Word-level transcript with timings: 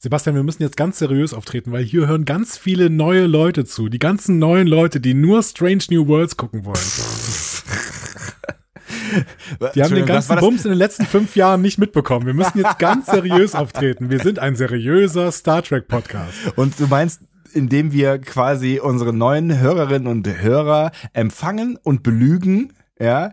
Sebastian, 0.00 0.36
wir 0.36 0.44
müssen 0.44 0.62
jetzt 0.62 0.76
ganz 0.76 1.00
seriös 1.00 1.34
auftreten, 1.34 1.72
weil 1.72 1.82
hier 1.82 2.06
hören 2.06 2.24
ganz 2.24 2.56
viele 2.56 2.88
neue 2.88 3.26
Leute 3.26 3.64
zu. 3.64 3.88
Die 3.88 3.98
ganzen 3.98 4.38
neuen 4.38 4.68
Leute, 4.68 5.00
die 5.00 5.12
nur 5.12 5.42
Strange 5.42 5.82
New 5.90 6.06
Worlds 6.06 6.36
gucken 6.36 6.64
wollen. 6.64 6.78
Die 9.74 9.82
haben 9.82 9.94
den 9.94 10.06
ganzen 10.06 10.36
Bums 10.36 10.64
in 10.64 10.70
den 10.70 10.78
letzten 10.78 11.04
fünf 11.04 11.34
Jahren 11.34 11.62
nicht 11.62 11.78
mitbekommen. 11.78 12.26
Wir 12.26 12.34
müssen 12.34 12.58
jetzt 12.58 12.78
ganz 12.78 13.06
seriös 13.10 13.56
auftreten. 13.56 14.08
Wir 14.08 14.20
sind 14.20 14.38
ein 14.38 14.54
seriöser 14.54 15.32
Star 15.32 15.62
Trek 15.62 15.88
Podcast. 15.88 16.56
Und 16.56 16.78
du 16.78 16.86
meinst, 16.86 17.22
indem 17.52 17.92
wir 17.92 18.18
quasi 18.18 18.80
unsere 18.80 19.12
neuen 19.12 19.58
Hörerinnen 19.58 20.06
und 20.06 20.28
Hörer 20.28 20.92
empfangen 21.12 21.76
und 21.82 22.02
belügen, 22.02 22.72
ja, 23.00 23.32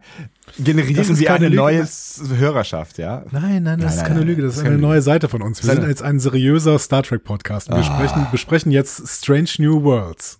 generieren 0.57 1.19
wir 1.19 1.33
eine 1.33 1.49
Lüge. 1.49 1.57
neue 1.57 1.87
Hörerschaft, 2.37 2.97
ja? 2.97 3.23
Nein, 3.31 3.63
nein, 3.63 3.79
das 3.79 3.95
nein, 3.95 3.97
ist 3.97 4.07
keine 4.07 4.19
nein, 4.19 4.27
Lüge, 4.27 4.41
das, 4.41 4.55
das 4.55 4.63
ist 4.63 4.67
eine 4.67 4.77
neue 4.77 5.01
Seite 5.01 5.29
von 5.29 5.41
uns. 5.41 5.63
Wir 5.63 5.73
sind 5.73 5.87
jetzt 5.87 6.01
ein 6.01 6.19
seriöser 6.19 6.79
Star 6.79 7.03
Trek 7.03 7.23
Podcast. 7.23 7.69
Wir 7.69 7.77
ah. 7.77 7.83
sprechen, 7.83 8.27
besprechen 8.31 8.71
jetzt 8.71 9.07
Strange 9.07 9.49
New 9.59 9.83
Worlds. 9.83 10.39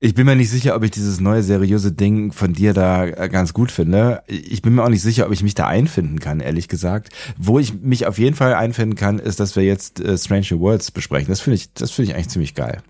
Ich 0.00 0.14
bin 0.14 0.26
mir 0.26 0.36
nicht 0.36 0.50
sicher, 0.50 0.76
ob 0.76 0.84
ich 0.84 0.92
dieses 0.92 1.18
neue 1.18 1.42
seriöse 1.42 1.90
Ding 1.90 2.30
von 2.30 2.52
dir 2.52 2.72
da 2.72 3.04
äh, 3.04 3.28
ganz 3.28 3.52
gut 3.52 3.72
finde. 3.72 4.22
Ich 4.28 4.62
bin 4.62 4.74
mir 4.74 4.84
auch 4.84 4.88
nicht 4.90 5.02
sicher, 5.02 5.26
ob 5.26 5.32
ich 5.32 5.42
mich 5.42 5.54
da 5.54 5.66
einfinden 5.66 6.20
kann, 6.20 6.38
ehrlich 6.38 6.68
gesagt. 6.68 7.08
Wo 7.36 7.58
ich 7.58 7.74
mich 7.74 8.06
auf 8.06 8.16
jeden 8.16 8.36
Fall 8.36 8.54
einfinden 8.54 8.94
kann, 8.94 9.18
ist, 9.18 9.40
dass 9.40 9.56
wir 9.56 9.64
jetzt 9.64 9.98
äh, 9.98 10.16
Strange 10.16 10.46
New 10.52 10.60
Worlds 10.60 10.92
besprechen. 10.92 11.28
Das 11.28 11.40
finde 11.40 11.56
ich, 11.56 11.72
das 11.72 11.90
finde 11.90 12.10
ich 12.10 12.14
eigentlich 12.14 12.28
ziemlich 12.28 12.54
geil. 12.54 12.82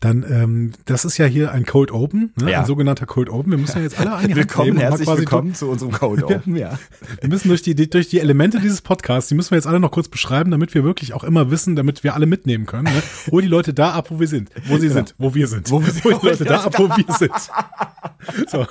Dann, 0.00 0.24
ähm, 0.28 0.72
das 0.84 1.04
ist 1.04 1.16
ja 1.18 1.26
hier 1.26 1.52
ein 1.52 1.64
Cold 1.64 1.90
Open, 1.90 2.32
ne? 2.40 2.50
ja. 2.50 2.60
ein 2.60 2.66
sogenannter 2.66 3.06
Cold 3.06 3.30
Open. 3.30 3.50
Wir 3.50 3.58
müssen 3.58 3.78
ja 3.78 3.82
jetzt 3.82 3.98
alle 3.98 4.12
an 4.14 4.34
Willkommen, 4.34 4.68
nehmen 4.68 4.80
herzlich 4.80 5.08
willkommen 5.08 5.54
zu 5.54 5.68
unserem 5.68 5.92
Cold 5.92 6.22
Open, 6.24 6.56
ja. 6.56 6.78
Wir 7.20 7.28
müssen 7.28 7.48
durch 7.48 7.62
die, 7.62 7.74
durch 7.74 8.08
die 8.08 8.20
Elemente 8.20 8.60
dieses 8.60 8.82
Podcasts, 8.82 9.28
die 9.28 9.34
müssen 9.34 9.52
wir 9.52 9.56
jetzt 9.56 9.66
alle 9.66 9.80
noch 9.80 9.90
kurz 9.90 10.08
beschreiben, 10.08 10.50
damit 10.50 10.74
wir 10.74 10.84
wirklich 10.84 11.14
auch 11.14 11.24
immer 11.24 11.50
wissen, 11.50 11.76
damit 11.76 12.04
wir 12.04 12.14
alle 12.14 12.26
mitnehmen 12.26 12.66
können. 12.66 12.84
Ne? 12.84 13.02
Hol 13.30 13.42
die 13.42 13.48
Leute 13.48 13.72
da 13.72 13.92
ab, 13.92 14.10
wo 14.10 14.20
wir 14.20 14.28
sind, 14.28 14.50
wo 14.66 14.76
sie 14.76 14.88
genau. 14.88 14.94
sind, 14.94 15.14
wo 15.18 15.34
wir 15.34 15.46
sind. 15.46 15.70
Wo 15.70 15.84
wir 15.84 15.92
sind. 15.92 16.04
Hol 16.04 16.14
die 16.20 16.26
Leute 16.26 16.44
da 16.44 16.64
ab, 16.64 16.78
wo 16.78 16.88
wir 16.88 17.14
sind. 17.14 17.32
So. 18.48 18.66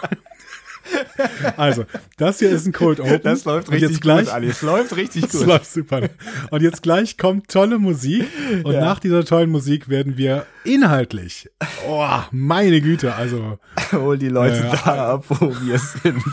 Also, 1.57 1.85
das 2.17 2.39
hier 2.39 2.49
ist 2.49 2.65
ein 2.65 2.73
Cold 2.73 2.99
Open. 2.99 3.21
Das 3.23 3.45
läuft 3.45 3.71
richtig 3.71 3.89
jetzt 3.89 4.01
gleich, 4.01 4.25
gut, 4.25 4.33
Ali. 4.33 4.47
Es 4.47 4.61
läuft 4.61 4.95
richtig 4.95 5.21
gut. 5.31 5.33
Das 5.33 5.45
läuft 5.45 5.71
super. 5.71 6.09
Und 6.51 6.61
jetzt 6.61 6.83
gleich 6.83 7.17
kommt 7.17 7.49
tolle 7.49 7.79
Musik. 7.79 8.27
Und 8.63 8.73
ja. 8.73 8.81
nach 8.81 8.99
dieser 8.99 9.23
tollen 9.25 9.49
Musik 9.49 9.89
werden 9.89 10.17
wir 10.17 10.45
inhaltlich, 10.63 11.49
oh, 11.87 12.19
meine 12.31 12.81
Güte, 12.81 13.15
also. 13.15 13.59
Hol 13.91 14.17
die 14.17 14.29
Leute 14.29 14.57
äh, 14.57 14.71
da 14.71 15.13
ab, 15.13 15.25
wo 15.29 15.53
wir 15.61 15.79
sind. 15.79 16.23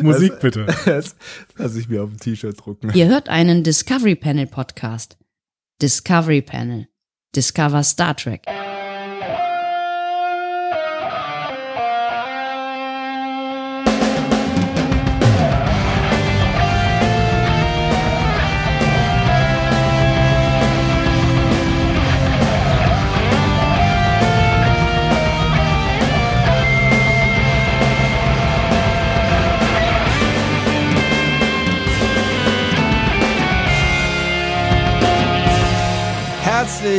Musik 0.02 0.32
das, 0.32 0.40
bitte. 0.40 0.66
Das 0.84 1.16
lass 1.56 1.76
ich 1.76 1.88
mir 1.88 2.02
auf 2.02 2.10
ein 2.10 2.18
T-Shirt 2.18 2.56
drucken. 2.58 2.90
Ihr 2.94 3.08
hört 3.08 3.28
einen 3.28 3.62
Discovery 3.62 4.16
Panel 4.16 4.46
Podcast. 4.46 5.16
Discovery 5.80 6.42
Panel. 6.42 6.88
Discover 7.34 7.82
Star 7.84 8.16
Trek. 8.16 8.42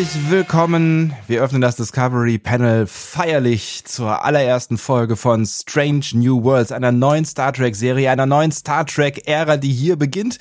Herzlich 0.02 0.32
willkommen. 0.32 1.14
Wir 1.28 1.44
öffnen 1.44 1.62
das 1.62 1.76
Discovery 1.76 2.40
Panel 2.40 2.88
feierlich 2.88 3.84
zur 3.86 4.26
allerersten 4.26 4.80
Folge 4.80 5.16
von 5.16 5.46
Strange 5.46 6.06
New 6.14 6.44
Worlds, 6.44 6.72
einer 6.72 6.92
neuen 6.92 7.24
Star 7.24 7.54
Trek 7.54 7.76
Serie, 7.76 8.10
einer 8.10 8.26
neuen 8.26 8.52
Star 8.52 8.84
Trek 8.88 9.28
Ära, 9.28 9.58
die 9.58 9.72
hier 9.72 9.98
beginnt. 9.98 10.40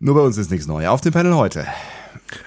Nur 0.00 0.16
bei 0.16 0.22
uns 0.22 0.36
ist 0.36 0.50
nichts 0.50 0.66
neu. 0.66 0.88
Auf 0.88 1.00
dem 1.00 1.12
Panel 1.12 1.36
heute 1.36 1.64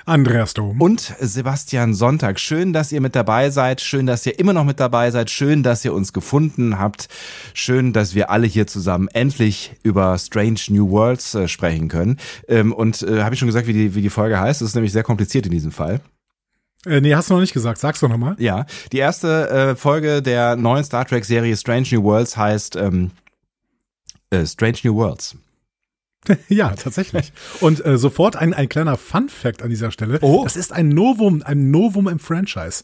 Andreas 0.06 0.54
Dom. 0.54 0.82
Und 0.82 1.14
Sebastian 1.20 1.94
Sonntag. 1.94 2.40
Schön, 2.40 2.74
dass 2.74 2.92
ihr 2.92 3.02
mit 3.02 3.16
dabei 3.16 3.50
seid. 3.50 3.82
Schön, 3.82 4.06
dass 4.06 4.26
ihr 4.26 4.40
immer 4.40 4.54
noch 4.54 4.66
mit 4.66 4.80
dabei 4.80 5.12
seid. 5.12 5.30
Schön, 5.30 5.64
dass 5.64 5.84
ihr 5.86 5.94
uns 5.94 6.14
gefunden 6.14 6.80
habt. 6.80 7.08
Schön, 7.54 7.94
dass 7.94 8.16
wir 8.16 8.30
alle 8.30 8.48
hier 8.48 8.68
zusammen 8.68 9.08
endlich 9.10 9.76
über 9.84 10.18
Strange 10.18 10.60
New 10.70 10.90
Worlds 10.90 11.36
äh, 11.36 11.48
sprechen 11.48 11.88
können. 11.88 12.18
Ähm, 12.48 12.74
und 12.74 13.02
äh, 13.04 13.24
habe 13.24 13.36
ich 13.36 13.40
schon 13.40 13.48
gesagt, 13.48 13.68
wie 13.68 13.74
die, 13.74 13.96
wie 13.96 14.02
die 14.02 14.10
Folge 14.10 14.40
heißt? 14.40 14.62
Das 14.62 14.70
ist 14.70 14.76
nämlich 14.76 14.92
sehr 14.92 15.04
kompliziert 15.04 15.46
in 15.46 15.52
diesem 15.52 15.72
Fall. 15.72 16.02
Äh, 16.86 17.02
nee, 17.02 17.16
hast 17.16 17.30
du 17.30 17.34
noch 17.34 17.42
nicht 17.42 17.54
gesagt. 17.54 17.80
Sag's 17.80 18.00
doch 18.00 18.10
nochmal. 18.10 18.36
Ja, 18.40 18.66
die 18.92 18.98
erste 18.98 19.50
äh, 19.50 19.76
Folge 19.76 20.22
der 20.22 20.56
neuen 20.56 20.84
Star 20.84 21.06
Trek 21.06 21.26
Serie 21.26 21.56
Strange 21.56 21.88
New 21.92 22.04
Worlds 22.04 22.36
heißt 22.36 22.76
ähm, 22.76 23.12
äh, 24.30 24.46
Strange 24.46 24.80
New 24.84 24.96
Worlds. 24.96 25.38
ja, 26.50 26.70
tatsächlich. 26.72 27.32
Und 27.60 27.86
äh, 27.86 27.98
sofort 27.98 28.36
ein, 28.36 28.54
ein 28.54 28.70
kleiner 28.70 28.98
Fun 28.98 29.30
Fact 29.30 29.62
an 29.62 29.70
dieser 29.70 29.92
Stelle. 29.92 30.20
Oh. 30.22 30.44
Das 30.44 30.56
ist 30.56 30.72
ein 30.72 30.90
Novum, 30.90 31.44
ein 31.44 31.72
Novum 31.72 32.08
im 32.08 32.20
Franchise. 32.20 32.84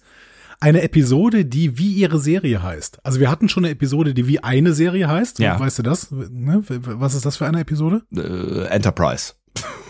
Eine 0.62 0.82
Episode, 0.82 1.46
die 1.46 1.78
wie 1.78 1.94
ihre 1.94 2.20
Serie 2.20 2.62
heißt. 2.62 3.00
Also 3.06 3.22
wir 3.22 3.32
hatten 3.32 3.48
schon 3.48 3.64
eine 3.64 3.72
Episode, 3.72 4.14
die 4.14 4.28
wie 4.28 4.44
eine 4.44 4.74
Serie 4.74 5.08
heißt. 5.08 5.40
Ja. 5.40 5.58
Weißt 5.58 5.80
du 5.80 5.84
das? 5.84 6.12
Ne? 6.12 6.64
Was 6.68 7.14
ist 7.14 7.26
das 7.26 7.38
für 7.38 7.46
eine 7.46 7.62
Episode? 7.62 8.02
Äh, 8.14 8.66
Enterprise. 8.68 9.34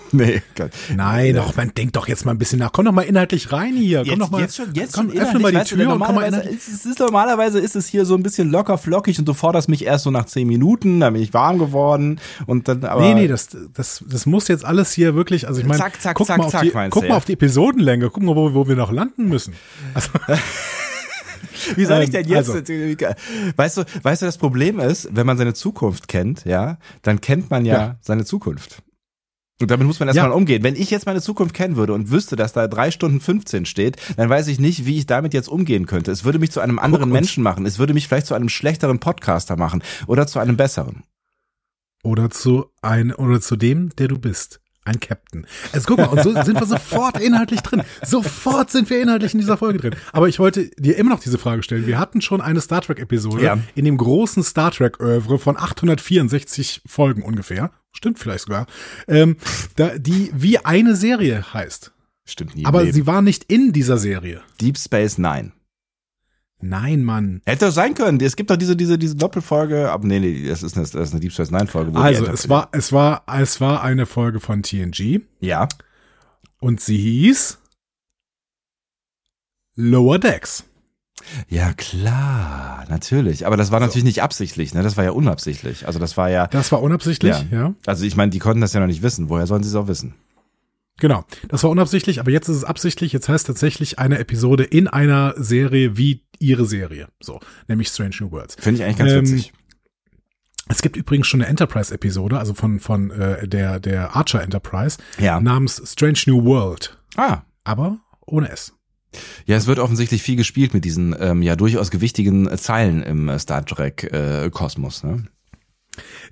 nee, 0.17 0.41
Gott. 0.55 0.71
Nein, 0.95 1.35
doch, 1.35 1.55
man 1.55 1.71
denkt 1.75 1.95
doch 1.95 2.07
jetzt 2.07 2.25
mal 2.25 2.31
ein 2.31 2.37
bisschen 2.37 2.59
nach. 2.59 2.71
Komm 2.71 2.85
doch 2.85 2.91
mal 2.91 3.03
inhaltlich 3.03 3.51
rein 3.51 3.75
hier. 3.75 3.99
Komm 3.99 4.09
jetzt, 4.09 4.21
doch 4.21 4.29
mal. 4.31 4.41
Jetzt 4.41 4.55
schon, 4.55 4.73
jetzt 4.73 4.93
komm, 4.93 5.11
schon 5.11 5.19
öffne 5.19 5.39
mal 5.39 5.51
die 5.51 5.63
Tür 5.63 5.93
und 5.93 5.99
komm 5.99 6.15
mal 6.15 6.27
inhaltlich. 6.27 6.55
Ist, 6.55 6.85
ist, 6.85 6.99
normalerweise 6.99 7.59
ist 7.59 7.75
es 7.75 7.87
hier 7.87 8.05
so 8.05 8.15
ein 8.15 8.23
bisschen 8.23 8.49
locker 8.49 8.77
flockig 8.77 9.19
und 9.19 9.27
du 9.27 9.33
forderst 9.33 9.69
mich 9.69 9.85
erst 9.85 10.05
so 10.05 10.11
nach 10.11 10.25
zehn 10.25 10.47
Minuten, 10.47 10.99
dann 10.99 11.13
bin 11.13 11.21
ich 11.21 11.33
warm 11.33 11.59
geworden 11.59 12.19
und 12.47 12.67
dann 12.67 12.83
aber. 12.83 13.01
Nee, 13.01 13.13
nee, 13.13 13.27
das, 13.27 13.49
das, 13.73 14.03
das 14.07 14.25
muss 14.25 14.47
jetzt 14.47 14.65
alles 14.65 14.91
hier 14.91 15.15
wirklich, 15.15 15.47
also 15.47 15.59
ich 15.61 15.67
meine, 15.67 15.79
zack, 15.79 16.01
zack, 16.01 16.15
guck, 16.15 16.27
zack, 16.27 16.37
mal, 16.39 16.45
auf 16.45 16.51
zack, 16.51 16.61
die, 16.63 16.71
guck 16.89 17.07
mal 17.07 17.15
auf 17.15 17.25
die 17.25 17.33
Episodenlänge, 17.33 18.09
guck 18.09 18.23
mal, 18.23 18.35
wo, 18.35 18.53
wo 18.53 18.67
wir 18.67 18.75
noch 18.75 18.91
landen 18.91 19.27
müssen. 19.27 19.53
Also, 19.93 20.09
Wie 21.75 21.85
soll 21.85 22.03
ich 22.03 22.09
denn 22.09 22.27
jetzt? 22.27 22.49
Also. 22.49 22.61
Weißt 23.55 23.77
du, 23.77 23.83
weißt 24.03 24.21
du, 24.21 24.25
das 24.25 24.37
Problem 24.37 24.79
ist, 24.79 25.09
wenn 25.11 25.25
man 25.25 25.37
seine 25.37 25.53
Zukunft 25.53 26.07
kennt, 26.07 26.45
ja, 26.45 26.77
dann 27.01 27.21
kennt 27.21 27.49
man 27.49 27.65
ja, 27.65 27.77
ja. 27.77 27.95
seine 28.01 28.25
Zukunft. 28.25 28.81
Und 29.61 29.69
damit 29.71 29.85
muss 29.87 29.99
man 29.99 30.07
erstmal 30.07 30.29
ja. 30.29 30.35
umgehen. 30.35 30.63
Wenn 30.63 30.75
ich 30.75 30.89
jetzt 30.89 31.05
meine 31.05 31.21
Zukunft 31.21 31.53
kennen 31.53 31.75
würde 31.75 31.93
und 31.93 32.11
wüsste, 32.11 32.35
dass 32.35 32.53
da 32.53 32.67
drei 32.67 32.91
Stunden 32.91 33.19
15 33.19 33.65
steht, 33.65 33.97
dann 34.15 34.29
weiß 34.29 34.47
ich 34.47 34.59
nicht, 34.59 34.85
wie 34.85 34.97
ich 34.97 35.05
damit 35.05 35.33
jetzt 35.33 35.49
umgehen 35.49 35.85
könnte. 35.85 36.11
Es 36.11 36.23
würde 36.23 36.39
mich 36.39 36.51
zu 36.51 36.61
einem 36.61 36.79
anderen 36.79 37.09
Menschen 37.09 37.43
machen. 37.43 37.65
Es 37.65 37.77
würde 37.77 37.93
mich 37.93 38.07
vielleicht 38.07 38.27
zu 38.27 38.35
einem 38.35 38.49
schlechteren 38.49 38.99
Podcaster 38.99 39.57
machen 39.57 39.83
oder 40.07 40.27
zu 40.27 40.39
einem 40.39 40.55
besseren. 40.55 41.03
Oder 42.03 42.29
zu 42.29 42.67
ein, 42.81 43.13
oder 43.13 43.41
zu 43.41 43.57
dem, 43.57 43.89
der 43.97 44.07
du 44.07 44.17
bist. 44.17 44.61
Ein 44.89 44.99
Captain. 44.99 45.45
Also 45.71 45.85
guck 45.85 45.99
mal, 45.99 46.07
und 46.07 46.23
so 46.23 46.31
sind 46.43 46.59
wir 46.59 46.65
sofort 46.65 47.21
inhaltlich 47.21 47.61
drin. 47.61 47.83
Sofort 48.01 48.71
sind 48.71 48.89
wir 48.89 48.99
inhaltlich 48.99 49.33
in 49.33 49.39
dieser 49.39 49.55
Folge 49.55 49.77
drin. 49.77 49.95
Aber 50.13 50.27
ich 50.27 50.39
wollte 50.39 50.71
dir 50.77 50.97
immer 50.97 51.11
noch 51.11 51.19
diese 51.19 51.37
Frage 51.37 51.61
stellen. 51.61 51.85
Wir 51.85 51.99
hatten 51.99 52.21
schon 52.21 52.41
eine 52.41 52.59
Star 52.59 52.81
Trek-Episode 52.81 53.43
ja. 53.43 53.59
in 53.75 53.85
dem 53.85 53.97
großen 53.97 54.41
Star 54.41 54.71
Trek-Oeuvre 54.71 55.37
von 55.37 55.57
864 55.57 56.81
Folgen 56.87 57.21
ungefähr. 57.21 57.69
Stimmt 57.91 58.17
vielleicht 58.17 58.45
sogar. 58.45 58.65
Ähm, 59.07 59.37
da, 59.75 59.95
die 59.99 60.31
wie 60.33 60.57
eine 60.57 60.95
Serie 60.95 61.53
heißt. 61.53 61.91
Stimmt 62.25 62.55
nie. 62.55 62.65
Aber 62.65 62.91
sie 62.91 63.05
war 63.05 63.21
nicht 63.21 63.43
in 63.43 63.71
dieser 63.71 63.99
Serie. 63.99 64.41
Deep 64.59 64.77
Space 64.79 65.19
Nine. 65.19 65.51
Nein, 66.61 67.03
Mann. 67.03 67.41
Hätte 67.45 67.65
doch 67.65 67.71
sein 67.71 67.93
können. 67.93 68.19
Es 68.19 68.35
gibt 68.35 68.49
doch 68.49 68.57
diese, 68.57 68.75
diese, 68.75 68.97
diese 68.97 69.15
Doppelfolge, 69.15 69.91
aber 69.91 70.05
nee, 70.05 70.19
nee, 70.19 70.47
das 70.47 70.61
ist 70.61 70.75
eine, 70.75 70.85
das 70.85 70.93
ist 70.93 71.11
eine 71.11 71.21
Deep 71.21 71.31
Space 71.31 71.51
Nine 71.51 71.67
Folge. 71.67 71.97
also, 71.97 72.25
es 72.25 72.49
war, 72.49 72.69
es 72.73 72.91
war, 72.91 73.23
es 73.39 73.61
war 73.61 73.81
eine 73.81 74.05
Folge 74.05 74.39
von 74.39 74.61
TNG. 74.61 75.21
Ja. 75.39 75.67
Und 76.59 76.81
sie 76.81 76.97
hieß 76.97 77.59
Lower 79.75 80.19
Decks. 80.19 80.65
Ja, 81.47 81.73
klar, 81.73 82.85
natürlich. 82.89 83.45
Aber 83.45 83.55
das 83.55 83.71
war 83.71 83.79
so. 83.79 83.85
natürlich 83.85 84.03
nicht 84.03 84.21
absichtlich, 84.21 84.73
ne? 84.73 84.83
Das 84.83 84.97
war 84.97 85.03
ja 85.03 85.11
unabsichtlich. 85.11 85.87
Also 85.87 85.99
das 85.99 86.17
war 86.17 86.29
ja. 86.29 86.47
Das 86.47 86.71
war 86.71 86.81
unabsichtlich, 86.81 87.35
ja. 87.51 87.57
ja. 87.57 87.73
Also 87.85 88.05
ich 88.05 88.15
meine, 88.15 88.31
die 88.31 88.39
konnten 88.39 88.61
das 88.61 88.73
ja 88.73 88.79
noch 88.79 88.87
nicht 88.87 89.03
wissen. 89.03 89.29
Woher 89.29 89.47
sollen 89.47 89.63
sie 89.63 89.69
es 89.69 89.75
auch 89.75 89.87
wissen? 89.87 90.15
Genau, 90.99 91.25
das 91.47 91.63
war 91.63 91.69
unabsichtlich, 91.69 92.19
aber 92.19 92.31
jetzt 92.31 92.47
ist 92.49 92.57
es 92.57 92.63
absichtlich. 92.63 93.13
Jetzt 93.13 93.29
heißt 93.29 93.47
tatsächlich 93.47 93.99
eine 93.99 94.19
Episode 94.19 94.63
in 94.63 94.87
einer 94.87 95.33
Serie 95.37 95.97
wie 95.97 96.23
ihre 96.39 96.65
Serie, 96.65 97.07
so, 97.19 97.39
nämlich 97.67 97.89
Strange 97.89 98.15
New 98.19 98.31
Worlds. 98.31 98.55
Finde 98.59 98.79
ich 98.79 98.85
eigentlich 98.85 98.97
ganz 98.97 99.11
ähm, 99.11 99.21
witzig. 99.21 99.53
Es 100.71 100.81
gibt 100.81 100.97
übrigens 100.97 101.27
schon 101.27 101.41
eine 101.41 101.49
Enterprise-Episode, 101.49 102.37
also 102.37 102.53
von 102.53 102.79
von 102.79 103.11
äh, 103.11 103.47
der 103.47 103.79
der 103.79 104.15
Archer 104.15 104.43
Enterprise, 104.43 104.97
ja. 105.17 105.39
namens 105.39 105.81
Strange 105.85 106.19
New 106.27 106.45
World. 106.45 106.97
Ah, 107.15 107.41
aber 107.63 107.99
ohne 108.25 108.49
S. 108.49 108.73
Ja, 109.45 109.57
es 109.57 109.65
wird 109.65 109.79
offensichtlich 109.79 110.21
viel 110.21 110.35
gespielt 110.35 110.73
mit 110.75 110.85
diesen 110.85 111.15
ähm, 111.19 111.41
ja 111.41 111.55
durchaus 111.55 111.89
gewichtigen 111.89 112.55
Zeilen 112.57 113.01
im 113.01 113.27
äh, 113.29 113.39
Star 113.39 113.65
Trek 113.65 114.03
äh, 114.03 114.49
Kosmos. 114.51 115.03
Ne? 115.03 115.25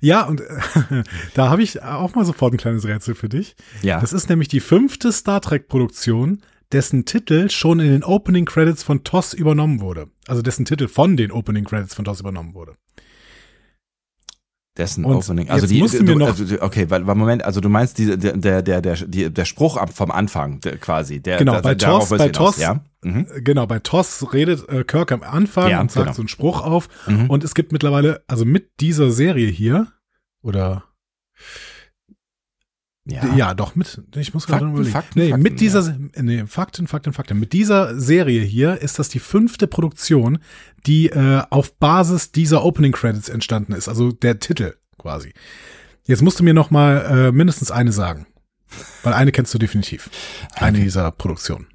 Ja, 0.00 0.24
und 0.24 0.40
äh, 0.40 1.02
da 1.34 1.50
habe 1.50 1.62
ich 1.62 1.82
auch 1.82 2.14
mal 2.14 2.24
sofort 2.24 2.54
ein 2.54 2.58
kleines 2.58 2.86
Rätsel 2.86 3.14
für 3.14 3.28
dich. 3.28 3.56
Ja. 3.82 4.00
Das 4.00 4.12
ist 4.12 4.28
nämlich 4.28 4.48
die 4.48 4.60
fünfte 4.60 5.12
Star 5.12 5.40
Trek-Produktion, 5.40 6.42
dessen 6.72 7.04
Titel 7.04 7.50
schon 7.50 7.80
in 7.80 7.88
den 7.88 8.04
Opening 8.04 8.44
Credits 8.44 8.82
von 8.82 9.04
TOS 9.04 9.32
übernommen 9.32 9.80
wurde. 9.80 10.08
Also 10.26 10.42
dessen 10.42 10.64
Titel 10.64 10.88
von 10.88 11.16
den 11.16 11.32
Opening 11.32 11.64
Credits 11.64 11.94
von 11.94 12.04
TOS 12.04 12.20
übernommen 12.20 12.54
wurde. 12.54 12.76
Dessen 14.78 15.04
Und 15.04 15.16
Opening. 15.16 15.50
Also 15.50 15.64
jetzt 15.66 15.72
die, 15.74 15.78
mussten 15.80 16.06
wir 16.06 16.14
du, 16.14 16.20
noch- 16.20 16.28
also, 16.28 16.44
okay, 16.62 16.86
weil, 16.88 17.06
weil 17.06 17.14
Moment, 17.16 17.44
also 17.44 17.60
du 17.60 17.68
meinst 17.68 17.98
die, 17.98 18.16
der, 18.16 18.36
der, 18.36 18.62
der, 18.62 18.80
der, 18.80 18.94
die, 18.94 19.28
der 19.32 19.44
Spruch 19.44 19.76
ab 19.76 19.90
vom 19.92 20.10
Anfang 20.10 20.60
der, 20.60 20.78
quasi. 20.78 21.20
Der, 21.20 21.38
Genau, 21.38 21.54
der, 21.54 21.62
bei 21.62 21.74
darauf 21.74 22.04
TOS- 22.04 22.10
willst 22.12 22.24
bei 22.24 22.28
du 22.30 22.38
hinaus, 22.38 22.54
TOS- 22.56 22.60
ja? 22.62 22.80
Mhm. 23.02 23.26
Genau, 23.44 23.66
bei 23.66 23.78
TOS 23.80 24.32
redet 24.32 24.68
äh, 24.68 24.84
Kirk 24.84 25.12
am 25.12 25.22
Anfang 25.22 25.70
Ja, 25.70 25.80
und 25.80 25.90
sagt 25.90 26.06
genau. 26.06 26.14
so 26.16 26.22
einen 26.22 26.28
Spruch 26.28 26.62
auf. 26.62 26.88
Mhm. 27.06 27.28
Und 27.28 27.44
es 27.44 27.54
gibt 27.54 27.72
mittlerweile, 27.72 28.22
also 28.28 28.44
mit 28.44 28.80
dieser 28.80 29.10
Serie 29.10 29.48
hier, 29.48 29.88
oder 30.42 30.84
Ja. 33.10 33.34
Ja, 33.34 33.54
doch, 33.54 33.74
mit, 33.74 34.02
ich 34.16 34.34
muss 34.34 34.46
gerade 34.46 34.66
überlegen. 34.66 34.92
Fakten, 34.92 35.18
nee, 35.18 35.30
Fakten, 35.30 35.42
mit 35.42 35.60
dieser, 35.60 35.96
nee, 36.16 36.44
Fakten, 36.46 36.86
Fakten, 36.86 37.14
Fakten. 37.14 37.40
Mit 37.40 37.54
dieser 37.54 37.98
Serie 37.98 38.42
hier 38.42 38.82
ist 38.82 38.98
das 38.98 39.08
die 39.08 39.18
fünfte 39.18 39.66
Produktion, 39.66 40.38
die 40.86 41.08
äh, 41.08 41.42
auf 41.48 41.74
Basis 41.78 42.32
dieser 42.32 42.64
Opening 42.64 42.92
Credits 42.92 43.30
entstanden 43.30 43.72
ist, 43.72 43.88
also 43.88 44.12
der 44.12 44.40
Titel 44.40 44.74
quasi. 44.98 45.32
Jetzt 46.04 46.20
musst 46.22 46.38
du 46.38 46.44
mir 46.44 46.52
noch 46.52 46.70
mal 46.70 47.28
äh, 47.28 47.32
mindestens 47.32 47.70
eine 47.70 47.92
sagen, 47.92 48.26
weil 49.02 49.14
eine 49.14 49.32
kennst 49.32 49.54
du 49.54 49.58
definitiv. 49.58 50.10
Eine 50.54 50.76
Okay. 50.76 50.84
dieser 50.84 51.10
Produktionen. 51.10 51.66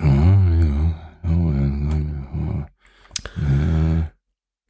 Oh, 0.00 0.04
ja. 0.04 1.20
Oh, 1.24 1.52
ja. 1.52 2.66
Ja. 3.36 4.10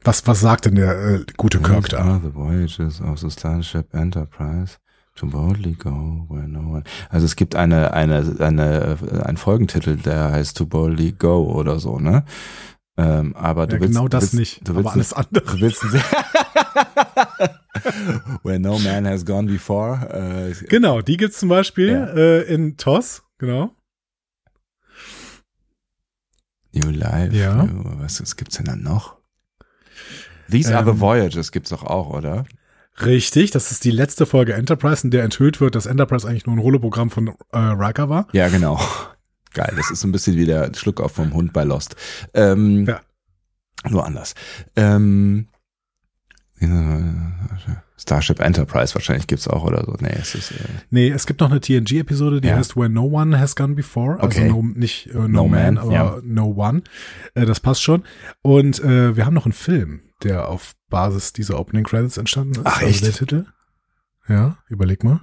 Was, 0.03 0.27
was 0.27 0.39
sagt 0.39 0.65
denn 0.65 0.75
der 0.75 0.99
äh, 0.99 1.25
gute 1.35 1.59
Kirk 1.59 1.89
da? 1.89 2.21
the 2.23 2.31
voyages 2.33 3.01
of 3.01 3.19
the 3.19 3.31
Starship 3.31 3.91
Enterprise 3.93 4.77
to 5.15 5.27
boldly 5.27 5.73
go 5.73 6.25
where 6.29 6.47
no 6.47 6.59
one. 6.73 6.83
Also 7.09 7.25
es 7.25 7.35
gibt 7.35 7.55
eine 7.55 7.93
eine 7.93 8.35
eine 8.39 8.97
äh, 9.01 9.21
einen 9.21 9.37
Folgentitel, 9.37 9.97
der 9.97 10.31
heißt 10.31 10.57
To 10.57 10.65
boldly 10.65 11.13
go 11.13 11.51
oder 11.53 11.79
so, 11.79 11.99
ne? 11.99 12.25
Ähm, 12.97 13.35
aber 13.35 13.67
du 13.67 13.75
Ja, 13.75 13.81
willst 13.81 13.93
genau 13.95 14.07
das 14.07 14.23
willst, 14.23 14.33
nicht, 14.35 14.67
Du 14.67 14.71
aber 14.73 14.83
willst 14.95 14.95
alles 14.95 15.13
andere. 15.13 15.45
Du 15.45 15.59
willst 15.61 15.83
ein 15.83 15.91
Where 18.43 18.59
no 18.59 18.79
man 18.79 19.05
has 19.05 19.25
gone 19.25 19.47
before. 19.51 20.09
Äh, 20.11 20.53
Genau, 20.67 21.01
die 21.01 21.17
gibt's 21.17 21.39
zum 21.39 21.49
Beispiel 21.49 21.89
Ja. 21.89 22.05
äh, 22.15 22.41
in 22.43 22.77
TOS, 22.77 23.23
genau. 23.37 23.71
New 26.73 26.89
Life. 26.89 27.35
Ja. 27.35 27.63
New, 27.63 27.83
was, 28.01 28.21
was 28.21 28.35
gibt's 28.35 28.57
denn 28.57 28.65
dann 28.65 28.83
noch? 28.83 29.17
These 30.49 30.75
are 30.75 30.87
Ähm, 30.87 30.93
the 30.95 30.99
Voyages 31.01 31.51
gibt's 31.51 31.69
doch 31.69 31.83
auch, 31.83 32.09
oder? 32.09 32.45
Richtig, 33.03 33.51
das 33.51 33.71
ist 33.71 33.83
die 33.83 33.91
letzte 33.91 34.25
Folge 34.25 34.53
Enterprise, 34.53 35.03
in 35.03 35.11
der 35.11 35.23
enthüllt 35.23 35.59
wird, 35.59 35.75
dass 35.75 35.85
Enterprise 35.85 36.27
eigentlich 36.27 36.45
nur 36.45 36.55
ein 36.55 36.61
Holoprogramm 36.63 37.09
von 37.09 37.27
äh, 37.51 37.57
Riker 37.57 38.07
war. 38.09 38.27
Ja, 38.31 38.47
genau. 38.47 38.79
Geil, 39.53 39.73
das 39.75 39.91
ist 39.91 40.01
so 40.01 40.07
ein 40.07 40.11
bisschen 40.11 40.35
wie 40.37 40.45
der 40.45 40.73
Schluck 40.75 41.01
auf 41.01 41.11
vom 41.13 41.33
Hund 41.33 41.51
bei 41.53 41.63
Lost. 41.63 41.95
Ähm, 42.33 42.85
Ja. 42.85 43.01
Nur 43.89 44.05
anders. 44.05 44.33
Ähm, 44.75 45.47
Starship 47.97 48.39
Enterprise 48.39 48.93
wahrscheinlich 48.95 49.27
gibt's 49.27 49.47
auch 49.47 49.63
oder 49.63 49.83
so. 49.85 49.95
Nee, 49.99 50.15
es 50.19 50.35
ist 50.35 50.51
äh, 50.51 50.55
Nee, 50.89 51.09
es 51.09 51.25
gibt 51.25 51.39
noch 51.41 51.49
eine 51.51 51.59
TNG-Episode, 51.61 52.41
die 52.41 52.47
Ja. 52.47 52.55
heißt 52.55 52.75
Where 52.75 52.89
No 52.89 53.03
One 53.05 53.37
Has 53.39 53.55
Gone 53.55 53.73
Before. 53.75 54.19
Also 54.19 54.39
Okay. 54.39 54.49
no, 54.49 54.61
nicht 54.63 55.07
äh, 55.07 55.13
no, 55.13 55.27
No 55.27 55.47
Man, 55.47 55.75
Man, 55.75 55.77
aber 55.77 55.91
ja. 55.93 56.17
No 56.23 56.53
One. 56.57 56.81
Äh, 57.35 57.45
das 57.45 57.59
passt 57.59 57.83
schon. 57.83 58.03
Und 58.41 58.79
äh, 58.83 59.15
wir 59.15 59.25
haben 59.25 59.33
noch 59.33 59.45
einen 59.45 59.53
Film, 59.53 60.01
der 60.23 60.47
auf 60.47 60.75
Basis 60.89 61.33
dieser 61.33 61.59
Opening 61.59 61.83
Credits 61.83 62.17
entstanden 62.17 62.53
ist. 62.55 62.61
Ach, 62.65 62.77
Also 62.77 62.87
echt? 62.87 63.05
der 63.05 63.13
Titel. 63.13 63.45
Ja, 64.27 64.57
überleg 64.69 65.03
mal. 65.03 65.21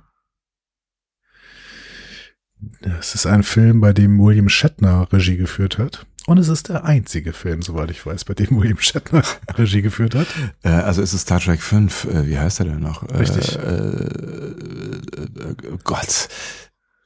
Es 2.98 3.14
ist 3.16 3.26
ein 3.26 3.42
Film, 3.42 3.80
bei 3.80 3.92
dem 3.92 4.20
William 4.20 4.48
Shatner 4.48 5.08
Regie 5.12 5.36
geführt 5.36 5.78
hat. 5.78 6.06
Und 6.26 6.38
es 6.38 6.46
ist 6.46 6.68
der 6.68 6.84
einzige 6.84 7.32
Film, 7.32 7.62
soweit 7.62 7.90
ich 7.90 8.06
weiß, 8.06 8.24
bei 8.24 8.34
dem 8.34 8.56
William 8.60 8.78
Shatner 8.78 9.24
Regie 9.58 9.82
geführt 9.82 10.14
hat. 10.14 10.28
äh, 10.62 10.68
also 10.68 11.02
ist 11.02 11.12
es 11.12 11.22
Star 11.22 11.40
Trek 11.40 11.60
5, 11.60 12.04
äh, 12.04 12.26
wie 12.28 12.38
heißt 12.38 12.60
er 12.60 12.66
denn 12.66 12.78
noch? 12.80 13.02
Richtig. 13.12 13.56
Äh, 13.56 13.62
äh, 13.62 15.24
äh, 15.24 15.78
Gott. 15.82 16.28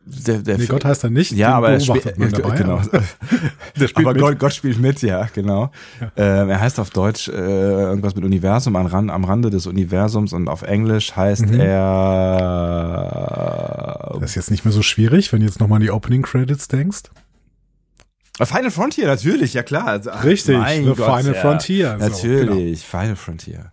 Der, 0.08 0.38
der 0.38 0.56
Nee, 0.58 0.66
Gott 0.66 0.84
heißt 0.84 1.02
er 1.02 1.10
nicht. 1.10 1.32
ja, 1.32 1.54
aber 1.56 1.70
er 1.70 1.80
spielt, 1.80 2.16
man 2.16 2.30
dabei, 2.30 2.56
genau. 2.56 2.74
aber 2.78 2.88
Der 3.80 3.88
spielt 3.88 4.06
aber 4.06 4.12
mit. 4.12 4.22
Gott, 4.22 4.38
Gott 4.38 4.54
spielt 4.54 4.78
mit, 4.78 5.02
ja, 5.02 5.28
genau. 5.34 5.72
Ähm, 6.16 6.48
er 6.48 6.60
heißt 6.60 6.78
auf 6.78 6.90
Deutsch 6.90 7.26
äh, 7.28 7.32
irgendwas 7.32 8.14
mit 8.14 8.24
Universum 8.24 8.76
am, 8.76 8.86
Rand, 8.86 9.10
am 9.10 9.24
Rande 9.24 9.50
des 9.50 9.66
Universums 9.66 10.32
und 10.32 10.46
auf 10.48 10.62
Englisch 10.62 11.16
heißt 11.16 11.46
Mhm. 11.50 11.58
er 12.46 14.16
Das 14.20 14.30
ist 14.30 14.36
jetzt 14.36 14.50
nicht 14.50 14.64
mehr 14.64 14.72
so 14.72 14.82
schwierig, 14.82 15.32
wenn 15.32 15.40
du 15.40 15.46
jetzt 15.46 15.60
nochmal 15.60 15.76
an 15.78 15.82
die 15.82 15.90
Opening 15.90 16.22
Credits 16.22 16.68
denkst. 16.68 17.02
Final 18.40 18.70
Frontier, 18.70 19.06
natürlich, 19.06 19.54
ja 19.54 19.62
klar. 19.62 19.86
Also, 19.86 20.10
ach, 20.10 20.22
Richtig, 20.22 20.56
The 20.56 20.84
Gott, 20.94 20.96
Final 21.20 21.34
ja. 21.34 21.40
Frontier. 21.40 21.96
So, 21.98 22.06
Natürlich, 22.06 22.84
Final 22.84 23.16
Frontier. 23.16 23.72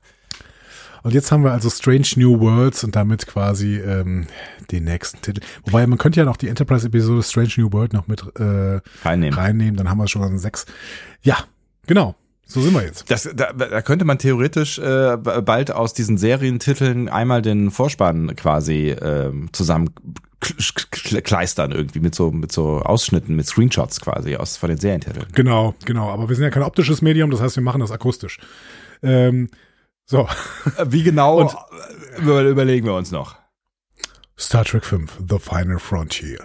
Und 1.03 1.13
jetzt 1.13 1.31
haben 1.31 1.43
wir 1.43 1.51
also 1.51 1.69
Strange 1.69 2.07
New 2.15 2.39
Worlds 2.39 2.83
und 2.83 2.95
damit 2.95 3.27
quasi 3.27 3.77
ähm, 3.77 4.25
den 4.71 4.85
nächsten 4.85 5.21
Titel. 5.21 5.41
Wobei 5.65 5.85
man 5.85 5.97
könnte 5.97 6.19
ja 6.19 6.25
noch 6.25 6.37
die 6.37 6.47
Enterprise-Episode 6.47 7.21
Strange 7.23 7.51
New 7.57 7.71
World 7.73 7.93
noch 7.93 8.07
mit 8.07 8.23
äh, 8.39 8.79
Reinnehmen. 9.03 9.37
reinnehmen, 9.37 9.75
dann 9.75 9.89
haben 9.89 9.97
wir 9.97 10.07
schon 10.07 10.37
sechs. 10.39 10.65
Ja, 11.21 11.37
genau. 11.85 12.15
So 12.45 12.61
sind 12.61 12.73
wir 12.73 12.83
jetzt. 12.83 13.09
Das, 13.09 13.29
da, 13.35 13.53
da 13.53 13.81
könnte 13.81 14.05
man 14.05 14.17
theoretisch 14.17 14.77
äh, 14.77 15.17
bald 15.17 15.71
aus 15.71 15.93
diesen 15.93 16.17
Serientiteln 16.17 17.09
einmal 17.09 17.41
den 17.41 17.71
Vorspann 17.71 18.35
quasi 18.35 18.89
ähm, 18.89 19.49
zusammen 19.53 19.89
kl- 20.41 20.87
kl- 20.91 21.21
kleistern 21.21 21.71
irgendwie 21.71 21.99
mit 21.99 22.13
so 22.13 22.31
mit 22.31 22.51
so 22.51 22.79
Ausschnitten, 22.79 23.35
mit 23.35 23.47
Screenshots 23.47 24.01
quasi 24.01 24.35
aus 24.35 24.57
von 24.57 24.69
den 24.69 24.77
Serientiteln. 24.77 25.25
Genau, 25.33 25.73
genau. 25.85 26.09
Aber 26.09 26.27
wir 26.29 26.35
sind 26.35 26.43
ja 26.43 26.51
kein 26.51 26.63
optisches 26.63 27.01
Medium, 27.01 27.31
das 27.31 27.41
heißt, 27.41 27.55
wir 27.55 27.63
machen 27.63 27.79
das 27.81 27.91
akustisch. 27.91 28.39
Ähm, 29.01 29.49
so, 30.05 30.27
Wie 30.85 31.03
genau 31.03 31.39
Und- 31.41 31.55
über, 32.17 32.41
überlegen 32.43 32.85
wir 32.85 32.95
uns 32.95 33.11
noch. 33.11 33.35
Star 34.37 34.65
Trek 34.65 34.83
5, 34.83 35.19
The 35.29 35.37
Final 35.39 35.77
Frontier. 35.79 36.39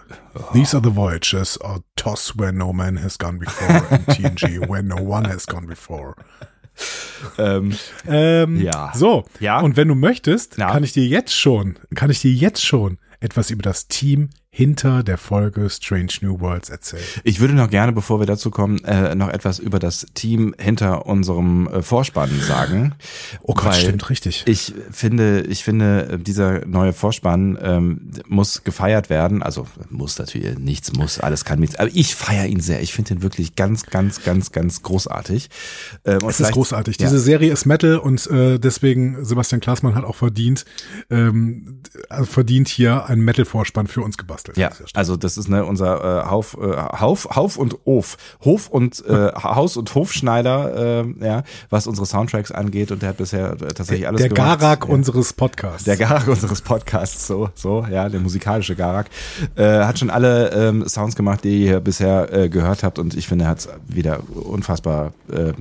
These 0.53 0.77
are 0.77 0.83
the 0.85 0.95
voyages 0.95 1.59
of 1.63 1.81
TOS 1.97 2.35
where 2.39 2.53
no 2.53 2.73
man 2.73 3.03
has 3.03 3.19
gone 3.19 3.39
before 3.39 3.83
and 3.91 4.07
TNG 4.07 4.61
where 4.69 4.83
no 4.83 4.97
one 4.97 5.27
has 5.29 5.47
gone 5.47 5.67
before. 5.67 6.15
Ähm, 7.39 7.77
Ähm, 8.07 8.61
Ja. 8.61 8.93
So. 8.95 9.25
Ja. 9.41 9.61
Und 9.61 9.77
wenn 9.77 9.89
du 9.89 9.95
möchtest, 9.95 10.59
Ja. 10.59 10.71
kann 10.71 10.85
ich 10.85 10.93
dir 10.93 11.05
jetzt 11.07 11.35
schon, 11.35 11.79
kann 11.95 12.11
ich 12.11 12.21
dir 12.21 12.33
jetzt 12.33 12.65
schon 12.65 12.99
etwas 13.21 13.51
über 13.51 13.63
das 13.63 13.89
Team 13.89 14.31
hinter 14.51 15.03
der 15.03 15.19
Folge 15.19 15.69
Strange 15.69 16.13
New 16.23 16.41
Worlds 16.41 16.71
erzählen. 16.71 17.03
ich 17.23 17.39
würde 17.39 17.55
noch 17.55 17.71
gerne, 17.71 17.93
bevor 17.93 18.19
wir 18.19 18.27
dazu 18.27 18.51
kommen, 18.51 18.83
äh, 18.85 19.15
noch 19.15 19.29
etwas 19.29 19.59
über 19.59 19.79
das 19.79 20.07
Team 20.15 20.55
hinter 20.59 21.07
unserem 21.07 21.69
äh, 21.69 21.83
Vorspann 21.83 22.31
sagen. 22.41 22.95
Oh 23.43 23.55
Gott, 23.55 23.75
stimmt 23.75 24.09
richtig. 24.09 24.45
Ich 24.47 24.75
finde, 24.91 25.43
ich 25.43 25.65
finde, 25.65 26.19
dieser 26.19 26.67
neue 26.67 26.93
Vorspann 26.93 27.59
ähm, 27.61 28.11
muss 28.27 28.65
gefeiert 28.65 29.11
werden. 29.11 29.43
Also 29.43 29.67
muss 29.91 30.19
natürlich, 30.19 30.59
nichts 30.59 30.93
muss, 30.93 31.21
alles 31.21 31.45
kann 31.45 31.61
nichts. 31.61 31.77
Aber 31.77 31.91
ich 31.93 32.15
feiere 32.15 32.47
ihn 32.47 32.61
sehr. 32.61 32.81
Ich 32.83 32.93
finde 32.93 33.15
ihn 33.15 33.23
wirklich 33.23 33.55
ganz, 33.55 33.87
ganz, 33.87 34.25
ganz, 34.25 34.51
ganz 34.51 34.83
großartig. 34.83 35.51
Ähm, 36.05 36.19
es 36.27 36.41
ist 36.41 36.53
großartig. 36.53 36.99
Ja. 36.99 37.07
Diese 37.07 37.21
Serie 37.21 37.53
ist 37.53 37.67
Metal 37.67 37.99
und 37.99 38.27
äh, 38.29 38.59
deswegen 38.59 39.25
Sebastian 39.25 39.61
Klaasmann 39.61 39.95
hat 39.95 40.05
auch 40.05 40.17
verdient, 40.17 40.65
ähm, 41.11 41.83
also 42.09 42.25
verdient 42.25 42.69
hier 42.69 43.07
einen 43.07 43.23
Metal-Vorspann 43.23 43.87
für 43.87 44.03
uns 44.03 44.17
gebastelt. 44.45 44.57
Ja, 44.57 44.71
also 44.95 45.17
das 45.17 45.39
ist 45.39 45.49
ne 45.49 45.65
unser 45.65 46.25
äh, 46.25 46.31
Hauf, 46.31 46.57
äh, 46.61 46.77
Hauf, 46.77 47.29
Hauf 47.35 47.57
und 47.57 47.77
Hof, 47.85 48.17
Hof 48.45 48.69
und 48.69 49.05
äh, 49.07 49.33
Haus 49.43 49.77
und 49.77 49.95
Hofschneider, 49.95 51.05
äh, 51.21 51.25
ja, 51.25 51.43
was 51.71 51.87
unsere 51.87 52.07
Soundtracks 52.07 52.53
angeht 52.53 52.91
und 52.91 53.03
der 53.03 53.11
hat 53.11 53.17
bisher 53.17 53.53
äh, 53.53 53.57
tatsächlich 53.57 54.07
alles 54.07 54.21
der 54.21 54.31
gemacht. 54.31 54.61
Garak 54.61 54.85
ja. 54.87 54.95
unseres 54.95 55.33
Podcasts. 55.33 55.85
Der 55.85 55.97
Garak 55.97 56.29
unseres 56.29 56.63
Podcasts, 56.63 57.27
so, 57.27 57.51
so, 57.55 57.87
ja, 57.91 58.09
der 58.09 58.21
musikalische 58.21 58.77
Garak, 58.77 59.07
äh, 59.57 59.85
hat 59.85 59.99
schon 59.99 60.11
alle 60.11 60.51
ähm, 60.51 60.89
Sounds 60.89 61.17
gemacht, 61.17 61.45
die 61.45 61.67
ihr 61.67 61.81
bisher 61.81 62.33
äh, 62.33 62.49
gehört 62.49 62.83
habt 62.83 62.99
und 62.99 63.15
ich 63.15 63.29
finde, 63.29 63.45
er 63.47 63.51
hat 63.51 63.59
es 63.61 63.69
wieder 63.87 64.21
unfassbar 64.35 65.13
äh, 65.33 65.53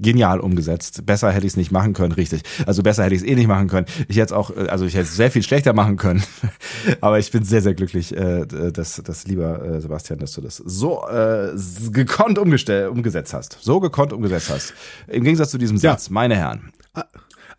genial 0.00 0.40
umgesetzt. 0.40 1.04
Besser 1.06 1.30
hätte 1.32 1.46
ich 1.46 1.52
es 1.52 1.56
nicht 1.56 1.72
machen 1.72 1.92
können, 1.92 2.12
richtig. 2.12 2.42
Also 2.66 2.82
besser 2.82 3.04
hätte 3.04 3.14
ich 3.14 3.22
es 3.22 3.26
eh 3.26 3.34
nicht 3.34 3.48
machen 3.48 3.68
können. 3.68 3.86
Ich 4.08 4.16
hätte 4.16 4.26
es 4.26 4.32
auch, 4.32 4.50
äh, 4.56 4.68
also 4.68 4.84
ich 4.84 4.94
hätte 4.94 5.04
es 5.04 5.16
sehr 5.16 5.30
viel 5.30 5.42
schlechter 5.42 5.72
machen 5.72 5.96
können, 5.96 6.22
aber 7.00 7.18
ich 7.18 7.30
bin 7.30 7.44
sehr, 7.44 7.62
sehr 7.62 7.74
glücklich, 7.74 8.11
äh, 8.14 8.72
dass, 8.72 8.96
dass 9.02 9.26
lieber 9.26 9.62
äh, 9.64 9.80
Sebastian, 9.80 10.18
dass 10.18 10.32
du 10.32 10.40
das 10.40 10.56
so 10.56 11.06
äh, 11.08 11.52
gekonnt 11.90 12.38
umgestellt, 12.38 12.90
umgesetzt 12.90 13.34
hast. 13.34 13.58
So 13.60 13.80
gekonnt 13.80 14.12
umgesetzt 14.12 14.50
hast. 14.50 14.74
Im 15.08 15.24
Gegensatz 15.24 15.50
zu 15.50 15.58
diesem 15.58 15.76
Ja. 15.76 15.92
Satz, 15.92 16.10
meine 16.10 16.36
Herren. 16.36 16.72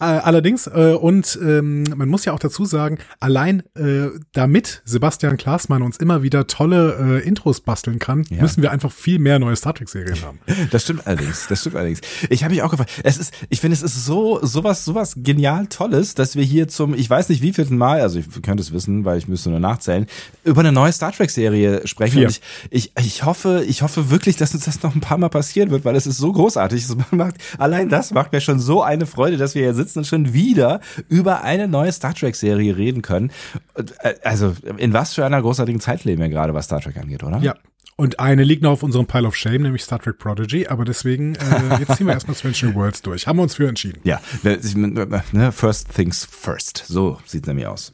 Allerdings, 0.04 0.68
äh, 0.68 0.98
und 1.00 1.38
ähm, 1.42 1.84
man 1.96 2.10
muss 2.10 2.26
ja 2.26 2.34
auch 2.34 2.40
dazu 2.40 2.66
sagen, 2.66 2.98
allein 3.20 3.64
äh, 3.76 4.10
damit 4.34 4.82
Sebastian 4.86 5.38
Klaasmann 5.38 5.82
uns 5.82 5.98
immer 5.98 6.24
wieder 6.24 6.48
tolle 6.48 7.22
äh, 7.22 7.28
Intros 7.28 7.62
basteln 7.62 8.00
kann, 8.00 8.26
ja. 8.30 8.42
müssen 8.42 8.62
wir 8.62 8.72
einfach 8.72 8.92
viel 8.92 9.20
mehr 9.20 9.40
neue 9.40 9.56
Star 9.56 9.74
Trek-Serien 9.74 10.22
haben. 10.22 10.40
Das 10.72 10.84
stimmt 10.84 11.06
allerdings, 11.06 11.48
das 11.48 11.62
stimmt 11.62 11.76
allerdings. 11.76 12.02
Ich 12.30 12.44
habe 12.44 12.54
mich 12.54 12.64
auch 12.64 12.72
gefragt, 12.72 12.92
es 13.04 13.18
ist, 13.18 13.34
ich 13.50 13.60
finde, 13.60 13.76
es 13.76 13.84
ist 13.84 14.06
so 14.06 14.40
sowas, 14.42 14.86
sowas 14.86 15.16
genial 15.18 15.68
Tolles, 15.68 16.16
dass 16.16 16.36
wir 16.36 16.44
hier 16.44 16.68
zum, 16.68 16.94
ich 16.94 17.10
weiß 17.10 17.30
nicht 17.30 17.42
wievielten 17.42 17.78
Mal, 17.78 18.02
also 18.02 18.20
ich 18.20 18.26
könnte 18.42 18.62
es 18.62 18.72
wissen, 18.72 19.06
weil 19.06 19.18
ich 19.18 19.28
müsste 19.28 19.50
nur 19.50 19.60
nachzählen, 19.60 20.08
über 20.44 20.62
eine 20.62 20.72
neue 20.72 20.92
Star 20.92 21.12
Trek-Serie 21.12 21.86
sprechen. 21.86 22.24
Und 22.24 22.30
ich, 22.30 22.42
ich, 22.70 22.92
ich 22.98 23.26
hoffe, 23.26 23.64
ich 23.68 23.82
hoffe 23.82 24.10
wirklich, 24.10 24.36
dass 24.36 24.54
uns 24.54 24.66
das 24.66 24.82
noch 24.84 24.96
ein 24.96 25.02
paar 25.02 25.18
Mal 25.18 25.30
passieren 25.30 25.70
wird, 25.70 25.86
weil 25.86 25.96
es 25.96 26.08
ist 26.08 26.18
so 26.18 26.32
großartig. 26.32 26.84
Es 26.84 26.96
macht, 27.12 27.36
allein 27.58 27.90
das 27.90 28.12
macht 28.12 28.32
mir 28.32 28.42
schon 28.42 28.60
so 28.60 28.82
eine 28.82 29.06
Freude, 29.06 29.38
dass 29.38 29.56
wir 29.56 29.64
hier 29.64 29.74
sitzen 29.74 29.93
und 29.98 30.08
schon 30.08 30.34
wieder 30.34 30.80
über 31.10 31.44
eine 31.44 31.68
neue 31.68 31.92
Star 31.92 32.14
Trek-Serie 32.14 32.78
reden 32.78 33.02
können. 33.02 33.32
Äh, 33.76 34.14
also 34.24 34.56
in 34.78 34.94
was 34.94 35.14
für 35.14 35.26
einer 35.26 35.42
großartigen 35.42 35.82
Zeit 35.82 36.04
leben 36.04 36.22
wir 36.22 36.30
gerade, 36.30 36.54
was 36.54 36.66
Star 36.66 36.82
Trek 36.82 36.98
angeht, 36.98 37.24
oder? 37.24 37.40
Ja, 37.40 37.56
und 37.96 38.20
eine 38.20 38.44
liegt 38.44 38.64
noch 38.64 38.72
auf 38.72 38.84
unserem 38.84 39.06
Pile 39.06 39.28
of 39.28 39.36
Shame, 39.36 39.64
nämlich 39.64 39.84
Star 39.84 40.00
Trek 40.00 40.18
Prodigy. 40.18 40.68
Aber 40.68 40.84
deswegen, 40.84 41.36
äh, 41.36 41.80
jetzt 41.80 41.98
ziehen 41.98 42.08
wir 42.08 42.14
erstmal 42.14 42.36
Strange 42.36 42.74
Worlds 42.74 43.02
durch. 43.04 43.28
Haben 43.28 43.38
wir 43.38 43.44
uns 43.44 43.56
für 43.56 43.68
entschieden. 43.68 44.00
Ja, 44.04 44.20
ne, 44.44 45.52
first 45.52 45.94
things 45.94 46.26
first. 46.26 46.84
So 46.88 47.20
sieht 47.26 47.44
es 47.44 47.48
nämlich 47.48 47.68
aus. 47.68 47.94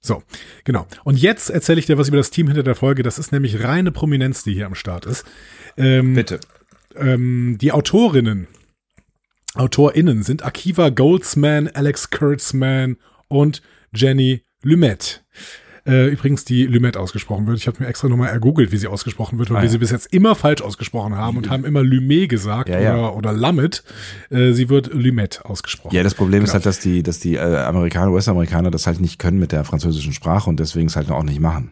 So, 0.00 0.22
genau. 0.64 0.86
Und 1.02 1.18
jetzt 1.18 1.50
erzähle 1.50 1.80
ich 1.80 1.86
dir 1.86 1.98
was 1.98 2.08
über 2.08 2.18
das 2.18 2.30
Team 2.30 2.46
hinter 2.46 2.62
der 2.62 2.74
Folge. 2.74 3.02
Das 3.02 3.18
ist 3.18 3.32
nämlich 3.32 3.64
reine 3.64 3.90
Prominenz, 3.90 4.44
die 4.44 4.54
hier 4.54 4.66
am 4.66 4.74
Start 4.74 5.06
ist. 5.06 5.24
Ähm, 5.76 6.14
Bitte. 6.14 6.38
Ähm, 6.94 7.56
die 7.60 7.72
Autorinnen, 7.72 8.46
AutorInnen 9.56 10.22
sind 10.22 10.44
Akiva 10.44 10.90
Goldsman, 10.90 11.68
Alex 11.68 12.10
Kurtzman 12.10 12.96
und 13.28 13.62
Jenny 13.92 14.42
Lumet. 14.62 15.24
Äh, 15.86 16.08
übrigens, 16.08 16.44
die 16.44 16.66
Lumet 16.66 16.96
ausgesprochen 16.96 17.46
wird. 17.46 17.58
Ich 17.58 17.68
habe 17.68 17.80
mir 17.80 17.88
extra 17.88 18.08
nochmal 18.08 18.30
ergoogelt, 18.30 18.72
wie 18.72 18.76
sie 18.76 18.88
ausgesprochen 18.88 19.38
wird, 19.38 19.50
weil 19.50 19.58
ah, 19.58 19.60
wir 19.60 19.66
ja. 19.66 19.70
sie 19.70 19.78
bis 19.78 19.92
jetzt 19.92 20.12
immer 20.12 20.34
falsch 20.34 20.60
ausgesprochen 20.60 21.16
haben 21.16 21.36
und 21.36 21.48
haben 21.48 21.64
immer 21.64 21.82
Lumet 21.82 22.28
gesagt 22.28 22.68
ja, 22.68 22.80
ja. 22.80 22.94
oder, 22.96 23.16
oder 23.16 23.32
Lamet. 23.32 23.84
Äh, 24.30 24.52
sie 24.52 24.68
wird 24.68 24.92
Lumet 24.92 25.44
ausgesprochen. 25.44 25.94
Ja, 25.94 26.02
das 26.02 26.14
Problem 26.14 26.40
genau. 26.40 26.48
ist 26.48 26.54
halt, 26.54 26.66
dass 26.66 26.80
die, 26.80 27.04
dass 27.04 27.20
die 27.20 27.36
äh, 27.36 27.58
Amerikaner, 27.58 28.10
US-Amerikaner 28.10 28.72
das 28.72 28.88
halt 28.88 29.00
nicht 29.00 29.20
können 29.20 29.38
mit 29.38 29.52
der 29.52 29.64
französischen 29.64 30.12
Sprache 30.12 30.50
und 30.50 30.58
deswegen 30.58 30.88
es 30.88 30.96
halt 30.96 31.08
auch 31.10 31.22
nicht 31.22 31.40
machen. 31.40 31.70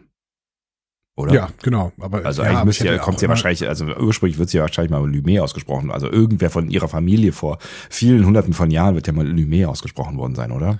Oder? 1.17 1.33
Ja, 1.33 1.49
genau. 1.63 1.93
Aber 1.99 2.25
also 2.25 2.41
eigentlich 2.41 2.65
müsste 2.65 2.85
ja, 2.87 2.97
kommt 2.97 3.21
ja 3.21 3.29
wahrscheinlich, 3.29 3.67
also 3.67 3.85
ursprünglich 3.85 4.37
wird 4.37 4.49
sie 4.49 4.57
ja 4.57 4.63
wahrscheinlich 4.63 4.91
mal 4.91 4.99
Lumet 5.09 5.39
ausgesprochen. 5.39 5.89
Also 5.89 6.11
irgendwer 6.11 6.49
von 6.49 6.69
ihrer 6.69 6.89
Familie 6.89 7.31
vor 7.31 7.57
vielen 7.89 8.25
hunderten 8.25 8.53
von 8.53 8.69
Jahren 8.69 8.95
wird 8.95 9.07
ja 9.07 9.13
mal 9.13 9.25
Lumet 9.25 9.65
ausgesprochen 9.65 10.17
worden 10.17 10.35
sein, 10.35 10.51
oder? 10.51 10.79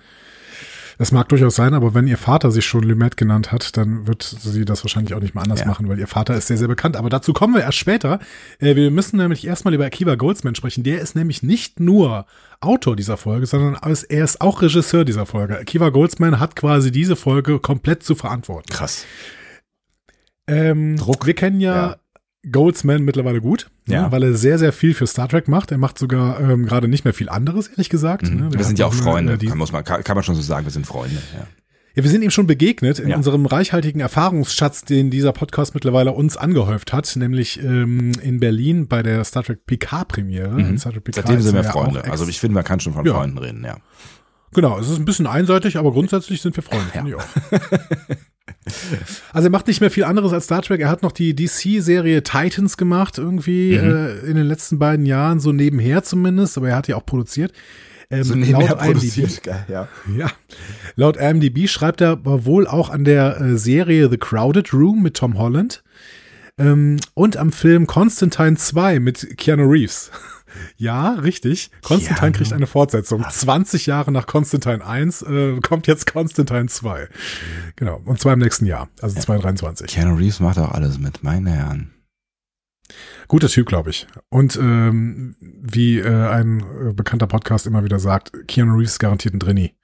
Das 0.98 1.12
mag 1.12 1.28
durchaus 1.30 1.56
sein, 1.56 1.74
aber 1.74 1.94
wenn 1.94 2.08
ihr 2.08 2.18
Vater 2.18 2.52
sich 2.52 2.66
schon 2.66 2.84
Lumet 2.84 3.18
genannt 3.18 3.52
hat, 3.52 3.76
dann 3.76 4.08
wird 4.08 4.24
sie 4.24 4.64
das 4.64 4.84
wahrscheinlich 4.84 5.14
auch 5.14 5.20
nicht 5.20 5.36
mal 5.36 5.42
anders 5.42 5.62
ja. 5.62 5.68
machen, 5.68 5.90
weil 5.90 6.00
ihr 6.00 6.08
Vater 6.08 6.36
ist 6.36 6.48
sehr, 6.48 6.58
sehr 6.58 6.70
bekannt. 6.70 6.96
Aber 6.96 7.10
dazu 7.10 7.34
kommen 7.34 7.54
wir 7.54 7.62
erst 7.62 7.78
später. 7.78 8.20
Äh, 8.60 8.76
wir 8.76 8.92
müssen 8.92 9.18
nämlich 9.18 9.46
erstmal 9.46 9.74
über 9.74 9.86
Akiva 9.86 10.16
Goldsman 10.16 10.56
sprechen. 10.56 10.84
Der 10.84 11.02
ist 11.02 11.16
nämlich 11.16 11.44
nicht 11.44 11.80
nur 11.80 12.26
Autor 12.62 12.96
dieser 12.96 13.18
Folge, 13.18 13.46
sondern 13.46 13.78
er 13.84 14.24
ist 14.24 14.40
auch 14.40 14.62
Regisseur 14.62 15.04
dieser 15.04 15.26
Folge. 15.26 15.58
Akiva 15.58 15.90
Goldsman 15.90 16.40
hat 16.40 16.56
quasi 16.56 16.92
diese 16.92 17.16
Folge 17.16 17.60
komplett 17.60 18.04
zu 18.04 18.16
verantworten. 18.16 18.70
Krass. 18.72 19.06
Ähm, 20.48 20.98
Druck. 20.98 21.26
Wir 21.26 21.34
kennen 21.34 21.60
ja, 21.60 21.76
ja. 21.76 21.96
Goldsman 22.52 23.04
mittlerweile 23.04 23.42
gut, 23.42 23.70
ja. 23.88 24.04
Ne, 24.04 24.12
weil 24.12 24.24
er 24.24 24.34
sehr, 24.34 24.60
sehr 24.60 24.72
viel 24.72 24.94
für 24.94 25.08
Star 25.08 25.28
Trek 25.28 25.48
macht. 25.48 25.72
Er 25.72 25.78
macht 25.78 25.98
sogar 25.98 26.40
ähm, 26.40 26.66
gerade 26.66 26.88
nicht 26.88 27.06
mehr 27.06 27.14
viel 27.14 27.30
anderes, 27.30 27.68
ehrlich 27.68 27.90
gesagt. 27.90 28.30
Mhm. 28.30 28.38
Ne? 28.38 28.54
Wir 28.54 28.64
sind 28.64 28.80
ja 28.80 28.86
auch 28.86 28.94
Freunde, 28.94 29.38
kann, 29.38 29.58
muss 29.58 29.72
man, 29.72 29.84
kann, 29.84 30.04
kann 30.04 30.16
man 30.16 30.24
schon 30.24 30.36
so 30.36 30.42
sagen, 30.42 30.66
wir 30.66 30.72
sind 30.72 30.86
Freunde. 30.86 31.18
Ja. 31.34 31.48
Ja, 31.96 32.04
wir 32.04 32.12
sind 32.12 32.24
ihm 32.24 32.32
schon 32.32 32.46
begegnet 32.46 33.00
in 33.00 33.08
ja. 33.08 33.16
unserem 33.16 33.46
reichhaltigen 33.46 34.02
Erfahrungsschatz, 34.02 34.84
den 34.84 35.12
dieser 35.12 35.32
Podcast 35.32 35.76
mittlerweile 35.76 36.12
uns 36.12 36.36
angehäuft 36.36 36.92
hat, 36.92 37.16
nämlich 37.16 37.64
ähm, 37.64 38.12
in 38.22 38.42
Berlin 38.42 38.90
bei 38.90 39.02
der 39.02 39.24
Star 39.24 39.44
Trek 39.44 39.66
PK-Premiere. 39.66 40.62
Mhm. 40.62 40.78
Seitdem 40.78 41.42
sind 41.42 41.56
wir 41.56 41.64
Freunde. 41.64 42.04
Also 42.04 42.28
ich 42.28 42.42
finde, 42.42 42.56
man 42.56 42.66
kann 42.66 42.82
schon 42.82 42.92
von 42.92 43.06
ja. 43.06 43.14
Freunden 43.14 43.38
reden, 43.38 43.64
ja. 43.64 43.78
Genau, 44.54 44.78
es 44.78 44.90
ist 44.90 44.98
ein 44.98 45.06
bisschen 45.06 45.26
einseitig, 45.26 45.78
aber 45.78 45.94
grundsätzlich 45.94 46.42
sind 46.42 46.56
wir 46.58 46.64
Freunde, 46.64 46.92
ja. 46.94 47.18
Also 49.34 49.48
er 49.48 49.52
macht 49.52 49.68
nicht 49.68 49.82
mehr 49.82 49.92
viel 49.92 50.04
anderes 50.04 50.34
als 50.34 50.46
Star 50.46 50.62
Trek. 50.62 50.82
Er 50.82 50.90
hat 50.90 51.04
noch 51.04 51.12
die 51.12 51.36
DC-Serie 51.36 52.24
Titans 52.24 52.78
gemacht, 52.78 53.18
irgendwie 53.18 53.78
mhm. 53.78 53.96
äh, 53.96 54.16
in 54.20 54.36
den 54.36 54.46
letzten 54.46 54.80
beiden 54.80 55.06
Jahren, 55.06 55.40
so 55.40 55.52
nebenher 55.52 56.04
zumindest, 56.04 56.58
aber 56.58 56.70
er 56.70 56.76
hat 56.78 56.88
die 56.88 56.94
auch 56.94 57.06
produziert. 57.06 57.52
Ähm, 58.10 58.24
so 58.24 58.36
nebenher 58.36 58.76
produziert, 58.76 59.44
geil, 59.44 59.66
ja. 59.68 59.88
ja. 60.16 60.32
Laut 60.96 61.18
IMDb 61.18 61.68
schreibt 61.68 62.02
er 62.02 62.12
aber 62.12 62.46
wohl 62.46 62.68
auch 62.68 62.90
an 62.90 63.04
der 63.04 63.42
äh, 63.42 63.58
Serie 63.58 64.10
The 64.10 64.18
Crowded 64.18 64.74
Room 64.74 65.02
mit 65.02 65.18
Tom 65.18 65.38
Holland 65.38 65.84
ähm, 66.58 66.98
und 67.14 67.38
am 67.38 67.52
Film 67.52 67.88
Constantine 67.88 68.58
2 68.58 69.00
mit 69.00 69.38
Keanu 69.38 69.66
Reeves. 69.68 70.12
Ja, 70.78 71.14
richtig. 71.14 71.72
Konstantin 71.82 72.34
kriegt 72.34 72.54
eine 72.54 72.68
Fortsetzung. 72.68 73.26
20 73.28 73.86
Jahre 73.86 74.12
nach 74.12 74.28
Konstantin 74.28 74.82
1 74.82 75.22
äh, 75.24 75.60
kommt 75.62 75.88
jetzt 75.88 76.12
Konstantin 76.12 76.68
2. 76.68 77.08
Genau. 77.76 78.02
Und 78.06 78.20
zwar 78.20 78.34
im 78.34 78.40
nächsten 78.40 78.66
Jahr, 78.66 78.90
also 79.02 79.20
2023. 79.20 79.88
Keanu 79.88 80.16
Reeves 80.16 80.40
macht 80.40 80.58
auch 80.58 80.72
alles 80.72 81.00
mit, 81.00 81.24
meine 81.24 81.52
Herren. 81.52 81.92
Guter 83.28 83.48
Typ, 83.48 83.68
glaube 83.68 83.90
ich. 83.90 84.08
Und 84.30 84.56
ähm, 84.58 85.36
wie 85.40 86.00
äh, 86.00 86.28
ein 86.28 86.60
äh, 86.60 86.94
bekannter 86.94 87.28
Podcast 87.28 87.66
immer 87.66 87.84
wieder 87.84 88.00
sagt, 88.00 88.32
Keanu 88.48 88.78
Reeves 88.78 89.00
garantiert 89.00 89.34
ein 89.34 89.40
Drini. 89.40 89.76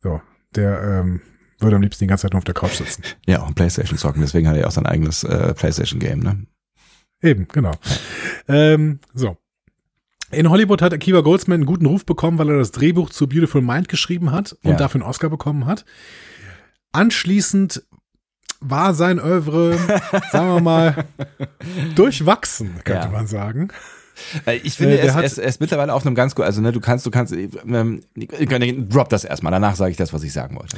So, 0.00 0.20
der 0.54 0.82
ähm, 0.82 1.20
würde 1.58 1.76
am 1.76 1.82
liebsten 1.82 2.04
die 2.04 2.08
ganze 2.08 2.22
Zeit 2.22 2.32
nur 2.32 2.38
auf 2.38 2.44
der 2.44 2.54
Couch 2.54 2.74
sitzen. 2.74 3.02
Ja, 3.26 3.42
und 3.42 3.54
Playstation 3.54 3.98
zocken. 3.98 4.20
Deswegen 4.20 4.48
hat 4.48 4.56
er 4.56 4.68
auch 4.68 4.72
sein 4.72 4.86
eigenes 4.86 5.24
äh, 5.24 5.54
Playstation-Game, 5.54 6.20
ne? 6.20 6.46
Eben, 7.22 7.48
genau. 7.48 7.72
Ähm, 8.48 9.00
so. 9.14 9.38
In 10.36 10.50
Hollywood 10.50 10.82
hat 10.82 10.92
Akiva 10.92 11.20
Goldsman 11.20 11.56
einen 11.56 11.66
guten 11.66 11.86
Ruf 11.86 12.04
bekommen, 12.04 12.38
weil 12.38 12.50
er 12.50 12.58
das 12.58 12.72
Drehbuch 12.72 13.10
zu 13.10 13.28
Beautiful 13.28 13.62
Mind 13.62 13.88
geschrieben 13.88 14.32
hat 14.32 14.56
und 14.62 14.72
ja. 14.72 14.76
dafür 14.76 15.00
einen 15.00 15.08
Oscar 15.08 15.30
bekommen 15.30 15.66
hat. 15.66 15.84
Anschließend 16.92 17.82
war 18.60 18.94
sein 18.94 19.20
Oeuvre, 19.20 19.78
sagen 20.32 20.54
wir 20.54 20.60
mal, 20.60 21.04
durchwachsen, 21.94 22.80
könnte 22.84 23.06
ja. 23.06 23.12
man 23.12 23.26
sagen. 23.26 23.68
Äh, 24.46 24.56
ich 24.58 24.74
finde, 24.74 24.98
äh, 24.98 25.06
er, 25.06 25.22
ist, 25.24 25.38
er, 25.38 25.44
ist, 25.44 25.60
mittlerweile 25.60 25.92
auf 25.92 26.06
einem 26.06 26.14
ganz 26.14 26.34
gut, 26.34 26.44
also 26.44 26.60
ne, 26.60 26.72
du 26.72 26.80
kannst, 26.80 27.04
du 27.04 27.10
kannst, 27.10 27.32
ähm, 27.34 28.00
drop 28.88 29.08
das 29.08 29.24
erstmal, 29.24 29.50
danach 29.52 29.76
sage 29.76 29.90
ich 29.90 29.96
das, 29.96 30.12
was 30.12 30.22
ich 30.22 30.32
sagen 30.32 30.56
wollte. 30.56 30.76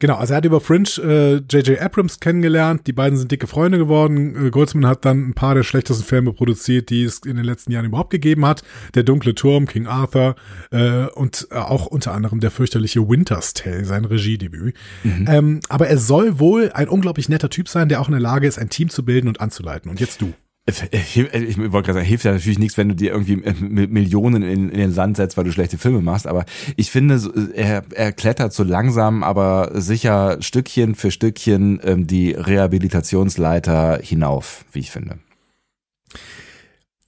Genau, 0.00 0.16
also 0.16 0.32
er 0.32 0.38
hat 0.38 0.44
über 0.46 0.60
Fringe 0.60 1.44
J.J. 1.48 1.68
Äh, 1.68 1.78
Abrams 1.78 2.20
kennengelernt, 2.20 2.86
die 2.86 2.92
beiden 2.92 3.18
sind 3.18 3.30
dicke 3.30 3.46
Freunde 3.46 3.78
geworden. 3.78 4.46
Äh, 4.46 4.50
Goldsman 4.50 4.86
hat 4.86 5.04
dann 5.04 5.28
ein 5.28 5.34
paar 5.34 5.54
der 5.54 5.62
schlechtesten 5.62 6.04
Filme 6.04 6.32
produziert, 6.32 6.90
die 6.90 7.04
es 7.04 7.18
in 7.18 7.36
den 7.36 7.44
letzten 7.44 7.70
Jahren 7.70 7.84
überhaupt 7.84 8.10
gegeben 8.10 8.46
hat. 8.46 8.62
Der 8.94 9.02
dunkle 9.02 9.34
Turm, 9.34 9.66
King 9.66 9.86
Arthur 9.86 10.36
äh, 10.70 11.04
und 11.06 11.48
äh, 11.50 11.56
auch 11.56 11.86
unter 11.86 12.12
anderem 12.12 12.40
der 12.40 12.50
fürchterliche 12.50 13.08
Winter's 13.08 13.52
Tale, 13.52 13.84
sein 13.84 14.06
Regiedebüt. 14.06 14.74
Mhm. 15.04 15.26
Ähm, 15.28 15.60
aber 15.68 15.88
er 15.88 15.98
soll 15.98 16.40
wohl 16.40 16.70
ein 16.72 16.88
unglaublich 16.88 17.28
netter 17.28 17.50
Typ 17.50 17.68
sein, 17.68 17.90
der 17.90 18.00
auch 18.00 18.08
in 18.08 18.12
der 18.12 18.20
Lage 18.20 18.46
ist, 18.46 18.58
ein 18.58 18.70
Team 18.70 18.88
zu 18.88 19.04
bilden 19.04 19.28
und 19.28 19.40
anzuleiten. 19.40 19.90
Und 19.90 20.00
jetzt 20.00 20.22
du. 20.22 20.32
Ich 20.66 21.16
wollte 21.58 21.70
gerade 21.70 21.94
sagen, 21.94 22.06
hilft 22.06 22.24
ja 22.24 22.32
natürlich 22.32 22.58
nichts, 22.58 22.76
wenn 22.76 22.90
du 22.90 22.94
dir 22.94 23.12
irgendwie 23.12 23.42
äh, 23.42 23.54
Millionen 23.60 24.42
in, 24.42 24.68
in, 24.68 24.78
den 24.78 24.92
Sand 24.92 25.16
setzt, 25.16 25.36
weil 25.36 25.44
du 25.44 25.52
schlechte 25.52 25.78
Filme 25.78 26.00
machst. 26.00 26.26
Aber 26.26 26.44
ich 26.76 26.90
finde, 26.90 27.20
er, 27.54 27.82
er 27.92 28.12
klettert 28.12 28.52
so 28.52 28.62
langsam, 28.62 29.24
aber 29.24 29.70
sicher 29.74 30.36
Stückchen 30.40 30.94
für 30.94 31.10
Stückchen 31.10 31.80
ähm, 31.82 32.06
die 32.06 32.32
Rehabilitationsleiter 32.32 33.98
hinauf, 34.02 34.64
wie 34.72 34.80
ich 34.80 34.90
finde. 34.90 35.18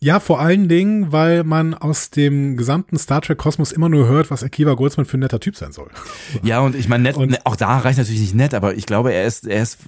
Ja, 0.03 0.19
vor 0.19 0.41
allen 0.41 0.69
Dingen, 0.69 1.13
weil 1.13 1.45
man 1.45 1.75
aus 1.75 2.11
dem 2.11 2.57
gesamten 2.57 2.99
Star 2.99 3.21
Trek 3.21 3.39
Kosmos 3.39 3.71
immer 3.71 3.89
nur 3.89 4.09
hört, 4.09 4.33
was 4.33 4.43
Akiva 4.43 4.75
Goldsman 4.75 5.07
für 5.07 5.17
ein 5.17 5.21
netter 5.21 5.39
Typ 5.39 5.55
sein 5.55 5.71
soll. 5.71 5.91
Ja, 6.43 6.59
und 6.59 6.75
ich 6.75 6.89
meine, 6.89 7.05
nett, 7.05 7.17
und, 7.17 7.47
auch 7.47 7.55
da 7.55 7.79
reicht 7.79 7.99
natürlich 7.99 8.21
nicht 8.21 8.35
nett, 8.35 8.53
aber 8.53 8.75
ich 8.75 8.87
glaube, 8.87 9.13
er 9.13 9.25
ist, 9.27 9.47
er 9.47 9.63
ist, 9.63 9.79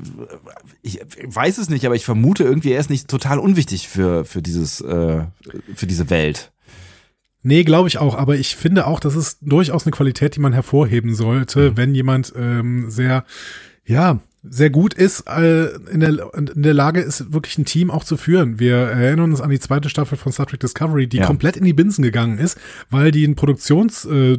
ich 0.83 1.01
weiß 1.25 1.59
es 1.59 1.69
nicht, 1.69 1.85
aber 1.85 1.97
ich 1.97 2.05
vermute 2.05 2.45
irgendwie, 2.45 2.71
er 2.71 2.79
ist 2.79 2.91
nicht 2.91 3.09
total 3.09 3.41
unwichtig 3.41 3.89
für, 3.89 4.25
für 4.25 4.41
dieses, 4.41 4.81
äh, 4.83 5.25
für 5.75 5.89
diese 5.89 6.09
Welt. 6.11 6.53
Nee, 7.43 7.65
glaube 7.65 7.89
ich 7.89 7.99
auch, 7.99 8.17
aber 8.17 8.37
ich 8.37 8.55
finde 8.55 8.87
auch, 8.87 9.01
das 9.01 9.17
ist 9.17 9.39
durchaus 9.41 9.85
eine 9.85 9.91
Qualität, 9.91 10.37
die 10.37 10.41
man 10.41 10.53
hervorheben 10.53 11.17
sollte, 11.17 11.73
mhm. 11.73 11.77
wenn 11.77 11.93
jemand 11.93 12.33
ähm, 12.37 12.89
sehr, 12.89 13.25
ja, 13.85 14.21
sehr 14.47 14.71
gut 14.71 14.93
ist, 14.95 15.27
äh, 15.27 15.75
in, 15.91 16.01
der, 16.01 16.35
in 16.35 16.63
der 16.63 16.75
Lage 16.75 17.01
ist, 17.01 17.33
wirklich 17.33 17.57
ein 17.59 17.65
Team 17.65 17.91
auch 17.91 18.05
zu 18.05 18.17
führen. 18.17 18.59
Wir 18.59 18.77
erinnern 18.77 19.31
uns 19.31 19.41
an 19.41 19.51
die 19.51 19.59
zweite 19.59 19.89
Staffel 19.89 20.19
von 20.19 20.33
Star 20.33 20.47
Trek 20.47 20.61
Discovery, 20.61 21.07
die 21.07 21.19
ja. 21.19 21.27
komplett 21.27 21.57
in 21.57 21.65
die 21.65 21.73
Binsen 21.73 22.03
gegangen 22.03 22.39
ist, 22.39 22.59
weil 22.91 23.11
die 23.11 23.25
ein 23.25 23.37
Produktions 23.37 24.05
äh, 24.05 24.39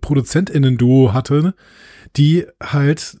ProduzentInnen-Duo 0.00 1.12
hatte, 1.12 1.54
die 2.16 2.46
halt 2.62 3.18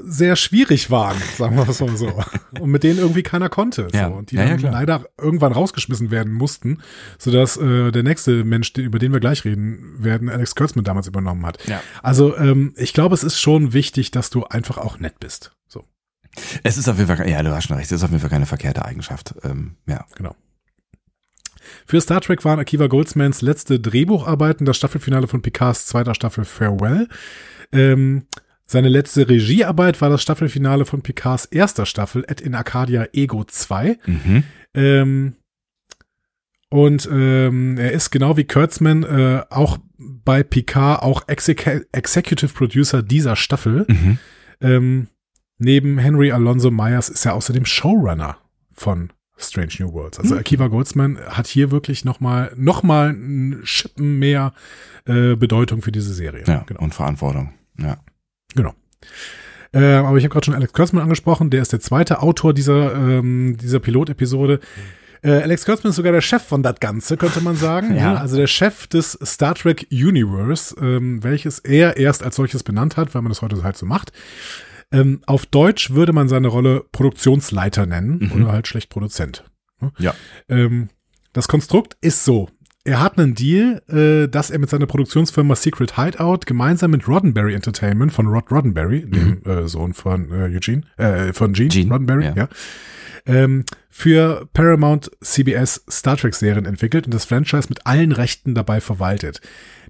sehr 0.00 0.36
schwierig 0.36 0.90
waren, 0.90 1.16
sagen 1.36 1.56
wir 1.56 1.68
es 1.68 1.80
mal 1.80 1.96
so. 1.96 2.22
Und 2.60 2.70
mit 2.70 2.82
denen 2.82 2.98
irgendwie 2.98 3.22
keiner 3.22 3.48
konnte. 3.48 3.88
Ja. 3.92 4.08
So. 4.08 4.14
Und 4.14 4.30
die 4.30 4.36
Ja, 4.36 4.42
ja, 4.42 4.48
dann 4.50 4.58
klar. 4.58 4.72
leider 4.72 5.04
irgendwann 5.18 5.52
rausgeschmissen 5.52 6.10
werden 6.10 6.32
mussten, 6.32 6.78
sodass 7.18 7.56
äh, 7.56 7.90
der 7.90 8.02
nächste 8.02 8.44
Mensch, 8.44 8.72
über 8.76 8.98
den 8.98 9.12
wir 9.12 9.20
gleich 9.20 9.44
reden 9.44 9.96
werden, 9.98 10.28
Alex 10.28 10.54
Kurtzman 10.54 10.84
damals 10.84 11.06
übernommen 11.06 11.44
hat. 11.44 11.58
Ja. 11.66 11.82
Also 12.02 12.36
ähm, 12.36 12.74
ich 12.76 12.92
glaube, 12.92 13.14
es 13.14 13.24
ist 13.24 13.40
schon 13.40 13.72
wichtig, 13.72 14.10
dass 14.10 14.30
du 14.30 14.44
einfach 14.44 14.78
auch 14.78 14.98
nett 14.98 15.18
bist. 15.20 15.52
So, 15.66 15.84
Es 16.62 16.78
ist 16.78 16.88
auf 16.88 16.98
jeden 16.98 17.14
Fall, 17.14 17.28
ja, 17.28 17.42
du 17.42 17.50
hast 17.54 17.64
schon 17.66 17.76
recht, 17.76 17.86
es 17.90 17.96
ist 17.98 18.04
auf 18.04 18.10
jeden 18.10 18.20
Fall 18.20 18.30
keine 18.30 18.46
verkehrte 18.46 18.84
Eigenschaft. 18.84 19.34
Ähm, 19.42 19.76
ja. 19.86 20.04
genau. 20.16 20.34
Für 21.86 22.00
Star 22.00 22.20
Trek 22.20 22.44
waren 22.44 22.58
Akiva 22.58 22.86
Goldsmans 22.86 23.42
letzte 23.42 23.78
Drehbucharbeiten 23.78 24.64
das 24.64 24.76
Staffelfinale 24.76 25.26
von 25.26 25.42
Picards 25.42 25.86
zweiter 25.86 26.14
Staffel 26.14 26.44
Farewell. 26.44 27.08
Ähm, 27.72 28.26
seine 28.70 28.90
letzte 28.90 29.28
Regiearbeit 29.30 30.00
war 30.02 30.10
das 30.10 30.20
Staffelfinale 30.20 30.84
von 30.84 31.00
Picards 31.00 31.46
erster 31.46 31.86
Staffel 31.86 32.24
Et 32.28 32.42
in 32.42 32.54
Arcadia 32.54 33.06
Ego 33.14 33.44
2. 33.44 33.98
Mhm. 34.04 34.44
Ähm, 34.74 35.36
und 36.68 37.08
ähm, 37.10 37.78
er 37.78 37.92
ist 37.92 38.10
genau 38.10 38.36
wie 38.36 38.44
Kurtzman 38.44 39.04
äh, 39.04 39.42
auch 39.48 39.78
bei 39.96 40.42
Picard 40.42 41.02
auch 41.02 41.26
Exec 41.28 41.88
Executive 41.92 42.52
Producer 42.52 43.02
dieser 43.02 43.36
Staffel. 43.36 43.86
Mhm. 43.88 44.18
Ähm, 44.60 45.06
neben 45.56 45.96
Henry 45.96 46.30
Alonso 46.30 46.70
Myers 46.70 47.08
ist 47.08 47.24
er 47.24 47.34
außerdem 47.34 47.64
Showrunner 47.64 48.36
von 48.74 49.10
Strange 49.38 49.72
New 49.78 49.94
Worlds. 49.94 50.18
Also 50.18 50.34
Mhm. 50.34 50.40
Akiva 50.40 50.66
Goldsman 50.68 51.18
hat 51.26 51.46
hier 51.46 51.70
wirklich 51.70 52.04
noch 52.04 52.20
mal 52.20 52.52
noch 52.54 52.82
mal 52.82 53.14
ein 53.14 53.60
Schippen 53.64 54.18
mehr 54.18 54.52
äh, 55.06 55.36
Bedeutung 55.36 55.80
für 55.80 55.92
diese 55.92 56.12
Serie. 56.12 56.44
Ja, 56.46 56.64
genau. 56.66 56.82
und 56.82 56.94
Verantwortung. 56.94 57.54
Ja. 57.78 57.96
Genau. 58.54 58.74
Ähm, 59.72 60.04
aber 60.06 60.16
ich 60.16 60.24
habe 60.24 60.32
gerade 60.32 60.46
schon 60.46 60.54
Alex 60.54 60.72
Kurtzman 60.72 61.02
angesprochen, 61.02 61.50
der 61.50 61.62
ist 61.62 61.72
der 61.72 61.80
zweite 61.80 62.22
Autor 62.22 62.54
dieser, 62.54 62.94
ähm, 62.94 63.56
dieser 63.60 63.80
Pilotepisode. 63.80 64.60
Äh, 65.22 65.32
Alex 65.42 65.64
Kurtzman 65.66 65.90
ist 65.90 65.96
sogar 65.96 66.12
der 66.12 66.20
Chef 66.20 66.42
von 66.42 66.62
das 66.62 66.80
Ganze, 66.80 67.16
könnte 67.16 67.40
man 67.42 67.56
sagen. 67.56 67.94
Ja. 67.96 68.14
Also 68.14 68.36
der 68.36 68.46
Chef 68.46 68.86
des 68.86 69.18
Star 69.22 69.54
Trek 69.54 69.86
Universe, 69.92 70.74
ähm, 70.80 71.22
welches 71.22 71.58
er 71.58 71.96
erst 71.98 72.22
als 72.22 72.36
solches 72.36 72.62
benannt 72.62 72.96
hat, 72.96 73.14
weil 73.14 73.22
man 73.22 73.30
das 73.30 73.42
heute 73.42 73.62
halt 73.62 73.76
so 73.76 73.84
macht. 73.84 74.12
Ähm, 74.90 75.20
auf 75.26 75.44
Deutsch 75.44 75.90
würde 75.90 76.14
man 76.14 76.28
seine 76.28 76.48
Rolle 76.48 76.84
Produktionsleiter 76.92 77.84
nennen 77.84 78.30
Mhm. 78.32 78.42
oder 78.42 78.52
halt 78.52 78.68
schlecht 78.68 78.88
Produzent. 78.88 79.44
Ja. 79.98 80.14
Ähm, 80.48 80.88
das 81.34 81.46
Konstrukt 81.46 81.96
ist 82.00 82.24
so. 82.24 82.48
Er 82.88 83.02
hat 83.02 83.18
einen 83.18 83.34
Deal, 83.34 83.82
äh, 83.90 84.28
dass 84.28 84.48
er 84.48 84.58
mit 84.58 84.70
seiner 84.70 84.86
Produktionsfirma 84.86 85.54
Secret 85.56 85.98
Hideout 85.98 86.40
gemeinsam 86.46 86.92
mit 86.92 87.06
Roddenberry 87.06 87.52
Entertainment 87.52 88.14
von 88.14 88.28
Rod 88.28 88.50
Roddenberry, 88.50 89.04
dem 89.04 89.42
äh, 89.44 89.68
Sohn 89.68 89.92
von 89.92 90.32
äh, 90.32 90.44
Eugene, 90.44 90.84
äh, 90.96 91.34
von 91.34 91.52
Gene, 91.52 91.68
Gene, 91.68 91.90
Roddenberry, 91.90 92.24
ja. 92.24 92.34
ja, 92.34 92.48
ähm, 93.28 93.64
für 93.90 94.48
Paramount 94.52 95.10
CBS 95.22 95.84
Star 95.90 96.16
Trek 96.16 96.34
Serien 96.34 96.64
entwickelt 96.64 97.06
und 97.06 97.14
das 97.14 97.24
Franchise 97.24 97.68
mit 97.68 97.86
allen 97.86 98.12
Rechten 98.12 98.54
dabei 98.54 98.80
verwaltet. 98.80 99.40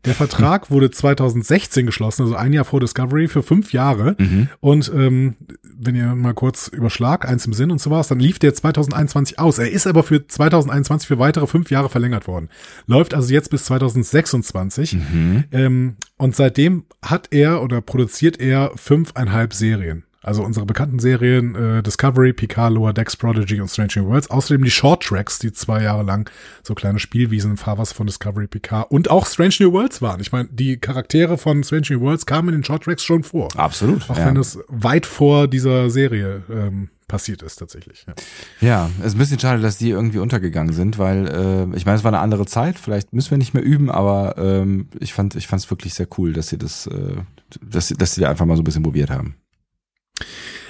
Der 0.05 0.15
Vertrag 0.15 0.71
wurde 0.71 0.91
2016 0.91 1.87
geschlossen, 1.87 2.23
also 2.23 2.37
ein 2.37 2.53
Jahr 2.53 2.65
vor 2.65 2.81
Discovery, 2.81 3.29
für 3.29 3.43
fünf 3.43 3.73
Jahre. 3.73 4.17
Mhm. 4.19 4.49
Und 4.61 4.93
ähm, 4.95 5.37
wenn 5.63 5.95
ihr 5.95 6.15
mal 6.15 6.35
kurz 6.35 6.69
überschlag, 6.69 7.29
eins 7.29 7.47
im 7.47 7.53
Sinn 7.53 7.71
und 7.71 7.81
so 7.81 7.91
was, 7.91 8.09
dann 8.09 8.21
lief 8.21 8.39
der 8.39 8.55
2021 8.55 9.39
aus. 9.39 9.59
Er 9.59 9.71
ist 9.71 9.87
aber 9.87 10.03
für 10.03 10.27
2021 10.27 11.09
für 11.09 11.19
weitere 11.19 11.47
fünf 11.47 11.71
Jahre 11.71 11.89
verlängert 11.89 12.27
worden. 12.27 12.49
Läuft 12.87 13.15
also 13.15 13.33
jetzt 13.33 13.51
bis 13.51 13.65
2026. 13.65 14.95
Mhm. 14.95 15.45
Ähm, 15.53 15.97
und 16.17 16.37
seitdem 16.37 16.85
hat 17.03 17.29
er 17.33 17.63
oder 17.63 17.81
produziert 17.81 18.41
er 18.41 18.73
fünfeinhalb 18.77 19.53
Serien. 19.53 20.05
Also 20.21 20.43
unsere 20.43 20.67
bekannten 20.67 20.99
Serien 20.99 21.55
äh, 21.55 21.83
Discovery, 21.83 22.33
Picard, 22.33 22.73
Lower 22.73 22.93
Decks, 22.93 23.17
Prodigy 23.17 23.61
und 23.61 23.69
Strange 23.69 23.93
New 23.97 24.07
Worlds. 24.07 24.31
Außerdem 24.31 24.65
die 24.65 24.71
Short 24.71 25.03
Tracks, 25.03 25.39
die 25.39 25.53
zwei 25.53 25.83
Jahre 25.83 26.03
lang 26.03 26.29
so 26.63 26.75
kleine 26.75 26.99
Spielwiesen 26.99 27.53
im 27.53 27.57
Fahrwasser 27.57 27.95
von 27.95 28.07
Discovery, 28.07 28.49
Picard 28.49 28.91
und 28.91 29.11
auch 29.11 29.27
Strange 29.27 29.55
New 29.61 29.73
Worlds 29.73 30.03
waren. 30.03 30.21
Ich 30.21 30.33
meine, 30.33 30.49
die 30.51 30.77
Charaktere 30.79 31.39
von 31.39 31.63
Strange 31.63 31.87
New 31.91 32.01
Worlds 32.01 32.27
kamen 32.27 32.49
in 32.49 32.57
den 32.57 32.65
Short 32.65 32.83
Tracks 32.83 33.05
schon 33.05 33.23
vor. 33.23 33.49
Absolut. 33.57 34.11
Auch 34.11 34.19
ja. 34.19 34.27
wenn 34.27 34.37
es 34.37 34.59
weit 34.69 35.07
vor 35.07 35.47
dieser 35.47 35.89
Serie 35.89 36.43
ähm, 36.51 36.89
passiert 37.09 37.43
ist 37.43 37.57
tatsächlich. 37.57 38.05
Ja. 38.07 38.15
Ja, 38.61 38.91
es 39.01 39.07
ist 39.07 39.15
ein 39.15 39.19
bisschen 39.19 39.39
schade, 39.39 39.63
dass 39.63 39.79
die 39.79 39.91
irgendwie 39.91 40.19
untergegangen 40.19 40.75
sind, 40.75 40.99
weil 40.99 41.27
äh, 41.27 41.77
ich 41.77 41.87
meine, 41.87 41.97
es 41.97 42.05
war 42.05 42.13
eine 42.13 42.21
andere 42.21 42.47
Zeit. 42.47 42.79
Vielleicht 42.79 43.13
müssen 43.13 43.31
wir 43.31 43.39
nicht 43.39 43.55
mehr 43.55 43.63
üben, 43.65 43.91
aber 43.91 44.37
ähm, 44.37 44.89
ich 45.01 45.15
fand, 45.15 45.35
ich 45.35 45.47
fand 45.47 45.63
es 45.63 45.71
wirklich 45.71 45.95
sehr 45.95 46.07
cool, 46.19 46.33
dass 46.33 46.49
sie 46.49 46.59
das, 46.59 46.87
äh, 46.87 47.17
dass 47.63 47.89
sie, 47.89 47.95
dass 47.95 48.15
sie 48.15 48.21
da 48.21 48.31
einfach 48.31 48.47
mal 48.47 48.57
so 48.57 48.63
ein 48.63 48.65
bisschen 48.65 48.83
probiert 48.83 49.11
haben. 49.11 49.37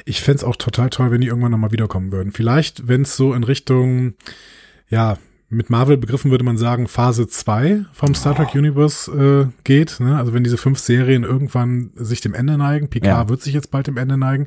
Ich 0.08 0.22
fänd's 0.22 0.42
auch 0.42 0.56
total 0.56 0.88
toll, 0.88 1.10
wenn 1.10 1.20
die 1.20 1.26
irgendwann 1.26 1.50
nochmal 1.50 1.70
wiederkommen 1.72 2.12
würden. 2.12 2.32
Vielleicht, 2.32 2.88
wenn 2.88 3.02
es 3.02 3.14
so 3.14 3.34
in 3.34 3.44
Richtung, 3.44 4.14
ja, 4.88 5.18
mit 5.50 5.68
Marvel 5.68 5.98
begriffen 5.98 6.30
würde 6.30 6.44
man 6.44 6.56
sagen, 6.56 6.88
Phase 6.88 7.26
2 7.26 7.84
vom 7.92 8.14
Star 8.14 8.34
Trek 8.34 8.54
Universe 8.54 9.10
äh, 9.10 9.52
geht. 9.64 10.00
Ne? 10.00 10.16
Also 10.16 10.32
wenn 10.32 10.44
diese 10.44 10.56
fünf 10.56 10.78
Serien 10.78 11.24
irgendwann 11.24 11.90
sich 11.94 12.20
dem 12.22 12.34
Ende 12.34 12.56
neigen, 12.56 12.88
Picard 12.88 13.24
Ja. 13.24 13.28
wird 13.28 13.42
sich 13.42 13.52
jetzt 13.54 13.70
bald 13.70 13.86
dem 13.86 13.96
Ende 13.98 14.16
neigen, 14.16 14.46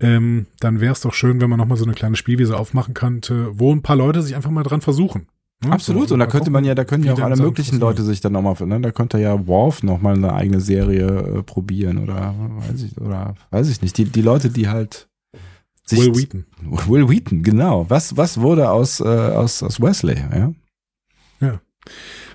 ähm, 0.00 0.46
dann 0.60 0.80
wäre 0.80 0.92
es 0.92 1.00
doch 1.00 1.14
schön, 1.14 1.40
wenn 1.40 1.50
man 1.50 1.58
nochmal 1.58 1.78
so 1.78 1.84
eine 1.84 1.94
kleine 1.94 2.16
Spielwiese 2.16 2.56
aufmachen 2.56 2.94
könnte, 2.94 3.48
wo 3.52 3.74
ein 3.74 3.82
paar 3.82 3.96
Leute 3.96 4.22
sich 4.22 4.34
einfach 4.34 4.50
mal 4.50 4.62
dran 4.62 4.80
versuchen. 4.82 5.26
Ne? 5.64 5.72
Absolut. 5.72 6.08
So, 6.08 6.14
Und 6.14 6.20
da 6.20 6.26
könnte 6.26 6.38
gucken, 6.46 6.52
man 6.52 6.64
ja, 6.64 6.74
da 6.74 6.84
können 6.84 7.04
ja 7.04 7.14
auch 7.14 7.20
alle 7.20 7.36
möglichen. 7.36 7.78
Leute 7.78 8.02
sich 8.02 8.20
dann 8.20 8.32
nochmal, 8.32 8.54
ne? 8.66 8.80
Da 8.80 8.90
könnte 8.92 9.18
ja 9.18 9.46
Worf 9.46 9.82
nochmal 9.82 10.14
eine 10.14 10.34
eigene 10.34 10.60
Serie 10.60 11.06
äh, 11.06 11.42
probieren 11.42 11.98
oder 11.98 12.34
weiß 12.38 12.82
ich, 12.82 13.00
oder 13.00 13.34
weiß 13.50 13.68
ich 13.68 13.80
nicht. 13.80 13.96
Die, 13.96 14.04
die 14.04 14.22
Leute, 14.22 14.50
die 14.50 14.68
halt 14.68 15.08
sich 15.84 16.00
Will 16.00 16.14
Wheaton. 16.14 16.46
Will 16.88 17.08
Wheaton, 17.08 17.42
genau. 17.42 17.88
Was, 17.88 18.16
was 18.16 18.40
wurde 18.40 18.70
aus, 18.70 19.00
äh, 19.00 19.04
aus, 19.04 19.62
aus 19.62 19.80
Wesley, 19.80 20.16
ja? 20.16 20.52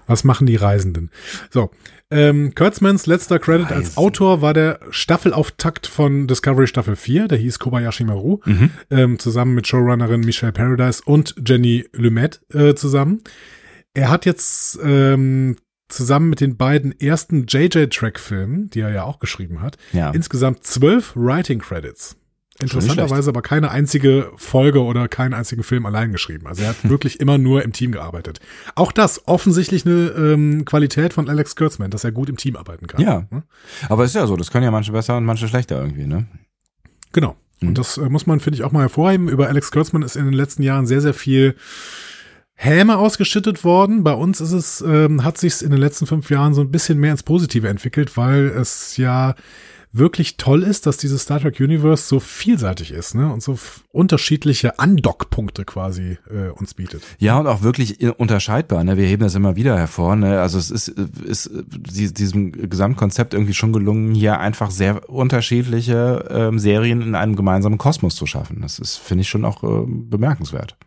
Was 0.08 0.24
machen 0.26 0.46
die 0.46 0.58
Reisenden? 0.58 1.10
So, 1.52 1.72
ähm, 2.12 2.54
Kurtzmans 2.56 3.06
letzter 3.08 3.40
Credit 3.40 3.68
als 3.68 3.72
Reisende. 3.78 3.98
Autor 3.98 4.42
war 4.42 4.54
der 4.54 4.80
Staffelauftakt 4.92 5.88
von 5.88 6.28
Discovery 6.28 6.68
Staffel 6.68 6.96
4, 6.96 7.28
der 7.28 7.38
hieß 7.38 7.58
Kobayashi 7.60 8.04
Maru, 8.04 8.40
Mhm. 8.46 8.70
ähm, 8.90 9.20
zusammen 9.20 9.56
mit 9.56 9.68
Showrunnerin 9.68 10.22
Michelle 10.22 10.52
Paradise 10.52 11.02
und 11.06 11.36
Jenny 11.48 11.86
Lumet 11.94 12.42
äh, 12.54 12.76
zusammen. 12.76 13.22
Er 13.94 14.10
hat 14.10 14.26
jetzt 14.26 14.80
ähm, 14.84 15.56
zusammen 15.90 16.30
mit 16.30 16.40
den 16.40 16.56
beiden 16.56 16.98
ersten 17.00 17.46
JJ-Track-Filmen, 17.48 18.70
die 18.70 18.80
er 18.80 18.92
ja 18.94 19.04
auch 19.04 19.20
geschrieben 19.20 19.62
hat, 19.62 19.78
Ja. 19.92 20.12
insgesamt 20.12 20.64
zwölf 20.64 21.14
Writing 21.16 21.60
Credits. 21.60 22.16
Interessanterweise 22.62 23.30
aber 23.30 23.42
keine 23.42 23.72
einzige 23.72 24.32
Folge 24.36 24.84
oder 24.84 25.08
keinen 25.08 25.34
einzigen 25.34 25.64
Film 25.64 25.86
allein 25.86 26.12
geschrieben. 26.12 26.48
Also 26.48 26.64
er 26.64 26.70
hat 26.70 26.78
wirklich 26.90 27.20
immer 27.20 27.38
nur 27.38 27.64
im 27.64 27.74
Team 27.74 27.92
gearbeitet. 27.92 28.40
Auch 28.76 28.92
das 28.92 29.28
offensichtlich 29.28 29.86
eine 29.86 30.10
ähm, 30.10 30.66
Qualität 30.66 31.14
von 31.14 31.30
Alex 31.30 31.56
Kurtzman, 31.56 31.92
dass 31.92 32.04
er 32.04 32.12
gut 32.12 32.30
im 32.30 32.38
Team 32.38 32.56
arbeiten 32.56 32.88
kann. 32.88 33.02
Ja. 33.02 33.28
Ne? 33.30 33.44
Aber 33.90 34.06
ist 34.06 34.16
ja 34.16 34.28
so, 34.28 34.36
das 34.36 34.52
können 34.52 34.64
ja 34.64 34.72
manche 34.72 34.92
besser 34.92 35.18
und 35.18 35.26
manche 35.26 35.48
schlechter 35.48 35.82
irgendwie, 35.82 36.06
ne? 36.06 36.28
Genau. 37.14 37.36
Mhm. 37.62 37.70
Und 37.70 37.78
das 37.78 37.98
äh, 37.98 38.10
muss 38.10 38.28
man, 38.28 38.40
finde 38.40 38.58
ich, 38.58 38.64
auch 38.64 38.72
mal 38.72 38.82
hervorheben. 38.82 39.30
Über 39.30 39.48
Alex 39.48 39.72
Kurtzman 39.72 40.02
ist 40.02 40.16
in 40.16 40.26
den 40.26 40.34
letzten 40.34 40.64
Jahren 40.64 40.86
sehr, 40.86 41.02
sehr 41.02 41.14
viel 41.14 41.56
Häme 42.54 42.98
ausgeschüttet 42.98 43.64
worden. 43.64 44.04
Bei 44.04 44.14
uns 44.14 44.40
ist 44.40 44.52
es, 44.52 44.82
ähm, 44.82 45.24
hat 45.24 45.38
sich 45.38 45.64
in 45.64 45.72
den 45.72 45.80
letzten 45.80 46.06
fünf 46.06 46.30
Jahren 46.30 46.54
so 46.54 46.62
ein 46.62 46.70
bisschen 46.70 47.00
mehr 47.00 47.12
ins 47.12 47.24
Positive 47.24 47.68
entwickelt, 47.68 48.18
weil 48.18 48.48
es 48.48 48.98
ja 48.98 49.36
wirklich 49.94 50.38
toll 50.38 50.64
ist, 50.64 50.86
dass 50.86 50.96
dieses 50.98 51.24
Star 51.24 51.40
Trek 51.42 51.60
Universe 51.60 52.06
so 52.08 52.20
vielseitig 52.22 52.92
ist, 52.92 53.14
ne? 53.14 53.32
Und 53.32 53.44
so 53.44 53.60
unterschiedliche 53.92 54.80
Andockpunkte 54.80 55.66
quasi 55.66 56.18
äh, 56.30 56.48
uns 56.50 56.74
bietet. 56.74 57.04
Ja, 57.20 57.38
und 57.40 57.48
auch 57.48 57.62
wirklich 57.62 58.02
unterscheidbar. 58.18 58.84
Ne? 58.86 58.96
Wir 58.98 59.06
heben 59.06 59.24
das 59.24 59.36
immer 59.36 59.58
wieder 59.58 59.78
hervor. 59.78 60.16
Ne? 60.16 60.40
Also 60.40 60.58
es 60.58 60.72
ist, 60.72 60.88
ist 60.88 61.50
die- 61.54 62.14
diesem 62.14 62.52
Gesamtkonzept 62.54 63.34
irgendwie 63.34 63.54
schon 63.54 63.74
gelungen, 63.74 64.16
hier 64.16 64.40
einfach 64.40 64.72
sehr 64.72 65.10
unterschiedliche 65.10 66.26
ähm, 66.30 66.58
Serien 66.58 67.02
in 67.02 67.16
einem 67.16 67.36
gemeinsamen 67.36 67.78
Kosmos 67.78 68.16
zu 68.16 68.26
schaffen. 68.26 68.62
Das 68.62 68.80
ist, 68.80 68.96
finde 68.96 69.24
ich, 69.24 69.30
schon 69.30 69.44
auch 69.44 69.62
ähm, 69.64 70.10
bemerkenswert. 70.10 70.78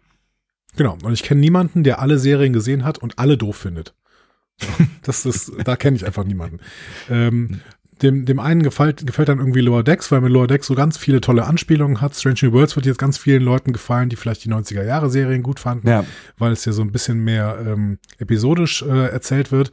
Genau. 0.77 0.97
Und 1.05 1.13
ich 1.13 1.23
kenne 1.23 1.41
niemanden, 1.41 1.85
der 1.85 2.01
alle 2.01 2.19
Serien 2.19 2.53
gesehen 2.55 2.85
hat 2.85 2.99
und 2.99 3.19
alle 3.19 3.37
doof 3.37 3.57
findet. 3.57 3.95
Das 5.03 5.27
ist, 5.27 5.53
da 5.65 5.77
kenne 5.77 5.97
ich 5.99 6.07
einfach 6.07 6.25
niemanden. 6.25 6.59
Ähm, 7.11 7.61
dem, 8.05 8.25
dem 8.27 8.39
einen 8.39 8.63
gefällt, 8.63 9.07
gefällt 9.07 9.29
dann 9.29 9.39
irgendwie 9.39 9.61
Lower 9.61 9.83
Decks, 9.83 10.13
weil 10.13 10.21
mir 10.21 10.29
Lower 10.29 10.47
Decks 10.47 10.67
so 10.67 10.75
ganz 10.75 10.97
viele 10.97 11.21
tolle 11.21 11.45
Anspielungen 11.47 12.01
hat. 12.01 12.15
Strange 12.15 12.39
New 12.43 12.53
Worlds 12.53 12.77
wird 12.77 12.87
jetzt 12.87 12.99
ganz 12.99 13.19
vielen 13.19 13.43
Leuten 13.43 13.73
gefallen, 13.73 14.09
die 14.09 14.17
vielleicht 14.17 14.45
die 14.45 14.51
90er 14.51 14.85
Jahre 14.85 15.11
Serien 15.11 15.43
gut 15.43 15.59
fanden, 15.59 15.89
Ja, 15.89 16.05
weil 16.39 16.53
es 16.53 16.65
ja 16.65 16.73
so 16.73 16.83
ein 16.83 16.93
bisschen 16.93 17.25
mehr 17.25 17.59
ähm, 17.67 17.99
episodisch 18.19 18.83
äh, 18.83 19.09
erzählt 19.09 19.51
wird. 19.51 19.73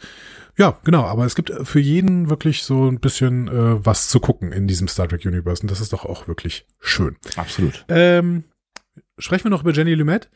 Ja, 0.58 0.78
genau, 0.84 1.04
aber 1.04 1.26
es 1.26 1.36
gibt 1.36 1.52
für 1.63 1.80
jeden 1.80 2.30
wirklich 2.30 2.63
so 2.63 2.88
ein 2.89 3.00
bisschen 3.00 3.48
äh, 3.48 3.86
was 3.86 4.10
zu 4.10 4.20
gucken 4.20 4.52
in 4.52 4.67
diesem 4.67 4.88
Star 4.88 5.08
Trek 5.08 5.26
Universe 5.26 5.62
und 5.62 5.72
das 5.72 5.82
ist 5.82 5.94
doch 5.94 6.06
auch 6.06 6.28
wirklich 6.28 6.65
schön. 6.80 7.15
absolut. 7.36 7.86
Ähm, 7.88 8.44
sprechen 9.17 9.46
wir 9.46 9.52
noch 9.52 9.62
über 9.62 9.72
Jenny 9.72 9.94
Lumet. 9.94 10.30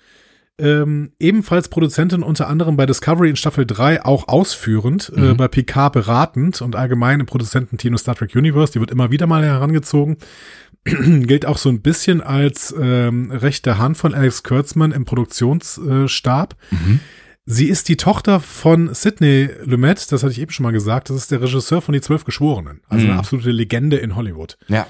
Ähm, 0.57 1.11
ebenfalls 1.19 1.67
Produzentin 1.67 2.23
unter 2.23 2.47
anderem 2.47 2.77
bei 2.77 2.85
Discovery 2.85 3.29
in 3.29 3.35
Staffel 3.35 3.65
3 3.65 4.05
auch 4.05 4.27
ausführend, 4.29 5.11
äh, 5.15 5.19
Mhm. 5.33 5.37
bei 5.37 5.47
Picard 5.49 5.91
beratend 5.93 6.61
und 6.61 6.75
allgemein 6.77 7.19
im 7.19 7.25
Produzententeam 7.25 7.91
des 7.93 8.01
Star 8.01 8.15
Trek 8.15 8.33
Universe. 8.35 8.71
Die 8.73 8.79
wird 8.79 8.91
immer 8.91 9.11
wieder 9.11 9.27
mal 9.27 9.43
herangezogen. 9.43 10.17
gilt 10.85 11.45
auch 11.45 11.57
so 11.57 11.69
ein 11.69 11.81
bisschen 11.81 12.21
als 12.21 12.73
ähm, 12.79 13.31
rechte 13.31 13.77
Hand 13.79 13.97
von 13.97 14.13
Alex 14.13 14.43
Kurtzman 14.43 14.91
im 14.91 15.03
Produktionsstab. 15.03 16.55
Mhm. 16.71 16.99
Sie 17.47 17.67
ist 17.67 17.89
die 17.89 17.97
Tochter 17.97 18.39
von 18.39 18.93
Sidney 18.93 19.49
Lumet, 19.65 20.11
das 20.11 20.23
hatte 20.23 20.31
ich 20.31 20.39
eben 20.41 20.51
schon 20.51 20.63
mal 20.63 20.71
gesagt. 20.71 21.09
Das 21.09 21.17
ist 21.17 21.31
der 21.31 21.41
Regisseur 21.41 21.81
von 21.81 21.93
Die 21.93 22.01
Zwölf 22.01 22.23
Geschworenen. 22.23 22.81
Also 22.87 23.05
Mhm. 23.05 23.11
eine 23.11 23.19
absolute 23.19 23.51
Legende 23.51 23.97
in 23.97 24.15
Hollywood. 24.15 24.57
Ja. 24.67 24.87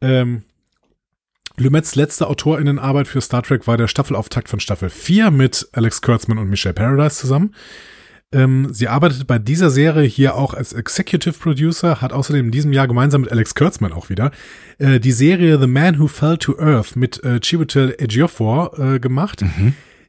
Ähm, 0.00 0.42
Lumets 1.58 1.94
letzte 1.94 2.28
Autorinnenarbeit 2.28 3.08
für 3.08 3.20
Star 3.20 3.42
Trek 3.42 3.66
war 3.66 3.76
der 3.76 3.88
Staffelauftakt 3.88 4.48
von 4.48 4.60
Staffel 4.60 4.90
4 4.90 5.30
mit 5.30 5.68
Alex 5.72 6.02
Kurtzman 6.02 6.38
und 6.38 6.50
Michelle 6.50 6.74
Paradise 6.74 7.16
zusammen. 7.16 7.54
Ähm, 8.32 8.68
sie 8.72 8.88
arbeitet 8.88 9.26
bei 9.26 9.38
dieser 9.38 9.70
Serie 9.70 10.06
hier 10.06 10.34
auch 10.34 10.52
als 10.52 10.72
Executive 10.72 11.38
Producer, 11.38 12.00
hat 12.00 12.12
außerdem 12.12 12.46
in 12.46 12.50
diesem 12.50 12.72
Jahr 12.72 12.88
gemeinsam 12.88 13.22
mit 13.22 13.32
Alex 13.32 13.54
Kurtzman 13.54 13.92
auch 13.92 14.10
wieder 14.10 14.32
äh, 14.78 14.98
die 14.98 15.12
Serie 15.12 15.58
The 15.60 15.66
Man 15.66 15.98
Who 15.98 16.08
Fell 16.08 16.36
to 16.38 16.58
Earth 16.58 16.96
mit 16.96 17.22
äh, 17.24 17.40
Chiwetel 17.40 17.94
Ejiofor 17.98 18.78
äh, 18.78 18.98
gemacht, 18.98 19.44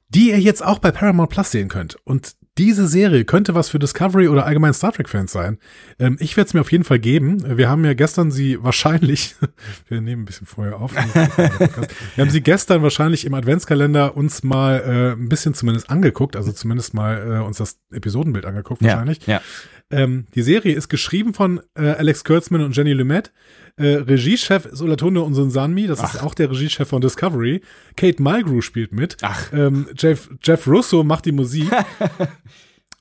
die 0.09 0.31
ihr 0.31 0.39
jetzt 0.39 0.65
auch 0.65 0.79
bei 0.79 0.91
Paramount 0.91 1.29
Plus 1.29 1.51
sehen 1.51 1.67
könnt. 1.69 1.97
Und 2.05 2.35
diese 2.57 2.87
Serie 2.87 3.23
könnte 3.25 3.55
was 3.55 3.69
für 3.69 3.79
Discovery 3.79 4.27
oder 4.27 4.45
allgemein 4.45 4.73
Star 4.73 4.91
Trek 4.91 5.09
Fans 5.09 5.31
sein. 5.31 5.57
Ähm, 5.99 6.17
ich 6.19 6.35
werde 6.37 6.47
es 6.47 6.53
mir 6.53 6.61
auf 6.61 6.71
jeden 6.71 6.83
Fall 6.83 6.99
geben. 6.99 7.57
Wir 7.57 7.69
haben 7.69 7.85
ja 7.85 7.93
gestern 7.93 8.31
sie 8.31 8.61
wahrscheinlich, 8.63 9.35
wir 9.87 10.01
nehmen 10.01 10.23
ein 10.23 10.25
bisschen 10.25 10.47
vorher 10.47 10.79
auf. 10.79 10.93
Wir 12.15 12.23
haben 12.23 12.31
sie 12.31 12.41
gestern 12.41 12.81
wahrscheinlich 12.83 13.25
im 13.25 13.33
Adventskalender 13.33 14.15
uns 14.17 14.43
mal 14.43 14.79
äh, 14.79 15.11
ein 15.21 15.29
bisschen 15.29 15.53
zumindest 15.53 15.89
angeguckt, 15.89 16.35
also 16.35 16.51
zumindest 16.51 16.93
mal 16.93 17.39
äh, 17.41 17.45
uns 17.45 17.57
das 17.57 17.79
Episodenbild 17.91 18.45
angeguckt 18.45 18.81
Ja. 18.81 18.89
wahrscheinlich. 18.89 19.25
Ja. 19.27 19.41
Ähm, 19.89 20.25
die 20.35 20.41
Serie 20.41 20.75
ist 20.75 20.89
geschrieben 20.89 21.33
von 21.33 21.61
äh, 21.75 21.89
Alex 21.91 22.23
Kurtzman 22.23 22.61
und 22.61 22.75
Jenny 22.75 22.93
Lumet. 22.93 23.31
Äh, 23.77 23.97
Regiechef 23.97 24.65
ist 24.65 24.81
Olatunde 24.81 25.21
Unsunsanmi, 25.21 25.87
das 25.87 26.01
ist 26.01 26.23
auch 26.23 26.33
der 26.33 26.49
Regiechef 26.49 26.87
von 26.87 26.99
Discovery. 27.01 27.61
Kate 27.95 28.21
Mulgrew 28.21 28.61
spielt 28.61 28.91
mit. 28.91 29.17
Ach. 29.21 29.51
Ähm, 29.53 29.87
Jeff, 29.97 30.29
Jeff 30.43 30.67
Russo 30.67 31.03
macht 31.03 31.25
die 31.25 31.31
Musik. 31.31 31.69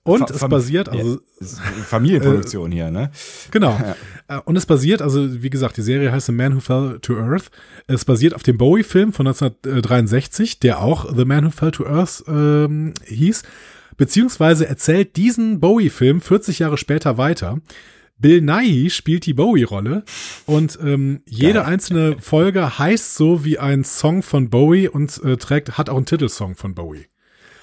Und 0.02 0.20
Fa- 0.20 0.34
es 0.34 0.38
fam- 0.40 0.50
basiert, 0.50 0.86
Ja, 0.86 1.00
also 1.00 1.18
ist 1.40 1.60
Familienproduktion 1.60 2.70
hier, 2.70 2.90
ne? 2.90 3.10
Genau. 3.50 3.76
Äh, 4.28 4.38
Und 4.44 4.56
es 4.56 4.66
basiert, 4.66 5.02
also 5.02 5.42
wie 5.42 5.50
gesagt, 5.50 5.76
die 5.76 5.82
Serie 5.82 6.10
heißt 6.12 6.26
The 6.26 6.32
Man 6.32 6.54
Who 6.56 6.60
Fell 6.60 6.98
to 7.00 7.16
Earth. 7.16 7.50
Es 7.86 8.04
basiert 8.04 8.34
auf 8.34 8.42
dem 8.42 8.58
Bowie-Film 8.58 9.12
von 9.12 9.26
1963, 9.28 10.58
der 10.60 10.80
auch 10.80 11.12
The 11.16 11.24
Man 11.24 11.46
Who 11.46 11.50
Fell 11.50 11.70
to 11.70 11.86
Earth 11.86 12.24
ähm, 12.28 12.92
hieß. 13.04 13.42
Beziehungsweise 13.96 14.66
erzählt 14.68 15.16
diesen 15.16 15.60
Bowie-Film 15.60 16.20
40 16.20 16.58
Jahre 16.58 16.76
später 16.76 17.18
weiter. 17.18 17.60
Bill 18.18 18.40
Nighy 18.40 18.90
spielt 18.90 19.26
die 19.26 19.34
Bowie-Rolle 19.34 20.04
und 20.46 20.78
ähm, 20.82 21.20
jede 21.26 21.54
Geil. 21.60 21.62
einzelne 21.64 22.16
Folge 22.20 22.78
heißt 22.78 23.14
so 23.14 23.44
wie 23.44 23.58
ein 23.58 23.84
Song 23.84 24.22
von 24.22 24.48
Bowie 24.48 24.88
und 24.88 25.22
äh, 25.22 25.36
trägt 25.36 25.76
hat 25.76 25.90
auch 25.90 25.96
einen 25.96 26.06
Titelsong 26.06 26.54
von 26.56 26.74
Bowie. 26.74 27.06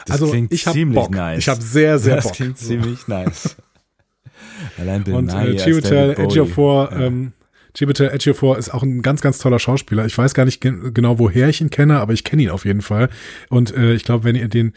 Das 0.06 0.22
also 0.22 0.32
klingt 0.32 0.52
ich 0.54 0.66
ziemlich 0.66 0.96
Bock. 1.00 1.12
nice. 1.12 1.40
Ich 1.40 1.50
habe 1.50 1.62
sehr 1.62 1.98
sehr 1.98 2.18
das 2.18 2.26
Bock. 2.26 2.34
klingt 2.34 2.58
So. 2.60 2.68
ziemlich 2.68 3.08
nice. 3.08 3.56
Allein 4.78 5.04
Bill 5.04 5.16
Und 5.16 5.30
äh, 5.30 5.34
als 5.34 5.64
David 5.64 6.18
Bowie. 6.18 6.28
Ejiofor, 6.28 6.90
Ja. 6.92 7.00
ähm, 7.02 7.34
Chiwetel 7.76 8.10
Ejiofor 8.10 8.58
ist 8.58 8.74
auch 8.74 8.84
ein 8.84 9.02
ganz, 9.02 9.22
ganz 9.22 9.40
toller 9.40 9.58
Schauspieler. 9.60 10.06
Ich 10.06 10.16
weiß 10.18 10.34
gar 10.36 10.46
nicht 10.46 10.62
gen 10.62 10.94
genau, 10.94 11.18
woher 11.20 11.50
ich 11.50 11.60
ihn 11.62 11.70
kenne, 11.72 12.00
aber 12.00 12.14
ich 12.14 12.24
kenne 12.24 12.44
ihn 12.44 12.50
auf 12.52 12.66
jeden 12.66 12.82
Fall. 12.82 13.10
Und 13.50 13.76
äh, 13.76 13.94
ich 13.94 14.04
glaube, 14.04 14.24
wenn 14.26 14.36
ihr 14.36 14.48
den 14.48 14.74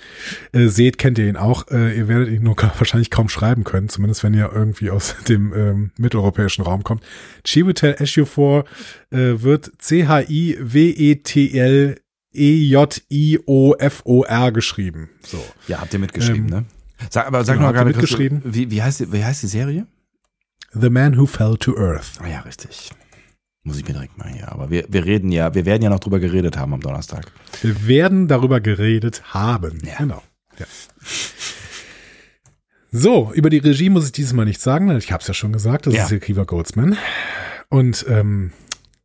äh, 0.52 0.68
seht, 0.68 0.96
kennt 0.98 1.18
ihr 1.18 1.28
ihn 1.28 1.36
auch. 1.36 1.68
Äh, 1.70 1.96
ihr 1.96 2.08
werdet 2.08 2.30
ihn 2.30 2.42
nur 2.42 2.56
ka- 2.56 2.72
wahrscheinlich 2.78 3.10
kaum 3.10 3.28
schreiben 3.28 3.64
können, 3.64 3.88
zumindest 3.90 4.22
wenn 4.24 4.32
ihr 4.34 4.50
irgendwie 4.54 4.90
aus 4.90 5.14
dem 5.28 5.52
ähm, 5.54 5.90
mitteleuropäischen 5.98 6.64
Raum 6.64 6.84
kommt. 6.84 7.02
Chiwetel 7.44 7.96
Ejiofor 7.98 8.64
äh, 9.10 9.34
wird 9.42 9.70
C-H-I-W-E-T-L 10.76 11.96
E-J-I-O-F-O-R 13.18 14.52
geschrieben. 14.52 15.08
So. 15.26 15.42
Ja, 15.68 15.80
habt 15.80 15.92
ihr 15.94 15.98
mitgeschrieben, 16.00 16.44
Ähm, 16.48 16.50
ne? 16.50 16.64
Sag, 17.10 17.26
aber 17.26 17.44
sag 17.44 17.54
genau, 17.56 17.66
noch 17.68 17.72
ihr 17.74 17.78
gerade 17.78 17.92
kurz, 17.92 18.02
mitgeschrieben? 18.02 18.42
wie, 18.44 18.70
wie, 18.70 18.82
heißt 18.82 19.00
die, 19.00 19.12
wie 19.12 19.24
heißt 19.24 19.42
die 19.42 19.46
Serie? 19.48 19.86
The 20.78 20.90
Man 20.90 21.16
Who 21.16 21.26
Fell 21.26 21.56
to 21.58 21.76
Earth. 21.76 22.12
Ah 22.20 22.26
ja, 22.28 22.40
richtig. 22.40 22.90
Muss 23.62 23.78
ich 23.78 23.86
mir 23.86 23.94
direkt 23.94 24.16
mal 24.18 24.28
hier. 24.28 24.50
Aber 24.52 24.70
wir, 24.70 24.84
wir 24.88 25.04
reden 25.04 25.32
ja, 25.32 25.54
wir 25.54 25.64
werden 25.66 25.82
ja 25.82 25.90
noch 25.90 25.98
drüber 26.00 26.20
geredet 26.20 26.56
haben 26.56 26.72
am 26.74 26.80
Donnerstag. 26.80 27.32
Wir 27.62 27.86
werden 27.86 28.28
darüber 28.28 28.60
geredet 28.60 29.34
haben. 29.34 29.78
Ja. 29.84 29.96
Genau. 29.98 30.22
Ja. 30.58 30.66
So, 32.92 33.32
über 33.34 33.50
die 33.50 33.58
Regie 33.58 33.90
muss 33.90 34.06
ich 34.06 34.12
dieses 34.12 34.32
Mal 34.32 34.44
nichts 34.44 34.62
sagen, 34.62 34.88
weil 34.88 34.98
ich 34.98 35.12
habe 35.12 35.20
es 35.20 35.26
ja 35.28 35.34
schon 35.34 35.52
gesagt, 35.52 35.86
das 35.86 35.94
Ja. 35.94 36.04
ist 36.04 36.08
hier 36.10 36.20
Kiva 36.20 36.44
Goldsman. 36.44 36.96
Und 37.68 38.06
ähm, 38.08 38.52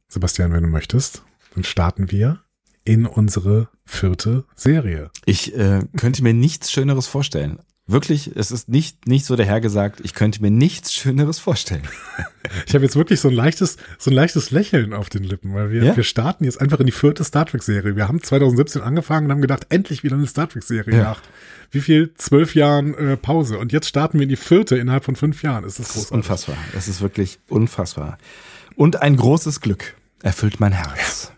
Sebastian, 0.07 0.53
wenn 0.53 0.63
du 0.63 0.69
möchtest, 0.69 1.23
dann 1.55 1.63
starten 1.63 2.11
wir 2.11 2.39
in 2.83 3.05
unsere 3.05 3.69
vierte 3.85 4.45
Serie. 4.55 5.09
Ich 5.25 5.55
äh, 5.57 5.81
könnte 5.97 6.23
mir 6.23 6.33
nichts 6.33 6.71
Schöneres 6.71 7.07
vorstellen. 7.07 7.59
Wirklich, 7.87 8.31
es 8.35 8.51
ist 8.51 8.69
nicht, 8.69 9.07
nicht 9.07 9.25
so 9.25 9.35
dahergesagt, 9.35 9.99
ich 10.03 10.13
könnte 10.13 10.41
mir 10.41 10.51
nichts 10.51 10.93
Schöneres 10.93 11.39
vorstellen. 11.39 11.83
Ich 12.67 12.73
habe 12.73 12.83
jetzt 12.83 12.97
wirklich 12.97 13.21
so 13.21 13.29
ein 13.29 13.33
leichtes, 13.33 13.77
so 13.97 14.09
ein 14.11 14.13
leichtes 14.13 14.51
Lächeln 14.51 14.93
auf 14.93 15.07
den 15.09 15.23
Lippen, 15.23 15.53
weil 15.53 15.71
wir, 15.71 15.83
Ja? 15.85 15.95
wir 15.95 16.03
starten 16.03 16.43
jetzt 16.43 16.59
einfach 16.59 16.81
in 16.81 16.85
die 16.85 16.91
vierte 16.91 17.23
Star 17.23 17.45
Trek 17.45 17.63
Serie. 17.63 17.95
Wir 17.95 18.09
haben 18.09 18.21
2017 18.21 18.81
angefangen 18.81 19.27
und 19.27 19.31
haben 19.31 19.41
gedacht, 19.41 19.67
endlich 19.69 20.03
wieder 20.03 20.17
eine 20.17 20.27
Star 20.27 20.49
Trek 20.49 20.63
Serie 20.63 20.97
Ja. 20.97 21.03
nach 21.03 21.21
wie 21.69 21.79
viel? 21.79 22.13
Zwölf 22.15 22.53
Jahren 22.53 22.93
äh, 22.95 23.15
Pause. 23.15 23.57
Und 23.57 23.71
jetzt 23.71 23.87
starten 23.87 24.17
wir 24.19 24.23
in 24.23 24.29
die 24.29 24.35
vierte 24.35 24.75
innerhalb 24.77 25.05
von 25.05 25.15
fünf 25.15 25.43
Jahren. 25.43 25.63
Ist 25.63 25.79
das 25.79 25.87
Das 25.89 25.95
ist 25.97 26.11
unfassbar. 26.11 26.57
Das 26.73 26.89
ist 26.89 26.99
wirklich 26.99 27.39
unfassbar. 27.47 28.17
Und 28.75 29.01
ein 29.01 29.15
großes 29.15 29.61
Glück 29.61 29.95
erfüllt 30.21 30.59
mein 30.59 30.73
Herz. 30.73 31.31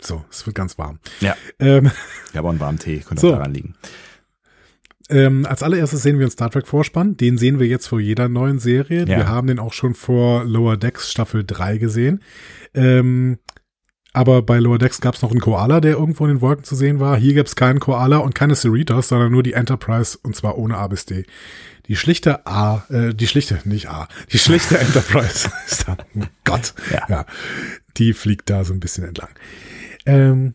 So, 0.00 0.24
es 0.32 0.44
wird 0.46 0.56
ganz 0.56 0.78
warm. 0.78 0.98
Ja. 1.20 1.36
Ähm, 1.60 1.92
Ich 2.32 2.36
habe 2.36 2.48
auch 2.48 2.50
einen 2.52 2.60
warmen 2.60 2.78
Tee, 2.80 2.98
könnte 3.00 3.20
So. 3.20 3.28
auch 3.28 3.36
daran 3.36 3.54
liegen. 3.54 3.74
Ähm, 5.12 5.46
als 5.46 5.62
allererstes 5.62 6.02
sehen 6.02 6.18
wir 6.18 6.24
einen 6.24 6.30
Star 6.30 6.50
Trek 6.50 6.66
Vorspann. 6.66 7.16
Den 7.16 7.38
sehen 7.38 7.58
wir 7.58 7.66
jetzt 7.66 7.86
vor 7.86 8.00
jeder 8.00 8.28
neuen 8.28 8.58
Serie. 8.58 9.00
Ja. 9.00 9.18
Wir 9.18 9.28
haben 9.28 9.46
den 9.46 9.58
auch 9.58 9.72
schon 9.72 9.94
vor 9.94 10.44
Lower 10.44 10.76
Decks 10.76 11.10
Staffel 11.10 11.44
3 11.44 11.78
gesehen. 11.78 12.22
Ähm, 12.74 13.38
aber 14.14 14.42
bei 14.42 14.58
Lower 14.58 14.78
Decks 14.78 15.00
gab 15.00 15.14
es 15.14 15.22
noch 15.22 15.30
einen 15.30 15.40
Koala, 15.40 15.80
der 15.80 15.92
irgendwo 15.92 16.24
in 16.24 16.34
den 16.34 16.40
Wolken 16.40 16.64
zu 16.64 16.74
sehen 16.74 17.00
war. 17.00 17.16
Hier 17.16 17.34
gibt 17.34 17.48
es 17.48 17.56
keinen 17.56 17.80
Koala 17.80 18.18
und 18.18 18.34
keine 18.34 18.54
Cerritos, 18.54 19.08
sondern 19.08 19.32
nur 19.32 19.42
die 19.42 19.54
Enterprise 19.54 20.18
und 20.22 20.36
zwar 20.36 20.58
ohne 20.58 20.76
A 20.76 20.86
bis 20.86 21.06
D. 21.06 21.24
Die 21.88 21.96
schlichte 21.96 22.46
A, 22.46 22.84
äh, 22.90 23.14
die 23.14 23.26
schlichte, 23.26 23.58
nicht 23.64 23.88
A, 23.88 24.08
die 24.30 24.38
schlichte 24.38 24.78
Enterprise 24.80 25.50
ist 25.66 25.88
da. 25.88 25.96
Oh 26.14 26.24
Gott. 26.44 26.74
Ja. 26.92 27.06
ja. 27.08 27.26
Die 27.96 28.12
fliegt 28.12 28.50
da 28.50 28.64
so 28.64 28.72
ein 28.72 28.80
bisschen 28.80 29.04
entlang. 29.04 29.30
Ähm, 30.06 30.54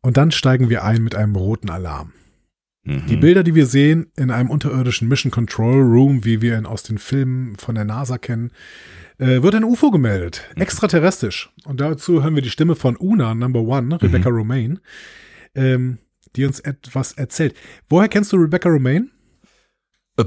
und 0.00 0.16
dann 0.16 0.30
steigen 0.30 0.68
wir 0.68 0.84
ein 0.84 1.02
mit 1.02 1.14
einem 1.14 1.36
roten 1.36 1.70
Alarm. 1.70 2.12
Mhm. 2.84 3.06
Die 3.06 3.16
Bilder, 3.16 3.42
die 3.42 3.54
wir 3.54 3.66
sehen 3.66 4.10
in 4.16 4.30
einem 4.30 4.50
unterirdischen 4.50 5.08
Mission 5.08 5.30
Control 5.30 5.80
Room, 5.80 6.24
wie 6.24 6.40
wir 6.40 6.58
ihn 6.58 6.66
aus 6.66 6.82
den 6.82 6.98
Filmen 6.98 7.56
von 7.56 7.74
der 7.74 7.84
NASA 7.84 8.18
kennen, 8.18 8.50
äh, 9.18 9.42
wird 9.42 9.54
ein 9.54 9.64
UFO 9.64 9.90
gemeldet, 9.90 10.48
extraterrestrisch. 10.56 11.50
Und 11.64 11.80
dazu 11.80 12.22
hören 12.22 12.34
wir 12.34 12.42
die 12.42 12.50
Stimme 12.50 12.74
von 12.74 12.96
Una, 12.96 13.34
Number 13.34 13.60
One, 13.60 14.00
Rebecca 14.02 14.28
Romaine, 14.28 14.80
ähm, 15.54 15.98
die 16.34 16.44
uns 16.44 16.60
etwas 16.60 17.12
erzählt. 17.12 17.54
Woher 17.88 18.08
kennst 18.08 18.32
du 18.32 18.36
Rebecca 18.36 18.68
Romaine? 18.68 19.08
Äh, 20.16 20.24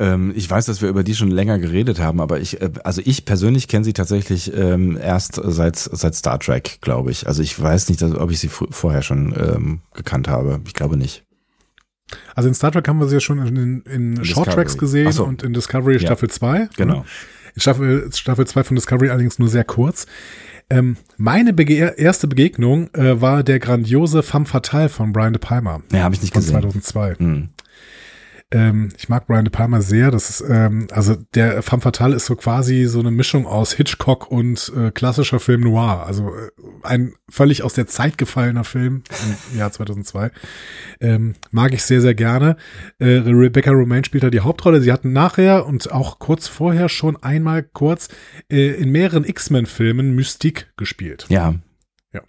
ähm, 0.00 0.32
ich 0.34 0.48
weiß, 0.48 0.66
dass 0.66 0.80
wir 0.80 0.88
über 0.88 1.04
die 1.04 1.14
schon 1.14 1.30
länger 1.30 1.58
geredet 1.58 2.00
haben, 2.00 2.20
aber 2.20 2.40
ich, 2.40 2.62
äh, 2.62 2.70
also 2.82 3.02
ich 3.04 3.26
persönlich 3.26 3.68
kenne 3.68 3.84
sie 3.84 3.92
tatsächlich 3.92 4.52
ähm, 4.56 4.98
erst 5.00 5.40
seit 5.42 5.76
seit 5.76 6.14
Star 6.14 6.38
Trek, 6.40 6.78
glaube 6.80 7.10
ich. 7.10 7.26
Also 7.26 7.42
ich 7.42 7.60
weiß 7.60 7.90
nicht, 7.90 8.02
ob 8.02 8.30
ich 8.30 8.40
sie 8.40 8.48
vorher 8.48 9.02
schon 9.02 9.34
ähm, 9.36 9.80
gekannt 9.94 10.28
habe. 10.28 10.60
Ich 10.66 10.74
glaube 10.74 10.96
nicht. 10.96 11.24
Also 12.34 12.48
in 12.48 12.54
Star 12.54 12.72
Trek 12.72 12.86
haben 12.88 12.98
wir 13.00 13.06
sie 13.08 13.14
ja 13.16 13.20
schon 13.20 13.38
in, 13.46 13.82
in 13.82 14.24
Short 14.24 14.46
Discovery. 14.46 14.54
Tracks 14.54 14.78
gesehen 14.78 15.12
so. 15.12 15.24
und 15.24 15.42
in 15.42 15.52
Discovery 15.52 15.94
Ja. 15.94 16.00
Staffel 16.00 16.30
2. 16.30 16.68
Genau. 16.76 17.04
In 17.54 17.60
Staffel, 17.60 18.10
Staffel 18.12 18.46
2 18.46 18.64
von 18.64 18.74
Discovery 18.76 19.10
allerdings 19.10 19.38
nur 19.38 19.48
sehr 19.48 19.64
kurz. 19.64 20.06
Ähm, 20.72 20.96
meine 21.16 21.52
bege 21.52 21.74
erste 21.96 22.28
Begegnung 22.28 22.88
äh, 22.94 23.20
war 23.20 23.42
der 23.42 23.58
grandiose 23.58 24.22
Femme 24.22 24.46
Fatale 24.46 24.88
von 24.88 25.12
Brian 25.12 25.32
De 25.32 25.40
Palma 25.40 25.80
Ja, 25.92 26.04
habe 26.04 26.14
ich 26.14 26.22
nicht 26.22 26.32
von 26.32 26.42
gesehen. 26.42 26.60
2002. 26.60 27.14
Hm. 27.18 27.48
Ähm, 28.52 28.88
ich 28.98 29.08
mag 29.08 29.26
Brian 29.26 29.44
De 29.44 29.52
Palma 29.52 29.80
sehr. 29.80 30.10
Das 30.10 30.28
ist, 30.28 30.44
ähm, 30.48 30.88
also 30.90 31.16
der 31.34 31.62
Femme 31.62 31.82
Fatale 31.82 32.16
ist 32.16 32.26
so 32.26 32.34
quasi 32.34 32.86
so 32.86 32.98
eine 32.98 33.12
Mischung 33.12 33.46
aus 33.46 33.72
Hitchcock 33.72 34.30
und 34.30 34.72
äh, 34.76 34.90
klassischer 34.90 35.38
Film 35.38 35.60
Noir. 35.60 36.04
Also 36.06 36.28
äh, 36.34 36.50
ein 36.82 37.12
völlig 37.28 37.62
aus 37.62 37.74
der 37.74 37.86
Zeit 37.86 38.18
gefallener 38.18 38.64
Film 38.64 39.04
im 39.52 39.58
Jahr 39.58 39.70
2002. 39.70 40.30
Ähm, 41.00 41.34
mag 41.52 41.72
ich 41.74 41.84
sehr, 41.84 42.00
sehr 42.00 42.14
gerne. 42.14 42.56
Äh, 42.98 43.18
Rebecca 43.24 43.70
Romaine 43.70 44.04
spielt 44.04 44.24
da 44.24 44.30
die 44.30 44.40
Hauptrolle. 44.40 44.80
Sie 44.80 44.92
hatten 44.92 45.12
nachher 45.12 45.66
und 45.66 45.92
auch 45.92 46.18
kurz 46.18 46.48
vorher 46.48 46.88
schon 46.88 47.22
einmal 47.22 47.62
kurz 47.62 48.08
äh, 48.50 48.70
in 48.70 48.90
mehreren 48.90 49.24
X-Men-Filmen 49.24 50.14
Mystique 50.14 50.66
gespielt. 50.76 51.26
Ja. 51.28 51.54
Ja. 52.12 52.22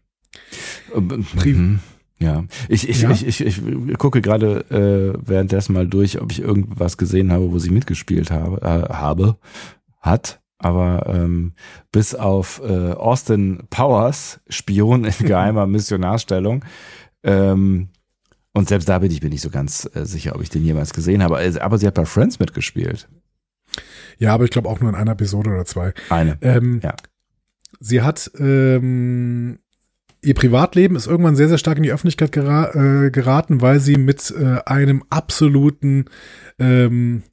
Ähm, 0.96 1.26
Prim- 1.36 1.58
mhm. 1.58 1.80
Ja, 2.22 2.46
ich, 2.70 2.88
ich, 2.88 3.02
Ja? 3.02 3.12
ich, 3.12 3.26
ich, 3.26 3.42
ich 3.42 3.98
gucke 3.98 4.22
gerade 4.22 4.66
äh, 4.70 5.20
währenddessen 5.28 5.74
mal 5.74 5.88
durch, 5.88 6.22
ob 6.22 6.32
ich 6.32 6.42
irgendwas 6.42 6.98
gesehen 6.98 7.32
habe, 7.32 7.52
wo 7.52 7.58
sie 7.60 7.72
mitgespielt 7.72 8.30
habe, 8.32 8.62
äh, 8.62 8.94
habe, 8.94 9.38
hat, 10.00 10.40
aber 10.60 11.08
ähm, 11.08 11.54
bis 11.92 12.14
auf 12.14 12.62
äh, 12.64 12.92
Austin 12.92 13.64
Powers, 13.72 14.40
Spion 14.50 15.06
in 15.06 15.26
geheimer 15.26 15.66
Missionarstellung, 15.68 16.64
ähm, 17.24 17.90
und 18.54 18.68
selbst 18.68 18.90
da 18.90 19.00
bin 19.00 19.12
ich 19.12 19.24
mir 19.24 19.30
nicht 19.30 19.42
so 19.42 19.50
ganz 19.50 19.90
äh, 19.94 20.06
sicher, 20.06 20.36
ob 20.36 20.42
ich 20.42 20.50
den 20.50 20.64
jemals 20.66 20.94
gesehen 20.94 21.24
habe. 21.24 21.38
Also, 21.38 21.62
aber 21.62 21.78
sie 21.78 21.88
hat 21.88 21.94
bei 21.94 22.06
Friends 22.06 22.38
mitgespielt. 22.40 23.08
Ja, 24.18 24.34
aber 24.34 24.44
ich 24.44 24.52
glaube 24.52 24.68
auch 24.68 24.82
nur 24.82 24.90
in 24.90 24.96
einer 24.96 25.14
Episode 25.14 25.50
oder 25.52 25.66
zwei. 25.66 25.94
Eine. 26.10 26.38
Ähm, 26.42 26.82
Ja. 26.84 26.94
Sie 27.80 28.02
hat 28.02 28.30
ähm, 28.38 29.60
ihr 30.22 30.34
Privatleben 30.34 30.96
ist 30.96 31.08
irgendwann 31.08 31.36
sehr, 31.36 31.50
sehr 31.50 31.58
stark 31.58 31.78
in 31.78 31.84
die 31.84 31.92
Öffentlichkeit 31.92 32.32
gera 32.32 32.74
äh, 33.06 33.12
geraten, 33.12 33.62
weil 33.62 33.80
sie 33.80 33.98
mit 33.98 34.34
äh, 34.38 34.60
einem 34.66 35.04
absoluten 35.10 36.06
ähm, 36.60 37.24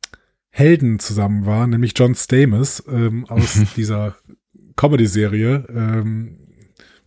Helden 0.50 0.98
zusammen 0.98 1.46
war, 1.46 1.66
nämlich 1.66 1.92
John 1.96 2.14
Stamos 2.14 2.82
ähm, 2.88 3.26
aus 3.28 3.58
dieser 3.76 4.16
Comedy-Serie 4.76 5.66
ähm, 5.68 6.38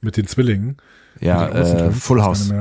mit 0.02 0.18
den 0.18 0.28
Zwillingen. 0.28 0.78
Ja, 1.20 1.48
den 1.48 1.90
äh, 1.90 1.92
Full 1.92 2.22
House. 2.22 2.52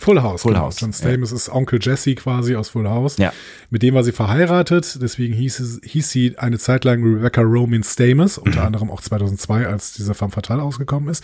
Full 0.00 0.22
House. 0.22 0.42
Full 0.42 0.54
genau. 0.54 0.64
House, 0.64 0.80
John 0.80 0.94
Stamos 0.94 1.30
ist 1.30 1.50
Onkel 1.50 1.78
Jesse 1.80 2.14
quasi 2.14 2.56
aus 2.56 2.70
Full 2.70 2.88
House. 2.88 3.18
Ja. 3.18 3.34
Mit 3.68 3.82
dem 3.82 3.94
war 3.94 4.02
sie 4.02 4.12
verheiratet, 4.12 4.98
deswegen 5.02 5.34
hieß, 5.34 5.60
es, 5.60 5.80
hieß 5.84 6.08
sie 6.08 6.38
eine 6.38 6.58
Zeit 6.58 6.84
lang 6.84 7.02
Rebecca 7.02 7.42
Roman 7.42 7.82
Stamos, 7.82 8.38
unter 8.38 8.64
anderem 8.64 8.90
auch 8.90 9.02
2002, 9.02 9.66
als 9.66 9.92
dieser 9.92 10.14
Femme 10.14 10.32
Fatale 10.32 10.62
ausgekommen 10.62 11.10
ist. 11.10 11.22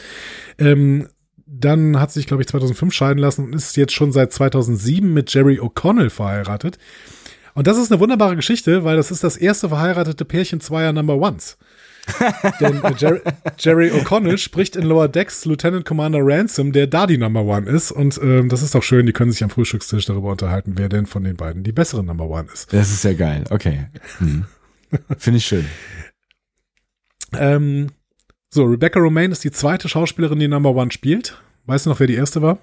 Ähm, 0.59 1.09
dann 1.47 1.99
hat 1.99 2.13
sie 2.13 2.19
sich, 2.21 2.27
glaube 2.27 2.43
ich, 2.43 2.49
2005 2.49 2.93
scheiden 2.93 3.19
lassen 3.19 3.47
und 3.47 3.55
ist 3.55 3.79
jetzt 3.79 3.95
schon 3.95 4.13
seit 4.13 4.35
2007 4.35 5.11
mit 5.11 5.33
Jerry 5.33 5.59
O'Connell 5.59 6.11
verheiratet. 6.11 6.77
Und 7.55 7.67
das 7.67 7.79
ist 7.79 7.91
eine 7.91 7.99
wunderbare 7.99 8.37
Geschichte, 8.37 8.85
weil 8.85 8.99
das 8.99 9.11
ist 9.11 9.25
das 9.25 9.39
erste 9.39 9.71
verheiratete 9.71 10.27
Pärchen 10.27 10.61
zweier 10.61 10.93
Number 10.93 11.17
Ones. 11.17 11.57
Denn 12.61 12.83
äh, 12.83 12.95
Jerry, 12.97 13.21
Jerry 13.59 13.91
O'Connell 13.91 14.39
spricht 14.39 14.77
in 14.77 14.85
Lower 14.85 15.09
Decks 15.09 15.45
Lieutenant 15.45 15.85
Commander 15.85 16.21
Ransom, 16.23 16.73
der 16.73 16.87
da 16.87 17.07
die 17.07 17.19
Number 17.19 17.43
One 17.43 17.69
ist. 17.69 17.91
Und 17.91 18.19
ähm, 18.23 18.49
das 18.49 18.63
ist 18.63 18.75
doch 18.75 18.83
schön, 18.83 19.07
die 19.07 19.13
können 19.13 19.33
sich 19.33 19.43
am 19.43 19.51
Frühstückstisch 19.51 20.07
darüber 20.07 20.31
unterhalten, 20.31 20.75
wer 20.77 20.89
denn 20.89 21.07
von 21.07 21.25
den 21.25 21.37
beiden 21.37 21.65
die 21.65 21.73
bessere 21.73 22.05
Number 22.05 22.29
One 22.29 22.49
ist. 22.53 22.73
Das 22.73 22.91
ist 22.91 23.05
ja 23.05 23.13
geil. 23.13 23.45
Okay. 23.51 23.87
Hm. 24.19 24.45
Finde 25.19 25.39
ich 25.39 25.47
schön. 25.47 25.67
Ähm, 27.33 27.89
so, 28.51 28.65
Rebecca 28.65 29.01
Romaine 29.01 29.33
ist 29.33 29.45
die 29.45 29.51
zweite 29.51 29.89
Schauspielerin, 29.89 30.39
die 30.39 30.49
Number 30.49 30.75
One 30.75 30.91
spielt. 30.91 31.41
Weißt 31.67 31.87
du 31.87 31.91
noch, 31.91 32.01
wer 32.01 32.07
die 32.07 32.15
erste 32.15 32.43
war? 32.43 32.59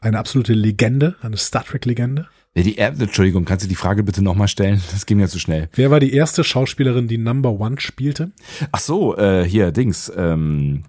Eine 0.00 0.18
absolute 0.18 0.52
Legende, 0.52 1.14
eine 1.22 1.36
Star 1.36 1.64
Trek-Legende. 1.64 2.28
Die, 2.54 2.76
äh, 2.76 2.92
Entschuldigung, 2.98 3.44
kannst 3.44 3.64
du 3.64 3.68
die 3.68 3.74
Frage 3.74 4.02
bitte 4.02 4.22
nochmal 4.22 4.48
stellen? 4.48 4.82
Das 4.92 5.06
ging 5.06 5.18
mir 5.18 5.28
zu 5.28 5.38
schnell. 5.38 5.68
Wer 5.74 5.90
war 5.90 6.00
die 6.00 6.12
erste 6.12 6.44
Schauspielerin, 6.44 7.08
die 7.08 7.18
Number 7.18 7.58
One 7.58 7.80
spielte? 7.80 8.32
Ach 8.72 8.80
so, 8.80 9.16
äh, 9.16 9.44
hier, 9.44 9.72
Dings. 9.72 10.12
Ähm, 10.14 10.84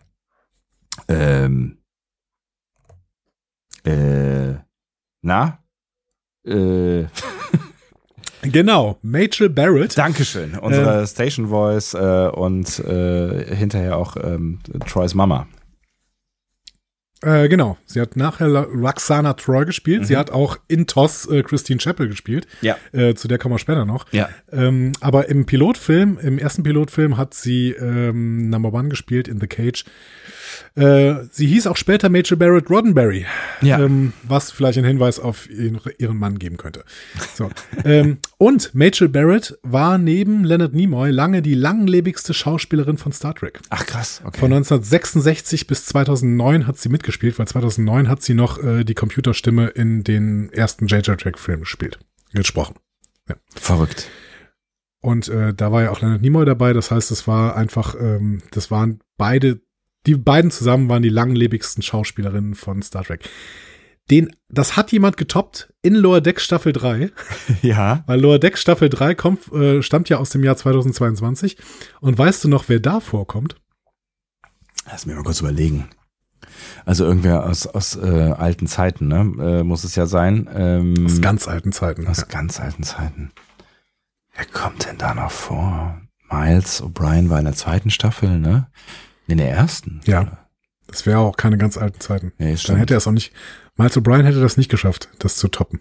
ähm, 1.07 1.77
äh, 3.83 4.53
na? 5.21 5.59
Äh, 6.45 7.05
Genau, 8.43 8.97
Rachel 9.05 9.49
Barrett. 9.49 9.97
Dankeschön. 9.97 10.57
Unsere 10.57 11.07
Station 11.07 11.47
Voice 11.47 11.93
äh, 11.93 12.27
und 12.27 12.79
äh, 12.79 13.55
hinterher 13.55 13.97
auch 13.97 14.17
ähm, 14.17 14.59
Troys 14.85 15.13
Mama. 15.13 15.47
Äh, 17.23 17.47
genau, 17.47 17.77
sie 17.85 18.01
hat 18.01 18.17
nachher 18.17 18.47
Roxana 18.47 19.33
Troy 19.33 19.65
gespielt. 19.65 20.05
Sie 20.05 20.17
hat 20.17 20.31
auch 20.31 20.57
in 20.67 20.87
TOS 20.87 21.25
äh, 21.27 21.41
Christine 21.41 21.79
Chappell 21.79 22.09
gespielt. 22.09 22.47
Ja. 22.61 22.75
Äh, 22.91 23.15
zu 23.15 23.27
der 23.27 23.37
kommen 23.37 23.55
wir 23.55 23.59
später 23.59 23.85
noch. 23.85 24.11
Ja. 24.11 24.29
Ähm, 24.51 24.91
aber 24.99 25.29
im 25.29 25.45
Pilotfilm, 25.45 26.19
im 26.21 26.37
ersten 26.37 26.63
Pilotfilm 26.63 27.15
hat 27.17 27.33
sie 27.33 27.71
ähm, 27.71 28.49
Number 28.49 28.73
One 28.73 28.89
gespielt 28.89 29.27
in 29.27 29.39
The 29.39 29.47
Cage. 29.47 29.85
Äh, 30.75 31.15
sie 31.31 31.47
hieß 31.47 31.67
auch 31.67 31.77
später 31.77 32.09
Rachel 32.13 32.37
Barrett 32.37 32.69
Roddenberry, 32.69 33.25
Ja. 33.61 33.79
ähm, 33.79 34.13
was 34.23 34.51
vielleicht 34.51 34.77
einen 34.77 34.87
Hinweis 34.87 35.19
auf 35.19 35.49
ihren, 35.49 35.79
ihren 35.97 36.17
Mann 36.17 36.39
geben 36.39 36.57
könnte. 36.57 36.83
So. 37.35 37.49
ähm, 37.85 38.17
und 38.37 38.71
Rachel 38.75 39.09
Barrett 39.09 39.57
war 39.63 39.97
neben 39.97 40.43
Leonard 40.43 40.73
Nimoy 40.73 41.11
lange 41.11 41.41
die 41.41 41.55
langlebigste 41.55 42.33
Schauspielerin 42.33 42.97
von 42.97 43.11
Star 43.11 43.35
Trek. 43.35 43.59
Ach 43.69 43.85
krass, 43.85 44.21
okay. 44.25 44.39
Von 44.39 44.51
1966 44.53 45.67
bis 45.67 45.85
2009 45.85 46.67
hat 46.67 46.77
sie 46.77 46.89
mitgespielt, 46.89 47.37
weil 47.39 47.47
2009 47.47 48.09
hat 48.09 48.21
sie 48.21 48.33
noch 48.33 48.61
äh, 48.63 48.83
die 48.83 48.93
Computerstimme 48.95 49.67
in 49.67 50.03
den 50.03 50.51
ersten 50.53 50.87
J.J. 50.87 51.19
Track-Film 51.19 51.61
gespielt, 51.61 51.99
gesprochen. 52.33 52.75
Verrückt. 53.55 54.09
Und 55.01 55.27
äh, 55.27 55.53
da 55.53 55.71
war 55.71 55.83
ja 55.83 55.91
auch 55.91 56.01
Leonard 56.01 56.21
Nimoy 56.21 56.45
dabei. 56.45 56.73
Das 56.73 56.89
heißt, 56.91 57.11
es 57.11 57.27
war 57.27 57.55
einfach, 57.57 57.95
ähm, 57.99 58.41
das 58.51 58.71
waren 58.71 58.99
beide, 59.17 59.61
die 60.05 60.15
beiden 60.15 60.51
zusammen 60.51 60.89
waren 60.89 61.01
die 61.03 61.09
langlebigsten 61.09 61.81
Schauspielerinnen 61.83 62.55
von 62.55 62.81
Star 62.81 63.03
Trek. 63.03 63.29
Den, 64.11 64.35
das 64.49 64.75
hat 64.75 64.91
jemand 64.91 65.15
getoppt 65.15 65.73
in 65.81 65.95
Lower 65.95 66.19
Decks 66.19 66.43
Staffel 66.43 66.73
3, 66.73 67.09
Ja. 67.61 68.03
weil 68.05 68.19
Lower 68.19 68.37
Decks 68.37 68.61
Staffel 68.61 68.89
3 68.89 69.15
kommt, 69.15 69.49
äh, 69.53 69.81
stammt 69.81 70.09
ja 70.09 70.17
aus 70.17 70.29
dem 70.31 70.43
Jahr 70.43 70.57
2022. 70.57 71.57
Und 72.01 72.17
weißt 72.17 72.43
du 72.43 72.49
noch, 72.49 72.67
wer 72.67 72.81
da 72.81 72.99
vorkommt? 72.99 73.55
Lass 74.85 75.05
mich 75.05 75.15
mal 75.15 75.23
kurz 75.23 75.39
überlegen. 75.39 75.87
Also 76.85 77.05
irgendwer 77.05 77.45
aus, 77.45 77.65
aus 77.65 77.95
äh, 77.95 78.33
alten 78.37 78.67
Zeiten, 78.67 79.07
ne? 79.07 79.19
Äh, 79.39 79.63
muss 79.63 79.85
es 79.85 79.95
ja 79.95 80.05
sein. 80.05 80.49
Ähm, 80.53 81.05
Aus 81.05 81.21
ganz 81.21 81.47
alten 81.47 81.71
Zeiten. 81.71 82.05
aus 82.05 82.27
ganz 82.27 82.59
alten 82.59 82.83
Zeiten. 82.83 83.31
Wer 84.35 84.45
kommt 84.47 84.85
denn 84.85 84.97
da 84.97 85.13
noch 85.15 85.31
vor? 85.31 86.01
Miles 86.29 86.83
O'Brien 86.83 87.29
war 87.29 87.39
in 87.39 87.45
der 87.45 87.53
zweiten 87.53 87.89
Staffel, 87.89 88.37
ne? 88.39 88.67
In 89.27 89.37
der 89.37 89.49
ersten. 89.51 90.01
Ja. 90.05 90.39
Das 90.87 91.05
wäre 91.05 91.19
auch 91.19 91.37
keine 91.37 91.57
ganz 91.57 91.77
alten 91.77 91.99
Zeiten. 91.99 92.33
Ja, 92.37 92.47
Dann 92.47 92.57
stimmt. 92.57 92.79
hätte 92.79 92.93
er 92.93 92.97
es 92.97 93.07
auch 93.07 93.11
nicht. 93.13 93.33
Miles 93.77 93.97
O'Brien 93.97 94.23
hätte 94.25 94.41
das 94.41 94.57
nicht 94.57 94.69
geschafft, 94.69 95.09
das 95.19 95.37
zu 95.37 95.47
toppen. 95.47 95.79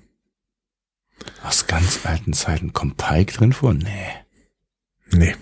Aus 1.42 1.66
ganz 1.66 2.06
alten 2.06 2.32
Zeiten. 2.32 2.72
Kommt 2.72 2.96
Pike 2.96 3.32
drin 3.32 3.52
vor? 3.52 3.74
Nee. 3.74 4.08
Nee. 5.10 5.34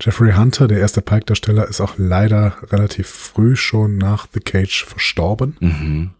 Jeffrey 0.00 0.32
Hunter, 0.34 0.68
der 0.68 0.78
erste 0.80 1.00
Pike-Darsteller, 1.00 1.66
ist 1.66 1.80
auch 1.80 1.94
leider 1.96 2.56
relativ 2.70 3.08
früh 3.08 3.56
schon 3.56 3.96
nach 3.96 4.28
The 4.32 4.40
Cage 4.40 4.84
verstorben. 4.84 5.56
Mhm. 5.60 6.10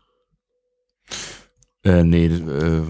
Äh, 1.87 2.03
nee, 2.03 2.27
äh, 2.27 2.83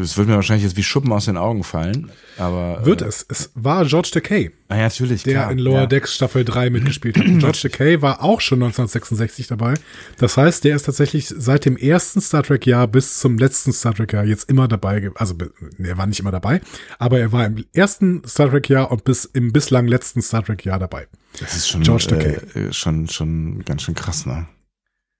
es 0.00 0.16
wird 0.16 0.26
mir 0.28 0.36
wahrscheinlich 0.36 0.64
jetzt 0.64 0.76
wie 0.78 0.82
Schuppen 0.82 1.12
aus 1.12 1.26
den 1.26 1.36
Augen 1.36 1.64
fallen, 1.64 2.10
aber. 2.38 2.84
Wird 2.86 3.02
äh, 3.02 3.06
es. 3.06 3.26
Es 3.28 3.50
war 3.54 3.84
George 3.84 4.08
Takei, 4.12 4.52
Ah, 4.68 4.76
ja, 4.76 4.82
natürlich, 4.84 5.22
der 5.24 5.34
klar. 5.34 5.52
in 5.52 5.58
Lower 5.58 5.80
ja. 5.80 5.86
Decks 5.86 6.14
Staffel 6.14 6.44
3 6.44 6.70
mitgespielt 6.70 7.18
hat. 7.18 7.26
Und 7.26 7.38
George 7.40 7.58
Takei 7.62 8.00
war 8.00 8.22
auch 8.22 8.40
schon 8.40 8.62
1966 8.62 9.48
dabei. 9.48 9.74
Das 10.18 10.36
heißt, 10.38 10.64
der 10.64 10.76
ist 10.76 10.84
tatsächlich 10.84 11.28
seit 11.28 11.66
dem 11.66 11.76
ersten 11.76 12.20
Star 12.22 12.42
Trek-Jahr 12.42 12.88
bis 12.88 13.18
zum 13.18 13.36
letzten 13.36 13.72
Star 13.72 13.94
Trek-Jahr 13.94 14.24
jetzt 14.24 14.48
immer 14.48 14.66
dabei. 14.66 15.10
Also, 15.16 15.34
er 15.78 15.98
war 15.98 16.06
nicht 16.06 16.20
immer 16.20 16.32
dabei, 16.32 16.62
aber 16.98 17.20
er 17.20 17.32
war 17.32 17.44
im 17.44 17.64
ersten 17.74 18.22
Star 18.26 18.48
Trek-Jahr 18.50 18.90
und 18.90 19.04
bis 19.04 19.26
im 19.26 19.52
bislang 19.52 19.86
letzten 19.86 20.22
Star 20.22 20.42
Trek-Jahr 20.42 20.78
dabei. 20.78 21.06
Das 21.38 21.54
ist 21.54 21.68
schon, 21.68 21.82
George 21.82 22.06
Takei. 22.08 22.40
äh, 22.58 22.72
schon, 22.72 23.08
schon 23.08 23.62
ganz 23.66 23.82
schön 23.82 23.94
krass, 23.94 24.24
ne? 24.24 24.46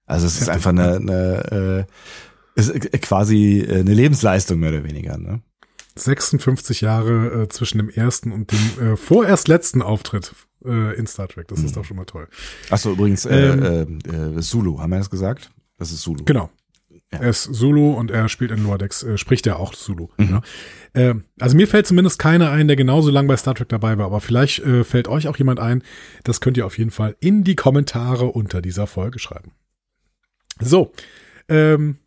Also 0.09 0.25
es 0.25 0.41
ist 0.41 0.47
einfach 0.49 0.69
eine, 0.69 0.95
eine 0.95 1.85
äh, 1.87 1.91
ist 2.57 2.69
äh, 2.69 2.97
quasi 2.97 3.59
äh, 3.59 3.79
eine 3.79 3.93
Lebensleistung 3.93 4.59
mehr 4.59 4.69
oder 4.69 4.83
weniger, 4.83 5.17
ne? 5.17 5.41
56 5.95 6.81
Jahre 6.81 7.43
äh, 7.43 7.47
zwischen 7.49 7.79
dem 7.79 7.89
ersten 7.89 8.31
und 8.31 8.51
dem 8.51 8.93
äh, 8.93 8.97
vorerst 8.97 9.47
letzten 9.47 9.81
Auftritt 9.81 10.33
äh, 10.63 10.95
in 10.95 11.07
Star 11.07 11.27
Trek. 11.27 11.47
Das 11.47 11.63
ist 11.63 11.75
doch 11.75 11.85
schon 11.85 11.97
mal 11.97 12.05
toll. 12.05 12.27
Achso, 12.69 12.91
übrigens, 12.91 13.25
äh, 13.25 13.49
äh, 13.49 13.81
äh, 13.81 14.41
Zulu, 14.41 14.79
haben 14.79 14.91
wir 14.91 14.99
das 14.99 15.09
gesagt? 15.09 15.49
Das 15.77 15.91
ist 15.91 16.01
Zulu. 16.01 16.23
Genau. 16.25 16.51
Ja. 17.11 17.19
Er 17.19 17.29
ist 17.29 17.43
Zulu 17.43 17.93
und 17.93 18.11
er 18.11 18.27
spielt 18.27 18.51
in 18.51 18.63
Lower 18.63 18.77
Decks, 18.77 19.01
äh, 19.01 19.17
spricht 19.17 19.47
er 19.47 19.59
auch 19.59 19.73
Zulu. 19.73 20.09
Ja. 20.19 20.41
Äh, 20.93 21.15
also 21.39 21.55
mir 21.55 21.67
fällt 21.67 21.87
zumindest 21.87 22.19
keiner 22.19 22.51
ein, 22.51 22.67
der 22.67 22.75
genauso 22.75 23.09
lang 23.11 23.27
bei 23.27 23.37
Star 23.37 23.55
Trek 23.55 23.69
dabei 23.69 23.97
war, 23.97 24.05
aber 24.05 24.19
vielleicht 24.19 24.59
äh, 24.59 24.83
fällt 24.83 25.07
euch 25.07 25.27
auch 25.27 25.37
jemand 25.37 25.59
ein. 25.59 25.83
Das 26.23 26.41
könnt 26.41 26.57
ihr 26.57 26.65
auf 26.65 26.77
jeden 26.77 26.91
Fall 26.91 27.15
in 27.19 27.43
die 27.43 27.55
Kommentare 27.55 28.25
unter 28.25 28.61
dieser 28.61 28.87
Folge 28.87 29.19
schreiben. 29.19 29.51
So, 30.59 30.91
ähm, 31.47 31.97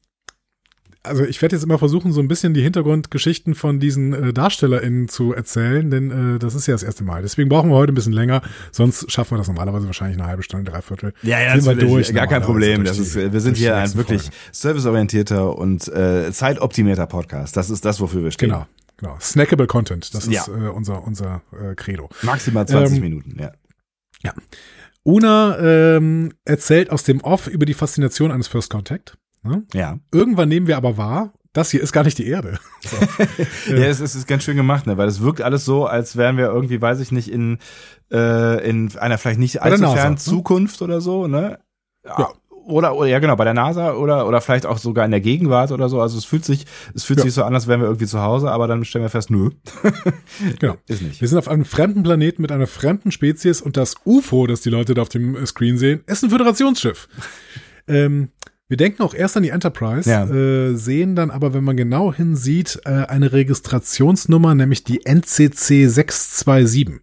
also 1.02 1.24
ich 1.24 1.40
werde 1.40 1.56
jetzt 1.56 1.64
immer 1.64 1.78
versuchen, 1.78 2.12
so 2.12 2.20
ein 2.20 2.28
bisschen 2.28 2.52
die 2.52 2.62
Hintergrundgeschichten 2.62 3.54
von 3.54 3.80
diesen 3.80 4.12
äh, 4.12 4.32
DarstellerInnen 4.32 5.08
zu 5.08 5.32
erzählen, 5.32 5.90
denn 5.90 6.34
äh, 6.36 6.38
das 6.38 6.54
ist 6.54 6.66
ja 6.66 6.74
das 6.74 6.82
erste 6.82 7.04
Mal. 7.04 7.22
Deswegen 7.22 7.48
brauchen 7.48 7.70
wir 7.70 7.76
heute 7.76 7.92
ein 7.92 7.94
bisschen 7.94 8.12
länger, 8.12 8.42
sonst 8.70 9.10
schaffen 9.10 9.32
wir 9.32 9.38
das 9.38 9.48
normalerweise 9.48 9.86
wahrscheinlich 9.86 10.18
eine 10.18 10.26
halbe 10.28 10.42
Stunde, 10.42 10.70
dreiviertel. 10.70 11.14
Ja, 11.22 11.40
ja, 11.40 11.58
Sind 11.58 11.78
wir 11.78 11.86
durch 11.86 12.12
gar 12.12 12.26
kein 12.26 12.42
Problem. 12.42 12.84
Das 12.84 12.98
ist, 12.98 13.16
äh, 13.16 13.32
wir 13.32 13.40
sind 13.40 13.56
hier 13.56 13.76
ein 13.76 13.94
wirklich 13.94 14.22
Folgen. 14.22 14.36
serviceorientierter 14.52 15.56
und 15.56 15.88
äh, 15.88 16.30
zeitoptimierter 16.32 17.06
Podcast. 17.06 17.56
Das 17.56 17.70
ist 17.70 17.84
das, 17.84 18.00
wofür 18.00 18.22
wir 18.22 18.30
stehen. 18.30 18.50
Genau, 18.50 18.66
genau. 18.98 19.16
Snackable 19.20 19.66
Content, 19.66 20.14
das 20.14 20.26
Ja. 20.26 20.42
ist 20.42 20.48
äh, 20.48 20.68
unser, 20.68 21.02
unser 21.06 21.42
äh, 21.52 21.74
Credo. 21.76 22.10
Maximal 22.22 22.66
20 22.68 22.96
Ähm, 22.96 23.02
Minuten, 23.02 23.36
ja. 23.40 23.52
Una 25.02 25.58
ähm, 25.58 26.32
erzählt 26.44 26.90
aus 26.90 27.04
dem 27.04 27.22
Off 27.22 27.46
über 27.46 27.64
die 27.64 27.72
Faszination 27.74 28.30
eines 28.30 28.48
First 28.48 28.68
Contact. 28.70 29.16
Ne? 29.42 29.64
Ja. 29.72 29.98
Irgendwann 30.12 30.48
nehmen 30.48 30.66
wir 30.66 30.76
aber 30.76 30.96
wahr, 30.96 31.32
das 31.52 31.70
hier 31.70 31.80
ist 31.80 31.92
gar 31.92 32.04
nicht 32.04 32.18
die 32.18 32.26
Erde. 32.26 32.58
So. 32.80 32.96
ja, 33.74 33.86
es 33.86 34.00
ist, 34.00 34.14
ist 34.14 34.28
ganz 34.28 34.44
schön 34.44 34.56
gemacht, 34.56 34.86
ne? 34.86 34.96
weil 34.98 35.08
es 35.08 35.20
wirkt 35.20 35.42
alles 35.42 35.64
so, 35.64 35.86
als 35.86 36.16
wären 36.16 36.36
wir 36.36 36.46
irgendwie, 36.46 36.80
weiß 36.80 37.00
ich 37.00 37.10
nicht, 37.10 37.30
in, 37.30 37.58
äh, 38.12 38.68
in 38.68 38.96
einer 38.98 39.18
vielleicht 39.18 39.40
nicht 39.40 39.60
allzu 39.62 39.90
fernen 39.90 40.14
ne? 40.14 40.18
Zukunft 40.18 40.80
oder 40.82 41.00
so, 41.00 41.26
ne? 41.26 41.58
Ja. 42.04 42.18
ja. 42.18 42.28
Oder, 42.66 42.94
oder, 42.94 43.08
ja 43.08 43.18
genau, 43.18 43.34
bei 43.34 43.44
der 43.44 43.54
NASA 43.54 43.94
oder, 43.94 44.28
oder 44.28 44.40
vielleicht 44.40 44.64
auch 44.64 44.78
sogar 44.78 45.04
in 45.04 45.10
der 45.10 45.20
Gegenwart 45.20 45.72
oder 45.72 45.88
so. 45.88 46.00
Also 46.00 46.18
es 46.18 46.24
fühlt 46.24 46.44
sich, 46.44 46.66
es 46.94 47.02
fühlt 47.02 47.18
ja. 47.18 47.24
sich 47.24 47.34
so 47.34 47.42
an, 47.42 47.52
als 47.54 47.66
wären 47.66 47.80
wir 47.80 47.86
irgendwie 47.86 48.06
zu 48.06 48.20
Hause, 48.20 48.50
aber 48.50 48.68
dann 48.68 48.84
stellen 48.84 49.04
wir 49.04 49.08
fest, 49.08 49.30
nö. 49.30 49.50
genau. 50.60 50.76
Ist 50.86 51.02
nicht. 51.02 51.20
Wir 51.20 51.26
sind 51.26 51.38
auf 51.38 51.48
einem 51.48 51.64
fremden 51.64 52.04
Planeten 52.04 52.42
mit 52.42 52.52
einer 52.52 52.68
fremden 52.68 53.10
Spezies 53.10 53.60
und 53.60 53.76
das 53.76 53.96
UFO, 54.04 54.46
das 54.46 54.60
die 54.60 54.70
Leute 54.70 54.94
da 54.94 55.02
auf 55.02 55.08
dem 55.08 55.44
Screen 55.46 55.78
sehen, 55.78 56.02
ist 56.06 56.22
ein 56.22 56.30
Föderationsschiff. 56.30 57.08
ähm, 57.88 58.28
wir 58.70 58.76
denken 58.76 59.02
auch 59.02 59.14
erst 59.14 59.36
an 59.36 59.42
die 59.42 59.48
Enterprise, 59.48 60.08
ja. 60.08 60.24
äh, 60.30 60.76
sehen 60.76 61.16
dann 61.16 61.32
aber, 61.32 61.54
wenn 61.54 61.64
man 61.64 61.76
genau 61.76 62.14
hinsieht, 62.14 62.80
äh, 62.84 62.90
eine 62.90 63.32
Registrationsnummer, 63.32 64.54
nämlich 64.54 64.84
die 64.84 65.04
NCC 65.04 65.88
627. 65.88 67.00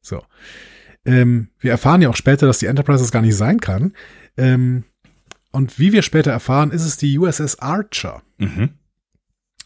So. 0.00 0.22
Ähm, 1.04 1.48
wir 1.58 1.70
erfahren 1.70 2.00
ja 2.00 2.08
auch 2.08 2.16
später, 2.16 2.46
dass 2.46 2.60
die 2.60 2.66
Enterprise 2.66 3.02
das 3.02 3.12
gar 3.12 3.20
nicht 3.20 3.36
sein 3.36 3.60
kann. 3.60 3.92
Ähm, 4.38 4.84
und 5.52 5.78
wie 5.78 5.92
wir 5.92 6.00
später 6.00 6.30
erfahren, 6.30 6.70
ist 6.70 6.86
es 6.86 6.96
die 6.96 7.18
USS 7.18 7.58
Archer. 7.58 8.22
Mhm. 8.38 8.70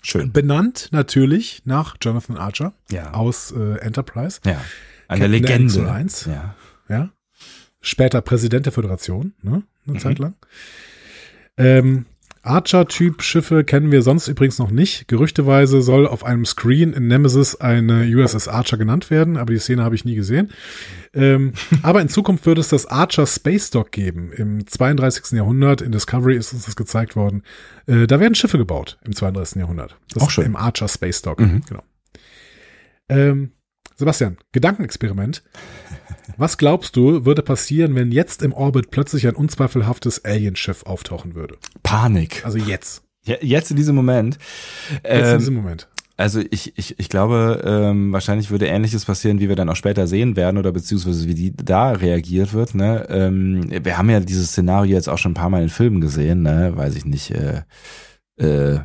Schön. 0.02 0.32
Benannt 0.32 0.88
natürlich 0.90 1.62
nach 1.64 1.96
Jonathan 2.02 2.36
Archer 2.36 2.74
ja. 2.90 3.14
aus 3.14 3.52
äh, 3.52 3.78
Enterprise. 3.78 4.40
Ja. 4.44 4.60
Eine 5.06 5.28
Legende. 5.28 5.92
1. 5.92 6.24
Ja. 6.24 6.56
ja. 6.88 7.10
Später 7.80 8.20
Präsident 8.20 8.66
der 8.66 8.72
Föderation, 8.72 9.34
ne? 9.42 9.62
Eine 9.86 9.94
mhm. 9.94 10.00
Zeit 10.00 10.18
lang. 10.18 10.34
Ähm, 11.58 12.06
Archer-Typ-Schiffe 12.42 13.64
kennen 13.64 13.92
wir 13.92 14.02
sonst 14.02 14.28
übrigens 14.28 14.58
noch 14.58 14.70
nicht. 14.70 15.06
Gerüchteweise 15.08 15.82
soll 15.82 16.06
auf 16.06 16.24
einem 16.24 16.46
Screen 16.46 16.92
in 16.92 17.06
Nemesis 17.06 17.56
eine 17.56 18.04
USS 18.04 18.48
Archer 18.48 18.78
genannt 18.78 19.10
werden, 19.10 19.36
aber 19.36 19.52
die 19.52 19.58
Szene 19.58 19.82
habe 19.82 19.94
ich 19.94 20.04
nie 20.04 20.14
gesehen. 20.14 20.50
Ähm, 21.12 21.52
aber 21.82 22.00
in 22.00 22.08
Zukunft 22.08 22.46
wird 22.46 22.58
es 22.58 22.68
das 22.68 22.86
Archer 22.86 23.26
Space 23.26 23.70
Dock 23.70 23.92
geben. 23.92 24.32
Im 24.32 24.66
32. 24.66 25.32
Jahrhundert, 25.32 25.82
in 25.82 25.92
Discovery 25.92 26.36
ist 26.36 26.52
uns 26.52 26.64
das 26.64 26.76
gezeigt 26.76 27.16
worden. 27.16 27.42
Äh, 27.86 28.06
da 28.06 28.20
werden 28.20 28.34
Schiffe 28.34 28.58
gebaut 28.58 28.98
im 29.04 29.14
32. 29.14 29.56
Jahrhundert. 29.56 29.96
Das 30.14 30.22
Auch 30.22 30.30
schön. 30.30 30.46
Im 30.46 30.56
Archer 30.56 30.88
Space 30.88 31.22
Dock, 31.22 31.40
mhm. 31.40 31.62
genau. 31.68 31.82
Ähm, 33.10 33.52
Sebastian, 33.98 34.38
Gedankenexperiment. 34.52 35.42
Was 36.36 36.56
glaubst 36.56 36.94
du, 36.94 37.24
würde 37.24 37.42
passieren, 37.42 37.96
wenn 37.96 38.12
jetzt 38.12 38.44
im 38.44 38.52
Orbit 38.52 38.92
plötzlich 38.92 39.26
ein 39.26 39.34
unzweifelhaftes 39.34 40.24
Alienschiff 40.24 40.84
auftauchen 40.84 41.34
würde? 41.34 41.56
Panik. 41.82 42.44
Also 42.44 42.58
jetzt. 42.58 43.02
Ja, 43.24 43.34
jetzt 43.40 43.72
in 43.72 43.76
diesem 43.76 43.96
Moment. 43.96 44.38
Jetzt 45.02 45.04
ähm, 45.04 45.32
in 45.32 45.38
diesem 45.40 45.54
Moment. 45.54 45.88
Also 46.16 46.40
ich, 46.48 46.78
ich, 46.78 46.98
ich 46.98 47.08
glaube, 47.08 47.60
ähm, 47.64 48.12
wahrscheinlich 48.12 48.52
würde 48.52 48.66
Ähnliches 48.66 49.04
passieren, 49.04 49.40
wie 49.40 49.48
wir 49.48 49.56
dann 49.56 49.68
auch 49.68 49.76
später 49.76 50.06
sehen 50.06 50.36
werden 50.36 50.58
oder 50.58 50.70
beziehungsweise 50.70 51.26
wie 51.26 51.34
die 51.34 51.56
da 51.56 51.90
reagiert 51.90 52.52
wird. 52.52 52.76
Ne? 52.76 53.04
Ähm, 53.08 53.68
wir 53.84 53.98
haben 53.98 54.10
ja 54.10 54.20
dieses 54.20 54.50
Szenario 54.50 54.94
jetzt 54.94 55.08
auch 55.08 55.18
schon 55.18 55.32
ein 55.32 55.34
paar 55.34 55.50
Mal 55.50 55.62
in 55.64 55.68
Filmen 55.68 56.00
gesehen, 56.00 56.42
ne? 56.42 56.72
weiß 56.76 56.94
ich 56.94 57.04
nicht. 57.04 57.32
Äh, 57.32 57.62
äh, 58.36 58.78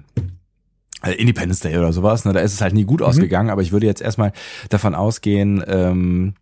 Independence 1.12 1.60
Day 1.60 1.78
oder 1.78 1.94
sowas, 1.94 2.26
ne? 2.26 2.34
da 2.34 2.40
ist 2.40 2.54
es 2.54 2.62
halt 2.62 2.74
nie 2.74 2.86
gut 2.86 3.02
mhm. 3.02 3.08
ausgegangen, 3.08 3.50
aber 3.50 3.62
ich 3.62 3.72
würde 3.72 3.86
jetzt 3.86 4.02
erstmal 4.02 4.32
davon 4.70 4.96
ausgehen, 4.96 5.64
ähm, 5.68 6.36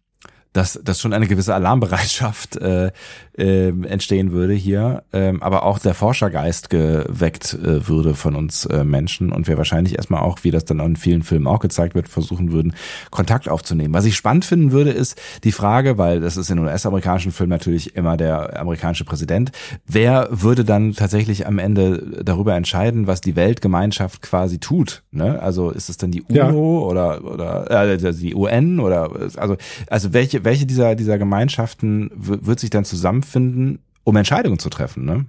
dass, 0.54 0.80
dass 0.84 1.00
schon 1.00 1.14
eine 1.14 1.28
gewisse 1.28 1.56
Alarmbereitschaft 1.56 2.58
äh, 2.58 2.92
äh, 3.38 3.70
entstehen 3.70 4.32
würde 4.32 4.54
hier, 4.54 5.04
ähm, 5.14 5.42
aber 5.42 5.64
auch 5.64 5.80
der 5.80 5.94
Forschergeist 5.94 6.70
geweckt 6.70 7.54
äh, 7.54 7.88
würde 7.88 8.16
von 8.16 8.36
uns 8.36 8.66
äh, 8.66 8.84
Menschen 8.84 9.32
und 9.32 9.48
wir 9.48 9.58
wahrscheinlich 9.58 9.96
erstmal 9.96 10.22
auch, 10.22 10.40
wie 10.44 10.52
das 10.52 10.66
dann 10.66 10.80
in 10.82 10.98
vielen 10.98 11.24
Filmen 11.24 11.48
auch 11.48 11.60
gezeigt 11.60 11.96
wird, 11.96 12.10
versuchen 12.10 12.52
würden, 12.52 12.76
Kontakt 13.10 13.48
aufzunehmen. 13.48 13.94
Was 13.94 14.06
ich 14.06 14.16
spannend 14.16 14.44
finden 14.44 14.72
würde, 14.74 14.92
ist 14.92 15.20
die 15.46 15.54
Frage, 15.54 15.98
weil 15.98 16.20
das 16.20 16.36
ist 16.36 16.50
in 16.50 16.60
US-amerikanischen 16.60 17.32
Filmen 17.32 17.52
natürlich 17.52 17.96
immer 17.96 18.18
der 18.18 18.60
amerikanische 18.60 19.06
Präsident, 19.06 19.52
wer 19.88 20.28
würde 20.32 20.66
dann 20.66 20.94
tatsächlich 20.94 21.48
am 21.48 21.60
Ende 21.60 22.24
darüber 22.24 22.56
entscheiden, 22.56 23.08
was 23.08 23.22
die 23.22 23.38
Weltgemeinschaft 23.38 24.22
quasi 24.22 24.60
tut? 24.60 25.04
Ne? 25.12 25.42
Also 25.42 25.70
ist 25.70 25.90
es 25.90 25.98
dann 25.98 26.12
die 26.12 26.22
UNO 26.24 26.36
ja. 26.36 26.52
oder 26.52 27.24
oder 27.24 27.90
äh, 27.90 27.98
die 27.98 28.36
UN 28.36 28.80
oder 28.80 29.12
also 29.38 29.56
also 29.88 30.14
welche 30.14 30.40
welche 30.43 30.65
dieser 30.65 30.95
dieser 30.95 31.17
Gemeinschaften 31.17 32.12
wird 32.15 32.60
sich 32.60 32.69
dann 32.69 32.86
zusammen 32.86 33.21
zusammenfinden, 33.21 33.80
um 34.04 34.15
Entscheidungen 34.15 34.60
zu 34.60 34.69
treffen, 34.69 35.06
ne? 35.06 35.25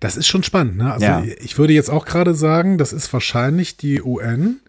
Das 0.00 0.16
ist 0.16 0.26
schon 0.26 0.42
spannend, 0.42 0.78
ne? 0.78 0.92
Also 0.92 1.06
ja. 1.06 1.22
ich 1.40 1.56
würde 1.56 1.72
jetzt 1.72 1.90
auch 1.90 2.04
gerade 2.04 2.34
sagen, 2.34 2.76
das 2.76 2.92
ist 2.92 3.12
wahrscheinlich 3.12 3.76
die 3.76 4.02
UN. 4.02 4.60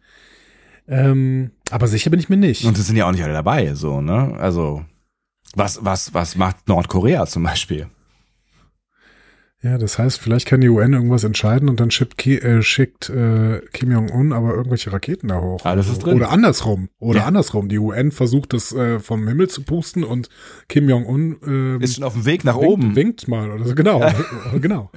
Ähm, 0.88 1.52
aber 1.72 1.88
sicher 1.88 2.10
bin 2.10 2.20
ich 2.20 2.30
mir 2.30 2.38
nicht. 2.38 2.66
Und 2.66 2.78
es 2.78 2.86
sind 2.86 2.98
ja 2.98 3.08
auch 3.08 3.12
nicht 3.12 3.24
alle 3.24 3.34
dabei, 3.34 3.74
so, 3.74 4.02
ne? 4.02 4.36
Also, 4.40 4.86
was, 5.56 5.84
was, 5.84 6.14
was 6.14 6.36
macht 6.36 6.68
Nordkorea 6.68 7.26
zum 7.26 7.44
Beispiel? 7.44 7.88
Ja, 9.64 9.78
das 9.78 10.00
heißt, 10.00 10.20
vielleicht 10.20 10.48
kann 10.48 10.60
die 10.62 10.70
UN 10.70 10.94
irgendwas 10.94 11.24
entscheiden 11.24 11.70
und 11.70 11.80
dann 11.80 11.92
schickt, 11.92 12.26
äh, 12.26 12.64
schickt 12.64 13.10
äh, 13.10 13.62
Kim 13.72 13.92
Jong-un 13.92 14.34
aber 14.34 14.56
irgendwelche 14.56 14.92
Raketen 14.92 15.28
da 15.28 15.40
hoch. 15.40 15.64
Alles 15.66 15.88
ist 15.88 16.00
drin. 16.00 16.16
Oder 16.16 16.32
andersrum. 16.32 16.90
Oder 16.98 17.20
ja. 17.20 17.26
andersrum. 17.26 17.70
Die 17.70 17.78
UN 17.78 18.12
versucht 18.12 18.54
das 18.54 18.72
äh, 18.72 19.00
vom 19.00 19.28
Himmel 19.28 19.50
zu 19.50 19.62
pusten 19.62 20.04
und 20.04 20.30
Kim 20.68 20.90
Jong-un 20.90 21.78
äh, 21.80 21.84
ist 21.84 21.96
schon 21.96 22.04
auf 22.04 22.14
dem 22.14 22.26
Weg 22.26 22.44
nach 22.44 22.56
winkt, 22.56 22.68
oben. 22.68 22.96
Winkt 22.96 23.28
mal 23.28 23.52
oder 23.52 23.66
so. 23.66 23.76
Genau. 23.76 24.04
genau. 24.60 24.92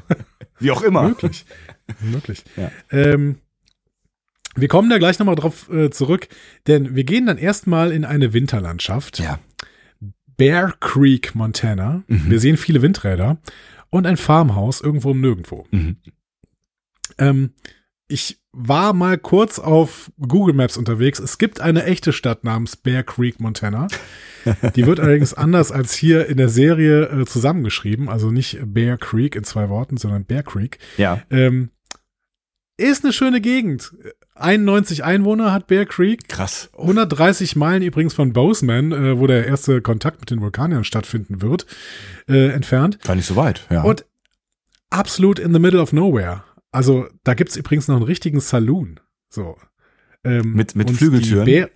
Wie 0.59 0.71
auch 0.71 0.81
immer. 0.81 1.09
Möglich. 1.09 1.45
Möglich. 2.01 2.43
Ja. 2.57 2.71
Ähm, 2.91 3.37
wir 4.57 4.69
kommen 4.69 4.89
da 4.89 4.97
gleich 4.97 5.19
nochmal 5.19 5.35
drauf 5.35 5.69
äh, 5.71 5.91
zurück, 5.91 6.29
denn 6.69 6.95
wir 6.95 7.05
gehen 7.05 7.27
dann 7.27 7.37
erstmal 7.37 7.93
in 7.93 8.07
eine 8.07 8.33
Winterlandschaft. 8.33 9.19
Ja. 9.19 9.41
Bear 10.39 10.75
Creek, 10.81 11.35
Montana. 11.35 12.03
Mhm. 12.07 12.31
Wir 12.31 12.41
sehen 12.41 12.57
viele 12.57 12.81
Windräder 12.81 13.39
und 13.95 14.07
ein 14.09 14.17
Farmhaus 14.17 14.81
irgendwo 14.81 15.13
im 15.13 15.21
Nirgendwo. 15.21 15.69
Mhm. 15.71 15.99
Ähm, 17.17 17.55
ich 18.09 18.41
war 18.51 18.93
mal 18.93 19.17
kurz 19.19 19.61
auf 19.61 20.11
Google 20.19 20.53
Maps 20.53 20.77
unterwegs. 20.77 21.21
Es 21.21 21.39
gibt 21.39 21.61
eine 21.61 21.85
echte 21.85 22.13
Stadt 22.13 22.43
namens 22.43 22.75
Bear 22.75 23.05
Creek, 23.05 23.39
Montana. 23.39 23.87
Die 24.75 24.87
wird 24.87 24.99
allerdings 24.99 25.33
anders 25.35 25.71
als 25.71 25.95
hier 25.95 26.27
in 26.27 26.39
der 26.39 26.49
Serie 26.49 27.05
äh, 27.05 27.25
zusammengeschrieben. 27.25 28.09
Also 28.09 28.33
nicht 28.33 28.59
Bear 28.65 28.99
Creek 28.99 29.37
in 29.37 29.45
zwei 29.45 29.69
Worten, 29.69 29.97
sondern 29.97 30.25
Bear 30.25 30.43
Creek. 30.43 30.81
Ja. 30.97 31.23
Ähm, 31.31 31.71
ist 32.77 33.05
eine 33.05 33.13
schöne 33.13 33.41
Gegend. 33.41 33.95
91 34.35 35.05
Einwohner 35.05 35.53
hat 35.53 35.67
Bear 35.69 35.85
Creek. 35.85 36.29
Krass. 36.29 36.71
130 36.77 37.57
Meilen 37.57 37.83
übrigens 37.83 38.15
von 38.15 38.33
Bozeman, 38.33 38.93
äh, 38.93 39.19
wo 39.19 39.27
der 39.27 39.47
erste 39.47 39.81
Kontakt 39.81 40.21
mit 40.21 40.31
den 40.31 40.41
Vulkaniern 40.41 40.85
stattfinden 40.85 41.41
wird, 41.41 41.67
äh, 42.29 42.49
entfernt. 42.49 43.01
Gar 43.05 43.15
nicht 43.17 43.27
so 43.27 43.37
weit, 43.37 43.67
ja. 43.71 43.83
Und 43.83 44.05
absolut 44.91 45.39
in 45.39 45.53
the 45.53 45.61
middle 45.61 45.81
of 45.81 45.93
nowhere. 45.93 46.43
Also 46.73 47.07
da 47.23 47.35
gibt's 47.35 47.57
übrigens 47.57 47.87
noch 47.87 47.97
einen 47.97 48.05
richtigen 48.05 48.41
Saloon. 48.41 48.99
So. 49.29 49.57
Ähm, 50.25 50.55
mit 50.55 50.75
mit 50.75 50.91
Flügeltüren? 50.91 51.45
Bär, 51.45 51.71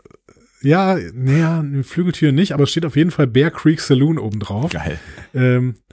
ja, 0.63 0.99
naja, 1.15 1.65
Flügeltüren 1.83 2.35
nicht, 2.35 2.53
aber 2.53 2.65
es 2.65 2.71
steht 2.71 2.85
auf 2.85 2.97
jeden 2.97 3.11
Fall 3.13 3.29
Bear 3.29 3.51
Creek 3.51 3.81
Saloon 3.81 4.19
oben 4.19 4.41
drauf. 4.41 4.73
Geil. 4.73 4.99
Ähm, 5.35 5.77
äh, 5.77 5.88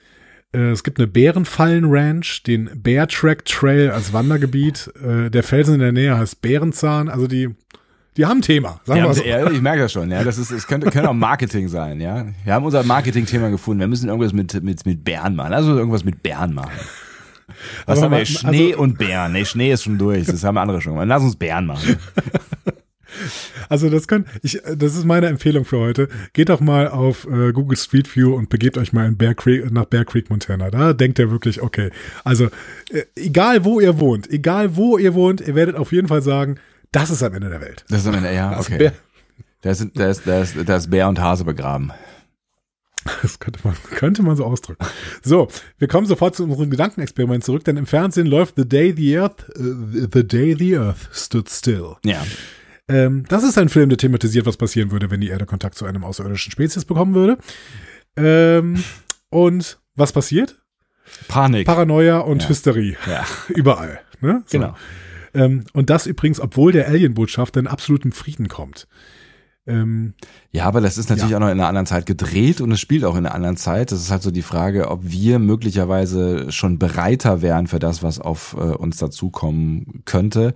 es 0.71 0.83
gibt 0.83 0.99
eine 0.99 1.07
Bärenfallen-Ranch, 1.07 2.43
den 2.43 2.69
Bear 2.75 3.07
Track 3.07 3.45
Trail 3.45 3.91
als 3.91 4.13
Wandergebiet. 4.13 4.91
Äh, 5.03 5.29
der 5.29 5.43
Felsen 5.43 5.75
in 5.75 5.79
der 5.79 5.91
Nähe 5.91 6.17
heißt 6.17 6.41
Bärenzahn. 6.41 7.09
Also 7.09 7.27
die, 7.27 7.49
die 8.17 8.25
haben 8.25 8.39
ein 8.39 8.41
Thema. 8.41 8.79
Sagen 8.85 9.03
wir 9.03 9.13
so. 9.13 9.23
Ja, 9.23 9.49
ich 9.49 9.61
merke 9.61 9.81
das 9.81 9.91
schon. 9.91 10.11
Ja, 10.11 10.23
das 10.23 10.37
ist, 10.37 10.51
es 10.51 10.67
könnte, 10.67 10.89
könnte 10.89 11.09
auch 11.09 11.13
Marketing 11.13 11.67
sein. 11.67 11.99
Ja, 11.99 12.25
wir 12.43 12.53
haben 12.53 12.65
unser 12.65 12.83
Marketing-Thema 12.83 13.49
gefunden. 13.49 13.81
Wir 13.81 13.87
müssen 13.87 14.07
irgendwas 14.07 14.33
mit 14.33 14.63
mit 14.63 14.85
mit 14.85 15.03
Bären 15.03 15.35
machen. 15.35 15.53
Also 15.53 15.77
irgendwas 15.77 16.03
mit 16.03 16.23
Bären 16.23 16.53
machen. 16.53 16.71
Was 17.85 17.99
Aber 17.99 18.11
haben 18.11 18.17
wir? 18.19 18.25
Schnee 18.25 18.71
also, 18.71 18.83
und 18.83 18.97
Bären. 18.97 19.33
Nee, 19.33 19.45
Schnee 19.45 19.71
ist 19.71 19.83
schon 19.83 19.97
durch. 19.97 20.25
Das 20.25 20.43
haben 20.43 20.57
andere 20.57 20.81
schon. 20.81 21.07
Lass 21.07 21.23
uns 21.23 21.35
Bären 21.35 21.65
machen. 21.65 21.97
Also 23.69 23.89
das 23.89 24.07
können, 24.07 24.25
ich, 24.41 24.61
das 24.63 24.95
ist 24.95 25.05
meine 25.05 25.27
Empfehlung 25.27 25.65
für 25.65 25.79
heute. 25.79 26.07
Geht 26.33 26.49
doch 26.49 26.59
mal 26.59 26.87
auf 26.87 27.25
äh, 27.25 27.51
Google 27.51 27.77
Street 27.77 28.13
View 28.15 28.35
und 28.35 28.49
begebt 28.49 28.77
euch 28.77 28.93
mal 28.93 29.07
in 29.07 29.17
Bear 29.17 29.33
Creek, 29.33 29.71
nach 29.71 29.85
Bear 29.85 30.05
Creek, 30.05 30.29
Montana. 30.29 30.69
Da 30.69 30.93
denkt 30.93 31.19
ihr 31.19 31.31
wirklich, 31.31 31.61
okay. 31.61 31.91
Also 32.23 32.45
äh, 32.91 33.03
egal 33.15 33.65
wo 33.65 33.79
ihr 33.79 33.99
wohnt, 33.99 34.29
egal 34.29 34.75
wo 34.75 34.97
ihr 34.97 35.13
wohnt, 35.13 35.41
ihr 35.41 35.55
werdet 35.55 35.75
auf 35.75 35.91
jeden 35.91 36.07
Fall 36.07 36.21
sagen, 36.21 36.59
das 36.91 37.09
ist 37.09 37.23
am 37.23 37.33
Ende 37.33 37.49
der 37.49 37.61
Welt. 37.61 37.85
Das 37.89 38.01
ist 38.01 38.07
am 38.07 38.15
Ende, 38.15 38.33
ja, 38.33 38.59
okay. 38.59 38.91
da 39.61 39.71
ist, 39.71 39.85
da 39.95 40.09
ist, 40.09 40.21
da 40.25 40.41
ist, 40.41 40.55
da 40.65 40.75
ist 40.77 40.89
Bär 40.89 41.09
und 41.09 41.19
Hase 41.19 41.43
begraben. 41.43 41.91
Das 43.21 43.39
könnte 43.39 43.59
man, 43.63 43.75
könnte 43.95 44.23
man 44.23 44.35
so 44.35 44.45
ausdrücken. 44.45 44.83
So, 45.21 45.47
wir 45.77 45.87
kommen 45.87 46.07
sofort 46.07 46.35
zu 46.35 46.43
unserem 46.43 46.69
Gedankenexperiment 46.69 47.43
zurück, 47.43 47.63
denn 47.63 47.77
im 47.77 47.85
Fernsehen 47.85 48.27
läuft 48.27 48.55
The 48.57 48.67
Day 48.67 48.93
the 48.95 49.19
Earth, 49.19 49.45
uh, 49.57 50.07
The 50.11 50.27
Day 50.27 50.55
the 50.57 50.77
Earth 50.77 51.09
Stood 51.13 51.49
Still. 51.49 51.95
Ja. 52.03 52.25
Ähm, 52.87 53.25
das 53.29 53.43
ist 53.43 53.57
ein 53.57 53.69
Film, 53.69 53.89
der 53.89 53.97
thematisiert, 53.97 54.45
was 54.45 54.57
passieren 54.57 54.91
würde, 54.91 55.09
wenn 55.09 55.21
die 55.21 55.29
Erde 55.29 55.45
Kontakt 55.45 55.75
zu 55.75 55.85
einem 55.85 56.03
außerirdischen 56.03 56.51
Spezies 56.51 56.85
bekommen 56.85 57.15
würde. 57.15 57.37
Ähm, 58.15 58.83
und 59.29 59.79
was 59.95 60.11
passiert? 60.11 60.61
Panik. 61.27 61.65
Paranoia 61.65 62.19
und 62.19 62.43
ja. 62.43 62.49
Hysterie. 62.49 62.95
Ja. 63.07 63.25
Überall. 63.49 63.99
Ne? 64.21 64.43
So. 64.45 64.59
Genau. 64.59 64.75
Ähm, 65.33 65.63
und 65.73 65.89
das 65.89 66.07
übrigens, 66.07 66.39
obwohl 66.39 66.71
der 66.71 66.87
Alien-Botschafter 66.87 67.59
in 67.59 67.67
absolutem 67.67 68.11
Frieden 68.11 68.47
kommt. 68.47 68.87
Ähm, 69.67 70.13
Ja, 70.51 70.65
aber 70.65 70.79
das 70.79 70.97
ist 70.97 71.09
natürlich 71.09 71.31
Ja. 71.31 71.37
auch 71.37 71.41
noch 71.41 71.47
in 71.49 71.59
einer 71.59 71.67
anderen 71.67 71.87
Zeit 71.87 72.05
gedreht 72.05 72.61
und 72.61 72.71
es 72.71 72.79
spielt 72.79 73.03
auch 73.03 73.15
in 73.15 73.25
einer 73.25 73.33
anderen 73.35 73.57
Zeit. 73.57 73.91
Das 73.91 73.99
ist 73.99 74.11
halt 74.11 74.21
so 74.21 74.29
die 74.31 74.43
Frage, 74.43 74.89
ob 74.89 75.01
wir 75.03 75.39
möglicherweise 75.39 76.51
schon 76.51 76.77
bereiter 76.77 77.41
wären 77.41 77.65
für 77.67 77.79
das, 77.79 78.03
was 78.03 78.19
auf 78.19 78.55
äh, 78.57 78.61
uns 78.61 78.97
dazukommen 78.97 80.03
könnte. 80.05 80.53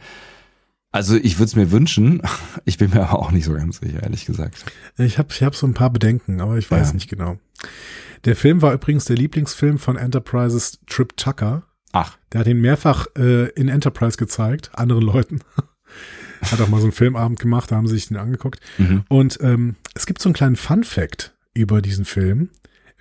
Also 0.91 1.15
ich 1.15 1.37
würde 1.37 1.45
es 1.45 1.55
mir 1.55 1.71
wünschen, 1.71 2.21
ich 2.65 2.77
bin 2.77 2.89
mir 2.91 3.03
aber 3.07 3.19
auch 3.19 3.31
nicht 3.31 3.45
so 3.45 3.53
ganz 3.53 3.79
sicher, 3.79 4.01
ehrlich 4.03 4.25
gesagt. 4.25 4.65
ich 4.97 5.17
habe 5.17 5.29
ich 5.31 5.43
hab 5.43 5.55
so 5.55 5.67
ein 5.67 5.73
paar 5.73 5.91
Bedenken, 5.91 6.41
aber 6.41 6.57
ich 6.57 6.69
weiß 6.69 6.87
Ja. 6.89 6.93
nicht 6.93 7.09
genau. 7.09 7.37
Der 8.25 8.35
Film 8.35 8.61
war 8.61 8.73
übrigens 8.73 9.05
der 9.05 9.15
Lieblingsfilm 9.15 9.77
von 9.77 9.95
Enterprises 9.97 10.79
Trip 10.87 11.15
Tucker. 11.15 11.63
Ach, 11.91 12.17
Der 12.33 12.41
hat 12.41 12.47
ihn 12.47 12.59
mehrfach 12.61 13.07
äh, 13.17 13.49
in 13.51 13.69
Enterprise 13.69 14.17
gezeigt, 14.17 14.71
anderen 14.73 15.03
Leuten. 15.03 15.39
hat 16.41 16.61
auch 16.61 16.67
mal 16.69 16.79
so 16.79 16.85
einen 16.85 16.91
Filmabend 16.91 17.39
gemacht, 17.39 17.71
da 17.71 17.75
haben 17.77 17.87
sie 17.87 17.95
sich 17.95 18.07
den 18.07 18.17
angeguckt. 18.17 18.59
mhm. 18.77 19.03
Und 19.09 19.39
ähm, 19.41 19.75
es 19.95 20.05
gibt 20.05 20.21
so 20.21 20.29
einen 20.29 20.33
kleinen 20.35 20.55
Fun 20.55 20.83
Fact 20.83 21.35
über 21.53 21.81
diesen 21.81 22.05
Film. 22.05 22.49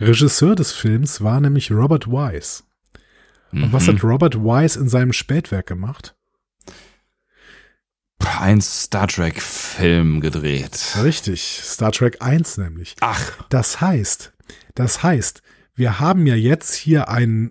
Regisseur 0.01 0.55
des 0.55 0.73
Films 0.73 1.23
war 1.23 1.41
nämlich 1.41 1.71
Robert 1.73 2.07
Wise. 2.09 2.63
Und 3.53 3.73
was 3.73 3.87
Mhm. 3.87 3.93
hat 3.95 4.05
Robert 4.05 4.37
Wise 4.37 4.79
in 4.79 4.89
seinem 4.89 5.13
Spätwerk 5.13 5.67
gemacht? 5.67 6.15
Ein 8.27 8.61
Star 8.61 9.09
Trek 9.09 9.41
Film 9.41 10.21
gedreht. 10.21 10.97
Richtig, 11.03 11.61
Star 11.63 11.93
Trek 11.93 12.19
1 12.21 12.59
nämlich. 12.59 12.97
Ach, 13.01 13.33
Das 13.49 13.81
heißt, 13.81 14.33
das 14.75 15.03
heißt, 15.03 15.43
wir 15.75 16.01
haben 16.01 16.27
ja 16.27 16.35
jetzt 16.35 16.75
hier 16.75 17.09
einen 17.09 17.51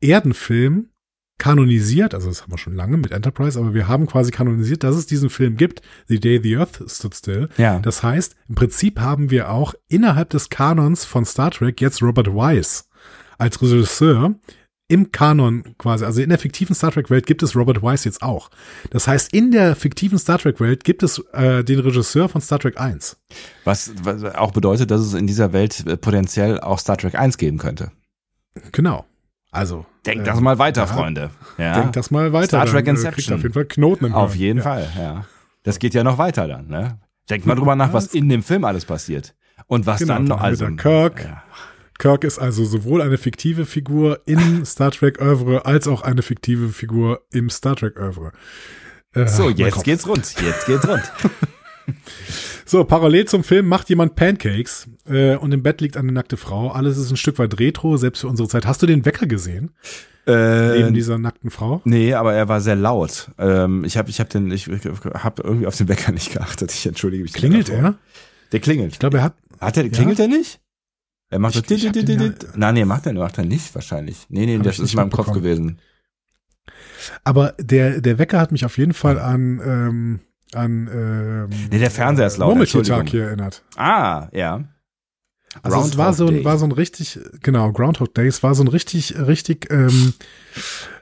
Erdenfilm 0.00 0.90
kanonisiert, 1.38 2.14
also 2.14 2.28
das 2.28 2.42
haben 2.42 2.52
wir 2.52 2.58
schon 2.58 2.76
lange 2.76 2.96
mit 2.96 3.10
Enterprise, 3.10 3.58
aber 3.58 3.74
wir 3.74 3.88
haben 3.88 4.06
quasi 4.06 4.30
kanonisiert, 4.30 4.84
dass 4.84 4.94
es 4.94 5.06
diesen 5.06 5.30
Film 5.30 5.56
gibt, 5.56 5.82
The 6.06 6.20
Day 6.20 6.40
the 6.42 6.56
Earth 6.56 6.82
Stood 6.88 7.14
Still. 7.14 7.48
ja. 7.56 7.80
Das 7.80 8.02
heißt, 8.02 8.36
im 8.48 8.54
Prinzip 8.54 9.00
haben 9.00 9.30
wir 9.30 9.50
auch 9.50 9.74
innerhalb 9.88 10.30
des 10.30 10.48
Kanons 10.48 11.04
von 11.04 11.24
Star 11.24 11.50
Trek 11.50 11.80
jetzt 11.80 12.02
Robert 12.02 12.28
Wise 12.28 12.84
als 13.36 13.60
Regisseur 13.60 14.36
im 14.88 15.12
Kanon 15.12 15.64
quasi, 15.78 16.04
also 16.04 16.20
in 16.20 16.28
der 16.28 16.38
fiktiven 16.38 16.74
Star 16.74 16.92
Trek 16.92 17.08
Welt 17.08 17.26
gibt 17.26 17.42
es 17.42 17.56
Robert 17.56 17.82
Wise 17.82 18.04
jetzt 18.04 18.22
auch. 18.22 18.50
Das 18.90 19.08
heißt, 19.08 19.32
in 19.32 19.50
der 19.50 19.76
fiktiven 19.76 20.18
Star 20.18 20.38
Trek 20.38 20.60
Welt 20.60 20.84
gibt 20.84 21.02
es 21.02 21.18
äh, 21.32 21.64
den 21.64 21.80
Regisseur 21.80 22.28
von 22.28 22.40
Star 22.40 22.58
Trek 22.58 22.78
1. 22.78 23.16
Was, 23.64 23.92
was 24.02 24.24
auch 24.34 24.52
bedeutet, 24.52 24.90
dass 24.90 25.00
es 25.00 25.14
in 25.14 25.26
dieser 25.26 25.52
Welt 25.52 25.86
äh, 25.86 25.96
potenziell 25.96 26.60
auch 26.60 26.78
Star 26.78 26.98
Trek 26.98 27.14
1 27.14 27.38
geben 27.38 27.58
könnte. 27.58 27.92
Genau. 28.72 29.06
Also 29.50 29.86
Denkt 30.04 30.26
äh, 30.26 30.30
das 30.30 30.40
mal 30.40 30.58
weiter, 30.58 30.82
ja. 30.82 30.86
Freunde. 30.86 31.30
Ja. 31.56 31.80
Denkt 31.80 31.96
das 31.96 32.10
mal 32.10 32.32
weiter. 32.32 32.48
Star 32.48 32.66
Trek 32.66 32.86
äh, 32.86 32.92
kriegt 32.92 32.98
Inception. 32.98 33.36
auf 33.36 33.42
jeden 33.42 33.54
Fall 33.54 33.64
Knoten 33.64 34.04
im 34.06 34.14
Auf 34.14 34.34
Hirn. 34.34 34.40
jeden 34.40 34.58
ja. 34.58 34.62
Fall, 34.64 34.88
ja. 34.98 35.24
Das 35.62 35.78
geht 35.78 35.94
ja 35.94 36.04
noch 36.04 36.18
weiter 36.18 36.46
dann, 36.46 36.68
ne? 36.68 36.98
Denkt 37.30 37.46
mal 37.46 37.54
drüber 37.54 37.74
nach, 37.74 37.94
was 37.94 38.08
in 38.08 38.28
dem 38.28 38.42
Film 38.42 38.64
alles 38.64 38.84
passiert. 38.84 39.34
Und 39.66 39.86
was 39.86 40.00
Genau, 40.00 40.14
dann 40.14 40.24
noch, 40.24 40.42
dann 40.42 40.58
wir 40.58 40.66
also. 40.66 40.76
Kirk. 40.76 41.24
Ja. 41.24 41.42
Kirk 41.98 42.24
ist 42.24 42.38
also 42.38 42.64
sowohl 42.64 43.02
eine 43.02 43.18
fiktive 43.18 43.66
Figur 43.66 44.20
im 44.26 44.64
Star 44.64 44.90
Trek 44.90 45.20
Oeuvre 45.20 45.64
als 45.66 45.86
auch 45.88 46.02
eine 46.02 46.22
fiktive 46.22 46.68
Figur 46.70 47.22
im 47.32 47.50
Star 47.50 47.76
Trek 47.76 47.98
Oeuvre. 47.98 48.32
Äh, 49.14 49.26
So, 49.28 49.48
jetzt 49.50 49.84
geht's 49.84 50.06
rund. 50.06 50.34
Jetzt 50.42 50.66
geht's 50.66 50.86
rund. 50.86 51.02
So, 52.66 52.82
parallel 52.84 53.26
zum 53.26 53.44
Film 53.44 53.68
macht 53.68 53.90
jemand 53.90 54.16
Pancakes 54.16 54.88
äh, 55.06 55.36
und 55.36 55.52
im 55.52 55.62
Bett 55.62 55.82
liegt 55.82 55.98
eine 55.98 56.12
nackte 56.12 56.38
Frau. 56.38 56.70
Alles 56.70 56.96
ist 56.96 57.10
ein 57.10 57.18
Stück 57.18 57.38
weit 57.38 57.60
retro, 57.60 57.98
selbst 57.98 58.20
für 58.20 58.28
unsere 58.28 58.48
Zeit. 58.48 58.64
Hast 58.66 58.80
du 58.82 58.86
den 58.86 59.04
Wecker 59.04 59.26
gesehen? 59.26 59.72
Neben 60.26 60.88
äh, 60.88 60.92
dieser 60.92 61.18
nackten 61.18 61.50
Frau? 61.50 61.82
nee, 61.84 62.14
aber 62.14 62.32
er 62.32 62.48
war 62.48 62.62
sehr 62.62 62.76
laut. 62.76 63.30
Ähm, 63.38 63.84
ich 63.84 63.98
habe 63.98 64.08
ich 64.08 64.18
hab 64.18 64.30
den, 64.30 64.50
ich, 64.50 64.66
ich 64.66 64.80
habe 65.12 65.42
irgendwie 65.42 65.66
auf 65.66 65.76
den 65.76 65.88
Wecker 65.88 66.10
nicht 66.12 66.32
geachtet. 66.32 66.72
Ich 66.72 66.86
entschuldige 66.86 67.22
mich. 67.22 67.34
Klingelt 67.34 67.68
er? 67.68 67.96
Der 68.52 68.60
klingelt. 68.60 68.92
Ich 68.94 68.98
glaube, 68.98 69.18
er 69.18 69.24
hat. 69.24 69.34
Hat 69.60 69.76
er, 69.76 69.86
klingelt 69.90 70.18
er 70.18 70.28
nicht? 70.28 70.60
Er 71.30 71.38
macht 71.38 71.54
Ich- 71.56 71.66
so, 71.66 71.74
ich 71.74 71.86
hab 71.86 71.92
den 71.94 72.20
ja- 72.20 72.32
Nein, 72.54 72.74
nee, 72.74 72.84
macht 72.84 73.06
er, 73.06 73.12
macht 73.14 73.38
er 73.38 73.44
nicht, 73.44 73.74
wahrscheinlich. 73.74 74.26
Nee, 74.28 74.46
nee, 74.46 74.58
das 74.58 74.76
ist 74.76 74.82
nicht 74.82 74.92
in 74.94 75.00
meinem 75.00 75.10
Kopf 75.10 75.32
gewesen. 75.32 75.78
Aber 77.24 77.54
der, 77.58 78.00
der 78.00 78.18
Wecker 78.18 78.40
hat 78.40 78.52
mich 78.52 78.64
auf 78.64 78.78
jeden 78.78 78.94
Fall 78.94 79.18
an, 79.18 79.60
ähm, 79.64 80.20
an 80.54 80.88
ähm, 80.92 81.50
Nee, 81.70 81.78
der 81.78 81.90
Fernseher 81.90 82.26
ist 82.26 82.38
laut, 82.38 82.50
Murmeltiertag 82.50 83.08
hier 83.08 83.24
erinnert. 83.24 83.62
Ah, 83.76 84.28
ja. 84.32 84.64
Also 85.62 85.80
es 85.82 85.96
war 85.96 86.12
so, 86.12 86.26
ein, 86.26 86.44
war 86.44 86.58
so 86.58 86.64
ein 86.64 86.72
richtig, 86.72 87.18
genau, 87.40 87.70
Groundhog 87.72 88.12
Day, 88.14 88.26
es 88.26 88.42
war 88.42 88.54
so 88.56 88.64
ein 88.64 88.68
richtig, 88.68 89.16
richtig 89.18 89.70
ähm, 89.70 90.12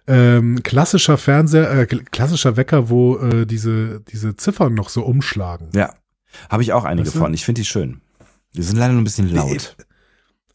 ähm, 0.07 0.63
klassischer 0.63 1.17
Fernseher, 1.17 1.71
äh, 1.71 1.87
klassischer 1.87 2.57
Wecker, 2.57 2.91
wo 2.91 3.17
äh, 3.19 3.47
diese, 3.47 4.01
diese 4.01 4.37
Ziffern 4.37 4.75
noch 4.75 4.89
so 4.91 5.03
umschlagen. 5.05 5.69
Ja. 5.75 5.95
Habe 6.51 6.63
ich 6.63 6.73
auch 6.73 6.85
einige 6.85 7.07
Weißt 7.07 7.17
du? 7.17 7.21
von. 7.21 7.33
Ich 7.35 7.45
finde 7.45 7.61
die 7.63 7.67
schön. 7.67 8.01
Die 8.55 8.63
sind 8.63 8.77
leider 8.77 8.93
nur 8.93 9.01
ein 9.03 9.05
bisschen 9.05 9.33
laut. 9.33 9.77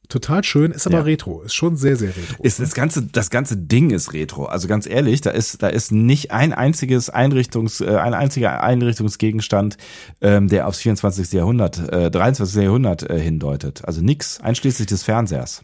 Total 0.10 0.44
schön, 0.44 0.72
ist 0.72 0.88
aber 0.88 1.00
Ja. 1.00 1.04
retro, 1.04 1.42
ist 1.42 1.54
schon 1.54 1.76
sehr, 1.76 1.96
sehr 1.98 2.10
retro. 2.10 2.42
Ist 2.44 2.60
das 2.60 2.74
ganze 2.74 3.04
das 3.04 3.30
ganze 3.30 3.58
Ding 3.58 3.90
ist 3.90 4.14
retro. 4.14 4.46
Also 4.46 4.68
ganz 4.68 4.88
ehrlich, 4.88 5.22
da 5.22 5.32
ist 5.32 5.62
da 5.62 5.68
ist 5.68 5.92
nicht 5.92 6.32
ein 6.32 6.54
einziges 6.54 7.10
Einrichtungs 7.10 7.82
äh, 7.82 7.88
ein 7.98 8.14
einziger 8.14 8.62
Einrichtungsgegenstand, 8.64 9.78
ähm, 10.22 10.48
der 10.48 10.68
aufs 10.68 10.80
24. 10.80 11.34
Jahrhundert, 11.34 11.80
äh, 11.92 12.10
23. 12.10 12.64
Jahrhundert 12.64 13.10
äh, 13.10 13.20
hindeutet. 13.20 13.84
Also 13.86 14.02
nix, 14.02 14.40
einschließlich 14.42 14.88
des 14.88 15.04
Fernsehers. 15.04 15.64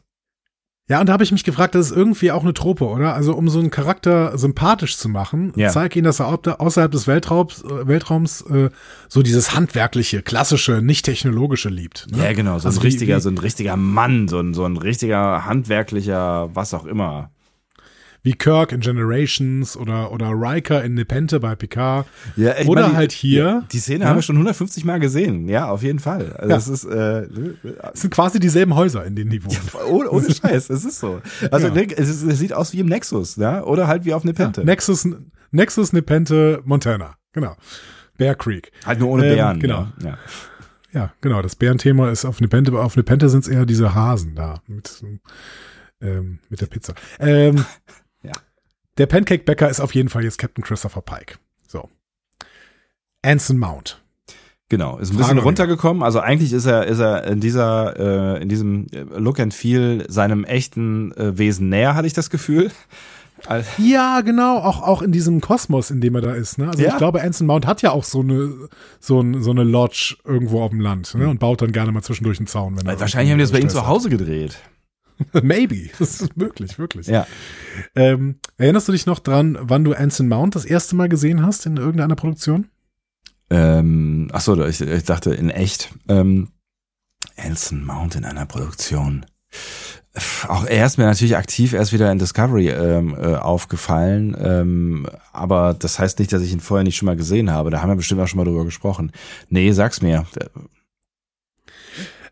Ja, 0.90 1.00
und 1.00 1.08
da 1.08 1.14
habe 1.14 1.24
ich 1.24 1.32
mich 1.32 1.46
gefragt, 1.46 1.76
das 1.76 1.92
ist 1.92 1.96
irgendwie 1.96 2.32
auch 2.34 2.44
eine 2.44 2.54
Trope, 2.54 2.86
oder? 2.86 3.14
Also 3.16 3.34
um 3.36 3.48
so 3.48 3.58
einen 3.60 3.70
Charakter 3.72 4.38
sympathisch 4.38 4.98
zu 4.98 5.08
machen, 5.08 5.54
Ja. 5.56 5.70
zeig 5.70 5.96
ihn, 5.96 6.04
dass 6.04 6.20
er 6.20 6.28
au- 6.28 6.36
außerhalb 6.58 6.92
des 6.92 7.08
Weltraums, 7.08 7.64
äh, 7.64 7.88
Weltraums 7.88 8.42
äh, 8.42 8.70
so 9.08 9.22
dieses 9.24 9.56
handwerkliche, 9.56 10.22
klassische, 10.22 10.82
nicht 10.82 11.06
technologische 11.06 11.70
liebt. 11.70 12.08
Ne? 12.12 12.22
Ja, 12.26 12.34
genau, 12.34 12.60
so 12.60 12.68
Also 12.68 12.80
ein 12.80 12.84
wie- 12.84 12.88
richtiger, 12.88 13.16
wie- 13.18 13.22
so 13.22 13.30
ein 13.30 13.38
richtiger 13.38 13.78
Mann, 13.78 14.28
so 14.28 14.40
ein 14.40 14.54
so 14.54 14.66
ein 14.66 14.76
richtiger 14.76 15.46
handwerklicher, 15.46 16.50
was 16.54 16.74
auch 16.74 16.86
immer. 16.86 17.32
Wie 18.26 18.34
Kirk 18.34 18.72
in 18.72 18.80
Generations 18.80 19.76
oder, 19.76 20.12
oder 20.14 20.30
Riker 20.32 20.82
in 20.84 20.94
Nepente 20.94 21.42
bei 21.42 21.56
Picard. 21.56 22.08
Ja, 22.38 22.54
Oder 22.66 22.84
meine, 22.84 22.92
die- 22.94 22.98
halt 22.98 23.12
hier. 23.12 23.66
Die 23.74 23.80
Szene 23.80 24.06
Ja. 24.06 24.10
haben 24.10 24.16
wir 24.18 24.22
schon 24.22 24.38
150 24.38 24.86
Mal 24.86 25.00
gesehen. 25.02 25.50
Ja, 25.50 25.68
auf 25.70 25.84
jeden 25.84 26.00
Fall. 26.00 26.32
Also 26.34 26.50
Ja. 26.50 26.56
das 26.56 26.68
ist 26.70 26.86
äh, 26.86 27.28
Es 27.94 28.00
sind 28.02 28.14
quasi 28.14 28.40
dieselben 28.40 28.76
Häuser, 28.76 29.04
in 29.06 29.16
denen 29.18 29.30
die 29.30 29.44
wohnen. 29.44 29.60
ohne, 29.90 30.10
ohne 30.10 30.30
Scheiß, 30.34 30.70
es 30.70 30.86
ist 30.86 31.00
so. 31.00 31.22
Also 31.52 31.68
Ja. 31.68 31.74
ne, 31.74 31.88
es, 31.98 32.08
ist, 32.08 32.24
es 32.24 32.40
sieht 32.40 32.54
aus 32.54 32.72
wie 32.72 32.80
im 32.80 32.88
Nexus, 32.88 33.36
ja, 33.36 33.62
oder 33.64 33.88
halt 33.88 34.06
wie 34.06 34.14
auf 34.14 34.24
Nepente. 34.24 34.64
Nexus, 34.64 35.06
Nexus, 35.52 35.92
Nepente, 35.92 36.62
Montana. 36.64 37.16
Genau. 37.34 37.56
Bear 38.18 38.36
Creek. 38.36 38.72
halt 38.86 39.00
nur 39.00 39.10
ohne 39.10 39.26
Ähm, 39.28 39.36
Bären. 39.36 39.60
genau. 39.60 39.88
Ja. 40.02 40.08
Ja. 40.10 40.18
Ja, 40.94 41.14
genau. 41.22 41.42
Das 41.42 41.56
Bärenthema 41.56 42.10
ist 42.12 42.24
auf 42.24 42.40
Nepente. 42.40 42.72
Auf 42.80 42.96
Nepente 42.96 43.28
sind 43.28 43.42
es 43.44 43.48
eher 43.50 43.66
diese 43.66 43.96
Hasen 43.96 44.36
da 44.36 44.62
mit, 44.68 45.04
ähm, 46.02 46.40
mit 46.50 46.62
der 46.62 46.68
Pizza. 46.68 46.94
Ähm, 47.20 47.66
Der 48.98 49.06
Pancake-Bäcker 49.08 49.70
ist 49.70 49.80
auf 49.80 49.96
jeden 49.96 50.10
Fall 50.10 50.24
jetzt 50.24 50.38
Captain 50.38 50.64
Christopher 50.64 51.02
Pike. 51.02 51.36
So. 51.68 51.90
Anson 53.24 53.58
Mount. 53.58 54.02
Genau, 54.70 54.98
ist 54.98 55.12
ein 55.12 55.18
bisschen 55.18 55.38
runtergekommen. 55.40 56.02
Also 56.04 56.20
eigentlich 56.20 56.52
ist 56.54 56.66
er, 56.66 56.86
ist 56.88 57.00
er 57.00 57.26
in 57.28 57.40
dieser, 57.40 58.38
äh, 58.38 58.42
in 58.42 58.50
diesem 58.50 58.88
Look 59.16 59.40
and 59.40 59.54
Feel 59.54 60.06
seinem 60.10 60.44
echten 60.46 61.12
äh, 61.14 61.38
Wesen 61.38 61.70
näher, 61.70 61.96
hatte 61.96 62.08
ich 62.08 62.14
das 62.14 62.30
Gefühl. 62.30 62.72
Al- 63.46 63.66
Ja, 63.78 64.22
genau, 64.22 64.58
auch, 64.60 64.82
auch 64.82 65.02
in 65.02 65.12
diesem 65.12 65.42
Kosmos, 65.42 65.92
in 65.92 66.02
dem 66.02 66.16
er 66.16 66.22
da 66.22 66.34
ist. 66.34 66.58
Ne? 66.58 66.70
Also 66.70 66.82
Ja. 66.82 66.90
ich 66.90 66.98
glaube, 66.98 67.22
Anson 67.22 67.46
Mount 67.46 67.68
hat 67.68 67.82
ja 67.82 67.92
auch 67.92 68.04
so 68.04 68.22
eine, 68.22 68.52
so, 69.00 69.20
ein, 69.22 69.44
so 69.44 69.52
eine 69.52 69.64
Lodge 69.64 70.16
irgendwo 70.24 70.62
auf 70.64 70.70
dem 70.72 70.80
Land 70.80 71.14
ne? 71.16 71.28
und 71.28 71.40
baut 71.40 71.62
dann 71.62 71.72
gerne 71.72 71.92
mal 71.92 72.02
zwischendurch 72.02 72.40
einen 72.40 72.48
Zaun. 72.48 72.78
Wenn 72.78 72.88
er 72.88 73.00
Wahrscheinlich 73.00 73.32
haben 73.32 73.38
die 73.40 73.44
das 73.44 73.52
bei 73.52 73.60
ihm 73.60 73.70
zu 73.70 73.86
Hause 73.86 74.10
gedreht. 74.10 74.58
Maybe. 75.42 75.90
Das 76.00 76.22
ist 76.22 76.38
möglich, 76.38 76.78
wirklich. 76.80 77.08
Ja. 77.08 77.28
Ähm, 77.96 78.40
erinnerst 78.58 78.88
du 78.88 78.92
dich 78.92 79.06
noch 79.06 79.20
dran, 79.20 79.58
wann 79.62 79.84
du 79.84 79.94
Anson 79.94 80.28
Mount 80.28 80.56
das 80.56 80.66
erste 80.66 80.96
Mal 80.96 81.10
gesehen 81.10 81.46
hast 81.46 81.66
in 81.66 81.78
irgendeiner 81.78 82.16
Produktion? 82.16 82.68
Ähm, 83.50 84.30
ach 84.32 84.42
so, 84.42 84.64
ich, 84.66 84.82
ich 84.82 85.04
dachte 85.04 85.34
in 85.34 85.50
echt. 85.50 85.94
Ähm, 86.08 86.50
Anson 87.38 87.86
Mount 87.86 88.16
in 88.16 88.26
einer 88.26 88.46
Produktion. 88.46 89.26
Auch 90.48 90.66
er 90.66 90.86
ist 90.86 90.98
mir 90.98 91.06
natürlich 91.06 91.36
aktiv 91.36 91.74
erst 91.74 91.92
wieder 91.92 92.12
in 92.12 92.20
Discovery 92.20 92.70
ähm, 92.70 93.16
äh, 93.20 93.36
aufgefallen, 93.36 94.36
ähm, 94.40 95.08
aber 95.32 95.74
das 95.74 95.98
heißt 95.98 96.20
nicht, 96.20 96.32
dass 96.32 96.44
ich 96.44 96.54
ihn 96.54 96.60
vorher 96.60 96.84
nicht 96.84 96.98
schon 96.98 97.08
mal 97.08 97.16
gesehen 97.16 97.50
habe. 97.50 97.72
Da 97.72 97.82
haben 97.82 97.90
wir 97.90 97.96
bestimmt 97.96 98.22
auch 98.22 98.28
schon 98.28 98.38
mal 98.38 98.44
drüber 98.44 98.64
gesprochen. 98.64 99.12
Nee, 99.50 99.72
sag's 99.72 100.02
mir. 100.02 100.28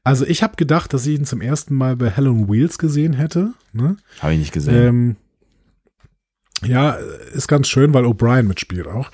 Also 0.04 0.26
ich 0.26 0.42
habe 0.42 0.56
gedacht, 0.56 0.94
dass 0.94 1.06
ich 1.06 1.20
ihn 1.20 1.26
zum 1.26 1.42
ersten 1.42 1.76
Mal 1.76 1.96
bei 1.96 2.10
Hell 2.10 2.28
on 2.28 2.50
Wheels 2.50 2.78
gesehen 2.78 3.14
hätte. 3.14 3.54
Ne? 3.72 3.98
Habe 4.20 4.34
ich 4.34 4.40
nicht 4.40 4.54
gesehen. 4.54 4.76
Ähm, 4.76 5.16
ja, 6.64 6.92
ist 7.34 7.48
ganz 7.48 7.68
schön, 7.68 7.94
weil 7.94 8.06
O'Brien 8.06 8.44
mitspielt 8.44 8.88
auch. 8.88 9.12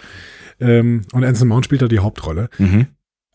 Ähm, 0.59 1.05
und 1.11 1.23
Anson 1.23 1.47
Mount 1.47 1.65
spielt 1.65 1.81
da 1.81 1.87
die 1.87 1.99
Hauptrolle. 1.99 2.49
mhm. 2.57 2.87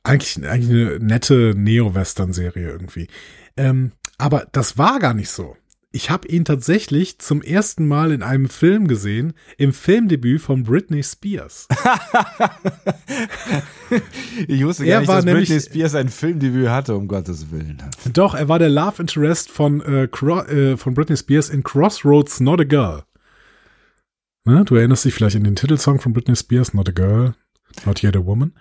Eigentlich, 0.04 0.44
eigentlich 0.48 0.70
eine 0.70 0.98
nette 0.98 1.54
Neo-Western-Serie 1.56 2.68
irgendwie. 2.68 3.06
Ähm, 3.56 3.92
aber 4.18 4.48
das 4.50 4.76
war 4.76 4.98
gar 4.98 5.14
nicht 5.14 5.30
so. 5.30 5.56
Ich 5.92 6.10
habe 6.10 6.26
ihn 6.26 6.44
tatsächlich 6.44 7.18
zum 7.18 7.42
ersten 7.42 7.86
Mal 7.86 8.10
in 8.12 8.22
einem 8.22 8.48
Film 8.48 8.88
gesehen, 8.88 9.34
im 9.58 9.74
Filmdebüt 9.74 10.40
von 10.40 10.64
Britney 10.64 11.02
Spears. 11.02 11.68
ich 14.48 14.64
wusste 14.64 14.86
gar 14.86 14.94
er 14.94 15.00
nicht, 15.00 15.10
dass 15.10 15.24
nämlich, 15.24 15.50
Britney 15.50 15.60
Spears 15.60 15.94
ein 15.94 16.08
Filmdebüt 16.08 16.70
hatte, 16.70 16.96
um 16.96 17.08
Gottes 17.08 17.50
Willen. 17.50 17.82
Doch, 18.14 18.34
er 18.34 18.48
war 18.48 18.58
der 18.58 18.70
Love 18.70 19.02
Interest 19.02 19.50
von, 19.50 19.82
äh, 19.82 20.04
äh, 20.04 20.76
von 20.78 20.94
Britney 20.94 21.16
Spears 21.16 21.50
in 21.50 21.62
Crossroads 21.62 22.40
Not 22.40 22.62
a 22.62 22.64
Girl. 22.64 23.02
Ne? 24.44 24.64
Du 24.64 24.74
erinnerst 24.74 25.04
dich 25.04 25.14
vielleicht 25.14 25.36
an 25.36 25.44
den 25.44 25.56
Titelsong 25.56 26.00
von 26.00 26.14
Britney 26.14 26.34
Spears, 26.34 26.72
Not 26.72 26.88
a 26.88 26.92
Girl, 26.92 27.34
Not 27.84 28.02
Yet 28.02 28.16
a 28.16 28.24
Woman. 28.24 28.54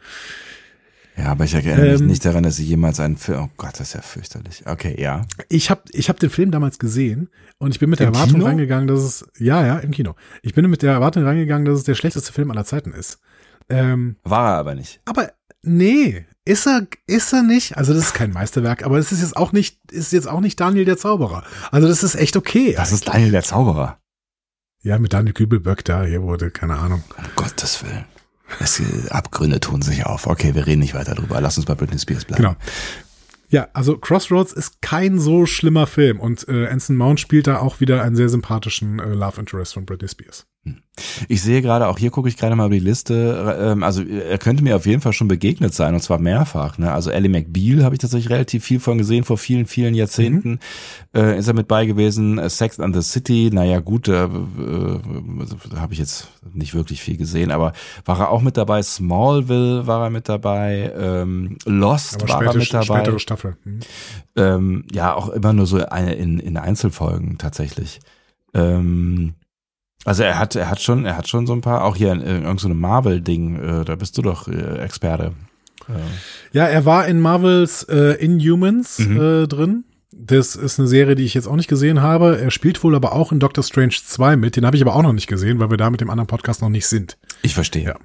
Ja, 1.18 1.26
aber 1.26 1.44
ich 1.44 1.54
erinnere 1.54 1.88
ähm, 1.88 1.92
mich 1.94 2.02
nicht 2.02 2.26
daran, 2.26 2.44
dass 2.44 2.58
ich 2.58 2.68
jemals 2.68 3.00
einen 3.00 3.18
Film. 3.18 3.40
Oh 3.42 3.50
Gott, 3.58 3.74
das 3.74 3.90
ist 3.90 3.94
ja 3.94 4.02
fürchterlich. 4.02 4.64
Okay, 4.66 4.96
ja. 5.00 5.26
Ich 5.50 5.70
habe 5.70 5.82
ich 5.92 6.10
hab 6.10 6.20
den 6.20 6.30
Film 6.30 6.52
damals 6.52 6.80
gesehen 6.80 7.30
und 7.58 7.72
ich 7.72 7.80
bin 7.80 7.90
mit 7.90 8.00
der 8.00 8.08
Im 8.08 8.14
Erwartung 8.14 8.36
Kino? 8.36 8.46
reingegangen, 8.46 8.88
dass 8.88 9.00
es. 9.00 9.26
Ja, 9.38 9.66
ja, 9.66 9.78
im 9.80 9.92
Kino. 9.92 10.16
Ich 10.42 10.54
bin 10.54 10.70
mit 10.70 10.82
der 10.82 10.94
Erwartung 10.94 11.24
reingegangen, 11.24 11.66
dass 11.66 11.80
es 11.80 11.84
der 11.84 11.96
schlechteste 11.96 12.32
Film 12.32 12.50
aller 12.52 12.66
Zeiten 12.66 12.94
ist. 12.94 13.20
Ähm, 13.70 14.16
War 14.24 14.54
er 14.54 14.60
aber 14.60 14.76
nicht. 14.76 15.02
Aber 15.06 15.32
nee, 15.64 16.26
ist 16.46 16.66
er, 16.66 16.88
ist 17.08 17.34
er 17.34 17.44
nicht. 17.44 17.78
Also 17.78 17.94
das 17.94 18.06
ist 18.06 18.14
kein 18.14 18.32
Meisterwerk, 18.32 18.84
aber 18.84 18.98
es 18.98 19.12
ist 19.12 19.22
jetzt 19.22 19.38
auch 19.38 19.52
nicht, 19.52 19.80
ist 19.92 20.12
jetzt 20.14 20.28
auch 20.28 20.42
nicht 20.42 20.60
Daniel 20.60 20.86
der 20.86 20.98
Zauberer. 20.98 21.44
Also 21.72 21.88
das 21.88 22.04
ist 22.04 22.16
echt 22.16 22.36
okay. 22.36 22.74
Das 22.74 22.90
eigentlich. 22.90 22.94
ist 22.94 23.08
Daniel 23.08 23.32
der 23.32 23.44
Zauberer. 23.44 24.00
Ja, 24.84 24.98
mit 24.98 25.14
Daniel 25.14 25.34
Kübelböck 25.34 25.86
da, 25.86 26.04
hier 26.04 26.24
wurde, 26.24 26.50
keine 26.50 26.78
Ahnung. 26.78 27.04
Um 27.18 27.26
Gottes 27.36 27.84
Willen. 27.84 28.06
Es, 28.60 28.82
Abgründe 29.10 29.60
tun 29.60 29.82
sich 29.82 30.06
auf. 30.06 30.28
Okay, 30.28 30.56
wir 30.56 30.68
reden 30.68 30.82
nicht 30.82 30.94
weiter 30.94 31.16
drüber. 31.16 31.40
Lass 31.42 31.58
uns 31.58 31.66
bei 31.66 31.76
Britney 31.76 32.00
Spears 32.00 32.26
bleiben. 32.26 32.44
Genau. 32.44 32.56
Ja, 33.50 33.68
also 33.74 33.98
Crossroads 33.98 34.54
ist 34.54 34.82
kein 34.82 35.20
so 35.20 35.46
schlimmer 35.46 35.86
Film 35.86 36.20
und 36.20 36.48
äh, 36.48 36.68
Anson 36.68 36.96
Mount 36.96 37.20
spielt 37.20 37.48
da 37.48 37.60
auch 37.60 37.82
wieder 37.82 38.02
einen 38.02 38.16
sehr 38.16 38.30
sympathischen 38.30 39.00
äh, 39.00 39.14
Love 39.14 39.42
Interest 39.42 39.74
von 39.74 39.86
Britney 39.86 40.08
Spears. 40.08 40.46
Hm. 40.64 40.78
Ich 41.28 41.42
sehe 41.42 41.62
gerade, 41.62 41.88
auch 41.88 41.98
hier 41.98 42.12
gucke 42.12 42.30
ich 42.30 42.38
gerade 42.38 42.56
mal 42.56 42.68
über 42.68 42.76
die 42.76 42.82
Liste, 42.82 43.58
ähm, 43.60 43.82
also 43.82 44.04
er 44.04 44.38
könnte 44.38 44.64
mir 44.64 44.76
auf 44.76 44.86
jeden 44.86 45.02
Fall 45.02 45.14
schon 45.14 45.28
begegnet 45.28 45.74
sein 45.74 45.96
und 45.96 46.02
zwar 46.02 46.20
mehrfach. 46.20 46.78
Ne? 46.78 46.92
Also 46.92 47.10
Ellie 47.10 47.30
McBeal 47.30 47.84
habe 47.84 47.96
ich 47.96 48.00
tatsächlich 48.00 48.30
relativ 48.30 48.64
viel 48.64 48.80
von 48.80 49.00
gesehen, 49.00 49.24
vor 49.24 49.38
vielen, 49.38 49.66
vielen 49.66 49.96
Jahrzehnten 49.96 50.60
mhm. 51.14 51.20
äh, 51.20 51.40
ist 51.40 51.48
er 51.48 51.56
mit 51.56 51.68
bei 51.68 51.86
gewesen. 51.86 52.40
Sex 52.50 52.80
and 52.80 52.96
the 52.96 53.02
City, 53.02 53.50
naja 53.52 53.80
gut, 53.80 54.08
äh, 54.08 54.26
äh, 54.26 54.30
habe 55.76 55.94
ich 55.94 56.00
jetzt 56.00 56.28
nicht 56.54 56.76
wirklich 56.76 57.02
viel 57.02 57.18
gesehen, 57.18 57.52
aber 57.52 57.74
war 58.06 58.20
er 58.20 58.30
auch 58.30 58.42
mit 58.42 58.58
dabei. 58.58 58.84
Smallville 58.84 59.88
war 59.88 60.04
er 60.04 60.10
mit 60.12 60.30
dabei, 60.30 60.92
ähm, 60.96 61.58
Lost 61.66 62.22
aber 62.22 62.30
war 62.30 62.42
späte, 62.42 62.52
er 62.52 62.60
mit 62.60 62.74
dabei. 62.74 63.00
Spätere 63.00 63.20
Staffel. 63.20 63.58
Mhm. 63.64 63.80
Ähm, 64.36 64.86
ja, 64.92 65.16
auch 65.16 65.30
immer 65.30 65.54
nur 65.54 65.66
so 65.66 65.78
eine 65.78 66.14
in, 66.14 66.40
in 66.40 66.58
Einzelfolgen 66.58 67.38
tatsächlich. 67.40 68.00
Ähm, 68.54 69.34
also 70.06 70.24
er 70.24 70.40
hat, 70.40 70.56
er 70.56 70.70
hat 70.70 70.82
schon, 70.82 71.06
er 71.06 71.18
hat 71.18 71.28
schon 71.28 71.46
so 71.46 71.54
ein 71.54 71.62
paar, 71.62 71.84
auch 71.84 71.96
hier 71.96 72.12
in, 72.12 72.22
in 72.22 72.28
irgendeinem 72.28 72.58
so 72.58 72.70
Marvel-Ding, 72.70 73.82
äh, 73.82 73.86
da 73.86 73.96
bist 73.96 74.18
du 74.18 74.22
doch 74.22 74.48
äh, 74.48 74.80
Experte. 74.80 75.34
Äh. 75.88 75.94
Ja, 76.58 76.66
er 76.66 76.86
war 76.86 77.08
in 77.08 77.20
Marvels 77.20 77.84
äh, 77.84 78.16
Inhumans 78.24 79.00
mhm. 79.00 79.22
äh, 79.22 79.48
drin. 79.48 79.84
Das 80.12 80.56
ist 80.56 80.78
eine 80.80 80.88
Serie, 80.88 81.16
die 81.16 81.24
ich 81.24 81.34
jetzt 81.34 81.48
auch 81.48 81.56
nicht 81.56 81.70
gesehen 81.70 82.02
habe. 82.02 82.40
Er 82.40 82.52
spielt 82.52 82.84
wohl 82.84 82.96
aber 82.96 83.14
auch 83.14 83.32
in 83.32 83.40
Doctor 83.40 83.64
Strange 83.64 83.96
2 84.04 84.36
mit. 84.36 84.56
Den 84.56 84.66
habe 84.66 84.76
ich 84.76 84.82
aber 84.82 84.96
auch 84.96 85.02
noch 85.02 85.14
nicht 85.14 85.28
gesehen, 85.28 85.60
weil 85.60 85.70
wir 85.70 85.78
da 85.78 85.90
mit 85.90 86.02
dem 86.02 86.10
anderen 86.10 86.28
Podcast 86.28 86.62
noch 86.62 86.70
nicht 86.70 86.86
sind. 86.88 87.18
Ich 87.42 87.56
verstehe. 87.56 87.84
Ja. 87.84 87.96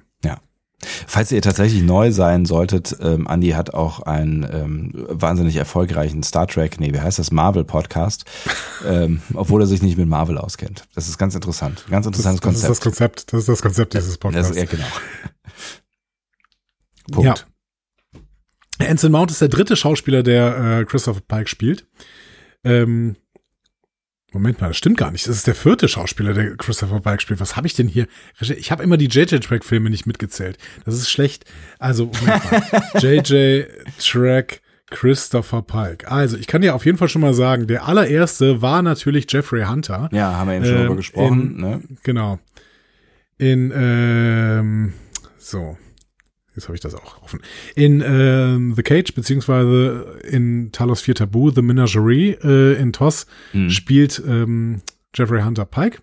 Falls 0.79 1.31
ihr 1.31 1.41
tatsächlich 1.41 1.81
neu 1.81 2.11
sein 2.11 2.45
solltet, 2.45 2.95
ähm, 3.01 3.27
Andy 3.27 3.49
hat 3.49 3.73
auch 3.73 4.01
einen 4.01 4.43
ähm, 4.43 4.91
wahnsinnig 4.93 5.55
erfolgreichen 5.55 6.21
Star 6.21 6.45
Trek, 6.45 6.79
nee, 6.79 6.93
wie 6.93 6.99
heißt 6.99 7.17
das, 7.17 7.31
Marvel-Podcast, 7.31 8.25
ähm, 8.85 9.21
obwohl 9.33 9.61
er 9.61 9.67
sich 9.67 9.81
nicht 9.81 9.97
mit 9.97 10.07
Marvel 10.07 10.37
auskennt. 10.37 10.83
Das 10.93 11.07
ist 11.07 11.17
ganz 11.17 11.33
interessant. 11.33 11.85
Ganz 11.89 12.05
interessantes 12.05 12.41
das, 12.41 12.61
das 12.61 12.61
Konzept. 12.61 12.69
Ist 12.69 12.69
das 12.69 12.79
Konzept. 12.79 13.33
Das 13.33 13.39
ist 13.39 13.49
das 13.49 13.61
Konzept 13.61 13.93
dieses 13.95 14.17
Podcasts. 14.17 14.49
Das, 14.49 14.57
ja, 14.57 14.65
genau. 14.65 14.87
Punkt. 17.11 17.47
Ja. 18.79 18.87
Anson 18.87 19.11
Mount 19.11 19.31
ist 19.31 19.41
der 19.41 19.47
dritte 19.47 19.75
Schauspieler, 19.75 20.21
der 20.21 20.79
äh, 20.81 20.85
Christopher 20.85 21.21
Pike 21.27 21.49
spielt. 21.49 21.87
Ähm, 22.63 23.15
Moment 24.33 24.59
mal, 24.59 24.67
das 24.67 24.77
stimmt 24.77 24.97
gar 24.97 25.11
nicht. 25.11 25.27
Das 25.27 25.35
ist 25.35 25.47
der 25.47 25.55
vierte 25.55 25.87
Schauspieler, 25.87 26.33
der 26.33 26.57
Christopher 26.57 26.99
Pike 26.99 27.21
spielt. 27.21 27.39
Was 27.39 27.55
habe 27.55 27.65
ich 27.65 27.73
denn 27.73 27.87
hier? 27.87 28.07
Ich 28.39 28.71
habe 28.71 28.83
immer 28.83 28.97
die 28.97 29.07
JJ 29.07 29.37
Track 29.37 29.63
Filme 29.63 29.89
nicht 29.89 30.05
mitgezählt. 30.05 30.57
Das 30.85 30.95
ist 30.95 31.09
schlecht. 31.09 31.45
Also 31.79 32.11
JJ 32.99 33.63
Track 33.99 34.61
Christopher 34.89 35.61
Pike. 35.61 36.09
Also, 36.09 36.37
ich 36.37 36.47
kann 36.47 36.61
dir 36.61 36.73
auf 36.73 36.85
jeden 36.85 36.97
Fall 36.97 37.09
schon 37.09 37.21
mal 37.21 37.33
sagen, 37.33 37.67
der 37.67 37.85
allererste 37.85 38.61
war 38.61 38.81
natürlich 38.81 39.25
Jeffrey 39.29 39.63
Hunter. 39.63 40.09
Ja, 40.13 40.33
haben 40.33 40.49
wir 40.49 40.55
eben 40.55 40.65
schon 40.65 40.75
ähm, 40.75 40.81
drüber 40.81 40.95
gesprochen. 40.95 41.41
In, 41.41 41.61
ne? 41.61 41.81
Genau. 42.03 42.39
In 43.37 43.71
ähm, 43.75 44.93
so. 45.37 45.77
Jetzt 46.57 46.67
habe 46.67 46.75
ich 46.75 46.81
das 46.81 46.95
auch 46.95 47.21
offen. 47.21 47.39
In 47.75 48.01
ähm, 48.03 48.73
The 48.75 48.81
Cage, 48.81 49.13
beziehungsweise 49.13 50.19
in 50.27 50.71
Talos 50.71 51.01
4 51.01 51.13
Tabu, 51.13 51.51
The 51.51 51.61
Menagerie 51.61 52.31
äh, 52.43 52.81
in 52.81 52.93
TOS, 52.93 53.27
mhm. 53.53 53.69
spielt 53.69 54.19
ähm, 54.27 54.81
Jeffrey 55.15 55.43
Hunter 55.43 55.65
Pike. 55.65 55.99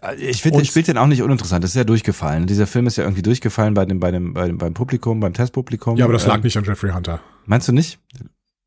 Äh, 0.00 0.14
ich 0.14 0.42
finde, 0.42 0.64
spielt 0.64 0.86
den 0.86 0.96
auch 0.96 1.08
nicht 1.08 1.22
uninteressant. 1.22 1.64
Das 1.64 1.72
ist 1.72 1.76
ja 1.76 1.82
durchgefallen. 1.82 2.46
Dieser 2.46 2.68
Film 2.68 2.86
ist 2.86 2.98
ja 2.98 3.04
irgendwie 3.04 3.22
durchgefallen 3.22 3.74
bei 3.74 3.84
dem, 3.84 3.98
bei 3.98 4.12
dem, 4.12 4.32
bei 4.32 4.46
dem, 4.46 4.58
beim 4.58 4.74
Publikum, 4.74 5.18
beim 5.18 5.34
Testpublikum. 5.34 5.96
Ja, 5.96 6.04
aber 6.04 6.12
das 6.12 6.24
lag 6.24 6.36
ähm, 6.36 6.42
nicht 6.42 6.56
an 6.56 6.62
Jeffrey 6.62 6.92
Hunter. 6.92 7.20
Meinst 7.46 7.66
du 7.66 7.72
nicht? 7.72 7.98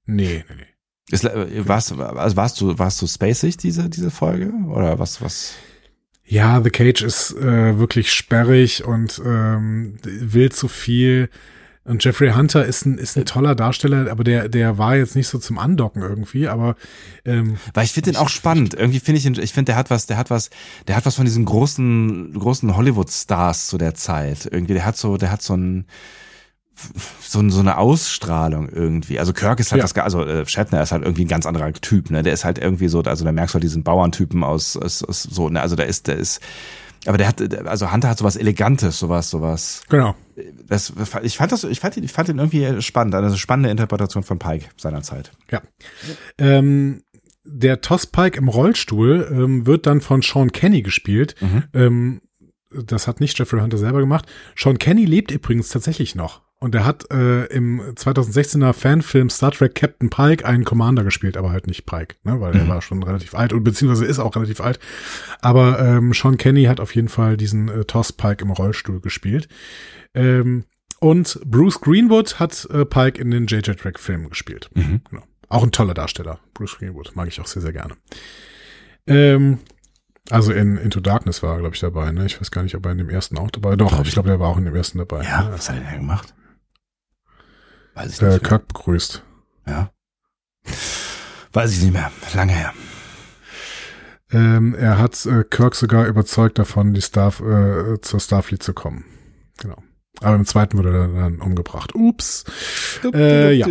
Nee, 0.06 0.44
nee, 0.50 0.56
nee. 0.58 0.68
Ist, 1.10 1.24
äh, 1.24 1.66
warst, 1.66 1.94
also 1.94 2.36
warst 2.36 2.60
du, 2.60 2.78
warst 2.78 3.02
du 3.02 3.08
spacig, 3.08 3.56
diese, 3.56 3.90
diese 3.90 4.12
Folge? 4.12 4.52
Oder 4.68 5.00
was, 5.00 5.22
was? 5.22 5.54
Ja, 6.26 6.62
The 6.62 6.70
Cage 6.70 7.02
ist 7.02 7.32
äh, 7.36 7.78
wirklich 7.78 8.12
sperrig 8.12 8.86
und 8.86 9.22
ähm, 9.26 9.96
will 10.04 10.52
zu 10.52 10.68
viel. 10.68 11.30
Und 11.86 12.02
Jeffrey 12.04 12.32
Hunter 12.32 12.66
ist 12.66 12.86
ein, 12.86 12.98
ist 12.98 13.18
ein 13.18 13.26
toller 13.26 13.56
Darsteller, 13.56 14.10
aber 14.10 14.24
der, 14.24 14.48
der 14.48 14.78
war 14.78 14.96
jetzt 14.96 15.18
nicht 15.18 15.28
so 15.28 15.38
zum 15.38 15.58
Andocken 15.58 16.02
irgendwie, 16.02 16.48
aber 16.48 16.78
ähm, 17.26 17.58
Weil 17.74 17.84
ich 17.84 17.92
finde 17.92 18.12
den 18.12 18.18
auch 18.18 18.30
spannend. 18.30 18.74
Irgendwie 18.74 19.02
finde 19.02 19.20
ich 19.20 19.26
ihn, 19.26 19.38
ich 19.38 19.52
finde, 19.52 19.72
der 19.72 19.76
hat 19.76 19.90
was, 19.90 20.06
der 20.06 20.16
hat 20.16 20.30
was, 20.30 20.50
der 20.88 20.96
hat 20.96 21.06
was 21.06 21.16
von 21.16 21.26
diesen 21.26 21.44
großen, 21.44 22.34
großen 22.34 22.76
Hollywood-Stars 22.78 23.68
zu 23.68 23.78
der 23.78 23.96
Zeit. 23.96 24.48
Irgendwie, 24.50 24.74
der 24.74 24.86
hat 24.86 24.96
so, 24.96 25.18
der 25.18 25.30
hat 25.30 25.42
so 25.42 25.58
ein, 25.58 25.86
so, 27.22 27.48
so 27.50 27.60
eine 27.60 27.78
Ausstrahlung 27.78 28.70
irgendwie. 28.70 29.20
Also 29.20 29.34
Kirk 29.34 29.60
ist 29.60 29.72
halt 29.72 29.82
ja. 29.82 29.88
das, 29.88 29.96
also 29.98 30.24
äh, 30.24 30.46
Shatner 30.46 30.82
ist 30.82 30.92
halt 30.92 31.04
irgendwie 31.04 31.26
ein 31.26 31.28
ganz 31.28 31.46
anderer 31.46 31.72
Typ, 31.74 32.12
ne? 32.12 32.24
Der 32.24 32.34
ist 32.34 32.46
halt 32.46 32.58
irgendwie 32.58 32.88
so, 32.88 33.02
also 33.02 33.24
da 33.24 33.32
merkst 33.32 33.54
du 33.54 33.56
halt 33.56 33.64
diesen 33.64 33.84
Bauerntypen 33.84 34.44
aus, 34.44 34.76
aus, 34.78 35.04
aus 35.04 35.24
so, 35.24 35.50
ne? 35.50 35.62
Also 35.62 35.76
der 35.76 35.88
ist, 35.88 36.08
der 36.08 36.18
ist, 36.18 36.42
aber 37.06 37.18
der 37.18 37.28
hat, 37.28 37.68
also 37.68 37.92
Hunter 37.92 38.10
hat 38.10 38.18
sowas 38.18 38.36
Elegantes, 38.36 39.00
sowas, 39.00 39.30
sowas. 39.30 39.84
Genau. 39.90 40.16
Das, 40.68 40.94
ich 41.22 41.38
fand 41.38 41.52
das, 41.52 41.64
ich 41.64 41.80
fand, 41.80 41.98
ich 41.98 42.12
fand 42.12 42.30
ihn 42.30 42.40
irgendwie 42.40 42.82
spannend, 42.82 43.14
eine 43.16 43.36
spannende 43.38 43.70
Interpretation 43.70 44.24
von 44.24 44.40
Pike 44.40 44.70
seinerzeit. 44.78 45.32
Ja. 45.52 45.62
Ähm, 46.38 47.04
der 47.46 47.82
Toss 47.82 48.08
Pike 48.08 48.38
im 48.38 48.48
Rollstuhl 48.48 49.28
ähm, 49.32 49.66
wird 49.66 49.86
dann 49.86 50.02
von 50.02 50.22
Sean 50.22 50.52
Kenny 50.52 50.82
gespielt. 50.82 51.36
Mhm. 51.42 51.64
Ähm, 51.74 52.22
das 52.72 53.08
hat 53.08 53.20
nicht 53.20 53.38
Jeffrey 53.38 53.60
Hunter 53.60 53.78
selber 53.78 54.00
gemacht. 54.00 54.26
Sean 54.56 54.80
Kenny 54.80 55.06
lebt 55.06 55.30
übrigens 55.30 55.70
tatsächlich 55.70 56.16
noch. 56.16 56.43
Und 56.64 56.74
er 56.76 56.86
hat 56.86 57.12
äh, 57.12 57.44
im 57.48 57.82
2016er 57.82 58.72
Fanfilm 58.72 59.30
Star 59.30 59.52
Trek 59.52 59.76
Captain 59.76 60.10
Pike 60.10 60.46
einen 60.46 60.64
Commander 60.64 61.04
gespielt, 61.04 61.36
aber 61.36 61.52
halt 61.52 61.68
nicht 61.68 61.86
Pike, 61.86 62.16
ne? 62.24 62.40
weil 62.40 62.54
mhm. 62.54 62.60
er 62.62 62.68
war 62.70 62.82
schon 62.82 63.04
relativ 63.04 63.36
alt 63.36 63.52
und 63.52 63.66
beziehungsweise 63.66 64.06
ist 64.06 64.20
auch 64.20 64.34
relativ 64.34 64.62
alt. 64.62 64.80
Aber 65.42 65.78
ähm, 65.80 66.14
Sean 66.14 66.38
Kenny 66.38 66.64
hat 66.64 66.80
auf 66.80 66.96
jeden 66.96 67.10
Fall 67.10 67.36
diesen 67.36 67.68
äh, 67.68 67.84
Toss 67.84 68.14
Pike 68.14 68.46
im 68.46 68.52
Rollstuhl 68.52 69.02
gespielt. 69.02 69.50
Ähm, 70.14 70.64
und 71.02 71.38
Bruce 71.44 71.82
Greenwood 71.82 72.40
hat 72.40 72.66
äh, 72.72 72.86
Pike 72.86 73.20
in 73.20 73.30
den 73.30 73.46
JJ 73.46 73.74
Track 73.74 74.00
Filmen 74.00 74.30
gespielt. 74.30 74.70
Mhm. 74.74 75.02
Genau. 75.10 75.24
Auch 75.50 75.64
ein 75.64 75.74
toller 75.74 75.94
Darsteller. 75.94 76.40
Bruce 76.54 76.78
Greenwood 76.78 77.14
mag 77.14 77.28
ich 77.28 77.42
auch 77.42 77.48
sehr, 77.48 77.62
sehr 77.62 77.74
gerne. 77.74 77.96
Ähm, 79.06 79.60
also 80.30 80.54
in 80.54 80.78
Into 80.78 81.02
Darkness 81.02 81.44
war 81.44 81.56
er, 81.56 81.60
glaube 81.60 81.76
ich, 81.76 81.82
dabei. 81.82 82.14
Ne? 82.14 82.26
Ich 82.26 82.40
weiß 82.40 82.52
gar 82.52 82.64
nicht, 82.64 82.76
ob 82.76 82.86
er 82.86 82.94
in 82.94 83.00
dem 83.00 83.10
ersten 83.10 83.38
auch 83.38 83.52
dabei 83.52 83.72
war. 83.72 83.76
Doch, 83.76 84.06
ich 84.06 84.14
glaube, 84.14 84.30
der 84.30 84.40
war 84.40 84.48
auch 84.48 84.58
in 84.58 84.64
dem 84.64 84.76
ersten 84.78 85.00
dabei. 85.00 85.26
Ja, 85.26 85.44
ne? 85.44 85.52
was 85.52 85.68
hat 85.68 85.76
er 85.76 85.92
denn 85.92 86.00
gemacht? 86.00 86.34
Weiß 87.96 88.14
ich 88.14 88.22
nicht. 88.22 88.34
Äh, 88.34 88.40
Kirk 88.40 88.68
begrüßt. 88.68 89.24
Ja. 89.68 89.92
Weiß 91.52 91.72
ich 91.72 91.84
nicht 91.84 91.94
mehr. 91.94 92.12
Lange 92.34 92.54
her. 92.54 92.74
Ähm, 94.32 94.74
er 94.74 94.98
hat 94.98 95.26
äh, 95.26 95.44
Kirk 95.44 95.76
sogar 95.76 96.08
überzeugt 96.08 96.58
davon, 96.58 96.94
die 96.94 97.02
Star, 97.02 97.34
äh, 97.40 98.02
zur 98.02 98.20
Starfleet 98.20 98.64
zu 98.64 98.74
kommen. 98.74 99.06
Genau. 99.60 99.78
Aber 100.22 100.36
im 100.36 100.46
zweiten 100.46 100.78
wurde 100.78 100.90
er 100.90 101.08
dann 101.08 101.42
umgebracht. 101.42 101.94
Ups. 101.96 102.46
Äh, 103.14 103.54
ja. 103.54 103.66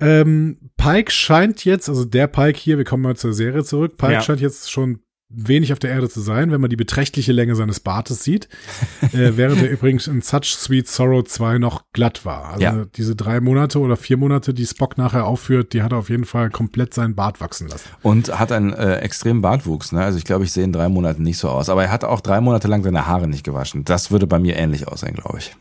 Ähm, 0.00 0.70
Pike 0.76 1.10
scheint 1.10 1.64
jetzt, 1.64 1.88
also 1.88 2.04
der 2.04 2.26
Pike 2.26 2.58
hier, 2.58 2.78
wir 2.78 2.84
kommen 2.84 3.02
mal 3.02 3.16
zur 3.16 3.32
Serie 3.32 3.64
zurück, 3.64 3.96
Pike 3.96 4.12
ja. 4.12 4.20
scheint 4.20 4.40
jetzt 4.40 4.70
schon 4.70 5.00
wenig 5.36 5.72
auf 5.72 5.78
der 5.78 5.90
Erde 5.90 6.08
zu 6.08 6.20
sein, 6.20 6.50
wenn 6.50 6.60
man 6.60 6.70
die 6.70 6.76
beträchtliche 6.76 7.32
Länge 7.32 7.54
seines 7.56 7.80
Bartes 7.80 8.22
sieht, 8.24 8.48
äh, 9.12 9.32
während 9.36 9.62
er 9.62 9.70
übrigens 9.70 10.06
in 10.06 10.22
Such 10.22 10.44
Sweet 10.44 10.88
Sorrow 10.88 11.24
2 11.24 11.58
noch 11.58 11.84
glatt 11.92 12.24
war. 12.24 12.50
Also 12.50 12.62
Ja. 12.62 12.84
diese 12.96 13.16
drei 13.16 13.40
Monate 13.40 13.78
oder 13.78 13.96
vier 13.96 14.16
Monate, 14.16 14.54
die 14.54 14.66
Spock 14.66 14.98
nachher 14.98 15.26
aufführt, 15.26 15.72
die 15.72 15.82
hat 15.82 15.92
er 15.92 15.98
auf 15.98 16.08
jeden 16.10 16.24
Fall 16.24 16.50
komplett 16.50 16.94
seinen 16.94 17.14
Bart 17.14 17.40
wachsen 17.40 17.68
lassen. 17.68 17.88
Und 18.02 18.38
hat 18.38 18.52
einen 18.52 18.72
äh, 18.72 18.96
extremen 18.96 19.40
Bartwuchs. 19.42 19.92
Ne? 19.92 20.02
Also 20.02 20.18
ich 20.18 20.24
glaube, 20.24 20.44
ich 20.44 20.52
sehe 20.52 20.64
in 20.64 20.72
drei 20.72 20.88
Monaten 20.88 21.22
nicht 21.22 21.38
so 21.38 21.48
aus. 21.48 21.68
Aber 21.68 21.84
er 21.84 21.90
hat 21.90 22.04
auch 22.04 22.20
drei 22.20 22.40
Monate 22.40 22.68
lang 22.68 22.82
seine 22.82 23.06
Haare 23.06 23.28
nicht 23.28 23.44
gewaschen. 23.44 23.84
Das 23.84 24.10
würde 24.10 24.26
bei 24.26 24.38
mir 24.38 24.56
ähnlich 24.56 24.88
aussehen, 24.88 25.14
glaube 25.14 25.38
ich. 25.38 25.56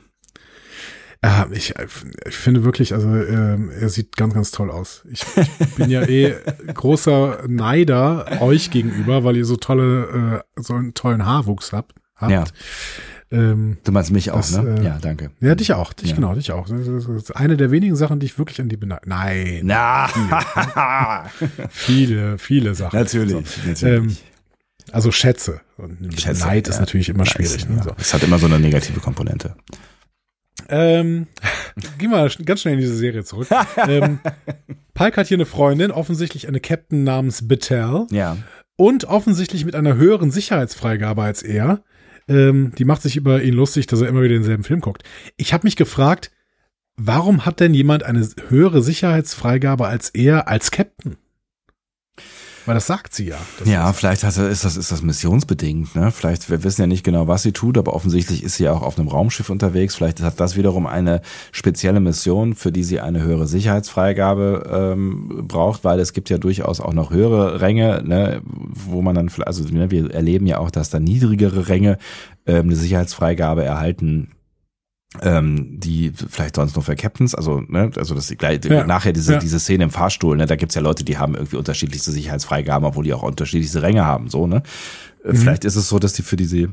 Ja, 1.23 1.47
ich, 1.51 1.73
ich 2.27 2.35
finde 2.35 2.63
wirklich, 2.65 2.93
also 2.93 3.07
ähm, 3.15 3.71
er 3.79 3.87
sieht 3.89 4.17
ganz, 4.17 4.33
ganz 4.33 4.51
toll 4.51 4.69
aus. 4.69 5.03
Ich, 5.09 5.23
ich 5.59 5.75
bin 5.75 5.89
ja 5.89 6.01
eh 6.03 6.35
großer 6.73 7.43
Neider 7.47 8.41
euch 8.41 8.71
gegenüber, 8.71 9.23
weil 9.23 9.37
ihr 9.37 9.45
so 9.45 9.55
tolle, 9.55 10.43
äh, 10.57 10.61
so 10.61 10.73
einen 10.73 10.93
tollen 10.93 11.25
Haarwuchs 11.25 11.71
habt. 11.71 11.93
habt. 12.15 12.31
Ja. 12.31 12.43
Ähm, 13.31 13.77
Du 13.83 13.91
meinst 13.93 14.11
mich 14.11 14.31
auch, 14.31 14.37
Das, 14.37 14.51
ne? 14.61 14.79
äh, 14.79 14.83
ja, 14.85 14.97
danke. 15.01 15.31
ja, 15.39 15.55
dich 15.55 15.73
auch, 15.73 15.93
dich 15.93 16.09
Ja. 16.09 16.15
genau, 16.15 16.35
dich 16.35 16.51
auch. 16.51 16.67
Das 16.67 16.85
ist 16.87 17.35
eine 17.35 17.57
der 17.57 17.71
wenigen 17.71 17.95
Sachen, 17.95 18.19
die 18.19 18.25
ich 18.27 18.37
wirklich 18.37 18.59
an 18.61 18.67
die 18.69 18.77
beneide. 18.77 19.07
Nein, 19.07 19.61
Na, 19.63 20.09
viele, 21.69 22.37
viele 22.37 22.75
Sachen. 22.75 22.99
natürlich, 22.99 23.35
So, 23.75 23.87
ähm, 23.87 24.15
also 24.91 25.11
Schätze. 25.11 25.61
Und 25.77 26.19
Schätze, 26.19 26.45
Neid 26.45 26.67
ist 26.67 26.75
ja. 26.75 26.81
natürlich 26.81 27.09
immer 27.09 27.25
schwierig. 27.25 27.67
Ne? 27.69 27.77
Ja. 27.77 27.83
So. 27.83 27.91
Es 27.97 28.13
hat 28.13 28.23
immer 28.23 28.37
so 28.39 28.45
eine 28.45 28.59
negative 28.59 28.99
Komponente. 28.99 29.55
Ähm, 30.69 31.27
gehen 31.97 32.11
wir 32.11 32.29
ganz 32.45 32.61
schnell 32.61 32.75
in 32.75 32.79
diese 32.79 32.95
Serie 32.95 33.23
zurück. 33.23 33.47
ähm, 33.87 34.19
Pike 34.93 35.17
hat 35.17 35.27
hier 35.27 35.37
eine 35.37 35.45
Freundin, 35.45 35.91
offensichtlich 35.91 36.47
eine 36.47 36.59
Captain 36.59 37.03
namens 37.03 37.47
Betel 37.47 38.05
Ja. 38.11 38.37
und 38.75 39.05
offensichtlich 39.05 39.65
mit 39.65 39.75
einer 39.75 39.95
höheren 39.95 40.31
Sicherheitsfreigabe 40.31 41.21
als 41.23 41.43
er. 41.43 41.83
Ähm, 42.27 42.71
die 42.77 42.85
macht 42.85 43.01
sich 43.01 43.17
über 43.17 43.41
ihn 43.41 43.53
lustig, 43.53 43.87
dass 43.87 44.01
er 44.01 44.07
immer 44.07 44.21
wieder 44.21 44.35
denselben 44.35 44.63
Film 44.63 44.79
guckt. 44.79 45.03
Ich 45.35 45.53
habe 45.53 45.65
mich 45.65 45.75
gefragt, 45.75 46.31
warum 46.95 47.45
hat 47.45 47.59
denn 47.59 47.73
jemand 47.73 48.03
eine 48.03 48.27
höhere 48.49 48.81
Sicherheitsfreigabe 48.81 49.87
als 49.87 50.09
er 50.09 50.47
als 50.47 50.71
Captain? 50.71 51.17
Weil 52.65 52.75
das 52.75 52.87
sagt 52.87 53.13
sie 53.13 53.27
ja. 53.27 53.37
Ja, 53.65 53.91
vielleicht 53.93 54.23
hat 54.23 54.37
ist 54.37 54.63
das, 54.63 54.77
ist 54.77 54.91
das 54.91 55.01
missionsbedingt, 55.01 55.95
ne? 55.95 56.11
Vielleicht, 56.11 56.49
wir 56.49 56.63
wissen 56.63 56.81
ja 56.81 56.87
nicht 56.87 57.03
genau, 57.03 57.27
was 57.27 57.43
sie 57.43 57.51
tut, 57.51 57.77
aber 57.77 57.93
offensichtlich 57.93 58.43
ist 58.43 58.55
sie 58.55 58.63
ja 58.65 58.71
auch 58.73 58.81
auf 58.81 58.97
einem 58.97 59.07
Raumschiff 59.09 59.49
unterwegs. 59.49 59.95
Vielleicht 59.95 60.21
hat 60.21 60.39
das 60.39 60.55
wiederum 60.55 60.85
eine 60.87 61.21
spezielle 61.51 61.99
Mission, 61.99 62.55
für 62.55 62.71
die 62.71 62.83
sie 62.83 62.99
eine 62.99 63.21
höhere 63.21 63.47
Sicherheitsfreigabe 63.47 64.93
ähm, 64.93 65.45
braucht, 65.47 65.83
weil 65.83 65.99
es 65.99 66.13
gibt 66.13 66.29
ja 66.29 66.37
durchaus 66.37 66.79
auch 66.79 66.93
noch 66.93 67.11
höhere 67.11 67.61
Ränge, 67.61 68.01
ne, 68.05 68.41
wo 68.45 69.01
man 69.01 69.15
dann, 69.15 69.29
vielleicht- 69.29 69.47
also 69.47 69.63
ne, 69.65 69.91
wir 69.91 70.11
erleben 70.13 70.45
ja 70.45 70.59
auch, 70.59 70.71
dass 70.71 70.89
da 70.89 70.99
niedrigere 70.99 71.67
Ränge 71.67 71.97
ähm, 72.45 72.65
eine 72.67 72.75
Sicherheitsfreigabe 72.75 73.63
erhalten 73.63 74.31
ähm, 75.21 75.79
die 75.79 76.11
vielleicht 76.11 76.55
sonst 76.55 76.75
nur 76.75 76.83
für 76.83 76.95
Captains, 76.95 77.35
also 77.35 77.61
ne, 77.61 77.91
also 77.95 78.15
das 78.15 78.33
gleich 78.37 78.63
Ja. 78.65 78.85
nachher 78.85 79.13
diese 79.13 79.33
Ja. 79.33 79.39
diese 79.39 79.59
Szene 79.59 79.83
im 79.85 79.89
Fahrstuhl, 79.91 80.35
ne, 80.37 80.45
da 80.45 80.55
gibt's 80.55 80.75
ja 80.75 80.81
Leute, 80.81 81.03
die 81.03 81.17
haben 81.17 81.35
irgendwie 81.35 81.57
unterschiedlichste 81.57 82.11
Sicherheitsfreigaben, 82.11 82.85
obwohl 82.87 83.03
die 83.03 83.13
auch 83.13 83.23
unterschiedlichste 83.23 83.81
Ränge 83.81 84.05
haben, 84.05 84.29
so 84.29 84.47
ne. 84.47 84.63
Äh, 85.23 85.33
Mhm. 85.33 85.35
Vielleicht 85.37 85.65
ist 85.65 85.75
es 85.75 85.87
so, 85.89 85.99
dass 85.99 86.13
die 86.13 86.23
für 86.23 86.35
diese 86.35 86.69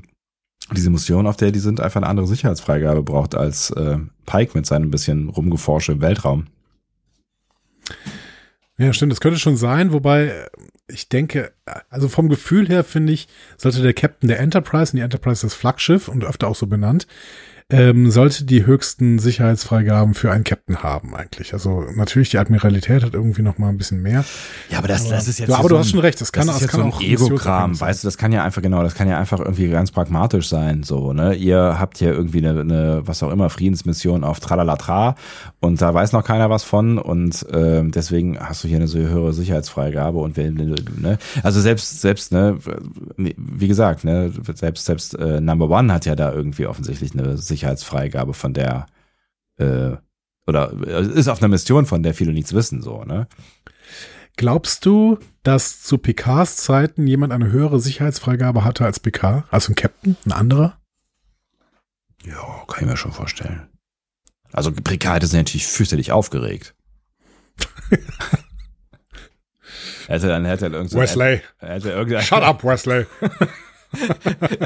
diese 0.72 0.90
Mission, 0.90 1.26
auf 1.26 1.36
der 1.36 1.50
die 1.50 1.58
sind, 1.58 1.80
einfach 1.80 1.96
eine 2.00 2.06
andere 2.06 2.26
Sicherheitsfreigabe 2.28 3.02
braucht 3.02 3.34
als 3.34 3.70
äh, 3.70 3.98
Pike 4.26 4.52
mit 4.54 4.66
seinem 4.66 4.90
bisschen 4.90 5.28
Rumgeforsche 5.28 5.92
im 5.92 6.00
Weltraum. 6.00 6.46
Ja, 8.78 8.92
stimmt, 8.92 9.12
das 9.12 9.20
könnte 9.20 9.38
schon 9.38 9.56
sein, 9.56 9.92
wobei 9.92 10.26
äh, 10.28 10.46
ich 10.88 11.08
denke, 11.08 11.52
also 11.88 12.08
vom 12.08 12.28
Gefühl 12.28 12.68
her 12.68 12.84
finde 12.84 13.12
ich, 13.12 13.28
sollte 13.56 13.82
der 13.82 13.92
Captain 13.94 14.28
der 14.28 14.40
Enterprise, 14.40 14.92
und 14.92 14.96
die 14.96 15.02
Enterprise 15.02 15.44
ist 15.46 15.52
das 15.52 15.54
Flaggschiff 15.54 16.08
und 16.08 16.24
öfter 16.24 16.48
auch 16.48 16.56
so 16.56 16.66
benannt, 16.66 17.06
ähm, 17.70 18.10
sollte 18.10 18.44
die 18.44 18.66
höchsten 18.66 19.18
Sicherheitsfreigaben 19.18 20.14
für 20.14 20.32
einen 20.32 20.44
Captain 20.44 20.82
haben 20.82 21.14
eigentlich. 21.14 21.52
Also 21.52 21.84
natürlich, 21.94 22.30
die 22.30 22.38
Admiralität 22.38 23.02
hat 23.04 23.14
irgendwie 23.14 23.42
noch 23.42 23.58
mal 23.58 23.68
ein 23.68 23.78
bisschen 23.78 24.02
mehr. 24.02 24.24
Ja, 24.70 24.78
aber 24.78 24.88
das, 24.88 25.02
Aber- 25.06 25.10
das 25.14 25.28
ist 25.28 25.38
jetzt 25.38 25.48
Ja, 25.48 25.54
aber 25.56 25.62
so 25.64 25.68
du 25.68 25.78
hast 25.78 25.90
schon 25.90 26.00
recht, 26.00 26.20
das 26.20 26.32
kann- 26.32 26.46
das 26.46 26.56
ist 26.56 26.62
das 26.64 26.70
kann 26.72 26.80
so 26.82 26.86
auch 26.96 27.00
Ego-Kram, 27.00 27.78
weißt 27.80 28.02
du, 28.02 28.08
das 28.08 28.18
kann 28.18 28.32
ja 28.32 28.42
einfach 28.44 28.62
genau, 28.62 28.82
das 28.82 28.94
kann 28.94 29.08
ja 29.08 29.18
einfach 29.18 29.38
irgendwie 29.38 29.68
ganz 29.68 29.90
pragmatisch 29.92 30.48
sein, 30.48 30.82
so, 30.82 31.12
ne? 31.12 31.34
Ihr 31.34 31.76
habt 31.78 31.98
hier 31.98 32.12
irgendwie 32.12 32.38
eine, 32.46 32.60
eine 32.60 33.02
was 33.06 33.22
auch 33.22 33.30
immer 33.30 33.50
Friedensmission 33.50 34.24
auf 34.24 34.40
Tralalatra 34.40 35.14
und 35.60 35.80
da 35.80 35.94
weiß 35.94 36.12
noch 36.12 36.24
keiner 36.24 36.50
was 36.50 36.64
von 36.64 36.98
und 36.98 37.46
ähm, 37.52 37.90
deswegen 37.92 38.38
hast 38.40 38.64
du 38.64 38.68
hier 38.68 38.78
eine 38.78 38.88
so 38.88 38.98
höhere 38.98 39.32
Sicherheitsfreigabe 39.32 40.18
und 40.18 40.36
wenn, 40.36 40.54
ne? 40.54 41.18
Also 41.42 41.60
selbst 41.60 42.00
selbst 42.00 42.32
ne, 42.32 42.58
wie 43.16 43.68
gesagt, 43.68 44.04
ne, 44.04 44.32
selbst 44.54 44.86
selbst 44.86 45.14
äh, 45.18 45.40
Number 45.40 45.70
One 45.70 45.92
hat 45.92 46.06
ja 46.06 46.16
da 46.16 46.32
irgendwie 46.32 46.66
offensichtlich 46.66 47.12
eine 47.12 47.36
Sicherheitsfreigabe 47.36 47.59
von 48.32 48.54
der 48.54 48.86
äh, 49.58 49.96
oder 50.46 50.72
äh, 50.86 51.06
ist 51.06 51.28
auf 51.28 51.40
einer 51.40 51.48
Mission, 51.48 51.86
von 51.86 52.02
der 52.02 52.14
viele 52.14 52.32
nichts 52.32 52.52
wissen, 52.52 52.82
so, 52.82 53.04
ne? 53.04 53.28
Glaubst 54.36 54.86
du, 54.86 55.18
dass 55.42 55.82
zu 55.82 55.98
Picards 55.98 56.56
Zeiten 56.56 57.06
jemand 57.06 57.32
eine 57.32 57.50
höhere 57.50 57.78
Sicherheitsfreigabe 57.78 58.64
hatte 58.64 58.84
als 58.84 58.98
Picard? 58.98 59.44
Also 59.50 59.72
ein 59.72 59.74
Captain, 59.74 60.16
ein 60.24 60.32
anderer? 60.32 60.78
Ja, 62.24 62.64
kann 62.66 62.84
ich 62.84 62.86
mir 62.86 62.96
schon 62.96 63.12
vorstellen. 63.12 63.68
Also 64.52 64.72
Picard 64.72 65.22
ist 65.22 65.32
natürlich 65.34 65.66
fürchterlich 65.66 66.12
aufgeregt. 66.12 66.74
er 67.90 67.98
hätte 70.08 70.28
dann 70.28 70.44
hätte 70.44 70.66
er 70.66 70.72
irgend 70.72 70.90
so 70.90 70.98
Wesley, 70.98 71.42
hätte 71.58 71.90
irgendein, 71.90 72.22
shut 72.22 72.42
up, 72.42 72.64
Wesley. 72.64 73.06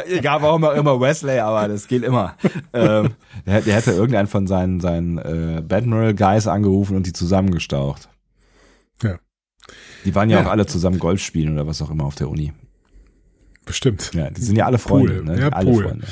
Egal 0.07 0.43
warum 0.43 0.65
auch 0.65 0.75
immer 0.75 1.01
Wesley, 1.01 1.39
aber 1.39 1.69
das 1.69 1.87
geht 1.89 2.03
immer. 2.03 2.35
ähm, 2.73 3.11
der, 3.47 3.61
der 3.63 3.75
hätte 3.75 3.93
irgendeinen 3.93 4.29
von 4.29 4.47
seinen 4.47 4.81
seinen 4.81 5.19
äh, 5.19 5.63
Badmiral 5.67 6.15
Guys 6.15 6.47
angerufen 6.47 6.97
und 6.97 7.07
die 7.07 7.13
zusammengestaucht. 7.13 8.09
Ja. 9.03 9.17
Die 10.05 10.15
waren 10.15 10.29
ja, 10.31 10.41
Ja. 10.41 10.47
auch 10.47 10.51
alle 10.51 10.67
zusammen 10.67 10.99
Golf 10.99 11.21
spielen 11.23 11.55
oder 11.55 11.67
was 11.67 11.81
auch 11.81 11.91
immer 11.91 12.05
auf 12.05 12.15
der 12.17 12.29
Uni. 12.29 12.53
Bestimmt. 13.65 14.11
Ja, 14.15 14.29
die 14.31 14.43
sind 14.43 14.57
ja 14.57 14.67
alle 14.67 14.79
Freunde, 14.79 15.15
Pool. 15.15 15.25
ne? 15.25 15.41
Ja, 15.41 15.49
alle 15.49 15.71
Pool. 15.71 15.85
Freunde. 15.85 16.07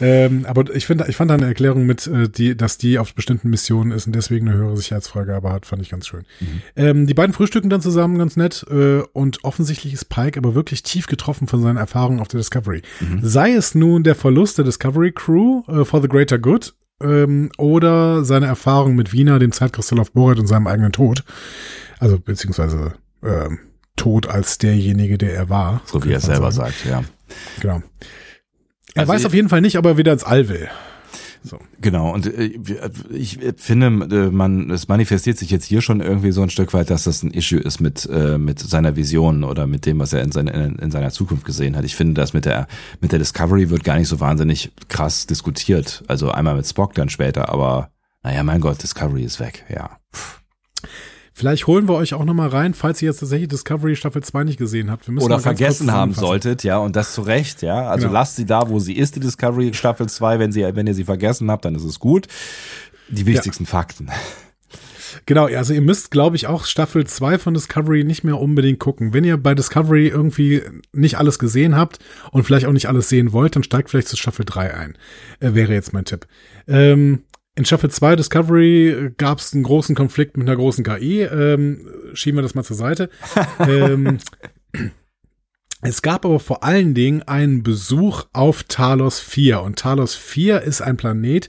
Ähm, 0.00 0.44
aber 0.46 0.74
ich 0.74 0.86
finde, 0.86 1.06
ich 1.08 1.16
fand 1.16 1.30
da 1.30 1.34
eine 1.34 1.46
Erklärung 1.46 1.86
mit, 1.86 2.06
äh, 2.06 2.28
die, 2.28 2.56
dass 2.56 2.78
die 2.78 2.98
auf 2.98 3.14
bestimmten 3.14 3.50
Missionen 3.50 3.92
ist 3.92 4.06
und 4.06 4.14
deswegen 4.14 4.48
eine 4.48 4.56
höhere 4.56 4.76
Sicherheitsfreigabe 4.76 5.50
hat, 5.50 5.66
fand 5.66 5.82
ich 5.82 5.90
ganz 5.90 6.06
schön. 6.06 6.24
Ähm, 6.76 7.06
die 7.06 7.14
beiden 7.14 7.32
frühstücken 7.32 7.70
dann 7.70 7.80
zusammen 7.80 8.18
ganz 8.18 8.36
nett 8.36 8.64
äh, 8.70 9.02
und 9.12 9.44
offensichtlich 9.44 9.92
ist 9.92 10.08
Pike 10.08 10.38
aber 10.38 10.54
wirklich 10.54 10.82
tief 10.82 11.06
getroffen 11.06 11.46
von 11.46 11.62
seinen 11.62 11.76
Erfahrungen 11.76 12.20
auf 12.20 12.28
der 12.28 12.38
Discovery. 12.38 12.82
Sei 13.22 13.52
es 13.52 13.74
nun 13.74 14.04
der 14.04 14.14
Verlust 14.14 14.58
der 14.58 14.64
Discovery 14.64 15.12
Crew 15.12 15.62
äh, 15.68 15.84
for 15.84 16.02
the 16.02 16.08
greater 16.08 16.38
good 16.38 16.74
ähm, 17.02 17.50
oder 17.58 18.24
seine 18.24 18.46
Erfahrung 18.46 18.94
mit 18.94 19.12
Wiener, 19.12 19.38
dem 19.38 19.52
Zeitkristall 19.52 20.00
auf 20.00 20.12
Borat 20.12 20.38
und 20.38 20.46
seinem 20.46 20.66
eigenen 20.66 20.92
Tod. 20.92 21.24
Also 21.98 22.18
beziehungsweise 22.18 22.94
ähm, 23.22 23.58
Tod 23.96 24.28
als 24.28 24.58
derjenige, 24.58 25.18
der 25.18 25.34
er 25.34 25.48
war. 25.48 25.82
So 25.84 26.02
wie 26.04 26.12
er 26.12 26.20
selber 26.20 26.52
sagen. 26.52 26.72
sagt, 26.72 26.86
ja. 26.86 27.02
Genau. 27.60 27.82
Er 28.94 29.02
Also 29.02 29.12
weiß 29.12 29.26
auf 29.26 29.34
jeden 29.34 29.48
Fall 29.48 29.60
nicht, 29.60 29.78
ob 29.78 29.86
er 29.86 29.96
wieder 29.96 30.12
ins 30.12 30.24
All 30.24 30.48
will. 30.48 30.68
So. 31.42 31.58
Genau, 31.80 32.12
und 32.12 32.26
äh, 32.26 32.52
ich 33.10 33.38
finde, 33.56 33.86
äh, 33.86 34.30
man, 34.30 34.70
es 34.70 34.88
manifestiert 34.88 35.38
sich 35.38 35.50
jetzt 35.50 35.64
hier 35.64 35.80
schon 35.80 36.00
irgendwie 36.00 36.32
so 36.32 36.42
ein 36.42 36.50
Stück 36.50 36.74
weit, 36.74 36.90
dass 36.90 37.04
das 37.04 37.22
ein 37.22 37.30
Issue 37.30 37.58
ist 37.58 37.80
mit, 37.80 38.06
äh, 38.12 38.36
mit 38.36 38.58
seiner 38.58 38.94
Vision 38.94 39.42
oder 39.42 39.66
mit 39.66 39.86
dem, 39.86 39.98
was 39.98 40.12
er 40.12 40.22
in, 40.22 40.32
seine, 40.32 40.50
in, 40.50 40.76
in 40.76 40.90
seiner 40.90 41.10
Zukunft 41.10 41.46
gesehen 41.46 41.76
hat. 41.76 41.84
Ich 41.84 41.96
finde, 41.96 42.20
das 42.20 42.34
mit 42.34 42.44
der, 42.44 42.66
mit 43.00 43.12
der 43.12 43.18
Discovery 43.18 43.70
wird 43.70 43.84
gar 43.84 43.96
nicht 43.96 44.08
so 44.08 44.20
wahnsinnig 44.20 44.70
krass 44.88 45.26
diskutiert. 45.26 46.04
Also 46.08 46.30
einmal 46.30 46.56
mit 46.56 46.66
Spock 46.66 46.92
dann 46.94 47.08
später, 47.08 47.48
aber 47.48 47.90
naja, 48.22 48.42
mein 48.42 48.60
Gott, 48.60 48.82
Discovery 48.82 49.24
ist 49.24 49.40
weg, 49.40 49.64
ja. 49.74 49.98
Vielleicht 51.40 51.66
holen 51.66 51.88
wir 51.88 51.94
euch 51.94 52.12
auch 52.12 52.26
noch 52.26 52.34
mal 52.34 52.50
rein, 52.50 52.74
falls 52.74 53.00
ihr 53.00 53.06
jetzt 53.08 53.20
tatsächlich 53.20 53.48
Discovery 53.48 53.96
Staffel 53.96 54.22
2 54.22 54.44
nicht 54.44 54.58
gesehen 54.58 54.90
habt. 54.90 55.08
Oder 55.08 55.40
vergessen 55.40 55.90
haben 55.90 56.12
solltet, 56.12 56.64
ja, 56.64 56.76
und 56.76 56.96
das 56.96 57.14
zu 57.14 57.22
Recht, 57.22 57.62
ja. 57.62 57.88
Also 57.88 58.08
Genau. 58.08 58.12
lasst 58.12 58.36
sie 58.36 58.44
da, 58.44 58.68
wo 58.68 58.78
sie 58.78 58.92
ist, 58.92 59.16
die 59.16 59.20
Discovery 59.20 59.72
Staffel 59.72 60.06
2. 60.06 60.38
Wenn 60.38 60.52
sie, 60.52 60.60
wenn 60.76 60.86
ihr 60.86 60.92
sie 60.92 61.04
vergessen 61.04 61.50
habt, 61.50 61.64
dann 61.64 61.74
ist 61.74 61.84
es 61.84 61.98
gut. 61.98 62.26
Die 63.08 63.24
wichtigsten 63.24 63.64
Fakten. 63.64 64.10
Genau, 65.24 65.46
also 65.46 65.72
ihr 65.72 65.80
müsst, 65.80 66.10
glaube 66.10 66.36
ich, 66.36 66.46
auch 66.46 66.66
Staffel 66.66 67.06
2 67.06 67.38
von 67.38 67.54
Discovery 67.54 68.04
nicht 68.04 68.22
mehr 68.22 68.38
unbedingt 68.38 68.78
gucken. 68.78 69.14
Wenn 69.14 69.24
ihr 69.24 69.38
bei 69.38 69.54
Discovery 69.54 70.08
irgendwie 70.08 70.60
nicht 70.92 71.16
alles 71.16 71.38
gesehen 71.38 71.74
habt 71.74 72.00
und 72.32 72.44
vielleicht 72.44 72.66
auch 72.66 72.72
nicht 72.72 72.86
alles 72.90 73.08
sehen 73.08 73.32
wollt, 73.32 73.56
dann 73.56 73.62
steigt 73.62 73.88
vielleicht 73.88 74.08
zu 74.08 74.18
Staffel 74.18 74.44
3 74.44 74.74
ein. 74.74 74.98
Äh, 75.40 75.54
wäre 75.54 75.72
jetzt 75.72 75.94
mein 75.94 76.04
Tipp. 76.04 76.26
Ähm, 76.68 77.22
in 77.56 77.64
Staffel 77.64 77.90
2 77.90 78.16
Discovery 78.16 79.12
gab 79.16 79.38
es 79.38 79.52
einen 79.52 79.64
großen 79.64 79.94
Konflikt 79.94 80.36
mit 80.36 80.48
einer 80.48 80.56
großen 80.56 80.84
KI. 80.84 81.22
Ähm, 81.22 81.86
schieben 82.14 82.38
wir 82.38 82.42
das 82.42 82.54
mal 82.54 82.64
zur 82.64 82.76
Seite. 82.76 83.10
ähm, 83.58 84.18
es 85.82 86.02
gab 86.02 86.24
aber 86.24 86.40
vor 86.40 86.62
allen 86.62 86.94
Dingen 86.94 87.22
einen 87.22 87.62
Besuch 87.62 88.24
auf 88.32 88.64
Talos 88.64 89.20
4. 89.20 89.62
Und 89.62 89.78
Talos 89.78 90.14
4 90.14 90.62
ist 90.62 90.80
ein 90.82 90.96
Planet, 90.96 91.48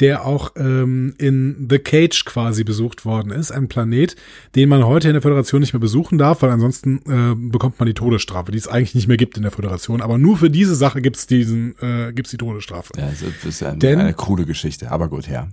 der 0.00 0.24
auch 0.24 0.52
ähm, 0.56 1.14
in 1.18 1.68
The 1.68 1.78
Cage 1.78 2.24
quasi 2.24 2.64
besucht 2.64 3.04
worden 3.04 3.30
ist. 3.30 3.52
Ein 3.52 3.68
Planet, 3.68 4.16
den 4.54 4.68
man 4.68 4.84
heute 4.84 5.08
in 5.08 5.14
der 5.14 5.22
Föderation 5.22 5.60
nicht 5.60 5.72
mehr 5.72 5.80
besuchen 5.80 6.16
darf, 6.18 6.42
weil 6.42 6.50
ansonsten 6.50 7.00
äh, 7.06 7.34
bekommt 7.36 7.78
man 7.78 7.86
die 7.86 7.94
Todesstrafe, 7.94 8.50
die 8.50 8.58
es 8.58 8.66
eigentlich 8.66 8.94
nicht 8.94 9.08
mehr 9.08 9.18
gibt 9.18 9.36
in 9.36 9.42
der 9.42 9.52
Föderation. 9.52 10.00
Aber 10.00 10.18
nur 10.18 10.38
für 10.38 10.50
diese 10.50 10.74
Sache 10.74 11.02
gibt's 11.02 11.26
diesen, 11.26 11.74
äh, 11.80 12.12
gibt's 12.12 12.30
die 12.30 12.38
Todesstrafe. 12.38 12.92
Ja, 12.96 13.10
das 13.10 13.44
ist 13.44 13.62
eine, 13.62 13.78
denn, 13.78 13.98
eine 13.98 14.14
krude 14.14 14.46
Geschichte, 14.46 14.90
aber 14.90 15.08
gut, 15.08 15.28
ja. 15.28 15.48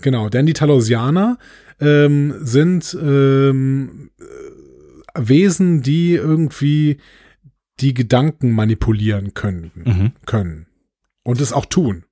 Genau, 0.00 0.28
denn 0.28 0.46
die 0.46 0.54
Talosianer 0.54 1.38
ähm, 1.80 2.34
sind 2.40 2.96
ähm, 3.00 4.10
Wesen, 5.14 5.82
die 5.82 6.14
irgendwie 6.14 6.98
die 7.80 7.94
Gedanken 7.94 8.52
manipulieren 8.52 9.34
können, 9.34 9.70
mhm. 9.74 10.12
können. 10.26 10.66
Und 11.22 11.40
es 11.40 11.52
auch 11.52 11.66
tun. 11.66 12.04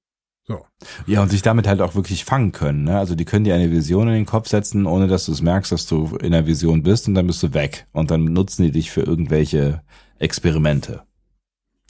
So. 0.44 0.66
Ja, 1.06 1.22
und 1.22 1.30
sich 1.30 1.42
damit 1.42 1.68
halt 1.68 1.80
auch 1.80 1.94
wirklich 1.94 2.24
fangen 2.24 2.52
können. 2.52 2.84
Ne? 2.84 2.98
Also 2.98 3.14
die 3.14 3.24
können 3.24 3.44
dir 3.44 3.54
eine 3.54 3.70
Vision 3.70 4.08
in 4.08 4.14
den 4.14 4.26
Kopf 4.26 4.48
setzen, 4.48 4.86
ohne 4.86 5.06
dass 5.06 5.26
du 5.26 5.32
es 5.32 5.40
merkst, 5.40 5.70
dass 5.70 5.86
du 5.86 6.16
in 6.20 6.32
der 6.32 6.46
Vision 6.46 6.82
bist 6.82 7.06
und 7.06 7.14
dann 7.14 7.26
bist 7.26 7.42
du 7.42 7.54
weg. 7.54 7.86
Und 7.92 8.10
dann 8.10 8.24
nutzen 8.24 8.64
die 8.64 8.72
dich 8.72 8.90
für 8.90 9.02
irgendwelche 9.02 9.82
Experimente. 10.18 11.02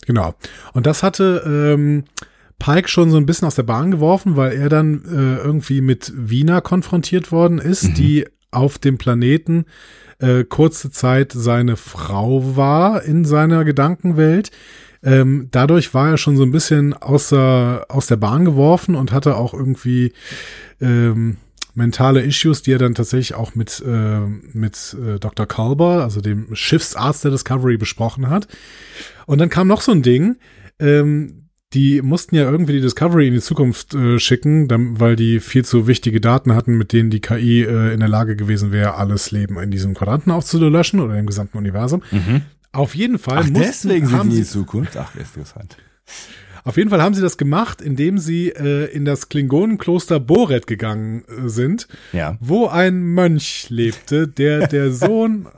Genau. 0.06 0.34
Und 0.74 0.86
das 0.86 1.02
hatte 1.02 1.42
ähm, 1.46 2.04
Pike 2.58 2.88
schon 2.88 3.10
so 3.10 3.16
ein 3.16 3.26
bisschen 3.26 3.46
aus 3.46 3.54
der 3.54 3.62
Bahn 3.62 3.90
geworfen, 3.90 4.36
weil 4.36 4.52
er 4.52 4.68
dann 4.68 5.02
äh, 5.06 5.36
irgendwie 5.42 5.80
mit 5.80 6.12
Wiener 6.14 6.60
konfrontiert 6.60 7.32
worden 7.32 7.58
ist, 7.58 7.84
mhm. 7.84 7.94
die 7.94 8.26
auf 8.50 8.78
dem 8.78 8.98
Planeten 8.98 9.64
äh, 10.18 10.44
kurze 10.44 10.90
Zeit 10.90 11.32
seine 11.32 11.76
Frau 11.76 12.56
war 12.56 13.02
in 13.02 13.24
seiner 13.24 13.64
Gedankenwelt. 13.64 14.50
Ähm, 15.02 15.48
dadurch 15.50 15.94
war 15.94 16.10
er 16.10 16.16
schon 16.16 16.36
so 16.36 16.44
ein 16.44 16.52
bisschen 16.52 16.94
außer, 16.94 17.86
aus 17.88 18.06
der 18.06 18.16
Bahn 18.16 18.44
geworfen 18.44 18.94
und 18.94 19.12
hatte 19.12 19.36
auch 19.36 19.52
irgendwie 19.52 20.12
ähm, 20.80 21.38
mentale 21.74 22.22
Issues, 22.22 22.62
die 22.62 22.72
er 22.72 22.78
dann 22.78 22.94
tatsächlich 22.94 23.34
auch 23.34 23.54
mit, 23.54 23.82
äh, 23.86 24.20
mit 24.52 24.96
äh, 25.00 25.18
Dr. 25.18 25.46
Culber, 25.46 26.02
also 26.02 26.20
dem 26.20 26.54
Schiffsarzt 26.54 27.24
der 27.24 27.30
Discovery, 27.30 27.76
besprochen 27.76 28.30
hat. 28.30 28.48
Und 29.26 29.40
dann 29.40 29.48
kam 29.48 29.68
noch 29.68 29.80
so 29.80 29.92
ein 29.92 30.02
Ding, 30.02 30.36
ähm, 30.78 31.48
die 31.72 32.02
mussten 32.02 32.34
ja 32.34 32.42
irgendwie 32.50 32.74
die 32.74 32.80
Discovery 32.82 33.28
in 33.28 33.34
die 33.34 33.40
Zukunft 33.40 33.94
äh, 33.94 34.18
schicken, 34.18 34.68
dann, 34.68 35.00
weil 35.00 35.16
die 35.16 35.40
viel 35.40 35.64
zu 35.64 35.86
wichtige 35.86 36.20
Daten 36.20 36.54
hatten, 36.54 36.76
mit 36.76 36.92
denen 36.92 37.08
die 37.08 37.20
KI 37.20 37.62
äh, 37.62 37.94
in 37.94 38.00
der 38.00 38.10
Lage 38.10 38.36
gewesen 38.36 38.72
wäre, 38.72 38.96
alles 38.96 39.30
Leben 39.30 39.58
in 39.58 39.70
diesem 39.70 39.94
Quadranten 39.94 40.30
aufzulöschen 40.32 41.00
oder 41.00 41.18
im 41.18 41.26
gesamten 41.26 41.56
Universum. 41.56 42.02
Mhm. 42.10 42.42
Auf 42.72 42.94
jeden 42.94 43.18
Fall. 43.18 43.38
Ach, 43.38 43.48
mussten, 43.48 43.60
deswegen 43.60 44.06
sind 44.06 44.24
die 44.24 44.28
in 44.30 44.36
die 44.36 44.44
Zukunft. 44.44 44.96
Ach, 44.96 45.14
ist 45.14 45.36
interessant. 45.36 45.76
Auf 46.64 46.76
jeden 46.76 46.90
Fall 46.90 47.02
haben 47.02 47.14
sie 47.14 47.22
das 47.22 47.36
gemacht, 47.36 47.82
indem 47.82 48.18
sie 48.18 48.48
äh, 48.48 48.86
in 48.92 49.04
das 49.04 49.28
Klingonenkloster 49.28 50.20
Boret 50.20 50.66
gegangen 50.66 51.24
äh, 51.24 51.48
sind, 51.48 51.88
ja. 52.12 52.36
wo 52.40 52.68
ein 52.68 53.02
Mönch 53.02 53.66
lebte, 53.68 54.28
der 54.28 54.68
der 54.68 54.92
Sohn 54.92 55.48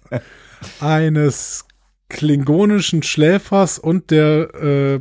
eines 0.81 1.67
klingonischen 2.09 3.03
Schläfers 3.03 3.79
und 3.79 4.11
der 4.11 4.55
äh, 4.55 5.01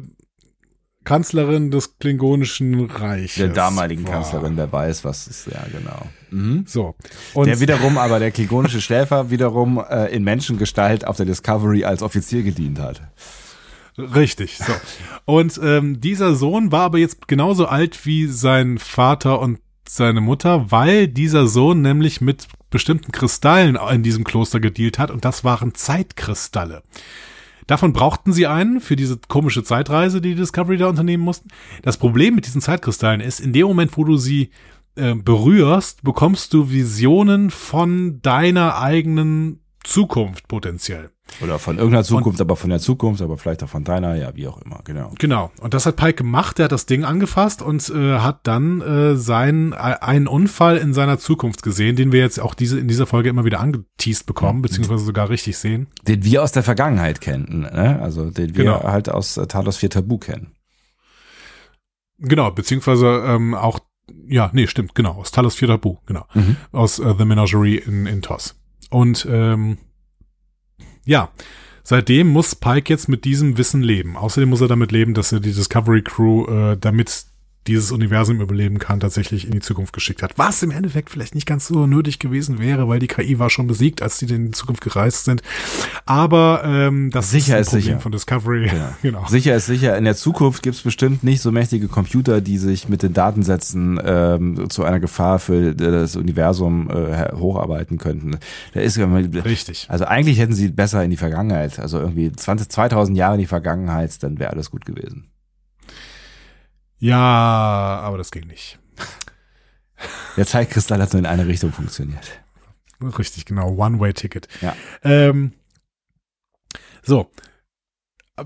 Kanzlerin 1.04 1.72
des 1.72 1.98
Klingonischen 2.00 2.86
Reiches. 2.90 3.36
Der 3.36 3.50
damaligen 3.50 4.06
war. 4.06 4.14
Kanzlerin, 4.14 4.58
wer 4.58 4.72
weiß, 4.72 5.04
was 5.04 5.28
ist, 5.28 5.48
ja, 5.48 5.64
genau. 5.72 6.08
Mhm. 6.32 6.66
So. 6.68 6.96
Und 7.34 7.48
der 7.48 7.60
wiederum, 7.60 7.98
aber 7.98 8.20
der 8.20 8.32
klingonische 8.32 8.82
Schläfer 8.82 9.30
wiederum 9.30 9.84
äh, 9.90 10.08
in 10.14 10.24
Menschengestalt 10.24 11.06
auf 11.06 11.18
der 11.18 11.26
Discovery 11.26 11.84
als 11.86 12.02
Offizier 12.02 12.44
gedient 12.44 12.80
hat. 12.80 13.02
Richtig, 13.98 14.58
so. 14.58 14.74
Und 15.26 15.60
ähm, 15.64 16.02
dieser 16.02 16.34
Sohn 16.36 16.72
war 16.72 16.82
aber 16.82 16.98
jetzt 16.98 17.28
genauso 17.28 17.68
alt 17.68 18.06
wie 18.06 18.26
sein 18.26 18.80
Vater 18.80 19.40
und 19.40 19.60
seine 19.88 20.22
Mutter, 20.22 20.72
weil 20.72 21.08
dieser 21.08 21.48
Sohn 21.48 21.82
nämlich 21.82 22.22
mit 22.22 22.48
bestimmten 22.70 23.12
Kristallen 23.12 23.76
in 23.76 24.02
diesem 24.02 24.24
Kloster 24.24 24.60
gedealt 24.60 24.98
hat 24.98 25.12
und 25.12 25.26
das 25.26 25.44
waren 25.44 25.76
Zeitkristalle. 25.76 26.82
Davon 27.68 27.94
brauchten 27.94 28.34
sie 28.34 28.48
einen 28.48 28.82
für 28.82 28.96
diese 28.96 29.20
komische 29.28 29.64
Zeitreise, 29.64 30.22
die, 30.22 30.30
die 30.30 30.36
Discovery 30.36 30.78
da 30.78 30.88
unternehmen 30.88 31.24
mussten. 31.24 31.50
Das 31.82 31.98
Problem 31.98 32.36
mit 32.36 32.46
diesen 32.46 32.62
Zeitkristallen 32.62 33.22
ist, 33.22 33.40
in 33.40 33.54
dem 33.54 33.68
Moment, 33.68 33.98
wo 33.98 34.04
du 34.04 34.18
sie 34.18 34.50
äh, 34.96 35.16
berührst, 35.16 36.04
bekommst 36.04 36.54
du 36.54 36.70
Visionen 36.70 37.50
von 37.50 38.22
deiner 38.22 38.78
eigenen 38.80 39.63
Zukunft 39.84 40.48
potenziell. 40.48 41.12
Oder 41.42 41.58
von 41.58 41.78
irgendeiner 41.78 42.04
Zukunft, 42.04 42.40
und, 42.40 42.46
aber 42.46 42.56
von 42.56 42.70
der 42.70 42.80
Zukunft, 42.80 43.22
aber 43.22 43.38
vielleicht 43.38 43.64
auch 43.64 43.70
von 43.70 43.84
deiner, 43.84 44.16
ja, 44.16 44.36
wie 44.36 44.48
auch 44.48 44.62
immer, 44.62 44.82
genau. 44.84 45.12
Genau. 45.18 45.52
Und 45.62 45.74
das 45.74 45.86
hat 45.86 45.96
Pike 45.96 46.16
gemacht, 46.16 46.58
der 46.58 46.66
hat 46.66 46.72
das 46.72 46.86
Ding 46.86 47.06
angefasst 47.06 47.62
und 47.62 47.90
äh, 47.90 48.20
hat 48.20 48.42
dann 48.44 48.82
äh, 48.82 49.16
seinen 49.16 49.72
äh, 49.72 49.76
einen 49.76 50.28
Unfall 50.28 50.78
in 50.78 50.94
seiner 50.94 51.18
Zukunft 51.18 51.64
gesehen, 51.64 51.96
den 51.96 52.12
wir 52.12 52.20
jetzt 52.20 52.40
auch 52.40 52.54
diese 52.54 52.80
in 52.80 52.88
dieser 52.88 53.08
Folge 53.08 53.30
immer 53.30 53.46
wieder 53.46 53.62
angeteased 53.62 54.26
bekommen, 54.26 54.60
mhm. 54.60 54.64
beziehungsweise 54.64 55.04
sogar 55.04 55.30
richtig 55.30 55.58
sehen. 55.58 55.88
Den 56.08 56.24
wir 56.24 56.44
aus 56.44 56.52
der 56.52 56.64
Vergangenheit 56.64 57.22
kennen, 57.22 57.62
ne? 57.62 58.00
Also 58.02 58.30
den 58.30 58.56
wir 58.56 58.66
genau. 58.66 58.84
halt 58.84 59.10
aus 59.10 59.38
äh, 59.38 59.48
Talos 59.48 59.78
4 59.78 59.90
Tabu 59.90 60.18
kennen. 60.18 60.54
Genau, 62.20 62.52
beziehungsweise 62.52 63.24
ähm, 63.26 63.56
auch, 63.56 63.80
ja, 64.28 64.50
nee, 64.54 64.68
stimmt, 64.68 64.94
genau, 64.94 65.14
aus 65.14 65.32
Talos 65.32 65.56
4 65.56 65.70
Tabu, 65.70 65.98
genau. 66.06 66.26
Mhm. 66.34 66.58
Aus 66.72 67.00
äh, 67.00 67.14
The 67.18 67.26
Menagerie 67.26 67.78
in, 67.78 68.06
in 68.06 68.22
TOS. 68.22 68.56
Und 68.94 69.28
ähm, 69.28 69.80
ja, 71.04 71.32
seitdem 71.84 72.28
muss 72.28 72.54
Pike 72.54 72.94
jetzt 72.94 73.10
mit 73.10 73.26
diesem 73.26 73.58
Wissen 73.58 73.82
leben. 73.82 74.16
Außerdem 74.16 74.50
muss 74.50 74.62
er 74.62 74.68
damit 74.68 74.92
leben, 74.92 75.16
dass 75.16 75.32
er 75.32 75.40
die 75.40 75.52
Discovery 75.52 76.04
Crew 76.04 76.46
äh, 76.46 76.78
damit 76.78 77.26
dieses 77.68 77.92
Universum 77.92 78.42
überleben 78.42 78.80
kann, 78.80 79.00
tatsächlich 79.00 79.46
in 79.46 79.52
die 79.52 79.60
Zukunft 79.60 79.94
geschickt 79.94 80.22
hat. 80.22 80.38
Was 80.38 80.64
im 80.64 80.72
Endeffekt 80.72 81.10
vielleicht 81.10 81.36
nicht 81.36 81.48
ganz 81.48 81.68
so 81.68 81.88
nötig 81.88 82.20
gewesen 82.20 82.60
wäre, 82.60 82.88
weil 82.88 83.00
die 83.00 83.08
KI 83.08 83.40
war 83.40 83.50
schon 83.50 83.68
besiegt, 83.68 84.02
als 84.02 84.18
die 84.18 84.26
in 84.34 84.48
die 84.48 84.52
Zukunft 84.52 84.82
gereist 84.82 85.26
sind. 85.26 85.42
Aber 86.06 86.64
ähm, 86.66 87.10
das 87.12 87.32
sicher 87.32 87.60
ist, 87.60 87.68
ein 87.68 87.72
Problem 87.72 87.84
sicher. 87.84 88.00
von 88.00 88.12
Discovery. 88.12 88.68
Ja. 88.68 88.98
genau. 89.02 89.26
Sicher 89.28 89.56
ist 89.56 89.66
sicher. 89.66 89.98
In 89.98 90.04
der 90.04 90.16
Zukunft 90.16 90.64
gibt 90.64 90.76
es 90.76 90.82
bestimmt 90.82 91.24
nicht 91.24 91.42
so 91.42 91.52
mächtige 91.52 91.88
Computer, 91.88 92.42
die 92.42 92.58
sich 92.58 92.90
mit 92.90 93.04
den 93.04 93.14
Datensätzen 93.14 94.00
ähm, 94.04 94.70
zu 94.70 94.84
einer 94.84 95.00
Gefahr 95.00 95.40
für 95.40 95.74
das 95.74 96.16
Universum 96.16 96.90
äh, 96.90 97.32
hocharbeiten 97.34 97.98
könnten. 97.98 98.38
Da 98.74 98.82
ist 98.82 98.98
richtig. 99.00 99.88
Also 99.90 100.06
eigentlich 100.06 100.40
hätten 100.40 100.54
sie 100.54 100.70
besser 100.70 101.04
in 101.04 101.10
die 101.10 101.18
Vergangenheit, 101.18 101.80
also 101.80 102.00
irgendwie 102.00 102.32
20, 102.32 102.70
2000 102.70 103.18
Jahre 103.18 103.36
in 103.36 103.40
die 103.40 103.48
Vergangenheit, 103.48 104.22
dann 104.22 104.40
wäre 104.40 104.52
alles 104.52 104.72
gut 104.72 104.86
gewesen. 104.86 105.33
Ja, 107.04 108.00
aber 108.02 108.18
das 108.18 108.32
ging 108.32 108.48
nicht. 108.48 108.80
Der 110.38 110.46
Zeitkristall 110.46 111.02
hat 111.02 111.12
nur 111.12 111.20
in 111.20 111.26
eine 111.26 111.48
Richtung 111.48 111.74
funktioniert. 111.74 112.40
Richtig, 113.20 113.44
genau. 113.44 113.76
One-Way-Ticket. 113.76 114.48
Ja. 114.62 114.74
Ähm, 115.04 115.52
so. 117.02 117.30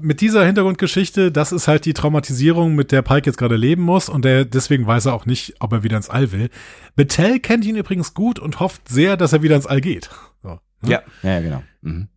Mit 0.02 0.22
dieser 0.22 0.44
Hintergrundgeschichte, 0.44 1.32
das 1.32 1.52
ist 1.52 1.68
halt 1.68 1.86
die 1.86 1.94
Traumatisierung, 1.94 2.74
mit 2.74 2.92
der 2.92 3.04
Pike 3.04 3.28
jetzt 3.28 3.38
gerade 3.38 3.56
leben 3.56 3.84
muss 3.84 4.10
und 4.10 4.26
der, 4.26 4.44
deswegen 4.44 4.88
weiß 4.88 5.06
er 5.06 5.14
auch 5.14 5.28
nicht, 5.28 5.58
ob 5.60 5.72
er 5.72 5.84
wieder 5.84 5.96
ins 5.96 6.10
All 6.10 6.32
will. 6.32 6.50
Betel 6.96 7.40
kennt 7.40 7.64
ihn 7.64 7.76
übrigens 7.76 8.16
gut 8.16 8.40
und 8.40 8.60
hofft 8.60 8.90
sehr, 8.90 9.18
dass 9.18 9.34
er 9.34 9.44
wieder 9.44 9.56
ins 9.56 9.68
All 9.68 9.82
geht. 9.82 10.10
So, 10.42 10.60
ne? 10.82 10.90
Ja, 10.90 11.04
ja, 11.22 11.42
genau. 11.42 11.64
Mhm. 11.82 12.10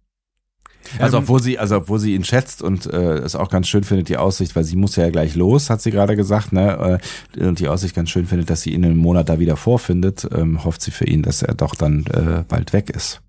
Also 0.99 1.17
ähm, 1.17 1.23
obwohl 1.25 1.43
sie, 1.43 1.59
also 1.59 1.77
obwohl 1.77 1.99
sie 1.99 2.15
ihn 2.15 2.25
schätzt 2.25 2.63
und 2.63 2.87
äh, 2.87 3.19
es 3.19 3.37
auch 3.37 3.51
ganz 3.51 3.69
schön 3.69 3.85
findet, 3.85 4.09
die 4.09 4.17
Aussicht, 4.17 4.57
weil 4.57 4.65
sie 4.65 4.77
muss 4.77 4.97
ja 4.97 5.09
gleich 5.11 5.35
los, 5.35 5.71
hat 5.71 5.81
sie 5.81 5.91
gerade 5.91 6.17
gesagt, 6.17 6.53
ne? 6.53 7.01
Äh, 7.39 7.47
und 7.47 7.61
die 7.61 7.69
Aussicht 7.69 7.95
ganz 7.95 8.11
schön 8.11 8.27
findet, 8.27 8.51
dass 8.51 8.63
sie 8.63 8.71
ihn 8.71 8.83
in 8.83 8.91
einem 8.91 8.99
Monat 8.99 9.29
da 9.29 9.39
wieder 9.39 9.57
vorfindet, 9.57 10.29
ähm, 10.35 10.65
hofft 10.65 10.83
sie 10.83 10.91
für 10.91 11.07
ihn, 11.07 11.23
dass 11.23 11.43
er 11.43 11.55
doch 11.55 11.75
dann 11.75 12.07
äh, 12.07 12.45
bald 12.47 12.73
weg 12.73 12.91
ist. 12.91 13.21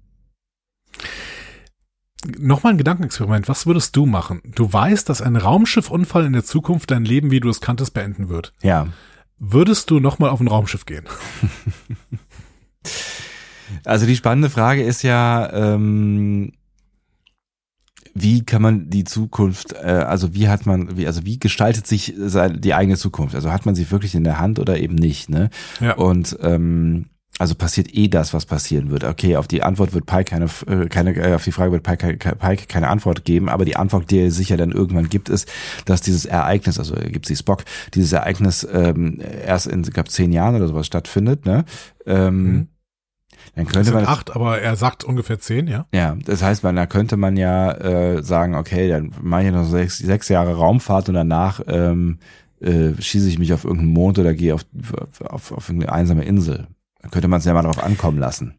Nochmal 2.37 2.73
ein 2.73 2.77
Gedankenexperiment. 2.77 3.49
Was 3.49 3.65
würdest 3.65 3.95
du 3.95 4.05
machen? 4.05 4.41
Du 4.45 4.71
weißt, 4.71 5.09
dass 5.09 5.21
ein 5.21 5.35
Raumschiffunfall 5.35 6.25
in 6.25 6.33
der 6.33 6.43
Zukunft 6.43 6.91
dein 6.91 7.03
Leben, 7.03 7.31
wie 7.31 7.39
du 7.39 7.49
es 7.49 7.61
kanntest, 7.61 7.93
beenden 7.93 8.29
wird. 8.29 8.53
Ja. 8.61 8.87
Würdest 9.39 9.89
du 9.89 9.99
nochmal 9.99 10.29
auf 10.29 10.39
ein 10.39 10.47
Raumschiff 10.47 10.85
gehen? 10.85 11.05
Also 13.85 14.05
die 14.05 14.15
spannende 14.15 14.49
Frage 14.49 14.83
ist 14.83 15.01
ja, 15.03 15.51
ähm, 15.53 16.51
wie 18.13 18.43
kann 18.43 18.61
man 18.61 18.89
die 18.89 19.03
Zukunft, 19.03 19.73
äh, 19.73 19.85
also 19.85 20.33
wie 20.33 20.47
hat 20.47 20.65
man, 20.65 20.97
wie, 20.97 21.07
also 21.07 21.25
wie 21.25 21.39
gestaltet 21.39 21.87
sich 21.87 22.13
die 22.15 22.73
eigene 22.73 22.97
Zukunft? 22.97 23.35
Also 23.35 23.51
hat 23.51 23.65
man 23.65 23.75
sie 23.75 23.89
wirklich 23.91 24.15
in 24.15 24.23
der 24.23 24.39
Hand 24.39 24.59
oder 24.59 24.77
eben 24.79 24.95
nicht, 24.95 25.29
ne? 25.29 25.49
Ja. 25.79 25.93
Und 25.95 26.37
ähm, 26.41 27.05
also 27.41 27.55
passiert 27.55 27.95
eh 27.95 28.07
das, 28.07 28.35
was 28.35 28.45
passieren 28.45 28.91
wird. 28.91 29.03
Okay, 29.03 29.35
auf 29.35 29.47
die 29.47 29.63
Antwort 29.63 29.93
wird 29.93 30.05
Pike 30.05 30.25
keine, 30.25 30.45
äh, 30.67 30.87
keine 30.89 31.15
äh, 31.15 31.33
auf 31.33 31.43
die 31.43 31.51
Frage 31.51 31.71
wird 31.71 31.81
Pike, 31.81 32.17
Pike 32.17 32.67
keine 32.67 32.87
Antwort 32.89 33.25
geben, 33.25 33.49
aber 33.49 33.65
die 33.65 33.77
Antwort, 33.77 34.11
die 34.11 34.19
er 34.19 34.31
sicher 34.31 34.57
dann 34.57 34.71
irgendwann 34.71 35.09
gibt, 35.09 35.27
ist, 35.27 35.51
dass 35.85 36.01
dieses 36.01 36.25
Ereignis, 36.25 36.77
also 36.77 36.93
gibt 36.93 37.25
sie 37.25 37.35
Spock, 37.35 37.63
dieses 37.95 38.11
Ereignis 38.11 38.67
ähm, 38.71 39.19
erst 39.43 39.65
in, 39.65 39.81
ich 39.81 39.91
glaube, 39.91 40.09
zehn 40.09 40.31
Jahren 40.31 40.55
oder 40.55 40.67
sowas 40.67 40.85
stattfindet, 40.85 41.45
ne? 41.45 41.65
Ähm, 42.05 42.43
mhm. 42.43 42.67
Dann 43.55 43.67
könnte 43.67 43.91
man 43.91 44.05
acht, 44.05 44.33
aber 44.35 44.59
er 44.61 44.75
sagt 44.77 45.03
ungefähr 45.03 45.39
zehn, 45.39 45.67
ja. 45.67 45.85
Ja, 45.93 46.15
das 46.25 46.41
heißt, 46.41 46.63
man, 46.63 46.75
da 46.77 46.85
könnte 46.85 47.17
man 47.17 47.35
ja 47.35 47.71
äh, 47.73 48.23
sagen, 48.23 48.55
okay, 48.55 48.87
dann 48.87 49.11
mache 49.21 49.45
ich 49.45 49.51
noch 49.51 49.65
sechs, 49.65 49.97
sechs 49.97 50.29
Jahre 50.29 50.55
Raumfahrt 50.55 51.09
und 51.09 51.15
danach 51.15 51.59
ähm, 51.67 52.19
äh, 52.61 52.91
schieße 52.99 53.27
ich 53.27 53.39
mich 53.39 53.53
auf 53.53 53.65
irgendeinen 53.65 53.91
Mond 53.93 54.19
oder 54.19 54.33
gehe 54.33 54.53
auf, 54.55 54.65
auf, 55.25 55.51
auf 55.51 55.67
irgendeine 55.69 55.91
einsame 55.91 56.23
Insel. 56.23 56.67
Dann 57.01 57.11
könnte 57.11 57.27
man 57.27 57.39
es 57.39 57.45
ja 57.45 57.53
mal 57.53 57.63
drauf 57.63 57.83
ankommen 57.83 58.19
lassen. 58.19 58.55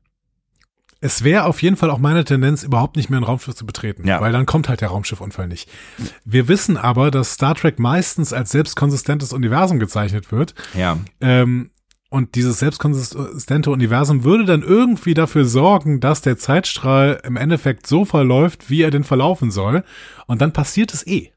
Es 1.04 1.24
wäre 1.24 1.46
auf 1.46 1.60
jeden 1.62 1.74
Fall 1.76 1.90
auch 1.90 1.98
meine 1.98 2.22
Tendenz, 2.24 2.62
überhaupt 2.62 2.94
nicht 2.94 3.10
mehr 3.10 3.18
ein 3.20 3.24
Raumschiff 3.24 3.56
zu 3.56 3.66
betreten, 3.66 4.06
Ja. 4.06 4.20
weil 4.20 4.30
dann 4.30 4.46
kommt 4.46 4.68
halt 4.68 4.82
der 4.82 4.88
Raumschiffunfall 4.90 5.48
nicht. 5.48 5.68
Wir 6.24 6.46
wissen 6.46 6.76
aber, 6.76 7.10
dass 7.10 7.32
Star 7.32 7.56
Trek 7.56 7.80
meistens 7.80 8.32
als 8.32 8.50
selbstkonsistentes 8.50 9.32
Universum 9.32 9.80
gezeichnet 9.80 10.30
wird. 10.30 10.54
Ja. 10.74 10.98
Ähm, 11.20 11.71
und 12.12 12.34
dieses 12.34 12.58
selbstkonsistente 12.58 13.70
Universum 13.70 14.22
würde 14.22 14.44
dann 14.44 14.62
irgendwie 14.62 15.14
dafür 15.14 15.46
sorgen, 15.46 15.98
dass 15.98 16.20
der 16.20 16.36
Zeitstrahl 16.36 17.20
im 17.24 17.36
Endeffekt 17.36 17.86
so 17.86 18.04
verläuft, 18.04 18.68
wie 18.68 18.82
er 18.82 18.90
denn 18.90 19.04
verlaufen 19.04 19.50
soll. 19.50 19.82
Und 20.26 20.42
dann 20.42 20.52
passiert 20.52 20.92
es 20.92 21.06
eh. 21.06 21.32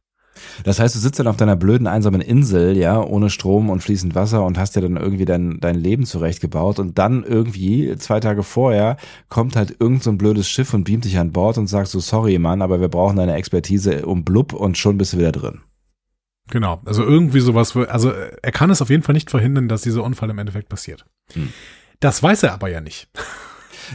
Das 0.65 0.81
heißt, 0.81 0.93
du 0.93 0.99
sitzt 0.99 1.17
dann 1.17 1.27
auf 1.27 1.37
deiner 1.37 1.55
blöden 1.55 1.87
einsamen 1.87 2.19
Insel, 2.19 2.75
ja, 2.75 3.01
ohne 3.01 3.29
Strom 3.29 3.69
und 3.69 3.83
fließend 3.83 4.15
Wasser 4.15 4.43
und 4.43 4.57
hast 4.57 4.75
dir 4.75 4.81
dann 4.81 4.97
irgendwie 4.97 5.23
dein, 5.23 5.61
dein 5.61 5.75
Leben 5.75 6.05
zurechtgebaut 6.05 6.77
und 6.79 6.97
dann 6.97 7.23
irgendwie 7.23 7.95
zwei 7.95 8.19
Tage 8.19 8.43
vorher 8.43 8.97
kommt 9.29 9.55
halt 9.55 9.77
irgend 9.79 10.03
so 10.03 10.09
ein 10.09 10.17
blödes 10.17 10.49
Schiff 10.49 10.73
und 10.73 10.83
beamt 10.83 11.05
dich 11.05 11.17
an 11.17 11.31
Bord 11.31 11.57
und 11.57 11.67
sagst 11.67 11.93
so, 11.93 12.01
sorry 12.01 12.37
Mann, 12.37 12.61
aber 12.61 12.81
wir 12.81 12.89
brauchen 12.89 13.15
deine 13.15 13.35
Expertise 13.35 14.05
um 14.05 14.25
blub 14.25 14.51
und 14.51 14.77
schon 14.77 14.97
bist 14.97 15.13
du 15.13 15.19
wieder 15.19 15.31
drin. 15.31 15.61
Genau. 16.49 16.81
Also 16.85 17.03
irgendwie 17.03 17.39
sowas. 17.39 17.75
Also 17.75 18.11
äh, 18.11 18.31
er 18.41 18.51
kann 18.51 18.69
es 18.69 18.81
auf 18.81 18.89
jeden 18.89 19.03
Fall 19.03 19.13
nicht 19.13 19.31
verhindern, 19.31 19.67
dass 19.67 19.81
dieser 19.81 20.03
Unfall 20.03 20.29
im 20.29 20.37
Endeffekt 20.37 20.69
passiert. 20.69 21.05
Hm. 21.33 21.49
Das 21.99 22.21
weiß 22.21 22.43
er 22.43 22.53
aber 22.53 22.69
ja 22.69 22.81
nicht. 22.81 23.07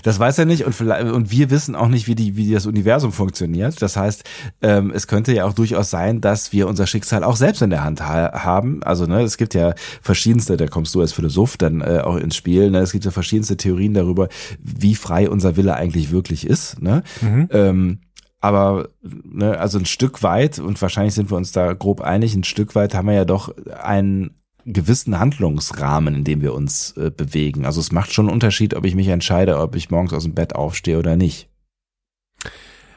Das 0.03 0.19
weiß 0.19 0.39
er 0.39 0.45
nicht 0.45 0.65
und, 0.65 0.73
vielleicht, 0.73 1.11
und 1.11 1.31
wir 1.31 1.51
wissen 1.51 1.75
auch 1.75 1.89
nicht, 1.89 2.07
wie, 2.07 2.15
die, 2.15 2.37
wie 2.37 2.53
das 2.53 2.67
Universum 2.67 3.13
funktioniert. 3.13 3.83
Das 3.83 3.97
heißt, 3.97 4.23
ähm, 4.63 4.93
es 4.95 5.07
könnte 5.07 5.35
ja 5.35 5.45
auch 5.45 5.53
durchaus 5.53 5.91
sein, 5.91 6.21
dass 6.21 6.53
wir 6.53 6.69
unser 6.69 6.87
Schicksal 6.87 7.25
auch 7.25 7.37
selbst 7.37 7.63
in 7.63 7.71
der 7.71 7.83
Hand 7.83 8.01
ha 8.01 8.45
haben. 8.45 8.83
Also 8.83 9.07
ne, 9.07 9.23
es 9.23 9.37
gibt 9.37 9.55
ja 9.55 9.75
verschiedenste, 10.01 10.57
da 10.57 10.67
kommst 10.69 10.95
du 10.95 11.01
als 11.01 11.13
Philosoph 11.13 11.57
dann 11.57 11.81
äh, 11.81 12.03
auch 12.05 12.17
ins 12.17 12.37
Spiel, 12.37 12.71
ne? 12.71 12.79
es 12.79 12.93
gibt 12.93 13.05
ja 13.05 13.11
verschiedenste 13.11 13.57
Theorien 13.57 13.95
darüber, 13.95 14.29
wie 14.63 14.95
frei 14.95 15.29
unser 15.29 15.57
Wille 15.57 15.75
eigentlich 15.75 16.11
wirklich 16.11 16.47
ist. 16.47 16.81
Ne? 16.81 17.03
Mhm. 17.21 17.49
Ähm, 17.51 17.99
aber 18.41 18.89
ne, 19.03 19.59
also 19.59 19.79
ein 19.79 19.87
Stück 19.87 20.23
weit, 20.23 20.59
und 20.59 20.81
wahrscheinlich 20.81 21.15
sind 21.15 21.31
wir 21.31 21.37
uns 21.37 21.53
da 21.53 21.73
grob 21.75 22.01
einig, 22.01 22.35
ein 22.35 22.45
Stück 22.45 22.75
weit 22.75 22.95
haben 22.95 23.09
wir 23.09 23.15
ja 23.15 23.25
doch 23.25 23.55
einen 23.83 24.37
gewissen 24.65 25.19
Handlungsrahmen, 25.19 26.15
in 26.15 26.25
dem 26.25 26.43
wir 26.43 26.55
uns 26.55 26.93
äh, 26.97 27.11
bewegen. 27.11 27.65
Also 27.65 27.81
es 27.81 27.93
macht 27.93 28.13
schon 28.13 28.27
einen 28.27 28.35
Unterschied, 28.35 28.75
ob 28.75 28.85
ich 28.85 28.95
mich 28.95 29.09
entscheide, 29.09 29.59
ob 29.59 29.75
ich 29.75 29.91
morgens 29.91 30.13
aus 30.13 30.25
dem 30.25 30.35
Bett 30.35 30.55
aufstehe 30.55 30.99
oder 30.99 31.17
nicht. 31.17 31.49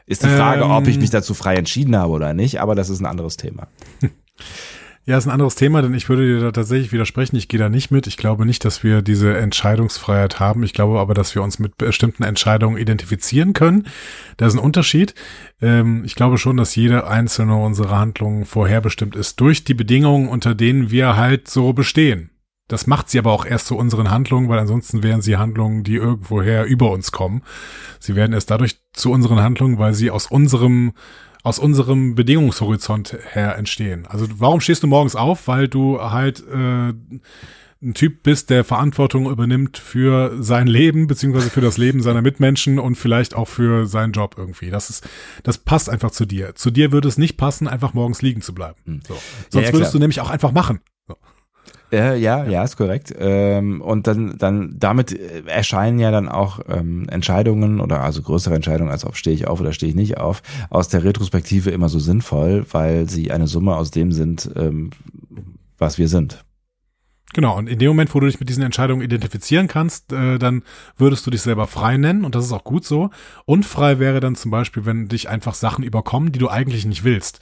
Ist 0.06 0.22
die 0.22 0.28
Frage, 0.28 0.64
Ähm. 0.64 0.70
ob 0.70 0.86
ich 0.86 0.98
mich 0.98 1.10
dazu 1.10 1.32
frei 1.34 1.56
entschieden 1.56 1.96
habe 1.96 2.12
oder 2.12 2.34
nicht, 2.34 2.60
aber 2.60 2.74
das 2.74 2.90
ist 2.90 3.00
ein 3.00 3.06
anderes 3.06 3.36
Thema. 3.36 3.68
Ja, 5.06 5.18
ist 5.18 5.26
ein 5.26 5.32
anderes 5.32 5.54
Thema, 5.54 5.82
denn 5.82 5.92
ich 5.92 6.08
würde 6.08 6.26
dir 6.26 6.40
da 6.40 6.50
tatsächlich 6.50 6.90
widersprechen. 6.90 7.36
Ich 7.36 7.48
gehe 7.48 7.60
da 7.60 7.68
nicht 7.68 7.90
mit. 7.90 8.06
Ich 8.06 8.16
glaube 8.16 8.46
nicht, 8.46 8.64
dass 8.64 8.82
wir 8.82 9.02
diese 9.02 9.36
Entscheidungsfreiheit 9.36 10.40
haben. 10.40 10.62
Ich 10.62 10.72
glaube 10.72 10.98
aber, 10.98 11.12
dass 11.12 11.34
wir 11.34 11.42
uns 11.42 11.58
mit 11.58 11.76
bestimmten 11.76 12.22
Entscheidungen 12.22 12.78
identifizieren 12.78 13.52
können. 13.52 13.86
Da 14.38 14.46
ist 14.46 14.54
ein 14.54 14.60
Unterschied. 14.60 15.14
Ähm, 15.60 16.04
ich 16.06 16.14
glaube 16.14 16.38
schon, 16.38 16.56
dass 16.56 16.74
jede 16.74 17.06
einzelne 17.06 17.54
unserer 17.54 17.98
Handlungen 17.98 18.46
vorherbestimmt 18.46 19.14
ist 19.14 19.40
durch 19.40 19.64
die 19.64 19.74
Bedingungen, 19.74 20.26
unter 20.26 20.54
denen 20.54 20.90
wir 20.90 21.18
halt 21.18 21.48
so 21.48 21.74
bestehen. 21.74 22.30
Das 22.68 22.86
macht 22.86 23.10
sie 23.10 23.18
aber 23.18 23.30
auch 23.30 23.44
erst 23.44 23.66
zu 23.66 23.76
unseren 23.76 24.10
Handlungen, 24.10 24.48
weil 24.48 24.58
ansonsten 24.58 25.02
wären 25.02 25.20
sie 25.20 25.36
Handlungen, 25.36 25.84
die 25.84 25.96
irgendwoher 25.96 26.64
über 26.64 26.90
uns 26.90 27.12
kommen. 27.12 27.42
Sie 28.00 28.16
werden 28.16 28.32
erst 28.32 28.50
dadurch 28.50 28.80
zu 28.94 29.12
unseren 29.12 29.42
Handlungen, 29.42 29.78
weil 29.78 29.92
sie 29.92 30.10
aus 30.10 30.28
unserem 30.28 30.94
aus 31.44 31.58
unserem 31.58 32.14
Bedingungshorizont 32.14 33.16
her 33.32 33.56
entstehen. 33.56 34.06
Also 34.08 34.26
warum 34.38 34.60
stehst 34.60 34.82
du 34.82 34.86
morgens 34.86 35.14
auf? 35.14 35.46
Weil 35.46 35.68
du 35.68 36.00
halt 36.00 36.42
äh, 36.48 36.94
ein 37.84 37.92
Typ 37.92 38.22
bist, 38.22 38.48
der 38.48 38.64
Verantwortung 38.64 39.30
übernimmt 39.30 39.76
für 39.76 40.42
sein 40.42 40.66
Leben, 40.66 41.06
beziehungsweise 41.06 41.50
für 41.50 41.60
das 41.60 41.76
Leben 41.76 42.00
seiner 42.00 42.22
Mitmenschen 42.22 42.78
und 42.78 42.94
vielleicht 42.94 43.34
auch 43.34 43.46
für 43.46 43.86
seinen 43.86 44.12
Job 44.12 44.36
irgendwie. 44.38 44.70
Das 44.70 44.88
ist, 44.88 45.06
das 45.42 45.58
passt 45.58 45.90
einfach 45.90 46.10
zu 46.10 46.24
dir. 46.24 46.54
Zu 46.54 46.70
dir 46.70 46.92
würde 46.92 47.08
es 47.08 47.18
nicht 47.18 47.36
passen, 47.36 47.68
einfach 47.68 47.92
morgens 47.92 48.22
liegen 48.22 48.40
zu 48.40 48.54
bleiben. 48.54 48.78
Hm. 48.86 49.00
So. 49.06 49.14
Ja, 49.14 49.20
Sonst 49.50 49.66
ja, 49.66 49.72
würdest 49.74 49.90
klar. 49.90 49.92
du 49.92 49.98
nämlich 49.98 50.20
auch 50.22 50.30
einfach 50.30 50.52
machen. 50.52 50.80
Äh, 51.94 52.16
ja, 52.16 52.44
ja, 52.44 52.64
ist 52.64 52.76
korrekt. 52.76 53.14
Ähm, 53.16 53.80
und 53.80 54.06
dann, 54.06 54.36
dann 54.36 54.74
damit 54.78 55.12
äh, 55.12 55.42
erscheinen 55.46 56.00
ja 56.00 56.10
dann 56.10 56.28
auch 56.28 56.58
ähm, 56.68 57.08
Entscheidungen 57.08 57.80
oder 57.80 58.02
also 58.02 58.20
größere 58.20 58.54
Entscheidungen, 58.54 58.90
als 58.90 59.04
ob 59.04 59.16
stehe 59.16 59.34
ich 59.34 59.46
auf 59.46 59.60
oder 59.60 59.72
stehe 59.72 59.90
ich 59.90 59.96
nicht 59.96 60.18
auf, 60.18 60.42
aus 60.70 60.88
der 60.88 61.04
Retrospektive 61.04 61.70
immer 61.70 61.88
so 61.88 62.00
sinnvoll, 62.00 62.66
weil 62.72 63.08
sie 63.08 63.30
eine 63.30 63.46
Summe 63.46 63.76
aus 63.76 63.92
dem 63.92 64.10
sind, 64.10 64.50
ähm, 64.56 64.90
was 65.78 65.98
wir 65.98 66.08
sind. 66.08 66.44
Genau, 67.32 67.56
und 67.56 67.68
in 67.68 67.78
dem 67.78 67.88
Moment, 67.88 68.14
wo 68.14 68.20
du 68.20 68.26
dich 68.26 68.38
mit 68.38 68.48
diesen 68.48 68.62
Entscheidungen 68.62 69.02
identifizieren 69.02 69.68
kannst, 69.68 70.12
äh, 70.12 70.38
dann 70.38 70.62
würdest 70.96 71.26
du 71.26 71.30
dich 71.30 71.42
selber 71.42 71.66
frei 71.66 71.96
nennen 71.96 72.24
und 72.24 72.34
das 72.34 72.44
ist 72.44 72.52
auch 72.52 72.64
gut 72.64 72.84
so. 72.84 73.10
Unfrei 73.44 73.98
wäre 74.00 74.20
dann 74.20 74.34
zum 74.34 74.50
Beispiel, 74.50 74.84
wenn 74.84 75.08
dich 75.08 75.28
einfach 75.28 75.54
Sachen 75.54 75.84
überkommen, 75.84 76.32
die 76.32 76.38
du 76.38 76.48
eigentlich 76.48 76.86
nicht 76.86 77.04
willst. 77.04 77.40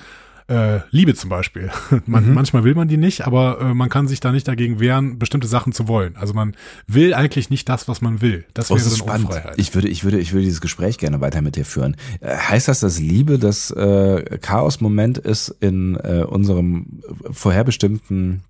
Äh, 0.53 0.81
Liebe 0.91 1.15
zum 1.15 1.31
Beispiel. 1.31 1.71
Man, 2.07 2.27
Mhm. 2.29 2.35
Manchmal 2.35 2.65
will 2.65 2.75
man 2.75 2.89
die 2.89 2.97
nicht, 2.99 3.27
aber 3.27 3.61
äh, 3.61 3.75
man 3.75 3.89
kann 3.89 4.07
sich 4.09 4.21
da 4.21 4.33
nicht 4.33 4.47
dagegen 4.49 4.81
wehren, 4.81 5.19
bestimmte 5.19 5.47
Sachen 5.49 5.73
zu 5.73 5.89
wollen. 5.89 6.17
Also 6.17 6.35
man 6.35 6.55
will 6.87 7.15
eigentlich 7.15 7.49
nicht 7.49 7.69
das, 7.69 7.89
was 7.89 8.01
man 8.03 8.21
will. 8.21 8.45
Das 8.55 8.71
Oh, 8.71 8.75
wäre 8.75 8.85
das 8.85 8.93
ist 8.93 8.99
spannend. 8.99 9.27
Unfreiheit. 9.29 9.55
Ich 9.57 9.75
würde, 9.75 9.89
ich 9.89 10.05
würde, 10.05 10.19
ich 10.19 10.33
würde 10.33 10.45
dieses 10.45 10.61
Gespräch 10.61 10.99
gerne 10.99 11.21
weiter 11.21 11.41
mit 11.43 11.57
dir 11.57 11.65
führen. 11.65 11.97
Äh, 12.21 12.37
heißt 12.37 12.69
das, 12.69 12.81
dass 12.81 12.99
Liebe 13.01 13.39
das 13.39 13.71
äh, 13.71 14.39
Chaos-Moment 14.41 15.19
ist 15.19 15.49
in 15.61 15.97
äh, 15.97 16.25
unserem 16.29 17.01
vorherbestimmten 17.31 18.43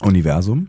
Universum? 0.00 0.68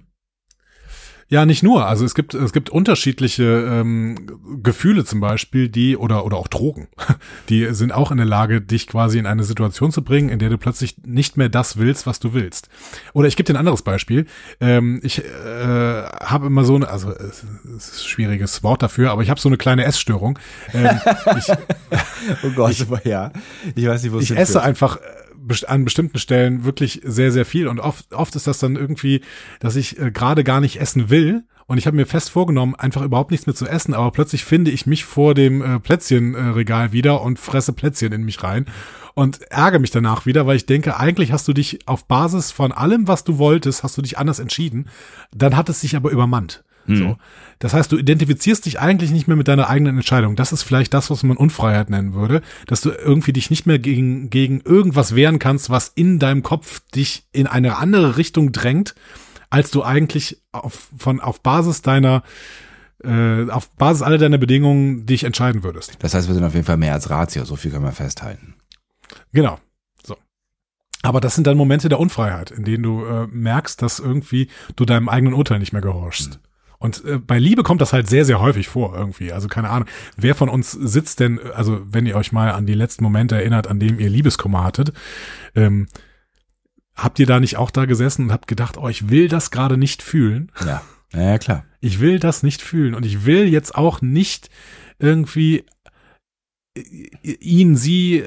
Ja, 1.29 1.45
nicht 1.45 1.61
nur. 1.61 1.85
Also 1.85 2.05
es 2.05 2.15
gibt 2.15 2.33
es 2.33 2.53
gibt 2.53 2.69
unterschiedliche 2.69 3.43
ähm, 3.43 4.15
Gefühle 4.63 5.03
zum 5.03 5.19
Beispiel, 5.19 5.67
die 5.67 5.97
oder 5.97 6.25
oder 6.25 6.37
auch 6.37 6.47
Drogen, 6.47 6.87
die 7.49 7.73
sind 7.73 7.91
auch 7.91 8.11
in 8.11 8.17
der 8.17 8.25
Lage, 8.25 8.61
dich 8.61 8.87
quasi 8.87 9.19
in 9.19 9.25
eine 9.25 9.43
Situation 9.43 9.91
zu 9.91 10.03
bringen, 10.03 10.29
in 10.29 10.39
der 10.39 10.49
du 10.49 10.57
plötzlich 10.57 10.95
nicht 11.05 11.35
mehr 11.35 11.49
das 11.49 11.77
willst, 11.77 12.07
was 12.07 12.19
du 12.19 12.33
willst. 12.33 12.69
Oder 13.13 13.27
ich 13.27 13.35
gebe 13.35 13.45
dir 13.45 13.53
ein 13.53 13.59
anderes 13.59 13.81
Beispiel. 13.81 14.25
Ähm, 14.61 15.01
ich 15.03 15.23
äh, 15.23 16.03
habe 16.03 16.47
immer 16.47 16.63
so 16.63 16.75
eine, 16.75 16.87
also 16.87 17.11
es 17.11 17.43
ist 17.43 17.45
ein 17.65 17.79
schwieriges 18.07 18.63
Wort 18.63 18.81
dafür, 18.81 19.11
aber 19.11 19.21
ich 19.21 19.29
habe 19.29 19.39
so 19.39 19.49
eine 19.49 19.57
kleine 19.57 19.83
Essstörung. 19.83 20.39
Ähm, 20.73 20.99
ich, 21.37 21.51
Oh 22.43 22.49
Gott, 22.55 22.75
aber 22.87 23.05
ja. 23.07 23.31
Ich 23.75 23.85
weiß 23.85 24.03
nicht, 24.03 24.13
wo 24.13 24.19
ich 24.19 24.31
esse 24.31 24.61
einfach 24.61 24.97
äh, 24.97 24.99
an 25.67 25.85
bestimmten 25.85 26.19
Stellen 26.19 26.63
wirklich 26.63 27.01
sehr, 27.03 27.31
sehr 27.31 27.45
viel. 27.45 27.67
Und 27.67 27.79
oft, 27.79 28.13
oft 28.13 28.35
ist 28.35 28.47
das 28.47 28.59
dann 28.59 28.75
irgendwie, 28.75 29.21
dass 29.59 29.75
ich 29.75 29.99
äh, 29.99 30.11
gerade 30.11 30.43
gar 30.43 30.61
nicht 30.61 30.79
essen 30.79 31.09
will. 31.09 31.43
Und 31.67 31.77
ich 31.77 31.85
habe 31.85 31.97
mir 31.97 32.05
fest 32.05 32.29
vorgenommen, 32.29 32.75
einfach 32.75 33.01
überhaupt 33.01 33.31
nichts 33.31 33.45
mehr 33.45 33.55
zu 33.55 33.67
essen, 33.67 33.93
aber 33.93 34.11
plötzlich 34.11 34.45
finde 34.45 34.71
ich 34.71 34.85
mich 34.85 35.03
vor 35.03 35.33
dem 35.33 35.61
äh, 35.61 35.79
Plätzchenregal 35.81 36.93
wieder 36.93 37.21
und 37.21 37.39
fresse 37.39 37.73
Plätzchen 37.73 38.13
in 38.13 38.23
mich 38.23 38.41
rein 38.41 38.65
und 39.15 39.41
ärgere 39.51 39.79
mich 39.79 39.91
danach 39.91 40.25
wieder, 40.25 40.47
weil 40.47 40.55
ich 40.55 40.65
denke, 40.65 40.97
eigentlich 40.97 41.31
hast 41.31 41.47
du 41.47 41.53
dich 41.53 41.87
auf 41.87 42.05
Basis 42.05 42.51
von 42.51 42.71
allem, 42.71 43.07
was 43.07 43.23
du 43.23 43.37
wolltest, 43.37 43.83
hast 43.83 43.97
du 43.97 44.01
dich 44.01 44.17
anders 44.17 44.39
entschieden, 44.39 44.89
dann 45.35 45.57
hat 45.57 45.67
es 45.69 45.81
sich 45.81 45.95
aber 45.95 46.11
übermannt. 46.11 46.63
So. 46.95 47.17
Das 47.59 47.73
heißt, 47.73 47.91
du 47.91 47.97
identifizierst 47.97 48.65
dich 48.65 48.79
eigentlich 48.79 49.11
nicht 49.11 49.27
mehr 49.27 49.37
mit 49.37 49.47
deiner 49.47 49.69
eigenen 49.69 49.97
Entscheidung. 49.97 50.35
Das 50.35 50.51
ist 50.51 50.63
vielleicht 50.63 50.93
das, 50.93 51.09
was 51.09 51.23
man 51.23 51.37
Unfreiheit 51.37 51.89
nennen 51.89 52.13
würde, 52.13 52.41
dass 52.67 52.81
du 52.81 52.91
irgendwie 52.91 53.33
dich 53.33 53.49
nicht 53.49 53.65
mehr 53.65 53.79
gegen, 53.79 54.29
gegen 54.29 54.61
irgendwas 54.61 55.15
wehren 55.15 55.39
kannst, 55.39 55.69
was 55.69 55.89
in 55.89 56.19
deinem 56.19 56.43
Kopf 56.43 56.81
dich 56.93 57.25
in 57.31 57.47
eine 57.47 57.77
andere 57.77 58.17
Richtung 58.17 58.51
drängt, 58.51 58.95
als 59.49 59.71
du 59.71 59.83
eigentlich 59.83 60.41
auf, 60.51 60.89
von, 60.97 61.19
auf 61.19 61.41
Basis 61.41 61.81
deiner, 61.81 62.23
äh, 63.03 63.49
auf 63.49 63.71
Basis 63.71 64.03
aller 64.03 64.17
deiner 64.17 64.37
Bedingungen 64.37 65.05
dich 65.05 65.23
entscheiden 65.23 65.63
würdest. 65.63 65.97
Das 65.99 66.13
heißt, 66.13 66.27
wir 66.27 66.35
sind 66.35 66.43
auf 66.43 66.53
jeden 66.53 66.65
Fall 66.65 66.77
mehr 66.77 66.93
als 66.93 67.09
Ratio, 67.09 67.43
so 67.45 67.55
viel 67.55 67.71
können 67.71 67.85
wir 67.85 67.91
festhalten. 67.91 68.55
Genau. 69.33 69.59
So. 70.05 70.15
Aber 71.01 71.21
das 71.21 71.33
sind 71.33 71.47
dann 71.47 71.57
Momente 71.57 71.89
der 71.89 71.99
Unfreiheit, 71.99 72.51
in 72.51 72.65
denen 72.65 72.83
du 72.83 73.03
äh, 73.05 73.27
merkst, 73.27 73.81
dass 73.81 73.99
irgendwie 73.99 74.49
du 74.75 74.85
deinem 74.85 75.09
eigenen 75.09 75.33
Urteil 75.33 75.59
nicht 75.59 75.73
mehr 75.73 75.81
gehorchst. 75.81 76.39
Und 76.79 77.03
äh, 77.05 77.17
bei 77.17 77.39
Liebe 77.39 77.63
kommt 77.63 77.81
das 77.81 77.93
halt 77.93 78.07
sehr, 78.07 78.25
sehr 78.25 78.39
häufig 78.39 78.67
vor 78.67 78.95
irgendwie. 78.95 79.31
Also 79.31 79.47
keine 79.47 79.69
Ahnung, 79.69 79.87
wer 80.15 80.35
von 80.35 80.49
uns 80.49 80.71
sitzt 80.71 81.19
denn, 81.19 81.39
also 81.53 81.81
wenn 81.85 82.05
ihr 82.05 82.15
euch 82.15 82.31
mal 82.31 82.51
an 82.51 82.65
die 82.65 82.75
letzten 82.75 83.03
Momente 83.03 83.35
erinnert, 83.35 83.67
an 83.67 83.79
dem 83.79 83.99
ihr 83.99 84.09
Liebeskummer 84.09 84.63
hattet, 84.63 84.93
ähm, 85.55 85.87
habt 86.95 87.19
ihr 87.19 87.25
da 87.25 87.39
nicht 87.39 87.57
auch 87.57 87.71
da 87.71 87.85
gesessen 87.85 88.25
und 88.25 88.31
habt 88.31 88.47
gedacht, 88.47 88.77
oh, 88.77 88.89
ich 88.89 89.09
will 89.09 89.27
das 89.27 89.51
gerade 89.51 89.77
nicht 89.77 90.03
fühlen. 90.03 90.51
Ja, 90.65 90.81
ja, 91.13 91.21
ja 91.21 91.37
klar. 91.37 91.65
Ich 91.79 91.99
will 91.99 92.19
das 92.19 92.43
nicht 92.43 92.61
fühlen 92.61 92.95
und 92.95 93.05
ich 93.05 93.25
will 93.25 93.47
jetzt 93.47 93.75
auch 93.75 94.01
nicht 94.01 94.49
irgendwie 94.99 95.65
ihn, 97.23 97.75
sie, 97.75 98.23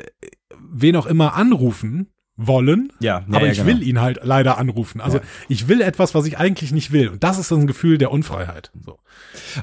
wen 0.58 0.96
auch 0.96 1.06
immer 1.06 1.34
anrufen, 1.34 2.12
wollen, 2.46 2.92
Ja, 3.00 3.18
ja, 3.20 3.24
aber 3.36 3.46
ja, 3.46 3.52
ich 3.52 3.58
genau. 3.58 3.70
will 3.70 3.82
ihn 3.82 4.00
halt 4.00 4.20
leider 4.22 4.58
anrufen. 4.58 5.00
Also 5.00 5.18
Ja. 5.18 5.24
ich 5.48 5.68
will 5.68 5.80
etwas, 5.80 6.14
was 6.14 6.24
ich 6.26 6.38
eigentlich 6.38 6.72
nicht 6.72 6.90
will. 6.92 7.08
Und 7.08 7.22
das 7.22 7.38
ist 7.38 7.52
ein 7.52 7.66
Gefühl 7.66 7.98
der 7.98 8.10
Unfreiheit. 8.10 8.70
So. 8.84 8.98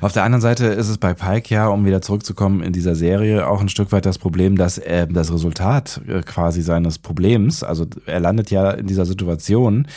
Auf 0.02 0.14
der 0.14 0.24
anderen 0.24 0.42
Seite 0.42 0.68
ist 0.68 0.88
es 0.88 0.98
bei 0.98 1.14
Pike 1.14 1.54
ja, 1.54 1.68
um 1.68 1.86
wieder 1.86 2.02
zurückzukommen 2.02 2.62
in 2.62 2.74
dieser 2.74 2.96
Serie, 2.96 3.48
auch 3.48 3.60
ein 3.62 3.70
Stück 3.70 3.92
weit 3.92 4.06
das 4.06 4.18
Problem, 4.18 4.56
dass 4.58 4.78
er 4.78 5.08
das 5.08 5.34
Resultat 5.34 6.02
äh, 6.08 6.22
quasi 6.22 6.62
seines 6.62 7.00
Problems, 7.00 7.64
also 7.64 7.86
er 8.06 8.20
landet 8.20 8.52
ja 8.52 8.72
in 8.72 8.88
dieser 8.88 9.06
Situation, 9.06 9.88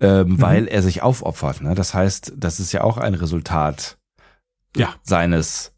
ähm, 0.00 0.40
weil 0.40 0.66
er 0.68 0.82
sich 0.82 1.02
aufopfert. 1.02 1.62
Ne? 1.62 1.74
Das 1.74 1.94
heißt, 1.94 2.34
das 2.36 2.60
ist 2.60 2.72
ja 2.72 2.82
auch 2.82 2.98
ein 2.98 3.14
Resultat 3.14 3.96
Ja. 4.76 4.94
seines 5.02 5.72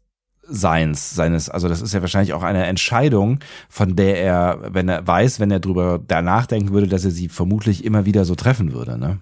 Seins, 0.49 1.15
seines, 1.15 1.49
also 1.49 1.67
das 1.67 1.81
ist 1.81 1.93
ja 1.93 2.01
wahrscheinlich 2.01 2.33
auch 2.33 2.43
eine 2.43 2.65
Entscheidung, 2.65 3.39
von 3.69 3.95
der 3.95 4.21
er, 4.21 4.59
wenn 4.73 4.89
er 4.89 5.05
weiß, 5.05 5.39
wenn 5.39 5.51
er 5.51 5.59
drüber 5.59 5.99
da 6.05 6.21
nachdenken 6.21 6.71
würde, 6.71 6.87
dass 6.87 7.05
er 7.05 7.11
sie 7.11 7.29
vermutlich 7.29 7.85
immer 7.85 8.05
wieder 8.05 8.25
so 8.25 8.35
treffen 8.35 8.73
würde, 8.73 8.97
ne? 8.97 9.19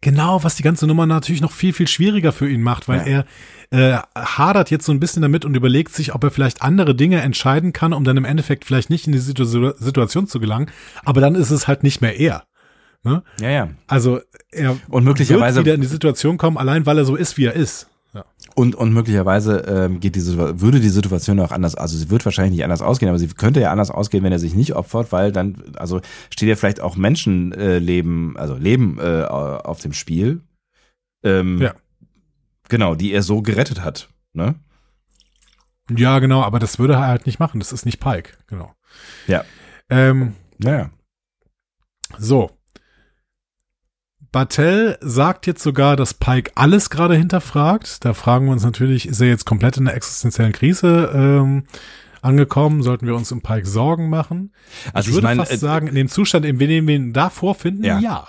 Genau, 0.00 0.44
was 0.44 0.54
die 0.54 0.62
ganze 0.62 0.86
Nummer 0.86 1.06
natürlich 1.06 1.40
noch 1.40 1.50
viel, 1.50 1.72
viel 1.72 1.88
schwieriger 1.88 2.30
für 2.32 2.48
ihn 2.48 2.62
macht, 2.62 2.86
weil 2.86 3.00
Ja. 3.08 3.24
er 3.70 3.96
äh, 3.96 3.98
hadert 4.16 4.70
jetzt 4.70 4.86
so 4.86 4.92
ein 4.92 5.00
bisschen 5.00 5.22
damit 5.22 5.44
und 5.44 5.56
überlegt 5.56 5.92
sich, 5.92 6.14
ob 6.14 6.22
er 6.22 6.30
vielleicht 6.30 6.62
andere 6.62 6.94
Dinge 6.94 7.20
entscheiden 7.20 7.72
kann, 7.72 7.92
um 7.92 8.04
dann 8.04 8.16
im 8.16 8.24
Endeffekt 8.24 8.64
vielleicht 8.64 8.90
nicht 8.90 9.06
in 9.06 9.12
die 9.12 9.18
Situ 9.18 9.44
Situation 9.44 10.28
zu 10.28 10.38
gelangen. 10.38 10.70
Aber 11.04 11.20
dann 11.20 11.34
ist 11.34 11.50
es 11.50 11.66
halt 11.66 11.82
nicht 11.82 12.00
mehr 12.00 12.18
er. 12.18 12.44
Ne? 13.02 13.22
Ja, 13.40 13.50
ja. 13.50 13.68
Also 13.88 14.20
er 14.52 14.76
Und 14.88 15.04
möglicherweise 15.04 15.56
wird 15.56 15.66
wieder 15.66 15.74
in 15.74 15.80
die 15.80 15.86
Situation 15.88 16.38
kommen, 16.38 16.56
allein 16.56 16.86
weil 16.86 16.98
er 16.98 17.04
so 17.04 17.16
ist, 17.16 17.36
wie 17.36 17.46
er 17.46 17.54
ist. 17.54 17.88
Und, 18.58 18.74
und 18.74 18.92
möglicherweise 18.92 19.58
ähm, 19.68 20.00
geht 20.00 20.16
die 20.16 20.26
würde 20.26 20.80
die 20.80 20.88
Situation 20.88 21.38
auch 21.38 21.52
anders, 21.52 21.76
also 21.76 21.96
sie 21.96 22.10
wird 22.10 22.24
wahrscheinlich 22.24 22.56
nicht 22.56 22.64
anders 22.64 22.82
ausgehen, 22.82 23.08
aber 23.08 23.20
sie 23.20 23.28
könnte 23.28 23.60
ja 23.60 23.70
anders 23.70 23.92
ausgehen, 23.92 24.24
wenn 24.24 24.32
er 24.32 24.40
sich 24.40 24.56
nicht 24.56 24.74
opfert, 24.74 25.12
weil 25.12 25.30
dann, 25.30 25.62
also 25.76 26.00
steht 26.28 26.48
ja 26.48 26.56
vielleicht 26.56 26.80
auch 26.80 26.96
Menschenleben, 26.96 28.34
äh, 28.34 28.38
also 28.40 28.56
Leben 28.56 28.98
äh, 28.98 29.22
auf 29.22 29.78
dem 29.78 29.92
Spiel. 29.92 30.40
Ähm, 31.22 31.62
Ja. 31.62 31.74
Genau, 32.68 32.96
die 32.96 33.12
er 33.12 33.22
so 33.22 33.42
gerettet 33.42 33.84
hat. 33.84 34.08
Ne? 34.32 34.56
ja, 35.96 36.18
genau, 36.18 36.42
aber 36.42 36.58
das 36.58 36.80
würde 36.80 36.94
er 36.94 37.06
halt 37.06 37.26
nicht 37.26 37.38
machen. 37.38 37.60
Das 37.60 37.70
ist 37.70 37.86
nicht 37.86 38.00
Pike, 38.00 38.32
genau. 38.48 38.74
Ja. 39.28 39.44
Ähm, 39.88 40.34
Naja. 40.58 40.90
So. 42.18 42.50
Bartell 44.32 44.98
sagt 45.00 45.46
jetzt 45.46 45.62
sogar, 45.62 45.96
dass 45.96 46.14
Pike 46.14 46.52
alles 46.54 46.90
gerade 46.90 47.16
hinterfragt. 47.16 48.04
Da 48.04 48.14
fragen 48.14 48.46
wir 48.46 48.52
uns 48.52 48.62
natürlich, 48.64 49.08
ist 49.08 49.20
er 49.20 49.28
jetzt 49.28 49.46
komplett 49.46 49.76
in 49.78 49.86
der 49.86 49.94
existenziellen 49.94 50.52
Krise 50.52 51.10
ähm, 51.14 51.64
angekommen? 52.20 52.82
Sollten 52.82 53.06
wir 53.06 53.14
uns 53.14 53.32
um 53.32 53.40
Pike 53.40 53.66
Sorgen 53.66 54.10
machen? 54.10 54.52
Also 54.92 55.08
ich 55.08 55.14
würde 55.14 55.26
meine, 55.26 55.40
fast 55.40 55.52
äh, 55.52 55.56
sagen, 55.56 55.86
in 55.86 55.94
dem 55.94 56.08
Zustand, 56.08 56.44
in 56.44 56.58
dem 56.58 56.86
wir 56.86 56.96
ihn 56.96 57.12
da 57.12 57.30
vorfinden, 57.30 57.84
Ja. 57.84 57.98
ja. 57.98 58.28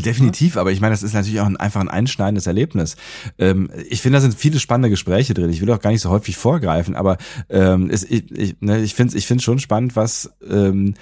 Definitiv, 0.00 0.56
aber 0.56 0.72
ich 0.72 0.80
meine, 0.80 0.92
das 0.92 1.04
ist 1.04 1.12
natürlich 1.14 1.40
auch 1.40 1.46
ein, 1.46 1.56
einfach 1.56 1.80
ein 1.80 1.88
einschneidendes 1.88 2.48
Erlebnis. 2.48 2.96
Ähm, 3.38 3.70
ich 3.88 4.02
finde, 4.02 4.16
da 4.16 4.22
sind 4.22 4.34
viele 4.34 4.58
spannende 4.58 4.90
Gespräche 4.90 5.34
drin. 5.34 5.50
Ich 5.50 5.60
will 5.60 5.70
auch 5.70 5.80
gar 5.80 5.90
nicht 5.90 6.00
so 6.00 6.10
häufig 6.10 6.36
vorgreifen, 6.36 6.96
aber 6.96 7.16
ähm, 7.48 7.90
es, 7.90 8.02
ich, 8.02 8.28
ich, 8.32 8.56
ne, 8.60 8.80
ich 8.82 8.94
finde 8.94 9.16
ich 9.16 9.26
finde 9.26 9.44
schon 9.44 9.60
spannend, 9.60 9.94
was 9.94 10.32
ähm, 10.50 10.94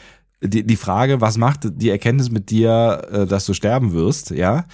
die, 0.43 0.65
die 0.67 0.77
Frage, 0.77 1.21
was 1.21 1.39
macht 1.39 1.61
die 1.81 1.91
Erkenntnis 1.91 2.31
mit 2.31 2.51
dir, 2.51 3.09
äh, 3.13 3.27
dass 3.27 3.47
du 3.47 3.55
sterben 3.55 3.93
wirst, 3.93 4.31
ja, 4.31 4.65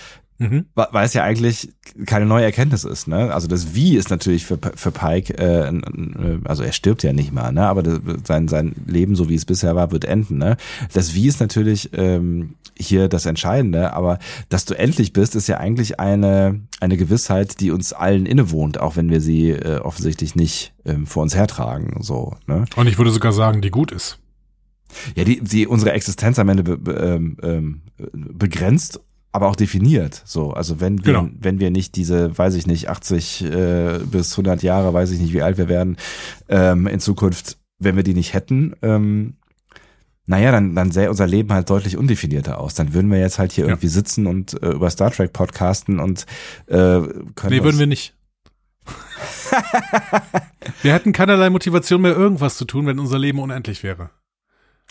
Mhm. 0.40 0.66
Weil 0.76 1.04
es 1.04 1.14
ja 1.14 1.24
eigentlich 1.24 1.72
keine 2.06 2.24
neue 2.24 2.44
Erkenntnis 2.44 2.84
ist, 2.84 3.08
ne? 3.08 3.34
Also 3.34 3.48
das 3.48 3.74
Wie 3.74 3.96
ist 3.96 4.08
natürlich 4.08 4.46
für, 4.46 4.56
für 4.76 4.92
Pike, 4.92 5.36
äh, 5.36 5.66
ein- 5.66 6.42
also 6.44 6.62
er 6.62 6.70
stirbt 6.70 7.02
ja 7.02 7.12
nicht 7.12 7.32
mal, 7.32 7.50
ne? 7.50 7.66
Aber 7.66 7.82
das, 7.82 7.98
sein 8.22 8.46
sein 8.46 8.72
Leben, 8.86 9.16
so 9.16 9.28
wie 9.28 9.34
es 9.34 9.44
bisher 9.44 9.74
war, 9.74 9.90
wird 9.90 10.04
enden, 10.04 10.38
ne? 10.38 10.56
Das 10.92 11.12
Wie 11.16 11.26
ist 11.26 11.40
natürlich 11.40 11.90
ähm, 11.92 12.54
hier 12.78 13.08
das 13.08 13.26
Entscheidende, 13.26 13.92
aber 13.94 14.20
dass 14.48 14.64
du 14.64 14.74
endlich 14.78 15.12
bist, 15.12 15.34
ist 15.34 15.48
ja 15.48 15.56
eigentlich 15.56 15.98
eine 15.98 16.60
eine 16.78 16.96
Gewissheit, 16.96 17.58
die 17.58 17.72
uns 17.72 17.92
allen 17.92 18.24
innewohnt, 18.24 18.78
auch 18.78 18.94
wenn 18.94 19.10
wir 19.10 19.20
sie 19.20 19.50
äh, 19.50 19.78
offensichtlich 19.80 20.36
nicht 20.36 20.72
ähm, 20.84 21.08
vor 21.08 21.24
uns 21.24 21.34
hertragen, 21.34 21.96
so, 22.00 22.36
ne? 22.46 22.64
Und 22.76 22.86
ich 22.86 22.96
würde 22.96 23.10
sogar 23.10 23.32
sagen, 23.32 23.60
die 23.60 23.70
gut 23.70 23.90
ist. 23.90 24.20
Ja, 25.14 25.24
die, 25.24 25.40
die 25.40 25.66
unsere 25.66 25.92
Existenz 25.92 26.38
am 26.38 26.48
Ende 26.48 26.62
be, 26.62 26.78
be, 26.78 26.92
ähm, 26.92 27.36
ähm, 27.42 27.82
begrenzt, 28.12 29.00
aber 29.32 29.48
auch 29.48 29.56
definiert. 29.56 30.22
So, 30.24 30.52
also 30.52 30.80
wenn 30.80 30.98
wir, 31.04 31.12
Genau. 31.14 31.28
wenn 31.38 31.60
wir 31.60 31.70
nicht 31.70 31.94
diese, 31.96 32.36
weiß 32.36 32.54
ich 32.54 32.66
nicht, 32.66 32.88
80 32.88 33.44
äh, 33.44 33.98
bis 34.10 34.32
100 34.32 34.62
Jahre, 34.62 34.92
weiß 34.94 35.10
ich 35.10 35.20
nicht, 35.20 35.32
wie 35.34 35.42
alt 35.42 35.58
wir 35.58 35.68
werden, 35.68 35.96
ähm, 36.48 36.86
in 36.86 37.00
Zukunft, 37.00 37.58
wenn 37.78 37.96
wir 37.96 38.02
die 38.02 38.14
nicht 38.14 38.32
hätten, 38.32 38.74
ähm, 38.82 39.34
naja, 40.26 40.52
dann, 40.52 40.74
dann 40.74 40.90
sähe 40.90 41.08
unser 41.08 41.26
Leben 41.26 41.52
halt 41.52 41.70
deutlich 41.70 41.96
undefinierter 41.96 42.58
aus. 42.58 42.74
Dann 42.74 42.92
würden 42.92 43.10
wir 43.10 43.18
jetzt 43.18 43.38
halt 43.38 43.52
hier 43.52 43.64
Ja. 43.64 43.70
irgendwie 43.70 43.88
sitzen 43.88 44.26
und 44.26 44.62
äh, 44.62 44.70
über 44.72 44.90
Star 44.90 45.10
Trek 45.10 45.32
podcasten 45.32 46.00
und 46.00 46.26
äh, 46.66 46.74
können 47.34 47.34
Nee, 47.48 47.62
würden 47.62 47.78
wir 47.78 47.86
nicht. 47.86 48.14
wir 50.82 50.92
hätten 50.92 51.12
keinerlei 51.12 51.50
Motivation 51.50 52.02
mehr, 52.02 52.16
irgendwas 52.16 52.56
zu 52.56 52.64
tun, 52.64 52.86
wenn 52.86 52.98
unser 52.98 53.18
Leben 53.18 53.38
unendlich 53.38 53.82
wäre. 53.82 54.10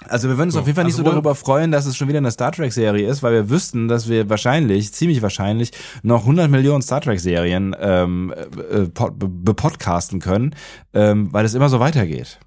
Also 0.06 0.30
wir 0.30 0.38
würden 0.38 0.50
uns 0.50 0.54
So, 0.54 0.60
auf 0.60 0.68
jeden 0.68 0.76
Fall 0.76 0.86
nicht 0.86 0.94
also 0.94 1.04
so 1.04 1.10
darüber 1.12 1.34
freuen, 1.34 1.72
dass 1.72 1.88
es 1.88 1.98
schon 1.98 2.08
wieder 2.08 2.20
eine 2.20 2.30
Star 2.32 2.52
Trek 2.52 2.72
Serie 2.72 3.08
ist, 3.10 3.24
weil 3.24 3.34
wir 3.34 3.50
wüssten, 3.50 3.88
dass 3.88 4.08
wir 4.08 4.30
wahrscheinlich, 4.30 4.94
ziemlich 4.94 5.22
wahrscheinlich, 5.24 5.72
noch 6.04 6.22
100 6.22 6.52
Millionen 6.52 6.84
Star 6.84 7.02
Trek 7.02 7.20
Serien 7.20 7.76
ähm, 7.80 8.32
äh, 8.72 8.88
pod- 8.90 9.18
be- 9.18 9.28
bepodcasten 9.28 10.20
können, 10.20 10.56
ähm, 10.94 11.34
weil 11.34 11.46
es 11.46 11.56
immer 11.56 11.70
so 11.70 11.80
weitergeht. 11.80 12.40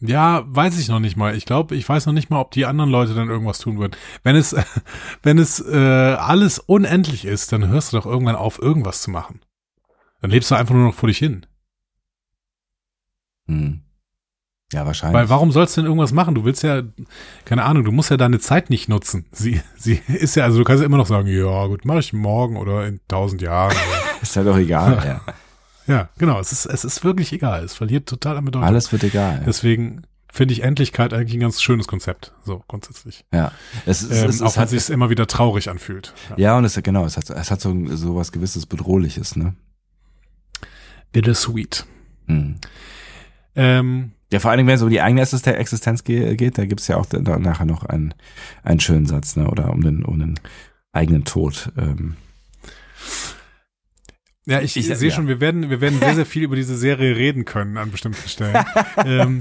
Ja, 0.00 0.44
weiß 0.46 0.78
ich 0.78 0.88
noch 0.88 1.00
nicht 1.00 1.16
mal. 1.16 1.34
Ich 1.34 1.46
glaube, 1.46 1.74
ich 1.74 1.88
weiß 1.88 2.04
noch 2.04 2.12
nicht 2.12 2.28
mal, 2.28 2.40
ob 2.40 2.50
die 2.50 2.66
anderen 2.66 2.90
Leute 2.90 3.14
dann 3.14 3.30
irgendwas 3.30 3.58
tun 3.58 3.78
würden. 3.78 3.96
Wenn 4.22 4.36
es, 4.36 4.54
wenn 5.22 5.38
es 5.38 5.58
äh, 5.60 5.74
alles 6.18 6.58
unendlich 6.58 7.24
ist, 7.24 7.50
dann 7.52 7.68
hörst 7.68 7.94
du 7.94 7.96
doch 7.96 8.04
irgendwann 8.04 8.36
auf, 8.36 8.58
irgendwas 8.60 9.00
zu 9.00 9.10
machen. 9.10 9.40
Dann 10.20 10.30
lebst 10.30 10.50
du 10.50 10.54
einfach 10.54 10.74
nur 10.74 10.84
noch 10.88 10.94
vor 10.94 11.06
dich 11.06 11.16
hin. 11.16 11.46
Hm. 13.48 13.80
Ja, 14.72 14.84
wahrscheinlich. 14.84 15.14
Weil 15.14 15.28
warum 15.28 15.52
sollst 15.52 15.76
du 15.76 15.80
denn 15.80 15.86
irgendwas 15.86 16.12
machen? 16.12 16.34
Du 16.34 16.44
willst 16.44 16.62
ja, 16.62 16.82
keine 17.44 17.64
Ahnung, 17.64 17.84
du 17.84 17.92
musst 17.92 18.10
ja 18.10 18.16
deine 18.16 18.40
Zeit 18.40 18.68
nicht 18.68 18.88
nutzen. 18.88 19.26
Sie, 19.30 19.60
sie 19.76 20.00
ist 20.08 20.34
ja, 20.34 20.44
also 20.44 20.58
du 20.58 20.64
kannst 20.64 20.80
ja 20.80 20.86
immer 20.86 20.96
noch 20.96 21.06
sagen, 21.06 21.28
ja 21.28 21.66
gut, 21.66 21.84
mache 21.84 22.00
ich 22.00 22.12
morgen 22.12 22.56
oder 22.56 22.86
in 22.86 23.00
tausend 23.06 23.42
Jahren. 23.42 23.76
ist 24.22 24.34
ja 24.34 24.42
doch 24.42 24.56
egal. 24.56 25.20
ja. 25.86 25.94
ja, 25.94 26.08
genau. 26.18 26.40
Es 26.40 26.50
ist, 26.50 26.66
es 26.66 26.84
ist 26.84 27.04
wirklich 27.04 27.32
egal. 27.32 27.62
Es 27.64 27.74
verliert 27.74 28.08
total 28.08 28.38
an 28.38 28.44
Bedeutung. 28.44 28.66
Alles 28.66 28.90
wird 28.90 29.04
egal. 29.04 29.42
Deswegen 29.46 30.02
finde 30.32 30.52
ich 30.52 30.64
Endlichkeit 30.64 31.14
eigentlich 31.14 31.34
ein 31.34 31.40
ganz 31.40 31.62
schönes 31.62 31.86
Konzept. 31.86 32.32
So 32.44 32.64
grundsätzlich. 32.66 33.24
ja. 33.32 33.52
Es, 33.86 34.02
es, 34.02 34.22
Ähm, 34.22 34.30
es, 34.30 34.42
auch 34.42 34.48
es 34.48 34.56
wenn 34.56 34.62
hat, 34.62 34.72
es 34.72 34.86
sich 34.86 34.92
immer 34.92 35.10
wieder 35.10 35.28
traurig 35.28 35.70
anfühlt. 35.70 36.12
Ja. 36.30 36.36
ja, 36.38 36.58
und 36.58 36.64
es 36.64 36.74
genau, 36.82 37.04
es 37.04 37.16
hat, 37.16 37.30
es 37.30 37.50
hat 37.52 37.60
so, 37.60 37.72
so 37.94 38.16
was 38.16 38.32
gewisses 38.32 38.66
Bedrohliches, 38.66 39.36
ne? 39.36 39.54
Bittersweet. 41.12 41.86
Hm. 42.26 42.56
Ähm, 43.54 44.12
Ja, 44.32 44.40
vor 44.40 44.50
allen 44.50 44.58
Dingen, 44.58 44.68
wenn 44.68 44.74
es 44.76 44.82
um 44.82 44.90
die 44.90 45.00
eigene 45.00 45.20
Existen- 45.22 45.54
Existenz 45.54 46.02
ge- 46.02 46.34
geht, 46.34 46.58
da 46.58 46.66
gibt's 46.66 46.88
ja 46.88 46.96
auch 46.96 47.06
nachher 47.12 47.64
noch 47.66 47.84
einen, 47.84 48.12
einen 48.64 48.80
schönen 48.80 49.06
Satz, 49.06 49.36
ne? 49.36 49.48
Oder 49.48 49.70
um 49.72 49.82
den, 49.82 50.04
um 50.04 50.18
den 50.18 50.40
eigenen 50.92 51.24
Tod. 51.24 51.72
Ähm. 51.76 52.16
Ja, 54.46 54.60
ich, 54.60 54.76
Ich- 54.76 54.86
sehe 54.86 55.08
ja. 55.08 55.14
schon, 55.14 55.28
wir 55.28 55.40
werden, 55.40 55.70
wir 55.70 55.80
werden 55.80 55.98
sehr, 55.98 56.14
sehr 56.14 56.26
viel 56.26 56.42
über 56.44 56.56
diese 56.56 56.76
Serie 56.76 57.16
reden 57.16 57.44
können 57.44 57.76
an 57.76 57.90
bestimmten 57.90 58.28
Stellen. 58.28 58.64
ähm, 59.04 59.40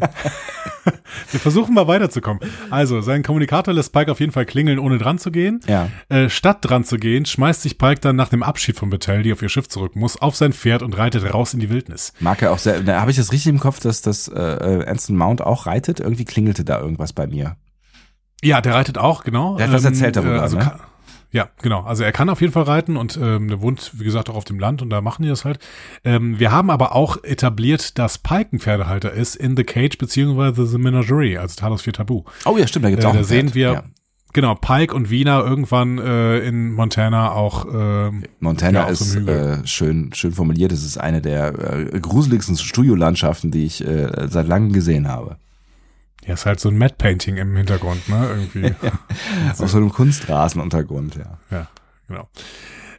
wir 1.31 1.39
versuchen 1.39 1.73
mal 1.73 1.87
weiterzukommen. 1.87 2.41
Also, 2.69 3.01
sein 3.01 3.23
Kommunikator 3.23 3.73
lässt 3.73 3.93
Pike 3.93 4.11
auf 4.11 4.19
jeden 4.19 4.31
Fall 4.31 4.45
klingeln, 4.45 4.79
ohne 4.79 4.97
dran 4.97 5.17
zu 5.17 5.31
gehen. 5.31 5.59
Ja. 5.67 5.89
Äh, 6.09 6.29
statt 6.29 6.59
dran 6.61 6.83
zu 6.83 6.97
gehen, 6.97 7.25
schmeißt 7.25 7.61
sich 7.61 7.77
Pike 7.77 8.01
dann 8.01 8.15
nach 8.15 8.29
dem 8.29 8.43
Abschied 8.43 8.77
von 8.77 8.89
Battelle, 8.89 9.23
die 9.23 9.31
auf 9.31 9.41
ihr 9.41 9.49
Schiff 9.49 9.69
zurück 9.69 9.95
muss, 9.95 10.21
auf 10.21 10.35
sein 10.35 10.53
Pferd 10.53 10.81
und 10.81 10.97
reitet 10.97 11.33
raus 11.33 11.53
in 11.53 11.59
die 11.59 11.69
Wildnis. 11.69 12.13
Mag 12.19 12.41
er 12.41 12.51
auch 12.51 12.59
sehr. 12.59 12.81
Da 12.81 12.99
habe 12.99 13.11
ich 13.11 13.17
das 13.17 13.31
richtig 13.31 13.51
im 13.51 13.59
Kopf, 13.59 13.79
dass 13.79 14.01
das 14.01 14.27
äh, 14.27 14.39
äh, 14.39 14.85
Anson 14.87 15.15
Mount 15.15 15.41
auch 15.41 15.65
reitet. 15.65 15.99
Irgendwie 15.99 16.25
klingelte 16.25 16.65
da 16.65 16.79
irgendwas 16.79 17.13
bei 17.13 17.27
mir. 17.27 17.57
Ja, 18.43 18.61
der 18.61 18.73
reitet 18.73 18.97
auch, 18.97 19.23
genau. 19.23 19.55
Der 19.57 19.67
hat 19.67 19.73
was 19.73 19.85
erzählt 19.85 20.15
darüber, 20.15 20.37
äh, 20.37 20.39
also 20.39 20.57
ne? 20.57 20.79
Ja, 21.35 21.49
genau. 21.61 21.81
Also 21.83 22.03
er 22.03 22.13
kann 22.13 22.29
auf 22.29 22.39
jeden 22.39 22.53
Fall 22.53 22.63
reiten 22.63 22.95
und 22.95 23.19
ähm, 23.21 23.49
der 23.49 23.61
wohnt, 23.61 23.91
wie 23.99 24.05
gesagt, 24.05 24.29
auch 24.29 24.35
auf 24.35 24.45
dem 24.45 24.57
Land 24.57 24.81
und 24.81 24.89
da 24.89 25.01
machen 25.01 25.23
die 25.23 25.27
das 25.29 25.43
halt. 25.43 25.59
Ähm, 26.05 26.39
wir 26.39 26.51
haben 26.53 26.69
aber 26.69 26.95
auch 26.95 27.23
etabliert, 27.23 27.99
dass 27.99 28.17
Pike 28.17 28.53
ein 28.55 28.59
Pferdehalter 28.59 29.11
ist 29.11 29.35
in 29.35 29.57
The 29.57 29.65
Cage 29.65 29.97
beziehungsweise 29.97 30.65
The 30.65 30.77
Menagerie, 30.77 31.37
also 31.37 31.55
Talos 31.59 31.81
4 31.81 31.91
Tabu. 31.93 32.23
Oh 32.45 32.57
ja, 32.57 32.65
stimmt, 32.67 32.85
da 32.85 32.89
gibt's 32.89 33.03
Äh, 33.03 33.09
auch 33.09 33.13
da 33.13 33.23
sehen 33.25 33.47
Pferd. 33.49 33.55
wir, 33.55 33.71
Ja. 33.73 33.83
genau, 34.31 34.55
Pike 34.55 34.95
und 34.95 35.09
Wiener 35.09 35.43
irgendwann 35.43 35.97
äh, 35.97 36.39
in 36.39 36.71
Montana 36.71 37.33
auch 37.33 37.65
ähm, 37.69 38.23
Montana 38.39 38.79
Ja, 38.83 38.87
ist 38.87 39.15
äh, 39.17 39.65
schön, 39.67 40.11
schön 40.13 40.31
formuliert. 40.31 40.71
Es 40.71 40.85
ist 40.85 40.97
eine 40.97 41.21
der 41.21 41.91
äh, 41.93 41.99
gruseligsten 41.99 42.55
Studiolandschaften, 42.57 43.51
die 43.51 43.65
ich 43.65 43.85
äh, 43.85 44.27
seit 44.29 44.47
langem 44.47 44.71
gesehen 44.71 45.07
habe. 45.09 45.35
Ja, 46.25 46.33
ist 46.33 46.45
halt 46.45 46.59
so 46.59 46.69
ein 46.69 46.77
Matte 46.77 46.95
Painting 46.97 47.37
im 47.37 47.55
Hintergrund, 47.55 48.09
ne? 48.09 48.27
Irgendwie. 48.29 48.75
Auf 49.59 49.69
so 49.69 49.77
einem 49.77 49.91
Kunstrasenuntergrund, 49.91 51.15
ja. 51.15 51.37
Ja, 51.51 51.67
genau. 52.07 52.27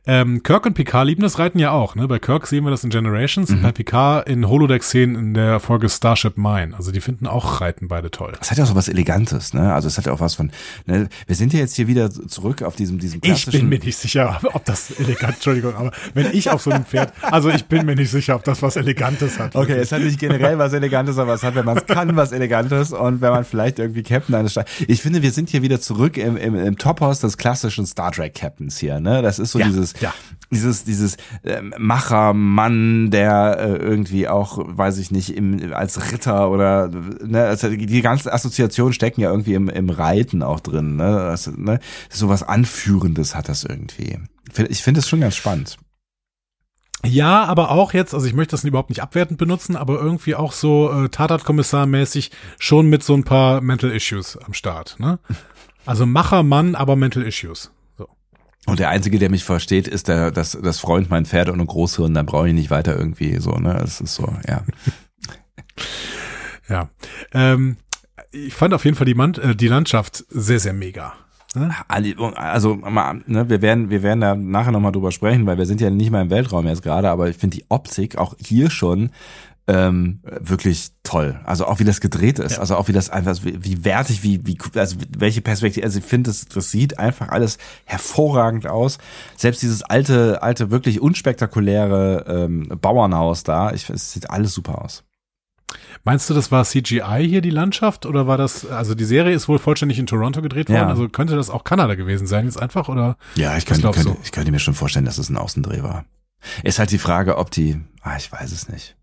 Ähm, 0.06 0.42
Kirk 0.42 0.66
und 0.66 0.74
Picard 0.74 1.06
lieben 1.06 1.22
das 1.22 1.38
Reiten 1.38 1.58
ja 1.58 1.72
auch. 1.72 1.96
Ne? 1.96 2.06
Bei 2.06 2.18
Kirk 2.18 2.46
sehen 2.46 2.64
wir 2.64 2.70
das 2.70 2.84
in 2.84 2.90
Generations, 2.90 3.50
mhm. 3.50 3.62
bei 3.62 3.72
Picard 3.72 4.28
in 4.28 4.48
Holodeck-Szenen 4.48 5.16
in 5.16 5.34
der 5.34 5.58
Folge 5.58 5.88
Starship 5.88 6.36
Mine. 6.36 6.74
Also 6.76 6.92
die 6.92 7.00
finden 7.00 7.26
auch 7.26 7.60
Reiten 7.60 7.88
beide 7.88 8.10
toll. 8.10 8.32
Es 8.40 8.50
hat 8.50 8.58
ja 8.58 8.64
auch 8.64 8.68
so 8.68 8.76
was 8.76 8.88
Elegantes, 8.88 9.52
ne? 9.52 9.74
Also 9.74 9.88
es 9.88 9.98
hat 9.98 10.06
ja 10.06 10.12
auch 10.12 10.20
was 10.20 10.36
von. 10.36 10.52
Ne? 10.86 11.08
Wir 11.26 11.34
sind 11.34 11.52
ja 11.52 11.58
jetzt 11.58 11.74
hier 11.74 11.88
wieder 11.88 12.10
zurück 12.10 12.62
auf 12.62 12.76
diesem 12.76 12.98
diesem 12.98 13.20
klassischen. 13.20 13.50
Ich 13.50 13.60
bin 13.60 13.68
mir 13.68 13.78
nicht 13.80 13.96
sicher, 13.96 14.40
ob 14.52 14.64
das 14.64 14.92
elegant. 14.92 15.34
Entschuldigung, 15.34 15.74
aber 15.74 15.90
wenn 16.14 16.32
ich 16.32 16.50
auf 16.50 16.62
so 16.62 16.70
einem 16.70 16.84
Pferd, 16.84 17.12
also 17.22 17.50
ich 17.50 17.66
bin 17.66 17.84
mir 17.84 17.96
nicht 17.96 18.10
sicher, 18.10 18.36
ob 18.36 18.44
das 18.44 18.62
was 18.62 18.76
Elegantes 18.76 19.40
hat. 19.40 19.56
Okay, 19.56 19.76
es 19.76 19.90
hat 19.90 20.02
nicht 20.02 20.20
generell 20.20 20.58
was 20.58 20.72
Elegantes, 20.72 21.18
aber 21.18 21.34
es 21.34 21.42
hat, 21.42 21.56
wenn 21.56 21.64
man 21.64 21.78
es 21.78 21.86
kann, 21.86 22.14
was 22.16 22.30
Elegantes 22.32 22.92
und 22.92 23.20
wenn 23.20 23.30
man 23.30 23.44
vielleicht 23.44 23.80
irgendwie 23.80 24.04
Captain 24.04 24.34
eines 24.34 24.52
Stadt. 24.52 24.68
Ich 24.86 25.02
finde, 25.02 25.22
wir 25.22 25.32
sind 25.32 25.48
hier 25.48 25.62
wieder 25.62 25.80
zurück 25.80 26.16
im, 26.16 26.36
im, 26.36 26.54
im 26.54 26.78
Tophaus 26.78 27.20
des 27.20 27.36
klassischen 27.36 27.86
Star 27.86 28.12
Trek 28.12 28.34
Captains 28.34 28.78
hier, 28.78 29.00
ne? 29.00 29.20
Das 29.22 29.38
ist 29.38 29.50
so 29.50 29.58
ja, 29.58 29.66
dieses, 29.66 29.95
ja. 30.00 30.14
dieses, 30.50 30.84
dieses 30.84 31.16
ähm, 31.44 31.74
Machermann, 31.78 33.10
der 33.10 33.58
äh, 33.58 33.76
irgendwie 33.76 34.28
auch, 34.28 34.58
weiß 34.58 34.98
ich 34.98 35.10
nicht, 35.10 35.36
im, 35.36 35.72
als 35.72 36.12
Ritter 36.12 36.50
oder 36.50 36.88
ne, 36.88 37.44
also 37.44 37.68
die 37.68 38.02
ganzen 38.02 38.30
Assoziationen 38.30 38.92
stecken 38.92 39.20
ja 39.20 39.30
irgendwie 39.30 39.54
im, 39.54 39.68
im 39.68 39.90
Reiten 39.90 40.42
auch 40.42 40.60
drin, 40.60 40.96
ne? 40.96 41.28
Das, 41.30 41.46
ne? 41.56 41.80
So 42.10 42.28
was 42.28 42.42
Anführendes 42.42 43.34
hat 43.34 43.48
das 43.48 43.64
irgendwie. 43.64 44.18
Ich 44.68 44.82
finde 44.82 45.00
es 45.00 45.08
schon 45.08 45.20
ganz 45.20 45.36
spannend. 45.36 45.76
Ja, 47.04 47.44
aber 47.44 47.70
auch 47.70 47.92
jetzt, 47.92 48.14
also 48.14 48.26
ich 48.26 48.34
möchte 48.34 48.52
das 48.52 48.64
überhaupt 48.64 48.90
nicht 48.90 49.02
abwertend 49.02 49.38
benutzen, 49.38 49.76
aber 49.76 50.00
irgendwie 50.00 50.34
auch 50.34 50.52
so 50.52 50.90
äh, 50.90 51.08
Tatat-Kommissar-mäßig 51.08 52.30
schon 52.58 52.88
mit 52.88 53.02
so 53.02 53.14
ein 53.14 53.24
paar 53.24 53.60
Mental 53.60 53.90
Issues 53.90 54.36
am 54.36 54.54
Start. 54.54 54.96
Ne? 54.98 55.18
Also 55.84 56.06
Machermann, 56.06 56.74
aber 56.74 56.96
Mental 56.96 57.22
Issues. 57.22 57.70
Und 58.66 58.80
der 58.80 58.90
Einzige, 58.90 59.18
der 59.18 59.30
mich 59.30 59.44
versteht, 59.44 59.88
ist 59.88 60.08
der, 60.08 60.30
das, 60.30 60.58
das 60.60 60.80
Freund, 60.80 61.08
mein 61.08 61.24
Pferd 61.24 61.48
und 61.48 61.60
ein 61.60 61.66
Großhirn, 61.66 62.12
dann 62.14 62.26
brauche 62.26 62.48
ich 62.48 62.54
nicht 62.54 62.70
weiter 62.70 62.98
irgendwie 62.98 63.38
so, 63.38 63.52
ne? 63.52 63.80
Es 63.82 64.00
ist 64.00 64.14
so, 64.14 64.28
ja. 64.48 64.62
ja. 66.68 66.88
Ähm, 67.32 67.76
ich 68.32 68.54
fand 68.54 68.74
auf 68.74 68.84
jeden 68.84 68.96
Fall 68.96 69.06
die, 69.06 69.14
Man 69.14 69.34
äh, 69.34 69.54
die 69.54 69.68
Landschaft 69.68 70.24
sehr, 70.28 70.60
sehr 70.60 70.72
mega. 70.72 71.14
Ne? 71.54 71.74
Also 71.88 72.74
ne, 72.74 73.48
wir 73.48 73.62
werden 73.62 73.88
wir 73.88 74.02
werden 74.02 74.20
da 74.20 74.34
nachher 74.34 74.72
nochmal 74.72 74.92
drüber 74.92 75.10
sprechen, 75.10 75.46
weil 75.46 75.56
wir 75.56 75.64
sind 75.64 75.80
ja 75.80 75.88
nicht 75.88 76.10
mal 76.10 76.22
im 76.22 76.30
Weltraum 76.30 76.66
jetzt 76.66 76.82
gerade, 76.82 77.08
aber 77.08 77.30
ich 77.30 77.36
finde 77.36 77.56
die 77.56 77.64
Optik 77.68 78.18
auch 78.18 78.34
hier 78.38 78.68
schon 78.68 79.10
ähm, 79.68 80.20
wirklich 80.22 80.90
toll. 81.02 81.40
Also 81.44 81.66
auch 81.66 81.80
wie 81.80 81.84
das 81.84 82.00
gedreht 82.00 82.38
ist, 82.38 82.52
ja. 82.52 82.58
also 82.58 82.76
auch 82.76 82.88
wie 82.88 82.92
das 82.92 83.10
einfach 83.10 83.36
wie, 83.42 83.64
wie 83.64 83.84
wertig, 83.84 84.22
wie 84.22 84.46
wie 84.46 84.58
also 84.76 84.96
welche 85.16 85.40
Perspektive. 85.40 85.84
Also 85.84 85.98
ich 85.98 86.04
finde 86.04 86.30
das 86.30 86.46
das 86.46 86.70
sieht 86.70 86.98
einfach 86.98 87.28
alles 87.28 87.58
hervorragend 87.84 88.66
aus. 88.66 88.98
Selbst 89.36 89.62
dieses 89.62 89.82
alte 89.82 90.42
alte 90.42 90.70
wirklich 90.70 91.00
unspektakuläre 91.00 92.24
ähm, 92.28 92.68
Bauernhaus 92.80 93.42
da, 93.42 93.72
ich 93.72 93.90
es 93.90 94.12
sieht 94.12 94.30
alles 94.30 94.54
super 94.54 94.82
aus. 94.82 95.02
Meinst 96.04 96.30
du, 96.30 96.34
das 96.34 96.52
war 96.52 96.64
CGI 96.64 97.26
hier 97.28 97.40
die 97.40 97.50
Landschaft 97.50 98.06
oder 98.06 98.28
war 98.28 98.38
das, 98.38 98.64
also 98.66 98.94
die 98.94 99.04
Serie 99.04 99.34
ist 99.34 99.48
wohl 99.48 99.58
vollständig 99.58 99.98
in 99.98 100.06
Toronto 100.06 100.40
gedreht 100.40 100.68
worden, 100.68 100.78
ja. 100.78 100.88
also 100.88 101.08
könnte 101.08 101.34
das 101.34 101.50
auch 101.50 101.64
Kanada 101.64 101.96
gewesen 101.96 102.28
sein 102.28 102.44
jetzt 102.44 102.62
einfach 102.62 102.88
oder? 102.88 103.16
Ja, 103.34 103.56
ich, 103.56 103.66
kann, 103.66 103.82
könnte, 103.82 104.02
so? 104.02 104.16
ich 104.22 104.30
könnte 104.30 104.52
mir 104.52 104.60
schon 104.60 104.74
vorstellen, 104.74 105.04
dass 105.04 105.18
es 105.18 105.28
ein 105.28 105.36
Außendreh 105.36 105.82
war. 105.82 106.04
Ist 106.62 106.78
halt 106.78 106.92
die 106.92 106.98
Frage, 106.98 107.38
ob 107.38 107.50
die, 107.50 107.80
ah, 108.02 108.16
ich 108.16 108.30
weiß 108.30 108.52
es 108.52 108.68
nicht. 108.68 108.96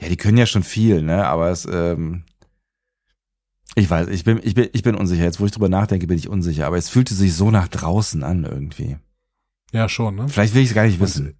Ja, 0.00 0.08
die 0.08 0.16
können 0.16 0.38
ja 0.38 0.46
schon 0.46 0.62
viel, 0.62 1.02
ne, 1.02 1.26
aber 1.26 1.50
es, 1.50 1.66
ähm, 1.70 2.24
ich 3.74 3.88
weiß, 3.88 4.08
ich 4.08 4.24
bin, 4.24 4.40
ich 4.42 4.54
bin, 4.54 4.68
ich 4.72 4.82
bin 4.82 4.94
unsicher. 4.94 5.22
Jetzt, 5.22 5.40
wo 5.40 5.46
ich 5.46 5.52
drüber 5.52 5.68
nachdenke, 5.68 6.06
bin 6.06 6.18
ich 6.18 6.28
unsicher, 6.28 6.66
aber 6.66 6.78
es 6.78 6.88
fühlte 6.88 7.14
sich 7.14 7.34
so 7.34 7.50
nach 7.50 7.68
draußen 7.68 8.24
an 8.24 8.44
irgendwie. 8.44 8.96
Ja, 9.72 9.88
schon, 9.88 10.16
ne? 10.16 10.28
Vielleicht 10.28 10.54
will 10.54 10.62
ich 10.62 10.70
es 10.70 10.74
gar 10.74 10.84
nicht 10.84 11.00
wissen. 11.00 11.34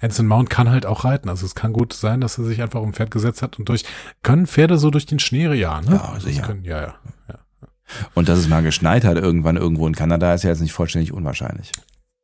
Anson 0.00 0.26
Mount 0.26 0.50
kann 0.50 0.68
halt 0.68 0.84
auch 0.84 1.04
reiten. 1.04 1.28
Also 1.28 1.46
es 1.46 1.54
kann 1.54 1.72
gut 1.72 1.92
sein, 1.92 2.20
dass 2.20 2.36
er 2.36 2.44
sich 2.44 2.60
einfach 2.60 2.82
um 2.82 2.92
Pferd 2.92 3.10
gesetzt 3.10 3.40
hat 3.42 3.58
und 3.58 3.68
durch, 3.68 3.84
können 4.22 4.46
Pferde 4.46 4.76
so 4.76 4.90
durch 4.90 5.06
den 5.06 5.18
Schnee 5.18 5.46
jagen, 5.54 5.88
ne? 5.88 5.96
Ja, 5.96 6.20
sicher. 6.20 6.42
Können, 6.42 6.64
ja, 6.64 6.80
ja, 6.82 6.94
ja. 7.28 7.38
Und 8.14 8.28
dass 8.28 8.38
es 8.38 8.48
mal 8.48 8.62
geschneit 8.62 9.04
hat 9.04 9.16
irgendwann 9.16 9.56
irgendwo 9.56 9.86
in 9.86 9.94
Kanada, 9.94 10.34
ist 10.34 10.42
ja 10.42 10.50
jetzt 10.50 10.60
nicht 10.60 10.72
vollständig 10.72 11.12
unwahrscheinlich. 11.12 11.70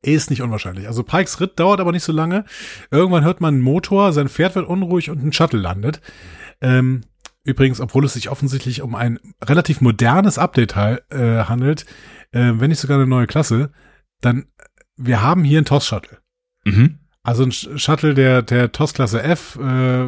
Ist 0.03 0.31
nicht 0.31 0.43
unwahrscheinlich. 0.43 0.87
Also 0.87 1.03
Pikes 1.03 1.41
Ritt 1.41 1.59
dauert 1.59 1.81
aber 1.81 1.93
nicht 1.93 2.05
so 2.05 2.13
lange. 2.13 2.45
Irgendwann 2.91 3.25
hört 3.25 3.41
man 3.41 3.55
einen 3.55 3.63
Motor, 3.63 4.13
sein 4.13 4.29
Pferd 4.29 4.55
wird 4.55 4.67
unruhig 4.67 5.11
und 5.11 5.23
ein 5.23 5.33
Shuttle 5.33 5.61
landet. 5.61 6.01
Ähm, 6.63 7.03
übrigens, 7.45 7.81
obwohl 7.81 8.05
es 8.05 8.15
sich 8.15 8.31
offensichtlich 8.31 8.81
um 8.81 8.95
ein 8.95 9.19
relativ 9.45 9.81
modernes 9.83 10.39
Update 10.39 10.75
äh, 10.77 11.45
handelt, 11.45 11.85
äh, 12.33 12.53
wenn 12.55 12.71
nicht 12.71 12.81
sogar 12.81 12.97
eine 12.97 13.07
neue 13.07 13.27
Klasse, 13.27 13.73
dann 14.21 14.47
wir 14.97 15.23
haben 15.23 15.45
hier 15.45 15.61
ein 15.61 15.65
TOS-Shuttle. 15.65 16.19
Mhm. 16.65 16.99
Also 17.23 17.45
ein 17.45 17.53
Shuttle 17.53 18.15
der, 18.15 18.43
der 18.43 18.73
TOS-Klasse 18.73 19.23
F 19.23 19.57
äh, 19.57 20.07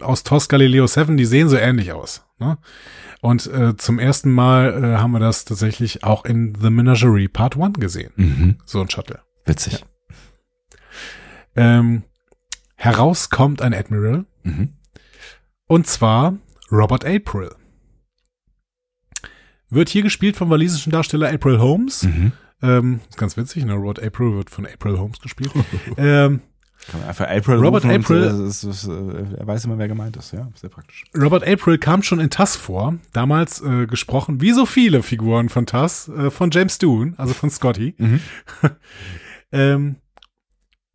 aus 0.00 0.22
TOS 0.22 0.48
Galileo 0.48 0.86
7, 0.86 1.16
die 1.16 1.24
sehen 1.24 1.48
so 1.48 1.56
ähnlich 1.56 1.92
aus. 1.92 2.24
Ne? 2.38 2.58
Und 3.20 3.46
äh, 3.46 3.76
zum 3.76 3.98
ersten 3.98 4.30
Mal 4.30 4.84
äh, 4.84 4.96
haben 4.98 5.12
wir 5.12 5.20
das 5.20 5.44
tatsächlich 5.44 6.04
auch 6.04 6.24
in 6.24 6.54
The 6.60 6.70
Menagerie 6.70 7.28
Part 7.28 7.56
1 7.56 7.78
gesehen. 7.78 8.12
Mhm. 8.16 8.58
So 8.64 8.80
ein 8.80 8.90
Shuttle. 8.90 9.20
Witzig. 9.44 9.84
Ja. 11.56 11.78
Ähm, 11.78 12.02
heraus 12.76 13.30
kommt 13.30 13.62
ein 13.62 13.74
Admiral. 13.74 14.26
Mhm. 14.42 14.74
Und 15.66 15.86
zwar 15.86 16.36
Robert 16.70 17.04
April. 17.04 17.54
Wird 19.68 19.88
hier 19.88 20.02
gespielt 20.02 20.36
vom 20.36 20.50
walisischen 20.50 20.92
Darsteller 20.92 21.32
April 21.32 21.58
Holmes. 21.58 22.04
Mhm. 22.04 22.32
Ähm, 22.62 23.00
ist 23.08 23.18
ganz 23.18 23.36
witzig, 23.36 23.64
ne? 23.64 23.74
Robert 23.74 24.02
April 24.02 24.34
wird 24.34 24.50
von 24.50 24.66
April 24.66 24.98
Holmes 24.98 25.20
gespielt. 25.20 25.52
ähm, 25.96 26.42
Kann 26.90 27.00
man 27.00 27.08
einfach 27.08 27.26
April 27.26 27.56
Robert 27.56 27.84
April, 27.84 28.24
äh, 28.24 28.48
ist, 28.48 28.62
ist, 28.62 28.86
äh, 28.86 29.36
er 29.38 29.46
weiß 29.46 29.64
immer, 29.64 29.78
wer 29.78 29.88
gemeint 29.88 30.16
ist, 30.16 30.32
ja, 30.32 30.48
sehr 30.54 30.70
praktisch. 30.70 31.04
Robert 31.16 31.46
April 31.46 31.78
kam 31.78 32.02
schon 32.02 32.20
in 32.20 32.30
TAS 32.30 32.56
vor, 32.56 32.94
damals 33.12 33.60
äh, 33.60 33.86
gesprochen, 33.86 34.40
wie 34.40 34.52
so 34.52 34.66
viele 34.66 35.02
Figuren 35.02 35.48
von 35.48 35.66
TAS, 35.66 36.08
äh, 36.08 36.30
von 36.30 36.50
James 36.50 36.78
Doohan, 36.78 37.14
also 37.16 37.34
von 37.34 37.50
Scotty. 37.50 37.94
Mhm. 37.98 38.20
ähm, 39.52 39.96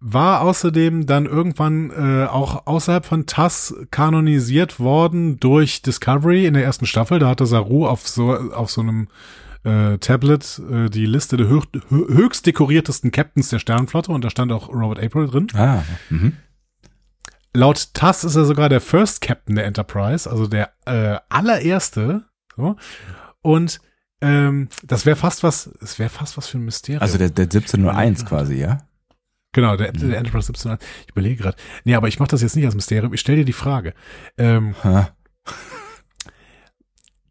war 0.02 0.42
außerdem 0.42 1.06
dann 1.06 1.28
irgendwann 1.28 1.92
äh, 1.92 2.26
auch 2.26 2.66
außerhalb 2.66 3.06
von 3.06 3.28
TAS 3.28 3.76
kanonisiert 3.92 4.80
worden 4.80 5.40
durch 5.40 5.84
Discovery 5.84 6.48
in 6.48 6.56
der 6.56 6.64
ersten 6.64 6.88
Staffel. 6.88 7.20
Da 7.20 7.30
hatte 7.30 7.46
Saru 7.46 7.86
auf 7.86 8.08
so 8.08 8.34
auf 8.34 8.72
so 8.72 8.82
einem 8.82 9.10
äh, 9.64 9.97
Tablet 9.97 10.62
äh, 10.70 10.89
die 10.89 11.05
Liste 11.05 11.38
der 11.38 11.47
höch, 11.47 11.66
höchst 11.89 12.45
dekoriertesten 12.45 13.12
Captains 13.12 13.49
der 13.49 13.59
Sternenflotte 13.59 14.12
und 14.12 14.24
da 14.24 14.30
stand 14.30 14.51
auch 14.51 14.70
Robert 14.70 15.03
April 15.03 15.28
drin. 15.28 15.47
Ah, 15.53 15.84
mhm. 16.09 16.38
Laut 17.53 17.93
TAS 17.93 18.24
ist 18.24 18.36
er 18.36 18.45
sogar 18.45 18.70
der 18.70 18.80
First 18.80 19.22
Captain 19.22 19.55
der 19.55 19.66
Enterprise, 19.66 20.30
also 20.30 20.47
der 20.47 20.72
äh, 20.86 21.18
allererste. 21.30 22.24
So. 22.55 22.78
Und 23.41 23.82
ähm, 24.22 24.70
das 24.84 25.05
wäre 25.05 25.18
fast 25.18 25.43
was, 25.43 25.70
es 25.82 25.99
wäre 25.99 26.09
fast 26.09 26.38
was 26.38 26.47
für 26.47 26.59
ein 26.59 26.66
Mysterium. 26.66 27.01
Also 27.01 27.18
der, 27.18 27.30
der 27.30 27.45
1701 27.45 28.26
quasi, 28.26 28.55
ja? 28.55 28.78
Genau, 29.53 29.76
der, 29.76 29.91
der 29.91 30.18
Enterprise 30.18 30.47
1701. 30.47 30.80
Ich 31.05 31.12
überlege 31.12 31.43
gerade. 31.43 31.57
Nee, 31.84 31.95
aber 31.95 32.07
ich 32.07 32.20
mache 32.20 32.30
das 32.30 32.41
jetzt 32.41 32.55
nicht 32.55 32.66
als 32.66 32.76
Mysterium. 32.76 33.14
Ich 33.14 33.20
stelle 33.20 33.39
dir 33.39 33.45
die 33.45 33.53
Frage. 33.53 33.93
Ähm, 34.38 34.76
äh, 34.84 35.03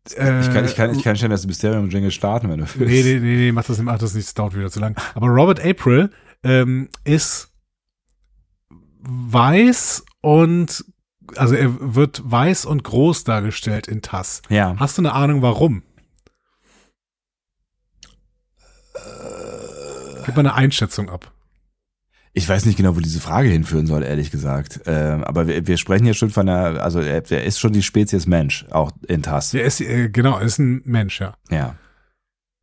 ich, 0.06 0.16
kann, 0.16 0.64
ich, 0.64 0.74
kann, 0.74 0.94
ich 0.94 1.02
kann 1.02 1.16
stellen, 1.16 1.30
dass 1.30 1.42
das 1.42 1.46
Mysterium 1.46 1.88
Jingle 1.90 2.10
starten, 2.10 2.48
wenn 2.48 2.58
du 2.58 2.64
willst. 2.74 2.78
Nee, 2.78 3.02
nee, 3.02 3.20
nee, 3.20 3.36
nee, 3.36 3.52
mach 3.52 3.64
das 3.64 3.78
nicht, 3.78 3.86
mach 3.86 3.98
das 3.98 4.14
nicht, 4.14 4.26
das 4.26 4.34
dauert 4.34 4.56
wieder 4.56 4.70
zu 4.70 4.80
lang. 4.80 4.96
Aber 5.14 5.26
Robert 5.28 5.64
April 5.64 6.10
ähm, 6.42 6.88
ist 7.04 7.52
weiß 9.00 10.04
und 10.22 10.84
also 11.36 11.54
er 11.54 11.94
wird 11.94 12.22
weiß 12.24 12.64
und 12.66 12.82
groß 12.82 13.24
dargestellt 13.24 13.88
in 13.88 14.02
TAS. 14.02 14.42
Ja. 14.48 14.74
Hast 14.78 14.98
du 14.98 15.02
eine 15.02 15.12
Ahnung, 15.12 15.42
warum? 15.42 15.82
Gib 20.26 20.36
mal 20.36 20.40
eine 20.40 20.54
Einschätzung 20.54 21.08
ab. 21.08 21.32
Ich 22.32 22.48
weiß 22.48 22.64
nicht 22.66 22.76
genau, 22.76 22.94
wo 22.94 23.00
diese 23.00 23.20
Frage 23.20 23.48
hinführen 23.48 23.86
soll, 23.86 24.04
ehrlich 24.04 24.30
gesagt. 24.30 24.80
Ähm, 24.86 25.24
aber 25.24 25.48
wir, 25.48 25.66
wir 25.66 25.76
sprechen 25.76 26.04
hier 26.04 26.14
schon 26.14 26.30
von 26.30 26.48
einer, 26.48 26.80
also 26.80 27.00
er, 27.00 27.28
er 27.28 27.44
ist 27.44 27.58
schon 27.58 27.72
die 27.72 27.82
Spezies 27.82 28.26
Mensch, 28.26 28.66
auch 28.70 28.92
in 29.08 29.22
TAS. 29.22 29.52
Er 29.52 29.64
ist, 29.64 29.80
äh, 29.80 30.08
genau, 30.10 30.38
er 30.38 30.46
ist 30.46 30.58
ein 30.58 30.82
Mensch, 30.84 31.20
ja. 31.20 31.34
Ja. 31.50 31.74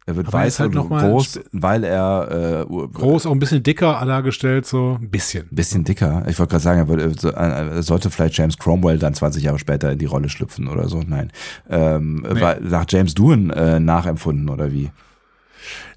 Er 0.07 0.15
wird 0.15 0.27
aber 0.29 0.37
weiß 0.37 0.61
halt 0.61 0.73
und 0.73 0.87
groß, 0.87 1.41
weil 1.51 1.83
er 1.83 2.65
äh, 2.65 2.65
groß, 2.65 3.25
auch 3.25 3.31
ein 3.33 3.39
bisschen 3.39 3.61
dicker 3.61 4.01
dargestellt, 4.05 4.65
so 4.65 4.97
ein 5.01 5.09
bisschen. 5.09 5.49
Bisschen 5.51 5.83
dicker. 5.83 6.23
Ich 6.29 6.39
wollte 6.39 6.51
gerade 6.51 6.63
sagen, 6.63 6.79
er, 6.79 6.87
würde, 6.87 7.33
er 7.35 7.83
sollte 7.83 8.09
vielleicht 8.09 8.37
James 8.37 8.57
Cromwell 8.57 8.99
dann 8.99 9.13
20 9.13 9.43
Jahre 9.43 9.59
später 9.59 9.91
in 9.91 9.99
die 9.99 10.05
Rolle 10.05 10.29
schlüpfen 10.29 10.69
oder 10.69 10.87
so. 10.87 11.01
Nein, 11.05 11.29
ähm, 11.69 12.25
nee. 12.25 12.39
war 12.39 12.57
nach 12.61 12.85
James 12.87 13.15
Doohan 13.15 13.49
äh, 13.49 13.81
nachempfunden 13.81 14.47
oder 14.47 14.71
wie? 14.71 14.91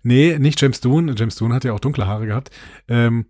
Nee, 0.02 0.38
nicht 0.40 0.60
James 0.60 0.80
Doohan. 0.80 1.14
James 1.16 1.36
Doohan 1.36 1.54
hat 1.54 1.62
ja 1.62 1.72
auch 1.72 1.80
dunkle 1.80 2.08
Haare 2.08 2.26
gehabt. 2.26 2.50
Ähm, 2.88 3.26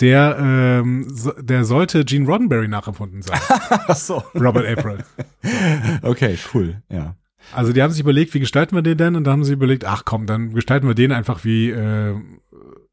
der, 0.00 0.36
ähm, 0.38 1.06
so, 1.08 1.32
der 1.32 1.64
sollte 1.64 2.04
Gene 2.04 2.26
Roddenberry 2.26 2.68
nachempfunden 2.68 3.22
sein. 3.22 3.40
Ach 3.48 3.96
so. 3.96 4.22
Robert 4.34 4.66
April. 4.66 4.98
Okay, 6.02 6.38
cool, 6.52 6.82
ja. 6.90 7.14
Also 7.52 7.72
die 7.72 7.80
haben 7.80 7.92
sich 7.92 8.00
überlegt, 8.00 8.34
wie 8.34 8.40
gestalten 8.40 8.74
wir 8.74 8.82
den 8.82 8.98
denn? 8.98 9.14
Und 9.14 9.24
dann 9.24 9.34
haben 9.34 9.44
sie 9.44 9.52
überlegt, 9.52 9.84
ach 9.84 10.04
komm, 10.04 10.26
dann 10.26 10.52
gestalten 10.52 10.88
wir 10.88 10.96
den 10.96 11.12
einfach 11.12 11.44
wie, 11.44 11.70
äh, 11.70 12.14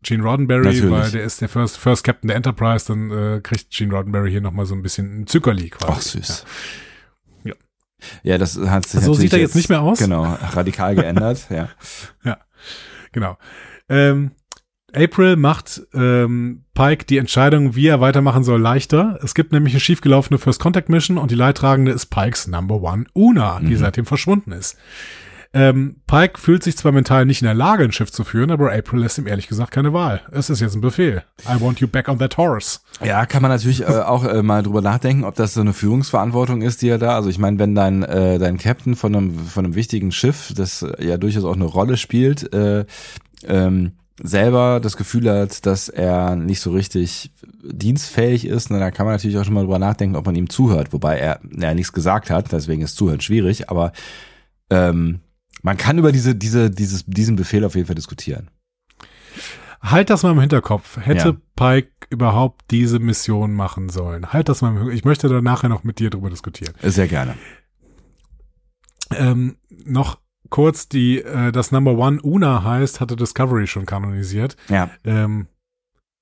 Gene 0.04 0.24
Roddenberry, 0.24 0.66
Natürlich. 0.66 0.92
weil 0.92 1.12
der 1.12 1.24
ist 1.24 1.42
der 1.42 1.50
First, 1.50 1.78
First 1.78 2.04
Captain 2.04 2.28
der 2.28 2.36
Enterprise, 2.36 2.86
dann 2.88 3.10
äh, 3.10 3.40
kriegt 3.42 3.72
Gene 3.72 3.94
Roddenberry 3.94 4.30
hier 4.32 4.42
nochmal 4.42 4.66
so 4.66 4.76
ein 4.76 4.82
bisschen 4.84 5.22
ein 5.22 5.28
Zuckerli 5.28 5.70
quasi. 5.70 5.92
Ach 5.92 6.02
süß. 6.02 6.46
Ja. 7.46 7.54
Ja, 8.22 8.38
das 8.38 8.58
hat 8.60 8.86
sich 8.86 9.02
So 9.02 9.14
sieht 9.14 9.34
er 9.34 9.40
jetzt 9.40 9.56
nicht 9.56 9.70
mehr 9.70 9.82
aus. 9.82 10.00
Genau, 10.00 10.24
radikal 10.24 10.96
geändert, 10.96 11.48
ja. 11.50 11.70
Ja, 12.24 12.38
genau. 13.14 13.38
Ähm, 13.90 14.32
April 14.96 15.36
macht 15.36 15.82
ähm, 15.94 16.64
Pike 16.74 17.06
die 17.06 17.18
Entscheidung, 17.18 17.76
wie 17.76 17.88
er 17.88 18.02
weitermachen 18.02 18.44
soll, 18.44 18.62
leichter. 18.62 19.20
Es 19.24 19.34
gibt 19.34 19.52
nämlich 19.52 19.74
eine 19.74 19.80
schiefgelaufene 19.80 20.38
First 20.38 20.60
Contact 20.60 20.90
Mission 20.90 21.18
und 21.18 21.32
die 21.32 21.36
Leidtragende 21.36 21.92
ist 21.92 22.08
Pikes 22.08 22.48
Number 22.48 22.82
One 22.82 23.06
Una, 23.14 23.60
die 23.60 23.74
mhm. 23.74 23.78
seitdem 23.78 24.06
verschwunden 24.06 24.52
ist. 24.52 24.78
Ähm, 25.56 25.98
Pike 26.08 26.40
fühlt 26.40 26.64
sich 26.64 26.76
zwar 26.76 26.92
mental 26.92 27.28
nicht 27.28 27.42
in 27.42 27.46
der 27.46 27.54
Lage, 27.54 27.84
ein 27.84 27.92
Schiff 27.92 28.12
zu 28.12 28.24
führen, 28.24 28.50
aber 28.50 28.74
April 28.74 29.02
lässt 29.02 29.20
ihm 29.20 29.28
ehrlich 29.28 29.48
gesagt 29.48 29.70
keine 29.70 29.94
Wahl. 29.94 30.22
Es 30.32 30.50
ist 30.50 30.62
jetzt 30.62 30.74
ein 30.74 30.82
Befehl. 30.82 31.24
I 31.48 31.62
want 31.62 31.80
you 31.80 31.88
back 31.88 32.10
on 32.10 32.18
that 32.18 32.38
horse. 32.38 32.80
Ja, 33.04 33.28
kann 33.28 33.44
man 33.44 33.52
natürlich 33.52 33.82
äh, 33.82 33.86
auch 33.86 34.26
äh, 34.26 34.42
mal 34.42 34.64
drüber 34.64 34.82
nachdenken, 34.82 35.24
ob 35.24 35.36
das 35.36 35.54
so 35.54 35.62
eine 35.62 35.74
Führungsverantwortung 35.74 36.64
ist, 36.64 36.82
die 36.82 36.90
er 36.90 36.98
da. 36.98 37.16
Also 37.16 37.30
ich 37.30 37.38
meine, 37.38 37.60
wenn 37.60 37.76
dein 37.76 38.02
äh, 38.02 38.40
dein 38.40 38.58
Captain 38.58 38.96
von 38.96 39.16
einem 39.16 39.38
von 39.38 39.66
einem 39.66 39.76
wichtigen 39.76 40.12
Schiff, 40.12 40.54
das 40.58 40.84
ja 40.98 41.18
durchaus 41.18 41.44
auch 41.44 41.56
eine 41.56 41.66
Rolle 41.66 41.98
spielt, 41.98 42.52
äh, 42.52 42.86
ähm, 43.46 43.92
selber 44.24 44.80
das 44.80 44.96
Gefühl 44.96 45.30
hat, 45.30 45.66
dass 45.66 45.90
er 45.90 46.38
nicht 46.38 46.62
so 46.62 46.72
richtig 46.72 47.32
dienstfähig 47.62 48.46
ist, 48.48 48.72
dann 48.72 48.94
kann 48.94 49.06
man 49.06 49.16
natürlich 49.16 49.38
auch 49.38 49.44
schon 49.44 49.54
mal 49.54 49.62
drüber 49.62 49.80
nachdenken, 49.80 50.16
ob 50.16 50.26
man 50.26 50.36
ihm 50.36 50.50
zuhört, 50.50 50.94
wobei 50.94 51.20
er 51.20 51.42
ja 51.52 51.74
nichts 51.74 51.92
gesagt 51.92 52.30
hat, 52.30 52.52
deswegen 52.52 52.82
ist 52.82 52.96
Zuhören 52.96 53.20
schwierig, 53.20 53.70
aber 53.70 53.92
ähm, 54.70 55.20
man 55.62 55.76
kann 55.76 55.98
über 55.98 56.14
diese, 56.14 56.36
diese, 56.36 56.72
dieses, 56.72 57.06
diesen 57.06 57.36
Befehl 57.36 57.66
auf 57.66 57.76
jeden 57.76 57.86
Fall 57.86 57.96
diskutieren. 57.96 58.50
Halt 59.82 60.10
das 60.10 60.24
mal 60.24 60.32
im 60.32 60.40
Hinterkopf. 60.40 60.98
Hätte 61.02 61.30
ja. 61.30 61.36
Pike 61.58 61.92
überhaupt 62.10 62.72
diese 62.72 63.00
Mission 63.00 63.54
machen 63.54 63.90
sollen? 63.90 64.32
Halt 64.32 64.48
das 64.48 64.62
mal 64.62 64.70
im 64.70 64.76
Hinterkopf. 64.76 64.98
Ich 64.98 65.06
möchte 65.06 65.28
da 65.28 65.42
nachher 65.42 65.68
noch 65.68 65.84
mit 65.84 66.00
dir 66.00 66.10
drüber 66.10 66.30
diskutieren. 66.30 66.74
Sehr 66.82 67.10
gerne. 67.10 67.36
Ähm, 69.12 69.58
noch 69.70 70.20
kurz, 70.54 70.88
die 70.88 71.18
äh, 71.18 71.52
das 71.52 71.72
Number 71.72 71.98
One 71.98 72.22
Una 72.22 72.64
heißt, 72.64 73.02
hatte 73.02 73.16
Discovery 73.16 73.66
schon 73.66 73.88
kanonisiert. 73.88 74.56
Ja. 74.70 74.92
Ähm, 75.04 75.48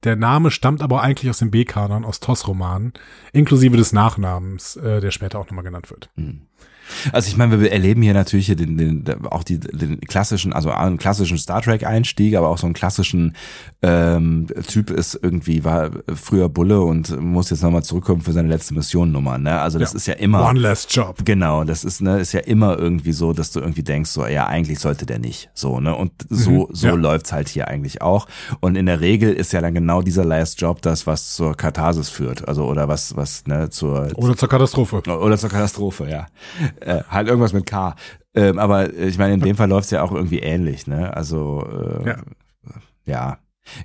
der 0.06 0.16
Name 0.16 0.52
stammt 0.52 0.82
aber 0.82 1.02
eigentlich 1.02 1.30
aus 1.30 1.40
dem 1.40 1.52
B-Kanon, 1.52 2.06
aus 2.06 2.22
TOS-Romanen, 2.22 2.94
inklusive 3.34 3.76
des 3.76 3.92
Nachnamens, 3.92 4.78
äh, 4.78 5.02
der 5.02 5.12
später 5.12 5.38
auch 5.38 5.48
nochmal 5.48 5.66
genannt 5.66 5.92
wird. 5.92 6.10
Mhm. 6.16 6.48
Also 7.12 7.28
ich 7.28 7.38
meine, 7.38 7.60
wir 7.60 7.72
erleben 7.72 8.02
hier 8.02 8.14
natürlich 8.14 8.48
den, 8.48 8.78
den, 8.78 9.06
auch 9.26 9.44
die, 9.44 9.60
den 9.60 10.00
klassischen, 10.02 10.54
also 10.54 10.72
einen 10.72 10.98
klassischen 10.98 11.38
Star 11.38 11.62
Trek 11.62 11.86
Einstieg, 11.86 12.36
aber 12.36 12.50
auch 12.50 12.58
so 12.58 12.68
einen 12.68 12.74
klassischen 12.74 13.36
ähm, 13.82 14.48
Typ 14.68 14.90
ist 14.92 15.20
irgendwie 15.22 15.64
war 15.64 15.92
früher 16.16 16.50
Bulle 16.50 16.82
und 16.82 17.20
muss 17.20 17.50
jetzt 17.50 17.64
nochmal 17.64 17.84
zurückkommen 17.84 18.22
für 18.22 18.32
seine 18.32 18.48
letzte 18.48 18.74
Mission 18.74 19.12
Nummer. 19.12 19.38
Ne? 19.38 19.60
Also 19.60 19.80
das 19.80 19.94
ja. 19.94 19.98
ist 19.98 20.08
ja 20.08 20.14
immer 20.16 20.48
One 20.48 20.60
last 20.60 20.96
Job. 20.96 21.18
Genau, 21.26 21.64
das 21.64 21.84
ist 21.84 22.02
ne, 22.02 22.20
ist 22.20 22.34
ja 22.34 22.42
immer 22.42 22.78
irgendwie 22.78 23.12
so, 23.14 23.34
dass 23.34 23.52
du 23.52 23.60
irgendwie 23.60 23.84
denkst, 23.84 24.12
so 24.12 24.26
ja 24.26 24.48
eigentlich 24.48 24.80
sollte 24.80 25.06
der 25.06 25.20
nicht, 25.20 25.50
so 25.54 25.80
ne 25.80 25.96
und 25.96 26.12
so 26.30 26.68
mhm, 26.68 26.68
so 26.72 26.88
ja. 26.88 26.94
läuft's 26.94 27.32
halt 27.32 27.50
hier 27.50 27.68
eigentlich 27.68 28.02
auch. 28.02 28.28
Und 28.60 28.76
in 28.76 28.86
der 28.86 29.02
Regel 29.02 29.34
ist 29.34 29.54
ja 29.54 29.62
dann 29.62 29.74
genau 29.74 30.02
dieser 30.02 30.26
Last 30.26 30.62
Job 30.62 30.82
das, 30.82 31.08
was 31.08 31.34
zur 31.34 31.56
Katharsis 31.56 32.10
führt, 32.10 32.48
also 32.48 32.66
oder 32.66 32.88
was 32.88 33.16
was 33.16 33.46
ne 33.48 33.70
zur 33.70 34.10
oder 34.16 34.36
zur 34.36 34.50
Katastrophe 34.50 34.98
oder 34.98 35.38
zur 35.38 35.50
Katastrophe, 35.50 36.10
ja 36.10 36.28
äh, 36.82 37.04
halt 37.10 37.28
irgendwas 37.28 37.54
mit 37.54 37.66
K. 37.66 37.96
Ähm, 38.34 38.60
aber 38.60 38.94
ich 38.94 39.18
meine, 39.18 39.34
in 39.34 39.42
dem 39.42 39.56
Fall 39.56 39.70
läuft's 39.70 39.92
ja 39.92 40.04
auch 40.04 40.12
irgendwie 40.12 40.40
ähnlich, 40.40 40.88
ne? 40.88 41.16
Also 41.16 41.68
äh, 42.04 42.10
ja. 42.10 42.18
ja. 43.06 43.38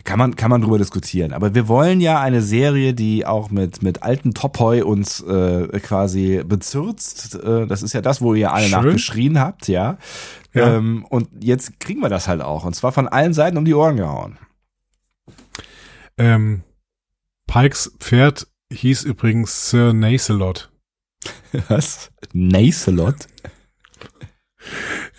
Kann 0.05 0.19
man, 0.19 0.35
kann 0.37 0.51
man 0.51 0.63
drüber 0.63 0.79
diskutieren. 0.79 1.33
Aber 1.33 1.55
wir 1.55 1.69
wollen 1.69 2.01
ja 2.01 2.21
eine 2.21 2.41
Serie, 2.41 2.95
die 2.95 3.27
auch 3.27 3.51
mit, 3.51 3.83
mit 3.83 4.03
alten 4.03 4.33
Topoi 4.33 4.83
uns 4.83 5.21
äh, 5.21 5.69
quasi 5.81 6.43
bezürzt. 6.45 7.35
Äh, 7.35 7.67
das 7.67 7.83
ist 7.83 7.93
ja 7.93 8.01
das, 8.01 8.21
wo 8.21 8.35
ihr 8.35 8.53
alle 8.53 8.67
Schön. 8.67 8.83
nachgeschrien 8.83 9.39
habt, 9.39 9.69
ja. 9.69 9.99
ja. 10.55 10.77
Ähm, 10.77 11.05
und 11.09 11.29
jetzt 11.41 11.79
kriegen 11.79 12.01
wir 12.01 12.09
das 12.09 12.27
halt 12.27 12.41
auch. 12.41 12.65
Und 12.65 12.75
zwar 12.75 12.91
von 12.91 13.07
allen 13.07 13.35
Seiten 13.35 13.59
um 13.59 13.65
die 13.65 13.75
Ohren 13.75 13.97
gehauen. 13.97 14.39
Ähm, 16.17 16.63
Pikes 17.47 17.93
Pferd 17.99 18.47
hieß 18.73 19.05
übrigens 19.05 19.71
Sir 19.71 19.93
Nacelot. 19.93 20.71
Was? 21.69 22.11
Nacelot? 22.33 23.27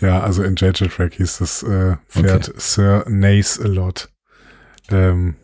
Ja, 0.00 0.20
also 0.20 0.42
in 0.42 0.56
JJ 0.56 0.88
Track 0.88 1.14
hieß 1.14 1.38
das 1.38 1.62
äh, 1.62 1.96
Pferd 2.08 2.48
okay. 2.48 2.58
Sir 2.58 3.04
Nacelot. 3.08 4.08
Ähm, 4.90 5.36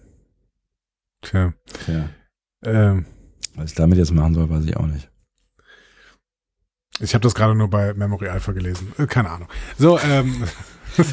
tja. 1.22 1.52
tja. 1.84 2.08
Ähm, 2.64 3.06
Was 3.54 3.70
ich 3.70 3.76
damit 3.76 3.98
jetzt 3.98 4.12
machen 4.12 4.34
soll, 4.34 4.48
weiß 4.48 4.64
ich 4.64 4.76
auch 4.76 4.86
nicht. 4.86 5.10
Ich 7.00 7.14
habe 7.14 7.22
das 7.22 7.34
gerade 7.34 7.54
nur 7.54 7.68
bei 7.68 7.92
Memory 7.94 8.28
Alpha 8.28 8.52
gelesen. 8.52 8.92
Äh, 8.98 9.06
keine 9.06 9.30
Ahnung. 9.30 9.48
So, 9.78 9.98
ähm. 9.98 10.44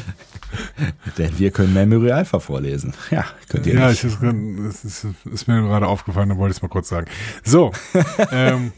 Denn 1.18 1.38
wir 1.38 1.50
können 1.50 1.72
Memory 1.72 2.12
Alpha 2.12 2.38
vorlesen. 2.38 2.94
Ja, 3.10 3.24
könnt 3.48 3.66
ihr 3.66 3.74
ja, 3.74 3.88
nicht. 3.88 4.04
Ja, 4.04 4.10
es 4.68 4.84
ist, 4.84 5.06
ist, 5.24 5.48
mir 5.48 5.60
gerade 5.62 5.88
aufgefallen, 5.88 6.28
dann 6.28 6.38
wollte 6.38 6.52
ich 6.52 6.58
es 6.58 6.62
mal 6.62 6.68
kurz 6.68 6.88
sagen. 6.88 7.06
So, 7.42 7.72
ähm, 8.30 8.72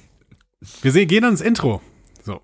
wir 0.83 0.93
sehen, 0.93 1.09
gehen 1.09 1.25
ans 1.25 1.41
Intro. 1.41 1.81
So. 2.23 2.41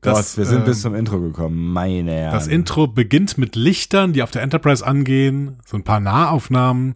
Das, 0.00 0.36
Gott, 0.36 0.38
wir 0.38 0.46
sind 0.46 0.58
ähm, 0.60 0.64
bis 0.64 0.82
zum 0.82 0.94
Intro 0.94 1.20
gekommen, 1.20 1.72
meine 1.72 2.12
Herren. 2.12 2.32
Das 2.32 2.46
Intro 2.46 2.86
beginnt 2.86 3.38
mit 3.38 3.56
Lichtern, 3.56 4.12
die 4.12 4.22
auf 4.22 4.30
der 4.30 4.42
Enterprise 4.42 4.86
angehen, 4.86 5.58
so 5.66 5.76
ein 5.76 5.84
paar 5.84 6.00
Nahaufnahmen, 6.00 6.94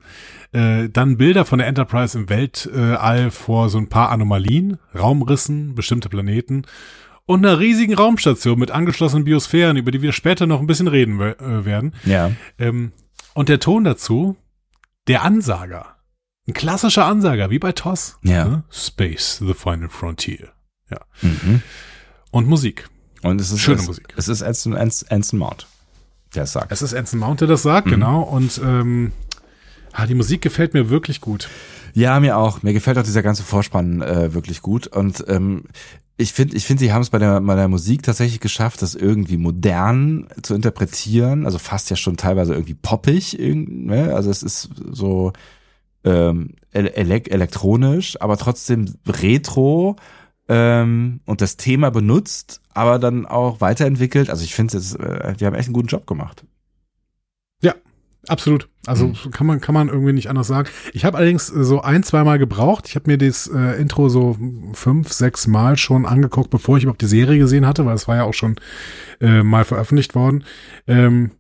äh, 0.53 0.89
dann 0.89 1.17
Bilder 1.17 1.45
von 1.45 1.59
der 1.59 1.69
Enterprise 1.69 2.17
im 2.17 2.29
Weltall 2.29 3.31
vor 3.31 3.69
so 3.69 3.79
ein 3.79 3.89
paar 3.89 4.11
Anomalien, 4.11 4.79
Raumrissen, 4.95 5.75
bestimmte 5.75 6.09
Planeten 6.09 6.65
und 7.27 7.45
einer 7.45 7.59
riesigen 7.59 7.95
Raumstation 7.95 8.59
mit 8.59 8.71
angeschlossenen 8.71 9.25
Biosphären, 9.25 9.77
über 9.77 9.91
die 9.91 10.03
wir 10.03 10.13
später 10.13 10.47
noch 10.47 10.61
ein 10.61 10.67
bisschen 10.67 10.89
reden 10.89 11.21
äh, 11.21 11.65
werden. 11.65 11.95
Ja. 12.05 12.33
Ähm, 12.59 12.93
und 13.35 13.49
der 13.49 13.61
Ton 13.61 13.85
dazu, 13.85 14.37
der 15.09 15.23
Ansager. 15.23 15.92
Ein 16.49 16.55
klassischer 16.55 17.07
Ansager, 17.07 17.51
wie 17.51 17.59
bei 17.59 17.73
TOS. 17.73 18.19
Ja. 18.23 18.45
Ne? 18.45 18.65
Space, 18.71 19.39
the 19.39 19.55
final 19.55 19.89
frontier. 19.89 20.49
Ja. 20.91 21.01
Mhm. 21.23 21.63
Und 22.31 22.49
Musik. 22.49 22.89
Und 23.23 23.41
es 23.41 23.53
ist 23.53 23.61
schöne 23.61 23.81
es, 23.81 23.87
Musik. 23.87 24.13
Es 24.17 24.29
ist 24.29 24.43
Anson, 24.43 24.75
Anson 24.75 25.39
Mount, 25.39 25.69
der 26.35 26.45
es 26.45 26.53
sagt. 26.53 26.73
Es 26.73 26.83
ist 26.83 26.95
Anson 26.95 27.21
Mount, 27.21 27.41
der 27.41 27.49
das 27.49 27.63
sagt, 27.63 27.87
mhm. 27.87 27.93
genau. 27.93 28.23
Und 28.23 28.61
ähm, 28.65 29.13
ah, 29.93 30.07
die 30.07 30.15
Musik 30.15 30.43
gefällt 30.43 30.75
mir 30.75 30.91
wirklich 30.91 31.21
gut. 31.21 31.49
Ja, 31.95 32.19
mir 32.19 32.37
auch. 32.37 32.63
Mir 32.63 32.73
gefällt 32.73 32.99
auch 32.99 33.05
dieser 33.05 33.23
ganze 33.23 33.45
Vorspann 33.45 34.03
äh, 34.03 34.35
wirklich 34.35 34.63
gut. 34.63 34.89
Und 34.89 35.25
ähm, 35.29 35.65
ich 36.17 36.33
finde, 36.33 36.57
ich 36.57 36.65
finde, 36.65 36.81
sie 36.81 36.93
haben 36.93 37.03
es 37.03 37.11
bei 37.11 37.19
der, 37.19 37.41
bei 37.41 37.55
der 37.55 37.69
Musik 37.69 38.03
tatsächlich 38.03 38.41
geschafft, 38.41 38.83
das 38.83 38.97
irgendwie 38.97 39.37
modern 39.37 40.27
zu 40.43 40.55
interpretieren. 40.55 41.45
Also 41.45 41.59
fast 41.59 41.91
ja 41.91 41.97
schon 41.97 42.17
teilweise 42.17 42.55
irgendwie 42.55 42.75
poppig. 42.75 43.39
Ne? 43.39 44.13
Also 44.15 44.31
es 44.31 44.43
ist 44.43 44.71
so 44.91 45.33
ähm, 46.05 46.55
ele 46.73 47.25
elektronisch, 47.27 48.21
aber 48.21 48.37
trotzdem 48.37 48.95
retro 49.07 49.97
ähm, 50.49 51.21
und 51.25 51.41
das 51.41 51.57
Thema 51.57 51.91
benutzt, 51.91 52.61
aber 52.75 52.99
dann 52.99 53.27
auch 53.27 53.61
weiterentwickelt. 53.61 54.31
Also 54.31 54.45
ich 54.45 54.55
finde, 54.55 54.79
äh, 54.79 55.35
die 55.35 55.47
haben 55.47 55.55
echt 55.55 55.69
einen 55.69 55.75
guten 55.75 55.89
Job 55.89 56.07
gemacht. 56.07 56.45
Ja, 57.63 57.75
absolut. 58.27 58.69
Also 58.87 59.09
mhm. 59.09 59.31
kann 59.31 59.47
man 59.47 59.61
kann 59.61 59.75
man 59.75 59.89
irgendwie 59.89 60.13
nicht 60.13 60.29
anders 60.29 60.49
sagen. 60.49 60.69
Ich 60.93 61.05
habe 61.05 61.17
allerdings 61.17 61.47
so 61.47 61.83
ein, 61.83 62.03
zwei 62.03 62.25
Mal 62.25 62.39
gebraucht. 62.39 62.89
Ich 62.89 62.97
habe 62.97 63.11
mir 63.11 63.19
das 63.19 63.47
äh, 63.47 63.81
Intro 63.81 64.09
so 64.09 64.37
fünf, 64.73 65.13
sechs 65.13 65.47
Mal 65.47 65.77
schon 65.77 66.05
angeguckt, 66.05 66.51
bevor 66.51 66.77
ich 66.77 66.83
überhaupt 66.83 67.03
die 67.03 67.07
Serie 67.07 67.39
gesehen 67.39 67.67
hatte, 67.67 67.87
weil 67.87 67.95
es 67.95 68.09
war 68.09 68.17
ja 68.17 68.25
auch 68.25 68.35
schon 68.35 68.57
äh, 69.21 69.45
mal 69.45 69.65
veröffentlicht 69.65 70.17
worden. 70.17 70.45
Ähm, 70.89 71.31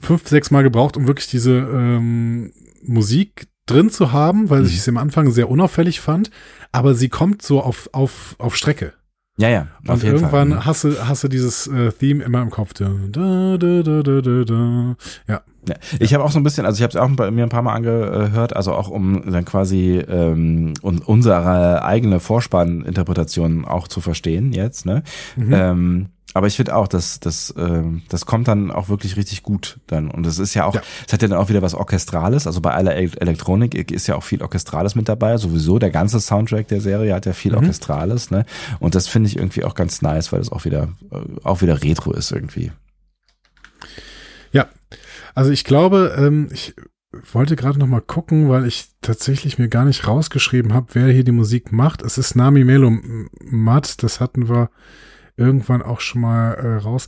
fünf, 0.00 0.26
sechs 0.26 0.50
Mal 0.50 0.62
gebraucht, 0.62 0.96
um 0.96 1.06
wirklich 1.06 1.28
diese 1.28 1.58
ähm, 1.58 2.52
Musik 2.82 3.48
drin 3.66 3.90
zu 3.90 4.12
haben, 4.12 4.50
weil 4.50 4.60
mhm. 4.60 4.66
ich 4.66 4.78
es 4.78 4.88
am 4.88 4.96
Anfang 4.96 5.30
sehr 5.30 5.50
unauffällig 5.50 6.00
fand, 6.00 6.30
aber 6.72 6.94
sie 6.94 7.08
kommt 7.08 7.42
so 7.42 7.60
auf, 7.60 7.88
auf, 7.92 8.36
auf 8.38 8.56
Strecke. 8.56 8.92
Ja, 9.38 9.50
ja. 9.50 9.68
und 9.86 10.02
irgendwann 10.02 10.50
Fall. 10.50 10.64
hast 10.64 10.84
du, 10.84 11.08
hast 11.08 11.24
du 11.24 11.28
dieses 11.28 11.66
äh, 11.66 11.92
Theme 11.92 12.24
immer 12.24 12.40
im 12.40 12.50
Kopf. 12.50 12.72
Da, 12.72 12.90
da, 13.10 13.58
da, 13.58 13.82
da, 13.82 14.02
da, 14.02 14.20
da. 14.44 14.96
Ja. 15.28 15.42
ja. 15.68 15.74
Ich 15.98 16.14
habe 16.14 16.24
auch 16.24 16.30
so 16.30 16.40
ein 16.40 16.42
bisschen, 16.42 16.64
also 16.64 16.78
ich 16.78 16.82
habe 16.82 16.90
es 16.90 16.96
auch 16.96 17.14
bei 17.16 17.30
mir 17.30 17.42
ein 17.42 17.50
paar 17.50 17.60
Mal 17.60 17.74
angehört, 17.74 18.56
also 18.56 18.72
auch 18.72 18.88
um 18.88 19.30
dann 19.30 19.44
quasi 19.44 19.98
ähm, 20.08 20.72
unsere 20.80 21.84
eigene 21.84 22.18
Vorspanninterpretation 22.18 23.66
auch 23.66 23.88
zu 23.88 24.00
verstehen 24.00 24.54
jetzt. 24.54 24.86
Ne? 24.86 25.02
Mhm. 25.36 25.52
Ähm, 25.52 26.06
aber 26.36 26.48
ich 26.48 26.56
finde 26.56 26.76
auch, 26.76 26.86
dass 26.86 27.18
das, 27.18 27.48
äh, 27.52 27.82
das 28.10 28.26
kommt 28.26 28.46
dann 28.46 28.70
auch 28.70 28.90
wirklich 28.90 29.16
richtig 29.16 29.42
gut 29.42 29.80
dann. 29.86 30.10
Und 30.10 30.26
es 30.26 30.38
ist 30.38 30.52
ja 30.52 30.66
auch, 30.66 30.74
es 30.74 30.82
ja. 30.82 31.12
hat 31.14 31.22
ja 31.22 31.28
dann 31.28 31.38
auch 31.38 31.48
wieder 31.48 31.62
was 31.62 31.74
Orchestrales. 31.74 32.46
Also 32.46 32.60
bei 32.60 32.72
aller 32.72 32.94
Elektronik 32.94 33.90
ist 33.90 34.06
ja 34.06 34.16
auch 34.16 34.22
viel 34.22 34.42
Orchestrales 34.42 34.94
mit 34.96 35.08
dabei. 35.08 35.38
Sowieso 35.38 35.78
der 35.78 35.88
ganze 35.88 36.20
Soundtrack 36.20 36.68
der 36.68 36.82
Serie 36.82 37.14
hat 37.14 37.24
ja 37.24 37.32
viel 37.32 37.52
mhm. 37.52 37.58
Orchestrales. 37.58 38.30
Ne? 38.30 38.44
Und 38.80 38.94
das 38.94 39.08
finde 39.08 39.30
ich 39.30 39.36
irgendwie 39.36 39.64
auch 39.64 39.74
ganz 39.74 40.02
nice, 40.02 40.30
weil 40.30 40.40
es 40.40 40.52
auch 40.52 40.66
wieder, 40.66 40.90
äh, 41.10 41.20
auch 41.42 41.62
wieder 41.62 41.82
Retro 41.82 42.12
ist 42.12 42.32
irgendwie. 42.32 42.70
Ja, 44.52 44.68
also 45.34 45.50
ich 45.50 45.64
glaube, 45.64 46.14
ähm, 46.18 46.50
ich 46.52 46.74
wollte 47.32 47.56
gerade 47.56 47.78
noch 47.78 47.86
mal 47.86 48.02
gucken, 48.02 48.50
weil 48.50 48.66
ich 48.66 48.88
tatsächlich 49.00 49.58
mir 49.58 49.68
gar 49.68 49.86
nicht 49.86 50.06
rausgeschrieben 50.06 50.74
habe, 50.74 50.88
wer 50.92 51.08
hier 51.08 51.24
die 51.24 51.32
Musik 51.32 51.72
macht. 51.72 52.02
Es 52.02 52.18
ist 52.18 52.36
Nami 52.36 52.62
Melo 52.62 52.92
Matt, 53.40 54.02
das 54.02 54.20
hatten 54.20 54.50
wir 54.50 54.68
irgendwann 55.36 55.82
auch 55.82 56.00
schon 56.00 56.22
mal 56.22 56.54
äh, 56.54 56.76
raus. 56.76 57.06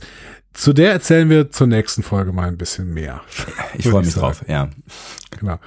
Zu 0.53 0.73
der 0.73 0.91
erzählen 0.91 1.29
wir 1.29 1.51
zur 1.51 1.67
nächsten 1.67 2.03
Folge 2.03 2.31
mal 2.31 2.47
ein 2.47 2.57
bisschen 2.57 2.93
mehr. 2.93 3.21
Ich 3.75 3.87
freue 3.87 4.03
mich 4.03 4.13
drauf, 4.13 4.43
ja. 4.47 4.69
Genau. 5.39 5.59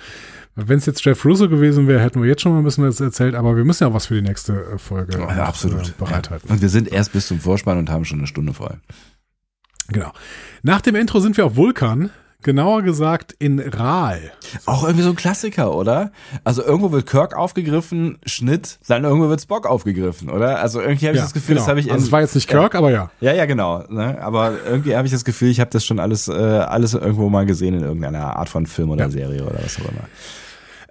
Wenn 0.55 0.79
es 0.79 0.87
jetzt 0.87 1.03
Jeff 1.05 1.25
Russo 1.25 1.49
gewesen 1.49 1.89
wäre, 1.89 2.01
hätten 2.01 2.21
wir 2.21 2.29
jetzt 2.29 2.43
schon 2.43 2.53
mal 2.53 2.59
ein 2.59 2.65
bisschen 2.65 2.85
was 2.85 3.01
erzählt, 3.01 3.35
aber 3.35 3.57
wir 3.57 3.65
müssen 3.65 3.85
ja 3.85 3.89
auch 3.89 3.95
was 3.95 4.07
für 4.07 4.15
die 4.15 4.23
nächste 4.23 4.53
äh, 4.53 4.79
Folge 4.79 5.19
ja, 5.19 5.29
absolut. 5.45 5.89
Äh, 5.89 5.93
bereithalten. 5.99 6.49
Ja. 6.49 6.55
Und 6.55 6.61
wir 6.61 6.69
sind 6.69 6.89
erst 6.89 7.13
bis 7.13 7.29
zum 7.29 7.41
Vorspann 7.41 7.79
und 7.79 7.91
haben 7.91 8.05
schon 8.05 8.19
eine 8.19 8.27
Stunde 8.27 8.53
voll. 8.53 8.79
Genau. 9.89 10.13
Nach 10.63 10.81
dem 10.81 10.95
Intro 10.95 11.21
sind 11.21 11.37
wir 11.37 11.47
auf 11.47 11.57
Vulkan. 11.57 12.11
Genauer 12.43 12.82
gesagt 12.82 13.35
in 13.39 13.59
Rahl. 13.59 14.32
Auch 14.66 14.85
irgendwie 14.85 15.02
so 15.02 15.10
ein 15.10 15.16
Klassiker, 15.16 15.74
oder? 15.74 16.12
Also 16.44 16.62
irgendwo 16.62 16.93
wird 16.93 17.06
Kirk 17.06 17.36
aufgegriffen, 17.36 18.19
Schnitt, 18.27 18.78
dann 18.89 19.05
irgendwo 19.05 19.28
wird 19.28 19.40
Spock 19.40 19.66
aufgegriffen, 19.66 20.31
oder? 20.31 20.60
Also 20.60 20.81
irgendwie 20.81 21.06
habe 21.06 21.14
ich 21.14 21.20
ja, 21.20 21.24
das 21.24 21.35
Gefühl, 21.35 21.55
genau. 21.55 21.64
das 21.64 21.69
habe 21.69 21.81
ich. 21.81 21.86
In, 21.86 21.93
also 21.93 22.05
es 22.05 22.12
war 22.12 22.20
jetzt 22.20 22.35
nicht 22.35 22.48
Kirk, 22.48 22.74
ja. 22.74 22.78
aber 22.78 22.90
ja. 22.90 23.10
Ja, 23.20 23.32
ja, 23.32 23.47
genau. 23.47 23.85
Ne? 23.89 24.19
Aber 24.20 24.52
irgendwie 24.66 24.97
habe 24.97 25.06
ich 25.06 25.12
das 25.12 25.24
Gefühl, 25.24 25.51
ich 25.51 25.60
habe 25.60 25.70
das 25.70 25.85
schon 25.85 25.98
alles, 25.98 26.28
äh, 26.28 26.32
alles 26.32 26.94
irgendwo 26.94 27.28
mal 27.28 27.47
gesehen 27.47 27.74
in 27.74 27.82
irgendeiner 27.82 28.36
Art 28.36 28.48
von 28.48 28.66
Film 28.66 28.90
oder 28.90 29.05
ja. 29.05 29.10
Serie 29.10 29.43
oder 29.43 29.59
was 29.62 29.77
auch 29.77 29.90
immer. 29.90 30.09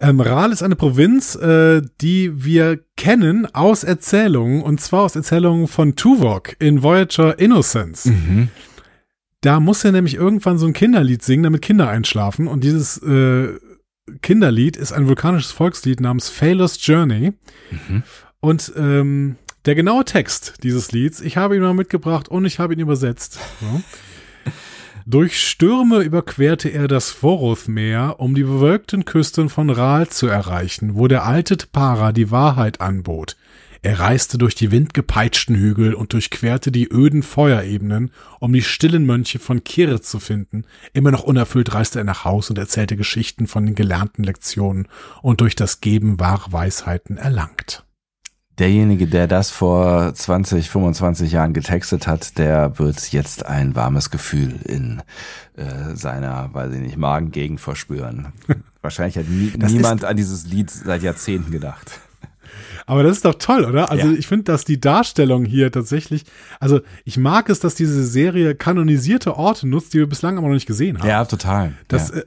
Ähm, 0.02 0.20
Rahl 0.20 0.52
ist 0.52 0.64
eine 0.64 0.76
Provinz, 0.76 1.36
äh, 1.36 1.82
die 2.02 2.44
wir 2.44 2.80
kennen 2.98 3.48
aus 3.54 3.84
Erzählungen, 3.84 4.64
und 4.64 4.82
zwar 4.82 5.04
aus 5.04 5.16
Erzählungen 5.16 5.68
von 5.68 5.96
Tuvok 5.96 6.56
in 6.60 6.82
Voyager 6.82 7.38
Innocence. 7.38 8.06
Mhm. 8.06 8.50
Da 9.42 9.60
muss 9.60 9.84
er 9.84 9.92
nämlich 9.92 10.16
irgendwann 10.16 10.60
so 10.60 10.68
ein 10.68 10.74
Kinderlied 10.74 11.24
singen, 11.24 11.44
damit 11.44 11.64
Kinder 11.64 11.90
einschlafen. 11.90 12.48
Und 12.48 12.64
dieses 12.64 12.98
äh, 13.02 13.50
Kinderlied 14.22 14.78
ist 14.78 14.92
ein 14.92 15.08
vulkanisches 15.08 15.52
Volkslied 15.52 16.00
namens 16.00 16.30
Failures 16.30 16.86
Journey. 16.86 17.34
Mhm. 17.72 18.04
Und 18.40 18.72
ähm, 18.78 19.36
der 19.66 19.76
genaue 19.76 20.06
Text 20.06 20.56
dieses 20.64 20.92
Lieds, 20.92 21.22
ich 21.22 21.38
habe 21.38 21.56
ihn 21.56 21.62
mal 21.62 21.74
mitgebracht 21.74 22.30
und 22.30 22.46
ich 22.46 22.60
habe 22.60 22.74
ihn 22.74 22.80
übersetzt. 22.80 23.40
Ja. 23.62 23.82
Durch 25.08 25.40
Stürme 25.40 26.02
überquerte 26.02 26.70
er 26.70 26.88
das 26.88 27.10
Voroth-Meer, 27.10 28.20
um 28.20 28.36
die 28.36 28.44
bewölkten 28.44 29.06
Küsten 29.06 29.50
von 29.50 29.72
Rahl 29.72 30.08
zu 30.10 30.28
erreichen, 30.28 30.96
wo 30.96 31.08
der 31.08 31.26
alte 31.26 31.58
Tpara 31.58 32.12
die 32.12 32.30
Wahrheit 32.30 32.82
anbot. 32.82 33.36
Er 33.84 34.00
reiste 34.00 34.38
durch 34.38 34.54
die 34.54 34.70
windgepeitschten 34.70 35.56
Hügel 35.56 35.96
und 35.96 36.14
durchquerte 36.14 36.72
die 36.72 36.88
öden 36.88 37.24
Feuerebenen, 37.24 38.12
um 38.40 38.54
die 38.54 38.62
stillen 38.62 39.08
Mönche 39.08 39.40
von 39.40 39.64
Kir 39.64 40.04
zu 40.04 40.20
finden. 40.20 40.66
Immer 40.94 41.10
noch 41.10 41.24
unerfüllt 41.24 41.74
reiste 41.74 41.98
er 41.98 42.06
nach 42.06 42.24
Haus 42.24 42.52
und 42.52 42.60
erzählte 42.60 42.96
Geschichten 42.96 43.48
von 43.48 43.66
den 43.66 43.74
gelernten 43.74 44.24
Lektionen 44.24 44.88
und 45.24 45.42
durch 45.42 45.56
das 45.56 45.82
Geben 45.82 46.20
wahre 46.20 46.52
Weisheiten 46.52 47.18
erlangt. 47.18 47.84
Derjenige, 48.60 49.08
der 49.08 49.26
das 49.26 49.50
vor 49.50 50.14
20, 50.14 50.70
25 50.70 51.32
Jahren 51.32 51.54
getextet 51.54 52.06
hat, 52.06 52.38
der 52.38 52.78
wird 52.78 53.12
jetzt 53.12 53.48
ein 53.48 53.76
warmes 53.76 54.12
Gefühl 54.12 54.60
in 54.64 55.02
äh, 55.56 55.96
seiner, 55.96 56.54
weiß 56.54 56.72
ich 56.74 56.82
nicht, 56.82 56.98
Magengegend 56.98 57.60
verspüren. 57.60 58.34
Wahrscheinlich 58.84 59.18
hat 59.18 59.28
nie, 59.28 59.54
niemand 59.58 60.06
an 60.06 60.16
dieses 60.16 60.46
Lied 60.46 60.70
seit 60.70 61.02
Jahrzehnten 61.02 61.50
gedacht. 61.50 62.00
Aber 62.86 63.04
das 63.04 63.18
ist 63.18 63.26
doch 63.26 63.36
toll, 63.36 63.66
oder? 63.66 63.92
Also 63.92 64.08
ja. 64.08 64.14
ich 64.14 64.28
finde, 64.28 64.46
dass 64.46 64.66
die 64.66 64.80
Darstellung 64.80 65.46
hier 65.46 65.72
tatsächlich, 65.72 66.24
also 66.60 66.82
ich 67.06 67.18
mag 67.18 67.50
es, 67.50 67.60
dass 67.60 67.76
diese 67.76 68.06
Serie 68.06 68.56
kanonisierte 68.56 69.38
Orte 69.38 69.68
nutzt, 69.68 69.94
die 69.94 70.00
wir 70.00 70.08
bislang 70.08 70.38
aber 70.38 70.48
noch 70.48 70.54
nicht 70.54 70.68
gesehen 70.68 71.00
haben. 71.00 71.08
Ja, 71.08 71.26
total. 71.26 71.74
Das 71.88 72.10
ja. 72.10 72.18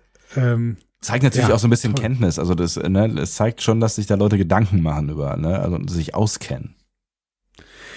Äh, 0.43 0.53
ähm, 0.53 0.77
zeigt 1.01 1.23
natürlich 1.23 1.49
ja, 1.49 1.55
auch 1.55 1.59
so 1.59 1.67
ein 1.67 1.71
bisschen 1.71 1.95
toll. 1.95 2.03
Kenntnis. 2.03 2.39
Also 2.39 2.55
das, 2.55 2.77
ne, 2.77 3.07
es 3.21 3.35
zeigt 3.35 3.63
schon, 3.63 3.81
dass 3.81 3.97
sich 3.97 4.07
da 4.07 4.15
Leute 4.15 4.39
Gedanken 4.39 4.83
machen 4.83 5.09
über, 5.09 5.37
ne, 5.37 5.59
also 5.59 5.79
sich 5.87 6.15
auskennen. 6.15 6.75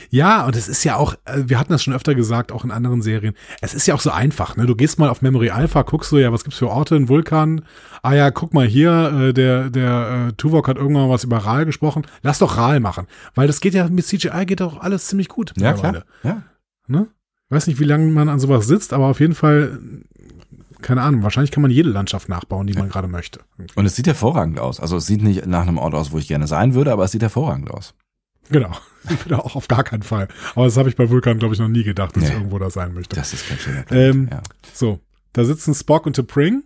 Ja, 0.10 0.46
und 0.46 0.56
es 0.56 0.68
ist 0.68 0.84
ja 0.84 0.96
auch, 0.96 1.16
äh, 1.26 1.44
wir 1.46 1.60
hatten 1.60 1.72
das 1.72 1.84
schon 1.84 1.94
öfter 1.94 2.16
gesagt, 2.16 2.52
auch 2.52 2.64
in 2.64 2.72
anderen 2.72 3.02
Serien. 3.02 3.34
Es 3.62 3.74
ist 3.74 3.88
ja 3.88 3.96
auch 3.96 4.02
so 4.02 4.12
einfach, 4.12 4.56
ne? 4.56 4.66
Du 4.66 4.76
gehst 4.76 5.00
mal 5.00 5.10
auf 5.10 5.22
Memory 5.22 5.50
Alpha, 5.50 5.82
guckst 5.82 6.12
du 6.12 6.18
ja, 6.18 6.32
was 6.32 6.44
gibt's 6.44 6.60
für 6.60 6.70
Orte 6.70 6.96
in 6.96 7.10
Vulkan? 7.10 7.64
Ah 8.02 8.14
ja, 8.14 8.32
guck 8.32 8.54
mal 8.54 8.66
hier, 8.66 9.12
äh, 9.30 9.34
der 9.34 9.70
der 9.70 10.28
äh, 10.30 10.34
Tuvok 10.34 10.68
hat 10.68 10.78
irgendwann 10.78 11.10
was 11.10 11.24
über 11.24 11.38
Rahl 11.38 11.66
gesprochen. 11.66 12.06
Lass 12.22 12.40
doch 12.40 12.58
Rahl 12.58 12.80
machen, 12.80 13.08
weil 13.36 13.48
das 13.48 13.60
geht 13.60 13.74
ja 13.74 13.88
mit 13.90 14.06
CGI 14.06 14.46
geht 14.46 14.62
doch 14.62 14.80
alles 14.80 15.08
ziemlich 15.08 15.30
gut. 15.30 15.54
Ja 15.58 15.74
klar. 15.74 16.04
Ja. 16.24 16.44
Ne? 16.88 17.08
Weiß 17.50 17.68
nicht, 17.68 17.80
wie 17.80 17.86
lange 17.86 18.08
man 18.08 18.30
an 18.30 18.40
sowas 18.40 18.68
sitzt, 18.68 18.94
aber 18.94 19.06
auf 19.06 19.20
jeden 19.20 19.36
Fall 19.36 19.80
keine 20.82 21.02
Ahnung, 21.02 21.24
wahrscheinlich 21.24 21.52
kann 21.52 21.62
man 21.62 21.72
jede 21.72 21.90
Landschaft 21.90 22.30
nachbauen, 22.30 22.68
die 22.68 22.74
man 22.74 22.90
gerade 22.90 23.08
möchte. 23.08 23.40
Und 23.76 23.86
es 23.86 23.96
sieht 23.96 24.08
hervorragend 24.08 24.60
aus. 24.60 24.80
Also 24.80 24.98
es 24.98 25.08
sieht 25.08 25.24
nicht 25.24 25.46
nach 25.48 25.64
einem 25.64 25.78
Ort 25.78 25.96
aus, 25.96 26.12
wo 26.12 26.18
ich 26.18 26.28
gerne 26.28 26.48
sein 26.48 26.74
würde, 26.74 26.92
aber 26.92 27.04
es 27.06 27.12
sieht 27.12 27.22
hervorragend 27.22 27.72
aus. 27.72 27.94
Genau. 28.50 28.72
Auch 29.32 29.56
auf 29.56 29.68
gar 29.68 29.84
keinen 29.84 30.04
Fall. 30.04 30.28
Aber 30.56 30.66
das 30.66 30.78
habe 30.78 30.90
ich 30.90 30.96
bei 30.96 31.10
Vulkan, 31.10 31.40
glaube 31.40 31.54
ich, 31.54 31.60
noch 31.60 31.68
nie 31.68 31.84
gedacht, 31.84 32.16
dass 32.16 32.24
nee. 32.24 32.30
ich 32.30 32.36
irgendwo 32.36 32.60
da 32.60 32.70
sein 32.70 32.94
möchte. 32.94 33.16
Das 33.16 33.34
ist 33.34 33.48
kein 33.48 33.58
schöner 33.58 33.86
ähm, 33.92 34.30
ja. 34.32 34.42
So, 34.74 35.00
da 35.34 35.46
sitzen 35.46 35.74
Spock 35.74 36.06
und 36.06 36.18
T'Pring, 36.18 36.64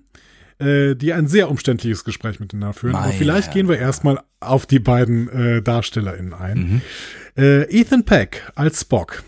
äh, 0.60 0.96
die 0.96 1.14
ein 1.14 1.28
sehr 1.28 1.50
umständliches 1.50 2.04
Gespräch 2.04 2.40
miteinander 2.40 2.74
führen. 2.74 2.94
Meine 2.94 3.06
Aber 3.06 3.14
vielleicht 3.14 3.52
gehen 3.52 3.68
wir 3.68 3.78
erstmal 3.78 4.20
auf 4.40 4.66
die 4.66 4.80
beiden 4.80 5.30
äh, 5.30 5.62
DarstellerInnen 5.62 6.34
ein. 6.34 6.58
Mhm. 6.58 6.82
Äh, 7.38 7.80
Ethan 7.80 8.06
Peck 8.06 8.52
als 8.56 8.82
Spock. 8.82 9.24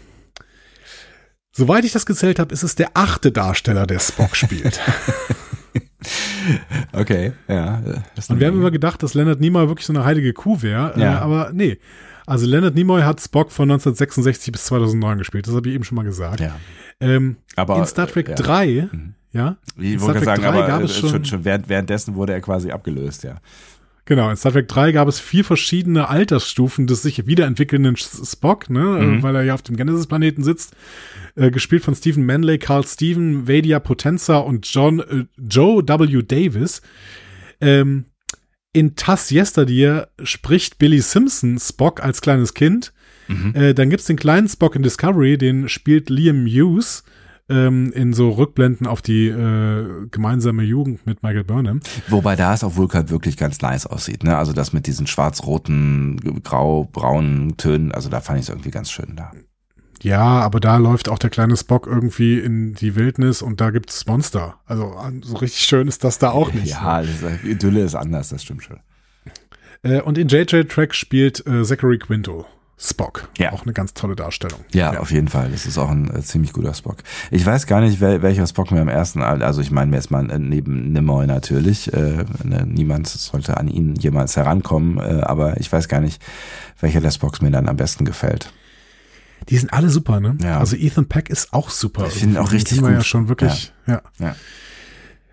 Soweit 1.51 1.85
ich 1.85 1.91
das 1.91 2.07
gezählt 2.07 2.39
habe, 2.39 2.51
ist 2.51 2.63
es 2.63 2.75
der 2.75 2.91
achte 2.95 3.31
Darsteller, 3.31 3.85
der 3.85 3.99
Spock 3.99 4.35
spielt. 4.35 4.79
okay, 6.93 7.33
ja. 7.47 7.83
Und 8.27 8.39
wir 8.39 8.47
haben 8.47 8.57
immer 8.57 8.71
gedacht, 8.71 9.03
dass 9.03 9.13
Leonard 9.13 9.39
Nimoy 9.39 9.67
wirklich 9.67 9.85
so 9.85 9.93
eine 9.93 10.03
heilige 10.03 10.33
Kuh 10.33 10.63
wäre, 10.63 10.99
ja. 10.99 11.13
äh, 11.13 11.21
aber 11.21 11.51
nee. 11.53 11.77
Also 12.25 12.45
Leonard 12.47 12.75
Nimoy 12.75 13.01
hat 13.01 13.21
Spock 13.21 13.51
von 13.51 13.69
1966 13.69 14.51
bis 14.51 14.65
2009 14.65 15.17
gespielt, 15.17 15.47
das 15.47 15.55
habe 15.55 15.69
ich 15.69 15.75
eben 15.75 15.83
schon 15.83 15.95
mal 15.95 16.03
gesagt. 16.03 16.39
Ja. 16.39 16.55
Ähm, 16.99 17.37
aber 17.55 17.77
in 17.77 17.85
Star 17.85 18.07
Trek 18.07 18.29
ja. 18.29 18.35
3, 18.35 18.89
mhm. 18.91 19.13
ja, 19.31 19.57
ich 19.77 19.99
wollte 19.99 20.23
sagen, 20.23 20.45
aber 20.45 20.67
gab 20.67 20.81
es 20.83 20.97
schon, 20.97 21.09
schon, 21.09 21.25
schon 21.25 21.45
währenddessen 21.45 22.15
wurde 22.15 22.33
er 22.33 22.41
quasi 22.41 22.71
abgelöst, 22.71 23.23
ja. 23.23 23.37
Genau, 24.05 24.29
in 24.29 24.35
Star 24.35 24.51
Trek 24.51 24.67
3 24.67 24.91
gab 24.91 25.07
es 25.07 25.19
vier 25.19 25.45
verschiedene 25.45 26.09
Altersstufen 26.09 26.87
des 26.87 27.03
sich 27.03 27.25
wiederentwickelnden 27.25 27.95
Spock, 27.95 28.69
ne, 28.69 28.81
mhm. 28.81 29.23
weil 29.23 29.35
er 29.35 29.43
ja 29.43 29.53
auf 29.53 29.61
dem 29.61 29.77
Genesis-Planeten 29.77 30.43
sitzt. 30.43 30.75
Äh, 31.35 31.51
gespielt 31.51 31.83
von 31.83 31.95
Stephen 31.95 32.25
Manley, 32.25 32.59
Carl 32.59 32.85
Steven, 32.85 33.47
Vadia 33.47 33.79
Potenza 33.79 34.37
und 34.37 34.67
John 34.67 34.99
äh, 34.99 35.25
Joe 35.37 35.81
W. 35.87 36.21
Davis. 36.21 36.81
Ähm, 37.61 38.05
in 38.73 38.95
Tass 38.95 39.31
Yesterday 39.31 40.03
spricht 40.23 40.79
Billy 40.79 40.99
Simpson 40.99 41.59
Spock 41.59 42.03
als 42.03 42.21
kleines 42.21 42.53
Kind. 42.53 42.91
Mhm. 43.27 43.55
Äh, 43.55 43.73
dann 43.73 43.89
gibt's 43.89 44.05
den 44.05 44.17
kleinen 44.17 44.49
Spock 44.49 44.75
in 44.75 44.83
Discovery, 44.83 45.37
den 45.37 45.69
spielt 45.69 46.09
Liam 46.09 46.45
Hughes 46.45 47.03
ähm, 47.49 47.91
in 47.93 48.13
so 48.13 48.31
Rückblenden 48.31 48.87
auf 48.87 49.01
die 49.01 49.27
äh, 49.27 50.07
gemeinsame 50.09 50.63
Jugend 50.63 51.05
mit 51.05 51.23
Michael 51.23 51.43
Burnham. 51.43 51.81
Wobei 52.07 52.35
da 52.35 52.53
es 52.53 52.63
auf 52.63 52.75
Vulkan 52.75 53.09
wirklich 53.09 53.37
ganz 53.37 53.61
nice 53.61 53.85
aussieht. 53.85 54.23
Ne? 54.23 54.37
Also 54.37 54.53
das 54.53 54.73
mit 54.73 54.87
diesen 54.87 55.07
schwarz-roten, 55.07 56.41
grau-braunen 56.43 57.57
Tönen, 57.57 57.91
also 57.91 58.09
da 58.09 58.21
fand 58.21 58.39
ich 58.39 58.45
es 58.45 58.49
irgendwie 58.49 58.71
ganz 58.71 58.91
schön 58.91 59.15
da. 59.15 59.31
Ja, 60.03 60.21
aber 60.21 60.59
da 60.59 60.77
läuft 60.77 61.07
auch 61.07 61.17
der 61.17 61.29
kleine 61.29 61.55
Spock 61.55 61.87
irgendwie 61.87 62.37
in 62.37 62.73
die 62.73 62.95
Wildnis 62.95 63.41
und 63.41 63.61
da 63.61 63.71
gibt's 63.71 64.05
Monster. 64.05 64.55
Also 64.65 64.95
so 65.21 65.37
richtig 65.37 65.61
schön 65.61 65.87
ist 65.87 66.03
das 66.03 66.19
da 66.19 66.31
auch 66.31 66.51
nicht. 66.51 66.67
Ja, 66.67 67.01
ne? 67.01 67.07
das, 67.21 67.43
Idylle 67.43 67.83
ist 67.83 67.95
anders, 67.95 68.29
das 68.29 68.43
stimmt 68.43 68.63
schon. 68.63 68.79
Äh, 69.81 70.01
und 70.01 70.17
in 70.17 70.27
JJ 70.27 70.63
Track 70.63 70.93
spielt 70.93 71.45
äh, 71.47 71.63
Zachary 71.63 71.97
Quinto. 71.99 72.45
Spock. 72.77 73.29
Ja. 73.37 73.53
Auch 73.53 73.63
eine 73.63 73.71
ganz 73.71 73.93
tolle 73.93 74.15
Darstellung. 74.15 74.59
Ja, 74.73 74.93
ja, 74.93 74.99
auf 74.99 75.11
jeden 75.11 75.29
Fall. 75.29 75.49
Das 75.51 75.65
ist 75.65 75.77
auch 75.77 75.89
ein 75.89 76.13
äh, 76.13 76.21
ziemlich 76.21 76.51
guter 76.51 76.73
Spock. 76.73 76.97
Ich 77.31 77.45
weiß 77.45 77.65
gar 77.65 77.79
nicht, 77.79 78.01
wel, 78.01 78.21
welcher 78.21 78.45
Spock 78.45 78.71
mir 78.71 78.81
am 78.81 78.89
ersten, 78.89 79.21
also 79.21 79.61
ich 79.61 79.71
meine 79.71 79.91
mir 79.91 79.97
jetzt 79.97 80.11
mal 80.11 80.29
äh, 80.29 80.37
neben 80.37 80.91
Nimoy 80.91 81.25
natürlich, 81.27 81.93
äh, 81.93 82.25
ne, 82.43 82.65
niemand 82.67 83.07
sollte 83.07 83.55
an 83.55 83.69
ihn 83.69 83.95
jemals 83.95 84.35
herankommen, 84.35 84.97
äh, 84.97 85.21
aber 85.21 85.61
ich 85.61 85.71
weiß 85.71 85.87
gar 85.87 86.01
nicht, 86.01 86.21
welcher 86.81 86.99
der 86.99 87.11
Spocks 87.11 87.41
mir 87.41 87.51
dann 87.51 87.69
am 87.69 87.77
besten 87.77 88.03
gefällt. 88.03 88.51
Die 89.49 89.57
sind 89.57 89.73
alle 89.73 89.89
super, 89.89 90.19
ne? 90.19 90.37
Ja. 90.41 90.59
Also 90.59 90.75
Ethan 90.75 91.07
Peck 91.07 91.29
ist 91.29 91.53
auch 91.53 91.69
super. 91.69 92.07
Ich 92.07 92.13
finde 92.13 92.41
auch 92.41 92.51
richtig 92.51 92.79
gut. 92.79 92.89
ja 92.89 93.03
schon 93.03 93.27
wirklich, 93.27 93.73
ja. 93.87 94.01
ja. 94.19 94.27
ja. 94.27 94.35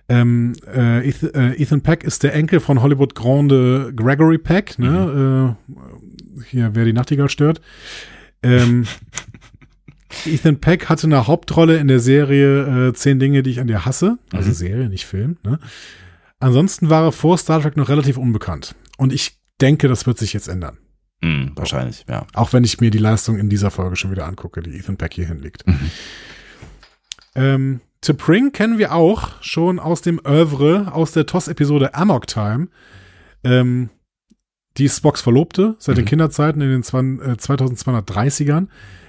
Ähm, 0.08 0.54
äh, 0.66 1.08
äh, 1.08 1.62
Ethan 1.62 1.82
Peck 1.82 2.02
ist 2.02 2.24
der 2.24 2.34
Enkel 2.34 2.58
von 2.58 2.82
Hollywood 2.82 3.14
Grande 3.14 3.92
Gregory 3.94 4.38
Peck, 4.38 4.76
ne? 4.78 5.56
Mhm. 5.68 6.40
Äh, 6.40 6.44
hier, 6.50 6.70
wer 6.74 6.84
die 6.84 6.92
Nachtigall 6.92 7.28
stört. 7.28 7.60
Ähm, 8.42 8.86
Ethan 10.26 10.60
Peck 10.60 10.88
hatte 10.88 11.06
eine 11.06 11.28
Hauptrolle 11.28 11.76
in 11.76 11.86
der 11.86 12.00
Serie 12.00 12.88
äh, 12.88 12.92
Zehn 12.92 13.20
Dinge, 13.20 13.44
die 13.44 13.50
ich 13.50 13.60
an 13.60 13.68
dir 13.68 13.84
hasse. 13.84 14.18
Also 14.32 14.48
mhm. 14.48 14.54
Serie, 14.54 14.88
nicht 14.88 15.06
Film. 15.06 15.36
Ne? 15.44 15.60
Ansonsten 16.40 16.90
war 16.90 17.04
er 17.04 17.12
vor 17.12 17.38
Star 17.38 17.60
Trek 17.62 17.76
noch 17.76 17.88
relativ 17.88 18.16
unbekannt. 18.16 18.74
Und 18.96 19.12
ich 19.12 19.38
denke, 19.60 19.86
das 19.86 20.06
wird 20.06 20.18
sich 20.18 20.32
jetzt 20.32 20.48
ändern. 20.48 20.78
Mhm, 21.22 21.52
wahrscheinlich, 21.54 22.04
ja. 22.08 22.26
Auch 22.34 22.52
wenn 22.52 22.64
ich 22.64 22.80
mir 22.80 22.90
die 22.90 22.98
Leistung 22.98 23.38
in 23.38 23.48
dieser 23.50 23.70
Folge 23.70 23.96
schon 23.96 24.10
wieder 24.10 24.26
angucke, 24.26 24.62
die 24.62 24.76
Ethan 24.78 24.96
Peck 24.96 25.12
hier 25.14 25.26
hinlegt. 25.26 25.66
Mhm. 25.66 25.90
Ähm, 27.34 27.80
T'Pring 28.02 28.50
kennen 28.52 28.78
wir 28.78 28.94
auch 28.94 29.42
schon 29.42 29.78
aus 29.78 30.00
dem 30.02 30.20
Oeuvre, 30.24 30.92
aus 30.94 31.12
der 31.12 31.26
TOS-Episode 31.26 31.94
Amok 31.94 32.26
Time. 32.26 32.68
Ähm, 33.44 33.90
die 34.78 34.84
ist 34.84 34.96
Spocks 34.96 35.20
Verlobte 35.20 35.74
seit 35.78 35.96
den 35.98 36.04
Mhm. 36.04 36.08
Kinderzeiten 36.08 36.60
in 36.62 36.70
den 36.70 36.82
20, 36.82 37.26
äh, 37.26 37.36
2230ern. 37.36 38.68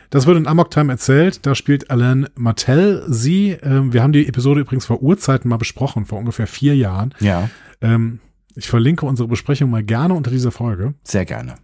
Das 0.10 0.26
wird 0.28 0.36
in 0.38 0.46
Amok 0.48 0.72
Time 0.72 0.92
erzählt. 0.92 1.46
Da 1.46 1.56
spielt 1.56 1.90
Alain 1.90 2.28
Martell 2.36 3.04
sie. 3.08 3.52
Ähm, 3.64 3.94
wir 3.94 4.04
haben 4.04 4.12
die 4.12 4.28
Episode 4.28 4.60
übrigens 4.60 4.86
vor 4.86 5.02
Urzeiten 5.02 5.48
mal 5.50 5.58
besprochen, 5.58 6.06
vor 6.06 6.20
ungefähr 6.20 6.48
vier 6.48 6.76
Jahren. 6.76 7.14
Ja, 7.22 7.50
Ähm, 7.84 8.20
ich 8.56 8.68
verlinke 8.68 9.06
unsere 9.06 9.30
Besprechung 9.30 9.70
mal 9.70 9.82
gerne 9.84 10.14
unter 10.14 10.30
dieser 10.30 10.52
Folge. 10.52 10.94
sehr 11.04 11.24
gerne. 11.26 11.56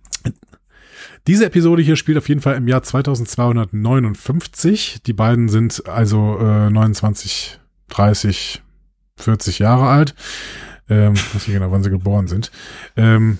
Diese 1.27 1.45
Episode 1.45 1.81
hier 1.81 1.95
spielt 1.95 2.17
auf 2.17 2.29
jeden 2.29 2.41
Fall 2.41 2.55
im 2.55 2.67
Jahr 2.67 2.83
2259. 2.83 5.01
Die 5.05 5.13
beiden 5.13 5.49
sind 5.49 5.87
also 5.87 6.37
äh, 6.39 6.69
29, 6.69 7.59
30, 7.89 8.61
40 9.17 9.59
Jahre 9.59 9.87
alt. 9.87 10.15
Ähm, 10.89 11.15
weiß 11.15 11.47
nicht 11.47 11.47
genau, 11.47 11.71
wann 11.71 11.83
sie 11.83 11.89
geboren 11.89 12.27
sind. 12.27 12.51
Ähm, 12.95 13.39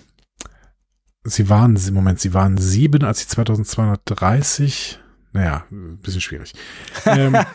sie 1.23 1.49
waren, 1.49 1.79
Moment, 1.91 2.19
sie 2.19 2.33
waren 2.33 2.57
sieben, 2.57 3.03
als 3.03 3.19
sie 3.19 3.27
2230, 3.27 4.99
naja, 5.33 5.65
ein 5.71 5.99
bisschen 5.99 6.21
schwierig. 6.21 6.53
Ähm, 7.05 7.37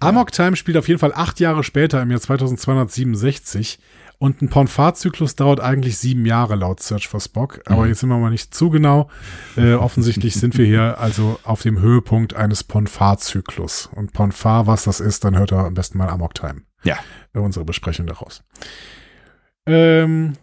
Amok 0.00 0.32
Time 0.32 0.56
spielt 0.56 0.76
auf 0.76 0.88
jeden 0.88 1.00
Fall 1.00 1.12
acht 1.14 1.40
Jahre 1.40 1.64
später, 1.64 2.02
im 2.02 2.10
Jahr 2.10 2.20
2267. 2.20 3.78
Und 4.22 4.40
ein 4.40 4.48
Ponfar-Zyklus 4.48 5.34
dauert 5.34 5.58
eigentlich 5.58 5.98
sieben 5.98 6.24
Jahre 6.26 6.54
laut 6.54 6.80
Search 6.80 7.08
for 7.08 7.18
Spock. 7.18 7.60
Aber 7.66 7.82
Mhm. 7.82 7.88
jetzt 7.88 7.98
sind 7.98 8.08
wir 8.08 8.18
mal 8.18 8.30
nicht 8.30 8.54
zu 8.54 8.70
genau. 8.70 9.10
Äh, 9.56 9.72
offensichtlich 9.74 10.34
sind 10.36 10.56
wir 10.56 10.64
hier 10.64 11.00
also 11.00 11.40
auf 11.42 11.62
dem 11.62 11.80
Höhepunkt 11.80 12.32
eines 12.32 12.62
Ponfar-Zyklus. 12.62 13.90
Und 13.96 14.12
Ponfar, 14.12 14.68
was 14.68 14.84
das 14.84 15.00
ist, 15.00 15.24
dann 15.24 15.36
hört 15.36 15.50
er 15.50 15.64
am 15.64 15.74
besten 15.74 15.98
mal 15.98 16.08
Amok 16.08 16.34
Time. 16.34 16.62
Ja. 16.84 16.98
Äh, 17.34 17.40
unsere 17.40 17.64
Besprechung 17.64 18.06
daraus. 18.06 18.44
Ähm, 19.66 20.34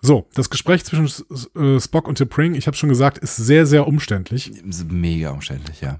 so, 0.00 0.28
das 0.34 0.48
Gespräch 0.48 0.84
zwischen 0.84 1.06
äh, 1.56 1.80
Spock 1.80 2.06
und 2.06 2.20
T'Pring, 2.20 2.54
ich 2.54 2.68
habe 2.68 2.76
schon 2.76 2.88
gesagt, 2.88 3.18
ist 3.18 3.34
sehr, 3.34 3.66
sehr 3.66 3.88
umständlich. 3.88 4.52
Mega 4.88 5.30
umständlich, 5.30 5.80
ja. 5.80 5.98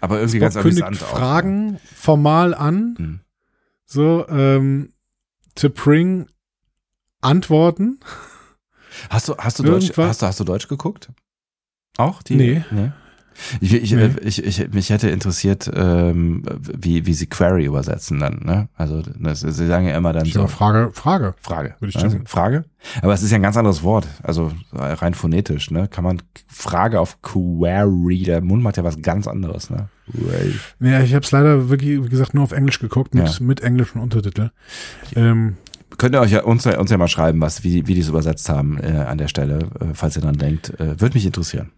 Aber 0.00 0.18
irgendwie 0.18 0.36
Spock 0.38 0.52
ganz 0.52 0.54
kündigt 0.62 0.86
amüsant 0.86 1.10
auch. 1.12 1.18
Fragen 1.18 1.80
formal 1.92 2.54
an. 2.54 2.94
Mhm. 2.98 3.20
So, 3.84 4.26
ähm, 4.28 4.90
T'Pring 5.56 6.26
antworten. 7.20 8.00
Hast 9.10 9.28
du, 9.28 9.36
hast 9.36 9.58
du 9.58 9.62
Deutsch, 9.64 9.90
hast 9.96 10.22
du, 10.22 10.26
hast 10.26 10.40
du 10.40 10.44
Deutsch 10.44 10.68
geguckt? 10.68 11.10
Auch? 11.96 12.22
Die, 12.22 12.36
Nee. 12.70 12.92
Ich, 13.60 13.72
ich, 13.74 13.92
Nee. 13.92 14.10
ich, 14.22 14.44
ich, 14.44 14.72
mich 14.72 14.90
hätte 14.90 15.08
interessiert, 15.10 15.70
ähm, 15.74 16.42
wie, 16.60 17.06
wie 17.06 17.14
sie 17.14 17.26
Query 17.26 17.64
übersetzen 17.64 18.20
dann, 18.20 18.40
ne? 18.44 18.68
Also, 18.76 19.02
das, 19.18 19.40
sie 19.40 19.66
sagen 19.66 19.86
ja 19.86 19.96
immer 19.96 20.12
dann 20.12 20.24
Ich 20.26 20.34
so. 20.34 20.46
Frage, 20.46 20.90
Frage. 20.92 21.34
Frage. 21.40 21.74
Würde 21.80 21.90
ich 21.94 21.96
tippen. 22.02 22.26
Frage? 22.26 22.64
Aber 23.02 23.12
es 23.14 23.22
ist 23.22 23.30
ja 23.30 23.36
ein 23.36 23.42
ganz 23.42 23.56
anderes 23.56 23.82
Wort. 23.82 24.06
Also 24.22 24.52
rein 24.72 25.14
phonetisch, 25.14 25.70
ne? 25.70 25.88
Kann 25.88 26.04
man 26.04 26.22
Frage 26.48 27.00
auf 27.00 27.22
Query, 27.22 28.22
der 28.24 28.40
Mund 28.40 28.62
macht 28.62 28.76
ja 28.76 28.84
was 28.84 29.00
ganz 29.02 29.26
anderes, 29.26 29.70
ne? 29.70 29.88
Ja, 30.80 31.00
ich 31.02 31.14
habe 31.14 31.24
es 31.24 31.30
leider 31.30 31.70
wirklich, 31.70 32.02
wie 32.04 32.08
gesagt, 32.08 32.34
nur 32.34 32.44
auf 32.44 32.52
Englisch 32.52 32.78
geguckt 32.78 33.14
mit, 33.14 33.26
Ja. 33.28 33.34
mit 33.44 33.62
englischen 33.62 34.00
Untertitel. 34.00 34.50
Ähm, 35.16 35.56
Könnt 35.96 36.14
ihr 36.14 36.20
euch 36.20 36.32
ja 36.32 36.42
uns, 36.42 36.66
uns 36.66 36.90
ja 36.90 36.98
mal 36.98 37.06
schreiben, 37.08 37.40
was, 37.40 37.62
wie, 37.62 37.70
die- 37.70 37.86
wie 37.86 37.94
die 37.94 38.00
es 38.00 38.08
übersetzt 38.08 38.48
haben 38.48 38.78
äh, 38.80 38.90
an 39.08 39.16
der 39.16 39.28
Stelle, 39.28 39.60
äh, 39.80 39.94
falls 39.94 40.16
ihr 40.16 40.22
dran 40.22 40.36
denkt. 40.36 40.70
Äh, 40.80 41.00
Würde 41.00 41.14
mich 41.14 41.24
interessieren. 41.24 41.70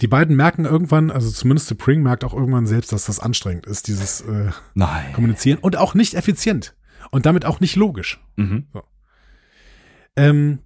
Die 0.00 0.08
beiden 0.08 0.36
merken 0.36 0.64
irgendwann, 0.64 1.10
also 1.10 1.30
zumindest 1.30 1.70
T'Pring 1.70 2.00
merkt 2.00 2.24
auch 2.24 2.34
irgendwann 2.34 2.66
selbst, 2.66 2.92
dass 2.92 3.06
das 3.06 3.18
anstrengend 3.18 3.66
ist, 3.66 3.88
dieses 3.88 4.20
äh, 4.22 4.50
Nein. 4.74 5.12
Kommunizieren 5.14 5.58
und 5.58 5.76
auch 5.76 5.94
nicht 5.94 6.14
effizient 6.14 6.74
und 7.10 7.24
damit 7.24 7.44
auch 7.46 7.60
nicht 7.60 7.76
logisch. 7.76 8.20
Mhm. 8.36 8.66
Ähm, 10.16 10.58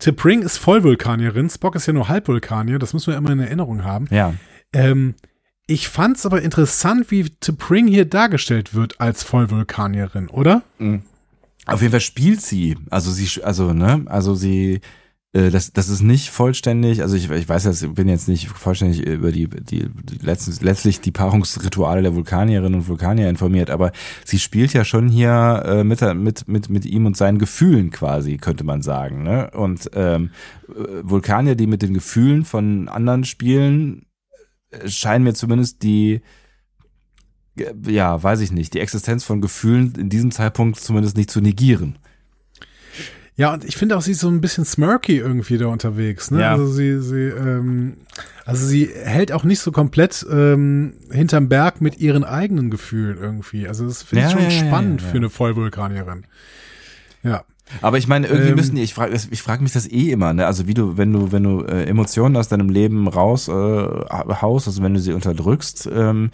T'Pring 0.00 0.40
ist 0.40 0.56
Vollvulkanierin, 0.56 1.50
Spock 1.50 1.74
ist 1.74 1.86
ja 1.86 1.92
nur 1.92 2.08
Halbvulkanier, 2.08 2.78
das 2.78 2.94
müssen 2.94 3.08
wir 3.08 3.18
immer 3.18 3.30
in 3.30 3.40
Erinnerung 3.40 3.84
haben. 3.84 4.06
Ja. 4.10 4.34
Ähm, 4.72 5.14
ich 5.66 5.88
fand's 5.88 6.24
aber 6.24 6.40
interessant, 6.40 7.10
wie 7.10 7.24
T'Pring 7.24 7.88
hier 7.88 8.06
dargestellt 8.06 8.74
wird 8.74 9.00
als 9.00 9.22
Vollvulkanierin, 9.22 10.28
oder? 10.28 10.62
Mhm. 10.78 11.02
Auf 11.66 11.82
jeden 11.82 11.92
Fall 11.92 12.00
spielt 12.00 12.40
sie. 12.40 12.76
Also 12.88 13.10
sie, 13.10 13.44
also, 13.44 13.74
ne, 13.74 14.02
also 14.06 14.34
sie, 14.34 14.80
das, 15.32 15.72
das 15.72 15.88
ist 15.88 16.02
nicht 16.02 16.30
vollständig, 16.30 17.02
also 17.02 17.14
ich, 17.14 17.30
ich 17.30 17.48
weiß 17.48 17.64
jetzt, 17.64 17.84
ich 17.84 17.92
bin 17.92 18.08
jetzt 18.08 18.26
nicht 18.26 18.48
vollständig 18.48 19.06
über 19.06 19.30
die, 19.30 19.46
die, 19.46 19.88
die 19.88 20.18
letztens, 20.26 20.60
letztlich 20.60 21.00
die 21.00 21.12
Paarungsrituale 21.12 22.02
der 22.02 22.16
Vulkanierinnen 22.16 22.80
und 22.80 22.88
Vulkanier 22.88 23.28
informiert, 23.28 23.70
aber 23.70 23.92
sie 24.24 24.40
spielt 24.40 24.72
ja 24.72 24.84
schon 24.84 25.08
hier 25.08 25.62
äh, 25.64 25.84
mit, 25.84 26.00
mit, 26.16 26.48
mit, 26.48 26.68
mit 26.68 26.84
ihm 26.84 27.06
und 27.06 27.16
seinen 27.16 27.38
Gefühlen 27.38 27.90
quasi, 27.90 28.38
könnte 28.38 28.64
man 28.64 28.82
sagen, 28.82 29.22
ne? 29.22 29.52
Und 29.52 29.88
ähm, 29.94 30.30
äh, 30.68 30.72
Vulkanier, 31.02 31.54
die 31.54 31.68
mit 31.68 31.82
den 31.82 31.94
Gefühlen 31.94 32.44
von 32.44 32.88
anderen 32.88 33.22
spielen, 33.22 34.06
äh, 34.70 34.88
scheinen 34.88 35.22
mir 35.22 35.34
zumindest 35.34 35.84
die, 35.84 36.22
ja, 37.86 38.20
weiß 38.20 38.40
ich 38.40 38.50
nicht, 38.50 38.74
die 38.74 38.80
Existenz 38.80 39.22
von 39.22 39.40
Gefühlen 39.40 39.94
in 39.96 40.08
diesem 40.08 40.32
Zeitpunkt 40.32 40.80
zumindest 40.80 41.16
nicht 41.16 41.30
zu 41.30 41.40
negieren. 41.40 42.00
Ja, 43.36 43.54
und 43.54 43.64
ich 43.64 43.76
finde 43.76 43.96
auch, 43.96 44.02
sie 44.02 44.12
ist 44.12 44.20
so 44.20 44.28
ein 44.28 44.40
bisschen 44.40 44.64
smirky 44.64 45.16
irgendwie 45.16 45.56
da 45.56 45.66
unterwegs. 45.66 46.30
Ne? 46.30 46.40
Ja. 46.42 46.52
Also 46.52 46.66
sie, 46.66 47.00
sie, 47.00 47.28
ähm, 47.28 47.96
also 48.44 48.66
sie 48.66 48.90
hält 49.04 49.32
auch 49.32 49.44
nicht 49.44 49.60
so 49.60 49.72
komplett 49.72 50.26
ähm, 50.30 50.94
hinterm 51.10 51.48
Berg 51.48 51.80
mit 51.80 51.98
ihren 51.98 52.24
eigenen 52.24 52.70
Gefühlen 52.70 53.16
irgendwie. 53.18 53.66
Also 53.66 53.86
das 53.86 54.02
finde 54.02 54.26
ich 54.26 54.32
Ja, 54.32 54.36
schon 54.38 54.50
ja, 54.50 54.50
spannend 54.50 55.00
für 55.00 55.16
eine 55.16 55.30
Vollvulkanierin. 55.30 56.26
Ja. 57.22 57.44
Aber 57.82 57.98
ich 57.98 58.08
meine, 58.08 58.26
irgendwie 58.26 58.50
Ähm, 58.50 58.56
müssen 58.56 58.74
die, 58.74 58.82
ich 58.82 58.94
frage 58.94 59.14
ich 59.14 59.42
frag 59.42 59.60
mich 59.60 59.72
das 59.72 59.86
eh 59.90 60.10
immer, 60.10 60.32
ne? 60.32 60.46
Also 60.46 60.66
wie 60.66 60.74
du, 60.74 60.96
wenn 60.96 61.12
du, 61.12 61.30
wenn 61.30 61.44
du 61.44 61.62
äh, 61.62 61.84
Emotionen 61.84 62.36
aus 62.36 62.48
deinem 62.48 62.68
Leben 62.68 63.06
raus 63.06 63.46
äh, 63.48 63.52
haust, 63.52 64.66
also 64.66 64.82
wenn 64.82 64.94
du 64.94 65.00
sie 65.00 65.12
unterdrückst, 65.12 65.88
ähm, 65.92 66.30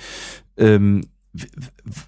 ähm, 0.57 1.03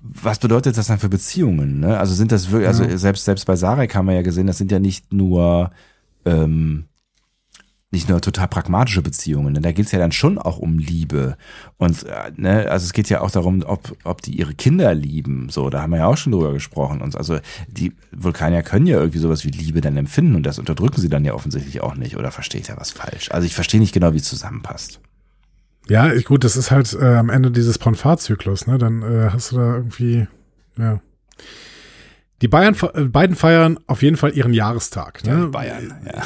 was 0.00 0.38
bedeutet 0.38 0.76
das 0.76 0.86
dann 0.88 0.98
für 0.98 1.08
Beziehungen? 1.08 1.80
Ne? 1.80 1.98
Also 1.98 2.14
sind 2.14 2.32
das 2.32 2.50
wirklich, 2.50 2.68
also 2.68 2.84
Ja. 2.84 2.96
selbst 2.98 3.24
selbst 3.24 3.44
bei 3.46 3.56
Sarek 3.56 3.94
haben 3.94 4.06
wir 4.06 4.14
ja 4.14 4.22
gesehen, 4.22 4.46
das 4.46 4.58
sind 4.58 4.72
ja 4.72 4.78
nicht 4.78 5.12
nur 5.12 5.70
ähm, 6.24 6.84
nicht 7.90 8.08
nur 8.08 8.20
total 8.20 8.48
pragmatische 8.48 9.00
Beziehungen, 9.00 9.54
denn 9.54 9.62
da 9.62 9.72
geht's 9.72 9.92
ja 9.92 9.98
dann 9.98 10.12
schon 10.12 10.36
auch 10.36 10.58
um 10.58 10.78
Liebe. 10.78 11.38
Und 11.78 12.02
äh, 12.04 12.32
ne, 12.36 12.70
also 12.70 12.84
es 12.84 12.92
geht 12.92 13.08
ja 13.08 13.22
auch 13.22 13.30
darum, 13.30 13.62
ob, 13.66 13.96
ob 14.04 14.20
die 14.20 14.32
ihre 14.38 14.52
Kinder 14.52 14.92
lieben. 14.92 15.48
So, 15.48 15.70
da 15.70 15.80
haben 15.80 15.92
wir 15.92 16.00
ja 16.00 16.06
auch 16.06 16.18
schon 16.18 16.32
drüber 16.32 16.52
gesprochen. 16.52 17.00
Und 17.00 17.16
also 17.16 17.38
die 17.66 17.94
Vulkanier 18.12 18.62
können 18.62 18.86
ja 18.86 18.98
irgendwie 18.98 19.20
sowas 19.20 19.42
wie 19.46 19.50
Liebe 19.50 19.80
dann 19.80 19.96
empfinden 19.96 20.36
und 20.36 20.42
das 20.42 20.58
unterdrücken 20.58 21.00
sie 21.00 21.08
dann 21.08 21.24
ja 21.24 21.32
offensichtlich 21.32 21.80
auch 21.80 21.94
nicht. 21.94 22.18
Oder 22.18 22.30
verstehe 22.30 22.60
ich 22.60 22.66
da 22.66 22.76
was 22.76 22.90
falsch? 22.90 23.30
Also 23.30 23.46
ich 23.46 23.54
verstehe 23.54 23.80
nicht 23.80 23.94
genau, 23.94 24.12
wie 24.12 24.18
es 24.18 24.24
zusammenpasst. 24.24 25.00
Ja, 25.88 26.12
gut, 26.20 26.44
das 26.44 26.56
ist 26.56 26.70
halt 26.70 26.92
äh, 26.94 27.16
am 27.16 27.30
Ende 27.30 27.50
dieses 27.50 27.78
Ponfar-Zyklus, 27.78 28.66
ne? 28.66 28.78
Dann 28.78 29.02
äh, 29.02 29.30
hast 29.30 29.52
du 29.52 29.56
da 29.56 29.76
irgendwie, 29.76 30.26
ja. 30.76 31.00
Die 32.42 32.48
Bayern, 32.48 32.76
äh, 32.94 33.04
beiden 33.04 33.36
feiern 33.36 33.80
auf 33.86 34.02
jeden 34.02 34.16
Fall 34.16 34.32
ihren 34.36 34.52
Jahrestag. 34.52 35.24
Ne? 35.24 35.50
ja. 35.54 36.22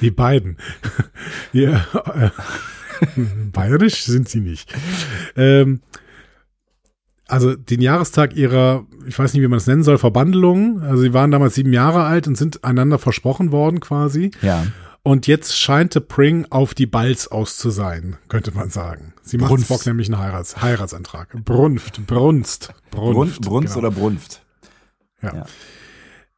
Die 0.00 0.10
beiden. 0.12 0.56
ja, 1.52 1.84
äh, 2.14 2.30
bayerisch 3.52 4.04
sind 4.04 4.28
sie 4.28 4.40
nicht. 4.40 4.72
Ähm, 5.36 5.80
also 7.26 7.54
den 7.56 7.80
Jahrestag 7.80 8.36
ihrer, 8.36 8.86
ich 9.06 9.18
weiß 9.18 9.32
nicht, 9.32 9.42
wie 9.42 9.48
man 9.48 9.56
es 9.56 9.66
nennen 9.66 9.82
soll, 9.82 9.98
Verbandelung. 9.98 10.82
Also 10.82 11.02
sie 11.02 11.14
waren 11.14 11.30
damals 11.30 11.54
sieben 11.54 11.72
Jahre 11.72 12.04
alt 12.04 12.28
und 12.28 12.36
sind 12.36 12.62
einander 12.62 12.98
versprochen 12.98 13.52
worden 13.52 13.80
quasi. 13.80 14.30
Ja. 14.42 14.66
Und 15.04 15.26
jetzt 15.26 15.58
scheinte 15.58 16.00
Pring 16.00 16.46
auf 16.50 16.74
die 16.74 16.86
Balz 16.86 17.26
aus 17.26 17.56
zu 17.56 17.70
sein, 17.70 18.18
könnte 18.28 18.52
man 18.52 18.70
sagen. 18.70 19.14
Sie 19.22 19.36
macht 19.36 19.48
Brunft. 19.48 19.64
Spock 19.66 19.86
nämlich 19.86 20.08
einen 20.08 20.20
Heirats 20.20 20.62
Heiratsantrag. 20.62 21.30
Brunft, 21.44 22.06
Brunst, 22.06 22.72
Brunft, 22.90 22.90
Brunft. 22.90 23.40
Brunst 23.42 23.74
genau. 23.74 23.86
oder 23.88 23.90
Brunft? 23.94 24.42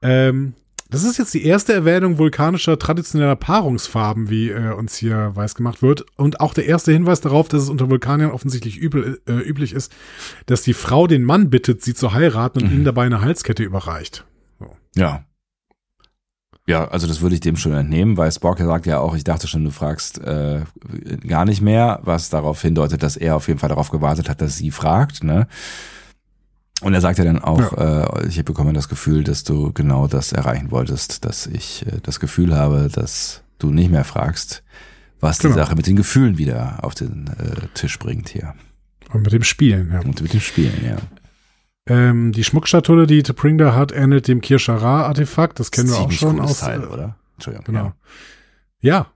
Ähm, 0.02 0.54
das 0.90 1.04
ist 1.04 1.18
jetzt 1.18 1.34
die 1.34 1.44
erste 1.44 1.72
Erwähnung 1.72 2.18
vulkanischer 2.18 2.78
traditioneller 2.78 3.36
Paarungsfarben, 3.36 4.30
wie 4.30 4.50
äh, 4.50 4.72
uns 4.72 4.96
hier 4.96 5.32
weiß 5.34 5.54
gemacht 5.54 5.82
wird. 5.82 6.04
Und 6.16 6.40
auch 6.40 6.54
der 6.54 6.66
erste 6.66 6.92
Hinweis 6.92 7.20
darauf, 7.20 7.48
dass 7.48 7.62
es 7.62 7.68
unter 7.68 7.90
Vulkaniern 7.90 8.30
offensichtlich 8.30 8.76
übel, 8.76 9.20
äh, 9.26 9.32
üblich 9.32 9.72
ist, 9.72 9.92
dass 10.46 10.62
die 10.62 10.74
Frau 10.74 11.06
den 11.06 11.24
Mann 11.24 11.50
bittet, 11.50 11.82
sie 11.82 11.94
zu 11.94 12.12
heiraten 12.12 12.62
und 12.62 12.70
Mhm. 12.70 12.78
ihm 12.78 12.84
dabei 12.84 13.06
eine 13.06 13.20
Halskette 13.22 13.62
überreicht. 13.62 14.24
Ja. 14.94 15.24
Ja, 16.66 16.88
also 16.88 17.06
das 17.06 17.20
würde 17.20 17.34
ich 17.34 17.40
dem 17.42 17.56
schon 17.56 17.74
entnehmen, 17.74 18.16
weil 18.16 18.32
Spock 18.32 18.58
sagt 18.58 18.86
ja 18.86 18.98
auch, 18.98 19.14
ich 19.14 19.24
dachte 19.24 19.46
schon, 19.46 19.64
du 19.64 19.70
fragst 19.70 20.18
äh, 20.18 20.62
gar 21.26 21.44
nicht 21.44 21.60
mehr, 21.60 22.00
was 22.04 22.30
darauf 22.30 22.62
hindeutet, 22.62 23.02
dass 23.02 23.16
er 23.16 23.36
auf 23.36 23.48
jeden 23.48 23.60
Fall 23.60 23.68
darauf 23.68 23.90
gewartet 23.90 24.28
hat, 24.30 24.40
dass 24.40 24.56
sie 24.56 24.70
fragt, 24.70 25.22
ne? 25.24 25.46
Und 26.80 26.92
er 26.92 27.00
sagt 27.00 27.18
ja 27.18 27.24
dann 27.24 27.38
auch, 27.38 27.72
äh, 27.76 28.26
ich 28.28 28.42
bekomme 28.44 28.72
das 28.72 28.88
Gefühl, 28.88 29.24
dass 29.24 29.44
du 29.44 29.72
genau 29.72 30.06
das 30.06 30.32
erreichen 30.32 30.70
wolltest, 30.70 31.24
dass 31.24 31.46
ich 31.46 31.86
äh, 31.86 32.00
das 32.02 32.18
Gefühl 32.18 32.54
habe, 32.56 32.88
dass 32.92 33.42
du 33.58 33.70
nicht 33.70 33.90
mehr 33.90 34.04
fragst, 34.04 34.62
was 35.20 35.38
die 35.38 35.44
Genau. 35.48 35.56
Sache 35.56 35.76
mit 35.76 35.86
den 35.86 35.96
Gefühlen 35.96 36.36
wieder 36.38 36.78
auf 36.82 36.94
den 36.94 37.28
äh, 37.28 37.68
Tisch 37.74 37.98
bringt 37.98 38.28
hier. 38.30 38.54
Und 39.12 39.22
mit 39.22 39.32
dem 39.32 39.44
Spielen, 39.44 39.90
ja. 39.92 40.00
Und 40.00 40.20
mit 40.20 40.32
dem 40.32 40.40
Spielen, 40.40 40.84
ja. 40.84 40.96
Ähm, 41.86 42.32
die 42.32 42.44
Schmuckschatulle, 42.44 43.06
die 43.06 43.22
T'Pring 43.22 43.58
da 43.58 43.74
hat, 43.74 43.92
ähnelt 43.92 44.26
dem 44.28 44.40
Kirschara-Artefakt. 44.40 45.60
Das 45.60 45.70
kennen 45.70 45.90
wir 45.90 45.98
auch 45.98 46.10
schon 46.10 46.40
aus. 46.40 46.60
Teil, 46.60 46.82
äh, 46.82 46.86
oder? 46.86 47.16
Entschuldigung. 47.34 47.64
Genau. 47.66 47.92
Ja. 48.80 49.08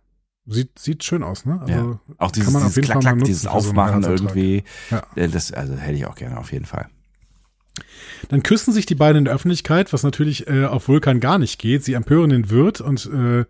Sieht, 0.47 0.79
sieht 0.79 1.05
schön 1.05 1.23
aus, 1.23 1.45
ne? 1.45 1.61
Ja. 1.67 1.77
Also, 1.77 1.91
ja. 1.93 2.15
Auch 2.19 2.31
dieses, 2.31 2.53
man 2.53 2.63
auf 2.63 2.69
dieses 2.75 2.85
Klack, 2.85 3.01
Klack, 3.01 3.25
dieses 3.25 3.43
so 3.43 3.49
Aufmachen 3.51 4.05
Heiratsantrag. 4.05 4.37
irgendwie. 4.37 4.65
Ja. 4.91 5.03
Äh, 5.15 5.29
Das, 5.29 5.53
also 5.53 5.75
hätte 5.77 5.95
ich 5.97 6.07
auch 6.07 6.15
gerne, 6.15 6.39
auf 6.39 6.53
jeden 6.53 6.65
Fall. 6.65 6.89
Dann 8.29 8.43
küssen 8.43 8.73
sich 8.73 8.87
die 8.87 8.95
beiden 8.95 9.19
in 9.19 9.25
der 9.27 9.35
Öffentlichkeit, 9.35 9.93
was 9.93 10.03
natürlich 10.03 10.47
äh, 10.49 10.65
auf 10.65 10.89
Vulkan 10.89 11.21
gar 11.21 11.39
nicht 11.39 11.59
geht. 11.59 11.85
Sie 11.85 11.93
empören 11.95 12.31
den 12.31 12.51
Wirt 12.51 12.81
und 12.81 13.07
äh, 13.07 13.45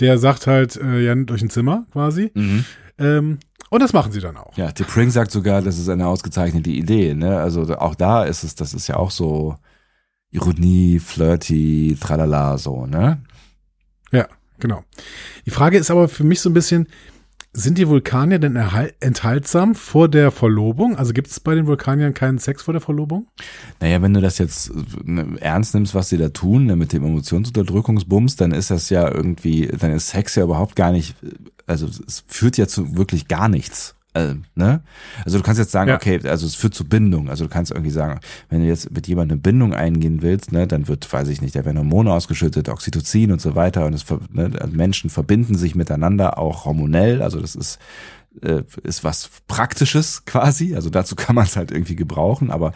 der 0.00 0.18
sagt 0.18 0.46
halt, 0.46 0.76
äh, 0.76 1.00
ja, 1.00 1.14
durch 1.14 1.42
ein 1.42 1.50
Zimmer 1.50 1.86
quasi. 1.92 2.30
Mhm. 2.34 2.64
Ähm, 2.98 3.38
und 3.70 3.80
das 3.80 3.92
machen 3.92 4.12
sie 4.12 4.20
dann 4.20 4.36
auch. 4.36 4.56
Ja, 4.56 4.70
The 4.76 4.84
Pring 4.84 5.10
sagt 5.10 5.30
sogar, 5.30 5.62
das 5.62 5.78
ist 5.78 5.88
eine 5.88 6.06
ausgezeichnete 6.06 6.70
Idee. 6.70 7.14
Ne? 7.14 7.38
Also 7.38 7.62
auch 7.76 7.94
da 7.94 8.24
ist 8.24 8.44
es, 8.44 8.54
das 8.54 8.74
ist 8.74 8.88
ja 8.88 8.96
auch 8.96 9.10
so 9.10 9.56
Ironie, 10.30 10.98
flirty, 10.98 11.96
tralala, 12.00 12.58
so, 12.58 12.86
ne? 12.86 13.22
Ja, 14.10 14.26
genau. 14.58 14.82
Die 15.46 15.50
Frage 15.50 15.78
ist 15.78 15.90
aber 15.90 16.08
für 16.08 16.24
mich 16.24 16.40
so 16.40 16.50
ein 16.50 16.54
bisschen, 16.54 16.88
sind 17.56 17.78
die 17.78 17.88
Vulkanier 17.88 18.40
denn 18.40 18.56
enthaltsam 19.00 19.76
vor 19.76 20.08
der 20.08 20.32
Verlobung? 20.32 20.96
Also 20.96 21.12
gibt 21.12 21.28
es 21.28 21.38
bei 21.38 21.54
den 21.54 21.66
Vulkaniern 21.66 22.12
keinen 22.12 22.38
Sex 22.38 22.62
vor 22.62 22.74
der 22.74 22.80
Verlobung? 22.80 23.28
Naja, 23.80 24.02
wenn 24.02 24.12
du 24.12 24.20
das 24.20 24.38
jetzt 24.38 24.70
äh, 24.70 25.36
ernst 25.40 25.74
nimmst, 25.74 25.94
was 25.94 26.08
sie 26.08 26.18
da 26.18 26.30
tun, 26.30 26.66
ne, 26.66 26.74
mit 26.74 26.92
dem 26.92 27.04
Emotionsunterdrückungsbums, 27.04 28.34
dann 28.34 28.50
ist 28.50 28.72
das 28.72 28.90
ja 28.90 29.08
irgendwie, 29.08 29.68
dann 29.68 29.92
ist 29.92 30.08
Sex 30.08 30.34
ja 30.34 30.42
überhaupt 30.42 30.74
gar 30.74 30.90
nicht, 30.90 31.14
also 31.66 31.86
es 31.86 32.24
führt 32.26 32.56
ja 32.56 32.66
zu 32.66 32.96
wirklich 32.96 33.28
gar 33.28 33.48
nichts. 33.48 33.93
Äh, 34.14 34.34
ne? 34.54 34.80
Also 35.24 35.38
du 35.38 35.44
kannst 35.44 35.58
jetzt 35.58 35.72
sagen, 35.72 35.90
Ja. 35.90 35.96
okay, 35.96 36.20
also 36.26 36.46
es 36.46 36.54
führt 36.54 36.74
zu 36.74 36.84
Bindung. 36.84 37.28
Also 37.28 37.44
du 37.44 37.50
kannst 37.50 37.72
irgendwie 37.72 37.90
sagen, 37.90 38.20
wenn 38.48 38.60
du 38.60 38.66
jetzt 38.68 38.90
mit 38.92 39.08
jemandem 39.08 39.36
eine 39.36 39.42
Bindung 39.42 39.74
eingehen 39.74 40.22
willst, 40.22 40.52
ne, 40.52 40.66
dann 40.68 40.86
wird, 40.88 41.12
weiß 41.12 41.28
ich 41.28 41.42
nicht, 41.42 41.56
da 41.56 41.64
werden 41.64 41.78
Hormone 41.78 42.12
ausgeschüttet, 42.12 42.68
Oxytocin 42.68 43.32
und 43.32 43.40
so 43.40 43.56
weiter. 43.56 43.86
Und 43.86 43.92
es, 43.92 44.04
ne, 44.30 44.50
Menschen 44.70 45.10
verbinden 45.10 45.56
sich 45.56 45.74
miteinander 45.74 46.38
auch 46.38 46.64
hormonell. 46.64 47.22
Also 47.22 47.40
das 47.40 47.54
ist 47.56 47.78
äh, 48.42 48.62
ist 48.82 49.04
was 49.04 49.30
Praktisches 49.48 50.24
quasi. 50.26 50.74
Also 50.74 50.90
dazu 50.90 51.16
kann 51.16 51.34
man 51.34 51.44
es 51.46 51.56
halt 51.56 51.70
irgendwie 51.72 51.96
gebrauchen, 51.96 52.50
aber 52.50 52.72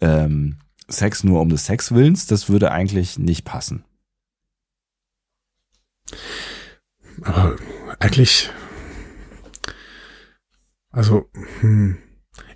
ähm, 0.00 0.56
Sex 0.88 1.22
nur 1.22 1.42
um 1.42 1.50
des 1.50 1.66
Sex 1.66 1.92
Willens, 1.92 2.26
das 2.26 2.48
würde 2.48 2.72
eigentlich 2.72 3.18
nicht 3.18 3.44
passen. 3.44 3.84
Aber 7.22 7.56
eigentlich, 7.98 8.50
also, 10.98 11.30
hm, 11.60 11.96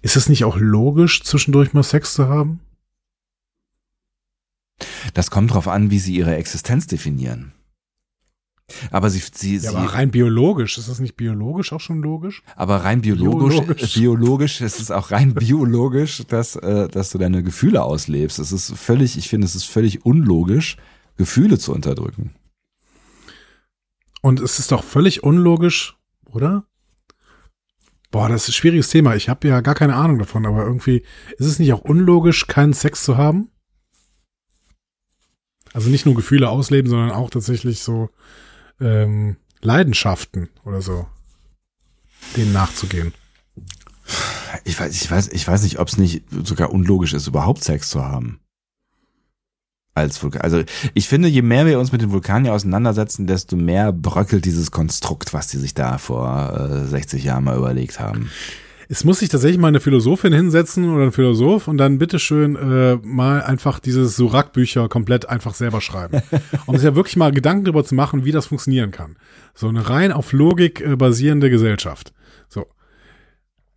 ist 0.02 0.16
es 0.16 0.28
nicht 0.28 0.44
auch 0.44 0.56
logisch, 0.56 1.22
zwischendurch 1.22 1.74
mal 1.74 1.84
Sex 1.84 2.14
zu 2.14 2.28
haben? 2.28 2.58
Das 5.14 5.30
kommt 5.30 5.52
drauf 5.54 5.68
an, 5.68 5.90
wie 5.92 6.00
sie 6.00 6.16
ihre 6.16 6.34
Existenz 6.34 6.88
definieren. 6.88 7.52
Aber 8.90 9.10
sie, 9.10 9.20
sie, 9.32 9.54
Ja, 9.54 9.60
sie 9.60 9.68
aber 9.68 9.94
rein 9.94 10.10
biologisch, 10.10 10.76
ist 10.76 10.88
das 10.88 10.98
nicht 10.98 11.16
biologisch 11.16 11.72
auch 11.72 11.80
schon 11.80 12.02
logisch? 12.02 12.42
aber 12.56 12.78
rein 12.78 13.02
biologisch, 13.02 13.60
Biologisch. 13.60 13.94
biologisch, 13.98 14.60
es 14.60 14.80
ist 14.80 14.90
auch 14.90 15.12
rein 15.12 15.34
biologisch, 15.34 16.24
dass, 16.26 16.56
äh, 16.56 16.88
dass 16.88 17.10
du 17.10 17.18
deine 17.18 17.44
Gefühle 17.44 17.84
auslebst. 17.84 18.40
Es 18.40 18.50
ist 18.50 18.72
völlig, 18.76 19.16
ich 19.16 19.28
finde, 19.28 19.44
es 19.46 19.54
ist 19.54 19.66
völlig 19.66 20.04
unlogisch, 20.04 20.78
Gefühle 21.16 21.60
zu 21.60 21.72
unterdrücken. 21.72 22.34
Und 24.20 24.40
es 24.40 24.58
ist 24.58 24.72
doch 24.72 24.82
völlig 24.82 25.22
unlogisch, 25.22 25.96
oder? 26.24 26.64
Boah, 28.12 28.28
das 28.28 28.42
ist 28.42 28.50
ein 28.50 28.52
schwieriges 28.52 28.90
Thema. 28.90 29.16
Ich 29.16 29.30
habe 29.30 29.48
ja 29.48 29.62
gar 29.62 29.74
keine 29.74 29.96
Ahnung 29.96 30.18
davon, 30.18 30.44
aber 30.44 30.64
irgendwie 30.64 31.02
ist 31.38 31.46
es 31.46 31.58
nicht 31.58 31.72
auch 31.72 31.80
unlogisch, 31.80 32.46
keinen 32.46 32.74
Sex 32.74 33.04
zu 33.04 33.16
haben? 33.16 33.50
Also 35.72 35.88
nicht 35.88 36.04
nur 36.04 36.14
Gefühle 36.14 36.50
ausleben, 36.50 36.90
sondern 36.90 37.10
auch 37.10 37.30
tatsächlich 37.30 37.80
so 37.80 38.10
ähm, 38.80 39.36
Leidenschaften 39.62 40.50
oder 40.66 40.82
so, 40.82 41.06
denen 42.36 42.52
nachzugehen. 42.52 43.14
Ich 44.64 44.78
weiß, 44.78 44.94
ich 44.94 45.10
weiß, 45.10 45.28
ich 45.28 45.48
weiß 45.48 45.62
nicht, 45.62 45.78
ob 45.78 45.88
es 45.88 45.96
nicht 45.96 46.24
sogar 46.44 46.70
unlogisch 46.70 47.14
ist, 47.14 47.26
überhaupt 47.26 47.64
Sex 47.64 47.88
zu 47.88 48.04
haben. 48.04 48.41
Als 49.94 50.22
Vulkan. 50.22 50.40
Also 50.40 50.62
ich 50.94 51.06
finde, 51.06 51.28
je 51.28 51.42
mehr 51.42 51.66
wir 51.66 51.78
uns 51.78 51.92
mit 51.92 52.00
den 52.00 52.12
Vulkaniern 52.12 52.54
auseinandersetzen, 52.54 53.26
desto 53.26 53.56
mehr 53.56 53.92
bröckelt 53.92 54.46
dieses 54.46 54.70
Konstrukt, 54.70 55.34
was 55.34 55.48
die 55.48 55.58
sich 55.58 55.74
da 55.74 55.98
vor 55.98 56.70
äh, 56.70 56.86
60 56.86 57.24
Jahren 57.24 57.44
mal 57.44 57.58
überlegt 57.58 58.00
haben. 58.00 58.30
Es 58.88 59.04
muss 59.04 59.20
sich 59.20 59.28
tatsächlich 59.28 59.58
mal 59.58 59.68
eine 59.68 59.80
Philosophin 59.80 60.32
hinsetzen 60.32 60.90
oder 60.90 61.04
ein 61.04 61.12
Philosoph 61.12 61.66
und 61.66 61.78
dann 61.78 61.98
bitteschön 61.98 62.56
äh, 62.56 62.96
mal 63.02 63.42
einfach 63.42 63.78
diese 63.78 64.06
Surak-Bücher 64.06 64.88
komplett 64.88 65.28
einfach 65.28 65.54
selber 65.54 65.80
schreiben. 65.80 66.22
um 66.66 66.76
sich 66.76 66.84
ja 66.84 66.94
wirklich 66.94 67.16
mal 67.16 67.32
Gedanken 67.32 67.64
darüber 67.64 67.84
zu 67.84 67.94
machen, 67.94 68.24
wie 68.24 68.32
das 68.32 68.46
funktionieren 68.46 68.90
kann. 68.90 69.16
So 69.54 69.68
eine 69.68 69.88
rein 69.88 70.12
auf 70.12 70.32
Logik 70.32 70.80
äh, 70.80 70.96
basierende 70.96 71.48
Gesellschaft. 71.48 72.12
So. 72.48 72.66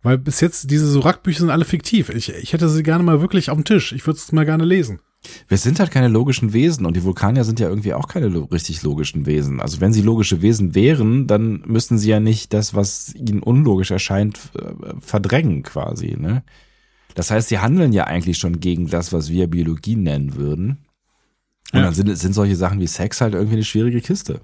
Weil 0.02 0.18
bis 0.18 0.40
jetzt 0.40 0.70
diese 0.70 0.86
Surak-Bücher 0.86 1.40
sind 1.40 1.50
alle 1.50 1.64
fiktiv. 1.64 2.10
Ich, 2.10 2.34
ich 2.34 2.52
hätte 2.52 2.68
sie 2.68 2.82
gerne 2.82 3.02
mal 3.02 3.22
wirklich 3.22 3.48
auf 3.48 3.56
dem 3.56 3.64
Tisch. 3.64 3.92
Ich 3.92 4.06
würde 4.06 4.18
es 4.18 4.32
mal 4.32 4.44
gerne 4.44 4.64
lesen. 4.64 5.00
Wir 5.48 5.58
sind 5.58 5.78
halt 5.80 5.90
keine 5.90 6.08
logischen 6.08 6.52
Wesen 6.52 6.86
und 6.86 6.96
die 6.96 7.04
Vulkanier 7.04 7.44
sind 7.44 7.60
ja 7.60 7.68
irgendwie 7.68 7.94
auch 7.94 8.08
keine 8.08 8.28
lo 8.28 8.44
richtig 8.44 8.82
logischen 8.82 9.26
Wesen. 9.26 9.60
Also 9.60 9.80
wenn 9.80 9.92
sie 9.92 10.02
logische 10.02 10.42
Wesen 10.42 10.74
wären, 10.74 11.26
dann 11.26 11.62
müssten 11.66 11.98
sie 11.98 12.10
ja 12.10 12.20
nicht 12.20 12.52
das, 12.52 12.74
was 12.74 13.14
ihnen 13.14 13.42
unlogisch 13.42 13.90
erscheint, 13.90 14.38
äh, 14.54 14.94
verdrängen 15.00 15.62
quasi. 15.62 16.16
Ne? 16.18 16.42
Das 17.14 17.30
heißt, 17.30 17.48
sie 17.48 17.58
handeln 17.58 17.92
ja 17.92 18.04
eigentlich 18.04 18.38
schon 18.38 18.60
gegen 18.60 18.88
das, 18.88 19.12
was 19.12 19.30
wir 19.30 19.46
Biologie 19.48 19.96
nennen 19.96 20.34
würden. 20.36 20.84
Und 21.72 21.78
Ja. 21.80 21.86
dann 21.86 21.94
sind, 21.94 22.14
sind 22.16 22.32
solche 22.32 22.56
Sachen 22.56 22.80
wie 22.80 22.86
Sex 22.86 23.20
halt 23.20 23.34
irgendwie 23.34 23.54
eine 23.56 23.64
schwierige 23.64 24.00
Kiste. 24.00 24.40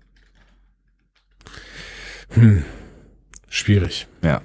Schwierig. 3.48 4.06
Ja. 4.22 4.42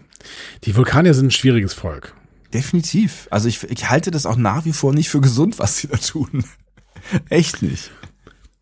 Die 0.65 0.75
Vulkanier 0.75 1.13
sind 1.13 1.27
ein 1.27 1.31
schwieriges 1.31 1.73
Volk. 1.73 2.13
Definitiv. 2.53 3.27
Also 3.31 3.47
ich, 3.49 3.63
ich 3.63 3.89
halte 3.89 4.11
das 4.11 4.25
auch 4.25 4.37
nach 4.37 4.65
wie 4.65 4.73
vor 4.73 4.93
nicht 4.93 5.09
für 5.09 5.21
gesund, 5.21 5.59
was 5.59 5.77
sie 5.77 5.87
da 5.87 5.97
tun. 5.97 6.43
Echt 7.29 7.61
nicht. 7.61 7.91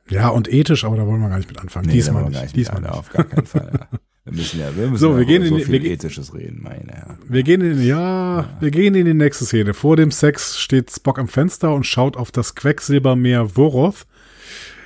Ja, 0.10 0.30
und 0.30 0.52
ethisch, 0.52 0.84
aber 0.86 0.98
da 0.98 1.06
wollen 1.08 1.22
wir 1.22 1.30
gar 1.30 1.38
nicht 1.38 1.50
mit 1.50 1.60
anfangen. 1.60 1.88
da 1.88 1.94
Diesmal 1.94 2.24
nicht. 2.26 2.34
gar 2.34 2.46
Diesmal 2.48 2.82
nicht. 2.82 2.92
Auf 2.92 3.10
gar 3.10 3.24
keinen 3.24 3.46
Fall. 3.48 3.72
Ja. 3.92 4.00
Wir 4.26 4.34
müssen 4.34 4.60
ja, 4.60 4.76
wir 4.76 4.88
müssen 4.88 5.02
So, 5.02 5.12
ja 5.12 5.18
wir 5.20 5.26
gehen 5.26 5.44
in 5.44 5.50
so 5.50 5.58
die- 5.58 5.66
viel 5.66 5.84
wir 5.84 5.92
Ethisches 5.92 6.34
reden, 6.34 6.62
meine 6.64 6.92
Herren. 6.92 7.20
Wir 7.28 7.44
gehen 7.44 7.62
in, 7.62 7.82
ja, 7.84 8.58
wir 8.60 8.72
gehen 8.72 8.96
in 8.96 9.06
die 9.06 9.14
nächste 9.14 9.46
Szene. 9.46 9.74
Vor 9.76 9.96
dem 9.98 10.10
Sex 10.12 10.58
steht 10.60 10.92
Spock 10.92 11.20
am 11.20 11.28
Fenster 11.28 11.74
und 11.74 11.86
schaut 11.86 12.18
auf 12.18 12.32
das 12.32 12.56
Quecksilbermeer 12.56 13.50
Voroth. 13.50 14.08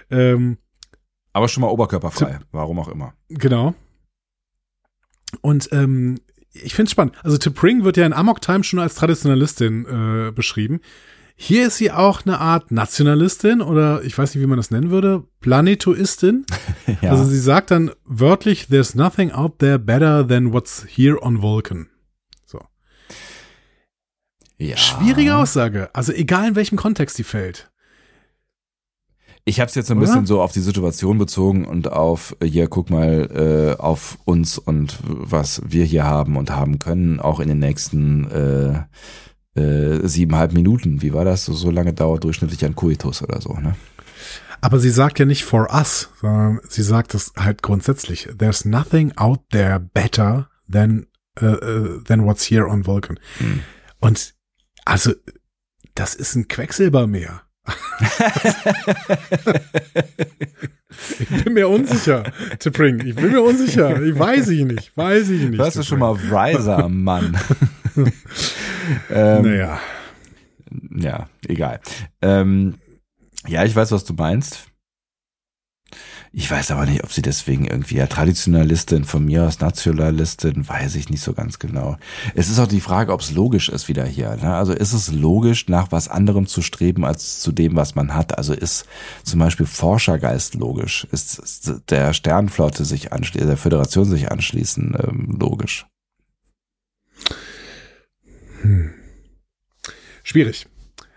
Ähm, 0.09 0.57
Aber 1.31 1.47
schon 1.47 1.61
mal 1.61 1.67
oberkörperfrei, 1.69 2.39
warum 2.51 2.79
auch 2.79 2.89
immer. 2.89 3.13
genau. 3.29 3.75
Und 5.41 5.69
ähm, 5.71 6.19
ich 6.53 6.73
finde 6.73 6.87
es 6.87 6.91
spannend. 6.91 7.15
Also 7.23 7.37
T'Pring 7.37 7.83
wird 7.83 7.97
ja 7.97 8.05
in 8.05 8.13
Amok 8.13 8.41
Time 8.41 8.63
schon 8.63 8.79
als 8.79 8.95
Traditionalistin 8.95 9.85
äh, 9.85 10.31
beschrieben. 10.31 10.81
Hier 11.41 11.67
ist 11.67 11.77
sie 11.77 11.89
auch 11.89 12.25
eine 12.25 12.39
Art 12.39 12.69
Nationalistin 12.69 13.61
oder 13.61 14.03
ich 14.03 14.17
weiß 14.17 14.35
nicht, 14.35 14.43
wie 14.43 14.47
man 14.47 14.57
das 14.57 14.71
nennen 14.71 14.89
würde, 14.91 15.23
Planetoistin. 15.39 16.45
Ja. 17.01 17.11
Also 17.11 17.23
sie 17.23 17.39
sagt 17.39 17.71
dann 17.71 17.91
wörtlich, 18.03 18.67
there's 18.67 18.95
nothing 18.95 19.31
out 19.31 19.59
there 19.59 19.77
better 19.77 20.27
than 20.27 20.51
what's 20.51 20.85
here 20.89 21.21
on 21.21 21.41
Vulcan. 21.41 21.87
So. 22.45 22.59
ja. 24.57 24.75
Schwierige 24.75 25.35
Aussage. 25.35 25.89
Also 25.93 26.11
egal 26.11 26.49
in 26.49 26.55
welchem 26.55 26.77
Kontext 26.77 27.17
die 27.19 27.23
fällt. 27.23 27.68
Ich 29.45 29.59
habe 29.59 29.69
es 29.69 29.75
jetzt 29.75 29.87
so 29.87 29.93
ein 29.93 29.97
Oder? 29.97 30.07
bisschen 30.07 30.25
so 30.25 30.41
auf 30.41 30.51
die 30.51 30.59
Situation 30.59 31.17
bezogen 31.17 31.65
und 31.65 31.91
auf, 31.91 32.35
äh, 32.39 32.45
hier 32.45 32.67
guck 32.67 32.89
mal, 32.89 33.75
äh, 33.77 33.81
auf 33.81 34.17
uns 34.25 34.57
und 34.57 34.99
was 35.03 35.61
wir 35.65 35.85
hier 35.85 36.03
haben 36.03 36.37
und 36.37 36.51
haben 36.51 36.79
können, 36.79 37.19
auch 37.19 37.39
in 37.39 37.47
den 37.47 37.59
nächsten 37.59 38.29
äh, 38.29 39.59
äh, 39.59 40.07
siebeneinhalb 40.07 40.53
Minuten. 40.53 41.01
Wie 41.01 41.13
war 41.13 41.25
das? 41.25 41.45
So, 41.45 41.53
so 41.53 41.71
lange 41.71 41.93
dauert 41.93 42.23
durchschnittlich 42.23 42.63
ein 42.65 42.75
Coitus 42.75 43.23
oder 43.23 43.41
so, 43.41 43.53
ne? 43.53 43.75
Aber 44.61 44.79
sie 44.79 44.89
sagt 44.89 45.19
ja 45.19 45.25
nicht 45.25 45.45
for 45.45 45.73
us, 45.73 46.09
sondern 46.19 46.59
sie 46.67 46.83
sagt 46.83 47.13
es 47.15 47.31
halt 47.37 47.63
grundsätzlich. 47.63 48.27
There's 48.37 48.65
nothing 48.65 49.13
out 49.15 49.39
there 49.51 49.79
better 49.79 50.49
than, 50.71 51.07
uh, 51.41 52.01
than 52.05 52.25
what's 52.25 52.43
here 52.43 52.67
on 52.67 52.85
Vulcan. 52.85 53.19
Hm. 53.37 53.61
Und 53.99 54.35
also, 54.85 55.13
das 55.95 56.13
ist 56.15 56.35
ein 56.35 56.47
Quecksilbermeer. 56.47 57.41
Ich 61.19 61.43
bin 61.43 61.53
mir 61.53 61.67
unsicher, 61.69 62.23
T'Pring. 62.59 63.03
Ich 63.05 63.15
bin 63.15 63.31
mir 63.31 63.41
unsicher. 63.41 64.01
Ich 64.01 64.17
weiß 64.17 64.49
ich 64.49 64.65
nicht. 64.65 64.95
Weiß 64.95 65.29
ich 65.29 65.49
nicht. 65.49 65.59
Hörst 65.59 65.77
du 65.77 65.83
schon 65.83 65.99
mal 65.99 66.11
Riser, 66.13 66.87
Mann? 66.89 67.37
ähm, 69.09 69.43
Naja. 69.43 69.79
Ja, 70.95 71.27
egal. 71.47 71.79
Ähm, 72.21 72.75
ja, 73.47 73.63
ich 73.65 73.75
weiß, 73.75 73.91
was 73.91 74.03
du 74.03 74.13
meinst. 74.13 74.67
Ich 76.31 76.49
weiß 76.49 76.69
aber 76.71 76.85
nicht, 76.85 77.03
ob 77.03 77.11
sie 77.11 77.23
deswegen 77.23 77.65
irgendwie 77.65 77.95
ja 77.95 78.05
Traditionalistin, 78.05 79.03
von 79.03 79.25
mir 79.25 79.45
aus 79.45 79.59
Nationalistin, 79.59 80.67
weiß 80.67 80.95
ich 80.95 81.09
nicht 81.09 81.23
so 81.23 81.33
ganz 81.33 81.57
genau. 81.57 81.97
Es 82.35 82.49
ist 82.49 82.59
auch 82.59 82.67
die 82.67 82.81
Frage, 82.81 83.13
ob 83.13 83.21
es 83.21 83.31
logisch 83.31 83.67
ist 83.67 83.87
wieder 83.87 84.05
hier. 84.05 84.35
Ne? 84.35 84.53
Also 84.53 84.73
ist 84.73 84.93
es 84.93 85.11
logisch, 85.11 85.67
nach 85.69 85.91
was 85.91 86.07
anderem 86.07 86.45
zu 86.45 86.61
streben 86.61 87.03
als 87.03 87.39
zu 87.39 87.51
dem, 87.51 87.75
was 87.75 87.95
man 87.95 88.13
hat? 88.13 88.37
Also 88.37 88.53
ist 88.53 88.85
zum 89.23 89.39
Beispiel 89.39 89.65
Forschergeist 89.65 90.53
logisch? 90.53 91.07
Ist, 91.11 91.73
der 91.89 92.13
Sternflotte 92.13 92.85
sich 92.85 93.11
anschließen, 93.11 93.47
der 93.47 93.57
Föderation 93.57 94.05
sich 94.05 94.31
anschließen 94.31 94.97
ähm, 94.99 95.37
logisch? 95.39 95.87
Hm. 98.61 98.93
Schwierig. 100.21 100.67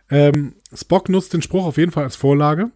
Ähm, 0.08 0.54
Spock 0.72 1.10
nutzt 1.10 1.34
den 1.34 1.42
Spruch 1.42 1.66
auf 1.66 1.76
jeden 1.76 1.92
Fall 1.92 2.04
als 2.04 2.16
Vorlage 2.16 2.70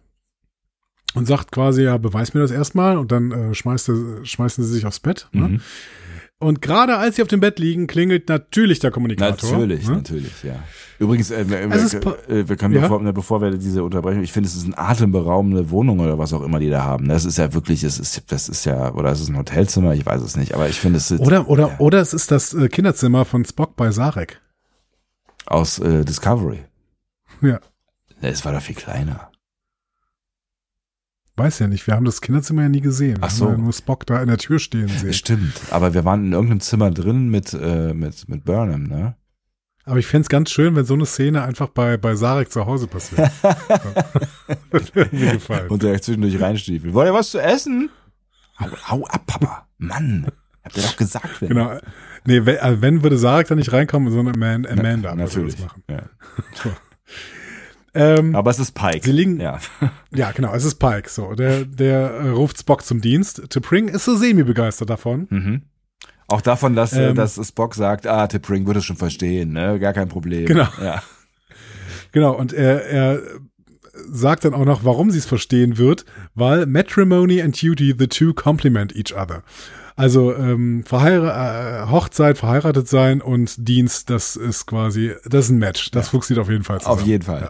und 1.17 1.25
sagt 1.25 1.51
quasi, 1.51 1.83
ja, 1.83 1.97
beweis 1.97 2.33
mir 2.33 2.41
das 2.41 2.51
erstmal 2.51 2.97
und 2.97 3.11
dann 3.11 3.31
äh, 3.31 3.55
schmeißt, 3.55 3.91
schmeißen 4.23 4.63
sie 4.63 4.73
sich 4.73 4.85
aufs 4.85 4.99
Bett. 4.99 5.27
Ne? 5.31 5.47
Mhm. 5.47 5.61
Und 6.39 6.61
gerade 6.61 6.97
als 6.97 7.15
sie 7.15 7.23
auf 7.23 7.27
dem 7.27 7.39
Bett 7.39 7.57
liegen, 7.57 7.87
klingelt 7.87 8.29
natürlich 8.29 8.77
der 8.77 8.91
Kommunikator. 8.91 9.53
Natürlich, 9.53 9.87
ne? 9.87 9.95
natürlich, 9.95 10.43
ja. 10.43 10.63
Übrigens, 10.99 11.31
äh, 11.31 11.49
wir, 11.49 11.61
äh, 11.61 12.47
wir 12.47 12.55
können, 12.57 12.75
ja? 12.75 12.81
bevor, 12.81 13.01
ne, 13.01 13.11
bevor 13.11 13.41
wir 13.41 13.51
diese 13.57 13.83
unterbrechen, 13.83 14.21
ich 14.21 14.31
finde, 14.31 14.47
es 14.47 14.55
ist 14.55 14.65
eine 14.65 14.77
atemberaubende 14.77 15.71
Wohnung 15.71 15.99
oder 15.99 16.19
was 16.19 16.33
auch 16.33 16.43
immer 16.43 16.59
die 16.59 16.69
da 16.69 16.83
haben. 16.83 17.07
Das 17.07 17.25
ist 17.25 17.39
ja 17.39 17.55
wirklich, 17.55 17.83
es 17.83 17.97
ist, 17.97 18.31
das 18.31 18.49
ist 18.49 18.65
ja, 18.65 18.93
oder 18.93 19.11
es 19.11 19.19
ist 19.19 19.29
ein 19.29 19.37
Hotelzimmer, 19.37 19.95
ich 19.95 20.05
weiß 20.05 20.21
es 20.21 20.35
nicht, 20.35 20.53
aber 20.53 20.69
ich 20.69 20.79
finde 20.79 20.97
es 20.97 21.11
Oder, 21.11 21.49
oder, 21.49 21.69
ja. 21.69 21.79
oder 21.79 22.01
es 22.01 22.13
ist 22.13 22.29
das 22.29 22.53
äh, 22.53 22.69
Kinderzimmer 22.69 23.25
von 23.25 23.43
Spock 23.43 23.75
bei 23.75 23.89
Sarek. 23.89 24.39
Aus 25.47 25.79
äh, 25.79 26.05
Discovery. 26.05 26.59
Ja. 27.41 27.59
Es 28.21 28.45
war 28.45 28.51
doch 28.51 28.61
viel 28.61 28.75
kleiner. 28.75 29.26
Weiß 31.37 31.59
ja 31.59 31.67
nicht, 31.67 31.85
wir 31.85 31.93
haben 31.93 32.05
das 32.05 32.19
Kinderzimmer 32.21 32.63
ja 32.63 32.69
nie 32.69 32.81
gesehen. 32.81 33.19
Ach 33.21 33.29
so. 33.29 33.45
Wir 33.45 33.51
haben 33.51 33.59
ja 33.59 33.63
nur 33.65 33.73
Spock 33.73 34.07
da 34.07 34.21
in 34.21 34.27
der 34.27 34.39
Tür 34.39 34.57
stehen 34.57 34.87
sehen. 34.87 35.13
Stimmt, 35.13 35.53
aber 35.69 35.93
wir 35.93 36.03
waren 36.03 36.25
in 36.25 36.33
irgendeinem 36.33 36.61
Zimmer 36.61 36.89
drin 36.89 37.29
mit, 37.29 37.53
äh, 37.53 37.93
mit, 37.93 38.27
mit 38.27 38.43
Burnham, 38.43 38.83
ne? 38.83 39.15
Aber 39.85 39.99
ich 39.99 40.07
fände 40.07 40.23
es 40.23 40.29
ganz 40.29 40.49
schön, 40.49 40.75
wenn 40.75 40.83
so 40.83 40.95
eine 40.95 41.05
Szene 41.05 41.43
einfach 41.43 41.69
bei, 41.69 41.95
bei 41.95 42.15
Sarek 42.15 42.51
zu 42.51 42.65
Hause 42.65 42.87
passiert. 42.87 43.31
mir 45.11 45.33
gefallen. 45.33 45.69
Und 45.69 45.83
der 45.83 46.01
zwischendurch 46.01 46.41
reinstiefelt. 46.41 46.93
Wollt 46.93 47.07
ihr 47.07 47.13
was 47.13 47.29
zu 47.29 47.39
essen? 47.39 47.89
Hau, 48.59 48.67
hau 48.89 49.05
ab, 49.05 49.25
Papa. 49.27 49.67
Mann. 49.77 50.27
Habt 50.63 50.75
ihr 50.75 50.83
doch 50.83 50.97
gesagt. 50.97 51.41
Wenn. 51.41 51.49
Genau. 51.49 51.77
Nee, 52.25 52.45
wenn, 52.45 52.57
also 52.57 52.81
wenn 52.81 53.03
würde 53.03 53.17
Sarek 53.17 53.47
da 53.47 53.55
nicht 53.55 53.71
reinkommen, 53.71 54.11
sondern 54.11 54.35
Amanda, 54.65 55.15
Na, 55.15 55.15
natürlich. 55.15 55.57
machen. 55.59 55.83
Ja. 55.89 56.01
Ähm, 57.97 58.35
Aber 58.35 58.51
es 58.51 58.59
ist 58.59 58.73
Pike. 58.73 59.01
Sie 59.03 59.11
liegen, 59.11 59.39
ja. 59.39 59.59
ja, 60.15 60.31
genau, 60.31 60.53
es 60.53 60.63
ist 60.63 60.75
Pike. 60.75 61.09
So, 61.09 61.33
der, 61.33 61.65
der 61.65 62.11
äh, 62.11 62.29
ruft 62.29 62.59
Spock 62.59 62.83
zum 62.83 63.01
Dienst. 63.01 63.41
T'Pring 63.51 63.87
ist 63.87 64.05
so 64.05 64.15
semi-begeistert 64.15 64.89
davon. 64.89 65.27
Mhm. 65.29 65.61
Auch 66.27 66.41
davon, 66.41 66.75
dass, 66.75 66.93
äh, 66.93 67.09
ähm, 67.09 67.15
dass 67.15 67.35
Spock 67.47 67.73
sagt, 67.73 68.05
ah, 68.05 68.25
T'Pring 68.25 68.67
würde 68.67 68.79
es 68.79 68.85
schon 68.85 68.97
verstehen, 68.97 69.51
ne? 69.53 69.79
Gar 69.79 69.93
kein 69.93 70.09
Problem. 70.09 70.45
Genau. 70.45 70.67
Ja. 70.81 71.01
Genau, 72.13 72.33
und 72.33 72.53
er, 72.53 72.85
er 72.85 73.21
sagt 74.09 74.45
dann 74.45 74.53
auch 74.53 74.65
noch, 74.65 74.85
warum 74.85 75.11
sie 75.11 75.17
es 75.17 75.25
verstehen 75.25 75.77
wird, 75.77 76.05
weil 76.35 76.65
Matrimony 76.65 77.41
and 77.41 77.61
Duty, 77.61 77.95
the 77.99 78.07
two 78.07 78.33
complement 78.33 78.95
each 78.95 79.13
other. 79.13 79.43
Also 79.97 80.35
ähm, 80.35 80.83
Verheir 80.85 81.23
äh, 81.23 81.89
Hochzeit, 81.89 82.37
verheiratet 82.37 82.87
sein 82.87 83.19
und 83.19 83.67
Dienst, 83.67 84.11
das 84.11 84.35
ist 84.35 84.67
quasi, 84.67 85.15
das 85.25 85.45
ist 85.45 85.51
ein 85.51 85.57
Match. 85.57 85.89
Das 85.89 86.05
ja. 86.05 86.11
funktioniert 86.11 86.45
auf 86.45 86.51
jeden 86.51 86.63
Fall 86.63 86.79
zusammen. 86.79 86.99
Auf 86.99 87.05
jeden 87.05 87.23
Fall. 87.23 87.49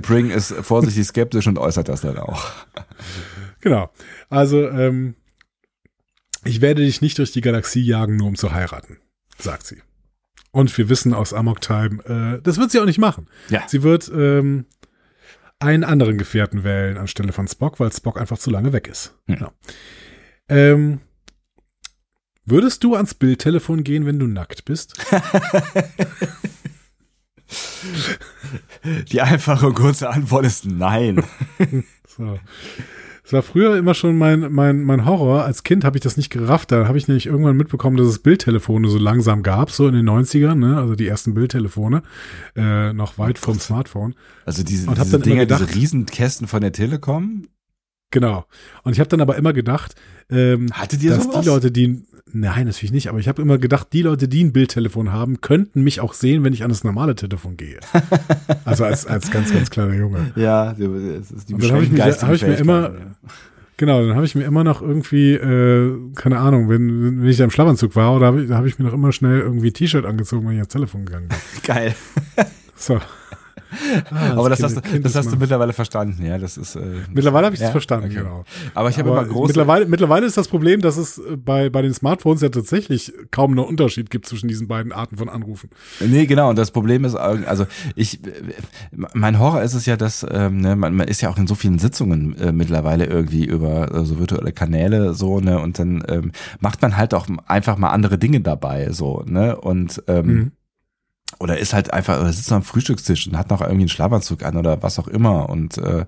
T'Pring 0.00 0.30
ist 0.30 0.54
vorsichtig 0.62 1.06
skeptisch 1.06 1.46
und 1.46 1.58
äußert 1.58 1.88
das 1.88 2.00
dann 2.00 2.18
auch. 2.18 2.50
Genau. 3.60 3.92
Also 4.30 4.68
ähm, 4.70 5.16
ich 6.44 6.62
werde 6.62 6.82
dich 6.82 7.02
nicht 7.02 7.18
durch 7.18 7.30
die 7.30 7.42
Galaxie 7.42 7.82
jagen, 7.82 8.16
nur 8.16 8.26
um 8.28 8.36
zu 8.36 8.52
heiraten, 8.52 8.96
sagt 9.38 9.66
sie. 9.66 9.82
Und 10.50 10.76
wir 10.76 10.88
wissen 10.88 11.12
aus 11.12 11.34
Amok 11.34 11.60
Time, 11.60 12.02
äh, 12.06 12.42
das 12.42 12.56
wird 12.56 12.70
sie 12.70 12.80
auch 12.80 12.86
nicht 12.86 12.98
machen. 12.98 13.28
Ja. 13.50 13.62
Sie 13.68 13.82
wird 13.82 14.10
ähm, 14.14 14.64
einen 15.58 15.84
anderen 15.84 16.16
Gefährten 16.16 16.64
wählen 16.64 16.96
anstelle 16.96 17.32
von 17.32 17.46
Spock, 17.46 17.78
weil 17.80 17.92
Spock 17.92 18.18
einfach 18.18 18.38
zu 18.38 18.50
lange 18.50 18.72
weg 18.72 18.88
ist. 18.88 19.14
Hm. 19.26 19.36
Ja. 19.40 19.52
Ähm, 20.48 21.00
Würdest 22.44 22.82
du 22.82 22.96
ans 22.96 23.14
Bildtelefon 23.14 23.84
gehen, 23.84 24.04
wenn 24.04 24.18
du 24.18 24.26
nackt 24.26 24.64
bist? 24.64 24.94
Die 29.12 29.20
einfache 29.20 29.66
und 29.66 29.74
kurze 29.74 30.08
Antwort 30.10 30.44
ist 30.44 30.64
nein. 30.66 31.22
so. 32.08 32.38
Das 33.22 33.32
war 33.32 33.42
früher 33.42 33.76
immer 33.76 33.94
schon 33.94 34.18
mein, 34.18 34.52
mein, 34.52 34.82
mein 34.82 35.06
Horror. 35.06 35.44
Als 35.44 35.62
Kind 35.62 35.84
habe 35.84 35.96
ich 35.96 36.02
das 36.02 36.16
nicht 36.16 36.30
gerafft. 36.30 36.72
Da 36.72 36.88
habe 36.88 36.98
ich 36.98 37.06
nämlich 37.06 37.26
irgendwann 37.26 37.56
mitbekommen, 37.56 37.96
dass 37.96 38.08
es 38.08 38.18
Bildtelefone 38.18 38.88
so 38.88 38.98
langsam 38.98 39.44
gab, 39.44 39.70
so 39.70 39.86
in 39.86 39.94
den 39.94 40.08
90ern, 40.08 40.56
ne? 40.56 40.76
also 40.78 40.96
die 40.96 41.06
ersten 41.06 41.32
Bildtelefone, 41.34 42.02
äh, 42.56 42.92
noch 42.92 43.18
weit 43.18 43.38
vom 43.38 43.60
Smartphone. 43.60 44.16
Also 44.44 44.64
diese, 44.64 44.88
und 44.88 44.98
diese 44.98 45.20
Dinger, 45.20 45.46
gedacht, 45.46 45.62
diese 45.68 45.74
Riesenkästen 45.74 46.48
von 46.48 46.60
der 46.60 46.72
Telekom? 46.72 47.46
Genau. 48.10 48.44
Und 48.82 48.92
ich 48.92 49.00
habe 49.00 49.08
dann 49.08 49.20
aber 49.20 49.36
immer 49.36 49.52
gedacht, 49.52 49.94
ähm, 50.28 50.72
Hatte 50.72 50.98
dir 50.98 51.10
dass 51.12 51.24
sowas? 51.24 51.40
die 51.40 51.46
Leute, 51.46 51.70
die 51.70 52.04
Nein, 52.34 52.66
natürlich 52.66 52.92
nicht, 52.92 53.08
aber 53.08 53.18
ich 53.18 53.28
habe 53.28 53.42
immer 53.42 53.58
gedacht, 53.58 53.88
die 53.92 54.02
Leute, 54.02 54.28
die 54.28 54.42
ein 54.42 54.52
Bildtelefon 54.52 55.12
haben, 55.12 55.40
könnten 55.40 55.82
mich 55.82 56.00
auch 56.00 56.14
sehen, 56.14 56.44
wenn 56.44 56.52
ich 56.52 56.62
an 56.62 56.70
das 56.70 56.82
normale 56.84 57.14
Telefon 57.14 57.56
gehe. 57.56 57.78
also 58.64 58.84
als, 58.84 59.06
als 59.06 59.30
ganz, 59.30 59.52
ganz 59.52 59.70
kleiner 59.70 59.94
Junge. 59.94 60.32
Ja, 60.36 60.72
das 60.72 61.30
ist 61.30 61.48
die 61.48 61.54
Und 61.54 61.62
dann 61.62 61.72
habe 61.72 61.84
ich, 61.84 61.90
mich, 61.90 62.00
hab 62.00 62.32
ich 62.32 62.42
mir 62.42 62.54
immer, 62.54 62.92
genau, 63.76 64.06
dann 64.06 64.14
habe 64.14 64.24
ich 64.24 64.34
mir 64.34 64.44
immer 64.44 64.64
noch 64.64 64.80
irgendwie, 64.80 65.34
äh, 65.34 65.98
keine 66.14 66.38
Ahnung, 66.38 66.68
wenn, 66.68 67.22
wenn 67.22 67.28
ich 67.28 67.36
da 67.36 67.44
im 67.44 67.50
Schlafanzug 67.50 67.94
war, 67.96 68.16
oder 68.16 68.26
habe 68.26 68.44
ich, 68.44 68.50
hab 68.50 68.64
ich 68.64 68.78
mir 68.78 68.86
noch 68.86 68.94
immer 68.94 69.12
schnell 69.12 69.40
irgendwie 69.40 69.72
T-Shirt 69.72 70.06
angezogen, 70.06 70.46
wenn 70.46 70.54
ich 70.54 70.60
ans 70.60 70.72
Telefon 70.72 71.04
gegangen 71.04 71.28
bin. 71.28 71.38
Geil. 71.64 71.94
So. 72.76 72.98
Ah, 74.10 74.32
aber 74.32 74.50
das, 74.50 74.58
kind, 74.58 74.76
hast, 74.76 74.92
du, 74.94 75.00
das 75.00 75.14
hast 75.14 75.32
du 75.32 75.36
mittlerweile 75.36 75.72
verstanden, 75.72 76.24
ja. 76.24 76.38
Das 76.38 76.56
ist, 76.56 76.76
äh, 76.76 76.80
mittlerweile 77.12 77.46
habe 77.46 77.54
ich 77.54 77.60
ja? 77.60 77.66
das 77.66 77.72
verstanden, 77.72 78.06
okay. 78.06 78.16
genau. 78.16 78.44
Aber 78.74 78.88
ich 78.88 78.98
habe 78.98 79.10
immer 79.10 79.24
große. 79.24 79.48
Mittlerweile, 79.48 79.86
mittlerweile 79.86 80.26
ist 80.26 80.36
das 80.36 80.48
Problem, 80.48 80.80
dass 80.80 80.96
es 80.96 81.20
bei, 81.36 81.70
bei 81.70 81.82
den 81.82 81.94
Smartphones 81.94 82.42
ja 82.42 82.48
tatsächlich 82.48 83.12
kaum 83.30 83.52
einen 83.52 83.60
Unterschied 83.60 84.10
gibt 84.10 84.26
zwischen 84.26 84.48
diesen 84.48 84.68
beiden 84.68 84.92
Arten 84.92 85.16
von 85.16 85.28
Anrufen. 85.28 85.70
Nee, 86.00 86.26
genau. 86.26 86.50
Und 86.50 86.58
das 86.58 86.70
Problem 86.70 87.04
ist, 87.04 87.14
also 87.14 87.66
ich, 87.94 88.20
mein 89.14 89.38
Horror 89.38 89.62
ist 89.62 89.74
es 89.74 89.86
ja, 89.86 89.96
dass 89.96 90.26
ähm, 90.30 90.60
ne, 90.60 90.76
man, 90.76 90.94
man 90.94 91.08
ist 91.08 91.20
ja 91.20 91.30
auch 91.30 91.38
in 91.38 91.46
so 91.46 91.54
vielen 91.54 91.78
Sitzungen 91.78 92.36
äh, 92.38 92.52
mittlerweile 92.52 93.06
irgendwie 93.06 93.44
über 93.44 93.94
äh, 93.94 94.04
so 94.04 94.18
virtuelle 94.18 94.52
Kanäle 94.52 95.14
so, 95.14 95.40
ne, 95.40 95.58
und 95.58 95.78
dann 95.78 96.02
ähm, 96.08 96.32
macht 96.60 96.82
man 96.82 96.96
halt 96.96 97.14
auch 97.14 97.26
einfach 97.46 97.76
mal 97.76 97.90
andere 97.90 98.18
Dinge 98.18 98.40
dabei, 98.40 98.90
so, 98.92 99.22
ne, 99.26 99.56
und 99.56 100.02
ähm, 100.08 100.26
mhm 100.26 100.52
oder 101.38 101.58
ist 101.58 101.74
halt 101.74 101.92
einfach, 101.92 102.20
oder 102.20 102.32
sitzt 102.32 102.52
am 102.52 102.62
Frühstückstisch 102.62 103.26
und 103.26 103.36
hat 103.36 103.50
noch 103.50 103.60
irgendwie 103.60 103.82
einen 103.82 103.88
Schlafanzug 103.88 104.44
an 104.44 104.56
oder 104.56 104.82
was 104.82 104.98
auch 104.98 105.08
immer 105.08 105.48
und 105.48 105.78
äh, 105.78 106.04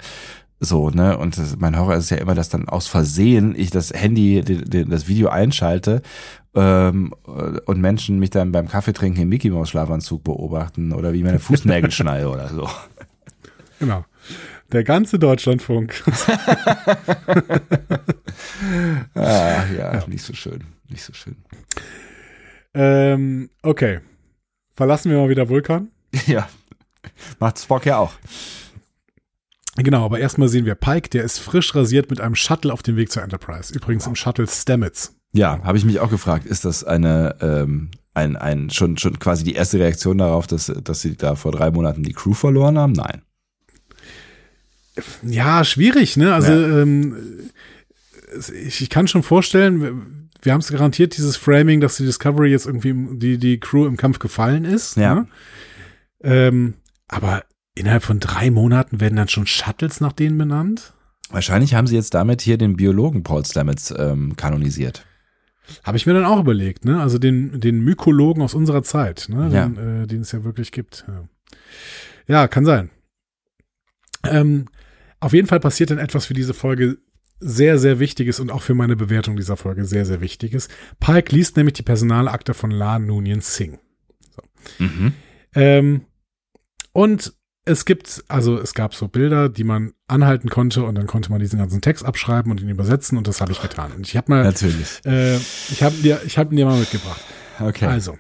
so, 0.61 0.91
ne? 0.91 1.19
Und 1.19 1.37
das, 1.37 1.57
mein 1.57 1.79
Horror 1.79 1.97
ist 1.97 2.11
ja 2.11 2.17
immer, 2.17 2.35
dass 2.35 2.49
dann 2.49 2.69
aus 2.69 2.87
Versehen 2.87 3.55
ich 3.57 3.71
das 3.71 3.93
Handy, 3.93 4.43
die, 4.43 4.65
die, 4.65 4.85
das 4.85 5.09
Video 5.09 5.29
einschalte 5.29 6.03
ähm, 6.55 7.13
und 7.67 7.81
Menschen 7.81 8.19
mich 8.19 8.31
dann 8.31 8.53
beim 8.53 8.69
Kaffeetrinken 8.69 9.23
im 9.23 9.29
Mickey 9.29 9.51
Mouse 9.51 9.71
Schlafanzug 9.71 10.25
beobachten 10.25 10.93
oder 10.93 11.13
wie 11.13 11.23
meine 11.23 11.41
Fußnägel 11.41 11.91
schneide 11.93 12.29
oder 12.29 12.49
so. 12.49 12.69
Genau. 13.79 14.05
Der 14.73 14.85
ganze 14.85 15.19
Deutschlandfunk. 15.19 16.03
ah, 19.15 19.65
ja, 19.77 19.95
ja, 19.95 20.07
nicht 20.07 20.25
so 20.25 20.33
schön. 20.33 20.65
Nicht 20.89 21.05
so 21.05 21.13
schön. 21.13 21.37
Ähm, 22.73 23.51
okay. 23.63 24.01
Verlassen 24.75 25.11
wir 25.11 25.19
mal 25.19 25.29
wieder 25.29 25.49
Vulkan. 25.49 25.89
Ja. 26.27 26.49
Macht 27.39 27.59
Spock 27.59 27.85
ja 27.85 27.99
auch. 27.99 28.13
Genau, 29.77 30.05
aber 30.05 30.21
erstmal 30.21 30.49
sehen 30.49 30.65
wir 30.65 30.75
Pike, 30.75 31.11
der 31.11 31.25
ist 31.25 31.39
frisch 31.39 31.75
rasiert 31.75 32.09
mit 32.09 32.21
einem 32.21 32.35
Shuttle 32.35 32.73
auf 32.73 32.83
dem 32.83 32.97
Weg 32.97 33.11
zur 33.11 33.23
Enterprise. 33.23 33.75
Übrigens 33.75 34.05
wow. 34.05 34.11
im 34.11 34.17
Shuttle 34.17 34.47
Stamets. 34.47 35.17
Ja, 35.33 35.63
habe 35.65 35.77
ich 35.77 35.85
mich 35.85 35.99
auch 35.99 36.11
gefragt, 36.11 36.47
ist 36.47 36.65
das 36.65 36.85
eine 36.85 37.37
ähm, 37.41 37.91
ein, 38.15 38.37
ein 38.37 38.71
schon 38.71 38.97
schon 38.97 39.19
quasi 39.19 39.43
die 39.43 39.55
erste 39.55 39.81
Reaktion 39.81 40.19
darauf, 40.19 40.47
dass 40.47 40.67
dass 40.67 41.01
sie 41.01 41.17
da 41.17 41.35
vor 41.35 41.51
drei 41.51 41.73
Monaten 41.73 42.05
die 42.05 42.13
Crew 42.13 42.35
verloren 42.35 42.79
haben? 42.79 42.93
Nein. 42.93 43.23
Ja, 45.25 45.65
schwierig, 45.65 46.17
ne? 46.17 46.33
Also 46.33 46.53
ja. 46.53 46.83
ähm, 46.83 47.51
ich, 48.67 48.81
ich 48.81 48.91
kann 48.91 49.09
schon 49.09 49.25
vorstellen, 49.25 50.24
wir 50.45 50.53
haben 50.53 50.61
es 50.61 50.71
garantiert, 50.71 51.17
dieses 51.17 51.37
Framing, 51.37 51.81
dass 51.81 51.97
die 51.97 52.05
Discovery 52.05 52.51
jetzt 52.51 52.67
irgendwie 52.67 52.95
die, 53.17 53.39
die 53.39 53.59
Crew 53.59 53.87
im 53.87 53.97
Kampf 53.97 54.19
gefallen 54.19 54.65
ist. 54.65 54.97
Ja. 54.97 55.15
Ne? 55.15 55.29
Ähm, 56.23 56.75
aber 57.09 57.45
innerhalb 57.75 58.03
von 58.03 58.21
drei 58.21 58.51
Monaten 58.51 59.01
werden 59.01 59.17
dann 59.17 59.29
schon 59.29 59.47
Shuttles 59.47 60.01
nach 60.01 60.13
denen 60.13 60.39
benannt? 60.39 60.95
Wahrscheinlich 61.31 61.75
haben 61.75 61.87
sie 61.87 61.97
jetzt 61.97 62.15
damit 62.15 62.43
hier 62.43 62.59
den 62.59 62.77
Biologen 62.77 63.23
Paul 63.23 63.45
Stamets 63.45 63.93
ähm, 63.97 64.37
kanonisiert. 64.37 65.05
Habe 65.83 65.97
ich 65.97 66.07
mir 66.07 66.13
dann 66.13 66.27
auch 66.27 66.39
überlegt, 66.39 66.85
ne? 66.85 67.01
Also 67.01 67.19
den, 67.19 67.59
den 67.61 67.81
Mykologen 67.81 68.43
aus 68.43 68.53
unserer 68.55 68.83
Zeit, 68.83 69.27
ne? 69.31 69.49
Ja. 69.51 69.67
Den, 69.67 70.03
äh, 70.03 70.07
den 70.07 70.21
es 70.21 70.33
ja 70.33 70.45
wirklich 70.45 70.73
gibt. 70.73 71.07
Ja, 71.09 71.25
ja 72.27 72.49
kann 72.49 72.67
sein. 72.67 72.91
Ähm, 74.25 74.67
auf 75.21 75.33
jeden 75.33 75.49
Fall 75.49 75.61
passiert 75.61 75.91
dann 75.91 75.99
etwas 75.99 76.27
für 76.27 76.35
diese 76.35 76.53
Folge 76.53 76.99
sehr, 77.47 77.79
sehr 77.79 77.99
wichtiges 77.99 78.41
und 78.41 78.51
auch 78.51 78.63
für 78.63 78.75
meine 78.75 78.97
Bewertung 78.97 79.37
dieser 79.37 79.57
Folge 79.57 79.85
sehr, 79.85 80.07
sehr 80.07 80.23
wichtiges. 80.23 80.69
Pike 80.99 81.35
liest 81.35 81.57
nämlich 81.57 81.75
die 81.75 81.83
Personalakte 81.83 82.55
von 82.55 82.71
La 82.71 82.99
Noonien 82.99 83.43
Singh. 83.43 83.79
So. 84.35 84.85
Mhm. 84.85 85.13
Ähm, 85.55 86.07
und 86.93 87.35
es 87.67 87.85
gibt, 87.85 88.25
also 88.29 88.59
es 88.59 88.73
gab 88.73 88.95
so 88.95 89.09
Bilder, 89.09 89.49
die 89.49 89.65
man 89.65 89.93
anhalten 90.07 90.49
konnte 90.49 90.85
und 90.85 90.95
dann 90.95 91.07
konnte 91.07 91.31
man 91.31 91.41
diesen 91.41 91.59
ganzen 91.59 91.83
Text 91.83 92.05
abschreiben 92.05 92.51
und 92.51 92.63
ihn 92.63 92.69
übersetzen 92.71 93.19
und 93.19 93.29
das 93.29 93.41
habe 93.41 93.53
ich 93.53 93.61
getan. 93.61 93.93
Und 93.93 94.07
ich 94.07 94.17
habe 94.17 94.31
mal, 94.31 94.43
natürlich, 94.43 95.01
äh, 95.05 95.37
ich 95.37 95.83
habe 95.83 95.97
dir, 95.97 96.23
ich 96.25 96.39
habe 96.39 96.55
dir 96.55 96.65
mal 96.65 96.79
mitgebracht. 96.79 97.23
Okay. 97.61 97.87
Also, 97.87 98.19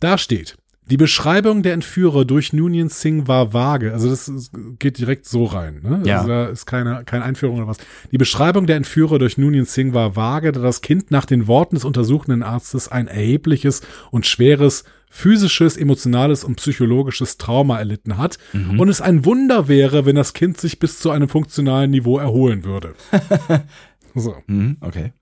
da 0.00 0.18
steht, 0.18 0.56
die 0.90 0.96
Beschreibung 0.96 1.62
der 1.62 1.74
Entführer 1.74 2.24
durch 2.24 2.52
Noonien 2.52 2.88
Singh 2.88 3.28
war 3.28 3.52
vage. 3.54 3.92
Also 3.92 4.10
das 4.10 4.28
ist, 4.28 4.50
geht 4.78 4.98
direkt 4.98 5.26
so 5.26 5.44
rein. 5.44 5.80
Ne? 5.82 6.02
Ja. 6.04 6.16
Also 6.18 6.28
da 6.28 6.46
ist 6.46 6.66
keine, 6.66 7.04
keine 7.04 7.24
Einführung 7.24 7.58
oder 7.58 7.68
was. 7.68 7.78
Die 8.10 8.18
Beschreibung 8.18 8.66
der 8.66 8.76
Entführer 8.76 9.18
durch 9.18 9.38
Noonien 9.38 9.64
Singh 9.64 9.94
war 9.94 10.16
vage, 10.16 10.50
da 10.52 10.60
das 10.60 10.80
Kind 10.80 11.10
nach 11.10 11.24
den 11.24 11.46
Worten 11.46 11.76
des 11.76 11.84
untersuchenden 11.84 12.42
Arztes 12.42 12.88
ein 12.88 13.06
erhebliches 13.06 13.80
und 14.10 14.26
schweres 14.26 14.84
physisches, 15.08 15.76
emotionales 15.76 16.42
und 16.42 16.56
psychologisches 16.56 17.36
Trauma 17.36 17.78
erlitten 17.78 18.16
hat 18.18 18.38
Mhm. 18.54 18.80
und 18.80 18.88
es 18.88 19.00
ein 19.02 19.24
Wunder 19.26 19.68
wäre, 19.68 20.04
wenn 20.06 20.16
das 20.16 20.32
Kind 20.32 20.58
sich 20.58 20.78
bis 20.78 20.98
zu 20.98 21.10
einem 21.10 21.28
funktionalen 21.28 21.90
Niveau 21.90 22.18
erholen 22.18 22.64
würde. 22.64 22.94
so. 24.14 24.34
Mhm, 24.46 24.78
okay. 24.80 25.12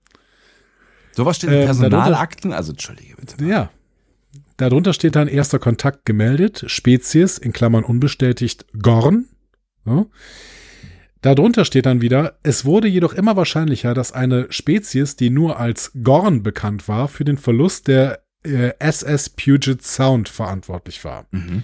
Sowas 1.13 1.35
steht 1.35 1.49
in 1.49 1.57
Ähm, 1.57 1.65
Personalakten? 1.65 2.53
Also, 2.53 2.71
entschuldige 2.71 3.15
bitte. 3.17 3.43
Ja. 3.45 3.69
Darunter 4.61 4.93
steht 4.93 5.15
dann 5.15 5.27
erster 5.27 5.57
Kontakt 5.57 6.05
gemeldet, 6.05 6.65
Spezies, 6.67 7.39
in 7.39 7.51
Klammern 7.51 7.83
unbestätigt, 7.83 8.67
Gorn. 8.79 9.25
Ja. 9.87 10.05
Darunter 11.21 11.65
steht 11.65 11.87
dann 11.87 12.01
wieder, 12.01 12.37
es 12.43 12.63
wurde 12.63 12.87
jedoch 12.87 13.13
immer 13.13 13.35
wahrscheinlicher, 13.35 13.95
dass 13.95 14.11
eine 14.11 14.45
Spezies, 14.51 15.15
die 15.15 15.31
nur 15.31 15.59
als 15.59 15.93
Gorn 16.03 16.43
bekannt 16.43 16.87
war, 16.87 17.07
für 17.07 17.23
den 17.23 17.39
Verlust 17.39 17.87
der 17.87 18.21
äh, 18.43 18.73
SS 18.77 19.31
Puget 19.31 19.81
Sound 19.81 20.29
verantwortlich 20.29 21.03
war. 21.03 21.25
Mhm. 21.31 21.63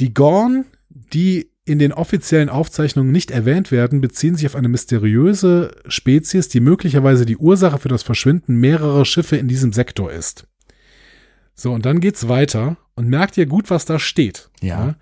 Die 0.00 0.12
Gorn, 0.12 0.66
die 0.90 1.50
in 1.64 1.78
den 1.78 1.94
offiziellen 1.94 2.50
Aufzeichnungen 2.50 3.10
nicht 3.10 3.30
erwähnt 3.30 3.70
werden, 3.70 4.02
beziehen 4.02 4.36
sich 4.36 4.44
auf 4.44 4.54
eine 4.54 4.68
mysteriöse 4.68 5.74
Spezies, 5.88 6.50
die 6.50 6.60
möglicherweise 6.60 7.24
die 7.24 7.38
Ursache 7.38 7.78
für 7.78 7.88
das 7.88 8.02
Verschwinden 8.02 8.56
mehrerer 8.56 9.06
Schiffe 9.06 9.36
in 9.36 9.48
diesem 9.48 9.72
Sektor 9.72 10.12
ist. 10.12 10.46
So, 11.60 11.72
und 11.72 11.84
dann 11.84 11.98
geht's 11.98 12.28
weiter 12.28 12.76
und 12.94 13.08
merkt 13.08 13.36
ihr 13.36 13.46
gut, 13.46 13.68
was 13.68 13.84
da 13.84 13.98
steht. 13.98 14.48
Ja. 14.62 14.94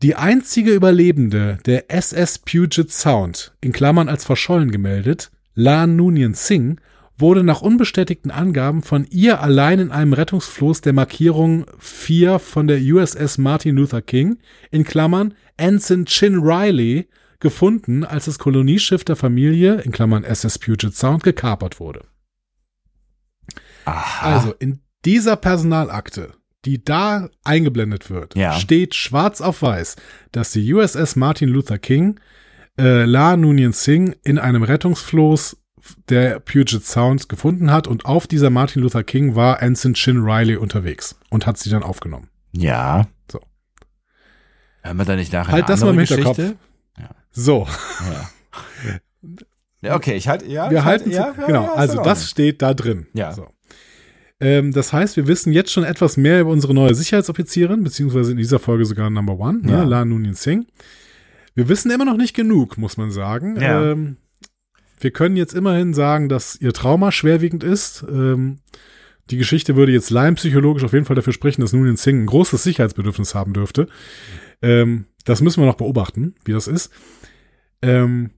Die 0.00 0.14
einzige 0.16 0.70
Überlebende 0.70 1.58
der 1.66 1.90
SS 1.90 2.38
Puget 2.38 2.90
Sound, 2.90 3.52
in 3.60 3.72
Klammern 3.72 4.08
als 4.08 4.24
verschollen 4.24 4.70
gemeldet, 4.70 5.30
La 5.54 5.86
Noonien 5.86 6.32
Singh, 6.32 6.80
wurde 7.18 7.44
nach 7.44 7.60
unbestätigten 7.60 8.30
Angaben 8.30 8.80
von 8.80 9.06
ihr 9.10 9.42
allein 9.42 9.80
in 9.80 9.90
einem 9.90 10.14
Rettungsfloß 10.14 10.80
der 10.80 10.94
Markierung 10.94 11.66
4 11.78 12.38
von 12.38 12.66
der 12.66 12.80
USS 12.80 13.36
Martin 13.36 13.76
Luther 13.76 14.00
King, 14.00 14.38
in 14.70 14.84
Klammern 14.84 15.34
Ensign 15.58 16.06
Chin 16.06 16.38
Riley, 16.38 17.06
gefunden, 17.38 18.04
als 18.04 18.24
das 18.24 18.38
Kolonieschiff 18.38 19.04
der 19.04 19.16
Familie, 19.16 19.82
in 19.82 19.92
Klammern 19.92 20.24
SS 20.24 20.58
Puget 20.58 20.96
Sound, 20.96 21.22
gekapert 21.22 21.80
wurde. 21.80 22.06
Aha. 23.84 24.36
Also 24.36 24.54
in 24.58 24.80
dieser 25.04 25.36
Personalakte, 25.36 26.32
die 26.64 26.84
da 26.84 27.28
eingeblendet 27.44 28.10
wird, 28.10 28.34
Ja. 28.36 28.52
steht 28.52 28.94
schwarz 28.94 29.40
auf 29.40 29.62
weiß, 29.62 29.96
dass 30.32 30.52
die 30.52 30.72
USS 30.74 31.16
Martin 31.16 31.48
Luther 31.48 31.78
King 31.78 32.20
äh, 32.78 33.04
La 33.04 33.36
Noonien 33.36 33.72
Singh 33.72 34.14
in 34.24 34.38
einem 34.38 34.62
Rettungsfloß 34.62 35.56
der 36.08 36.40
Puget 36.40 36.84
Sound 36.84 37.28
gefunden 37.28 37.72
hat 37.72 37.88
und 37.88 38.04
auf 38.04 38.26
dieser 38.26 38.50
Martin 38.50 38.82
Luther 38.82 39.02
King 39.02 39.34
war 39.34 39.62
Ensign 39.62 39.94
Chin 39.94 40.18
Riley 40.18 40.56
unterwegs 40.56 41.18
und 41.30 41.46
hat 41.46 41.56
sie 41.58 41.70
dann 41.70 41.82
aufgenommen. 41.82 42.28
ja. 42.52 43.06
So. 43.30 43.40
Hören 44.82 44.96
wir 44.98 45.04
da 45.04 45.16
nicht 45.16 45.32
nachher 45.32 45.52
Halt 45.52 45.68
das 45.68 45.80
mal 45.80 45.90
im 45.90 45.98
Hinterkopf. 45.98 46.36
Geschichte? 46.36 46.58
So, 47.32 47.66
Ja. 48.12 49.00
ja, 49.82 49.94
okay, 49.96 50.14
ich 50.16 50.26
halt, 50.28 50.46
ja. 50.46 50.70
wir 50.70 50.84
halten 50.84 51.10
ja, 51.10 51.32
zu, 51.34 51.40
ja, 51.40 51.46
genau, 51.46 51.62
ja, 51.64 51.72
also 51.74 52.02
das 52.02 52.28
steht 52.28 52.60
da 52.62 52.74
drin. 52.74 53.06
Ja. 53.14 53.32
So. 53.32 53.46
Ähm, 54.40 54.72
das 54.72 54.92
heißt, 54.92 55.16
wir 55.16 55.26
wissen 55.26 55.52
jetzt 55.52 55.70
schon 55.70 55.84
etwas 55.84 56.16
mehr 56.16 56.40
über 56.40 56.50
unsere 56.50 56.72
neue 56.74 56.94
Sicherheitsoffizierin, 56.94 57.84
beziehungsweise 57.84 58.32
in 58.32 58.38
dieser 58.38 58.58
Folge 58.58 58.84
sogar 58.86 59.10
Number 59.10 59.38
One, 59.38 59.60
Ja. 59.66 59.78
ne, 59.78 59.84
La 59.84 60.04
Noonien 60.04 60.34
Singh. 60.34 60.66
Wir 61.54 61.68
wissen 61.68 61.90
immer 61.90 62.04
noch 62.04 62.16
nicht 62.16 62.34
genug, 62.34 62.78
muss 62.78 62.96
man 62.96 63.10
sagen. 63.10 63.60
Ja. 63.60 63.92
Ähm, 63.92 64.16
wir 64.98 65.10
können 65.10 65.36
jetzt 65.36 65.54
immerhin 65.54 65.94
sagen, 65.94 66.28
dass 66.28 66.56
ihr 66.60 66.72
Trauma 66.72 67.12
schwerwiegend 67.12 67.64
ist. 67.64 68.04
Ähm, 68.08 68.58
die 69.30 69.36
Geschichte 69.36 69.76
würde 69.76 69.92
jetzt 69.92 70.10
leimpsychologisch 70.10 70.84
auf 70.84 70.92
jeden 70.92 71.04
Fall 71.04 71.16
dafür 71.16 71.32
sprechen, 71.32 71.60
dass 71.60 71.72
Noonien 71.72 71.96
Singh 71.96 72.22
ein 72.22 72.26
großes 72.26 72.62
Sicherheitsbedürfnis 72.62 73.34
haben 73.34 73.52
dürfte. 73.52 73.88
Ähm, 74.62 75.06
das 75.24 75.40
müssen 75.40 75.60
wir 75.62 75.66
noch 75.66 75.76
beobachten, 75.76 76.34
wie 76.44 76.52
das 76.52 76.66
ist. 76.66 76.90
Ähm, 77.82 78.30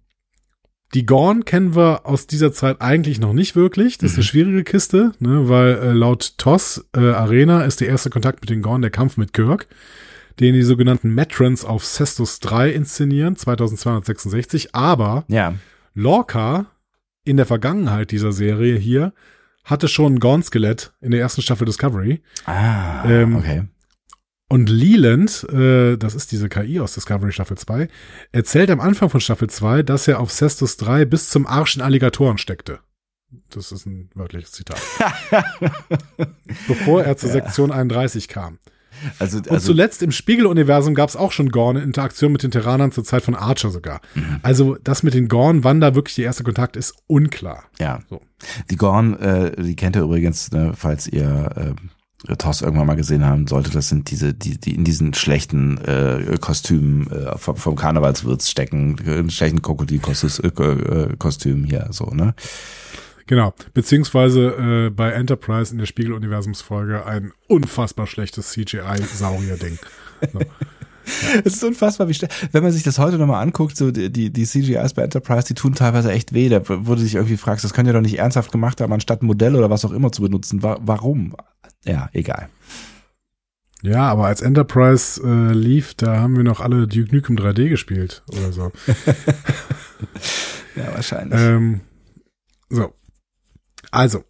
die 0.95 1.07
Gorn 1.07 1.45
kennen 1.45 1.75
wir 1.75 2.05
aus 2.07 2.27
dieser 2.27 2.53
Zeit 2.53 2.81
eigentlich 2.81 3.19
noch 3.19 3.33
nicht 3.33 3.57
wirklich. 3.57 3.97
Das 3.99 4.11
ist 4.13 4.17
eine 4.19 4.25
schwierige 4.25 4.63
Kiste, 4.65 5.13
ne, 5.21 5.49
weil 5.49 5.75
äh, 5.79 5.93
laut 5.93 6.35
TOS 6.39 6.85
äh, 6.95 7.01
Arena 7.01 7.63
ist 7.65 7.81
der 7.81 7.89
erste 7.89 8.11
Kontakt 8.11 8.41
mit 8.43 8.51
den 8.51 8.61
Gorn 8.63 8.83
der 8.83 8.91
Kampf 8.91 9.17
mit 9.17 9.33
Kirk, 9.33 9.69
den 10.41 10.55
die 10.55 10.63
sogenannten 10.63 11.15
Metrons 11.15 11.65
auf 11.65 11.85
Cestus 11.85 12.41
3 12.41 12.71
inszenieren, 12.71 13.37
2266. 13.37 14.75
Aber 14.75 15.25
Ja. 15.29 15.55
Lorca 15.95 16.67
in 17.25 17.37
der 17.37 17.47
Vergangenheit 17.47 18.11
dieser 18.11 18.33
Serie 18.33 18.77
hier 18.77 19.13
hatte 19.65 19.87
schon 19.89 20.15
ein 20.15 20.19
Gorn-Skelett 20.21 20.93
in 21.01 21.13
der 21.13 21.21
ersten 21.21 21.41
Staffel 21.43 21.65
Discovery. 21.67 22.21
Ah, 22.47 23.05
Ähm, 23.09 23.37
okay. 23.37 23.63
Und 24.53 24.69
Leland, 24.69 25.47
äh, 25.51 25.97
das 25.97 26.15
ist 26.15 26.31
diese 26.31 26.51
KI 26.51 26.79
aus 26.79 26.93
Discovery 26.93 27.33
Staffel 27.33 27.57
2, 27.57 27.89
erzählt 28.33 28.71
am 28.71 28.81
Anfang 28.81 29.09
von 29.09 29.23
Staffel 29.23 29.49
2, 29.49 29.83
dass 29.83 30.07
er 30.07 30.21
auf 30.21 30.31
Cestus 30.31 30.77
3 30.77 31.07
bis 31.07 31.31
zum 31.31 31.47
Arsch 31.47 31.77
in 31.77 31.81
Alligatoren 31.81 32.37
steckte. 32.37 32.81
Das 33.49 33.73
ist 33.73 33.87
ein 33.87 34.11
wörtliches 34.15 34.53
Zitat. 34.53 34.79
Bevor 36.69 37.03
er 37.03 37.17
zur 37.17 37.31
Sektion 37.31 37.73
31 37.73 38.29
kam. 38.29 38.59
Also, 39.19 39.39
Und 39.39 39.51
also 39.51 39.69
zuletzt 39.69 40.03
im 40.03 40.13
Spiegeluniversum 40.13 40.95
gab 40.95 41.09
es 41.09 41.17
auch 41.17 41.33
schon 41.33 41.49
Gorn 41.49 41.77
in 41.77 41.85
Interaktion 41.85 42.31
mit 42.31 42.43
den 42.43 42.51
Terranern 42.51 42.93
zur 42.93 43.05
Zeit 43.05 43.23
von 43.23 43.35
Archer 43.35 43.71
sogar. 43.71 44.03
Mhm. 44.15 44.41
Also 44.43 44.77
das 44.85 45.03
mit 45.03 45.15
den 45.15 45.29
Gorn, 45.29 45.65
wann 45.65 45.81
da 45.81 45.95
wirklich 45.95 46.17
der 46.17 46.27
erste 46.27 46.45
Kontakt 46.45 46.77
ist, 46.77 46.93
unklar. 47.07 47.65
ja. 47.79 48.01
So. 48.11 48.21
Die 48.71 48.77
Gorn, 48.77 49.19
äh, 49.19 49.63
die 49.63 49.77
kennt 49.77 49.97
ihr 49.97 50.03
übrigens, 50.03 50.51
ne, 50.51 50.75
falls 50.77 51.07
ihr 51.07 51.51
äh, 51.57 51.87
TOS 52.39 52.63
irgendwann 52.63 52.87
mal 52.87 52.95
gesehen 52.95 53.25
haben 53.25 53.47
solltet, 53.47 53.75
das 53.75 53.89
sind 53.89 54.11
diese, 54.11 54.33
die, 54.33 54.59
die 54.59 54.75
in 54.75 54.85
diesen 54.85 55.15
schlechten 55.15 55.79
äh, 55.79 56.39
Kostümen 56.41 57.11
äh, 57.11 57.37
vom, 57.37 57.57
vom 57.57 57.77
Karnevalswirts 57.77 58.51
stecken, 58.51 58.97
in 58.99 59.31
schlechten 59.31 59.63
Krokodilkostüm 59.63 60.45
äh, 60.45 61.17
Kostüm 61.17 61.65
hier, 61.65 61.89
so, 61.91 62.07
ne? 62.07 62.35
Genau. 63.27 63.55
Beziehungsweise 63.73 64.87
äh, 64.87 64.91
bei 64.91 65.13
Enterprise 65.13 65.73
in 65.73 65.79
der 65.79 65.87
Spiegeluniversumsfolge 65.87 67.07
ein 67.07 67.33
unfassbar 67.49 68.07
schlechtes 68.07 68.51
CGI-Saurier-Ding. 68.51 69.79
So. 70.33 70.41
Es 71.45 71.55
ist 71.55 71.65
unfassbar, 71.65 72.09
wie. 72.09 72.17
Wenn 72.53 72.63
man 72.63 72.73
sich 72.73 72.83
das 72.85 72.99
heute 72.99 73.19
nochmal 73.19 73.43
anguckt, 73.43 73.77
so 73.77 73.91
die, 73.91 74.11
die, 74.13 74.31
die 74.33 74.45
CGIs 74.45 74.95
bei 74.95 75.03
Enterprise, 75.03 75.49
die 75.49 75.55
tun 75.55 75.75
teilweise 75.75 76.13
echt 76.13 76.33
weh. 76.33 76.49
Da 76.49 76.63
wo 76.69 76.95
du 76.95 77.03
dich 77.03 77.17
irgendwie 77.17 77.37
fragst, 77.37 77.65
das 77.65 77.75
könnt 77.75 77.89
ihr 77.89 77.93
doch 77.93 78.01
nicht 78.01 78.19
ernsthaft 78.19 78.53
gemacht 78.53 78.81
haben, 78.81 78.93
anstatt 78.93 79.23
Modell 79.23 79.57
oder 79.57 79.71
was 79.71 79.85
auch 79.85 79.91
immer 79.91 80.13
zu 80.13 80.23
benutzen. 80.23 80.63
Wa 80.63 80.79
warum? 80.81 81.35
Ja, 81.85 82.09
egal. 82.13 82.49
Ja, 83.83 84.09
aber 84.09 84.27
als 84.27 84.43
Enterprise 84.43 85.21
äh, 85.25 85.53
lief, 85.53 85.95
da 85.95 86.21
haben 86.21 86.37
wir 86.37 86.45
noch 86.45 86.61
alle 86.61 86.87
Duke 86.87 87.15
Nukem 87.15 87.37
3D 87.37 87.69
gespielt 87.69 88.23
oder 88.29 88.53
so. 88.53 88.73
Ja, 90.75 90.95
wahrscheinlich. 90.95 91.39
ähm, 91.39 91.81
so. 92.71 92.95
Also, 93.91 94.25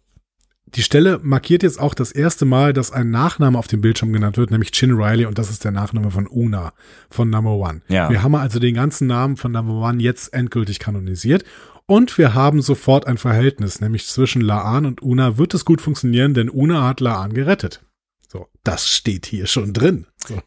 die 0.65 0.83
Stelle 0.83 1.19
markiert 1.23 1.63
jetzt 1.63 1.79
auch 1.79 1.93
das 1.93 2.11
erste 2.11 2.45
Mal, 2.45 2.73
dass 2.73 2.91
ein 2.91 3.11
Nachname 3.11 3.57
auf 3.57 3.67
dem 3.67 3.81
Bildschirm 3.81 4.11
genannt 4.11 4.37
wird, 4.37 4.51
nämlich 4.51 4.71
Chin 4.71 4.91
Riley 4.91 5.25
und 5.25 5.37
das 5.37 5.49
ist 5.49 5.63
der 5.63 5.71
Nachname 5.71 6.11
von 6.11 6.27
Una, 6.27 6.73
von 7.09 7.29
Number 7.29 7.53
One. 7.53 7.81
Ja. 7.87 8.09
Wir 8.09 8.23
haben 8.23 8.35
also 8.35 8.59
den 8.59 8.75
ganzen 8.75 9.07
Namen 9.07 9.37
von 9.37 9.51
Number 9.51 9.73
One 9.73 10.01
jetzt 10.01 10.33
endgültig 10.33 10.79
kanonisiert 10.79 11.43
und 11.85 12.17
wir 12.17 12.33
haben 12.33 12.61
sofort 12.61 13.07
ein 13.07 13.17
Verhältnis, 13.17 13.81
nämlich 13.81 14.07
zwischen 14.07 14.41
Laan 14.41 14.85
und 14.85 15.01
Una 15.01 15.37
wird 15.37 15.53
es 15.53 15.65
gut 15.65 15.81
funktionieren, 15.81 16.33
denn 16.33 16.49
Una 16.49 16.87
hat 16.87 16.99
Laan 17.01 17.33
gerettet. 17.33 17.83
So, 18.31 18.47
das 18.63 18.87
steht 18.89 19.25
hier 19.25 19.47
schon 19.47 19.73
drin. 19.73 20.07
So. 20.27 20.39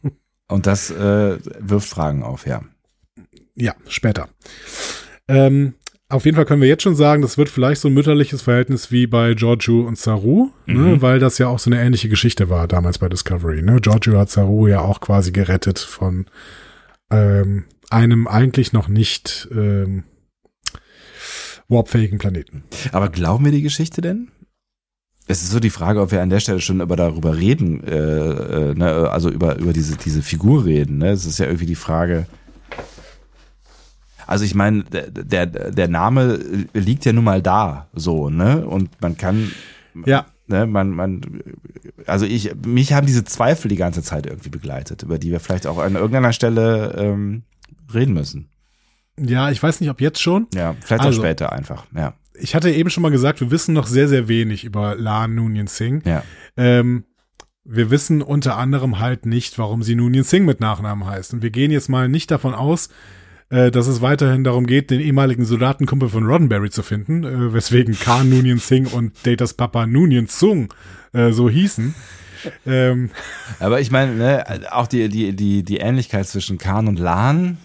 Und 0.49 0.67
das 0.67 0.91
äh, 0.91 1.39
wirft 1.61 1.89
Fragen 1.89 2.23
auf, 2.23 2.47
ja. 2.47 2.63
Ja, 3.55 3.75
später. 3.89 4.29
Ähm, 5.29 5.75
auf 6.09 6.25
jeden 6.25 6.37
Fall 6.37 6.45
können 6.45 6.63
wir 6.63 6.69
jetzt 6.69 6.85
schon 6.85 6.95
sagen, 6.95 7.23
das 7.23 7.37
wird 7.37 7.49
vielleicht 7.49 7.81
so 7.81 7.89
ein 7.89 7.95
mütterliches 7.95 8.43
Verhältnis 8.43 8.93
wie 8.93 9.07
bei 9.09 9.35
Giorgio 9.35 9.81
und 9.81 9.99
Saru, 9.99 10.51
ne, 10.67 10.75
Mhm. 10.79 11.03
weil 11.03 11.19
das 11.19 11.39
ja 11.39 11.49
auch 11.49 11.59
so 11.59 11.69
eine 11.71 11.81
ähnliche 11.83 12.09
Geschichte 12.09 12.49
war 12.49 12.69
damals 12.69 12.99
bei 12.99 13.09
Discovery. 13.09 13.63
Ne? 13.63 13.81
Giorgio 13.81 14.19
hat 14.19 14.31
Saru 14.31 14.69
ja 14.69 14.81
auch 14.81 15.01
quasi 15.01 15.33
gerettet 15.33 15.79
von 15.81 16.27
ähm, 17.11 17.65
einem 17.91 18.27
eigentlich 18.29 18.73
noch 18.73 18.87
nicht 18.89 19.49
ähm, 19.51 20.05
warpfähigen 21.69 22.19
Planeten. 22.19 22.65
Aber 22.93 23.09
glauben 23.09 23.45
wir 23.45 23.53
die 23.53 23.63
Geschichte 23.63 24.01
denn? 24.01 24.29
Es 25.29 25.43
ist 25.43 25.51
so 25.51 25.59
die 25.59 25.71
Frage, 25.71 26.01
ob 26.01 26.13
wir 26.13 26.23
an 26.23 26.31
der 26.31 26.39
Stelle 26.39 26.61
schon 26.61 26.81
über 26.81 26.95
darüber 26.95 27.37
reden, 27.37 27.83
äh, 27.83 27.97
äh, 28.71 28.75
ne, 28.75 29.11
also 29.11 29.29
über 29.29 29.57
über 29.59 29.73
diese 29.73 29.97
diese 29.97 30.23
Figur 30.23 30.65
reden. 30.65 30.99
Ne? 30.99 31.11
Es 31.11 31.25
ist 31.25 31.39
ja 31.39 31.47
irgendwie 31.47 31.67
die 31.67 31.75
Frage. 31.75 32.27
Also 34.29 34.45
ich 34.45 34.55
meine, 34.55 34.85
der, 34.85 35.11
der 35.11 35.47
der 35.47 35.89
Name 35.89 36.39
liegt 36.75 37.05
ja 37.05 37.13
nun 37.13 37.25
mal 37.25 37.43
da, 37.43 37.89
so 37.93 38.31
ne, 38.31 38.65
und 38.67 39.01
man 39.01 39.17
kann 39.17 39.51
Ja. 40.05 40.27
ne, 40.47 40.67
man 40.67 40.91
man, 40.91 41.23
also 42.07 42.25
ich 42.25 42.55
mich 42.65 42.93
haben 42.93 43.07
diese 43.07 43.25
Zweifel 43.25 43.69
die 43.69 43.77
ganze 43.77 44.03
Zeit 44.05 44.27
irgendwie 44.27 44.51
begleitet, 44.51 45.03
über 45.03 45.19
die 45.19 45.31
wir 45.33 45.41
vielleicht 45.41 45.67
auch 45.67 45.79
an 45.79 45.95
irgendeiner 45.95 46.33
Stelle 46.33 46.95
ähm, 46.97 47.43
reden 47.93 48.15
müssen. 48.15 48.49
Ja, 49.19 49.51
ich 49.51 49.63
weiß 49.63 49.81
nicht, 49.81 49.91
ob 49.91 50.01
jetzt 50.01 50.21
schon. 50.21 50.47
Ja, 50.55 50.75
vielleicht 50.85 51.03
Also- 51.03 51.21
auch 51.21 51.25
später 51.25 51.53
einfach. 51.53 51.87
Ja, 51.97 52.15
Ich 52.39 52.55
hatte 52.55 52.71
eben 52.71 52.91
schon 52.91 53.03
mal 53.03 53.11
gesagt, 53.11 53.41
wir 53.41 53.51
wissen 53.51 53.73
noch 53.73 53.87
sehr, 53.87 54.09
sehr 54.09 54.29
wenig 54.29 54.65
über 54.65 54.95
Lan 54.95 55.35
Noonien 55.35 55.67
Singh. 55.69 56.03
ja. 56.09 56.23
Ähm, 56.57 57.05
wir 57.65 57.91
wissen 57.91 58.23
unter 58.23 58.57
anderem 58.59 59.01
halt 59.01 59.27
nicht, 59.27 59.59
warum 59.59 59.83
sie 59.83 59.95
Noonien 59.97 60.23
Singh 60.23 60.45
mit 60.47 60.61
Nachnamen 60.61 61.07
heißt. 61.07 61.33
Und 61.35 61.43
wir 61.43 61.51
gehen 61.51 61.71
jetzt 61.73 61.89
mal 61.89 62.09
nicht 62.09 62.31
davon 62.31 62.55
aus, 62.55 62.91
äh, 63.49 63.71
dass 63.73 63.87
es 63.89 64.03
weiterhin 64.03 64.45
darum 64.45 64.67
geht, 64.67 64.91
den 64.91 65.01
ehemaligen 65.01 65.45
Soldatenkumpel 65.45 66.09
von 66.11 66.27
Roddenberry 66.27 66.71
zu 66.71 66.83
finden, 66.85 67.25
äh, 67.25 67.53
weswegen 67.55 67.99
Khan 67.99 68.29
Noonien 68.29 68.59
Singh 68.59 68.95
und 68.95 69.15
Datas 69.27 69.55
Papa 69.55 69.87
Noonien 69.87 70.27
Sung 70.27 70.73
äh, 71.13 71.33
so 71.33 71.49
hießen. 71.51 71.95
Ähm, 72.67 73.11
Aber 73.59 73.81
ich 73.81 73.91
meine, 73.91 74.15
ne, 74.15 74.45
auch 74.71 74.87
die, 74.87 75.09
die, 75.09 75.35
die, 75.35 75.65
die 75.65 75.79
Ähnlichkeit 75.79 76.29
zwischen 76.29 76.59
Khan 76.59 76.87
und 76.87 76.99
Lan, 77.01 77.57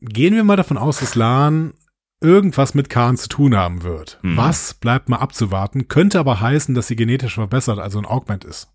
gehen 0.00 0.34
wir 0.34 0.44
mal 0.44 0.56
davon 0.56 0.78
aus, 0.78 0.98
dass 1.00 1.14
Lan 1.14 1.74
irgendwas 2.20 2.74
mit 2.74 2.88
Khan 2.88 3.16
zu 3.16 3.28
tun 3.28 3.54
haben 3.56 3.82
wird. 3.82 4.18
Mhm. 4.22 4.36
Was 4.36 4.74
bleibt 4.74 5.08
mal 5.08 5.18
abzuwarten, 5.18 5.88
könnte 5.88 6.18
aber 6.18 6.40
heißen, 6.40 6.74
dass 6.74 6.86
sie 6.88 6.96
genetisch 6.96 7.34
verbessert, 7.34 7.78
also 7.78 7.98
ein 7.98 8.06
Augment 8.06 8.44
ist. 8.44 8.68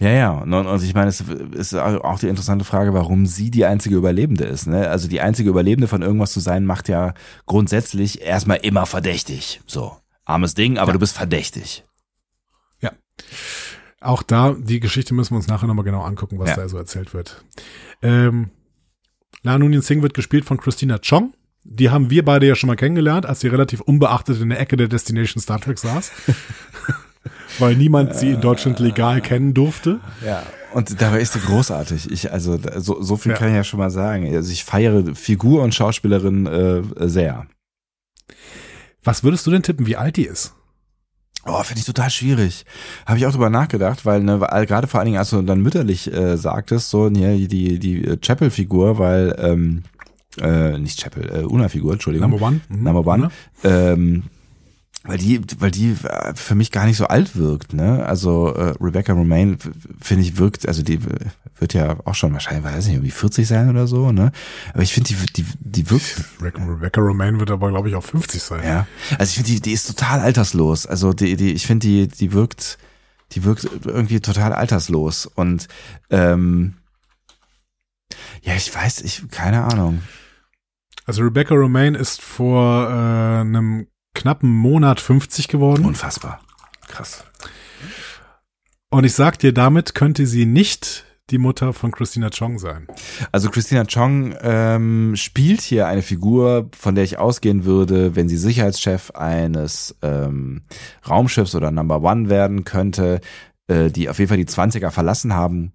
ja, 0.00 0.08
ja, 0.10 0.30
und, 0.30 0.52
und 0.54 0.82
ich 0.82 0.94
meine, 0.94 1.08
es 1.08 1.20
ist 1.20 1.74
auch 1.74 2.18
die 2.18 2.28
interessante 2.28 2.64
Frage, 2.64 2.94
warum 2.94 3.26
sie 3.26 3.50
die 3.50 3.66
einzige 3.66 3.96
Überlebende 3.96 4.44
ist. 4.44 4.66
Ne? 4.66 4.88
Also 4.88 5.08
die 5.08 5.20
einzige 5.20 5.50
Überlebende 5.50 5.88
von 5.88 6.00
irgendwas 6.00 6.32
zu 6.32 6.40
sein, 6.40 6.64
macht 6.64 6.88
ja 6.88 7.12
grundsätzlich 7.44 8.22
erstmal 8.22 8.58
immer 8.58 8.86
verdächtig. 8.86 9.60
So, 9.66 9.96
armes 10.24 10.54
Ding, 10.54 10.78
aber 10.78 10.88
Ja. 10.88 10.92
du 10.94 10.98
bist 11.00 11.16
verdächtig. 11.16 11.84
Auch 14.00 14.22
da, 14.22 14.54
die 14.56 14.78
Geschichte 14.78 15.12
müssen 15.12 15.32
wir 15.32 15.38
uns 15.38 15.48
nachher 15.48 15.66
nochmal 15.66 15.84
genau 15.84 16.02
angucken, 16.02 16.38
was 16.38 16.50
Ja. 16.50 16.56
da 16.56 16.68
so 16.68 16.78
erzählt 16.78 17.14
wird. 17.14 17.44
Ähm, 18.00 18.50
La 19.42 19.58
Noonien 19.58 19.82
Singh 19.82 20.02
wird 20.02 20.14
gespielt 20.14 20.44
von 20.44 20.58
Christina 20.58 20.98
Chong. 20.98 21.32
Die 21.64 21.90
haben 21.90 22.10
wir 22.10 22.24
beide 22.24 22.46
ja 22.46 22.54
schon 22.54 22.68
mal 22.68 22.76
kennengelernt, 22.76 23.26
als 23.26 23.40
sie 23.40 23.48
relativ 23.48 23.80
unbeachtet 23.80 24.40
in 24.40 24.48
der 24.48 24.60
Ecke 24.60 24.76
der 24.76 24.88
Destination 24.88 25.40
Star 25.42 25.60
Trek 25.60 25.78
saß. 25.78 26.10
Weil 27.58 27.76
niemand 27.76 28.14
sie 28.14 28.30
in 28.30 28.40
Deutschland 28.40 28.78
legal 28.78 29.20
kennen 29.20 29.52
durfte. 29.54 30.00
Ja. 30.24 30.42
Und 30.72 31.00
dabei 31.00 31.20
ist 31.20 31.32
sie 31.32 31.40
großartig. 31.40 32.10
Ich, 32.10 32.30
also, 32.32 32.58
so, 32.76 33.02
so 33.02 33.16
viel 33.16 33.32
Ja. 33.32 33.38
kann 33.38 33.48
ich 33.48 33.54
ja 33.54 33.64
schon 33.64 33.78
mal 33.80 33.90
sagen. 33.90 34.34
Also 34.34 34.52
ich 34.52 34.64
feiere 34.64 35.14
Figur 35.14 35.62
und 35.62 35.74
Schauspielerin 35.74 36.46
äh, 36.46 36.82
sehr. 37.08 37.46
Was 39.02 39.24
würdest 39.24 39.46
du 39.46 39.50
denn 39.50 39.62
tippen, 39.62 39.86
wie 39.86 39.96
alt 39.96 40.16
die 40.16 40.26
ist? 40.26 40.54
Oh, 41.46 41.62
finde 41.62 41.80
ich 41.80 41.86
total 41.86 42.10
schwierig. 42.10 42.64
Habe 43.06 43.18
ich 43.18 43.26
auch 43.26 43.32
drüber 43.32 43.48
nachgedacht, 43.48 44.04
weil 44.04 44.22
ne, 44.22 44.40
weil 44.40 44.66
gerade 44.66 44.86
vor 44.86 45.00
allen 45.00 45.06
Dingen, 45.06 45.18
als 45.18 45.30
du 45.30 45.40
dann 45.42 45.62
mütterlich 45.62 46.12
äh, 46.12 46.36
sagtest, 46.36 46.90
so 46.90 47.08
ne, 47.08 47.36
die 47.46 47.78
die 47.78 48.04
äh, 48.04 48.16
Chapel-Figur, 48.18 48.98
weil 48.98 49.34
ähm, 49.38 49.82
äh, 50.40 50.76
nicht 50.78 51.00
Chapel, 51.00 51.30
äh, 51.32 51.44
Una-Figur, 51.44 51.92
Entschuldigung, 51.94 52.28
Number 52.30 52.44
one? 52.46 52.60
Mhm. 52.68 52.82
Number 52.82 53.06
one, 53.12 53.30
Ja. 53.62 53.92
ähm, 53.92 54.24
weil 55.04 55.18
die, 55.18 55.40
weil 55.58 55.70
die 55.70 55.96
äh, 56.02 56.34
für 56.34 56.54
mich 56.54 56.72
gar 56.72 56.84
nicht 56.84 56.96
so 56.96 57.06
alt 57.06 57.36
wirkt, 57.36 57.72
ne? 57.72 58.04
Also 58.04 58.52
äh, 58.54 58.74
Rebecca 58.80 59.12
Romaine 59.12 59.56
finde 60.00 60.22
ich 60.22 60.36
wirkt, 60.36 60.66
also 60.66 60.82
die 60.82 61.00
wird 61.58 61.72
ja 61.72 61.96
auch 62.04 62.14
schon 62.14 62.32
wahrscheinlich, 62.32 62.64
weiß 62.64 62.86
nicht, 62.86 62.96
irgendwie 62.96 63.10
40 63.10 63.46
sein 63.46 63.70
oder 63.70 63.86
so, 63.86 64.10
ne? 64.10 64.32
Aber 64.74 64.82
ich 64.82 64.92
finde 64.92 65.08
die, 65.08 65.42
die, 65.42 65.46
die 65.60 65.90
wirkt 65.90 66.24
Rebecca, 66.40 66.64
Rebecca 66.64 67.00
Romaine 67.00 67.38
wird 67.38 67.50
aber, 67.50 67.70
glaube 67.70 67.88
ich, 67.88 67.94
auch 67.94 68.02
50 68.02 68.42
sein. 68.42 68.64
ja. 68.64 68.86
Also 69.18 69.30
ich 69.30 69.34
finde, 69.36 69.50
die, 69.52 69.60
die 69.60 69.72
ist 69.72 69.86
total 69.86 70.20
alterslos. 70.20 70.86
Also 70.86 71.12
die, 71.12 71.36
die, 71.36 71.52
ich 71.52 71.66
finde, 71.66 71.86
die, 71.86 72.08
die 72.08 72.32
wirkt, 72.32 72.78
die 73.32 73.44
wirkt 73.44 73.68
irgendwie 73.84 74.20
total 74.20 74.52
alterslos. 74.52 75.26
Und 75.26 75.68
ähm, 76.10 76.74
ja, 78.42 78.54
ich 78.54 78.74
weiß, 78.74 79.02
ich, 79.02 79.28
keine 79.30 79.64
Ahnung. 79.64 80.02
Also 81.06 81.22
Rebecca 81.22 81.54
Romaine 81.54 81.96
ist 81.96 82.20
vor 82.20 82.88
äh, 82.88 83.40
einem 83.40 83.86
knappen 84.18 84.50
Monat 84.50 85.00
50 85.00 85.48
geworden. 85.48 85.84
Unfassbar. 85.84 86.40
Krass. 86.88 87.24
Und 88.90 89.04
ich 89.04 89.14
sag 89.14 89.38
dir, 89.38 89.52
damit 89.52 89.94
könnte 89.94 90.26
sie 90.26 90.44
nicht 90.44 91.04
die 91.30 91.38
Mutter 91.38 91.72
von 91.72 91.92
Christina 91.92 92.30
Chong 92.30 92.58
sein. 92.58 92.88
Also 93.32 93.50
Christina 93.50 93.84
Chong 93.84 94.34
ähm, 94.40 95.14
spielt 95.14 95.60
hier 95.60 95.86
eine 95.86 96.02
Figur, 96.02 96.70
von 96.76 96.94
der 96.94 97.04
ich 97.04 97.18
ausgehen 97.18 97.64
würde, 97.64 98.16
wenn 98.16 98.28
sie 98.28 98.38
Sicherheitschef 98.38 99.10
eines 99.12 99.94
ähm, 100.02 100.62
Raumschiffs 101.08 101.54
oder 101.54 101.70
Number 101.70 102.02
One 102.02 102.30
werden 102.30 102.64
könnte, 102.64 103.20
äh, 103.68 103.90
die 103.90 104.08
auf 104.08 104.18
jeden 104.18 104.30
Fall 104.30 104.38
die 104.38 104.46
20er 104.46 104.90
verlassen 104.90 105.34
haben 105.34 105.72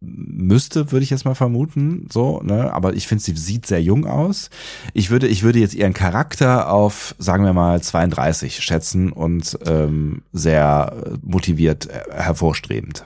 müsste, 0.00 0.92
würde 0.92 1.02
ich 1.04 1.10
jetzt 1.10 1.26
mal 1.26 1.34
vermuten, 1.34 2.06
so, 2.10 2.40
ne, 2.42 2.72
aber 2.72 2.94
ich 2.94 3.06
finde, 3.06 3.22
sie 3.22 3.36
sieht 3.36 3.66
sehr 3.66 3.82
jung 3.82 4.06
aus. 4.06 4.48
Ich 4.94 5.10
würde, 5.10 5.26
ich 5.28 5.42
würde 5.42 5.58
jetzt 5.58 5.74
ihren 5.74 5.92
Charakter 5.92 6.70
auf, 6.72 7.14
sagen 7.18 7.44
wir 7.44 7.52
mal, 7.52 7.82
32 7.82 8.60
schätzen 8.60 9.12
und 9.12 9.58
ähm, 9.66 10.22
sehr 10.32 11.18
motiviert, 11.22 11.86
äh, 11.90 12.02
hervorstrebend. 12.14 13.04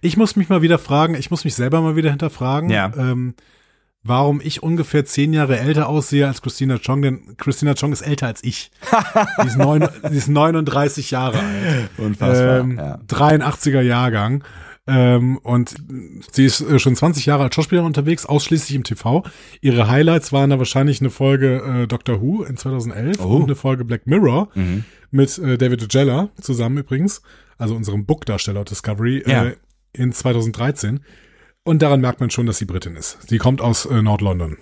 Ich 0.00 0.16
muss 0.16 0.34
mich 0.34 0.48
mal 0.48 0.62
wieder 0.62 0.78
fragen, 0.80 1.14
ich 1.14 1.30
muss 1.30 1.44
mich 1.44 1.54
selber 1.54 1.80
mal 1.80 1.94
wieder 1.94 2.10
hinterfragen, 2.10 2.68
Ja. 2.70 2.90
ähm, 2.96 3.34
warum 4.02 4.40
ich 4.42 4.64
ungefähr 4.64 5.04
zehn 5.04 5.32
Jahre 5.32 5.60
älter 5.60 5.88
aussehe 5.88 6.26
als 6.26 6.42
Christina 6.42 6.78
Chong, 6.84 7.02
denn 7.02 7.36
Christina 7.36 7.74
Chong 7.74 7.92
ist 7.92 8.02
älter 8.02 8.26
als 8.26 8.42
ich. 8.42 8.72
die, 9.42 9.46
ist 9.46 9.56
neun, 9.58 9.88
die 10.10 10.16
ist 10.16 10.26
39 10.28 11.12
Jahre 11.12 11.38
alt. 11.38 11.90
Unfassbar. 11.98 12.58
Ähm, 12.58 12.78
ja. 12.78 12.98
83er 13.08 13.80
Jahrgang. 13.80 14.42
Ähm, 14.88 15.38
und 15.38 15.74
sie 16.32 16.44
ist 16.44 16.60
äh, 16.60 16.78
schon 16.80 16.96
20 16.96 17.24
Jahre 17.26 17.44
als 17.44 17.54
Schauspielerin 17.54 17.86
unterwegs, 17.86 18.26
ausschließlich 18.26 18.74
im 18.74 18.82
TV. 18.82 19.22
Ihre 19.60 19.88
Highlights 19.88 20.32
waren 20.32 20.50
da 20.50 20.58
wahrscheinlich 20.58 21.00
eine 21.00 21.10
Folge 21.10 21.62
äh, 21.82 21.86
Doctor 21.86 22.20
Who 22.20 22.42
in 22.42 22.56
2011 22.56 23.20
Oh. 23.20 23.36
und 23.36 23.44
eine 23.44 23.54
Folge 23.54 23.84
Black 23.84 24.06
Mirror 24.08 24.48
Mhm. 24.54 24.84
mit 25.12 25.38
äh, 25.38 25.56
David 25.56 25.84
Agella 25.84 26.30
zusammen 26.40 26.78
übrigens, 26.78 27.22
also 27.58 27.76
unserem 27.76 28.06
Book-Darsteller 28.06 28.64
Discovery 28.64 29.22
Ja. 29.24 29.44
äh, 29.46 29.56
in 29.92 30.10
2013. 30.12 31.00
Und 31.64 31.80
daran 31.80 32.00
merkt 32.00 32.18
man 32.18 32.30
schon, 32.30 32.46
dass 32.46 32.58
sie 32.58 32.64
Britin 32.64 32.96
ist. 32.96 33.18
Sie 33.28 33.38
kommt 33.38 33.60
aus 33.60 33.86
äh, 33.86 34.02
Nord-London. 34.02 34.56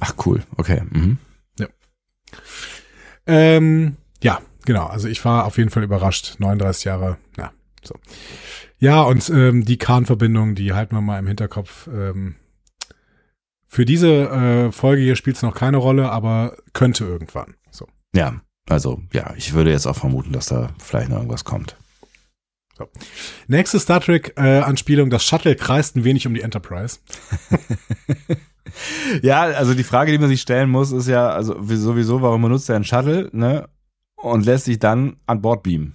Ach 0.00 0.12
cool, 0.26 0.42
okay. 0.58 0.82
Mhm. 0.90 1.16
Ähm, 3.26 3.96
ja, 4.22 4.40
genau. 4.64 4.86
Also 4.86 5.08
ich 5.08 5.24
war 5.24 5.46
auf 5.46 5.58
jeden 5.58 5.70
Fall 5.70 5.82
überrascht. 5.82 6.36
39 6.38 6.84
Jahre, 6.84 7.18
ja, 7.36 7.52
so. 7.82 7.94
Ja, 8.78 9.02
und 9.02 9.28
ähm, 9.30 9.64
die 9.64 9.78
Khan-Verbindung, 9.78 10.54
die 10.54 10.72
halten 10.72 10.94
wir 10.94 11.00
mal 11.00 11.18
im 11.18 11.26
Hinterkopf. 11.26 11.86
Ähm, 11.88 12.36
für 13.66 13.84
diese 13.84 14.28
äh, 14.28 14.72
Folge 14.72 15.02
hier 15.02 15.16
spielt 15.16 15.36
es 15.36 15.42
noch 15.42 15.54
keine 15.54 15.78
Rolle, 15.78 16.10
aber 16.10 16.56
könnte 16.72 17.04
irgendwann. 17.04 17.54
So. 17.70 17.86
Ja, 18.14 18.40
also 18.68 19.02
ja, 19.12 19.32
ich 19.36 19.54
würde 19.54 19.70
jetzt 19.70 19.86
auch 19.86 19.96
vermuten, 19.96 20.32
dass 20.32 20.46
da 20.46 20.70
vielleicht 20.78 21.08
noch 21.08 21.16
irgendwas 21.16 21.44
kommt. 21.44 21.76
Nächste 23.48 23.80
Star 23.80 24.00
Trek-Anspielung, 24.02 25.08
das 25.08 25.24
Shuttle 25.24 25.56
kreist 25.56 25.96
ein 25.96 26.04
wenig 26.04 26.26
um 26.26 26.34
die 26.34 26.42
Enterprise. 26.42 26.98
Ja, 29.22 29.42
also 29.44 29.72
die 29.72 29.84
Frage, 29.84 30.12
die 30.12 30.18
man 30.18 30.28
sich 30.28 30.42
stellen 30.42 30.68
muss, 30.68 30.92
ist 30.92 31.06
ja, 31.08 31.30
also 31.30 31.56
wie- 31.66 31.76
sowieso, 31.76 32.20
warum 32.20 32.42
benutzt 32.42 32.68
er 32.68 32.76
einen 32.76 32.84
Shuttle, 32.84 33.30
ne? 33.32 33.68
Und 34.16 34.44
lässt 34.44 34.66
sich 34.66 34.78
dann 34.78 35.16
an 35.24 35.40
Bord 35.40 35.62
beamen. 35.62 35.94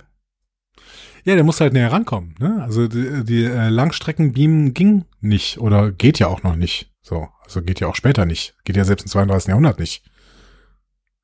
Ja, 1.24 1.36
der 1.36 1.44
muss 1.44 1.62
halt 1.62 1.74
näher 1.74 1.92
rankommen. 1.92 2.36
Ne? 2.40 2.62
Also 2.64 2.88
die, 2.88 3.24
die 3.24 3.44
äh, 3.44 3.70
Langstreckenbeam 3.70 4.74
ging 4.74 5.06
nicht 5.20 5.60
oder 5.60 5.92
geht 5.92 6.20
ja 6.20 6.28
auch 6.28 6.44
noch 6.44 6.56
nicht. 6.56 6.92
So, 7.02 7.28
also 7.44 7.62
geht 7.62 7.80
ja 7.80 7.88
auch 7.88 7.96
später 7.96 8.26
nicht. 8.26 8.56
Geht 8.64 8.78
ja 8.78 8.84
selbst 8.86 9.04
im 9.04 9.10
32. 9.12 9.50
Jahrhundert 9.50 9.80
nicht. 9.80 10.04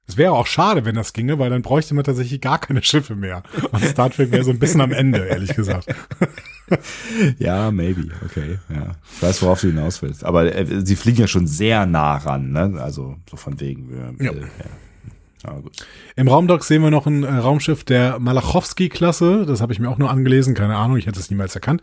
Es 0.10 0.16
wäre 0.16 0.32
auch 0.34 0.48
schade, 0.48 0.86
wenn 0.86 0.96
das 0.96 1.12
ginge, 1.12 1.38
weil 1.38 1.50
dann 1.50 1.62
bräuchte 1.62 1.94
man 1.94 2.06
tatsächlich 2.06 2.40
gar 2.40 2.60
keine 2.60 2.82
Schiffe 2.82 3.16
mehr. 3.16 3.44
Und 3.72 3.84
Star 3.84 4.10
Trek 4.10 4.32
wäre 4.32 4.46
so 4.46 4.52
ein 4.52 4.60
bisschen 4.60 4.80
am 4.80 4.94
Ende, 4.94 5.26
ehrlich 5.26 5.54
gesagt. 5.56 5.88
Ja, 7.40 7.72
maybe, 7.72 8.10
okay, 8.26 8.60
ja. 8.70 8.92
Ich 9.16 9.24
weiß, 9.24 9.42
worauf 9.42 9.62
du 9.62 9.68
hinaus 9.68 10.02
willst. 10.02 10.26
Aber 10.26 10.54
äh, 10.54 10.86
sie 10.86 10.98
fliegen 10.98 11.22
ja 11.22 11.28
schon 11.28 11.48
sehr 11.48 11.86
nah 11.86 12.18
ran, 12.18 12.52
ne? 12.52 12.74
Also 12.82 13.16
so 13.30 13.38
von 13.38 13.58
wegen. 13.62 14.18
Äh, 14.20 14.26
Ja. 14.26 14.32
äh, 14.34 14.42
ja. 15.48 15.54
Ah, 15.54 15.62
Im 16.16 16.28
Raumdock 16.28 16.64
sehen 16.64 16.82
wir 16.82 16.92
noch 16.92 17.08
ein 17.08 17.24
äh, 17.24 17.34
Raumschiff 17.34 17.84
der 17.84 18.20
Malachowski-Klasse. 18.20 19.46
Das 19.46 19.62
habe 19.62 19.74
ich 19.74 19.80
mir 19.80 19.90
auch 19.90 19.98
nur 19.98 20.10
angelesen. 20.10 20.54
Keine 20.54 20.76
Ahnung, 20.76 20.98
ich 20.98 21.08
hätte 21.08 21.20
es 21.20 21.30
niemals 21.30 21.56
erkannt. 21.56 21.82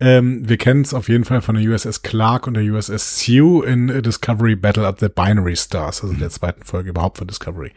Ähm, 0.00 0.48
wir 0.48 0.56
kennen 0.56 0.82
es 0.82 0.94
auf 0.94 1.08
jeden 1.08 1.24
Fall 1.24 1.40
von 1.40 1.56
der 1.56 1.64
USS 1.68 2.02
Clark 2.02 2.46
und 2.46 2.54
der 2.54 2.64
USS 2.64 3.18
Sioux 3.18 3.62
in 3.62 4.02
Discovery 4.02 4.56
Battle 4.56 4.86
at 4.86 5.00
the 5.00 5.08
Binary 5.08 5.56
Stars, 5.56 6.02
also 6.02 6.14
der 6.14 6.30
zweiten 6.30 6.64
Folge 6.64 6.90
überhaupt 6.90 7.18
von 7.18 7.26
Discovery. 7.26 7.72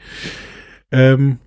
Ähm, 0.91 1.39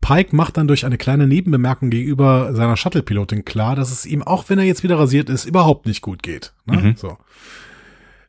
Pike 0.00 0.36
macht 0.36 0.58
dann 0.58 0.68
durch 0.68 0.84
eine 0.84 0.98
kleine 0.98 1.26
Nebenbemerkung 1.26 1.88
gegenüber 1.88 2.54
seiner 2.54 2.76
Shuttle-Pilotin 2.76 3.46
klar, 3.46 3.74
dass 3.74 3.90
es 3.90 4.04
ihm, 4.04 4.22
auch 4.22 4.44
wenn 4.48 4.58
er 4.58 4.66
jetzt 4.66 4.82
wieder 4.82 4.98
rasiert 4.98 5.30
ist, 5.30 5.46
überhaupt 5.46 5.86
nicht 5.86 6.02
gut 6.02 6.22
geht. 6.22 6.52
Ne? 6.66 6.76
Mhm. 6.76 6.96
So. 6.96 7.16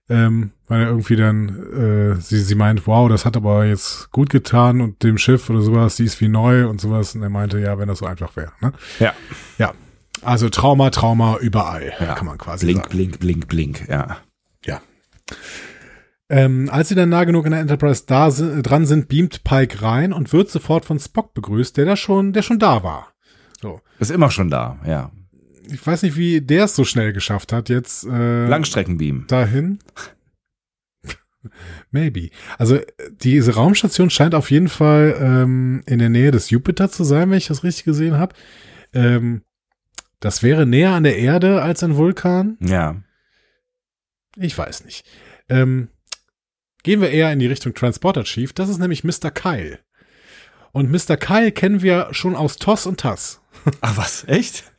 Ähm, 0.08 0.52
weil 0.68 0.82
er 0.82 0.88
irgendwie 0.90 1.16
dann, 1.16 1.50
äh, 1.74 2.22
sie, 2.22 2.40
sie 2.40 2.56
meint, 2.56 2.86
wow, 2.86 3.10
das 3.10 3.26
hat 3.26 3.36
aber 3.36 3.66
jetzt 3.66 4.12
gut 4.12 4.30
getan 4.30 4.82
und 4.82 5.02
dem 5.04 5.18
Schiff 5.18 5.50
oder 5.50 5.62
sowas, 5.62 5.96
die 5.96 6.06
ist 6.06 6.22
wie 6.22 6.28
neu 6.28 6.68
und 6.68 6.80
sowas. 6.80 7.16
Und 7.16 7.24
er 7.24 7.30
meinte, 7.30 7.60
ja, 7.60 7.80
wenn 7.80 7.88
das 7.88 8.00
so 8.00 8.06
einfach 8.06 8.36
wäre. 8.36 8.52
Ne? 8.62 8.72
Ja. 9.00 9.14
Ja. 9.58 9.74
Also 10.22 10.50
Trauma, 10.50 10.90
Trauma 10.92 11.38
überall, 11.38 11.94
ja. 12.00 12.14
kann 12.16 12.26
man 12.26 12.38
quasi 12.38 12.66
blink, 12.66 12.84
sagen. 12.84 12.90
Blink, 12.90 13.20
blink, 13.20 13.48
blink, 13.48 13.78
blink, 13.78 13.90
ja. 13.90 14.18
Ja. 14.66 14.82
Ähm, 16.30 16.70
als 16.72 16.90
sie 16.90 16.96
dann 16.96 17.10
nah 17.10 17.24
genug 17.24 17.46
in 17.46 17.52
der 17.52 17.60
Enterprise 17.62 18.04
da 18.08 18.32
sind, 18.32 18.64
dran 18.64 18.86
sind, 18.86 19.08
beamt 19.08 19.44
Pike 19.44 19.82
rein 19.82 20.14
und 20.14 20.34
wird 20.34 20.50
sofort 20.50 20.86
von 20.86 21.00
Spock 21.00 21.34
begrüßt, 21.34 21.78
der 21.78 21.86
da 21.86 21.96
schon, 21.96 22.34
der 22.34 22.42
schon 22.42 22.58
da 22.58 22.84
war. 22.84 23.14
So. 23.62 23.82
Ist 24.00 24.12
immer 24.12 24.32
schon 24.32 24.50
da, 24.50 24.80
ja. 24.86 25.12
Ich 25.72 25.86
weiß 25.86 26.04
nicht, 26.04 26.16
wie 26.18 26.42
der 26.42 26.66
es 26.66 26.76
so 26.76 26.84
schnell 26.84 27.14
geschafft 27.14 27.54
hat, 27.54 27.70
jetzt 27.70 28.06
äh, 28.06 28.48
Langstreckenbeam. 28.48 29.26
Dahin. 29.28 29.80
Maybe. 31.92 32.30
Also 32.58 32.80
diese 33.22 33.56
Raumstation 33.56 34.10
scheint 34.10 34.36
auf 34.36 34.52
jeden 34.52 34.70
Fall 34.70 35.16
ähm, 35.20 35.84
in 35.86 36.00
der 36.00 36.10
Nähe 36.10 36.32
des 36.32 36.50
Jupiter 36.50 36.90
zu 36.90 37.04
sein, 37.04 37.30
wenn 37.30 37.38
ich 37.38 37.48
das 37.48 37.64
richtig 37.64 37.86
gesehen 37.86 38.18
habe. 38.18 38.36
Ähm, 38.94 39.42
das 40.20 40.44
wäre 40.44 40.66
näher 40.66 40.92
an 40.92 41.04
der 41.04 41.18
Erde 41.18 41.62
als 41.62 41.84
ein 41.84 41.96
Vulkan. 41.96 42.58
Ja. 42.60 43.02
Ich 44.38 44.58
weiß 44.58 44.86
nicht. 44.86 45.06
Ähm, 45.50 45.90
Gehen 46.86 47.02
wir 47.02 47.10
eher 47.10 47.34
in 47.34 47.40
die 47.40 47.48
Richtung 47.48 47.74
Transporter 47.74 48.24
Chief. 48.26 48.54
Das 48.54 48.70
ist 48.70 48.78
nämlich 48.78 49.04
Mr. 49.04 49.32
Kyle. 49.32 49.80
Und 50.72 50.92
Mr. 50.92 51.18
Kyle 51.18 51.52
kennen 51.52 51.82
wir 51.82 52.10
schon 52.12 52.36
aus 52.36 52.58
Toss 52.58 52.86
und 52.86 53.00
Tass. 53.00 53.42
Ach 53.82 53.98
was, 53.98 54.24
echt? 54.28 54.72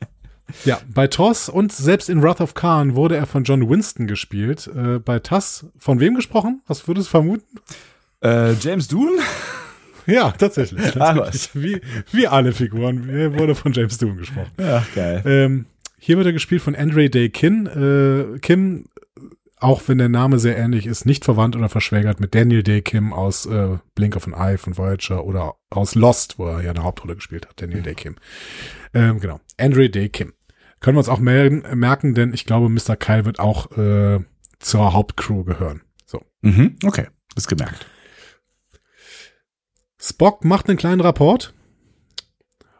Ja, 0.64 0.80
bei 0.92 1.06
Toss 1.06 1.48
und 1.48 1.72
selbst 1.72 2.08
in 2.08 2.22
Wrath 2.22 2.40
of 2.40 2.54
Khan 2.54 2.94
wurde 2.94 3.16
er 3.16 3.26
von 3.26 3.44
John 3.44 3.68
Winston 3.68 4.06
gespielt. 4.06 4.70
Äh, 4.74 4.98
bei 4.98 5.18
Tass 5.18 5.66
von 5.78 6.00
wem 6.00 6.14
gesprochen? 6.14 6.62
Was 6.66 6.86
würdest 6.86 7.08
du 7.08 7.10
vermuten? 7.10 7.60
Äh, 8.22 8.52
James 8.54 8.88
Doon? 8.88 9.18
Ja, 10.06 10.30
tatsächlich. 10.30 10.92
tatsächlich. 10.92 11.50
Ah? 11.54 11.60
Wie, 11.60 11.80
wie 12.12 12.28
alle 12.28 12.52
Figuren 12.52 13.08
er 13.08 13.38
wurde 13.38 13.54
von 13.54 13.72
James 13.72 13.98
Doon 13.98 14.16
gesprochen. 14.16 14.52
Ja, 14.58 14.86
geil. 14.94 15.22
Ähm, 15.24 15.66
hier 15.98 16.16
wird 16.16 16.26
er 16.26 16.32
gespielt 16.32 16.62
von 16.62 16.76
Andre 16.76 17.10
Day 17.10 17.28
Kim. 17.28 17.66
Äh, 17.66 18.38
Kim 18.38 18.84
auch 19.58 19.82
wenn 19.86 19.98
der 19.98 20.08
Name 20.08 20.38
sehr 20.38 20.56
ähnlich 20.56 20.86
ist, 20.86 21.06
nicht 21.06 21.24
verwandt 21.24 21.56
oder 21.56 21.68
verschwägert 21.68 22.20
mit 22.20 22.34
Daniel 22.34 22.62
Day 22.62 22.82
Kim 22.82 23.12
aus 23.12 23.46
äh, 23.46 23.78
Blink 23.94 24.14
of 24.14 24.26
an 24.26 24.34
Eye 24.34 24.58
von 24.58 24.76
Voyager 24.76 25.24
oder 25.24 25.54
aus 25.70 25.94
Lost, 25.94 26.38
wo 26.38 26.46
er 26.46 26.62
ja 26.62 26.70
eine 26.70 26.82
Hauptrolle 26.82 27.16
gespielt 27.16 27.46
hat, 27.48 27.60
Daniel 27.60 27.82
Day 27.82 27.94
Kim. 27.94 28.16
Ähm, 28.92 29.18
genau, 29.18 29.40
Andre 29.58 29.88
Day 29.88 30.08
Kim. 30.10 30.34
Können 30.80 30.96
wir 30.96 31.00
uns 31.00 31.08
auch 31.08 31.18
melden, 31.18 31.62
merken, 31.78 32.14
denn 32.14 32.32
ich 32.34 32.44
glaube, 32.44 32.68
Mr. 32.68 32.96
Kyle 32.96 33.24
wird 33.24 33.38
auch 33.38 33.76
äh, 33.76 34.20
zur 34.58 34.92
Hauptcrew 34.92 35.44
gehören. 35.44 35.82
So. 36.04 36.22
Mhm, 36.42 36.76
okay, 36.84 37.06
ist 37.34 37.48
gemerkt. 37.48 37.86
Spock 39.98 40.44
macht 40.44 40.68
einen 40.68 40.78
kleinen 40.78 41.00
Rapport. 41.00 41.54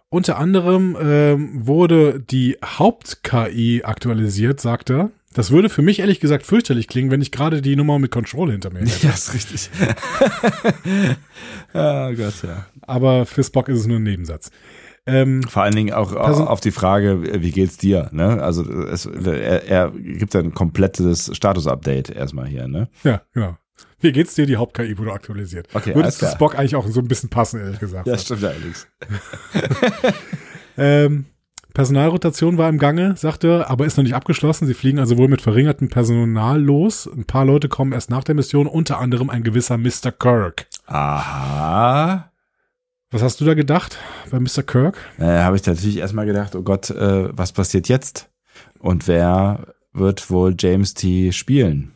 Unter 0.08 0.38
anderem 0.38 0.96
ähm, 1.00 1.66
wurde 1.66 2.20
die 2.20 2.56
Haupt-KI 2.64 3.82
aktualisiert, 3.84 4.60
sagt 4.60 4.90
er. 4.90 5.10
Das 5.34 5.50
würde 5.50 5.68
für 5.68 5.82
mich 5.82 5.98
ehrlich 5.98 6.20
gesagt 6.20 6.46
fürchterlich 6.46 6.86
klingen, 6.88 7.10
wenn 7.10 7.20
ich 7.20 7.32
gerade 7.32 7.60
die 7.60 7.76
Nummer 7.76 7.98
mit 7.98 8.10
Control 8.10 8.52
hinter 8.52 8.70
mir 8.70 8.80
hätte. 8.80 8.90
Ja, 9.06 9.12
ist 9.12 9.34
richtig. 9.34 9.68
oh 11.74 12.14
Gott, 12.16 12.42
ja. 12.42 12.66
Aber 12.82 13.26
für 13.26 13.44
Spock 13.44 13.68
ist 13.68 13.80
es 13.80 13.86
nur 13.86 13.98
ein 13.98 14.04
Nebensatz. 14.04 14.50
Ähm, 15.06 15.44
Vor 15.44 15.62
allen 15.62 15.74
Dingen 15.74 15.94
auch 15.94 16.12
Person 16.12 16.48
auf 16.48 16.60
die 16.60 16.72
Frage, 16.72 17.42
wie 17.42 17.52
geht's 17.52 17.76
dir? 17.78 18.08
Ne? 18.12 18.42
Also 18.42 18.64
es, 18.84 19.06
er, 19.06 19.64
er 19.64 19.90
gibt 19.90 20.34
ein 20.34 20.52
komplettes 20.52 21.30
Status-Update 21.34 22.10
erstmal 22.10 22.46
hier, 22.46 22.66
ne? 22.66 22.88
Ja, 23.04 23.22
genau. 23.32 23.56
Wie 24.00 24.12
geht's 24.12 24.34
dir? 24.34 24.46
Die 24.46 24.56
Haupt-KI 24.56 24.98
wurde 24.98 25.12
aktualisiert. 25.12 25.68
Okay, 25.72 25.94
Würdest 25.94 26.20
du 26.20 26.26
Spock 26.26 26.58
eigentlich 26.58 26.76
auch 26.76 26.86
so 26.86 27.00
ein 27.00 27.08
bisschen 27.08 27.30
passen, 27.30 27.60
ehrlich 27.60 27.78
gesagt. 27.78 28.06
Ja, 28.06 28.18
stimmt 28.18 28.42
ja, 28.42 28.50
Alex. 28.50 28.86
ähm, 30.76 31.26
Personalrotation 31.72 32.58
war 32.58 32.68
im 32.68 32.78
Gange, 32.78 33.16
sagte, 33.16 33.68
aber 33.68 33.86
ist 33.86 33.96
noch 33.96 34.04
nicht 34.04 34.14
abgeschlossen. 34.14 34.66
Sie 34.66 34.74
fliegen 34.74 34.98
also 34.98 35.18
wohl 35.18 35.28
mit 35.28 35.42
verringertem 35.42 35.88
Personal 35.88 36.60
los. 36.60 37.06
Ein 37.06 37.26
paar 37.26 37.44
Leute 37.44 37.68
kommen 37.68 37.92
erst 37.92 38.10
nach 38.10 38.24
der 38.24 38.34
Mission, 38.34 38.66
unter 38.66 38.98
anderem 38.98 39.30
ein 39.30 39.42
gewisser 39.42 39.76
Mr. 39.76 40.10
Kirk. 40.10 40.66
Aha. 40.86 42.30
Was 43.16 43.22
hast 43.22 43.40
du 43.40 43.46
da 43.46 43.54
gedacht 43.54 43.96
bei 44.30 44.38
Mr. 44.38 44.62
Kirk? 44.62 44.98
Äh, 45.18 45.24
Habe 45.24 45.56
ich 45.56 45.64
natürlich 45.64 45.96
erstmal 45.96 46.26
gedacht, 46.26 46.54
oh 46.54 46.60
Gott, 46.60 46.90
äh, 46.90 47.34
was 47.34 47.52
passiert 47.52 47.88
jetzt? 47.88 48.28
Und 48.78 49.08
wer 49.08 49.72
wird 49.94 50.30
wohl 50.30 50.54
James 50.58 50.92
T. 50.92 51.32
spielen? 51.32 51.92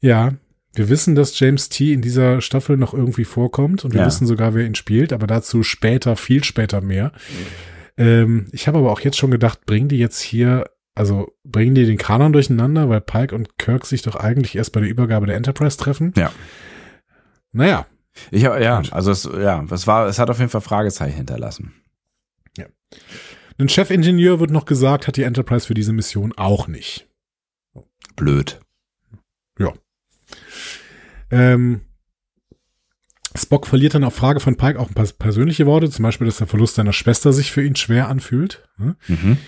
Ja, 0.00 0.32
wir 0.72 0.88
wissen, 0.88 1.14
dass 1.14 1.38
James 1.38 1.68
T. 1.68 1.92
in 1.92 2.00
dieser 2.00 2.40
Staffel 2.40 2.78
noch 2.78 2.94
irgendwie 2.94 3.26
vorkommt 3.26 3.84
und 3.84 3.92
wir 3.92 4.00
ja. 4.00 4.06
wissen 4.06 4.26
sogar, 4.26 4.54
wer 4.54 4.64
ihn 4.64 4.76
spielt, 4.76 5.12
aber 5.12 5.26
dazu 5.26 5.62
später, 5.62 6.16
viel 6.16 6.42
später 6.42 6.80
mehr. 6.80 7.12
Ähm, 7.98 8.46
ich 8.50 8.66
habe 8.66 8.78
aber 8.78 8.92
auch 8.92 9.00
jetzt 9.00 9.18
schon 9.18 9.30
gedacht, 9.30 9.66
bringen 9.66 9.88
die 9.88 9.98
jetzt 9.98 10.22
hier, 10.22 10.70
also 10.94 11.30
bringen 11.44 11.74
die 11.74 11.84
den 11.84 11.98
Kanon 11.98 12.32
durcheinander, 12.32 12.88
weil 12.88 13.02
Pike 13.02 13.34
und 13.34 13.58
Kirk 13.58 13.84
sich 13.84 14.00
doch 14.00 14.16
eigentlich 14.16 14.56
erst 14.56 14.72
bei 14.72 14.80
der 14.80 14.88
Übergabe 14.88 15.26
der 15.26 15.36
Enterprise 15.36 15.76
treffen. 15.76 16.14
Ja. 16.16 16.32
Naja. 17.52 17.86
Ich 18.30 18.44
habe, 18.44 18.62
ja, 18.62 18.82
also 18.90 19.10
es, 19.10 19.24
ja, 19.24 19.64
es 19.70 19.86
war, 19.86 20.06
es 20.06 20.18
hat 20.18 20.30
auf 20.30 20.38
jeden 20.38 20.50
Fall 20.50 20.60
Fragezeichen 20.60 21.16
hinterlassen. 21.16 21.74
Ja. 22.56 22.66
Ein 23.58 23.68
Chefingenieur 23.68 24.40
wird 24.40 24.50
noch 24.50 24.66
gesagt, 24.66 25.06
hat 25.06 25.16
die 25.16 25.22
Enterprise 25.22 25.66
für 25.66 25.74
diese 25.74 25.92
Mission 25.92 26.32
auch 26.36 26.68
nicht. 26.68 27.08
Blöd. 28.16 28.60
Ja. 29.58 29.72
Ähm, 31.30 31.80
Spock 33.36 33.66
verliert 33.66 33.94
dann 33.94 34.04
auf 34.04 34.14
Frage 34.14 34.38
von 34.38 34.56
Pike 34.56 34.78
auch 34.78 34.88
ein 34.88 34.94
paar 34.94 35.06
persönliche 35.06 35.66
Worte, 35.66 35.90
zum 35.90 36.04
Beispiel, 36.04 36.26
dass 36.26 36.38
der 36.38 36.46
Verlust 36.46 36.76
seiner 36.76 36.92
Schwester 36.92 37.32
sich 37.32 37.50
für 37.50 37.64
ihn 37.64 37.74
schwer 37.74 38.08
anfühlt. 38.08 38.68
Ne? 38.78 38.96
Mhm. 39.08 39.38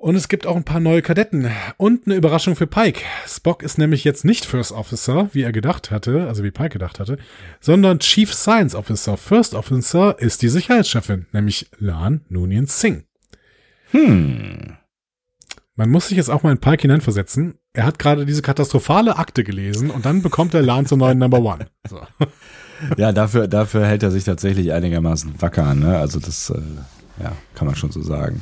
Und 0.00 0.16
es 0.16 0.28
gibt 0.28 0.46
auch 0.46 0.56
ein 0.56 0.64
paar 0.64 0.80
neue 0.80 1.02
Kadetten 1.02 1.50
und 1.76 2.06
eine 2.06 2.16
Überraschung 2.16 2.56
für 2.56 2.66
Pike. 2.66 3.02
Spock 3.26 3.62
ist 3.62 3.76
nämlich 3.76 4.02
jetzt 4.04 4.24
nicht 4.24 4.46
First 4.46 4.72
Officer, 4.72 5.28
wie 5.32 5.42
er 5.42 5.52
gedacht 5.52 5.90
hatte, 5.90 6.26
also 6.26 6.42
wie 6.42 6.50
Pike 6.50 6.70
gedacht 6.70 6.98
hatte, 6.98 7.18
sondern 7.60 7.98
Chief 7.98 8.32
Science 8.32 8.74
Officer. 8.74 9.16
First 9.16 9.54
Officer 9.54 10.18
ist 10.18 10.42
die 10.42 10.48
Sicherheitschefin, 10.48 11.26
nämlich 11.32 11.70
Lan 11.78 12.22
Noonien 12.28 12.66
Singh. 12.66 13.04
Hm. 13.90 14.76
Man 15.76 15.90
muss 15.90 16.08
sich 16.08 16.16
jetzt 16.16 16.30
auch 16.30 16.42
mal 16.42 16.52
in 16.52 16.58
Pike 16.58 16.82
hineinversetzen 16.82 17.60
er 17.72 17.84
hat 17.84 17.98
gerade 17.98 18.26
diese 18.26 18.42
katastrophale 18.42 19.16
Akte 19.16 19.44
gelesen 19.44 19.90
und 19.90 20.04
dann 20.04 20.22
bekommt 20.22 20.54
er 20.54 20.62
Lan 20.62 20.86
zum 20.86 20.98
neuen 20.98 21.18
Number 21.18 21.40
One. 21.40 21.66
So. 21.88 22.00
Ja, 22.96 23.12
dafür, 23.12 23.46
dafür 23.46 23.84
hält 23.84 24.02
er 24.02 24.10
sich 24.10 24.24
tatsächlich 24.24 24.72
einigermaßen 24.72 25.42
wacker, 25.42 25.74
ne? 25.74 25.98
Also 25.98 26.18
das, 26.18 26.48
äh, 26.48 26.62
ja, 27.22 27.32
kann 27.54 27.66
man 27.66 27.76
schon 27.76 27.92
so 27.92 28.00
sagen. 28.00 28.40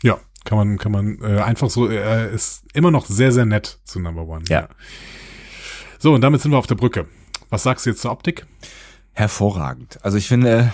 Ja, 0.00 0.20
kann 0.48 0.56
man, 0.56 0.78
kann 0.78 0.92
man 0.92 1.18
äh, 1.20 1.42
einfach 1.42 1.68
so, 1.68 1.88
er 1.88 2.30
ist 2.30 2.62
immer 2.72 2.90
noch 2.90 3.04
sehr, 3.04 3.32
sehr 3.32 3.44
nett 3.44 3.80
zu 3.84 4.00
Number 4.00 4.26
One. 4.26 4.44
Ja. 4.48 4.68
So, 5.98 6.14
und 6.14 6.22
damit 6.22 6.40
sind 6.40 6.52
wir 6.52 6.58
auf 6.58 6.66
der 6.66 6.74
Brücke. 6.74 7.06
Was 7.50 7.64
sagst 7.64 7.84
du 7.84 7.90
jetzt 7.90 8.00
zur 8.00 8.12
Optik? 8.12 8.46
Hervorragend. 9.12 9.98
Also 10.02 10.16
ich 10.16 10.26
finde, 10.26 10.72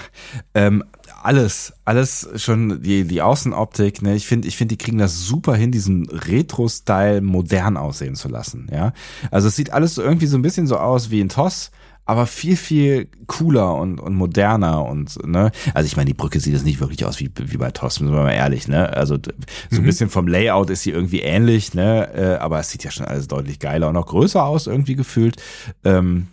ähm, 0.54 0.84
alles, 1.24 1.72
alles 1.84 2.28
schon 2.36 2.82
die 2.82 3.04
die 3.04 3.20
Außenoptik. 3.20 4.00
Ne, 4.02 4.14
ich 4.14 4.28
finde, 4.28 4.46
ich 4.46 4.56
finde, 4.56 4.76
die 4.76 4.84
kriegen 4.84 4.98
das 4.98 5.26
super 5.26 5.56
hin, 5.56 5.72
diesen 5.72 6.08
Retro-Style 6.08 7.20
modern 7.20 7.76
aussehen 7.76 8.14
zu 8.14 8.28
lassen. 8.28 8.68
Ja, 8.70 8.92
also 9.32 9.48
es 9.48 9.56
sieht 9.56 9.70
alles 9.70 9.96
so 9.96 10.02
irgendwie 10.02 10.26
so 10.26 10.36
ein 10.38 10.42
bisschen 10.42 10.68
so 10.68 10.76
aus 10.76 11.10
wie 11.10 11.20
ein 11.20 11.30
Toss, 11.30 11.72
aber 12.06 12.26
viel 12.26 12.56
viel 12.56 13.08
cooler 13.26 13.74
und 13.74 13.98
und 13.98 14.14
moderner 14.14 14.84
und 14.84 15.26
ne. 15.26 15.50
Also 15.72 15.86
ich 15.86 15.96
meine, 15.96 16.08
die 16.08 16.14
Brücke 16.14 16.40
sieht 16.40 16.52
jetzt 16.52 16.64
nicht 16.64 16.80
wirklich 16.80 17.04
aus 17.04 17.20
wie 17.20 17.30
wie 17.34 17.56
bei 17.56 17.70
Toss, 17.70 18.00
müssen 18.00 18.14
wir 18.14 18.22
mal 18.22 18.32
ehrlich. 18.32 18.68
Ne, 18.68 18.90
also 18.92 19.16
so 19.16 19.30
ein 19.72 19.82
mhm. 19.82 19.84
bisschen 19.84 20.10
vom 20.10 20.28
Layout 20.28 20.70
ist 20.70 20.82
sie 20.82 20.90
irgendwie 20.90 21.20
ähnlich, 21.20 21.74
ne, 21.74 22.08
äh, 22.14 22.36
aber 22.36 22.60
es 22.60 22.70
sieht 22.70 22.84
ja 22.84 22.90
schon 22.90 23.06
alles 23.06 23.28
deutlich 23.28 23.58
geiler 23.58 23.88
und 23.88 23.96
auch 23.96 24.06
größer 24.06 24.44
aus 24.44 24.66
irgendwie 24.66 24.96
gefühlt. 24.96 25.36
Ähm, 25.84 26.28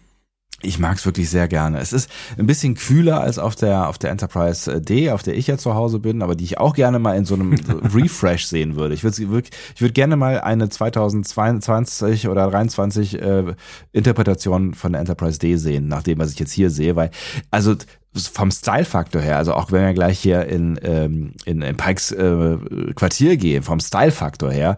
Ich 0.64 0.80
mag 0.80 0.98
es 0.98 1.06
wirklich 1.06 1.30
sehr 1.30 1.48
gerne. 1.48 1.80
Es 1.80 1.92
ist 1.94 2.10
ein 2.38 2.46
bisschen 2.46 2.76
kühler 2.76 3.22
als 3.22 3.40
auf 3.40 3.56
der 3.56 3.88
auf 3.88 3.98
der 3.98 4.12
Enterprise 4.12 4.82
D, 4.82 5.12
auf 5.12 5.24
der 5.24 5.36
ich 5.36 5.48
ja 5.48 5.58
zu 5.58 5.74
Hause 5.74 6.00
bin, 6.00 6.22
aber 6.22 6.36
die 6.36 6.44
ich 6.44 6.60
auch 6.60 6.76
gerne 6.76 7.00
mal 7.00 7.18
in 7.18 7.26
so 7.26 7.36
einem 7.36 7.54
Refresh 7.94 8.46
sehen 8.46 8.76
würde. 8.76 8.94
Ich 8.94 9.04
würde 9.04 9.18
wirklich, 9.30 9.58
ich 9.76 9.82
würde 9.82 9.94
gerne 9.94 10.16
mal 10.16 10.40
eine 10.40 10.70
2022 10.70 12.28
oder 12.28 12.50
23 12.50 13.22
äh, 13.22 13.56
Interpretation 13.92 14.74
von 14.74 14.92
der 14.92 15.02
Enterprise 15.02 15.40
D 15.40 15.56
sehen, 15.56 15.88
nach 15.88 16.04
dem 16.04 16.20
was 16.20 16.32
ich 16.32 16.40
jetzt 16.40 16.52
hier 16.52 16.70
sehe, 16.70 16.96
weil 16.96 17.12
also 17.50 17.76
vom 18.14 18.52
Style-Faktor 18.52 19.22
her, 19.22 19.38
also 19.38 19.54
auch 19.54 19.72
wenn 19.72 19.86
wir 19.86 19.94
gleich 19.94 20.20
hier 20.20 20.46
in 20.46 20.80
ähm, 20.84 21.34
in, 21.46 21.62
in 21.62 21.78
Pikes 21.78 22.12
äh, 22.12 22.58
Quartier 22.94 23.38
gehen, 23.38 23.64
vom 23.64 23.80
Style-Faktor 23.80 24.52
her, 24.52 24.78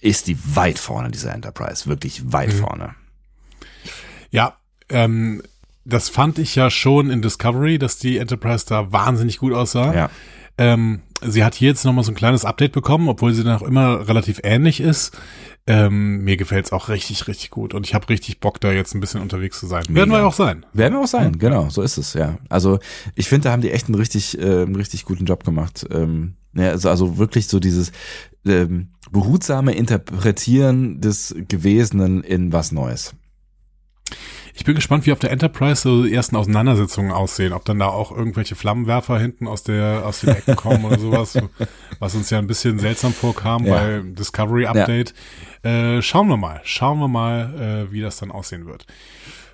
ist 0.00 0.26
die 0.26 0.36
weit 0.56 0.78
vorne 0.78 1.10
diese 1.10 1.30
Enterprise, 1.30 1.86
wirklich 1.86 2.32
weit 2.32 2.52
mhm. 2.52 2.58
vorne. 2.58 2.94
Ja, 4.30 4.56
ähm, 4.88 5.42
das 5.84 6.08
fand 6.08 6.38
ich 6.38 6.54
ja 6.54 6.70
schon 6.70 7.10
in 7.10 7.22
Discovery, 7.22 7.78
dass 7.78 7.98
die 7.98 8.18
Enterprise 8.18 8.64
da 8.66 8.90
wahnsinnig 8.92 9.38
gut 9.38 9.52
aussah. 9.52 9.94
Ja. 9.94 10.10
Ähm, 10.56 11.00
sie 11.20 11.44
hat 11.44 11.54
hier 11.54 11.68
jetzt 11.68 11.84
nochmal 11.84 12.04
so 12.04 12.12
ein 12.12 12.16
kleines 12.16 12.44
Update 12.44 12.72
bekommen, 12.72 13.08
obwohl 13.08 13.32
sie 13.32 13.44
dann 13.44 13.56
auch 13.56 13.62
immer 13.62 14.08
relativ 14.08 14.40
ähnlich 14.44 14.80
ist. 14.80 15.16
Ähm, 15.66 16.22
mir 16.24 16.36
gefällt's 16.36 16.72
auch 16.72 16.90
richtig, 16.90 17.26
richtig 17.26 17.50
gut 17.50 17.72
und 17.72 17.86
ich 17.86 17.94
habe 17.94 18.08
richtig 18.10 18.38
Bock, 18.38 18.60
da 18.60 18.70
jetzt 18.70 18.94
ein 18.94 19.00
bisschen 19.00 19.22
unterwegs 19.22 19.58
zu 19.58 19.66
sein. 19.66 19.82
Mega. 19.88 20.00
Werden 20.00 20.10
wir 20.10 20.26
auch 20.26 20.34
sein. 20.34 20.66
Werden 20.74 20.94
wir 20.94 21.00
auch 21.00 21.08
sein, 21.08 21.38
genau, 21.38 21.70
so 21.70 21.80
ist 21.80 21.96
es, 21.96 22.12
ja. 22.12 22.36
Also 22.50 22.80
ich 23.14 23.28
finde, 23.28 23.48
da 23.48 23.52
haben 23.52 23.62
die 23.62 23.70
echt 23.70 23.86
einen 23.86 23.94
richtig, 23.94 24.38
äh, 24.38 24.62
einen 24.62 24.76
richtig 24.76 25.06
guten 25.06 25.24
Job 25.24 25.42
gemacht. 25.42 25.86
Ähm, 25.90 26.34
ja, 26.54 26.68
also, 26.68 26.90
also 26.90 27.16
wirklich 27.16 27.48
so 27.48 27.60
dieses 27.60 27.92
ähm, 28.44 28.90
behutsame 29.10 29.74
Interpretieren 29.74 31.00
des 31.00 31.34
Gewesenen 31.48 32.22
in 32.22 32.52
was 32.52 32.70
Neues. 32.70 33.14
Ich 34.56 34.64
bin 34.64 34.76
gespannt, 34.76 35.04
wie 35.04 35.12
auf 35.12 35.18
der 35.18 35.32
Enterprise 35.32 35.82
so 35.82 36.04
die 36.04 36.14
ersten 36.14 36.36
Auseinandersetzungen 36.36 37.10
aussehen, 37.10 37.52
ob 37.52 37.64
dann 37.64 37.80
da 37.80 37.88
auch 37.88 38.16
irgendwelche 38.16 38.54
Flammenwerfer 38.54 39.18
hinten 39.18 39.48
aus 39.48 39.64
der 39.64 40.02
aus 40.06 40.20
den 40.20 40.30
Ecken 40.30 40.54
kommen 40.54 40.84
oder 40.84 40.98
sowas, 40.98 41.36
was 41.98 42.14
uns 42.14 42.30
ja 42.30 42.38
ein 42.38 42.46
bisschen 42.46 42.78
seltsam 42.78 43.12
vorkam 43.12 43.66
ja. 43.66 43.74
bei 43.74 44.02
Discovery 44.04 44.66
Update. 44.66 45.12
Ja. 45.64 45.96
Äh, 45.96 46.02
schauen 46.02 46.28
wir 46.28 46.36
mal, 46.36 46.60
schauen 46.62 47.00
wir 47.00 47.08
mal, 47.08 47.86
äh, 47.88 47.92
wie 47.92 48.00
das 48.00 48.18
dann 48.18 48.30
aussehen 48.30 48.66
wird. 48.66 48.86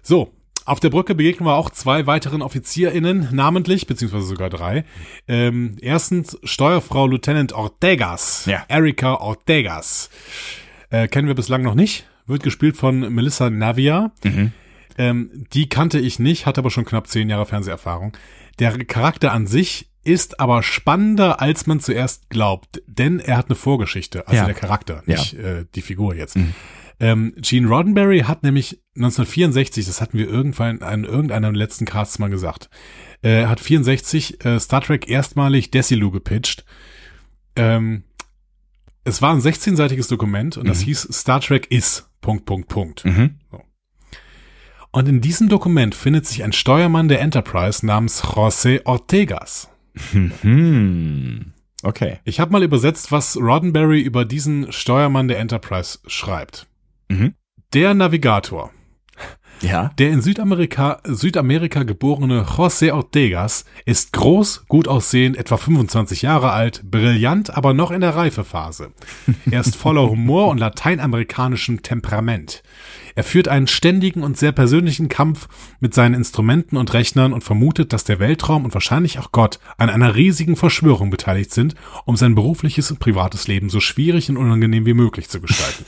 So, 0.02 0.35
auf 0.66 0.81
der 0.81 0.90
Brücke 0.90 1.14
begegnen 1.14 1.48
wir 1.48 1.55
auch 1.55 1.70
zwei 1.70 2.06
weiteren 2.06 2.43
OffizierInnen, 2.43 3.28
namentlich, 3.32 3.86
beziehungsweise 3.86 4.27
sogar 4.27 4.51
drei. 4.51 4.85
Ähm, 5.27 5.77
erstens 5.81 6.39
Steuerfrau 6.44 7.06
Lieutenant 7.06 7.55
Ortegas, 7.55 8.44
ja. 8.44 8.64
Erika 8.68 9.14
Ortegas. 9.14 10.10
Äh, 10.90 11.09
kennen 11.09 11.27
wir 11.27 11.35
bislang 11.35 11.62
noch 11.62 11.74
nicht. 11.74 12.06
Wird 12.27 12.43
gespielt 12.43 12.77
von 12.77 13.01
Melissa 13.14 13.48
Navia. 13.48 14.12
Mhm. 14.22 14.52
Ähm, 14.98 15.46
die 15.52 15.68
kannte 15.68 15.98
ich 15.98 16.18
nicht, 16.18 16.46
hatte 16.46 16.60
aber 16.60 16.70
schon 16.70 16.84
knapp 16.84 17.06
zehn 17.06 17.28
Jahre 17.28 17.46
Fernseherfahrung. 17.46 18.16
Der 18.58 18.76
Charakter 18.84 19.32
an 19.32 19.46
sich 19.46 19.90
ist 20.02 20.40
aber 20.40 20.62
spannender, 20.62 21.40
als 21.40 21.66
man 21.66 21.80
zuerst 21.80 22.30
glaubt, 22.30 22.82
denn 22.86 23.20
er 23.20 23.36
hat 23.36 23.46
eine 23.46 23.54
Vorgeschichte, 23.54 24.26
also 24.26 24.36
ja. 24.36 24.46
der 24.46 24.54
Charakter, 24.54 25.02
nicht 25.06 25.34
ja. 25.34 25.40
äh, 25.40 25.66
die 25.74 25.82
Figur 25.82 26.14
jetzt. 26.14 26.36
Mhm. 26.36 26.54
Ähm, 27.00 27.34
Gene 27.38 27.68
Roddenberry 27.68 28.20
hat 28.20 28.42
nämlich 28.42 28.82
1964, 28.96 29.86
das 29.86 30.00
hatten 30.00 30.18
wir 30.18 30.28
irgendwann 30.28 30.82
an 30.82 31.04
irgendeinem 31.04 31.54
letzten 31.54 31.86
Casts 31.86 32.18
mal 32.18 32.28
gesagt, 32.28 32.68
äh, 33.22 33.46
hat 33.46 33.60
64 33.60 34.44
äh, 34.44 34.60
Star 34.60 34.82
Trek 34.82 35.08
erstmalig 35.08 35.70
Desilu 35.70 36.10
gepitcht. 36.10 36.64
Ähm, 37.56 38.04
es 39.04 39.22
war 39.22 39.32
ein 39.32 39.40
16-seitiges 39.40 40.08
Dokument 40.08 40.58
und 40.58 40.64
mhm. 40.64 40.68
das 40.68 40.80
hieß 40.80 41.08
Star 41.10 41.40
Trek 41.40 41.70
is 41.70 42.10
Punkt 42.20 42.44
Punkt 42.44 42.68
Punkt. 42.68 43.04
Mhm. 43.04 43.38
So. 43.50 43.62
Und 44.92 45.08
in 45.08 45.20
diesem 45.20 45.48
Dokument 45.48 45.94
findet 45.94 46.26
sich 46.26 46.42
ein 46.42 46.52
Steuermann 46.52 47.08
der 47.08 47.20
Enterprise 47.20 47.86
namens 47.86 48.24
José 48.24 48.84
Ortegas. 48.84 49.68
Hm. 50.12 51.52
Okay. 51.82 52.18
Ich 52.24 52.40
habe 52.40 52.52
mal 52.52 52.62
übersetzt, 52.62 53.12
was 53.12 53.36
Roddenberry 53.36 54.00
über 54.00 54.24
diesen 54.24 54.72
Steuermann 54.72 55.28
der 55.28 55.38
Enterprise 55.38 55.98
schreibt. 56.06 56.66
Mhm. 57.08 57.34
Der 57.72 57.94
Navigator. 57.94 58.72
Ja. 59.62 59.93
Der 59.99 60.11
in 60.11 60.23
Südamerika, 60.23 61.01
Südamerika 61.05 61.82
geborene 61.82 62.45
José 62.45 62.93
Ortegas 62.93 63.65
ist 63.85 64.12
groß, 64.12 64.65
gut 64.69 64.89
aussehend, 64.89 65.37
etwa 65.37 65.57
25 65.57 66.23
Jahre 66.23 66.53
alt, 66.53 66.82
brillant, 66.91 67.55
aber 67.55 67.74
noch 67.74 67.91
in 67.91 68.01
der 68.01 68.16
Reifephase. 68.16 68.93
Er 69.51 69.61
ist 69.61 69.77
voller 69.77 70.09
Humor 70.09 70.49
und 70.49 70.59
lateinamerikanischem 70.59 71.82
Temperament. 71.82 72.62
Er 73.15 73.24
führt 73.24 73.49
einen 73.49 73.66
ständigen 73.66 74.23
und 74.23 74.39
sehr 74.39 74.53
persönlichen 74.53 75.09
Kampf 75.09 75.49
mit 75.81 75.95
seinen 75.95 76.15
Instrumenten 76.15 76.77
und 76.77 76.93
Rechnern 76.95 77.32
und 77.32 77.45
vermutet, 77.45 77.93
dass 77.93 78.05
der 78.05 78.19
Weltraum 78.19 78.65
und 78.65 78.74
wahrscheinlich 78.74 79.19
auch 79.19 79.32
Gott 79.32 79.59
an 79.77 79.91
einer 79.91 80.15
riesigen 80.15 80.57
Verschwörung 80.57 81.11
beteiligt 81.11 81.53
sind, 81.53 81.74
um 82.05 82.16
sein 82.16 82.35
berufliches 82.35 82.91
und 82.91 83.01
privates 83.01 83.49
Leben 83.49 83.69
so 83.69 83.81
schwierig 83.81 84.31
und 84.31 84.37
unangenehm 84.37 84.87
wie 84.87 84.95
möglich 84.95 85.28
zu 85.28 85.41
gestalten. 85.41 85.85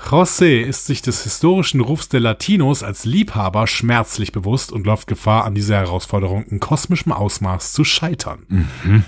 José 0.00 0.60
ist 0.60 0.86
sich 0.86 1.02
des 1.02 1.24
historischen 1.24 1.80
Rufs 1.80 2.08
der 2.08 2.20
Latinos 2.20 2.82
als 2.82 3.04
Liebhaber 3.04 3.66
schmerzlich 3.66 4.32
bewusst 4.32 4.72
und 4.72 4.86
läuft 4.86 5.08
Gefahr, 5.08 5.44
an 5.44 5.54
dieser 5.54 5.76
Herausforderung 5.76 6.44
in 6.44 6.60
kosmischem 6.60 7.12
Ausmaß 7.12 7.72
zu 7.72 7.84
scheitern. 7.84 8.46
Mhm. 8.48 9.04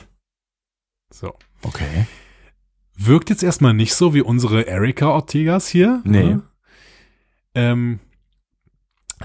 So. 1.13 1.35
Okay. 1.63 2.07
Wirkt 2.97 3.31
jetzt 3.31 3.43
erstmal 3.43 3.73
nicht 3.73 3.95
so 3.95 4.15
wie 4.15 4.21
unsere 4.21 4.63
Erika 4.63 5.09
Ortegas 5.09 5.69
hier. 5.69 6.03
Nee. 6.05 6.25
Ne? 6.25 6.43
Ähm, 7.55 8.01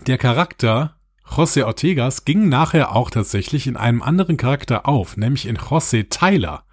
der 0.07 0.17
Charakter 0.17 0.95
José 1.27 1.65
Ortegas 1.65 2.25
ging 2.25 2.47
nachher 2.47 2.95
auch 2.95 3.09
tatsächlich 3.09 3.67
in 3.67 3.75
einem 3.75 4.01
anderen 4.01 4.37
Charakter 4.37 4.87
auf, 4.87 5.17
nämlich 5.17 5.47
in 5.47 5.57
José 5.57 6.09
Tyler. 6.09 6.63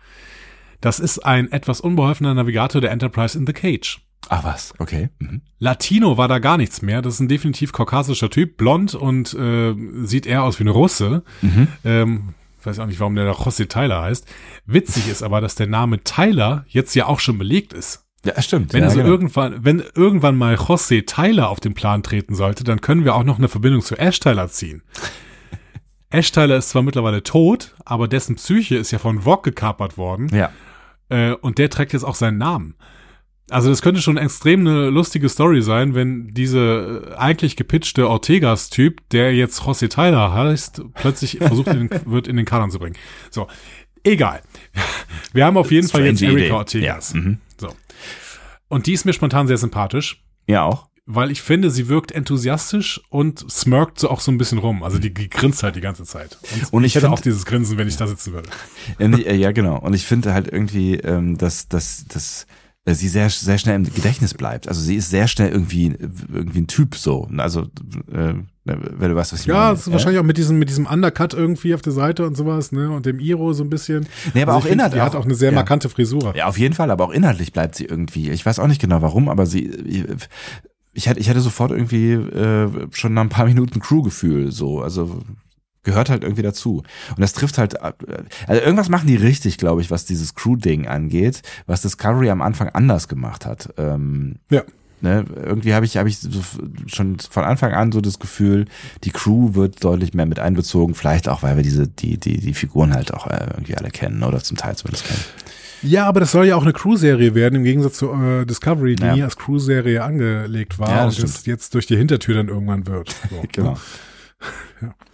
Das 0.80 1.00
ist 1.00 1.20
ein 1.20 1.50
etwas 1.50 1.80
unbeholfener 1.80 2.34
Navigator 2.34 2.80
der 2.80 2.90
Enterprise 2.90 3.36
in 3.36 3.46
the 3.46 3.52
Cage. 3.52 4.00
Ach 4.28 4.44
was, 4.44 4.72
okay. 4.78 5.10
Mhm. 5.18 5.42
Latino 5.58 6.16
war 6.16 6.28
da 6.28 6.38
gar 6.38 6.56
nichts 6.56 6.82
mehr. 6.82 7.02
Das 7.02 7.14
ist 7.14 7.20
ein 7.20 7.28
definitiv 7.28 7.72
kaukasischer 7.72 8.30
Typ, 8.30 8.56
blond 8.56 8.94
und 8.94 9.34
äh, 9.34 9.74
sieht 10.04 10.26
eher 10.26 10.42
aus 10.44 10.58
wie 10.58 10.64
eine 10.64 10.70
Russe. 10.70 11.22
Mhm. 11.42 11.68
Ähm, 11.84 12.34
weiß 12.66 12.78
auch 12.78 12.86
nicht, 12.86 13.00
warum 13.00 13.14
der 13.14 13.24
da 13.24 13.32
José 13.32 13.68
Tyler 13.68 14.02
heißt. 14.02 14.26
Witzig 14.66 15.08
ist 15.08 15.22
aber, 15.22 15.40
dass 15.40 15.54
der 15.54 15.66
Name 15.66 16.02
Tyler 16.04 16.64
jetzt 16.68 16.94
ja 16.94 17.06
auch 17.06 17.20
schon 17.20 17.38
belegt 17.38 17.72
ist. 17.72 18.06
Ja, 18.24 18.40
stimmt. 18.40 18.72
Wenn 18.72 18.82
ja, 18.82 18.86
also 18.86 18.98
genau. 18.98 19.10
irgendwann, 19.10 19.64
wenn 19.64 19.82
irgendwann 19.94 20.36
mal 20.36 20.54
José 20.54 21.04
Tyler 21.06 21.48
auf 21.48 21.58
den 21.58 21.74
Plan 21.74 22.02
treten 22.02 22.34
sollte, 22.34 22.62
dann 22.62 22.80
können 22.80 23.04
wir 23.04 23.16
auch 23.16 23.24
noch 23.24 23.38
eine 23.38 23.48
Verbindung 23.48 23.82
zu 23.82 23.96
Ash 23.96 24.20
Tyler 24.20 24.48
ziehen. 24.48 24.82
Ash 26.10 26.30
Tyler 26.30 26.56
ist 26.56 26.70
zwar 26.70 26.82
mittlerweile 26.82 27.22
tot, 27.22 27.74
aber 27.84 28.06
dessen 28.06 28.36
Psyche 28.36 28.76
ist 28.76 28.92
ja 28.92 28.98
von 28.98 29.22
Vogue 29.22 29.42
gekapert 29.42 29.98
worden. 29.98 30.28
Ja. 30.28 30.52
Äh, 31.08 31.32
und 31.32 31.58
der 31.58 31.68
trägt 31.68 31.94
jetzt 31.94 32.04
auch 32.04 32.14
seinen 32.14 32.38
Namen. 32.38 32.76
Also 33.50 33.68
das 33.68 33.82
könnte 33.82 34.00
schon 34.00 34.16
extrem 34.16 34.60
eine 34.60 34.88
lustige 34.88 35.28
Story 35.28 35.62
sein, 35.62 35.94
wenn 35.94 36.28
diese 36.32 37.10
äh, 37.10 37.14
eigentlich 37.16 37.56
gepitchte 37.56 38.08
Ortegas-Typ, 38.08 39.08
der 39.10 39.34
jetzt 39.34 39.62
José 39.62 39.88
Tyler 39.88 40.32
heißt, 40.32 40.82
plötzlich 40.94 41.38
versucht 41.38 41.68
in, 41.68 41.90
wird 42.06 42.28
in 42.28 42.36
den 42.36 42.46
Kanon 42.46 42.70
zu 42.70 42.78
bringen. 42.78 42.96
So, 43.30 43.48
egal. 44.04 44.42
Wir 45.32 45.44
haben 45.44 45.56
auf 45.56 45.70
jeden 45.70 45.88
Strange 45.88 46.04
Fall 46.04 46.12
jetzt 46.12 46.22
Erika 46.22 46.38
Idee. 46.38 46.52
Ortegas. 46.52 47.12
Ja. 47.12 47.20
Mhm. 47.20 47.38
So. 47.60 47.68
Und 48.68 48.86
die 48.86 48.92
ist 48.92 49.04
mir 49.04 49.12
spontan 49.12 49.46
sehr 49.46 49.58
sympathisch. 49.58 50.22
Ja, 50.46 50.64
auch. 50.64 50.88
Weil 51.04 51.32
ich 51.32 51.42
finde, 51.42 51.70
sie 51.70 51.88
wirkt 51.88 52.12
enthusiastisch 52.12 53.02
und 53.10 53.44
smirkt 53.50 53.98
so 53.98 54.08
auch 54.08 54.20
so 54.20 54.30
ein 54.30 54.38
bisschen 54.38 54.58
rum. 54.58 54.84
Also 54.84 54.98
die, 54.98 55.12
die 55.12 55.28
grinst 55.28 55.64
halt 55.64 55.74
die 55.74 55.80
ganze 55.80 56.04
Zeit. 56.04 56.38
Und, 56.54 56.72
und 56.72 56.84
ich, 56.84 56.88
ich 56.88 56.94
hätte 56.94 57.06
find, 57.06 57.18
auch 57.18 57.22
dieses 57.22 57.44
Grinsen, 57.44 57.76
wenn 57.76 57.88
ich 57.88 57.96
da 57.96 58.06
sitzen 58.06 58.32
würde. 58.32 58.48
Ja, 59.36 59.50
genau. 59.50 59.78
Und 59.78 59.94
ich 59.94 60.06
finde 60.06 60.32
halt 60.32 60.50
irgendwie, 60.50 60.94
ähm, 60.94 61.36
dass, 61.36 61.68
dass, 61.68 62.06
dass 62.06 62.46
sie 62.86 63.08
sehr, 63.08 63.30
sehr 63.30 63.58
schnell 63.58 63.76
im 63.76 63.84
Gedächtnis 63.84 64.34
bleibt. 64.34 64.66
Also 64.66 64.80
sie 64.80 64.96
ist 64.96 65.10
sehr 65.10 65.28
schnell 65.28 65.50
irgendwie, 65.50 65.94
irgendwie 66.32 66.62
ein 66.62 66.66
Typ 66.66 66.96
so. 66.96 67.28
Also, 67.36 67.62
äh, 68.12 68.34
wenn 68.64 69.10
du 69.10 69.16
weißt, 69.16 69.32
was 69.32 69.40
ich 69.40 69.46
ja, 69.46 69.54
meine. 69.54 69.66
Ja, 69.66 69.72
ist 69.72 69.90
wahrscheinlich 69.90 70.20
auch 70.20 70.24
mit 70.24 70.36
diesem, 70.36 70.58
mit 70.58 70.68
diesem 70.68 70.86
Undercut 70.86 71.34
irgendwie 71.34 71.74
auf 71.74 71.82
der 71.82 71.92
Seite 71.92 72.26
und 72.26 72.36
sowas, 72.36 72.72
ne, 72.72 72.90
und 72.90 73.06
dem 73.06 73.20
Iro 73.20 73.52
so 73.52 73.62
ein 73.62 73.70
bisschen. 73.70 74.06
Nee, 74.34 74.42
aber 74.42 74.54
also 74.54 74.66
auch 74.66 74.70
inhaltlich. 74.70 75.00
Die 75.00 75.04
hat 75.04 75.14
auch 75.14 75.24
eine 75.24 75.34
sehr 75.34 75.50
ja. 75.50 75.54
markante 75.54 75.88
Frisur. 75.88 76.34
Ja, 76.36 76.46
auf 76.46 76.58
jeden 76.58 76.74
Fall, 76.74 76.90
aber 76.90 77.04
auch 77.04 77.12
inhaltlich 77.12 77.52
bleibt 77.52 77.76
sie 77.76 77.84
irgendwie. 77.84 78.30
Ich 78.30 78.44
weiß 78.44 78.58
auch 78.58 78.68
nicht 78.68 78.80
genau 78.80 79.00
warum, 79.00 79.28
aber 79.28 79.46
sie, 79.46 80.06
ich 80.92 81.08
hatte, 81.08 81.20
ich 81.20 81.30
hatte 81.30 81.40
sofort 81.40 81.70
irgendwie 81.70 82.12
äh, 82.12 82.68
schon 82.90 83.14
nach 83.14 83.22
ein 83.22 83.28
paar 83.28 83.46
Minuten 83.46 83.80
Crew-Gefühl, 83.80 84.50
so. 84.52 84.80
Also, 84.80 85.22
gehört 85.82 86.10
halt 86.10 86.22
irgendwie 86.22 86.42
dazu. 86.42 86.82
Und 87.10 87.20
das 87.20 87.32
trifft 87.32 87.58
halt, 87.58 87.80
also 87.82 87.92
irgendwas 88.48 88.88
machen 88.88 89.06
die 89.06 89.16
richtig, 89.16 89.58
glaube 89.58 89.80
ich, 89.80 89.90
was 89.90 90.04
dieses 90.04 90.34
Crew-Ding 90.34 90.86
angeht, 90.86 91.42
was 91.66 91.82
Discovery 91.82 92.30
am 92.30 92.42
Anfang 92.42 92.68
anders 92.68 93.08
gemacht 93.08 93.46
hat. 93.46 93.72
Ähm, 93.78 94.36
ja. 94.50 94.62
Ne, 95.00 95.24
irgendwie 95.34 95.74
habe 95.74 95.84
ich, 95.84 95.96
habe 95.96 96.08
ich 96.08 96.18
schon 96.86 97.18
von 97.18 97.42
Anfang 97.42 97.72
an 97.72 97.90
so 97.90 98.00
das 98.00 98.20
Gefühl, 98.20 98.66
die 99.02 99.10
Crew 99.10 99.54
wird 99.54 99.82
deutlich 99.82 100.14
mehr 100.14 100.26
mit 100.26 100.38
einbezogen, 100.38 100.94
vielleicht 100.94 101.28
auch, 101.28 101.42
weil 101.42 101.56
wir 101.56 101.64
diese, 101.64 101.88
die, 101.88 102.18
die, 102.18 102.38
die 102.38 102.54
Figuren 102.54 102.94
halt 102.94 103.12
auch 103.12 103.26
äh, 103.26 103.48
irgendwie 103.50 103.76
alle 103.76 103.90
kennen 103.90 104.22
oder 104.22 104.38
zum 104.38 104.56
Teil 104.56 104.76
zumindest 104.76 105.08
kennen. 105.08 105.24
Ja, 105.82 106.06
aber 106.06 106.20
das 106.20 106.30
soll 106.30 106.46
ja 106.46 106.54
auch 106.54 106.62
eine 106.62 106.72
Crew-Serie 106.72 107.34
werden, 107.34 107.56
im 107.56 107.64
Gegensatz 107.64 107.94
zu 107.98 108.12
äh, 108.12 108.44
Discovery, 108.46 108.94
die 108.94 109.02
Ja. 109.02 109.16
nie 109.16 109.22
als 109.24 109.36
Crew-Serie 109.36 110.04
angelegt 110.04 110.78
war 110.78 110.88
Ja, 110.90 111.04
und 111.06 111.46
jetzt 111.46 111.74
durch 111.74 111.86
die 111.86 111.96
Hintertür 111.96 112.36
dann 112.36 112.46
irgendwann 112.46 112.86
wird. 112.86 113.12
So, 113.30 113.42
Genau. 113.50 113.76
Ne? 114.80 114.94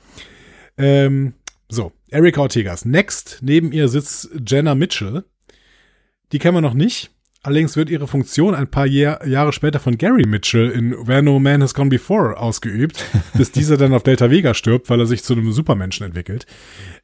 Ähm, 0.78 1.34
so, 1.68 1.92
Erika 2.08 2.40
Ortegas. 2.40 2.84
Next, 2.84 3.38
neben 3.42 3.72
ihr 3.72 3.88
sitzt 3.88 4.30
Jenna 4.46 4.74
Mitchell. 4.74 5.24
Die 6.32 6.38
kennen 6.38 6.56
wir 6.56 6.60
noch 6.60 6.74
nicht. 6.74 7.10
Allerdings 7.42 7.76
wird 7.76 7.88
ihre 7.88 8.08
Funktion 8.08 8.54
ein 8.54 8.68
paar 8.68 8.86
Jahr, 8.86 9.24
Jahre 9.26 9.52
später 9.52 9.78
von 9.78 9.96
Gary 9.96 10.26
Mitchell 10.26 10.70
in 10.70 10.92
Where 11.06 11.22
No 11.22 11.38
Man 11.38 11.62
Has 11.62 11.72
Gone 11.72 11.88
Before 11.88 12.36
ausgeübt, 12.36 13.04
bis 13.34 13.52
dieser 13.52 13.76
dann 13.76 13.94
auf 13.94 14.02
Delta 14.02 14.30
Vega 14.30 14.54
stirbt, 14.54 14.90
weil 14.90 15.00
er 15.00 15.06
sich 15.06 15.22
zu 15.22 15.34
einem 15.34 15.52
Supermenschen 15.52 16.04
entwickelt. 16.04 16.46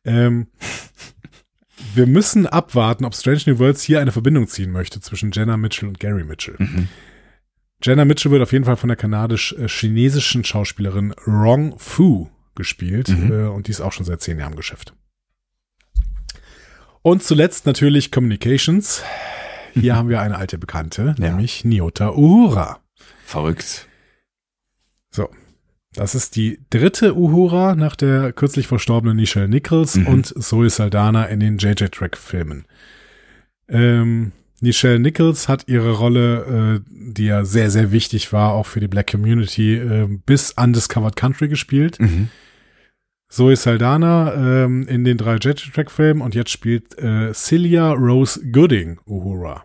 Ähm, 0.05 0.49
wir 1.95 2.07
müssen 2.07 2.47
abwarten, 2.47 3.05
ob 3.05 3.15
Strange 3.15 3.43
New 3.47 3.59
Worlds 3.59 3.83
hier 3.83 4.01
eine 4.01 4.13
Verbindung 4.13 4.49
ziehen 4.49 4.73
möchte 4.73 5.01
zwischen 5.01 5.31
Jenna 5.33 5.57
Mitchell 5.57 5.89
und 5.89 6.01
Gary 6.01 6.25
Mitchell. 6.25 6.57
Mhm. 6.59 6.89
Jenna 7.83 8.05
Mitchell 8.05 8.33
wird 8.33 8.43
auf 8.43 8.53
jeden 8.53 8.65
Fall 8.65 8.77
von 8.77 8.89
der 8.89 8.97
kanadisch-chinesischen 8.97 10.43
Schauspielerin 10.43 11.13
Rong 11.27 11.79
Fu 11.79 12.29
gespielt 12.55 13.09
Mhm. 13.09 13.32
äh, 13.32 13.47
und 13.48 13.66
die 13.66 13.70
ist 13.72 13.81
auch 13.81 13.93
schon 13.93 14.05
seit 14.06 14.20
zehn 14.20 14.39
Jahren 14.39 14.52
im 14.52 14.56
Geschäft. 14.56 14.94
Und 17.02 17.22
zuletzt 17.22 17.66
natürlich 17.66 18.10
Communications. 18.10 19.02
Hier 19.74 19.97
haben 19.97 20.09
wir 20.09 20.20
eine 20.20 20.36
alte 20.36 20.56
Bekannte, 20.59 21.14
Ja. 21.18 21.28
nämlich 21.31 21.64
Nyota 21.64 22.12
Uhura. 22.12 22.81
Verrückt. 23.24 23.89
So. 25.10 25.28
Das 25.93 26.14
ist 26.14 26.35
die 26.36 26.60
dritte 26.70 27.14
Uhura 27.16 27.74
nach 27.76 27.94
der 27.94 28.32
kürzlich 28.32 28.66
verstorbenen 28.66 29.16
Nichelle 29.16 29.48
Nichols 29.48 29.94
Mhm. 29.97 30.06
und 30.09 30.26
Zoe 30.43 30.68
Saldana 30.70 31.26
in 31.26 31.40
den 31.40 31.59
JJ 31.59 31.86
Track 31.86 32.16
Filmen. 32.16 32.66
Ähm, 33.68 34.32
Nichelle 34.60 34.98
Nichols 34.98 35.48
hat 35.48 35.68
ihre 35.68 35.93
Rolle, 35.93 36.81
äh, 36.86 36.90
die 36.90 37.26
ja 37.26 37.44
sehr, 37.44 37.70
sehr 37.70 37.93
wichtig 37.93 38.32
war, 38.32 38.52
auch 38.52 38.66
für 38.66 38.81
die 38.81 38.89
Black 38.89 39.10
Community, 39.10 39.76
äh, 39.76 40.09
bis 40.24 40.52
Undiscovered 40.52 41.16
Country 41.16 41.48
gespielt. 41.48 42.01
Mhm. 42.01 42.28
Zoe 43.28 43.56
Saldana 43.56 44.32
ähm, 44.35 44.86
in 44.86 45.05
den 45.05 45.18
drei 45.18 45.36
JJ 45.36 45.72
Track 45.72 45.90
Filmen 45.90 46.20
und 46.20 46.35
jetzt 46.36 46.51
spielt 46.51 46.97
äh, 46.98 47.32
Celia 47.32 47.93
Rose 47.93 48.40
Gooding 48.52 49.01
Uhura. 49.06 49.64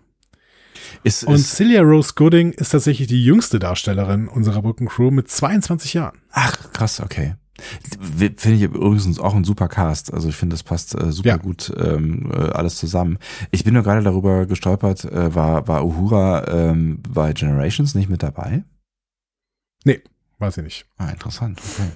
Ist, 1.03 1.23
Und 1.23 1.35
ist, 1.35 1.55
Celia 1.55 1.81
Rose 1.81 2.13
Gooding 2.15 2.51
ist 2.53 2.69
tatsächlich 2.69 3.07
die 3.07 3.23
jüngste 3.23 3.59
Darstellerin 3.59 4.27
unserer 4.27 4.63
Brückencrew 4.63 5.11
mit 5.11 5.29
22 5.29 5.93
Jahren. 5.93 6.19
ach, 6.31 6.71
krass, 6.73 6.99
okay. 6.99 7.35
Finde 7.99 8.51
ich 8.57 8.61
übrigens 8.63 9.19
auch 9.19 9.35
ein 9.35 9.43
super 9.43 9.67
Cast. 9.67 10.13
Also 10.13 10.29
ich 10.29 10.35
finde, 10.35 10.53
das 10.55 10.63
passt 10.63 10.95
äh, 10.95 11.11
super 11.11 11.29
Ja. 11.29 11.37
gut 11.37 11.71
ähm, 11.77 12.31
äh, 12.31 12.49
alles 12.51 12.77
zusammen. 12.77 13.17
Ich 13.51 13.63
bin 13.63 13.73
nur 13.73 13.83
gerade 13.83 14.03
darüber 14.03 14.45
gestolpert, 14.45 15.05
äh, 15.05 15.33
war, 15.35 15.67
war 15.67 15.85
Uhura 15.85 16.47
ähm, 16.47 17.01
bei 17.07 17.33
Generations 17.33 17.95
nicht 17.95 18.09
mit 18.09 18.23
dabei? 18.23 18.63
Weiß 20.41 20.57
ich 20.57 20.63
nicht. 20.63 20.85
Ah, 20.97 21.09
interessant, 21.09 21.59
okay. 21.59 21.89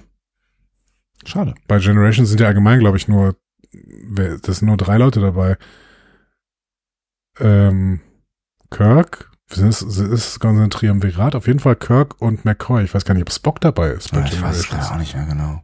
Schade. 1.24 1.54
Bei 1.66 1.78
Generation 1.78 2.26
sind 2.26 2.40
ja 2.40 2.46
allgemein, 2.46 2.78
glaube 2.78 2.98
ich, 2.98 3.08
nur, 3.08 3.36
das 4.42 4.58
sind 4.58 4.68
nur 4.68 4.76
drei 4.76 4.98
Leute 4.98 5.20
dabei. 5.20 5.56
Ähm, 7.40 8.00
Kirk, 8.70 9.32
es, 9.50 9.82
ist 9.82 9.98
es 9.98 10.40
ganz 10.40 10.58
ein 10.58 10.70
Triumvirat? 10.70 11.34
Auf 11.34 11.46
jeden 11.46 11.60
Fall 11.60 11.76
Kirk 11.76 12.20
und 12.20 12.44
McCoy. 12.44 12.84
Ich 12.84 12.94
weiß 12.94 13.04
gar 13.04 13.14
nicht, 13.14 13.22
ob 13.22 13.32
Spock 13.32 13.60
dabei 13.60 13.90
ist 13.90 14.12
Ja, 14.12 14.24
ich 14.24 14.40
weiß 14.40 14.56
es 14.56 14.68
gerade 14.68 14.90
auch 14.90 14.98
nicht 14.98 15.14
mehr 15.14 15.26
genau. 15.26 15.62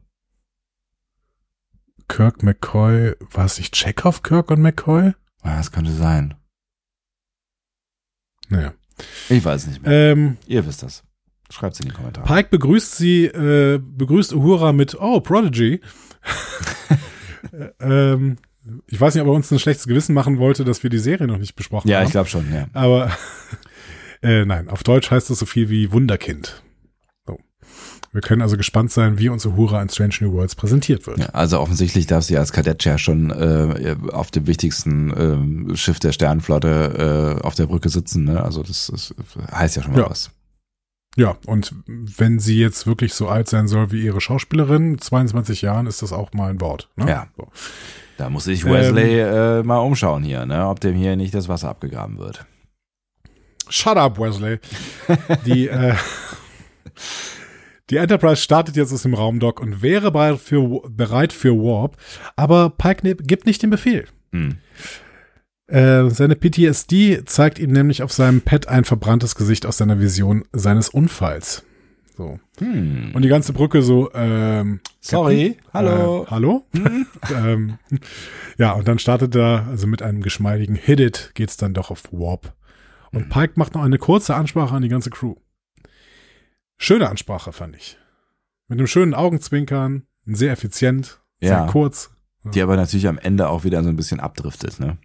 Kirk, 2.09 2.43
McCoy, 2.43 3.15
war 3.33 3.45
es 3.45 3.59
nicht 3.59 3.75
Chekhov, 3.75 4.23
Kirk 4.23 4.51
und 4.51 4.61
McCoy? 4.61 5.15
Ja, 5.45 5.57
das 5.57 5.71
könnte 5.71 5.93
sein. 5.93 6.35
Naja. 8.49 8.75
Ich 9.29 9.45
weiß 9.45 9.63
es 9.63 9.69
nicht 9.69 9.83
mehr. 9.83 10.13
Ähm, 10.13 10.37
Ihr 10.47 10.67
wisst 10.67 10.83
das. 10.83 11.05
Schreibt 11.51 11.75
es 11.75 11.81
in 11.81 11.89
die 11.89 11.95
Kommentare. 11.95 12.27
Pike 12.27 12.49
begrüßt 12.51 12.97
sie, 12.97 13.25
äh, 13.27 13.79
begrüßt 13.79 14.33
Uhura 14.35 14.73
mit, 14.73 14.97
oh, 15.01 15.21
Prodigy. 15.21 15.81
ähm, 17.81 18.37
ich 18.87 19.01
weiß 19.01 19.15
nicht, 19.15 19.23
ob 19.23 19.29
er 19.29 19.35
uns 19.35 19.51
ein 19.51 19.59
schlechtes 19.59 19.87
Gewissen 19.87 20.15
machen 20.15 20.39
wollte, 20.39 20.65
dass 20.65 20.83
wir 20.83 20.91
die 20.91 20.99
Serie 20.99 21.27
noch 21.27 21.39
nicht 21.39 21.57
besprochen 21.57 21.89
ja, 21.89 21.99
haben. 21.99 22.07
ich 22.07 22.13
glaube 22.13 22.29
schon, 22.29 22.53
ja. 22.53 22.67
Aber 22.73 23.11
äh, 24.23 24.45
nein, 24.45 24.69
auf 24.69 24.83
Deutsch 24.83 25.11
heißt 25.11 25.31
das 25.31 25.39
so 25.39 25.47
viel 25.47 25.69
wie 25.71 25.93
Wunderkind. 25.93 26.63
So. 27.27 27.39
Wir 28.13 28.21
können 28.21 28.43
also 28.43 28.57
gespannt 28.57 28.91
sein, 28.91 29.19
wie 29.19 29.29
uns 29.29 29.47
Uhura 29.47 29.81
in 29.81 29.89
Strange 29.89 30.15
New 30.21 30.33
Worlds 30.33 30.55
präsentiert 30.55 31.07
wird. 31.07 31.19
ja. 31.21 31.27
Also 31.27 31.61
offensichtlich 31.61 32.07
darf 32.07 32.25
sie 32.25 32.37
als 32.37 32.53
Kadett 32.53 32.85
ja 32.85 32.99
schon 32.99 33.31
äh, 33.31 33.97
auf 34.13 34.31
dem 34.31 34.47
wichtigsten 34.47 35.13
ähm, 35.17 35.77
Schiff 35.77 36.01
der 36.01 36.13
Sternenflotte 36.13 37.39
äh, 37.41 37.45
auf 37.47 37.55
der 37.55 37.67
Brücke 37.67 37.89
sitzen. 37.89 38.25
Ne? 38.25 38.43
Also 38.43 38.63
das, 38.63 38.89
das 38.93 39.15
heißt 39.53 39.77
ja 39.77 39.83
schon 39.83 39.93
mal 39.93 40.01
Ja. 40.01 40.11
was. 40.11 40.31
Ja, 41.17 41.37
und 41.47 41.75
wenn 41.87 42.39
sie 42.39 42.57
jetzt 42.61 42.87
wirklich 42.87 43.15
so 43.15 43.27
alt 43.29 43.49
sein 43.49 43.67
soll 43.67 43.91
wie 43.91 44.01
ihre 44.05 44.21
Schauspielerin, 44.21 44.97
22 44.99 45.61
Jahren, 45.61 45.87
ist 45.89 46.03
das 46.03 46.13
auch 46.13 46.33
mal 46.35 46.51
ein 46.51 46.61
Wort. 46.61 46.89
Ne? 46.95 47.09
Ja. 47.09 47.27
So. 47.37 47.49
Da 48.17 48.31
muss 48.31 48.45
sich 48.45 48.65
Ähm. 48.65 48.71
Wesley 48.73 49.19
äh, 49.19 49.63
mal 49.65 49.79
umschauen 49.79 50.23
hier, 50.23 50.47
ne? 50.47 50.69
ob 50.69 50.79
dem 50.81 50.95
hier 50.95 51.17
nicht 51.17 51.35
das 51.35 51.49
Wasser 51.49 51.69
abgegraben 51.69 52.19
wird. 52.19 52.47
Shut 53.71 53.97
up, 53.97 54.19
Wesley. 54.19 54.59
Die, 55.47 55.69
äh, 55.69 55.95
die 57.91 57.97
Enterprise 57.97 58.43
startet 58.43 58.77
jetzt 58.77 58.93
aus 58.93 59.03
dem 59.03 59.15
Raumdock 59.15 59.61
und 59.61 59.83
wäre 59.83 60.11
bereit 60.13 60.39
für, 60.41 60.83
bereit 60.89 61.33
für 61.33 61.57
Warp, 61.57 61.97
aber 62.37 62.71
Pike 62.71 63.07
ne- 63.07 63.17
gibt 63.17 63.47
nicht 63.47 63.63
den 63.63 63.71
Befehl. 63.71 64.07
Hm. 64.33 64.59
Äh, 65.67 66.11
seine 66.11 66.35
PTSD 66.35 67.25
zeigt 67.25 67.59
ihm 67.59 67.71
nämlich 67.71 68.03
auf 68.03 68.13
seinem 68.13 68.41
Pad 68.43 68.69
ein 68.69 68.85
verbranntes 68.85 69.37
Gesicht 69.37 69.67
aus 69.67 69.79
seiner 69.79 70.01
Vision 70.01 70.45
seines 70.53 70.89
Unfalls. 70.89 71.65
So. 72.17 72.39
Hm. 72.59 73.13
Und 73.15 73.23
die 73.23 73.29
ganze 73.29 73.53
Brücke 73.53 73.83
so, 73.83 74.11
ähm, 74.13 74.81
Sorry, 75.01 75.57
hallo. 75.73 76.25
Äh, 76.25 76.27
hallo? 76.31 76.67
ähm, 77.35 77.79
ja, 78.59 78.73
und 78.73 78.89
dann 78.89 78.99
startet 78.99 79.35
er, 79.35 79.67
also 79.69 79.87
mit 79.87 80.03
einem 80.03 80.23
geschmeidigen 80.23 80.75
Hit 80.75 81.01
It, 81.01 81.31
geht's 81.35 81.57
dann 81.57 81.73
doch 81.73 81.91
auf 81.91 82.05
Warp. 82.13 82.53
Und 83.13 83.29
Pike 83.29 83.55
macht 83.57 83.75
noch 83.75 83.83
eine 83.83 83.99
kurze 83.99 84.35
Ansprache 84.35 84.75
an 84.75 84.83
die 84.83 84.89
ganze 84.89 85.11
Crew. 85.11 85.35
Schöne 86.79 87.09
Ansprache, 87.09 87.53
fand 87.53 87.77
ich. 87.77 87.99
Mit 88.69 88.79
einem 88.79 88.87
schönen 88.87 89.15
Augenzwinkern, 89.15 90.05
sehr 90.27 90.53
effizient, 90.53 91.21
sehr 91.41 91.51
Ja. 91.51 91.67
kurz. 91.67 92.11
Die 92.45 92.63
aber 92.63 92.77
natürlich 92.77 93.07
am 93.07 93.19
Ende 93.19 93.49
auch 93.49 93.65
wieder 93.65 93.83
so 93.83 93.91
ein 93.91 93.97
bisschen 93.97 94.21
abdriftet. 94.21 94.81
Ne? 94.81 94.97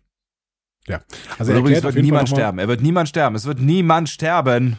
Also 1.38 1.52
Und 1.52 1.58
er 1.58 1.60
übrigens 1.60 1.84
wird 1.84 1.96
niemand 1.96 2.30
sterben. 2.30 2.60
Er 2.60 2.68
wird 2.68 2.82
niemand 2.82 3.10
sterben. 3.10 3.36
Es 3.36 3.46
wird 3.46 3.60
niemand 3.60 4.08
sterben. 4.08 4.78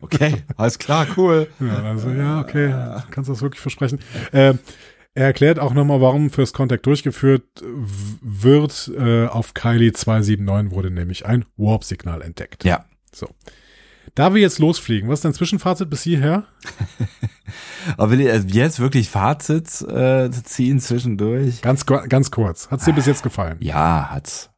Okay, 0.00 0.44
alles 0.56 0.78
klar, 0.78 1.06
cool. 1.16 1.48
Ja, 1.60 1.82
also, 1.82 2.10
ja, 2.10 2.40
okay, 2.40 2.68
kannst 3.10 3.28
du 3.28 3.32
das 3.32 3.42
wirklich 3.42 3.60
versprechen. 3.60 4.00
Ähm, 4.32 4.58
er 5.14 5.26
erklärt 5.26 5.58
auch 5.58 5.74
nochmal, 5.74 6.00
warum 6.00 6.30
First 6.30 6.54
Contact 6.54 6.86
durchgeführt 6.86 7.44
wird. 7.62 8.90
Äh, 8.96 9.26
auf 9.26 9.54
Kylie 9.54 9.92
279 9.92 10.70
wurde 10.74 10.90
nämlich 10.90 11.26
ein 11.26 11.44
Warp-Signal 11.56 12.22
entdeckt. 12.22 12.64
Ja. 12.64 12.84
So. 13.12 13.28
Da 14.14 14.34
wir 14.34 14.40
jetzt 14.40 14.58
losfliegen, 14.58 15.08
was 15.08 15.20
ist 15.20 15.24
dein 15.24 15.34
Zwischenfazit 15.34 15.88
bis 15.88 16.02
hierher? 16.02 16.44
Aber 17.96 18.10
will 18.10 18.20
ihr 18.20 18.34
jetzt 18.34 18.80
wirklich 18.80 19.08
Fazit 19.08 19.82
äh, 19.82 20.30
ziehen 20.30 20.80
zwischendurch? 20.80 21.62
Ganz, 21.62 21.86
ganz 21.86 22.30
kurz. 22.30 22.70
Hat's 22.70 22.84
dir 22.84 22.92
bis 22.92 23.06
jetzt 23.06 23.22
gefallen? 23.22 23.56
Ja, 23.60 24.10
hat's. 24.10 24.49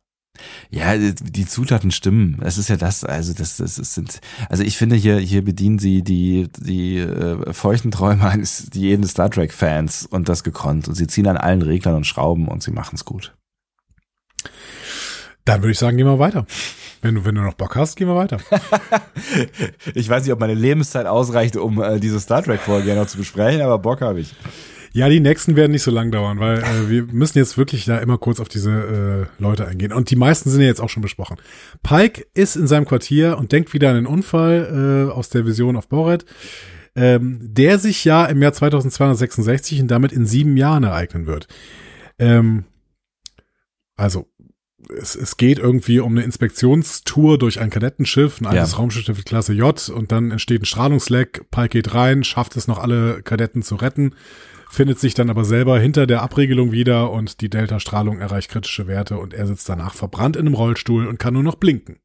Ja, 0.70 0.96
die- 0.96 1.46
Zutaten 1.46 1.90
stimmen. 1.90 2.38
Das 2.40 2.58
ist 2.58 2.68
ja 2.68 2.76
das, 2.76 3.04
also 3.04 3.32
das, 3.34 3.56
das, 3.58 3.76
das 3.76 3.94
sind, 3.94 4.20
also 4.48 4.62
ich 4.62 4.76
finde 4.76 4.96
hier, 4.96 5.18
hier 5.18 5.44
bedienen 5.44 5.78
sie 5.78 6.02
die, 6.02 6.48
die 6.58 6.98
äh, 6.98 7.52
feuchten 7.52 7.90
Träume 7.90 8.26
eines 8.28 8.68
jeden 8.72 9.06
Star 9.06 9.30
Trek 9.30 9.52
Fans 9.52 10.06
und 10.06 10.28
das 10.28 10.44
gekonnt. 10.44 10.88
Und 10.88 10.94
sie 10.94 11.06
ziehen 11.06 11.26
an 11.26 11.36
allen 11.36 11.62
Reglern 11.62 11.94
und 11.96 12.06
Schrauben 12.06 12.48
und 12.48 12.62
sie 12.62 12.70
machen's 12.70 13.04
gut. 13.04 13.34
Dann 15.44 15.60
würde 15.62 15.72
ich 15.72 15.78
sagen, 15.78 15.96
gehen 15.96 16.06
wir 16.06 16.18
weiter. 16.18 16.46
Wenn 17.00 17.16
du, 17.16 17.24
wenn 17.24 17.34
du 17.34 17.40
noch 17.42 17.54
Bock 17.54 17.74
hast, 17.74 17.96
gehen 17.96 18.08
wir 18.08 18.16
weiter. 18.16 18.38
Ich 19.94 20.08
weiß 20.08 20.22
nicht, 20.24 20.32
ob 20.32 20.40
meine 20.40 20.54
Lebenszeit 20.54 21.06
ausreicht, 21.06 21.56
um 21.56 21.80
äh, 21.82 21.98
diese 21.98 22.20
Star 22.20 22.42
Trek 22.42 22.60
Folge 22.60 22.94
noch 22.94 23.06
zu 23.06 23.16
besprechen, 23.18 23.60
aber 23.62 23.78
Bock 23.78 24.00
habe 24.02 24.20
ich. 24.20 24.34
Ja, 24.92 25.08
die 25.08 25.20
nächsten 25.20 25.56
werden 25.56 25.72
nicht 25.72 25.82
so 25.82 25.90
lang 25.90 26.10
dauern, 26.10 26.38
weil 26.38 26.58
äh, 26.58 26.88
wir 26.90 27.02
müssen 27.12 27.38
jetzt 27.38 27.56
wirklich 27.56 27.84
da 27.84 27.98
immer 27.98 28.18
kurz 28.18 28.40
auf 28.40 28.48
diese 28.48 29.28
äh, 29.38 29.42
Leute 29.42 29.66
eingehen. 29.66 29.92
Und 29.92 30.10
die 30.10 30.16
meisten 30.16 30.50
sind 30.50 30.60
ja 30.60 30.66
jetzt 30.66 30.80
auch 30.80 30.90
schon 30.90 31.02
besprochen. 31.02 31.36
Pike 31.82 32.26
ist 32.34 32.56
in 32.56 32.66
seinem 32.66 32.84
Quartier 32.84 33.38
und 33.38 33.52
denkt 33.52 33.72
wieder 33.72 33.90
an 33.90 33.96
den 33.96 34.06
Unfall 34.06 35.08
äh, 35.08 35.12
aus 35.12 35.28
der 35.30 35.46
Vision 35.46 35.76
auf 35.76 35.88
Boret, 35.88 36.24
ähm, 36.94 37.38
der 37.40 37.78
sich 37.78 38.04
ja 38.04 38.26
im 38.26 38.42
Jahr 38.42 38.52
2266 38.52 39.80
und 39.80 39.88
damit 39.88 40.12
in 40.12 40.26
sieben 40.26 40.56
Jahren 40.56 40.84
ereignen 40.84 41.26
wird. 41.26 41.48
Ähm, 42.18 42.64
also 43.96 44.28
es, 45.00 45.14
es 45.14 45.36
geht 45.36 45.58
irgendwie 45.58 46.00
um 46.00 46.12
eine 46.12 46.24
Inspektionstour 46.24 47.38
durch 47.38 47.60
ein 47.60 47.70
Kadettenschiff, 47.70 48.40
ein 48.40 48.46
altes 48.46 48.72
Ja. 48.72 48.78
Raumschiff 48.78 49.24
Klasse 49.24 49.52
J 49.52 49.88
und 49.90 50.12
dann 50.12 50.30
entsteht 50.30 50.62
ein 50.62 50.66
Strahlungsleck. 50.66 51.50
Pike 51.50 51.68
geht 51.68 51.94
rein, 51.94 52.24
schafft 52.24 52.56
es 52.56 52.68
noch 52.68 52.78
alle 52.78 53.22
Kadetten 53.22 53.62
zu 53.62 53.76
retten, 53.76 54.14
findet 54.72 54.98
sich 54.98 55.12
dann 55.12 55.28
aber 55.28 55.44
selber 55.44 55.78
hinter 55.78 56.06
der 56.06 56.22
Abregelung 56.22 56.72
wieder 56.72 57.10
und 57.10 57.42
die 57.42 57.50
Delta-Strahlung 57.50 58.20
erreicht 58.20 58.50
kritische 58.50 58.86
Werte 58.86 59.18
und 59.18 59.34
er 59.34 59.46
sitzt 59.46 59.68
danach 59.68 59.92
verbrannt 59.94 60.34
in 60.34 60.46
einem 60.46 60.54
Rollstuhl 60.54 61.06
und 61.06 61.18
kann 61.18 61.34
nur 61.34 61.42
noch 61.42 61.56
blinken. 61.56 61.98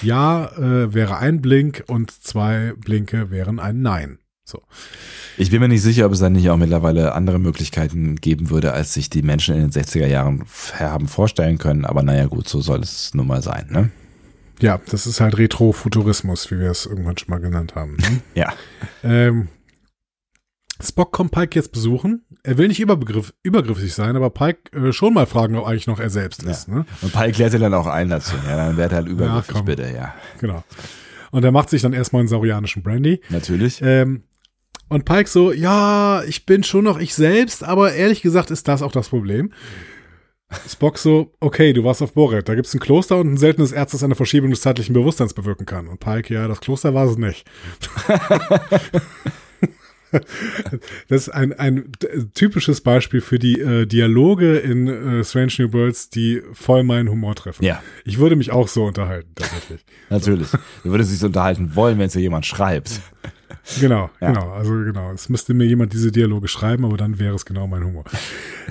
Ja 0.00 0.46
äh, 0.56 0.94
wäre 0.94 1.18
ein 1.18 1.42
Blink 1.42 1.84
und 1.88 2.10
zwei 2.10 2.72
Blinke 2.78 3.30
wären 3.30 3.58
ein 3.60 3.82
Nein. 3.82 4.18
So. 4.44 4.62
Ich 5.36 5.50
bin 5.50 5.60
mir 5.60 5.68
nicht 5.68 5.82
sicher, 5.82 6.06
ob 6.06 6.12
es 6.12 6.20
dann 6.20 6.32
nicht 6.32 6.48
auch 6.48 6.56
mittlerweile 6.56 7.14
andere 7.14 7.38
Möglichkeiten 7.38 8.16
geben 8.16 8.48
würde, 8.48 8.72
als 8.72 8.94
sich 8.94 9.10
die 9.10 9.22
Menschen 9.22 9.54
in 9.54 9.60
den 9.60 9.70
60er 9.70 10.06
Jahren 10.06 10.44
haben 10.78 11.06
vorstellen 11.06 11.58
können. 11.58 11.84
Aber 11.84 12.02
naja, 12.02 12.26
gut, 12.26 12.48
so 12.48 12.60
soll 12.62 12.80
es 12.80 13.12
nun 13.14 13.26
mal 13.26 13.42
sein, 13.42 13.66
ne? 13.70 13.90
Ja, 14.60 14.80
das 14.90 15.06
ist 15.06 15.20
halt 15.20 15.38
Retrofuturismus, 15.38 16.50
wie 16.50 16.58
wir 16.58 16.70
es 16.70 16.86
irgendwann 16.86 17.16
schon 17.16 17.30
mal 17.30 17.40
genannt 17.40 17.74
haben. 17.74 17.96
ne? 17.96 18.22
Ja. 18.34 18.52
Ähm, 19.04 19.48
Spock 20.82 21.12
kommt 21.12 21.32
Pike 21.32 21.58
jetzt 21.58 21.72
besuchen. 21.72 22.24
Er 22.42 22.58
will 22.58 22.68
nicht 22.68 22.80
überbegriff, 22.80 23.34
übergriffig 23.42 23.94
sein, 23.94 24.16
aber 24.16 24.30
Pike 24.30 24.76
äh, 24.76 24.92
schon 24.92 25.14
mal 25.14 25.26
fragen, 25.26 25.56
ob 25.56 25.66
eigentlich 25.66 25.86
noch 25.86 26.00
er 26.00 26.10
selbst 26.10 26.42
ist. 26.42 26.68
Ne? 26.68 26.86
Und 27.02 27.12
Pike 27.12 27.32
klärt 27.32 27.52
sich 27.52 27.60
dann 27.60 27.74
auch 27.74 27.86
ein 27.86 28.08
dazu. 28.08 28.34
Ja, 28.46 28.56
dann 28.56 28.76
wird 28.76 28.92
halt 28.92 29.06
übergriffig, 29.06 29.54
komm. 29.54 29.64
bitte, 29.64 29.92
ja. 29.94 30.14
Genau. 30.40 30.64
Und 31.30 31.44
er 31.44 31.52
macht 31.52 31.70
sich 31.70 31.82
dann 31.82 31.92
erstmal 31.92 32.20
einen 32.20 32.28
saurianischen 32.28 32.82
Brandy. 32.82 33.20
Natürlich. 33.28 33.80
Ähm, 33.82 34.24
und 34.88 35.04
Pike 35.04 35.28
so, 35.28 35.52
ja, 35.52 36.22
ich 36.24 36.46
bin 36.46 36.64
schon 36.64 36.84
noch 36.84 36.98
ich 36.98 37.14
selbst, 37.14 37.62
aber 37.62 37.92
ehrlich 37.92 38.22
gesagt 38.22 38.50
ist 38.50 38.66
das 38.66 38.82
auch 38.82 38.92
das 38.92 39.10
Problem. 39.10 39.52
Spock 40.68 40.98
so, 40.98 41.32
okay, 41.38 41.72
du 41.72 41.84
warst 41.84 42.02
auf 42.02 42.14
Boret, 42.14 42.48
da 42.48 42.56
gibt's 42.56 42.74
ein 42.74 42.80
Kloster 42.80 43.18
und 43.18 43.34
ein 43.34 43.36
seltenes 43.36 43.70
Erz, 43.70 43.92
das 43.92 44.02
eine 44.02 44.16
Verschiebung 44.16 44.50
des 44.50 44.62
zeitlichen 44.62 44.94
Bewusstseins 44.94 45.32
bewirken 45.32 45.64
kann. 45.64 45.86
Und 45.86 46.00
Pike, 46.00 46.34
ja, 46.34 46.48
das 46.48 46.60
Kloster 46.60 46.92
war 46.92 47.06
es 47.06 47.16
nicht. 47.16 47.48
Das 51.08 51.22
ist 51.22 51.28
ein, 51.28 51.52
ein 51.52 51.92
typisches 52.34 52.80
Beispiel 52.80 53.20
für 53.20 53.38
die 53.38 53.60
äh, 53.60 53.86
Dialoge 53.86 54.56
in 54.58 54.88
äh, 54.88 55.24
Strange 55.24 55.52
New 55.58 55.72
Worlds, 55.72 56.10
die 56.10 56.42
voll 56.52 56.82
meinen 56.82 57.08
Humor 57.08 57.34
treffen. 57.34 57.64
Ja. 57.64 57.82
Ich 58.04 58.18
würde 58.18 58.36
mich 58.36 58.50
auch 58.50 58.68
so 58.68 58.84
unterhalten, 58.84 59.30
tatsächlich. 59.34 59.84
Natürlich. 60.10 60.48
Du 60.82 60.90
würdest 60.90 61.12
dich 61.12 61.18
so 61.18 61.26
unterhalten 61.26 61.74
wollen, 61.76 61.98
wenn 61.98 62.06
es 62.06 62.12
dir 62.12 62.20
jemand 62.20 62.46
schreibt. 62.46 63.00
Genau, 63.80 64.10
Ja. 64.20 64.32
genau. 64.32 64.50
Also 64.52 64.72
genau. 64.72 65.12
Es 65.12 65.28
müsste 65.28 65.54
mir 65.54 65.64
jemand 65.66 65.92
diese 65.92 66.10
Dialoge 66.10 66.48
schreiben, 66.48 66.84
aber 66.84 66.96
dann 66.96 67.18
wäre 67.18 67.34
es 67.34 67.44
genau 67.44 67.66
mein 67.66 67.84
Humor. 67.84 68.04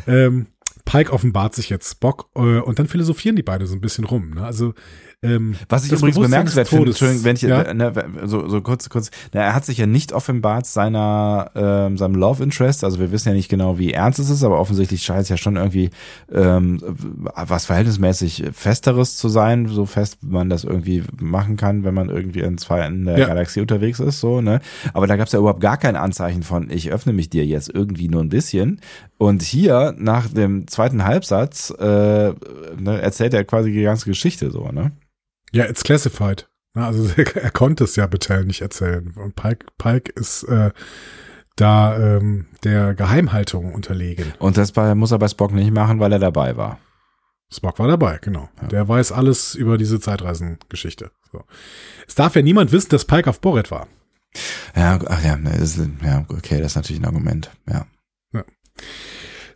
ähm, 0.07 0.47
Pike 0.85 1.13
offenbart 1.13 1.53
sich 1.53 1.69
jetzt 1.69 1.91
Spock 1.91 2.29
äh, 2.35 2.39
und 2.39 2.79
dann 2.79 2.87
philosophieren 2.87 3.35
die 3.35 3.43
beide 3.43 3.67
so 3.67 3.75
ein 3.75 3.81
bisschen 3.81 4.05
rum. 4.05 4.31
Ne? 4.31 4.43
Also 4.43 4.73
ähm, 5.21 5.55
Was 5.67 5.85
ich 5.85 5.91
übrigens 5.91 6.17
bemerkenswert 6.17 6.69
finde, 6.69 6.87
Entschuldigung, 6.91 7.25
wenn 7.25 7.35
ich 7.35 7.41
ja? 7.41 7.73
ne, 7.73 7.93
so, 8.23 8.47
so 8.47 8.61
kurz, 8.61 8.87
kurz, 8.89 9.11
na, 9.33 9.41
er 9.41 9.53
hat 9.53 9.65
sich 9.65 9.77
ja 9.77 9.85
nicht 9.85 10.13
offenbart 10.13 10.65
seiner 10.65 11.51
ähm, 11.55 11.97
seinem 11.97 12.15
Love 12.15 12.41
Interest, 12.41 12.85
also 12.85 12.99
wir 12.99 13.11
wissen 13.11 13.27
ja 13.29 13.35
nicht 13.35 13.49
genau, 13.49 13.77
wie 13.77 13.91
ernst 13.91 14.19
es 14.19 14.29
ist, 14.29 14.43
aber 14.43 14.59
offensichtlich 14.59 15.03
scheint 15.03 15.23
es 15.23 15.29
ja 15.29 15.35
schon 15.35 15.57
irgendwie 15.57 15.89
ähm, 16.31 16.79
was 16.81 17.65
verhältnismäßig 17.65 18.45
Festeres 18.53 19.17
zu 19.17 19.27
sein, 19.27 19.67
so 19.67 19.85
fest 19.85 20.19
man 20.23 20.49
das 20.49 20.63
irgendwie 20.63 21.03
machen 21.19 21.57
kann, 21.57 21.83
wenn 21.83 21.93
man 21.93 22.09
irgendwie 22.09 22.39
in 22.39 22.57
zwei 22.57 22.79
Enden 22.79 23.05
der 23.05 23.19
Ja. 23.19 23.27
Galaxie 23.27 23.59
unterwegs 23.59 23.99
ist, 23.99 24.21
so, 24.21 24.39
ne? 24.39 24.61
Aber 24.93 25.05
da 25.07 25.17
gab 25.17 25.27
es 25.27 25.33
ja 25.33 25.39
überhaupt 25.39 25.61
gar 25.61 25.77
kein 25.77 25.97
Anzeichen 25.97 26.43
von, 26.43 26.69
ich 26.69 26.91
öffne 26.91 27.11
mich 27.11 27.29
dir 27.29 27.45
jetzt 27.45 27.69
irgendwie 27.73 28.07
nur 28.07 28.21
ein 28.23 28.29
bisschen. 28.29 28.79
Und 29.17 29.41
hier, 29.41 29.93
nach 29.97 30.29
dem 30.29 30.65
zweiten 30.67 31.03
Halbsatz, 31.03 31.71
äh, 31.77 31.83
ne, 31.83 33.01
erzählt 33.01 33.33
er 33.33 33.43
quasi 33.43 33.71
die 33.73 33.81
ganze 33.83 34.05
Geschichte 34.05 34.49
so, 34.51 34.69
ne? 34.71 34.91
Ja, 35.51 35.65
it's 35.65 35.83
classified. 35.83 36.47
Also 36.73 37.09
er 37.35 37.51
konnte 37.51 37.83
es 37.83 37.95
ja 37.95 38.07
Battelle 38.07 38.45
nicht 38.45 38.61
erzählen. 38.61 39.13
Und 39.15 39.35
Pike, 39.35 39.65
Pike 39.77 40.11
ist 40.15 40.43
äh, 40.43 40.71
da 41.55 41.97
ähm, 41.97 42.47
der 42.63 42.93
Geheimhaltung 42.93 43.73
unterlegen. 43.73 44.33
Und 44.39 44.57
das 44.57 44.71
bei, 44.71 44.95
muss 44.95 45.11
er 45.11 45.19
bei 45.19 45.27
Spock 45.27 45.51
nicht 45.51 45.71
machen, 45.71 45.99
weil 45.99 46.13
er 46.13 46.19
dabei 46.19 46.55
war. 46.57 46.79
Spock 47.51 47.79
war 47.79 47.87
dabei, 47.87 48.19
genau. 48.21 48.47
Ja. 48.61 48.67
Der 48.67 48.87
weiß 48.87 49.11
alles 49.11 49.55
über 49.55 49.77
diese 49.77 49.99
Zeitreisengeschichte. 49.99 51.11
So. 51.31 51.43
Es 52.07 52.15
darf 52.15 52.35
ja 52.35 52.43
niemand 52.43 52.71
wissen, 52.71 52.89
dass 52.89 53.05
Pike 53.05 53.29
auf 53.29 53.41
Boret 53.41 53.71
war. 53.71 53.87
Ja, 54.75 54.99
ach 55.07 55.23
ja, 55.23 55.35
ne, 55.35 55.55
ist, 55.55 55.79
ja, 56.03 56.25
okay, 56.29 56.61
das 56.61 56.73
ist 56.73 56.75
natürlich 56.75 57.01
ein 57.01 57.05
Argument, 57.05 57.49
ja. 57.67 57.87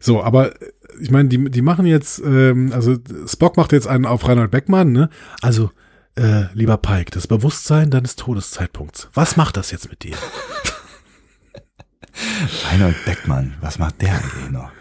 So, 0.04 0.22
aber 0.22 0.54
ich 1.00 1.12
meine, 1.12 1.30
die, 1.30 1.50
die 1.50 1.62
machen 1.62 1.86
jetzt, 1.86 2.22
ähm, 2.26 2.72
also 2.74 2.98
Spock 3.28 3.58
macht 3.58 3.72
jetzt 3.72 3.88
einen 3.88 4.06
auf 4.06 4.28
Reinhold 4.28 4.52
Beckmann, 4.52 4.92
ne? 4.92 5.10
Also, 5.42 5.72
äh, 6.16 6.46
lieber 6.54 6.78
Pike, 6.78 7.12
das 7.12 7.28
Bewusstsein 7.28 7.90
deines 7.90 8.16
Todeszeitpunkts. 8.16 9.10
Was 9.14 9.38
macht 9.38 9.58
das 9.58 9.72
jetzt 9.72 9.90
mit 9.90 10.04
dir? 10.04 10.16
Reinhold 12.70 12.96
Beckmann, 13.06 13.56
was 13.62 13.80
macht 13.80 14.02
der 14.02 14.14
eigentlich 14.16 14.52
noch? 14.52 14.72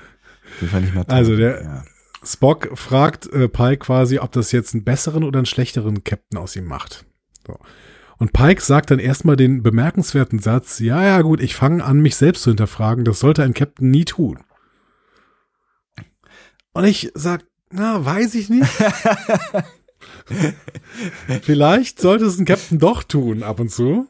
Mal 0.61 1.05
toll. 1.05 1.17
Also 1.17 1.37
der- 1.37 1.63
ja. 1.63 1.85
Spock 2.25 2.71
fragt 2.79 3.27
äh, 3.33 3.49
Pike 3.49 3.79
quasi, 3.79 4.19
ob 4.21 4.31
das 4.33 4.53
jetzt 4.53 4.75
einen 4.75 4.85
besseren 4.85 5.25
oder 5.25 5.39
einen 5.41 5.47
schlechteren 5.47 6.05
Captain 6.05 6.39
aus 6.39 6.55
ihm 6.55 6.67
macht. 6.67 7.05
So. 7.47 7.59
Und 8.19 8.33
Pike 8.33 8.63
sagt 8.63 8.93
dann 8.93 9.01
erstmal 9.01 9.35
den 9.35 9.65
bemerkenswerten 9.65 10.39
Satz, 10.39 10.79
ja, 10.79 11.03
ja, 11.05 11.23
gut, 11.23 11.41
ich 11.41 11.57
fange 11.57 11.83
an, 11.85 11.99
mich 11.99 12.15
selbst 12.15 12.43
zu 12.45 12.51
hinterfragen, 12.51 13.05
das 13.05 13.19
sollte 13.19 13.43
ein 13.43 13.55
Captain 13.55 13.91
nie 13.91 14.05
tun. 14.05 14.39
Und 16.73 16.85
ich 16.85 17.11
sag, 17.15 17.45
na, 17.71 18.05
weiß 18.05 18.35
ich 18.35 18.49
nicht. 18.51 18.67
Vielleicht 21.43 22.01
sollte 22.01 22.25
es 22.27 22.39
ein 22.39 22.45
Captain 22.45 22.79
doch 22.79 23.03
tun, 23.03 23.43
ab 23.43 23.61
und 23.61 23.71
zu. 23.71 24.09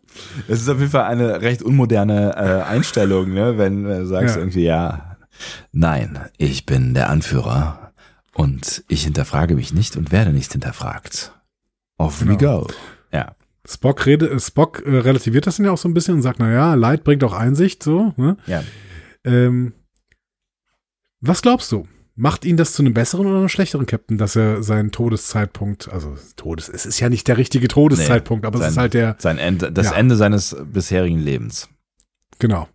Es 0.49 0.61
ist 0.61 0.69
auf 0.69 0.79
jeden 0.79 0.91
Fall 0.91 1.05
eine 1.05 1.41
recht 1.43 1.63
unmoderne 1.63 2.35
äh, 2.37 2.63
Einstellung, 2.63 3.33
ne? 3.33 3.59
wenn 3.59 3.85
du 3.85 4.07
sagst 4.07 4.37
Ja. 4.37 4.41
irgendwie, 4.43 4.65
ja, 4.65 5.17
nein, 5.73 6.19
ich 6.39 6.67
bin 6.67 6.95
der 6.95 7.09
Anführer 7.11 7.93
und 8.35 8.85
ich 8.89 9.05
hinterfrage 9.05 9.55
mich 9.55 9.73
nicht 9.75 9.97
und 9.97 10.13
werde 10.13 10.33
nicht 10.33 10.53
hinterfragt. 10.53 11.33
Off 11.99 12.21
we 12.27 12.37
Genau. 12.37 12.63
go. 12.63 12.69
Ja. 13.13 13.35
Spock, 13.69 14.07
rede, 14.07 14.29
äh, 14.29 14.41
Spock 14.41 14.83
äh, 14.85 14.99
relativiert 14.99 15.47
das 15.47 15.57
dann 15.57 15.67
ja 15.67 15.73
auch 15.73 15.79
so 15.79 15.89
ein 15.89 15.95
bisschen 15.95 16.15
und 16.15 16.23
sagt, 16.23 16.39
na 16.41 16.51
ja, 16.53 16.75
Leid 16.75 17.05
bringt 17.05 17.23
auch 17.25 17.33
Einsicht, 17.33 17.83
so. 17.83 18.13
Ne? 18.17 18.37
Ja. 18.47 18.63
Ähm, 19.25 19.73
was 21.21 21.43
glaubst 21.43 21.71
du? 21.71 21.87
Macht 22.15 22.45
ihn 22.45 22.59
das 22.59 22.73
zu 22.73 22.83
einem 22.83 22.93
besseren 22.93 23.27
oder 23.27 23.39
einem 23.39 23.49
schlechteren 23.49 23.87
Captain, 23.87 24.19
dass 24.19 24.37
er 24.37 24.63
seinen 24.63 24.91
Todeszeitpunkt, 24.93 25.91
also 25.91 26.17
Todes, 26.37 26.69
es 26.69 26.85
ist 26.85 27.01
ja 27.01 27.09
nicht 27.09 27.27
der 27.27 27.39
richtige 27.39 27.69
Todeszeitpunkt, 27.69 28.45
aber 28.45 28.57
es 28.57 28.61
sein- 28.63 28.71
ist 28.71 28.77
halt 28.77 28.95
der, 28.95 29.17
Sein 29.19 29.39
Ende, 29.39 29.73
das 29.73 29.87
Ja. 29.87 29.93
Ende 29.95 30.17
seines 30.17 30.55
bisherigen 30.73 31.19
Lebens. 31.21 31.69
genau. 32.39 32.69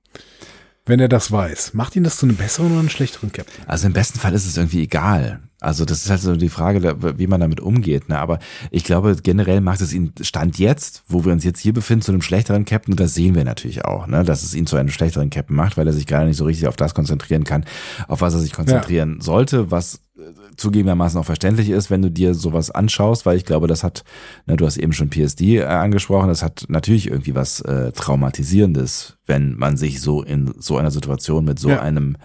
Wenn 0.90 1.02
er 1.02 1.10
das 1.10 1.32
weiß, 1.34 1.74
macht 1.74 1.98
ihn 1.98 2.06
das 2.06 2.16
zu 2.18 2.26
einem 2.26 2.38
besseren 2.38 2.72
oder 2.72 2.80
einem 2.80 2.90
schlechteren 2.90 3.32
Captain? 3.34 3.64
Also 3.68 3.88
im 3.88 3.94
besten 3.94 4.20
Fall 4.20 4.34
ist 4.34 4.46
es 4.48 4.56
irgendwie 4.56 4.82
egal. 4.84 5.42
Also 5.60 5.86
das 5.86 6.04
ist 6.04 6.10
halt 6.12 6.22
so 6.22 6.36
die 6.36 6.50
Frage, 6.50 7.18
wie 7.18 7.26
man 7.26 7.40
damit 7.42 7.60
umgeht. 7.60 8.10
Ne? 8.10 8.20
Aber 8.20 8.38
ich 8.70 8.84
glaube, 8.84 9.16
generell 9.24 9.60
macht 9.60 9.82
es 9.82 9.92
ihn 9.92 10.14
Stand 10.22 10.60
jetzt, 10.60 11.02
wo 11.08 11.26
wir 11.26 11.32
uns 11.34 11.44
jetzt 11.44 11.60
hier 11.60 11.74
befinden, 11.74 12.04
zu 12.04 12.12
einem 12.12 12.22
schlechteren 12.22 12.64
Captain. 12.66 12.94
Und 12.94 13.00
das 13.00 13.16
sehen 13.16 13.34
wir 13.34 13.44
natürlich 13.44 13.84
auch, 13.84 14.06
ne? 14.06 14.24
dass 14.24 14.44
es 14.44 14.54
ihn 14.54 14.68
zu 14.68 14.76
einem 14.78 14.90
schlechteren 14.90 15.32
Captain 15.32 15.56
macht, 15.56 15.76
weil 15.76 15.88
er 15.88 15.94
sich 15.94 16.06
gerade 16.06 16.28
nicht 16.28 16.38
so 16.38 16.46
richtig 16.46 16.68
auf 16.68 16.76
das 16.76 16.94
konzentrieren 16.94 17.44
kann, 17.44 17.66
auf 18.08 18.22
was 18.22 18.36
er 18.36 18.40
sich 18.40 18.54
konzentrieren 18.54 19.20
sollte, 19.20 19.72
was 19.72 19.96
äh, 20.20 20.22
zugegebenermaßen 20.58 21.20
auch 21.20 21.26
verständlich 21.26 21.70
ist, 21.72 21.90
wenn 21.90 22.04
du 22.04 22.12
dir 22.12 22.36
sowas 22.36 22.70
anschaust, 22.70 23.26
weil 23.26 23.38
ich 23.38 23.46
glaube, 23.46 23.66
das 23.68 23.84
hat, 23.84 24.04
ne, 24.46 24.58
du 24.58 24.66
hast 24.68 24.78
eben 24.78 24.94
schon 24.94 25.10
PSD 25.10 25.58
äh, 25.58 25.64
angesprochen, 25.64 26.28
das 26.28 26.44
hat 26.44 26.66
natürlich 26.68 27.08
irgendwie 27.10 27.34
was 27.34 27.62
äh, 27.62 27.92
Traumatisierendes, 27.94 29.18
wenn 29.26 29.56
man 29.58 29.78
sich 29.78 30.02
so 30.02 30.22
in 30.22 30.54
so 30.60 30.78
einer 30.78 30.92
Situation 30.92 31.46
mit 31.46 31.58
so 31.60 31.70
Ja. 31.70 31.82
einem 31.82 32.18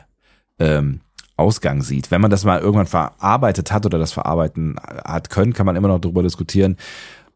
ähm, 0.59 1.00
Ausgang 1.43 1.82
sieht. 1.82 2.10
Wenn 2.10 2.20
man 2.20 2.31
das 2.31 2.44
mal 2.44 2.60
irgendwann 2.60 2.86
verarbeitet 2.86 3.73
hat 3.73 3.85
oder 3.85 3.98
das 3.98 4.12
verarbeiten 4.12 4.77
hat 4.81 5.28
können, 5.28 5.52
kann 5.52 5.66
man 5.66 5.77
immer 5.77 5.89
noch 5.89 5.98
darüber 5.98 6.23
diskutieren, 6.23 6.77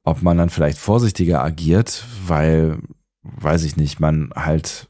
ob 0.05 0.23
man 0.23 0.39
dann 0.39 0.51
vielleicht 0.51 0.79
vorsichtiger 0.79 1.43
agiert, 1.43 2.05
weil, 2.27 2.79
weiß 3.23 3.65
ich 3.65 3.77
nicht, 3.77 3.99
man 3.99 4.31
halt 4.37 4.89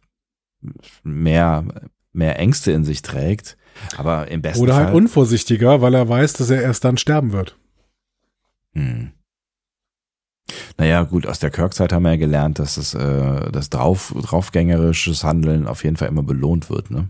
mehr, 1.02 1.64
mehr 2.12 2.38
Ängste 2.38 2.72
in 2.72 2.84
sich 2.84 3.00
trägt. 3.00 3.56
Aber 3.96 4.28
im 4.28 4.42
besten 4.42 4.62
Oder 4.62 4.74
Fall. 4.74 4.84
halt 4.86 4.94
unvorsichtiger, 4.94 5.80
weil 5.80 5.94
er 5.94 6.08
weiß, 6.08 6.34
dass 6.34 6.50
er 6.50 6.62
erst 6.62 6.84
dann 6.84 6.98
sterben 6.98 7.32
wird. 7.32 7.56
Hm. 8.74 9.12
Naja, 10.78 11.02
gut, 11.02 11.26
aus 11.26 11.38
der 11.38 11.50
Kirk-Zeit 11.50 11.92
haben 11.92 12.04
wir 12.04 12.12
ja 12.12 12.16
gelernt, 12.16 12.58
dass 12.58 12.76
das, 12.76 12.94
äh, 12.94 13.50
das 13.50 13.70
drauf, 13.70 14.14
draufgängerisches 14.20 15.24
Handeln 15.24 15.66
auf 15.66 15.82
jeden 15.82 15.96
Fall 15.96 16.08
immer 16.08 16.22
belohnt 16.22 16.70
wird, 16.70 16.90
ne? 16.90 17.08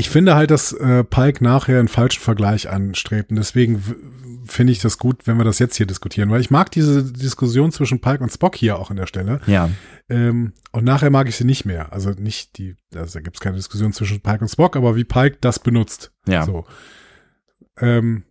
Ich 0.00 0.08
finde 0.08 0.34
halt, 0.34 0.50
dass 0.50 0.72
äh, 0.72 1.04
Pike 1.04 1.44
nachher 1.44 1.78
einen 1.78 1.88
falschen 1.88 2.22
Vergleich 2.22 2.70
anstrebt. 2.70 3.28
Und 3.28 3.36
deswegen 3.36 3.84
finde 4.46 4.72
ich 4.72 4.80
das 4.80 4.96
gut, 4.96 5.26
wenn 5.26 5.36
wir 5.36 5.44
das 5.44 5.58
jetzt 5.58 5.76
hier 5.76 5.84
diskutieren. 5.84 6.30
Weil 6.30 6.40
ich 6.40 6.50
mag 6.50 6.70
diese 6.70 7.04
Diskussion 7.04 7.70
zwischen 7.70 8.00
Pike 8.00 8.22
und 8.24 8.30
Spock 8.30 8.56
hier 8.56 8.78
auch 8.78 8.90
an 8.90 8.96
der 8.96 9.06
Stelle. 9.06 9.42
Ja. 9.46 9.68
Ähm, 10.08 10.54
und 10.72 10.84
nachher 10.84 11.10
mag 11.10 11.28
ich 11.28 11.36
sie 11.36 11.44
nicht 11.44 11.66
mehr. 11.66 11.92
Also 11.92 12.12
nicht 12.12 12.56
die, 12.56 12.76
also 12.94 13.18
da 13.18 13.20
gibt 13.22 13.36
es 13.36 13.40
keine 13.40 13.56
Diskussion 13.56 13.92
zwischen 13.92 14.22
Pike 14.22 14.40
und 14.40 14.48
Spock, 14.48 14.74
aber 14.74 14.96
wie 14.96 15.04
Pike 15.04 15.36
das 15.42 15.58
benutzt. 15.58 16.12
Ja. 16.26 16.46
So. 16.46 16.64
Ähm, 17.78 18.24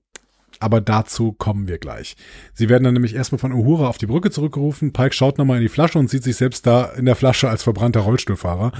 aber 0.60 0.81
dazu 0.81 1.31
kommen 1.31 1.68
wir 1.68 1.77
gleich. 1.77 2.15
Sie 2.53 2.69
werden 2.69 2.84
dann 2.84 2.94
nämlich 2.94 3.15
erstmal 3.15 3.40
von 3.40 3.53
Uhura 3.53 3.88
auf 3.88 3.98
die 3.98 4.07
Brücke 4.07 4.31
zurückgerufen. 4.31 4.91
Pike 4.91 5.14
schaut 5.14 5.38
nochmal 5.38 5.57
in 5.57 5.64
die 5.64 5.69
Flasche 5.69 5.99
und 5.99 6.10
sieht 6.10 6.23
sich 6.23 6.36
selbst 6.36 6.65
da 6.68 6.86
in 6.86 7.06
der 7.06 7.15
Flasche 7.15 7.49
als 7.49 7.64
verbrannter 7.64 8.02
Rollstuhlfahrer. 8.02 8.72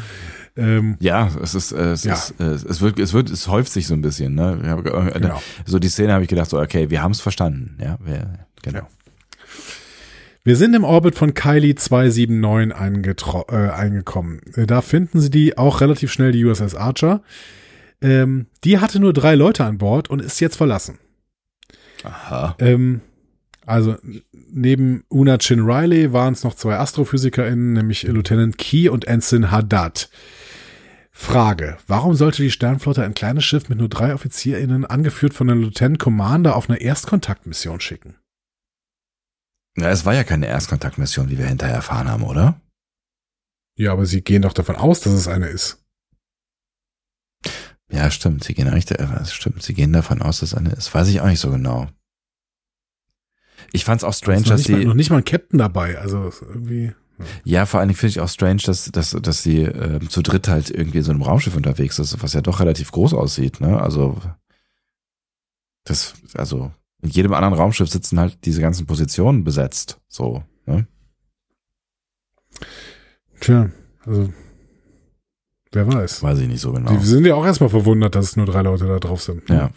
Ähm, 0.58 0.98
ja, 1.00 1.30
es 1.42 1.56
ist, 1.56 1.72
äh, 1.72 1.92
es 1.92 2.04
ja. 2.04 2.14
ist, 2.14 2.40
äh, 2.40 2.44
es 2.44 2.82
wird, 2.82 3.00
es 3.00 3.14
wird, 3.14 3.30
es 3.30 3.48
häuft 3.48 3.72
sich 3.72 3.88
so 3.88 3.94
ein 3.94 4.02
bisschen. 4.02 4.36
Ne? 4.36 4.82
Äh, 4.84 5.20
genau. 5.20 5.42
So 5.66 5.80
die 5.80 5.90
Szene 5.90 6.14
habe 6.14 6.24
ich 6.24 6.30
gedacht, 6.30 6.50
so 6.50 6.60
okay, 6.60 6.90
wir 6.90 7.02
haben 7.02 7.12
es 7.12 7.22
verstanden. 7.22 7.78
Ja, 7.82 7.98
wir, 8.04 8.40
genau. 8.62 8.80
Ja. 8.80 8.88
Wir 10.44 10.56
sind 10.56 10.74
im 10.74 10.84
Orbit 10.84 11.16
von 11.16 11.34
Kylie 11.34 11.76
279 11.76 13.26
äh, 13.50 13.56
eingekommen. 13.56 14.42
Da 14.56 14.82
finden 14.82 15.20
sie 15.20 15.30
die 15.30 15.58
auch 15.58 15.82
relativ 15.82 16.12
schnell 16.12 16.32
die 16.32 16.44
USS 16.44 16.76
Archer. 16.76 17.22
Ähm, 18.02 18.48
die 18.64 18.80
hatte 18.80 19.00
nur 19.00 19.14
drei 19.14 19.36
Leute 19.36 19.66
an 19.66 19.78
Bord 19.78 20.10
und 20.10 20.22
ist 20.22 20.40
jetzt 20.40 20.56
verlassen. 20.56 20.98
Aha. 22.04 22.56
Ähm, 22.60 23.02
also 23.66 23.98
neben 24.32 25.04
Una 25.10 25.38
Chin 25.38 25.60
Riley 25.60 26.12
waren 26.12 26.34
es 26.34 26.44
noch 26.44 26.56
zwei 26.56 26.78
AstrophysikerInnen, 26.78 27.74
nämlich 27.74 28.04
Lieutenant 28.04 28.58
Key 28.58 28.90
und 28.90 29.06
Ensign 29.06 29.52
Haddad. 29.52 30.10
Frage, 31.12 31.78
warum 31.86 32.16
sollte 32.16 32.42
die 32.42 32.50
Sternflotte 32.50 33.04
ein 33.04 33.14
kleines 33.14 33.44
Schiff 33.44 33.68
mit 33.68 33.78
nur 33.78 33.90
drei 33.90 34.14
OffizierInnen, 34.14 34.86
angeführt 34.86 35.34
von 35.34 35.50
einem 35.50 35.62
Lieutenant 35.62 36.00
Commander, 36.00 36.56
auf 36.56 36.70
eine 36.70 36.80
Erstkontaktmission 36.80 37.82
schicken? 37.82 38.16
Ja, 39.78 39.90
es 39.90 40.06
war 40.06 40.16
ja 40.16 40.24
keine 40.24 40.48
Erstkontaktmission, 40.48 41.30
wie 41.30 41.38
wir 41.38 41.46
hinterher 41.46 41.76
erfahren 41.76 42.10
haben, 42.10 42.24
oder? 42.24 42.62
Ja, 43.78 43.92
aber 43.92 44.06
sie 44.06 44.22
gehen 44.22 44.42
doch 44.42 44.54
davon 44.54 44.76
aus, 44.76 45.02
dass 45.02 45.14
es 45.14 45.28
eine 45.28 45.48
ist. 45.48 45.86
Ja, 47.92 48.12
stimmt. 48.12 48.44
Sie 48.44 48.54
gehen 48.54 48.68
eigentlich, 48.68 48.92
äh, 48.92 49.26
stimmt. 49.26 49.64
Sie 49.64 49.74
gehen 49.74 49.94
davon 49.94 50.22
aus, 50.22 50.40
dass 50.42 50.54
eine 50.54 50.72
ist. 50.72 50.94
Weiß 50.94 51.08
ich 51.08 51.22
auch 51.22 51.28
nicht 51.28 51.40
so 51.40 51.50
genau. 51.50 51.88
Ich 53.72 53.84
fand's 53.84 54.04
auch 54.04 54.14
strange, 54.14 54.44
dass 54.44 54.64
sie 54.64 54.86
noch 54.86 54.94
nicht 54.94 55.10
mal 55.10 55.18
ein 55.18 55.26
Captain 55.26 55.60
dabei. 55.60 55.98
Also 55.98 56.32
irgendwie. 56.48 56.94
Ja, 57.18 57.26
ja 57.44 57.66
vor 57.66 57.80
allen 57.80 57.90
Dingen 57.90 57.98
finde 57.98 58.12
ich 58.12 58.20
auch 58.20 58.30
strange, 58.30 58.62
dass 58.66 58.86
dass 58.86 59.12
dass 59.12 59.44
sie 59.44 59.64
äh, 59.64 60.00
zu 60.08 60.22
dritt 60.22 60.48
halt 60.48 60.70
irgendwie 60.70 61.00
in 61.00 61.04
so 61.04 61.12
einem 61.12 61.22
Raumschiff 61.22 61.56
unterwegs 61.56 62.00
ist, 62.00 62.22
was 62.22 62.34
ja 62.34 62.42
doch 62.42 62.60
relativ 62.60 62.92
groß 62.92 63.14
aussieht. 63.14 63.60
Ne? 63.60 63.80
Also 63.82 64.22
das, 65.84 66.14
also 66.36 66.72
in 67.02 67.10
jedem 67.10 67.34
anderen 67.34 67.54
Raumschiff 67.54 67.90
sitzen 67.90 68.20
halt 68.20 68.46
diese 68.46 68.62
ganzen 68.62 68.86
Positionen 68.86 69.44
besetzt. 69.44 70.00
So. 70.08 70.44
Ne? 70.66 70.88
Tja, 73.40 73.70
also 74.06 74.32
Wer 75.72 75.92
weiß. 75.92 76.24
Weiß 76.24 76.40
ich 76.40 76.48
nicht 76.48 76.62
so 76.62 76.72
genau. 76.74 76.92
Die 76.92 77.06
sind 77.06 77.26
ja 77.26 77.36
auch 77.36 77.46
erstmal 77.46 77.70
verwundert, 77.70 78.16
dass 78.16 78.26
es 78.26 78.36
nur 78.36 78.46
drei 78.46 78.62
Leute 78.62 78.88
da 78.88 79.00
drauf 79.00 79.22
sind. 79.22 79.48
Ja. 79.50 79.70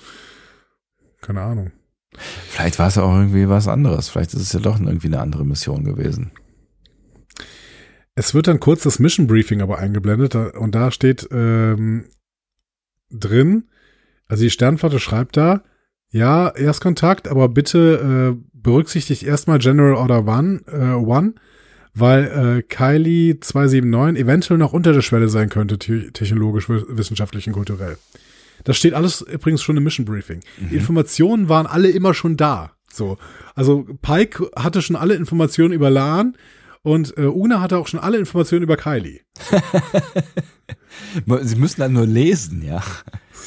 Keine 1.20 1.43
Ahnung. 1.43 1.73
Vielleicht 2.14 2.78
war 2.78 2.89
es 2.89 2.98
auch 2.98 3.14
irgendwie 3.14 3.48
was 3.48 3.69
anderes. 3.69 4.09
Vielleicht 4.09 4.35
ist 4.35 4.43
es 4.43 4.52
ja 4.52 4.60
doch 4.60 4.81
irgendwie 4.81 5.06
eine 5.06 5.20
andere 5.20 5.44
Mission 5.44 5.85
gewesen. 5.85 6.32
Es 8.14 8.35
wird 8.35 8.47
dann 8.47 8.60
kurz 8.60 8.82
das 8.82 8.98
Mission 8.98 9.27
Briefing 9.27 9.62
aber 9.62 9.78
eingeblendet 9.78 10.35
und 10.35 10.74
da 10.74 10.90
steht 10.90 11.28
ähm, 11.31 12.05
drin, 13.10 13.64
also 14.27 14.43
die 14.43 14.51
Sternflotte 14.51 15.01
schreibt 15.01 15.36
da, 15.36 15.62
ja, 16.10 16.51
Erstkontakt, 16.51 17.27
aber 17.27 17.48
bitte 17.48 18.36
äh, 18.36 18.44
berücksichtigt 18.52 19.23
erstmal 19.23 19.59
General 19.59 19.94
Order 19.94 20.27
One, 20.27 20.60
äh, 20.66 20.93
One 20.93 21.35
weil 21.94 22.24
äh, 22.24 22.62
Kylie 22.62 23.39
279 23.40 24.23
eventuell 24.23 24.59
noch 24.59 24.73
unter 24.73 24.93
der 24.93 25.02
Schwelle 25.02 25.28
sein 25.28 25.48
könnte, 25.48 25.78
technologisch, 25.78 26.69
wissenschaftlich 26.69 27.47
und 27.47 27.52
kulturell. 27.52 27.98
Das 28.64 28.77
steht 28.77 28.94
alles 28.94 29.23
übrigens 29.23 29.62
schon 29.62 29.77
im 29.77 29.85
Mission 29.85 30.06
Briefing. 30.06 30.40
Mhm. 30.59 30.69
Die 30.70 30.77
Informationen 30.77 31.48
waren 31.48 31.66
alle 31.66 31.90
immer 31.90 32.14
schon 32.14 32.36
da. 32.36 32.73
So. 32.93 33.19
Also 33.55 33.86
Pike 34.02 34.51
hatte 34.56 34.82
schon 34.82 34.97
alle 34.97 35.14
Informationen 35.14 35.73
über 35.73 35.90
Lan 35.90 36.36
und 36.82 37.16
äh, 37.16 37.23
Una 37.23 37.60
hatte 37.60 37.78
auch 37.78 37.86
schon 37.86 38.01
alle 38.01 38.19
Informationen 38.19 38.62
über 38.62 38.77
Kylie. 38.77 39.20
Sie 41.43 41.56
müssen 41.56 41.81
dann 41.81 41.93
nur 41.93 42.06
lesen, 42.06 42.62
ja. 42.62 42.82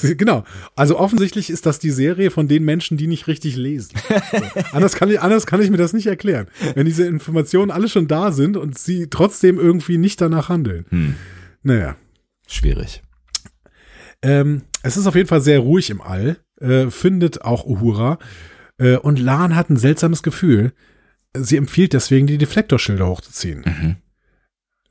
Genau. 0.18 0.44
Also 0.76 0.98
offensichtlich 0.98 1.50
ist 1.50 1.66
das 1.66 1.80
die 1.80 1.92
Serie 1.92 2.32
von 2.32 2.48
den 2.48 2.64
Menschen, 2.64 2.98
die 2.98 3.08
nicht 3.08 3.28
richtig 3.28 3.56
lesen. 3.56 3.96
So. 4.32 4.62
anders, 4.72 4.96
kann 4.96 5.10
ich, 5.10 5.20
anders 5.22 5.46
kann 5.46 5.62
ich 5.62 5.70
mir 5.70 5.78
das 5.78 5.94
nicht 5.94 6.08
erklären. 6.08 6.48
Wenn 6.74 6.86
diese 6.86 7.06
Informationen 7.06 7.72
alle 7.72 7.90
schon 7.90 8.08
da 8.08 8.32
sind 8.32 8.58
und 8.58 8.78
sie 8.78 9.10
trotzdem 9.10 9.60
irgendwie 9.60 9.98
nicht 9.98 10.22
danach 10.22 10.50
handeln. 10.50 10.86
Hm. 10.90 11.16
Naja. 11.64 11.96
Schwierig. 12.48 13.02
Ähm, 14.22 14.64
es 14.84 14.98
ist 14.98 15.08
auf 15.08 15.16
jeden 15.16 15.28
Fall 15.28 15.42
sehr 15.42 15.60
ruhig 15.60 15.90
im 15.90 16.02
All, 16.02 16.38
äh, 16.60 16.90
findet 16.90 17.42
auch 17.42 17.66
Uhura. 17.66 18.20
Äh, 18.78 18.98
und 18.98 19.20
Lan 19.20 19.56
hat 19.56 19.70
ein 19.70 19.78
seltsames 19.78 20.24
Gefühl. 20.24 20.74
Sie 21.38 21.58
empfiehlt 21.58 21.94
deswegen, 21.94 22.28
die 22.28 22.38
Deflektorschilder 22.38 23.08
hochzuziehen. 23.08 23.64
Mhm. 23.66 23.96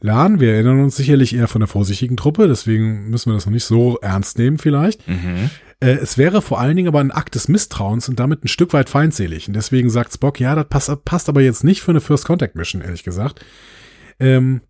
Lan, 0.05 0.39
wir 0.39 0.53
erinnern 0.53 0.81
uns 0.81 0.97
sicherlich 0.97 1.35
eher 1.35 1.49
von 1.49 1.61
der 1.61 1.67
vorsichtigen 1.67 2.19
Truppe, 2.19 2.47
deswegen 2.47 3.09
müssen 3.09 3.31
wir 3.31 3.35
das 3.37 3.47
noch 3.47 3.53
nicht 3.55 3.65
so 3.65 3.99
ernst 4.03 4.37
nehmen 4.37 4.59
vielleicht. 4.59 5.09
Mhm. 5.09 5.49
Äh, 5.81 5.93
es 5.93 6.19
wäre 6.19 6.43
vor 6.43 6.61
allen 6.61 6.77
Dingen 6.77 6.89
aber 6.89 7.01
ein 7.01 7.11
Akt 7.11 7.35
des 7.35 7.49
Misstrauens 7.49 8.11
und 8.11 8.21
damit 8.21 8.45
ein 8.45 8.49
Stück 8.49 8.75
weit 8.75 8.91
feindselig. 8.91 9.49
Und 9.49 9.55
deswegen 9.55 9.89
sagt 9.89 10.13
Spock, 10.13 10.41
ja, 10.41 10.55
das 10.55 10.69
passt, 10.69 11.05
passt 11.07 11.31
aber 11.31 11.41
jetzt 11.41 11.65
nicht 11.65 11.81
für 11.81 11.93
eine 11.93 12.03
First 12.03 12.27
Contact 12.27 12.55
Mission, 12.55 12.83
ehrlich 12.83 13.03
gesagt. 13.03 13.43
Ähm, 14.21 14.61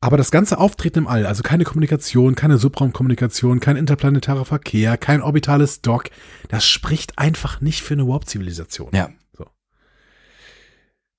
aber 0.00 0.16
das 0.16 0.30
ganze 0.30 0.56
Auftreten 0.56 1.00
im 1.00 1.08
All, 1.08 1.26
also 1.26 1.42
keine 1.42 1.64
Kommunikation, 1.64 2.34
keine 2.34 2.56
Subraumkommunikation, 2.56 3.60
kein 3.60 3.76
interplanetarer 3.76 4.46
Verkehr, 4.46 4.96
kein 4.96 5.20
orbitales 5.20 5.82
Dock, 5.82 6.04
das 6.48 6.66
spricht 6.66 7.18
einfach 7.18 7.60
nicht 7.60 7.82
für 7.82 7.92
eine 7.92 8.08
Warp-Zivilisation. 8.08 8.92
Ja. 8.94 9.10
So. 9.36 9.44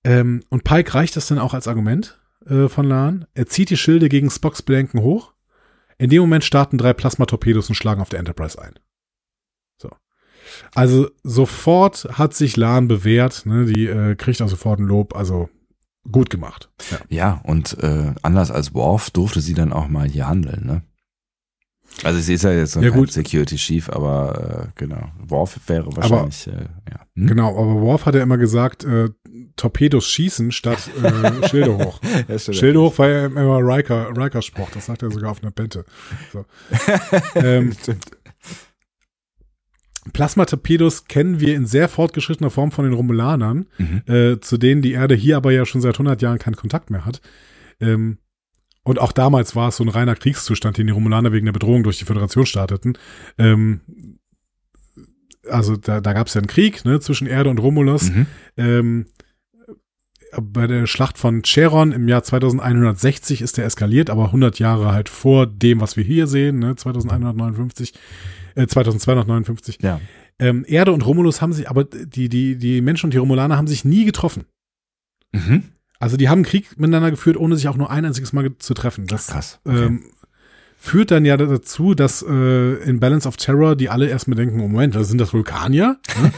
Ähm, 0.03 0.44
und 0.49 0.64
Pike 0.64 0.95
reicht 0.95 1.15
das 1.15 1.27
dann 1.27 1.38
auch 1.38 1.53
als 1.53 1.68
Argument 1.68 2.19
äh, 2.48 2.70
von 2.70 2.88
Lahn. 2.88 3.26
Er 3.34 3.48
zieht 3.48 3.70
die 3.70 3.78
Schilde 3.78 4.10
gegen 4.10 4.30
Spocks 4.30 4.61
Bedenken 4.61 5.02
hoch. 5.02 5.34
In 5.98 6.10
dem 6.10 6.22
Moment 6.22 6.44
starten 6.44 6.78
drei 6.78 6.94
Plasmatorpedos 6.94 7.70
und 7.70 7.76
schlagen 7.76 8.02
auf 8.02 8.10
der 8.10 8.20
Enterprise 8.20 8.61
ein. 8.61 8.74
So. 9.78 9.90
Also 10.76 11.10
sofort 11.24 12.07
hat 12.11 12.34
sich 12.34 12.57
Lahn 12.57 12.88
bewährt, 12.88 13.45
ne? 13.45 13.65
die 13.65 13.88
äh, 13.88 14.15
kriegt 14.15 14.41
auch 14.41 14.49
sofort 14.49 14.80
ein 14.80 14.86
Lob, 14.86 15.15
also 15.15 15.49
gut 16.11 16.30
gemacht. 16.30 16.70
Ja, 16.91 16.98
ja 17.10 17.41
und 17.44 17.78
äh, 17.82 18.14
anders 18.22 18.52
als 18.52 18.74
Worf 18.74 19.11
durfte 19.11 19.41
sie 19.41 19.53
dann 19.53 19.74
auch 19.74 19.88
mal 19.88 20.07
hier 20.07 20.28
handeln, 20.28 20.65
ne? 20.65 20.84
Also 22.02 22.20
sie 22.20 22.34
ist 22.34 22.44
ja 22.44 22.52
jetzt 22.52 22.76
noch 22.76 22.84
ja, 22.84 22.90
kein 22.90 23.06
Security 23.07 23.56
Chief, 23.56 23.88
aber 23.90 24.65
äh, 24.65 24.72
genau. 24.76 25.11
Worf 25.20 25.60
wäre 25.68 25.95
wahrscheinlich, 25.95 26.48
aber, 26.48 26.57
äh, 26.57 26.65
ja. 26.90 26.99
Hm? 27.15 27.28
Genau, 27.28 27.49
aber 27.52 27.82
Worf 27.82 28.06
hat 28.06 28.15
ja 28.15 28.24
immer 28.24 28.38
gesagt, 28.38 28.84
äh, 28.84 29.10
Torpedos 29.56 30.08
schießen 30.10 30.52
statt 30.52 30.90
äh, 31.04 31.48
Schilde 31.48 31.78
hoch. 31.78 32.00
Schilde 32.38 32.82
hoch 32.82 32.98
war 32.98 33.10
ja 33.10 33.26
immer 33.26 33.60
Riker, 33.60 34.10
Riker 34.16 34.42
Spruch, 34.42 34.70
das 34.72 34.88
sagt 34.88 35.04
er 35.04 35.12
sogar 35.12 35.32
auf 35.32 35.42
einer 35.42 35.52
Bente. 35.52 35.86
So. 36.32 36.46
ähm, 37.36 37.74
Plasmatorpedos 40.12 41.06
kennen 41.06 41.40
wir 41.40 41.56
in 41.56 41.66
sehr 41.66 41.88
fortgeschrittener 41.88 42.50
Form 42.50 42.72
von 42.72 42.84
den 42.86 42.94
Romulanern, 42.94 43.68
mhm. 43.78 44.02
äh, 44.08 44.40
zu 44.42 44.58
denen 44.58 44.82
die 44.82 44.92
Erde 44.92 45.16
hier 45.16 45.38
aber 45.38 45.52
ja 45.52 45.66
schon 45.66 45.82
seit 45.82 45.96
100 45.96 46.22
Jahren 46.22 46.40
keinen 46.40 46.56
Kontakt 46.56 46.90
mehr 46.90 47.06
hat. 47.06 47.22
Ähm, 47.80 48.18
und 48.84 49.00
auch 49.00 49.14
damals 49.14 49.56
war 49.56 49.70
es 49.70 49.78
so 49.78 49.84
ein 49.84 49.90
reiner 49.90 50.16
Kriegszustand, 50.16 50.78
den 50.78 50.88
die 50.88 50.94
Romulaner 50.94 51.32
wegen 51.32 51.46
der 51.46 51.54
Bedrohung 51.54 51.84
durch 51.84 52.00
die 52.00 52.06
Föderation 52.06 52.46
starteten. 52.46 52.98
Ähm, 53.38 53.80
also 55.50 55.78
da, 55.78 56.02
da 56.02 56.14
gab 56.14 56.28
es 56.28 56.34
ja 56.34 56.40
einen 56.40 56.48
Krieg 56.48 56.84
ne, 56.84 57.00
zwischen 57.00 57.28
Erde 57.28 57.50
und 57.50 57.60
Romulus. 57.60 58.12
Mhm. 58.12 58.26
Ähm, 58.58 59.06
bei 60.41 60.68
der 60.68 60.88
Schlacht 60.88 61.18
von 61.18 61.41
Cheron 61.43 61.91
im 61.91 62.07
Jahr 62.07 62.23
2160 62.23 63.41
ist 63.41 63.57
der 63.57 63.65
eskaliert, 63.65 64.10
aber 64.10 64.26
100 64.26 64.60
Jahre 64.60 64.91
halt 64.91 65.10
vor 65.10 65.47
dem, 65.47 65.81
was 65.81 65.97
wir 65.97 66.03
hier 66.03 66.27
sehen, 66.27 66.60
ne, 66.60 66.76
2159, 66.76 67.93
äh, 68.55 68.68
2259. 68.68 69.80
Ja. 69.81 69.99
Ähm, 70.39 70.65
Erde 70.68 70.91
und 70.91 71.05
Romulus 71.05 71.41
haben 71.41 71.53
sich, 71.53 71.69
aber 71.69 71.84
die, 71.84 72.30
die, 72.30 72.57
die 72.57 72.81
Menschen 72.81 73.07
und 73.07 73.14
die 73.14 73.19
Romulaner 73.19 73.57
haben 73.57 73.68
sich 73.68 73.85
nie 73.85 74.05
getroffen. 74.05 74.45
Mhm. 75.31 75.64
Also 75.99 76.18
die 76.18 76.27
haben 76.30 76.43
Krieg 76.43 76.77
miteinander 76.77 77.11
geführt, 77.11 77.38
ohne 77.38 77.55
sich 77.55 77.68
auch 77.68 77.77
nur 77.77 77.89
ein 77.89 78.03
einziges 78.03 78.34
Mal 78.34 78.51
zu 78.57 78.73
treffen. 78.73 79.07
Das 79.07 79.27
Krass. 79.27 79.60
Okay. 79.64 79.85
Ähm, 79.85 80.03
führt 80.77 81.11
dann 81.11 81.23
ja 81.23 81.38
dazu, 81.38 81.93
dass 81.93 82.22
äh, 82.27 82.73
in 82.84 82.99
Balance 82.99 83.26
of 83.26 83.38
Terror 83.38 83.77
die 83.77 83.89
alle 83.89 84.10
erstmal 84.10 84.35
denken, 84.35 84.60
oh 84.60 84.68
Moment, 84.68 84.95
das 84.95 85.07
sind 85.07 85.18
das 85.19 85.31
Vulkanier? 85.31 85.97
Ne? 86.22 86.34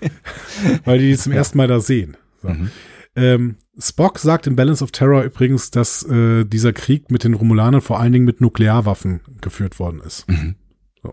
Weil 0.86 1.00
die 1.00 1.14
zum 1.18 1.32
ja. 1.32 1.38
ersten 1.38 1.58
Mal 1.58 1.68
da 1.68 1.80
sehen. 1.80 2.16
So. 2.40 2.48
Mhm. 2.48 2.70
Ähm, 3.18 3.56
Spock 3.78 4.18
sagt 4.18 4.46
in 4.46 4.56
Balance 4.56 4.82
of 4.82 4.90
Terror 4.90 5.22
übrigens, 5.22 5.70
dass 5.70 6.02
äh, 6.04 6.44
dieser 6.44 6.72
Krieg 6.72 7.10
mit 7.10 7.24
den 7.24 7.34
Romulanern 7.34 7.80
vor 7.80 8.00
allen 8.00 8.12
Dingen 8.12 8.24
mit 8.24 8.40
Nuklearwaffen 8.40 9.20
geführt 9.40 9.78
worden 9.78 10.00
ist. 10.04 10.28
Mhm. 10.28 10.56
So. 11.02 11.12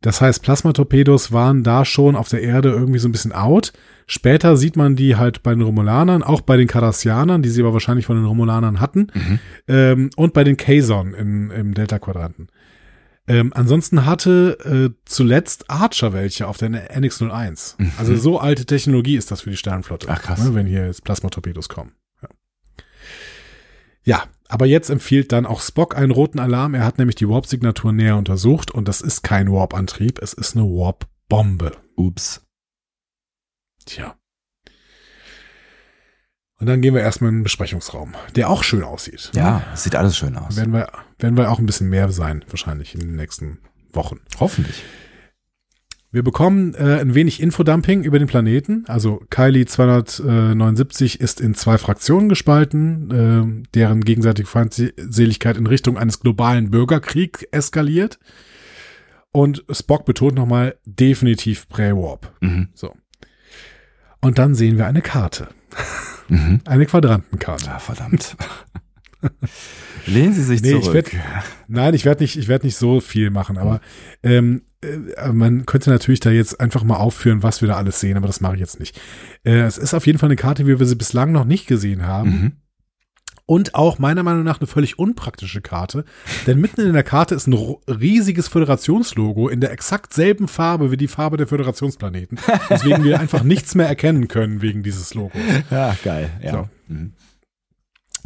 Das 0.00 0.20
heißt, 0.20 0.42
Plasmatorpedos 0.42 1.32
waren 1.32 1.64
da 1.64 1.84
schon 1.84 2.14
auf 2.14 2.28
der 2.28 2.42
Erde 2.42 2.70
irgendwie 2.70 2.98
so 2.98 3.08
ein 3.08 3.12
bisschen 3.12 3.32
out. 3.32 3.72
Später 4.06 4.56
sieht 4.56 4.76
man 4.76 4.94
die 4.94 5.16
halt 5.16 5.42
bei 5.42 5.52
den 5.52 5.62
Romulanern, 5.62 6.22
auch 6.22 6.42
bei 6.42 6.56
den 6.56 6.68
Cardassianern, 6.68 7.42
die 7.42 7.48
sie 7.48 7.62
aber 7.62 7.72
wahrscheinlich 7.72 8.06
von 8.06 8.16
den 8.16 8.24
Romulanern 8.24 8.78
hatten, 8.78 9.08
mhm. 9.12 9.38
ähm, 9.66 10.10
und 10.14 10.32
bei 10.32 10.44
den 10.44 10.56
Kazon 10.56 11.12
in, 11.12 11.50
im 11.50 11.74
Delta-Quadranten. 11.74 12.48
Ähm, 13.28 13.52
ansonsten 13.54 14.06
hatte 14.06 14.92
äh, 14.94 15.02
zuletzt 15.04 15.68
Archer 15.68 16.12
welche 16.12 16.46
auf 16.46 16.58
der 16.58 16.70
NX-01. 16.70 17.74
Mhm. 17.78 17.92
Also 17.98 18.16
so 18.16 18.38
alte 18.38 18.66
Technologie 18.66 19.16
ist 19.16 19.30
das 19.30 19.42
für 19.42 19.50
die 19.50 19.56
Sternflotte. 19.56 20.06
Ach 20.08 20.22
krass. 20.22 20.44
Ne, 20.44 20.54
wenn 20.54 20.66
hier 20.66 20.86
jetzt 20.86 21.02
Plasmatorpedos 21.02 21.68
kommen. 21.68 21.92
Ja. 22.22 22.28
ja, 24.04 24.24
aber 24.48 24.66
jetzt 24.66 24.90
empfiehlt 24.90 25.32
dann 25.32 25.44
auch 25.44 25.60
Spock 25.60 25.96
einen 25.96 26.12
roten 26.12 26.38
Alarm. 26.38 26.74
Er 26.74 26.84
hat 26.84 26.98
nämlich 26.98 27.16
die 27.16 27.28
Warp-Signatur 27.28 27.92
näher 27.92 28.16
untersucht 28.16 28.70
und 28.70 28.86
das 28.86 29.00
ist 29.00 29.22
kein 29.22 29.50
Warp-Antrieb, 29.50 30.20
es 30.22 30.32
ist 30.32 30.56
eine 30.56 30.64
Warp-Bombe. 30.64 31.72
Ups. 31.96 32.42
Tja. 33.86 34.16
Und 36.58 36.66
dann 36.66 36.80
gehen 36.80 36.94
wir 36.94 37.02
erstmal 37.02 37.30
in 37.30 37.38
den 37.38 37.42
Besprechungsraum, 37.42 38.14
der 38.34 38.48
auch 38.50 38.64
schön 38.64 38.82
aussieht. 38.82 39.30
Ja, 39.34 39.62
es 39.74 39.82
sieht 39.82 39.94
alles 39.94 40.16
schön 40.16 40.36
aus. 40.36 40.56
Werden 40.56 40.72
wir, 40.72 40.88
werden 41.18 41.36
wir 41.36 41.50
auch 41.50 41.58
ein 41.58 41.66
bisschen 41.66 41.88
mehr 41.88 42.10
sein, 42.10 42.44
wahrscheinlich 42.48 42.94
in 42.94 43.00
den 43.00 43.16
nächsten 43.16 43.58
Wochen. 43.92 44.20
Hoffentlich. 44.38 44.82
Wir 46.12 46.22
bekommen 46.22 46.74
äh, 46.74 47.00
ein 47.00 47.14
wenig 47.14 47.42
Infodumping 47.42 48.02
über 48.02 48.18
den 48.18 48.28
Planeten. 48.28 48.84
Also 48.86 49.20
Kylie 49.28 49.66
279 49.66 51.20
ist 51.20 51.40
in 51.40 51.54
zwei 51.54 51.76
Fraktionen 51.78 52.28
gespalten, 52.28 53.10
äh, 53.10 53.68
deren 53.74 54.02
gegenseitige 54.02 54.48
Feindseligkeit 54.48 55.58
in 55.58 55.66
Richtung 55.66 55.98
eines 55.98 56.20
globalen 56.20 56.70
Bürgerkriegs 56.70 57.42
eskaliert. 57.50 58.18
Und 59.30 59.64
Spock 59.70 60.06
betont 60.06 60.36
nochmal 60.36 60.76
definitiv 60.86 61.68
Prä-Warp. 61.68 62.32
Mhm. 62.40 62.68
So. 62.72 62.94
Und 64.22 64.38
dann 64.38 64.54
sehen 64.54 64.78
wir 64.78 64.86
eine 64.86 65.02
Karte. 65.02 65.48
Mhm. 66.28 66.60
Eine 66.64 66.86
Quadrantenkarte. 66.86 67.66
Ja, 67.66 67.78
verdammt. 67.78 68.36
Lehnen 70.06 70.32
Sie 70.34 70.42
sich 70.42 70.62
Nee, 70.62 70.72
ich 70.74 70.84
zurück. 70.84 70.94
werd- 70.94 71.10
Nein, 71.68 71.94
ich 71.94 72.04
werde 72.04 72.22
nicht, 72.22 72.36
ich 72.38 72.48
werde 72.48 72.66
nicht 72.66 72.76
so 72.76 73.00
viel 73.00 73.30
machen, 73.30 73.58
aber 73.58 73.80
ähm, 74.22 74.62
äh, 74.82 75.32
man 75.32 75.66
könnte 75.66 75.90
natürlich 75.90 76.20
da 76.20 76.30
jetzt 76.30 76.60
einfach 76.60 76.84
mal 76.84 76.96
aufführen, 76.96 77.42
was 77.42 77.60
wir 77.60 77.68
da 77.68 77.76
alles 77.76 77.98
sehen, 78.00 78.16
aber 78.16 78.26
das 78.28 78.40
mache 78.40 78.54
ich 78.54 78.60
jetzt 78.60 78.78
nicht. 78.78 79.00
Äh, 79.44 79.60
es 79.62 79.78
ist 79.78 79.94
auf 79.94 80.06
jeden 80.06 80.18
Fall 80.18 80.28
eine 80.28 80.36
Karte, 80.36 80.66
wie 80.66 80.78
wir 80.78 80.86
sie 80.86 80.94
bislang 80.96 81.32
noch 81.32 81.44
nicht 81.44 81.66
gesehen 81.66 82.06
haben. 82.06 82.30
mhm. 82.30 82.52
Und 83.48 83.76
auch 83.76 84.00
meiner 84.00 84.24
Meinung 84.24 84.42
nach 84.42 84.58
eine 84.58 84.66
völlig 84.66 84.98
unpraktische 84.98 85.60
Karte. 85.60 86.04
Denn 86.48 86.60
mitten 86.60 86.80
in 86.80 86.94
der 86.94 87.04
Karte 87.04 87.36
ist 87.36 87.46
ein 87.46 87.54
riesiges 87.88 88.48
Föderationslogo 88.48 89.48
in 89.48 89.60
der 89.60 89.70
exakt 89.70 90.12
selben 90.12 90.48
Farbe 90.48 90.90
wie 90.90 90.96
die 90.96 91.06
Farbe 91.06 91.36
der 91.36 91.46
Föderationsplaneten. 91.46 92.40
Deswegen 92.68 93.04
wir 93.04 93.20
einfach 93.20 93.44
nichts 93.44 93.76
mehr 93.76 93.86
erkennen 93.86 94.26
können 94.26 94.62
wegen 94.62 94.82
dieses 94.82 95.14
Logos. 95.14 95.40
Ja, 95.70 95.96
geil. 96.02 96.28
Ja. 96.42 96.50
So. 96.50 96.68
Mhm. 96.88 97.12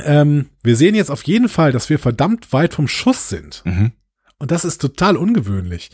Ähm, 0.05 0.47
wir 0.63 0.77
sehen 0.77 0.95
jetzt 0.95 1.11
auf 1.11 1.23
jeden 1.23 1.49
Fall, 1.49 1.73
dass 1.73 1.91
wir 1.91 1.99
verdammt 1.99 2.53
weit 2.53 2.75
vom 2.75 2.89
Schuss 2.89 3.29
sind. 3.29 3.63
Mhm. 3.65 3.93
Und 4.39 4.51
das 4.51 4.65
ist 4.65 4.81
total 4.81 5.17
ungewöhnlich. 5.17 5.91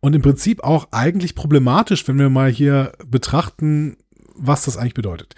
Und 0.00 0.14
im 0.14 0.22
Prinzip 0.22 0.64
auch 0.64 0.88
eigentlich 0.90 1.34
problematisch, 1.34 2.06
wenn 2.08 2.18
wir 2.18 2.28
mal 2.28 2.50
hier 2.50 2.92
betrachten, 3.06 3.96
was 4.34 4.64
das 4.64 4.76
eigentlich 4.76 4.94
bedeutet. 4.94 5.36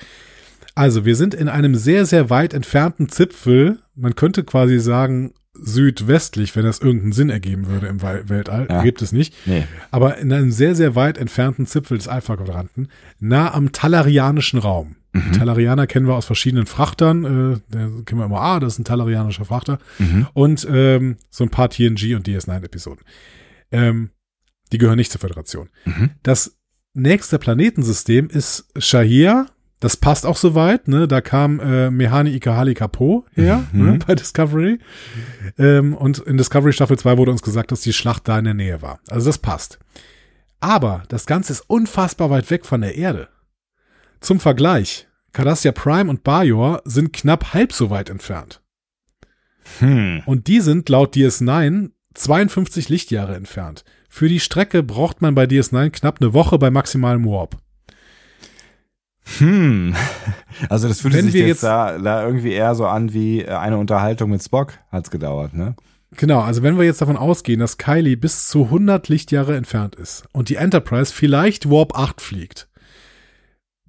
Also, 0.75 1.05
wir 1.05 1.15
sind 1.15 1.35
in 1.35 1.49
einem 1.49 1.75
sehr, 1.75 2.07
sehr 2.07 2.31
weit 2.31 2.55
entfernten 2.55 3.09
Zipfel. 3.09 3.79
Man 3.95 4.17
könnte 4.17 4.43
quasi 4.43 4.81
sagen, 4.81 5.35
südwestlich, 5.55 6.57
wenn 6.57 6.65
das 6.65 6.81
irgendeinen 6.81 7.13
Sinn 7.13 7.31
ergeben 7.31 7.67
würde 7.69 7.87
im 7.87 8.03
Weltall. 8.03 8.67
Ja. 8.69 8.83
Gibt 8.83 9.03
es 9.03 9.13
nicht. 9.13 9.35
Nee. 9.47 9.67
Aber 9.91 10.19
in 10.19 10.33
einem 10.33 10.51
sehr, 10.51 10.75
sehr 10.75 10.95
weit 10.95 11.17
entfernten 11.17 11.67
Zipfel 11.67 11.97
des 11.97 12.09
Alpha-Quadranten, 12.09 12.89
nah 13.21 13.55
am 13.55 13.73
Talarianischen 13.73 14.59
Raum. 14.59 14.97
Mhm. 15.15 15.33
Talarianer 15.33 15.87
kennen 15.87 16.07
wir 16.07 16.15
aus 16.15 16.27
verschiedenen 16.27 16.67
Frachtern. 16.67 17.25
Äh, 17.25 17.61
da 17.71 17.79
kennen 18.05 18.21
wir 18.21 18.25
immer, 18.27 18.41
ah, 18.41 18.61
das 18.61 18.75
ist 18.75 18.79
ein 18.81 18.85
Talarianischer 18.85 19.45
Frachter. 19.47 19.79
Mhm. 19.99 20.27
Und 20.35 20.67
ähm, 20.71 21.17
so 21.31 21.45
ein 21.45 21.51
paar 21.51 21.71
TNG 21.71 22.15
und 22.17 22.27
DS9-Episoden. 22.29 23.05
Ähm, 23.71 24.11
die 24.73 24.79
gehören 24.79 24.97
nicht 24.97 25.13
zur 25.13 25.21
Föderation. 25.21 25.69
Mhm. 25.85 26.11
Das 26.23 26.57
nächste 26.95 27.39
Planetensystem 27.39 28.29
ist 28.29 28.67
Shahir. 28.77 29.47
Das 29.81 29.97
passt 29.97 30.25
auch 30.27 30.37
soweit, 30.37 30.89
ne? 30.89 31.07
Da 31.07 31.21
kam 31.21 31.61
äh, 31.61 31.91
Mehani 31.91 32.31
Ikahali 32.31 32.75
Kapo 32.75 33.25
her 33.35 33.65
Mhm. 33.73 33.85
ne? 33.85 33.99
bei 34.07 34.15
Discovery. 34.15 34.79
Ähm, 35.59 35.95
und 35.95 36.19
in 36.19 36.37
Discovery 36.39 36.73
Staffel 36.73 36.99
2 36.99 37.19
wurde 37.19 37.31
uns 37.33 37.43
gesagt, 37.43 37.71
dass 37.71 37.83
die 37.83 37.93
Schlacht 37.93 38.27
da 38.29 38.39
in 38.39 38.45
der 38.47 38.55
Nähe 38.55 38.83
war. 38.83 39.01
Also 39.11 39.29
das 39.29 39.39
passt. 39.39 39.79
Aber 40.61 41.03
das 41.09 41.27
Ganze 41.27 41.53
ist 41.53 41.61
unfassbar 41.69 42.31
weit 42.31 42.51
weg 42.51 42.65
von 42.65 42.81
der 42.81 42.97
Erde. 42.97 43.29
Zum 44.25 44.41
Vergleich, 44.41 45.07
Cardassia 45.35 45.71
Prime 45.73 46.09
und 46.09 46.25
Bajor 46.25 46.81
sind 46.87 47.13
knapp 47.13 47.53
halb 47.53 47.75
so 47.75 47.91
weit 47.91 48.09
entfernt. 48.09 48.63
Hm. 49.81 50.23
Und 50.25 50.47
die 50.47 50.61
sind 50.63 50.89
laut 50.89 51.15
DS9 51.15 51.91
52 52.15 52.89
Lichtjahre 52.89 53.35
entfernt. 53.35 53.85
Für 54.09 54.31
die 54.31 54.41
Strecke 54.41 54.83
braucht 54.83 55.21
man 55.21 55.35
bei 55.35 55.45
DS9 55.45 55.91
knapp 55.91 56.23
eine 56.23 56.33
Woche 56.33 56.57
bei 56.59 56.71
maximalem 56.71 57.27
Warp. 57.27 57.59
Hm. 59.37 59.95
Also 60.71 60.89
das 60.89 61.03
fühlte 61.03 61.19
Wenn 61.19 61.27
sich 61.27 61.35
jetzt, 61.35 61.49
jetzt- 61.49 61.63
da, 61.65 61.99
da 61.99 62.25
irgendwie 62.25 62.53
eher 62.53 62.75
so 62.75 62.87
an 62.87 63.13
wie 63.13 63.43
äh, 63.43 63.49
eine 63.51 63.77
Unterhaltung 63.77 64.31
mit 64.31 64.43
Spock 64.43 64.73
hat's 64.91 65.11
gedauert, 65.11 65.53
ne? 65.53 65.77
Genau, 66.13 66.41
also 66.41 66.63
wenn 66.63 66.79
wir 66.79 66.85
jetzt 66.87 67.03
davon 67.03 67.19
ausgehen, 67.19 67.61
dass 67.61 67.77
Kylie 67.77 68.17
bis 68.17 68.49
zu 68.49 68.65
100 68.65 69.07
Lichtjahre 69.11 69.55
entfernt 69.55 69.97
ist 69.97 70.25
und 70.33 70.49
die 70.49 70.55
Enterprise 70.57 71.13
vielleicht 71.13 71.69
Warp 71.69 71.99
8 71.99 72.23
fliegt, 72.23 72.69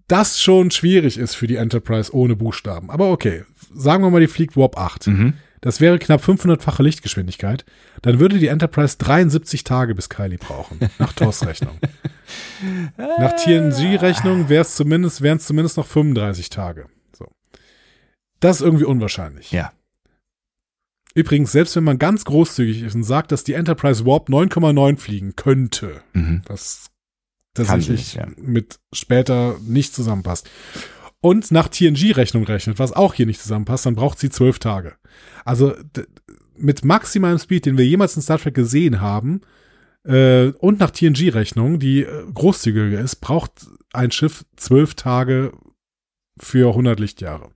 das 0.08 0.40
schon 0.40 0.72
schwierig 0.72 1.18
ist 1.18 1.36
für 1.36 1.48
die 1.48 1.56
Enterprise 1.56 2.14
ohne 2.14 2.36
Buchstaben. 2.36 2.90
Aber 2.92 3.12
okay, 3.12 3.44
sagen 3.74 4.04
wir 4.04 4.10
mal, 4.12 4.22
die 4.22 4.28
fliegt 4.28 4.56
Warp 4.56 4.78
8. 4.78 5.08
Mhm. 5.08 5.34
Das 5.62 5.82
wäre 5.82 5.98
knapp 5.98 6.22
500-fache 6.24 6.84
Lichtgeschwindigkeit. 6.84 7.66
Dann 8.04 8.20
würde 8.20 8.38
die 8.38 8.48
Enterprise 8.48 8.98
73 9.00 9.64
Tage 9.64 9.96
bis 9.96 10.10
Kylie 10.10 10.38
brauchen, 10.38 10.78
nach 11.00 11.14
TOS-Rechnung. 11.14 11.80
nach 12.98 13.34
TNG-Rechnung 13.36 14.48
wäre 14.48 14.62
es 14.62 14.76
zumindest, 14.76 15.22
wären 15.22 15.38
es 15.38 15.48
zumindest 15.48 15.78
noch 15.78 15.88
35 15.88 16.52
Tage. 16.52 16.86
So. 17.18 17.28
Das 18.40 18.58
ist 18.58 18.62
irgendwie 18.62 18.86
unwahrscheinlich. 18.86 19.52
Ja. 19.52 19.72
Übrigens, 21.16 21.52
selbst 21.54 21.76
wenn 21.78 21.84
man 21.86 21.98
ganz 21.98 22.26
großzügig 22.26 22.84
ist 22.84 22.94
und 22.94 23.04
sagt, 23.04 23.32
dass 23.32 23.44
die 23.44 23.54
Enterprise 23.54 24.06
Warp 24.06 24.30
9,9 24.30 24.98
fliegen 24.98 25.36
könnte, 25.36 26.02
Mhm. 26.14 26.44
was 26.46 26.92
tatsächlich 27.56 27.90
nicht, 27.90 28.16
ja. 28.16 28.28
mit 28.38 28.80
später 28.94 29.58
nicht 29.66 29.94
zusammenpasst. 29.94 30.50
Und 31.22 31.52
nach 31.52 31.70
TNG-Rechnung 31.70 32.44
rechnet, 32.44 32.78
was 32.78 32.94
auch 32.94 33.16
hier 33.16 33.26
nicht 33.26 33.42
zusammenpasst, 33.42 33.86
dann 33.86 33.96
braucht 33.96 34.20
sie 34.20 34.30
zwölf 34.30 34.60
Tage. 34.60 34.94
Also 35.44 35.74
mit 36.56 36.86
maximalem 36.86 37.40
Speed, 37.40 37.66
den 37.66 37.78
wir 37.78 37.86
jemals 37.86 38.16
in 38.16 38.22
Star 38.22 38.38
Trek 38.38 38.54
gesehen 38.54 39.02
haben, 39.02 39.42
äh, 40.06 40.52
und 40.60 40.80
nach 40.80 40.92
TNG-Rechnung, 40.92 41.80
die 41.80 42.04
äh, 42.04 42.26
großzügiger 42.32 43.00
ist, 43.00 43.18
braucht 43.18 43.66
ein 43.92 44.12
Schiff 44.12 44.46
zwölf 44.56 44.94
Tage 44.94 45.52
für 46.38 46.70
100 46.70 47.00
Lichtjahre. 47.00 47.50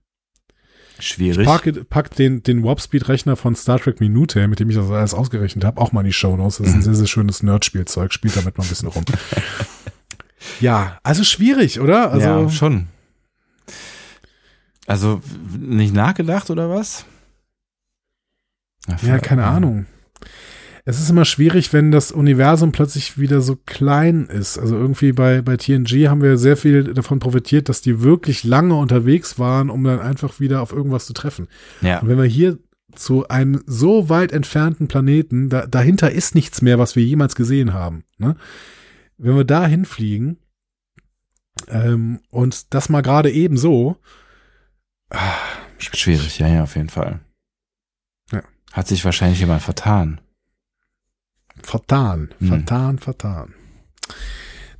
Schwierig. 0.98 1.46
Pack, 1.46 1.88
pack 1.88 2.14
den, 2.16 2.42
den 2.42 2.62
Warp-Speed-Rechner 2.62 3.36
von 3.36 3.54
Star 3.54 3.78
Trek 3.78 4.00
Minute, 4.00 4.46
mit 4.48 4.60
dem 4.60 4.68
ich 4.68 4.76
das 4.76 4.90
alles 4.90 5.14
ausgerechnet 5.14 5.64
habe, 5.64 5.80
auch 5.80 5.92
mal 5.92 6.00
in 6.00 6.06
die 6.06 6.12
Show 6.12 6.36
Notes. 6.36 6.58
Das 6.58 6.68
ist 6.68 6.74
ein 6.74 6.82
sehr, 6.82 6.94
sehr 6.94 7.06
schönes 7.06 7.42
Nerd-Spielzeug. 7.42 8.12
Spielt 8.12 8.36
damit 8.36 8.58
mal 8.58 8.64
ein 8.64 8.68
bisschen 8.68 8.88
rum. 8.88 9.04
ja, 10.60 10.98
also 11.02 11.24
schwierig, 11.24 11.80
oder? 11.80 12.12
Also, 12.12 12.28
ja, 12.28 12.48
schon. 12.48 12.88
Also 14.86 15.20
nicht 15.58 15.94
nachgedacht 15.94 16.50
oder 16.50 16.68
was? 16.68 17.04
Ja, 19.02 19.18
keine 19.18 19.44
Ahnung. 19.44 19.86
Es 20.84 20.98
ist 20.98 21.10
immer 21.10 21.24
schwierig, 21.24 21.72
wenn 21.72 21.92
das 21.92 22.10
Universum 22.10 22.72
plötzlich 22.72 23.18
wieder 23.18 23.40
so 23.42 23.56
klein 23.66 24.26
ist. 24.26 24.58
Also 24.58 24.76
irgendwie 24.76 25.12
bei, 25.12 25.42
bei 25.42 25.56
TNG 25.56 26.08
haben 26.08 26.22
wir 26.22 26.36
sehr 26.36 26.56
viel 26.56 26.94
davon 26.94 27.18
profitiert, 27.18 27.68
dass 27.68 27.82
die 27.82 28.02
wirklich 28.02 28.42
lange 28.42 28.74
unterwegs 28.74 29.38
waren, 29.38 29.70
um 29.70 29.84
dann 29.84 30.00
einfach 30.00 30.40
wieder 30.40 30.62
auf 30.62 30.72
irgendwas 30.72 31.06
zu 31.06 31.12
treffen. 31.12 31.48
Ja. 31.82 32.00
Und 32.00 32.08
wenn 32.08 32.18
wir 32.18 32.24
hier 32.24 32.58
zu 32.94 33.28
einem 33.28 33.62
so 33.66 34.08
weit 34.08 34.32
entfernten 34.32 34.88
Planeten, 34.88 35.48
da, 35.48 35.66
dahinter 35.66 36.10
ist 36.10 36.34
nichts 36.34 36.62
mehr, 36.62 36.78
was 36.78 36.96
wir 36.96 37.04
jemals 37.04 37.36
gesehen 37.36 37.72
haben. 37.72 38.02
Ne? 38.18 38.36
Wenn 39.22 39.36
wir 39.36 39.44
da 39.44 39.66
hinfliegen 39.66 40.38
ähm, 41.68 42.20
und 42.30 42.72
das 42.74 42.88
mal 42.88 43.02
gerade 43.02 43.30
eben 43.30 43.56
so, 43.56 43.96
ah, 45.10 45.36
Schwierig, 45.78 46.38
ja, 46.38 46.46
ja, 46.48 46.62
auf 46.62 46.76
jeden 46.76 46.90
Fall. 46.90 47.20
Ja. 48.32 48.42
Hat 48.72 48.86
sich 48.86 49.04
wahrscheinlich 49.04 49.40
jemand 49.40 49.62
vertan. 49.62 50.20
Vertan, 51.62 52.34
Hm. 52.38 52.48
vertan, 52.48 52.98
vertan. 52.98 53.54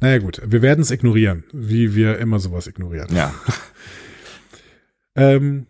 Naja 0.01 0.19
gut, 0.19 0.41
wir 0.45 0.63
werden 0.63 0.81
es 0.81 0.91
ignorieren, 0.91 1.45
wie 1.53 1.95
wir 1.95 2.19
immer 2.19 2.39
sowas 2.39 2.67
ignorieren. 2.67 3.15
Ja. 3.15 3.35
Ähm, 5.17 5.67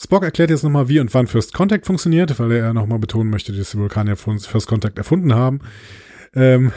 Spock 0.00 0.24
erklärt 0.24 0.48
jetzt 0.48 0.64
nochmal, 0.64 0.88
wie 0.88 0.98
und 0.98 1.12
wann 1.12 1.26
First 1.26 1.52
Contact 1.52 1.84
funktioniert, 1.84 2.38
weil 2.38 2.52
er 2.52 2.72
nochmal 2.72 2.98
betonen 2.98 3.28
möchte, 3.28 3.52
dass 3.52 3.72
die 3.72 3.78
Vulkanier 3.78 4.16
First 4.16 4.66
Contact 4.66 4.96
erfunden 4.96 5.34
haben. 5.34 5.60
Ähm, 6.34 6.72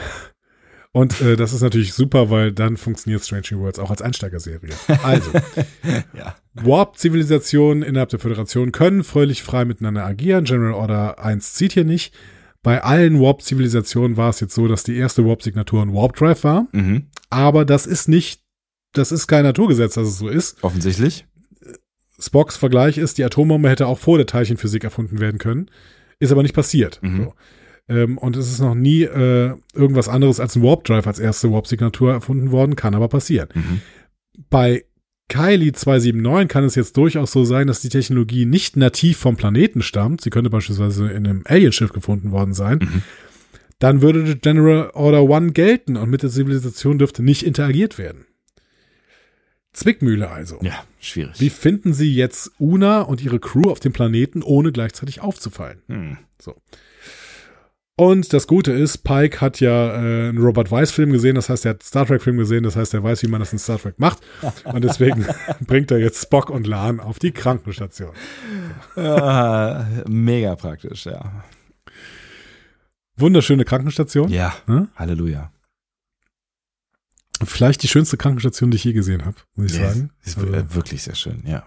und 0.94 1.20
äh, 1.20 1.34
das 1.34 1.52
ist 1.52 1.60
natürlich 1.60 1.92
super, 1.92 2.30
weil 2.30 2.52
dann 2.52 2.76
funktioniert 2.76 3.24
Strange 3.24 3.46
New 3.50 3.58
Worlds 3.62 3.80
auch 3.80 3.90
als 3.90 4.00
Einsteigerserie. 4.00 4.70
Also, 5.02 5.28
ja. 6.16 6.36
Warp-Zivilisationen 6.54 7.82
innerhalb 7.82 8.10
der 8.10 8.20
Föderation 8.20 8.70
können 8.70 9.02
fröhlich 9.02 9.42
frei 9.42 9.64
miteinander 9.64 10.06
agieren. 10.06 10.44
General 10.44 10.74
Order 10.74 11.18
1 11.18 11.54
zieht 11.54 11.72
hier 11.72 11.84
nicht. 11.84 12.14
Bei 12.62 12.84
allen 12.84 13.20
Warp-Zivilisationen 13.20 14.16
war 14.16 14.30
es 14.30 14.38
jetzt 14.38 14.54
so, 14.54 14.68
dass 14.68 14.84
die 14.84 14.96
erste 14.96 15.26
Warp-Signatur 15.26 15.82
ein 15.82 15.92
Warp-Drive 15.92 16.44
war. 16.44 16.68
Mhm. 16.70 17.08
Aber 17.28 17.64
das 17.64 17.86
ist 17.86 18.08
nicht, 18.08 18.42
das 18.92 19.10
ist 19.10 19.26
kein 19.26 19.42
Naturgesetz, 19.42 19.94
dass 19.94 20.06
es 20.06 20.18
so 20.18 20.28
ist. 20.28 20.62
Offensichtlich. 20.62 21.26
Spocks 22.20 22.56
Vergleich 22.56 22.98
ist, 22.98 23.18
die 23.18 23.24
Atombombe 23.24 23.68
hätte 23.68 23.88
auch 23.88 23.98
vor 23.98 24.16
der 24.16 24.28
Teilchenphysik 24.28 24.84
erfunden 24.84 25.18
werden 25.18 25.38
können. 25.38 25.72
Ist 26.20 26.30
aber 26.30 26.44
nicht 26.44 26.54
passiert. 26.54 27.00
Mhm. 27.02 27.24
So. 27.24 27.34
Ähm, 27.88 28.18
und 28.18 28.36
es 28.36 28.50
ist 28.50 28.60
noch 28.60 28.74
nie 28.74 29.02
äh, 29.02 29.54
irgendwas 29.74 30.08
anderes 30.08 30.40
als 30.40 30.56
ein 30.56 30.62
Warp 30.62 30.84
Drive 30.84 31.06
als 31.06 31.18
erste 31.18 31.52
Warp-Signatur 31.52 32.12
erfunden 32.12 32.50
worden, 32.50 32.76
kann 32.76 32.94
aber 32.94 33.08
passieren. 33.08 33.48
Mhm. 33.54 33.80
Bei 34.48 34.84
Kylie 35.28 35.72
279 35.72 36.48
kann 36.48 36.64
es 36.64 36.74
jetzt 36.74 36.96
durchaus 36.96 37.32
so 37.32 37.44
sein, 37.44 37.66
dass 37.66 37.80
die 37.80 37.88
Technologie 37.88 38.46
nicht 38.46 38.76
nativ 38.76 39.18
vom 39.18 39.36
Planeten 39.36 39.82
stammt. 39.82 40.20
Sie 40.20 40.30
könnte 40.30 40.50
beispielsweise 40.50 41.08
in 41.08 41.26
einem 41.26 41.42
Alienschiff 41.46 41.92
gefunden 41.92 42.30
worden 42.30 42.54
sein. 42.54 42.78
Mhm. 42.82 43.02
Dann 43.78 44.02
würde 44.02 44.36
General 44.36 44.90
Order 44.94 45.24
One 45.24 45.52
gelten 45.52 45.96
und 45.96 46.10
mit 46.10 46.22
der 46.22 46.30
Zivilisation 46.30 46.98
dürfte 46.98 47.22
nicht 47.22 47.42
interagiert 47.42 47.98
werden. 47.98 48.26
Zwickmühle 49.72 50.30
also. 50.30 50.60
Ja, 50.62 50.84
schwierig. 51.00 51.40
Wie 51.40 51.50
finden 51.50 51.92
Sie 51.92 52.14
jetzt 52.14 52.52
Una 52.58 53.00
und 53.02 53.22
ihre 53.22 53.40
Crew 53.40 53.70
auf 53.70 53.80
dem 53.80 53.92
Planeten, 53.92 54.42
ohne 54.42 54.70
gleichzeitig 54.70 55.20
aufzufallen? 55.20 55.82
Hm. 55.88 56.18
Und 57.96 58.32
das 58.32 58.48
Gute 58.48 58.72
ist, 58.72 58.98
Pike 59.04 59.40
hat 59.40 59.60
ja 59.60 59.92
äh, 59.94 60.28
einen 60.28 60.38
Robert 60.38 60.68
Weiss-Film 60.70 61.12
gesehen, 61.12 61.36
das 61.36 61.48
heißt, 61.48 61.64
er 61.64 61.70
hat 61.70 61.76
einen 61.80 61.86
Star 61.86 62.04
Trek-Film 62.06 62.36
gesehen, 62.38 62.64
das 62.64 62.74
heißt, 62.74 62.92
er 62.92 63.04
weiß, 63.04 63.22
wie 63.22 63.28
man 63.28 63.38
das 63.38 63.52
in 63.52 63.58
Star 63.60 63.78
Trek 63.78 64.00
macht. 64.00 64.18
Und 64.64 64.82
deswegen 64.82 65.24
bringt 65.66 65.92
er 65.92 65.98
jetzt 65.98 66.20
Spock 66.22 66.50
und 66.50 66.66
Lan 66.66 66.98
auf 66.98 67.20
die 67.20 67.30
Krankenstation. 67.30 68.10
Ah, 68.96 69.86
mega 70.08 70.56
praktisch, 70.56 71.06
ja. 71.06 71.44
Wunderschöne 73.16 73.64
Krankenstation. 73.64 74.28
Ja, 74.28 74.54
Hm? 74.66 74.88
Halleluja. 74.96 75.52
Vielleicht 77.44 77.82
die 77.84 77.88
schönste 77.88 78.16
Krankenstation, 78.16 78.70
die 78.72 78.76
ich 78.76 78.84
je 78.84 78.92
gesehen 78.92 79.24
habe, 79.24 79.36
muss 79.54 79.72
ich 79.72 79.78
Ja, 79.78 79.88
sagen. 79.90 80.10
Ist 80.24 80.38
Also, 80.38 80.52
äh, 80.52 80.74
wirklich 80.74 81.02
sehr 81.02 81.14
schön, 81.14 81.42
ja. 81.46 81.64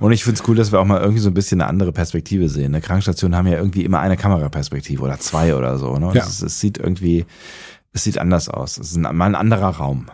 Und 0.00 0.12
ich 0.12 0.24
finde 0.24 0.40
es 0.40 0.48
cool, 0.48 0.56
dass 0.56 0.72
wir 0.72 0.80
auch 0.80 0.84
mal 0.84 1.00
irgendwie 1.00 1.20
so 1.20 1.30
ein 1.30 1.34
bisschen 1.34 1.60
eine 1.60 1.68
andere 1.70 1.92
Perspektive 1.92 2.48
sehen. 2.48 2.72
Ne? 2.72 2.80
Krankenstationen 2.80 3.36
haben 3.36 3.46
ja 3.46 3.56
irgendwie 3.58 3.84
immer 3.84 4.00
eine 4.00 4.16
Kameraperspektive 4.16 5.02
oder 5.02 5.18
zwei 5.18 5.54
oder 5.54 5.78
so. 5.78 5.96
Ne? 5.98 6.10
Ja. 6.14 6.22
Es, 6.24 6.42
es 6.42 6.60
sieht 6.60 6.78
irgendwie, 6.78 7.26
es 7.92 8.04
sieht 8.04 8.18
anders 8.18 8.48
aus. 8.48 8.78
Es 8.78 8.90
ist 8.90 8.96
ein, 8.96 9.16
mal 9.16 9.26
ein 9.26 9.34
anderer 9.34 9.68
Raum. 9.76 10.06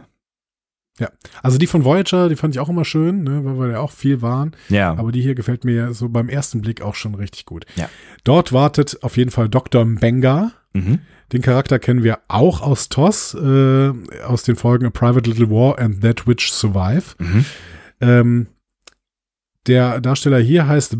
ja. 0.99 1.09
Also 1.43 1.59
die 1.59 1.66
von 1.66 1.85
Voyager, 1.85 2.28
die 2.28 2.37
fand 2.37 2.55
ich 2.55 2.61
auch 2.61 2.69
immer 2.69 2.85
schön, 2.85 3.23
ne, 3.23 3.45
weil 3.45 3.59
wir 3.59 3.70
ja 3.73 3.81
auch 3.81 3.91
viel 3.93 4.23
waren. 4.23 4.57
Ja. 4.69 4.93
Aber 4.97 5.12
die 5.12 5.20
hier 5.20 5.35
gefällt 5.35 5.65
mir 5.65 5.74
ja 5.74 5.93
so 5.93 6.09
beim 6.09 6.28
ersten 6.28 6.61
Blick 6.62 6.81
auch 6.83 6.95
schon 6.95 7.15
richtig 7.15 7.45
gut. 7.45 7.66
Ja. 7.77 7.89
Dort 8.24 8.53
wartet 8.53 9.03
auf 9.03 9.16
jeden 9.16 9.31
Fall 9.31 9.49
Dr. 9.49 9.85
Mbenga. 9.85 10.53
mhm. 10.73 11.01
Den 11.33 11.43
Charakter 11.43 11.81
kennen 11.81 12.05
wir 12.05 12.20
auch 12.28 12.61
aus 12.62 12.89
TOS, 12.89 13.35
äh, 13.35 13.93
aus 14.24 14.45
den 14.45 14.55
Folgen 14.55 14.87
A 14.87 14.91
Private 14.91 15.28
Little 15.28 15.51
War 15.51 15.77
and 15.77 16.01
That 16.01 16.28
Which 16.28 16.53
Survive. 16.53 17.16
Mhm. 17.19 17.45
Ähm, 18.01 18.47
der 19.66 20.01
Darsteller 20.01 20.38
hier 20.38 20.66
heißt 20.66 20.97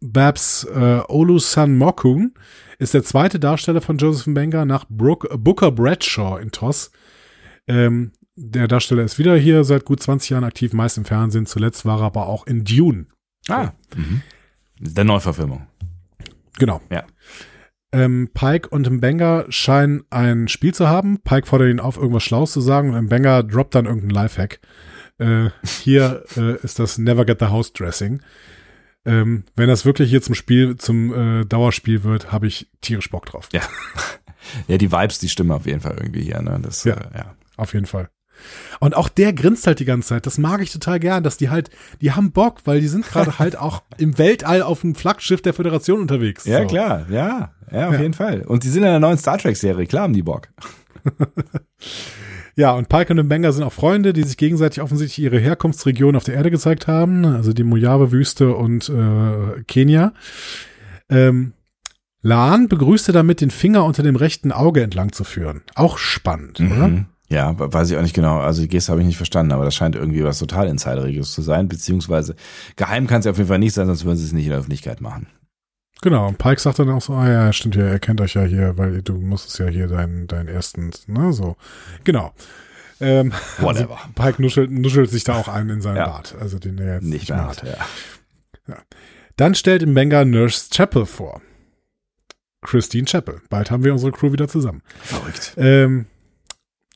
Babs 0.00 0.64
äh, 0.64 1.00
Olusan 1.08 1.76
Mokun, 1.76 2.34
ist 2.78 2.94
der 2.94 3.04
zweite 3.04 3.38
Darsteller 3.38 3.80
von 3.80 3.98
Joseph 3.98 4.26
Mbenga 4.26 4.64
nach 4.64 4.84
Brooke, 4.88 5.38
Booker 5.38 5.70
Bradshaw 5.70 6.38
in 6.38 6.50
TOS. 6.50 6.90
Ähm, 7.68 8.12
der 8.34 8.66
Darsteller 8.66 9.04
ist 9.04 9.18
wieder 9.18 9.36
hier 9.36 9.62
seit 9.64 9.84
gut 9.84 10.02
20 10.02 10.30
Jahren 10.30 10.44
aktiv, 10.44 10.72
meist 10.72 10.98
im 10.98 11.04
Fernsehen. 11.04 11.46
Zuletzt 11.46 11.84
war 11.84 12.00
er 12.00 12.06
aber 12.06 12.26
auch 12.26 12.46
in 12.46 12.64
Dune. 12.64 13.06
Ah. 13.48 13.72
Mhm. 13.94 14.22
Der 14.80 15.04
Neuverfilmung. 15.04 15.66
Genau. 16.58 16.80
Ja. 16.90 17.04
Ähm, 17.92 18.30
Pike 18.32 18.68
und 18.70 18.90
Mbenga 18.90 19.44
scheinen 19.50 20.02
ein 20.10 20.48
Spiel 20.48 20.74
zu 20.74 20.88
haben. 20.88 21.18
Pike 21.22 21.46
fordert 21.46 21.70
ihn 21.70 21.80
auf, 21.80 21.98
irgendwas 21.98 22.24
Schlaues 22.24 22.52
zu 22.52 22.60
sagen 22.60 22.94
und 22.94 23.04
Mbenga 23.04 23.42
droppt 23.42 23.74
dann 23.74 23.84
irgendeinen 23.84 24.10
Lifehack. 24.10 24.60
Äh, 25.22 25.50
hier 25.66 26.24
äh, 26.36 26.56
ist 26.62 26.78
das 26.78 26.98
Never 26.98 27.24
Get 27.24 27.38
the 27.40 27.46
House 27.46 27.72
Dressing. 27.72 28.20
Ähm, 29.04 29.44
wenn 29.56 29.68
das 29.68 29.84
wirklich 29.84 30.10
hier 30.10 30.22
zum 30.22 30.34
Spiel, 30.34 30.76
zum 30.76 31.40
äh, 31.40 31.44
Dauerspiel 31.44 32.04
wird, 32.04 32.30
habe 32.32 32.46
ich 32.46 32.68
tierisch 32.82 33.10
Bock 33.10 33.26
drauf. 33.26 33.48
Ja. 33.52 33.62
Ja, 34.66 34.76
die 34.76 34.90
Vibes, 34.90 35.20
die 35.20 35.28
stimmen 35.28 35.52
auf 35.52 35.66
jeden 35.66 35.80
Fall 35.80 35.94
irgendwie 35.98 36.22
hier. 36.24 36.42
Ne? 36.42 36.58
Das, 36.60 36.82
Ja. 36.82 36.94
Äh, 36.94 37.18
ja. 37.18 37.34
Auf 37.56 37.74
jeden 37.74 37.86
Fall. 37.86 38.08
Und 38.80 38.96
auch 38.96 39.08
der 39.08 39.32
grinst 39.32 39.68
halt 39.68 39.78
die 39.78 39.84
ganze 39.84 40.08
Zeit. 40.08 40.26
Das 40.26 40.36
mag 40.36 40.60
ich 40.60 40.72
total 40.72 40.98
gern, 40.98 41.22
dass 41.22 41.36
die 41.36 41.48
halt, 41.48 41.70
die 42.00 42.10
haben 42.10 42.32
Bock, 42.32 42.58
weil 42.64 42.80
die 42.80 42.88
sind 42.88 43.06
gerade 43.06 43.38
halt 43.38 43.56
auch 43.56 43.82
im 43.98 44.18
Weltall 44.18 44.62
auf 44.62 44.80
dem 44.80 44.96
Flaggschiff 44.96 45.40
der 45.42 45.54
Föderation 45.54 46.00
unterwegs. 46.00 46.44
Ja, 46.44 46.62
So. 46.62 46.66
klar, 46.66 47.06
ja, 47.08 47.54
ja, 47.70 47.86
auf 47.86 47.94
Ja. 47.94 48.00
jeden 48.00 48.14
Fall. 48.14 48.42
Und 48.42 48.64
die 48.64 48.68
sind 48.68 48.82
in 48.82 48.88
der 48.90 48.98
neuen 48.98 49.16
Star 49.16 49.38
Trek-Serie, 49.38 49.86
klar 49.86 50.02
haben 50.02 50.12
die 50.12 50.24
Bock. 50.24 50.48
Ja, 52.54 52.72
und 52.72 52.88
Pike 52.88 53.12
und 53.14 53.24
Mbenga 53.24 53.50
sind 53.52 53.64
auch 53.64 53.72
Freunde, 53.72 54.12
die 54.12 54.22
sich 54.24 54.36
gegenseitig 54.36 54.82
offensichtlich 54.82 55.24
ihre 55.24 55.38
Herkunftsregion 55.38 56.16
auf 56.16 56.24
der 56.24 56.34
Erde 56.34 56.50
gezeigt 56.50 56.86
haben, 56.86 57.24
also 57.24 57.52
die 57.52 57.64
Mojave-Wüste 57.64 58.54
und 58.54 58.88
äh, 58.90 59.62
Kenia. 59.66 60.12
Ähm, 61.08 61.54
Lan 62.24 62.68
begrüßte 62.68 63.10
damit, 63.10 63.40
den 63.40 63.50
Finger 63.50 63.84
unter 63.84 64.02
dem 64.04 64.14
rechten 64.14 64.52
Auge 64.52 64.82
entlang 64.82 65.12
zu 65.12 65.24
führen. 65.24 65.62
Auch 65.74 65.98
spannend, 65.98 66.60
oder? 66.60 66.88
Mhm. 66.88 67.06
Ja, 67.28 67.58
we- 67.58 67.72
weiß 67.72 67.90
ich 67.90 67.96
auch 67.96 68.02
nicht 68.02 68.14
genau. 68.14 68.38
Also 68.38 68.62
die 68.62 68.68
Geste 68.68 68.92
habe 68.92 69.00
ich 69.00 69.06
nicht 69.08 69.16
verstanden, 69.16 69.50
aber 69.52 69.64
das 69.64 69.74
scheint 69.74 69.96
irgendwie 69.96 70.22
was 70.22 70.38
total 70.38 70.68
Insideriges 70.68 71.32
zu 71.32 71.42
sein, 71.42 71.66
beziehungsweise 71.66 72.36
geheim 72.76 73.06
kann 73.08 73.20
es 73.20 73.24
ja 73.24 73.32
auf 73.32 73.38
jeden 73.38 73.48
Fall 73.48 73.58
nicht 73.58 73.72
sein, 73.72 73.86
sonst 73.86 74.04
würden 74.04 74.18
sie 74.18 74.24
es 74.26 74.32
nicht 74.32 74.44
in 74.44 74.50
der 74.50 74.58
Öffentlichkeit 74.60 75.00
machen. 75.00 75.26
Genau, 76.02 76.28
und 76.28 76.36
Pike 76.36 76.60
sagt 76.60 76.78
dann 76.80 76.90
auch 76.90 77.00
so, 77.00 77.14
ah 77.14 77.28
ja, 77.28 77.52
stimmt 77.52 77.76
ja, 77.76 77.84
er 77.84 77.98
kennt 78.00 78.20
euch 78.20 78.34
ja 78.34 78.42
hier, 78.42 78.76
weil 78.76 79.00
du 79.02 79.14
musstest 79.14 79.58
ja 79.58 79.66
hier 79.68 79.86
deinen 79.88 80.26
deinen 80.26 80.48
ersten, 80.48 80.90
ne, 81.06 81.32
so. 81.32 81.56
Genau. 82.04 82.32
Ähm, 83.00 83.32
Whatever. 83.58 83.96
Also 83.96 84.08
Pike 84.14 84.42
nuschelt, 84.42 84.70
nuschelt 84.70 85.10
sich 85.10 85.24
da 85.24 85.34
auch 85.36 85.48
ein 85.48 85.68
in 85.70 85.80
seinen 85.80 85.96
Ja. 85.96 86.06
Bart, 86.06 86.34
also 86.38 86.58
den 86.58 86.76
er 86.78 86.94
jetzt 86.96 87.04
Nicht 87.04 87.12
nicht 87.22 87.30
mehr 87.30 87.46
hat. 87.48 87.62
hat, 87.62 87.78
ja. 88.68 88.76
Dann 89.36 89.54
stellt 89.54 89.86
Mbenga 89.86 90.24
Nurse 90.24 90.68
Chapel 90.70 91.06
vor. 91.06 91.40
Christine 92.62 93.06
Chapel. 93.06 93.40
Bald 93.48 93.70
haben 93.70 93.82
wir 93.82 93.92
unsere 93.92 94.12
Crew 94.12 94.32
wieder 94.32 94.46
zusammen. 94.46 94.82
Verrückt. 95.02 95.54
Ähm, 95.56 96.06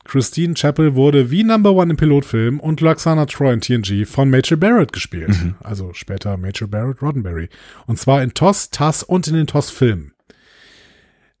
Christine 0.07 0.53
Chapel 0.53 0.95
wurde 0.95 1.29
wie 1.31 1.43
Number 1.43 1.73
One 1.73 1.91
im 1.91 1.97
Pilotfilm 1.97 2.59
und 2.59 2.81
Luxana 2.81 3.25
Troy 3.25 3.53
in 3.53 3.61
TNG 3.61 4.07
von 4.07 4.29
Major 4.29 4.57
Barrett 4.57 4.93
gespielt. 4.93 5.29
Mhm. 5.29 5.55
Also 5.61 5.93
später 5.93 6.37
Major 6.37 6.67
Barrett 6.67 7.01
Roddenberry. 7.01 7.49
Und 7.85 7.99
zwar 7.99 8.23
in 8.23 8.33
TOS, 8.33 8.69
TAS 8.69 9.03
und 9.03 9.27
in 9.27 9.33
den 9.33 9.47
TOS-Filmen. 9.47 10.13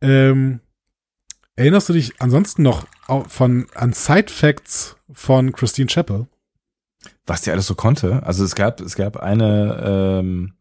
Ähm, 0.01 0.59
erinnerst 1.55 1.89
du 1.89 1.93
dich 1.93 2.13
ansonsten 2.19 2.61
noch 2.61 2.85
von, 3.27 3.67
an 3.73 3.93
Side-Facts 3.93 4.97
von 5.11 5.53
Christine 5.53 5.87
Chapel? 5.87 6.27
Was 7.25 7.41
die 7.41 7.51
alles 7.51 7.67
so 7.67 7.75
konnte. 7.75 8.21
Also 8.23 8.43
es 8.43 8.53
gab, 8.53 8.81
es 8.81 8.95
gab 8.95 9.17
eine, 9.17 10.19
ähm, 10.21 10.53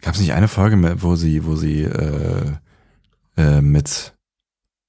gab 0.00 0.14
es 0.14 0.20
nicht 0.20 0.32
eine 0.32 0.48
Folge, 0.48 1.02
wo 1.02 1.14
sie, 1.14 1.44
wo 1.44 1.56
sie 1.56 1.82
äh, 1.82 2.52
äh, 3.36 3.60
mit 3.60 4.14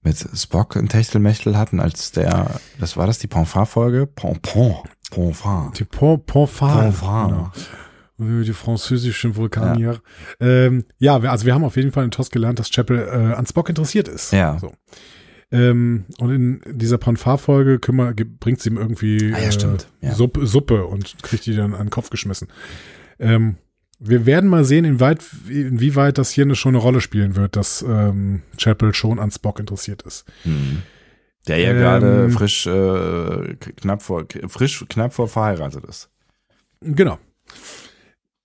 mit 0.04 0.18
Spock 0.18 0.76
ein 0.76 0.90
Techtelmechtel 0.90 1.58
hatten, 1.58 1.80
als 1.80 2.12
der, 2.12 2.60
das 2.80 2.98
war 2.98 3.08
das 3.08 3.20
die 3.20 3.28
Ponfar-Folge? 3.28 4.08
Ponpon. 4.08 4.78
Ponfar. 5.12 5.72
Die 5.78 5.84
Pont, 5.84 6.26
Pontfar. 6.26 6.84
Pontfar. 6.84 7.52
Genau. 8.18 8.44
Die 8.44 8.54
französischen 8.54 9.36
Vulkanier. 9.36 10.02
Ja, 10.40 10.48
ähm, 10.48 10.86
ja 11.00 11.18
also 11.18 11.46
wir 11.46 11.54
haben 11.54 11.64
auf 11.64 11.76
jeden 11.76 11.92
Fall 11.92 12.06
in 12.06 12.12
TOS 12.12 12.30
gelernt, 12.30 12.60
dass 12.60 12.70
Chapel 12.70 13.00
äh, 13.00 13.34
an 13.34 13.46
Spock 13.46 13.68
interessiert 13.70 14.08
ist. 14.08 14.32
Ja. 14.32 14.58
So. 14.60 14.72
Ähm, 15.52 16.06
und 16.20 16.32
in 16.32 16.62
dieser 16.68 16.98
Ponfar-Folge 16.98 17.80
bringt 17.80 18.62
sie 18.62 18.70
ihm 18.70 18.78
irgendwie 18.78 19.34
Ah 19.34 19.40
ja, 19.40 19.52
stimmt. 19.52 19.88
Ja. 20.02 20.14
Suppe, 20.14 20.46
Suppe 20.46 20.86
und 20.86 21.22
kriegt 21.24 21.46
die 21.46 21.56
dann 21.56 21.74
an 21.74 21.88
den 21.88 21.90
Kopf 21.90 22.10
geschmissen. 22.10 22.48
Ähm, 23.20 23.58
wir 24.04 24.26
werden 24.26 24.50
mal 24.50 24.66
sehen, 24.66 24.84
inwieweit, 24.84 25.20
inwieweit 25.48 26.18
das 26.18 26.32
hier 26.32 26.44
eine, 26.44 26.56
schon 26.56 26.76
eine 26.76 26.84
Rolle 26.84 27.02
spielen 27.02 27.36
wird, 27.36 27.56
dass 27.56 27.84
ähm, 27.88 28.42
Chapel 28.58 28.94
schon 28.96 29.20
an 29.20 29.30
Spock 29.32 29.60
interessiert 29.60 30.02
ist. 30.02 30.26
Mhm. 30.44 30.82
Der 31.48 31.58
ja 31.60 31.72
Ähm, 31.72 31.78
gerade 31.78 32.30
frisch, 32.32 32.66
äh, 32.68 33.56
knapp 33.78 34.02
vor, 34.02 34.26
frisch, 34.48 34.86
knapp 34.90 35.14
vor 35.14 35.28
verheiratet 35.28 35.86
ist. 35.86 36.10
Genau. 36.82 37.20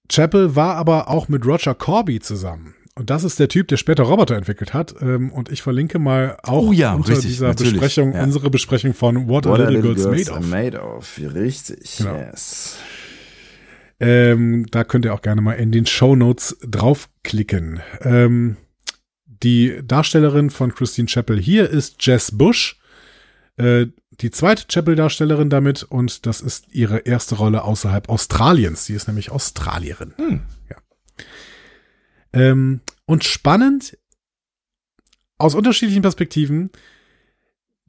Chapel 0.08 0.54
war 0.54 0.76
aber 0.76 1.08
auch 1.08 1.28
mit 1.28 1.44
Roger 1.44 1.74
Corby 1.74 2.20
zusammen. 2.20 2.74
Und 2.98 3.10
das 3.10 3.24
ist 3.24 3.38
der 3.38 3.48
Typ, 3.48 3.68
der 3.68 3.76
später 3.76 4.04
Roboter 4.04 4.36
entwickelt 4.36 4.72
hat. 4.72 4.94
Ähm, 5.02 5.30
und 5.30 5.50
ich 5.52 5.60
verlinke 5.60 5.98
mal 5.98 6.38
auch 6.42 6.68
Oh 6.68 6.72
ja, 6.72 6.94
unter 6.94 7.10
richtig, 7.10 7.26
dieser 7.28 7.48
natürlich, 7.48 7.72
Besprechung, 7.74 8.14
ja. 8.14 8.22
unsere 8.22 8.48
Besprechung 8.48 8.94
von 8.94 9.28
What, 9.28 9.46
a 9.46 9.54
Little, 9.56 9.82
Girls, 9.94 10.06
Made 10.06 10.30
are 10.32 10.40
of. 10.40 10.48
made 10.48 10.80
of. 10.80 11.20
Richtig, 11.34 11.98
Genau. 11.98 12.16
yes. 12.16 12.76
Ähm, 13.98 14.66
da 14.70 14.84
könnt 14.84 15.04
ihr 15.04 15.14
auch 15.14 15.22
gerne 15.22 15.40
mal 15.40 15.54
in 15.54 15.72
den 15.72 15.86
Show 15.86 16.16
Notes 16.16 16.56
draufklicken. 16.62 17.80
Ähm, 18.00 18.56
die 19.24 19.80
Darstellerin 19.84 20.50
von 20.50 20.74
Christine 20.74 21.08
Chapel 21.08 21.38
hier 21.38 21.70
ist 21.70 22.04
Jess 22.04 22.36
Bush. 22.36 22.78
Äh, 23.56 23.86
die 24.20 24.30
zweite 24.30 24.66
Chapel-Darstellerin 24.66 25.50
damit 25.50 25.82
und 25.82 26.26
das 26.26 26.40
ist 26.40 26.66
ihre 26.72 27.00
erste 27.00 27.36
Rolle 27.36 27.62
außerhalb 27.64 28.08
Australiens. 28.08 28.86
Sie 28.86 28.94
ist 28.94 29.08
nämlich 29.08 29.30
Australierin. 29.30 30.14
Hm. 30.16 30.42
Ja. 30.70 30.76
Ähm, 32.32 32.80
und 33.04 33.24
spannend, 33.24 33.98
aus 35.38 35.54
unterschiedlichen 35.54 36.02
Perspektiven. 36.02 36.70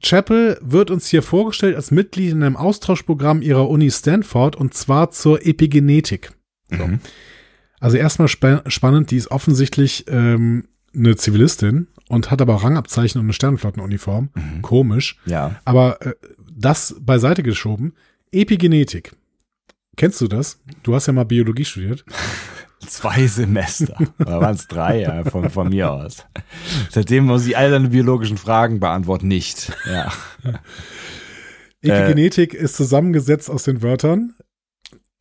Chapel 0.02 0.58
wird 0.60 0.90
uns 0.90 1.08
hier 1.08 1.22
vorgestellt 1.22 1.74
als 1.76 1.90
Mitglied 1.90 2.32
in 2.32 2.42
einem 2.42 2.56
Austauschprogramm 2.56 3.42
ihrer 3.42 3.68
Uni 3.68 3.90
Stanford 3.90 4.56
und 4.56 4.74
zwar 4.74 5.10
zur 5.10 5.44
Epigenetik. 5.44 6.32
So. 6.70 6.86
Mhm. 6.86 7.00
Also 7.80 7.96
erstmal 7.96 8.28
spa 8.28 8.62
spannend, 8.68 9.10
die 9.10 9.16
ist 9.16 9.30
offensichtlich 9.30 10.04
ähm, 10.08 10.68
eine 10.94 11.16
Zivilistin 11.16 11.88
und 12.08 12.30
hat 12.30 12.40
aber 12.40 12.56
Rangabzeichen 12.56 13.20
und 13.20 13.26
eine 13.26 13.32
Sternenflottenuniform. 13.32 14.30
Mhm. 14.34 14.62
Komisch. 14.62 15.18
Ja. 15.26 15.60
Aber 15.64 16.00
äh, 16.04 16.14
das 16.50 16.96
beiseite 17.00 17.42
geschoben. 17.42 17.94
Epigenetik. 18.32 19.12
Kennst 19.96 20.20
du 20.20 20.28
das? 20.28 20.60
Du 20.82 20.94
hast 20.94 21.06
ja 21.06 21.12
mal 21.12 21.24
Biologie 21.24 21.64
studiert. 21.64 22.04
Zwei 22.88 23.26
Semester. 23.26 23.96
Oder 24.18 24.40
waren 24.40 24.54
es 24.54 24.66
drei, 24.66 25.00
ja, 25.02 25.24
von, 25.24 25.50
von 25.50 25.68
mir 25.68 25.90
aus. 25.92 26.26
Seitdem 26.90 27.24
muss 27.26 27.46
ich 27.46 27.56
all 27.56 27.70
deine 27.70 27.88
biologischen 27.90 28.38
Fragen 28.38 28.80
beantworten, 28.80 29.28
nicht. 29.28 29.72
Ja. 29.86 30.12
Epigenetik 31.82 32.54
ist 32.54 32.76
zusammengesetzt 32.76 33.50
aus 33.50 33.64
den 33.64 33.82
Wörtern 33.82 34.34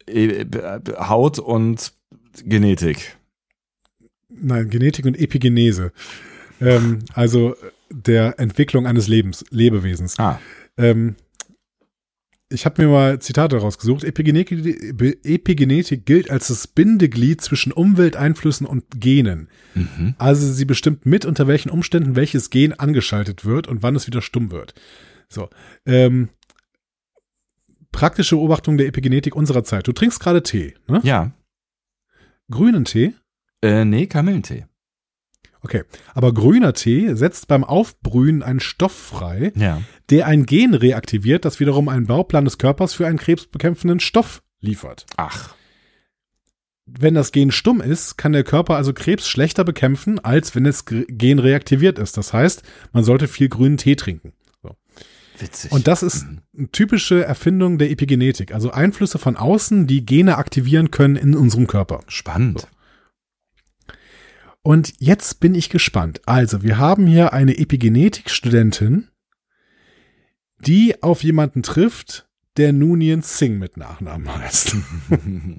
E- 0.09 0.45
Haut 0.97 1.39
und 1.39 1.93
Genetik. 2.43 3.17
Nein, 4.29 4.69
Genetik 4.69 5.05
und 5.05 5.19
Epigenese. 5.19 5.91
Ähm, 6.61 6.99
also 7.13 7.55
der 7.89 8.39
Entwicklung 8.39 8.87
eines 8.87 9.07
Lebens, 9.07 9.43
Lebewesens. 9.49 10.17
Ah. 10.19 10.39
Ähm, 10.77 11.15
ich 12.49 12.65
habe 12.65 12.81
mir 12.81 12.89
mal 12.89 13.19
Zitate 13.19 13.57
rausgesucht. 13.57 14.03
Epigenetik, 14.03 14.65
Epigenetik 15.25 16.05
gilt 16.05 16.31
als 16.31 16.47
das 16.47 16.67
Bindeglied 16.67 17.41
zwischen 17.41 17.73
Umwelteinflüssen 17.73 18.65
und 18.65 18.85
Genen. 18.99 19.49
Mhm. 19.75 20.15
Also 20.17 20.51
sie 20.51 20.65
bestimmt 20.65 21.05
mit, 21.05 21.25
unter 21.25 21.47
welchen 21.47 21.69
Umständen 21.69 22.15
welches 22.15 22.49
Gen 22.49 22.73
angeschaltet 22.73 23.43
wird 23.43 23.67
und 23.67 23.83
wann 23.83 23.95
es 23.95 24.07
wieder 24.07 24.21
stumm 24.21 24.51
wird. 24.51 24.73
So. 25.27 25.49
Ähm, 25.85 26.29
praktische 27.91 28.35
Beobachtung 28.35 28.77
der 28.77 28.87
Epigenetik 28.87 29.35
unserer 29.35 29.63
Zeit. 29.65 29.87
Du 29.87 29.91
trinkst 29.91 30.19
gerade 30.19 30.41
Tee, 30.41 30.75
ne? 30.87 31.01
Ja. 31.03 31.31
Grünen 32.49 32.85
Tee? 32.85 33.13
Äh, 33.61 33.83
nee, 33.83 34.07
Kamillentee. 34.07 34.67
Okay. 35.67 35.83
Aber 36.13 36.33
grüner 36.33 36.71
Tee 36.71 37.13
setzt 37.13 37.49
beim 37.49 37.65
Aufbrühen 37.65 38.41
einen 38.41 38.61
Stoff 38.61 38.93
frei, 38.93 39.51
Ja. 39.55 39.81
der 40.09 40.25
ein 40.27 40.45
Gen 40.45 40.73
reaktiviert, 40.73 41.43
das 41.43 41.59
wiederum 41.59 41.89
einen 41.89 42.07
Bauplan 42.07 42.45
des 42.45 42.57
Körpers 42.57 42.93
für 42.93 43.05
einen 43.05 43.17
krebsbekämpfenden 43.17 43.99
Stoff 43.99 44.41
liefert. 44.61 45.05
Ach. 45.17 45.55
Wenn 46.85 47.15
das 47.15 47.33
Gen 47.33 47.51
stumm 47.51 47.81
ist, 47.81 48.17
kann 48.17 48.31
der 48.31 48.45
Körper 48.45 48.77
also 48.77 48.93
Krebs 48.93 49.27
schlechter 49.27 49.65
bekämpfen, 49.65 50.19
als 50.19 50.55
wenn 50.55 50.63
das 50.63 50.85
G- 50.85 51.03
Gen 51.09 51.39
reaktiviert 51.39 51.99
ist. 51.99 52.15
Das 52.15 52.31
heißt, 52.31 52.63
man 52.93 53.03
sollte 53.03 53.27
viel 53.27 53.49
grünen 53.49 53.75
Tee 53.75 53.97
trinken. 53.97 54.31
Witzig. 55.39 55.71
Und 55.71 55.85
das 55.87 56.01
ist 56.01 56.25
Mhm. 56.25 56.39
eine 56.57 56.71
typische 56.71 57.23
Erfindung 57.23 57.77
der 57.77 57.91
Epigenetik, 57.91 58.53
also 58.55 58.71
Einflüsse 58.71 59.19
von 59.19 59.35
außen, 59.37 59.85
die 59.85 60.03
Gene 60.03 60.37
aktivieren 60.37 60.89
können 60.89 61.15
in 61.15 61.35
unserem 61.35 61.67
Körper. 61.67 61.99
Spannend. 62.07 62.67
Und 64.67 64.95
jetzt 64.99 65.39
bin 65.39 65.55
ich 65.55 65.69
gespannt. 65.69 66.19
Also, 66.25 66.61
wir 66.61 66.77
haben 66.77 67.07
hier 67.07 67.31
eine 67.31 67.57
Epigenetik-Studentin, 67.57 69.07
die 70.59 71.01
auf 71.01 71.23
jemanden 71.23 71.63
trifft, 71.63 72.27
der 72.57 72.73
Nunien 72.73 73.21
Singh 73.21 73.59
mit 73.59 73.77
Nachnamen 73.77 74.27
heißt. 74.27 74.75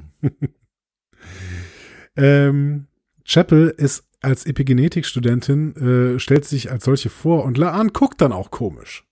ähm, 2.17 2.87
Chapel 3.25 3.73
ist 3.79 4.07
als 4.21 4.45
Epigenetik-Studentin, 4.45 5.77
äh, 6.17 6.19
stellt 6.19 6.45
sich 6.45 6.71
als 6.71 6.85
solche 6.85 7.09
vor 7.09 7.47
und 7.47 7.57
Laan 7.57 7.95
guckt 7.95 8.21
dann 8.21 8.33
auch 8.33 8.51
komisch. 8.51 9.07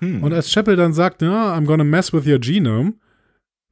Hm. 0.00 0.24
Und 0.24 0.34
als 0.34 0.52
Chapel 0.52 0.76
dann 0.76 0.92
sagt, 0.92 1.22
ja, 1.22 1.56
I'm 1.56 1.64
gonna 1.64 1.84
mess 1.84 2.12
with 2.12 2.26
your 2.26 2.38
genome, 2.38 2.96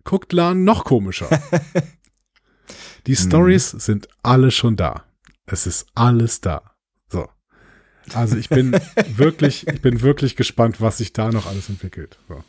guckt 0.05 0.33
Laan 0.33 0.65
noch 0.65 0.87
komischer. 0.87 1.29
Die 3.07 3.15
Stories 3.15 3.73
sind 3.73 4.09
alle 4.23 4.51
schon 4.51 4.77
da. 4.77 5.05
Es 5.47 5.67
ist 5.67 5.87
alles 5.95 6.41
da. 6.41 6.63
So. 7.09 7.29
Also 8.13 8.37
ich 8.37 8.49
bin 8.49 8.73
wirklich, 9.17 9.67
ich 9.67 9.83
bin 9.83 10.03
wirklich 10.03 10.37
gespannt, 10.37 10.81
was 10.81 10.99
sich 10.99 11.13
da 11.13 11.31
noch 11.31 11.47
alles 11.47 11.69
entwickelt. 11.69 12.19
So. 12.29 12.45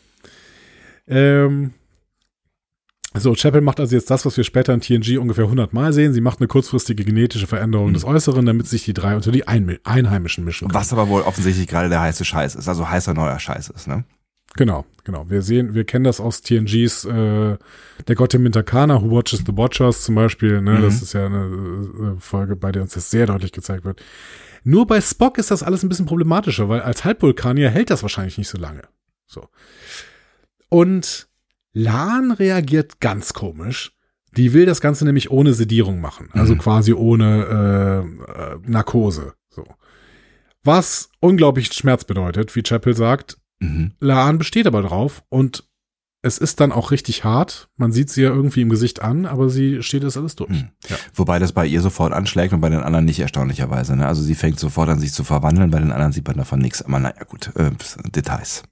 Ähm, 1.07 1.73
so, 3.17 3.33
Chapel 3.33 3.61
macht 3.61 3.79
also 3.79 3.95
jetzt 3.95 4.11
das, 4.11 4.25
was 4.25 4.35
wir 4.35 4.43
später 4.43 4.73
in 4.73 4.81
TNG 4.81 5.17
ungefähr 5.19 5.45
100 5.45 5.71
Mal 5.71 5.93
sehen. 5.93 6.13
Sie 6.13 6.19
macht 6.19 6.39
eine 6.39 6.47
kurzfristige 6.47 7.05
genetische 7.05 7.47
Veränderung 7.47 7.93
des 7.93 8.03
Äußeren, 8.03 8.45
damit 8.45 8.67
sich 8.67 8.83
die 8.83 8.93
drei 8.93 9.15
unter 9.15 9.31
die 9.31 9.47
Einheimischen 9.47 10.43
mischen 10.43 10.67
können. 10.67 10.77
Was 10.77 10.91
aber 10.91 11.07
wohl 11.07 11.21
offensichtlich 11.21 11.67
gerade 11.67 11.87
der 11.87 12.01
heiße 12.01 12.25
Scheiß 12.25 12.55
ist, 12.55 12.67
also 12.67 12.89
heißer 12.89 13.13
neuer 13.13 13.39
Scheiß 13.39 13.69
ist, 13.69 13.87
ne? 13.87 14.03
Genau, 14.57 14.85
genau. 15.03 15.29
Wir 15.29 15.41
sehen, 15.41 15.73
wir 15.73 15.83
kennen 15.83 16.05
das 16.05 16.21
aus 16.21 16.41
TNGs, 16.41 17.05
äh, 17.05 17.57
der 18.07 18.15
Gott 18.15 18.33
im 18.33 18.43
Mintakana, 18.43 19.01
Who 19.01 19.11
Watches 19.11 19.39
the 19.45 19.55
Watchers 19.57 20.03
zum 20.03 20.15
Beispiel, 20.15 20.61
ne? 20.61 20.79
Mhm. 20.79 20.81
Das 20.83 21.01
ist 21.01 21.13
ja 21.13 21.25
eine 21.25 22.15
äh, 22.17 22.19
Folge, 22.19 22.55
bei 22.55 22.71
der 22.71 22.81
uns 22.83 22.93
das 22.93 23.11
sehr 23.11 23.25
deutlich 23.27 23.51
gezeigt 23.51 23.83
wird. 23.83 24.01
Nur 24.63 24.87
bei 24.87 25.01
Spock 25.01 25.37
ist 25.37 25.51
das 25.51 25.61
alles 25.61 25.83
ein 25.83 25.89
bisschen 25.89 26.05
problematischer, 26.05 26.69
weil 26.69 26.81
als 26.81 27.03
Halbvulkanier 27.03 27.69
hält 27.69 27.89
das 27.89 28.01
wahrscheinlich 28.01 28.37
nicht 28.37 28.47
so 28.47 28.57
lange. 28.57 28.81
So. 29.27 29.47
Und 30.69 31.27
Lan 31.73 32.31
reagiert 32.31 33.01
ganz 33.01 33.33
komisch. 33.33 33.91
Die 34.37 34.53
will 34.53 34.65
das 34.65 34.81
Ganze 34.81 35.05
nämlich 35.05 35.29
ohne 35.31 35.53
Sedierung 35.53 36.01
machen, 36.01 36.29
also 36.33 36.55
Mhm. 36.55 36.59
quasi 36.59 36.93
ohne 36.93 38.05
äh, 38.27 38.31
äh, 38.31 38.57
Narkose. 38.65 39.33
So. 39.49 39.65
Was 40.63 41.09
unglaublich 41.19 41.71
Schmerz 41.73 42.03
bedeutet, 42.05 42.55
wie 42.55 42.63
Chapel 42.63 42.95
sagt, 42.95 43.37
Mhm. 43.65 43.91
Laan 43.99 44.37
besteht 44.37 44.67
aber 44.67 44.81
drauf 44.81 45.23
und 45.29 45.63
es 46.21 46.39
ist 46.39 46.59
dann 46.59 46.71
auch 46.71 46.89
richtig 46.89 47.23
hart. 47.23 47.69
Man 47.77 47.91
sieht 47.91 48.09
sie 48.09 48.23
ja 48.23 48.29
irgendwie 48.29 48.61
im 48.61 48.69
Gesicht 48.69 49.01
an, 49.03 49.27
aber 49.27 49.47
sie 49.49 49.83
steht 49.83 50.03
das 50.03 50.17
alles 50.17 50.35
durch. 50.35 50.49
Mhm. 50.49 50.69
Ja. 50.89 50.95
Wobei 51.13 51.37
das 51.37 51.51
bei 51.51 51.67
ihr 51.67 51.81
sofort 51.81 52.13
anschlägt 52.13 52.51
und 52.51 52.61
bei 52.61 52.69
den 52.69 52.79
anderen 52.79 53.05
nicht 53.05 53.19
erstaunlicherweise. 53.19 53.95
Ne? 53.95 54.07
Also 54.07 54.23
sie 54.23 54.33
fängt 54.33 54.59
sofort 54.59 54.89
an, 54.89 54.99
sich 54.99 55.13
zu 55.13 55.23
verwandeln, 55.23 55.69
bei 55.69 55.79
den 55.79 55.91
anderen 55.91 56.13
sieht 56.13 56.27
man 56.27 56.37
davon 56.37 56.59
nichts. 56.59 56.81
Aber 56.81 56.99
naja, 56.99 57.23
gut, 57.25 57.55
äh, 57.55 57.69
Details. 58.09 58.63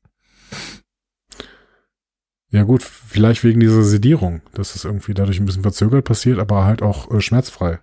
ja 2.49 2.63
gut, 2.63 2.81
vielleicht 2.81 3.43
wegen 3.43 3.59
dieser 3.59 3.83
Sedierung, 3.83 4.41
dass 4.53 4.75
es 4.75 4.83
irgendwie 4.83 5.13
dadurch 5.13 5.39
ein 5.39 5.45
bisschen 5.45 5.63
verzögert 5.63 6.05
passiert, 6.05 6.39
aber 6.39 6.65
halt 6.65 6.81
auch 6.81 7.11
äh, 7.11 7.21
schmerzfrei. 7.21 7.79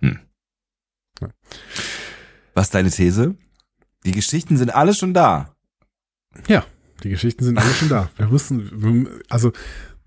Was 2.53 2.67
ist 2.67 2.75
deine 2.75 2.89
These? 2.89 3.35
Die 4.05 4.11
Geschichten 4.11 4.57
sind 4.57 4.75
alle 4.75 4.93
schon 4.93 5.13
da. 5.13 5.55
Die 7.03 7.09
Geschichten 7.09 7.43
sind 7.43 7.57
alle 7.57 7.73
schon 7.73 7.89
da. 7.89 8.09
Wir 8.17 8.27
müssen, 8.27 9.07
also 9.29 9.51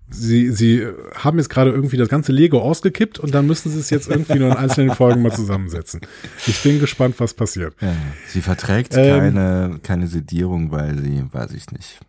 sie, 0.09 0.51
sie 0.51 0.85
haben 1.15 1.37
jetzt 1.37 1.49
gerade 1.49 1.71
irgendwie 1.71 1.97
das 1.97 2.09
ganze 2.09 2.31
Lego 2.31 2.61
ausgekippt 2.61 3.19
und 3.19 3.33
dann 3.33 3.47
müssen 3.47 3.71
sie 3.71 3.79
es 3.79 3.89
jetzt 3.89 4.07
irgendwie 4.07 4.39
nur 4.39 4.51
in 4.51 4.57
einzelnen 4.57 4.95
Folgen 4.95 5.21
mal 5.21 5.31
zusammensetzen. 5.33 6.01
Ich 6.47 6.61
bin 6.63 6.79
gespannt, 6.79 7.15
was 7.17 7.33
passiert. 7.33 7.73
Ja. 7.81 7.93
Sie 8.27 8.41
verträgt 8.41 8.93
Ähm. 8.95 9.19
keine, 9.19 9.79
keine 9.83 10.07
Sedierung, 10.07 10.71
weil 10.71 10.97
sie, 10.99 11.23
weiß 11.31 11.51
ich 11.53 11.71
nicht. 11.71 11.99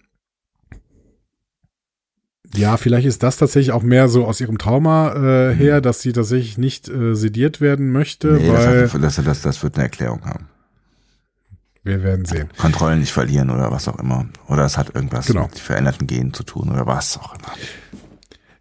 Ja, 2.55 2.77
vielleicht 2.77 3.07
ist 3.07 3.23
das 3.23 3.37
tatsächlich 3.39 3.73
auch 3.73 3.83
mehr 3.83 4.09
so 4.09 4.25
aus 4.25 4.41
ihrem 4.41 4.57
Trauma 4.57 5.15
äh, 5.51 5.55
her, 5.55 5.81
dass 5.81 6.01
sie 6.01 6.13
tatsächlich 6.13 6.59
nicht 6.59 6.89
äh, 6.89 7.15
sediert 7.15 7.61
werden 7.61 7.91
möchte, 7.91 8.35
Nee, 8.35 8.49
weil 8.49 8.83
das, 8.83 8.95
hat, 8.95 9.03
das, 9.03 9.17
das, 9.17 9.43
das 9.43 9.63
wird 9.63 9.75
eine 9.75 9.85
Erklärung 9.85 10.25
haben. 10.25 10.49
Wir 11.87 12.03
werden 12.03 12.25
sehen. 12.25 12.49
Kontrollen 12.59 13.01
nicht 13.01 13.13
verlieren 13.13 13.51
oder 13.51 13.71
was 13.71 13.89
auch 13.89 13.99
immer. 13.99 14.27
Oder 14.49 14.65
es 14.65 14.77
hat 14.77 14.95
irgendwas 14.95 15.27
Genau. 15.27 15.43
mit 15.45 15.59
veränderten 15.59 16.07
Genen 16.07 16.33
zu 16.35 16.43
tun 16.43 16.71
oder 16.71 16.87
was 16.87 17.17
auch 17.19 17.35
immer. 17.35 17.53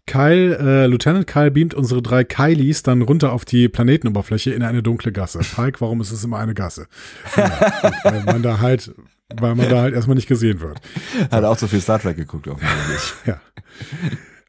Kyle, 0.07 0.57
äh, 0.59 0.85
Lieutenant 0.85 1.25
Kyle 1.25 1.49
beamt 1.49 1.73
unsere 1.73 2.01
drei 2.03 2.23
Kylies 2.23 2.83
dann 2.83 3.01
runter 3.01 3.31
auf 3.33 3.43
die 3.43 3.67
Planetenoberfläche 3.67 4.51
in 4.53 4.61
eine 4.61 4.83
dunkle 4.83 5.11
Gasse. 5.11 5.39
Pike, 5.39 5.81
warum 5.81 5.99
ist 5.99 6.11
es 6.11 6.23
immer 6.23 6.37
eine 6.37 6.53
Gasse? 6.53 6.85
Ja, 7.35 7.91
weil 8.03 8.23
man 8.23 8.43
da 8.43 8.59
halt, 8.59 8.93
weil 9.35 9.55
man 9.55 9.67
da 9.67 9.81
halt 9.81 9.95
erstmal 9.95 10.15
nicht 10.15 10.27
gesehen 10.27 10.59
wird. 10.61 10.79
Hat 11.31 11.43
auch 11.43 11.57
so 11.57 11.65
viel 11.67 11.81
Star 11.81 11.99
Trek 11.99 12.17
geguckt 12.17 12.47
offensichtlich. 12.47 13.13
Ja. 13.25 13.41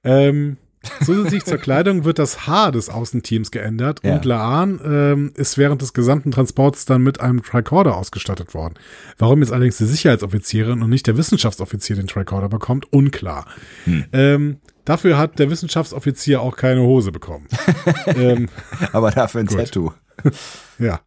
Ähm, 0.04 0.58
zusätzlich 1.04 1.44
zur 1.44 1.58
Kleidung 1.58 2.04
wird 2.04 2.18
das 2.18 2.46
Haar 2.46 2.72
des 2.72 2.88
Außenteams 2.88 3.50
geändert 3.50 4.00
Ja. 4.02 4.14
und 4.14 4.24
Laan 4.24 4.80
ähm, 4.84 5.32
ist 5.34 5.58
während 5.58 5.82
des 5.82 5.92
gesamten 5.92 6.30
Transports 6.30 6.84
dann 6.84 7.02
mit 7.02 7.20
einem 7.20 7.42
Tricorder 7.42 7.96
ausgestattet 7.96 8.54
worden. 8.54 8.74
Warum 9.18 9.40
jetzt 9.40 9.52
allerdings 9.52 9.78
die 9.78 9.84
Sicherheitsoffizierin 9.86 10.82
und 10.82 10.90
nicht 10.90 11.06
der 11.06 11.16
Wissenschaftsoffizier 11.16 11.96
den 11.96 12.06
Tricorder 12.06 12.48
bekommt, 12.48 12.92
unklar. 12.92 13.46
Hm. 13.84 14.04
Ähm, 14.12 14.56
dafür 14.84 15.18
hat 15.18 15.38
der 15.38 15.50
Wissenschaftsoffizier 15.50 16.40
auch 16.40 16.56
keine 16.56 16.80
Hose 16.82 17.12
bekommen. 17.12 17.46
ähm, 18.06 18.48
Aber 18.92 19.10
dafür 19.10 19.40
ein 19.40 19.46
Gut. 19.46 19.58
Tattoo. 19.58 19.92
ja. 20.78 21.00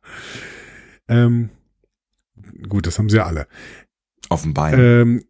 Ähm, 1.08 1.50
gut, 2.68 2.88
das 2.88 2.98
haben 3.00 3.10
sie 3.10 3.18
ja 3.18 3.26
alle. 3.26 3.48
Auf 4.30 4.44
dem 4.44 4.54
Bein. 4.54 4.80
Ähm, 4.80 5.24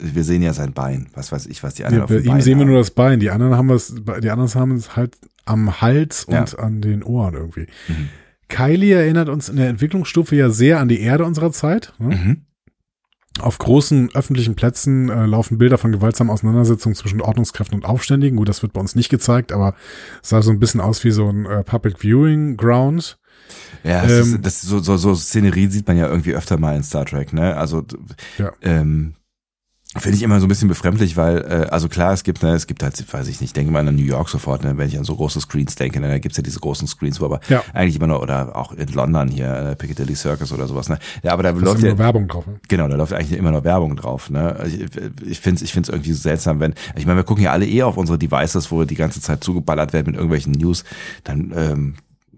Wir 0.00 0.24
sehen 0.24 0.42
ja 0.42 0.52
sein 0.52 0.72
Bein. 0.72 1.08
Was 1.14 1.32
weiß 1.32 1.46
ich, 1.46 1.62
was 1.62 1.74
die 1.74 1.84
anderen 1.84 2.00
Ja, 2.00 2.04
auf 2.04 2.10
bei 2.10 2.16
dem 2.16 2.24
ihm 2.26 2.32
Bein 2.32 2.40
sehen 2.42 2.58
wir 2.58 2.64
haben. 2.64 2.70
nur 2.72 2.78
das 2.80 2.90
Bein. 2.90 3.20
Die 3.20 3.30
anderen 3.30 3.56
haben 3.56 3.70
es, 3.70 3.94
die 4.22 4.30
anderen 4.30 4.52
haben 4.54 4.72
es 4.76 4.94
halt 4.96 5.16
am 5.46 5.80
Hals 5.80 6.26
Ja. 6.30 6.40
und 6.40 6.58
an 6.58 6.80
den 6.82 7.02
Ohren 7.02 7.34
irgendwie. 7.34 7.66
Mhm. 7.88 8.08
Kylie 8.48 8.94
erinnert 8.94 9.28
uns 9.28 9.48
in 9.48 9.56
der 9.56 9.68
Entwicklungsstufe 9.68 10.36
ja 10.36 10.50
sehr 10.50 10.80
an 10.80 10.88
die 10.88 11.00
Erde 11.00 11.24
unserer 11.24 11.50
Zeit. 11.50 11.94
Ne? 11.98 12.14
Mhm. 12.14 12.42
Auf 13.40 13.58
großen 13.58 14.10
öffentlichen 14.14 14.54
Plätzen 14.54 15.08
äh, 15.08 15.26
laufen 15.26 15.58
Bilder 15.58 15.76
von 15.76 15.90
gewaltsamen 15.90 16.32
Auseinandersetzungen 16.32 16.94
zwischen 16.94 17.20
Ordnungskräften 17.20 17.74
und 17.76 17.84
Aufständigen. 17.84 18.36
Gut, 18.36 18.48
das 18.48 18.62
wird 18.62 18.72
bei 18.74 18.80
uns 18.80 18.94
nicht 18.94 19.08
gezeigt, 19.08 19.50
aber 19.50 19.74
es 20.22 20.28
sah 20.28 20.40
so 20.40 20.52
ein 20.52 20.60
bisschen 20.60 20.80
aus 20.80 21.02
wie 21.02 21.10
so 21.10 21.28
ein 21.28 21.46
äh, 21.46 21.64
Public 21.64 21.98
Viewing 21.98 22.56
Ground. 22.56 23.18
Ja, 23.82 24.02
das, 24.02 24.12
ähm, 24.28 24.34
ist, 24.36 24.46
das 24.46 24.60
so, 24.62 24.78
so, 24.78 24.96
so 24.96 25.14
Szenerie 25.16 25.66
sieht 25.66 25.88
man 25.88 25.96
ja 25.96 26.06
irgendwie 26.08 26.34
öfter 26.34 26.58
mal 26.58 26.76
in 26.76 26.84
Star 26.84 27.06
Trek, 27.06 27.32
ne? 27.32 27.56
Also 27.56 27.84
ja. 28.38 28.52
ähm, 28.62 29.14
Finde 29.96 30.16
ich 30.16 30.22
immer 30.22 30.40
so 30.40 30.46
ein 30.46 30.48
bisschen 30.48 30.68
befremdlich, 30.68 31.16
weil, 31.16 31.38
äh, 31.38 31.66
also 31.70 31.88
klar, 31.88 32.12
es 32.12 32.24
gibt, 32.24 32.42
ne, 32.42 32.50
es 32.54 32.66
gibt 32.66 32.82
halt, 32.82 33.12
weiß 33.12 33.28
ich 33.28 33.40
nicht, 33.40 33.56
denke 33.56 33.70
mal 33.72 33.86
an 33.86 33.94
New 33.94 34.02
York 34.02 34.28
sofort, 34.28 34.64
ne, 34.64 34.76
wenn 34.76 34.88
ich 34.88 34.98
an 34.98 35.04
so 35.04 35.14
große 35.14 35.40
Screens 35.40 35.76
denke, 35.76 36.00
ne, 36.00 36.08
da 36.08 36.18
gibt's 36.18 36.36
ja 36.36 36.42
diese 36.42 36.58
großen 36.58 36.88
Screens, 36.88 37.20
wo 37.20 37.26
aber 37.26 37.40
Ja. 37.48 37.62
eigentlich 37.72 37.96
immer 37.96 38.08
noch, 38.08 38.20
oder 38.20 38.56
auch 38.56 38.72
in 38.72 38.88
London 38.88 39.28
hier, 39.28 39.52
äh, 39.54 39.76
Piccadilly 39.76 40.16
Circus 40.16 40.52
oder 40.52 40.66
sowas, 40.66 40.88
ne. 40.88 40.98
Ja, 41.22 41.32
aber 41.32 41.42
da 41.44 41.52
da 41.52 41.58
ist 41.58 41.64
läuft 41.64 41.78
immer 41.78 41.86
ja, 41.88 41.94
nur 41.94 41.98
Werbung 41.98 42.28
drauf. 42.28 42.46
Ne? 42.46 42.60
genau, 42.68 42.88
da 42.88 42.96
läuft 42.96 43.12
eigentlich 43.12 43.38
immer 43.38 43.52
noch 43.52 43.62
Werbung 43.64 43.94
drauf, 43.96 44.30
ne. 44.30 44.56
Also 44.56 44.76
Ich, 44.76 44.82
ich 45.30 45.40
finde 45.40 45.56
es 45.58 45.62
ich 45.62 45.72
find's 45.72 45.88
irgendwie 45.88 46.12
so 46.12 46.20
seltsam, 46.20 46.58
wenn, 46.60 46.74
ich 46.96 47.06
meine, 47.06 47.18
wir 47.18 47.24
gucken 47.24 47.44
ja 47.44 47.52
alle 47.52 47.66
eh 47.66 47.82
auf 47.84 47.96
unsere 47.96 48.18
Devices, 48.18 48.70
wo 48.72 48.80
wir 48.80 48.86
die 48.86 48.96
ganze 48.96 49.20
Zeit 49.20 49.44
zugeballert 49.44 49.92
werden 49.92 50.06
mit 50.06 50.16
irgendwelchen 50.16 50.52
News, 50.52 50.84
dann, 51.22 51.52
ähm, 51.56 51.94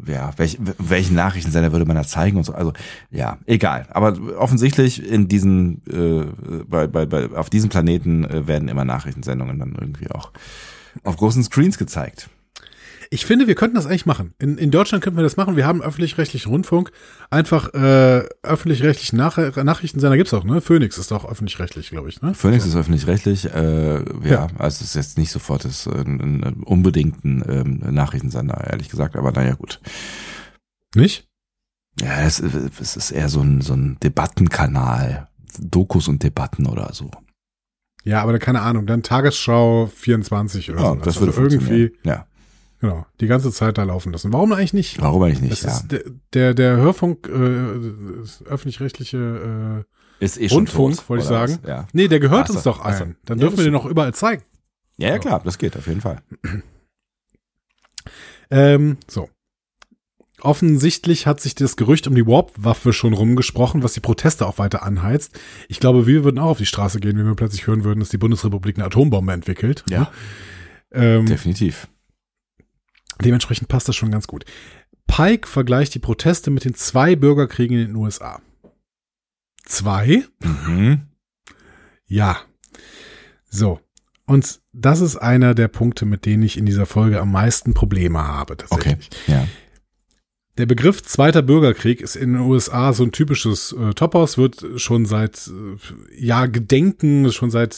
ja, 0.06 0.30
welch, 0.36 0.58
welchen 0.78 1.14
Nachrichtensender 1.14 1.72
würde 1.72 1.84
man 1.84 1.96
da 1.96 2.04
zeigen 2.04 2.36
und 2.36 2.44
so. 2.44 2.52
Also 2.52 2.72
ja, 3.10 3.38
egal. 3.46 3.86
Aber 3.90 4.18
offensichtlich 4.38 5.04
in 5.08 5.28
diesen, 5.28 5.82
äh, 5.86 6.26
bei, 6.64 6.86
bei, 6.86 7.06
bei, 7.06 7.30
auf 7.36 7.50
diesem 7.50 7.70
Planeten 7.70 8.24
äh, 8.24 8.46
werden 8.46 8.68
immer 8.68 8.84
Nachrichtensendungen 8.84 9.58
dann 9.58 9.76
irgendwie 9.78 10.10
auch 10.10 10.32
auf 11.04 11.16
großen 11.16 11.42
Screens 11.42 11.78
gezeigt. 11.78 12.28
Ich 13.10 13.24
finde, 13.26 13.46
wir 13.46 13.54
könnten 13.54 13.76
das 13.76 13.86
eigentlich 13.86 14.06
machen. 14.06 14.34
In, 14.38 14.58
in 14.58 14.70
Deutschland 14.70 15.02
könnten 15.04 15.18
wir 15.18 15.22
das 15.22 15.36
machen. 15.36 15.56
Wir 15.56 15.66
haben 15.66 15.82
öffentlich-rechtlichen 15.82 16.50
Rundfunk. 16.50 16.90
Einfach 17.30 17.72
äh, 17.74 18.24
öffentlich-rechtlichen 18.42 19.16
Nach 19.16 19.36
Nachrichtensender 19.36 20.16
gibt's 20.16 20.34
auch, 20.34 20.44
ne? 20.44 20.60
Phoenix 20.60 20.98
ist 20.98 21.10
doch 21.10 21.24
öffentlich-rechtlich, 21.28 21.90
glaube 21.90 22.08
ich, 22.08 22.20
ne? 22.22 22.34
Phoenix 22.34 22.66
ist 22.66 22.74
öffentlich-rechtlich, 22.76 23.46
äh, 23.54 23.96
ja, 23.96 24.02
Ja. 24.24 24.46
also 24.58 24.76
es 24.82 24.88
ist 24.90 24.94
jetzt 24.94 25.18
nicht 25.18 25.30
sofort 25.30 25.64
das, 25.64 25.86
äh, 25.86 25.90
ein, 25.90 26.42
ein 26.44 26.62
unbedingten 26.64 27.42
ähm, 27.48 27.94
Nachrichtensender, 27.94 28.64
ehrlich 28.70 28.88
gesagt, 28.88 29.16
aber 29.16 29.32
naja, 29.32 29.54
gut. 29.54 29.80
Nicht? 30.94 31.26
Ja, 32.00 32.20
es, 32.22 32.40
es 32.40 32.96
ist 32.96 33.10
eher 33.10 33.28
so 33.28 33.40
ein, 33.40 33.60
so 33.62 33.74
ein 33.74 33.98
Debattenkanal. 34.02 35.28
Dokus 35.58 36.08
und 36.08 36.22
Debatten 36.22 36.66
oder 36.66 36.92
so. 36.92 37.10
Ja, 38.04 38.22
aber 38.22 38.38
keine 38.38 38.60
Ahnung. 38.60 38.86
Dann 38.86 39.02
Tagesschau 39.02 39.86
24 39.86 40.70
oder 40.70 40.80
Ja, 40.80 40.88
so. 40.90 40.94
das 40.96 41.16
würde 41.18 41.32
also 41.32 41.42
irgendwie, 41.42 41.56
funktionieren. 41.88 41.92
Ja, 42.04 42.26
genau, 42.80 43.06
die 43.20 43.26
ganze 43.26 43.50
Zeit 43.52 43.78
da 43.78 43.84
laufen 43.84 44.12
lassen. 44.12 44.32
Warum 44.32 44.52
eigentlich 44.52 44.72
nicht? 44.74 45.00
warum 45.00 45.22
eigentlich 45.22 45.40
nicht? 45.42 45.62
Ja. 45.64 45.80
der, 45.84 46.02
der, 46.32 46.54
der 46.54 46.76
Hörfunk, 46.76 47.28
äh, 47.28 48.44
öffentlich-rechtliche, 48.48 49.84
äh, 50.20 50.24
Ist 50.24 50.38
eh 50.38 50.48
Rundfunk, 50.48 50.96
tot, 50.96 51.08
wollte 51.08 51.22
ich 51.22 51.28
sagen. 51.28 51.58
was? 51.62 51.68
Ja. 51.68 51.88
nee, 51.92 52.08
der 52.08 52.20
gehört 52.20 52.48
so, 52.48 52.54
uns 52.54 52.62
doch 52.62 52.80
allen. 52.84 53.16
Dann 53.24 53.38
Ja, 53.38 53.42
dürfen 53.42 53.58
wir 53.58 53.64
den 53.64 53.72
noch 53.72 53.86
überall 53.86 54.14
zeigen. 54.14 54.42
ja, 54.96 55.08
ja, 55.10 55.18
klar, 55.18 55.40
das 55.44 55.58
geht 55.58 55.76
auf 55.76 55.86
jeden 55.86 56.00
Fall. 56.00 56.22
Ähm, 58.50 58.98
so. 59.08 59.28
Offensichtlich 60.40 61.26
hat 61.26 61.40
sich 61.40 61.54
das 61.54 61.76
Gerücht 61.76 62.06
um 62.06 62.14
die 62.14 62.26
Warp-Waffe 62.26 62.92
schon 62.92 63.14
rumgesprochen, 63.14 63.82
was 63.82 63.94
die 63.94 64.00
Proteste 64.00 64.46
auch 64.46 64.58
weiter 64.58 64.82
anheizt. 64.82 65.36
Ich 65.68 65.80
glaube, 65.80 66.06
wir 66.06 66.22
würden 66.24 66.38
auch 66.38 66.50
auf 66.50 66.58
die 66.58 66.66
Straße 66.66 67.00
gehen, 67.00 67.18
wenn 67.18 67.26
wir 67.26 67.34
plötzlich 67.34 67.66
hören 67.66 67.84
würden, 67.84 68.00
dass 68.00 68.10
die 68.10 68.18
Bundesrepublik 68.18 68.76
eine 68.76 68.84
Atombombe 68.86 69.32
entwickelt. 69.32 69.82
Ja. 69.90 70.12
Ähm, 70.92 71.26
Definitiv. 71.26 71.88
Dementsprechend 73.24 73.68
passt 73.68 73.88
das 73.88 73.96
schon 73.96 74.10
ganz 74.10 74.26
gut. 74.26 74.44
Pike 75.06 75.48
vergleicht 75.48 75.94
die 75.94 76.00
Proteste 76.00 76.50
mit 76.50 76.64
den 76.64 76.74
zwei 76.74 77.16
Bürgerkriegen 77.16 77.78
in 77.78 77.86
den 77.88 77.96
USA. 77.96 78.40
Zwei? 79.64 80.24
Mhm. 80.42 81.02
Ja. 82.06 82.38
So. 83.48 83.80
Und 84.26 84.60
das 84.72 85.00
ist 85.00 85.16
einer 85.16 85.54
der 85.54 85.68
Punkte, 85.68 86.04
mit 86.04 86.26
denen 86.26 86.42
ich 86.42 86.56
in 86.56 86.66
dieser 86.66 86.86
Folge 86.86 87.20
am 87.20 87.30
meisten 87.30 87.74
Probleme 87.74 88.26
habe. 88.26 88.54
Okay. 88.54 88.66
Tatsächlich. 88.68 89.08
Ja. 89.28 89.46
Der 90.58 90.66
Begriff 90.66 91.02
Zweiter 91.02 91.42
Bürgerkrieg 91.42 92.00
ist 92.00 92.16
in 92.16 92.32
den 92.32 92.42
USA 92.42 92.92
so 92.92 93.04
ein 93.04 93.12
typisches 93.12 93.72
äh, 93.72 93.92
Topos, 93.92 94.38
wird 94.38 94.64
schon 94.76 95.04
seit 95.04 95.48
äh, 95.48 96.18
ja 96.18 96.46
Gedenken, 96.46 97.30
schon 97.30 97.50
seit 97.50 97.74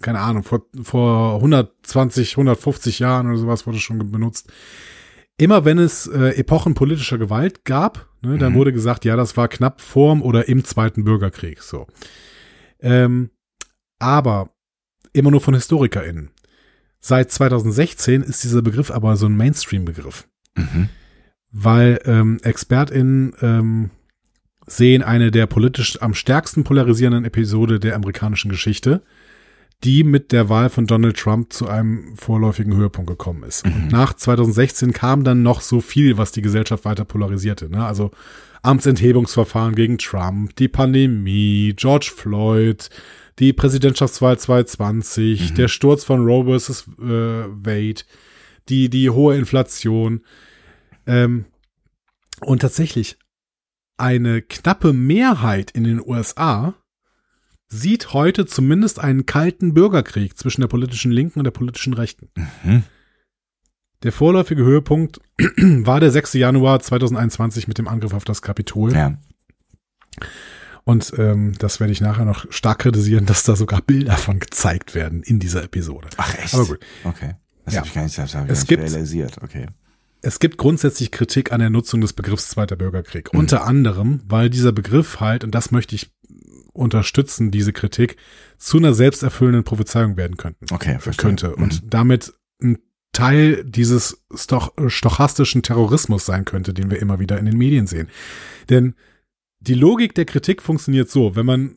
keine 0.00 0.20
Ahnung, 0.20 0.42
vor, 0.42 0.62
vor 0.82 1.36
120, 1.36 2.32
150 2.32 2.98
Jahren 2.98 3.28
oder 3.28 3.36
sowas 3.38 3.66
wurde 3.66 3.78
schon 3.78 4.10
benutzt. 4.10 4.50
Immer 5.36 5.64
wenn 5.64 5.78
es 5.78 6.06
äh, 6.06 6.36
Epochen 6.38 6.74
politischer 6.74 7.16
Gewalt 7.18 7.64
gab, 7.64 8.08
ne, 8.20 8.36
dann 8.38 8.52
Mhm. 8.52 8.56
wurde 8.56 8.72
gesagt, 8.72 9.04
ja, 9.04 9.16
das 9.16 9.36
war 9.36 9.48
knapp 9.48 9.80
vorm 9.80 10.20
oder 10.22 10.48
im 10.48 10.64
Zweiten 10.64 11.04
Bürgerkrieg. 11.04 11.62
So. 11.62 11.86
Ähm, 12.80 13.30
aber 13.98 14.50
immer 15.12 15.30
nur 15.30 15.40
von 15.40 15.54
HistorikerInnen. 15.54 16.30
Seit 17.00 17.30
2016 17.30 18.22
ist 18.22 18.44
dieser 18.44 18.60
Begriff 18.62 18.90
aber 18.90 19.16
so 19.16 19.26
ein 19.26 19.36
Mainstream-Begriff 19.36 20.26
Mhm. 20.56 20.88
weil 21.52 22.00
ähm, 22.04 22.38
ExpertInnen 22.42 23.32
ähm, 23.40 23.90
sehen 24.66 25.02
eine 25.02 25.30
der 25.30 25.46
politisch 25.46 26.00
am 26.02 26.12
stärksten 26.14 26.64
polarisierenden 26.64 27.24
Episode 27.24 27.80
der 27.80 27.96
amerikanischen 27.96 28.50
Geschichte, 28.50 29.02
die 29.84 30.04
mit 30.04 30.32
der 30.32 30.48
Wahl 30.48 30.68
von 30.68 30.86
Donald 30.86 31.16
Trump 31.16 31.52
zu 31.52 31.68
einem 31.68 32.16
vorläufigen 32.16 32.76
Höhepunkt 32.76 33.08
gekommen 33.08 33.44
ist. 33.44 33.64
Und 33.64 33.90
nach 33.90 34.12
2016 34.12 34.92
kam 34.92 35.24
dann 35.24 35.42
noch 35.42 35.62
so 35.62 35.80
viel, 35.80 36.18
was 36.18 36.32
die 36.32 36.42
Gesellschaft 36.42 36.84
weiter 36.84 37.04
polarisierte. 37.04 37.70
Ne? 37.70 37.84
Also 37.84 38.10
Amtsenthebungsverfahren 38.62 39.74
gegen 39.74 39.96
Trump, 39.96 40.54
die 40.56 40.68
Pandemie, 40.68 41.72
George 41.76 42.10
Floyd, 42.14 42.90
die 43.38 43.54
Präsidentschaftswahl 43.54 44.38
2020, 44.38 45.54
der 45.54 45.68
Sturz 45.68 46.04
von 46.04 46.24
Roe 46.26 46.58
vs. 46.58 46.88
Äh, 46.98 47.02
Wade, 47.02 48.02
die, 48.68 48.90
die 48.90 49.08
hohe 49.08 49.34
Inflation. 49.36 50.20
Ähm, 51.06 51.46
und 52.42 52.60
tatsächlich, 52.60 53.16
eine 53.96 54.42
knappe 54.42 54.92
Mehrheit 54.92 55.70
in 55.70 55.84
den 55.84 56.00
USA 56.00 56.74
sieht 57.72 58.12
heute 58.12 58.46
zumindest 58.46 58.98
einen 58.98 59.26
kalten 59.26 59.74
Bürgerkrieg 59.74 60.36
zwischen 60.36 60.60
der 60.60 60.68
politischen 60.68 61.12
Linken 61.12 61.38
und 61.38 61.44
der 61.44 61.52
politischen 61.52 61.94
Rechten. 61.94 62.28
Mhm. 62.64 62.82
Der 64.02 64.12
vorläufige 64.12 64.64
Höhepunkt 64.64 65.20
war 65.56 66.00
der 66.00 66.10
6. 66.10 66.32
Januar 66.34 66.80
2021 66.80 67.68
mit 67.68 67.78
dem 67.78 67.86
Angriff 67.86 68.12
auf 68.12 68.24
das 68.24 68.42
Kapitol. 68.42 68.92
Ja. 68.92 69.16
Und 70.84 71.12
ähm, 71.18 71.52
das 71.58 71.78
werde 71.78 71.92
ich 71.92 72.00
nachher 72.00 72.24
noch 72.24 72.50
stark 72.50 72.80
kritisieren, 72.80 73.26
dass 73.26 73.44
da 73.44 73.54
sogar 73.54 73.82
Bilder 73.82 74.16
von 74.16 74.40
gezeigt 74.40 74.94
werden 74.94 75.22
in 75.22 75.38
dieser 75.38 75.62
Episode. 75.62 76.08
Ach 76.16 76.34
echt? 76.38 76.54
Aber 76.54 76.66
gut. 76.66 76.80
Okay. 77.04 77.34
Das 77.64 77.74
Ja. 77.74 77.80
habe 77.80 77.88
ich 77.88 77.94
gar 77.94 78.02
nicht, 78.04 78.18
das 78.18 78.34
hab 78.34 78.46
ich 78.46 78.50
Es 78.52 78.66
gibt- 78.66 78.82
realisiert. 78.82 79.38
Okay. 79.42 79.66
Es 80.22 80.38
gibt 80.38 80.58
grundsätzlich 80.58 81.10
Kritik 81.12 81.52
an 81.52 81.60
der 81.60 81.70
Nutzung 81.70 82.00
des 82.00 82.12
Begriffs 82.12 82.48
Zweiter 82.48 82.76
Bürgerkrieg. 82.76 83.32
Mhm. 83.32 83.38
Unter 83.38 83.64
anderem, 83.66 84.20
weil 84.26 84.50
dieser 84.50 84.72
Begriff 84.72 85.20
halt, 85.20 85.44
und 85.44 85.54
das 85.54 85.70
möchte 85.70 85.94
ich 85.94 86.10
unterstützen, 86.72 87.50
diese 87.50 87.72
Kritik, 87.72 88.16
zu 88.58 88.78
einer 88.78 88.94
selbsterfüllenden 88.94 89.64
Prophezeiung 89.64 90.16
werden 90.16 90.36
könnten. 90.36 90.66
Okay, 90.72 90.98
verstehe. 90.98 91.22
könnte. 91.26 91.54
Mhm. 91.56 91.62
Und 91.62 91.82
damit 91.94 92.32
ein 92.62 92.78
Teil 93.12 93.64
dieses 93.64 94.24
stoch 94.34 94.72
stochastischen 94.86 95.62
Terrorismus 95.62 96.24
sein 96.26 96.44
könnte, 96.44 96.72
den 96.72 96.90
wir 96.90 97.00
immer 97.00 97.18
wieder 97.18 97.38
in 97.38 97.46
den 97.46 97.58
Medien 97.58 97.86
sehen. 97.86 98.08
Denn 98.68 98.94
die 99.58 99.74
Logik 99.74 100.14
der 100.14 100.24
Kritik 100.26 100.62
funktioniert 100.62 101.10
so, 101.10 101.34
wenn 101.36 101.44
man 101.46 101.76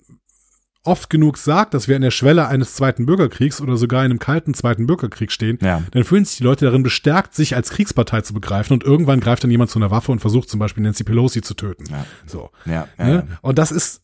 oft 0.85 1.09
genug 1.09 1.37
sagt, 1.37 1.73
dass 1.73 1.87
wir 1.87 1.95
an 1.95 2.01
der 2.01 2.11
Schwelle 2.11 2.47
eines 2.49 2.75
zweiten 2.75 3.05
Bürgerkriegs 3.05 3.61
oder 3.61 3.77
sogar 3.77 4.03
in 4.03 4.11
einem 4.11 4.19
kalten 4.19 4.53
zweiten 4.53 4.85
Bürgerkrieg 4.85 5.31
stehen, 5.31 5.57
Ja. 5.61 5.81
dann 5.91 6.03
fühlen 6.03 6.25
sich 6.25 6.37
die 6.37 6.43
Leute 6.43 6.65
darin 6.65 6.83
bestärkt, 6.83 7.33
sich 7.33 7.55
als 7.55 7.69
Kriegspartei 7.69 8.21
zu 8.21 8.33
begreifen 8.33 8.73
und 8.73 8.83
irgendwann 8.83 9.21
greift 9.21 9.43
dann 9.43 9.51
jemand 9.51 9.71
zu 9.71 9.79
einer 9.79 9.91
Waffe 9.91 10.11
und 10.11 10.19
versucht 10.19 10.49
zum 10.49 10.59
Beispiel 10.59 10.83
Nancy 10.83 11.05
Pelosi 11.05 11.41
zu 11.41 11.53
töten. 11.53 11.85
Ja. 11.89 12.05
So. 12.25 12.51
Ja. 12.65 12.87
Ne? 12.97 13.27
Und 13.41 13.57
das 13.59 13.71
ist 13.71 14.01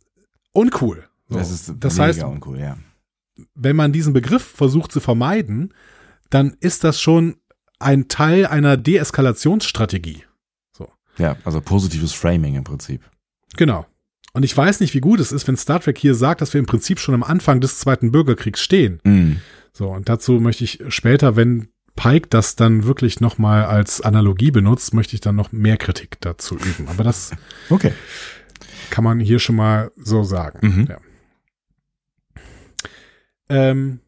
uncool. 0.51 1.07
So. 1.27 1.37
Das 1.37 1.51
ist 1.51 1.73
das 1.79 1.99
heißt, 1.99 2.23
uncool, 2.23 2.59
ja. 2.59 2.77
wenn 3.55 3.75
man 3.75 3.91
diesen 3.91 4.13
Begriff 4.13 4.43
versucht 4.43 4.91
zu 4.91 4.99
vermeiden, 4.99 5.73
dann 6.29 6.57
ist 6.59 6.83
das 6.83 7.01
schon 7.01 7.37
ein 7.79 8.07
Teil 8.07 8.45
einer 8.45 8.77
Deeskalationsstrategie. 8.77 10.23
Ja, 11.19 11.35
also 11.43 11.61
positives 11.61 12.13
Framing 12.13 12.55
im 12.55 12.63
Prinzip. 12.63 13.01
Genau. 13.57 13.85
Und 14.33 14.43
ich 14.43 14.55
weiß 14.55 14.79
nicht, 14.79 14.93
wie 14.93 15.01
gut 15.01 15.19
es 15.19 15.31
ist, 15.31 15.47
wenn 15.47 15.57
Star 15.57 15.79
Trek 15.79 15.97
hier 15.97 16.15
sagt, 16.15 16.41
dass 16.41 16.53
wir 16.53 16.59
im 16.59 16.65
Prinzip 16.65 16.99
schon 16.99 17.13
am 17.13 17.23
Anfang 17.23 17.61
des 17.61 17.79
Zweiten 17.79 18.11
Bürgerkriegs 18.11 18.61
stehen. 18.61 19.01
Mhm. 19.03 19.41
So, 19.73 19.89
und 19.89 20.07
dazu 20.07 20.33
möchte 20.33 20.63
ich 20.63 20.79
später, 20.87 21.35
wenn 21.35 21.67
Pike 21.95 22.27
das 22.29 22.55
dann 22.55 22.85
wirklich 22.85 23.19
nochmal 23.19 23.65
als 23.65 24.01
Analogie 24.01 24.51
benutzt, 24.51 24.93
möchte 24.93 25.15
ich 25.15 25.21
dann 25.21 25.35
noch 25.35 25.51
mehr 25.51 25.77
Kritik 25.77 26.17
dazu 26.21 26.55
üben. 26.55 26.87
Aber 26.87 27.03
das 27.03 27.31
Okay. 27.69 27.93
Kann 28.89 29.03
man 29.03 29.19
hier 29.19 29.39
schon 29.39 29.55
mal 29.55 29.91
so 29.95 30.23
sagen. 30.23 30.59
Mhm. 30.61 30.87
Ja. 30.89 30.97
Ähm, 33.49 33.99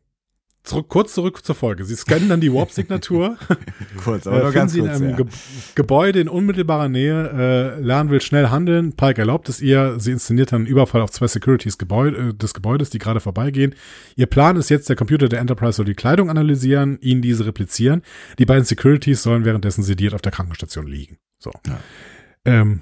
zurück, 0.64 0.88
kurz 0.90 1.14
zurück 1.14 1.44
zur 1.44 1.56
Folge. 1.56 1.84
Sie 1.84 1.96
scannen 1.96 2.30
dann 2.30 2.42
die 2.42 2.54
Warp-Signatur. 2.54 3.38
kurz, 4.04 4.28
aber 4.28 4.40
äh, 4.40 4.44
nur 4.44 4.52
ganz 4.52 4.74
sie 4.74 4.80
kurz. 4.80 4.98
in 4.98 5.04
einem 5.04 5.10
ja. 5.12 5.16
Ge 5.18 5.26
Gebäude 5.76 6.20
in 6.20 6.30
unmittelbarer 6.30 6.90
Nähe. 6.90 7.78
Äh, 7.80 7.82
Lan 7.82 8.10
will 8.10 8.22
schnell 8.22 8.50
handeln. 8.50 8.94
Pike 8.94 9.20
erlaubt 9.20 9.50
es 9.50 9.62
ihr. 9.62 10.00
Sie 10.00 10.12
inszeniert 10.12 10.52
dann 10.52 10.62
einen 10.62 10.68
Überfall 10.68 11.02
auf 11.02 11.12
zwei 11.12 11.28
Securities 11.28 11.78
Gebäude, 11.78 12.30
äh, 12.30 12.34
des 12.34 12.54
Gebäudes, 12.54 12.92
die 12.92 13.00
gerade 13.00 13.20
vorbeigehen. 13.20 13.76
Ihr 14.16 14.28
Plan 14.28 14.56
ist 14.56 14.70
jetzt, 14.70 14.90
der 14.90 14.96
Computer 14.96 15.28
der 15.28 15.40
Enterprise 15.40 15.78
soll 15.78 15.86
die 15.86 15.96
Kleidung 15.96 16.30
analysieren, 16.30 17.00
ihnen 17.02 17.22
diese 17.22 17.46
replizieren. 17.46 18.04
Die 18.38 18.46
beiden 18.46 18.66
Securities 18.66 19.24
sollen 19.24 19.46
währenddessen 19.46 19.84
sediert 19.84 20.14
auf 20.14 20.22
der 20.22 20.32
Krankenstation 20.32 20.86
liegen. 20.86 21.18
So. 21.40 21.52
Ja. 21.66 21.80
Ähm, 22.46 22.82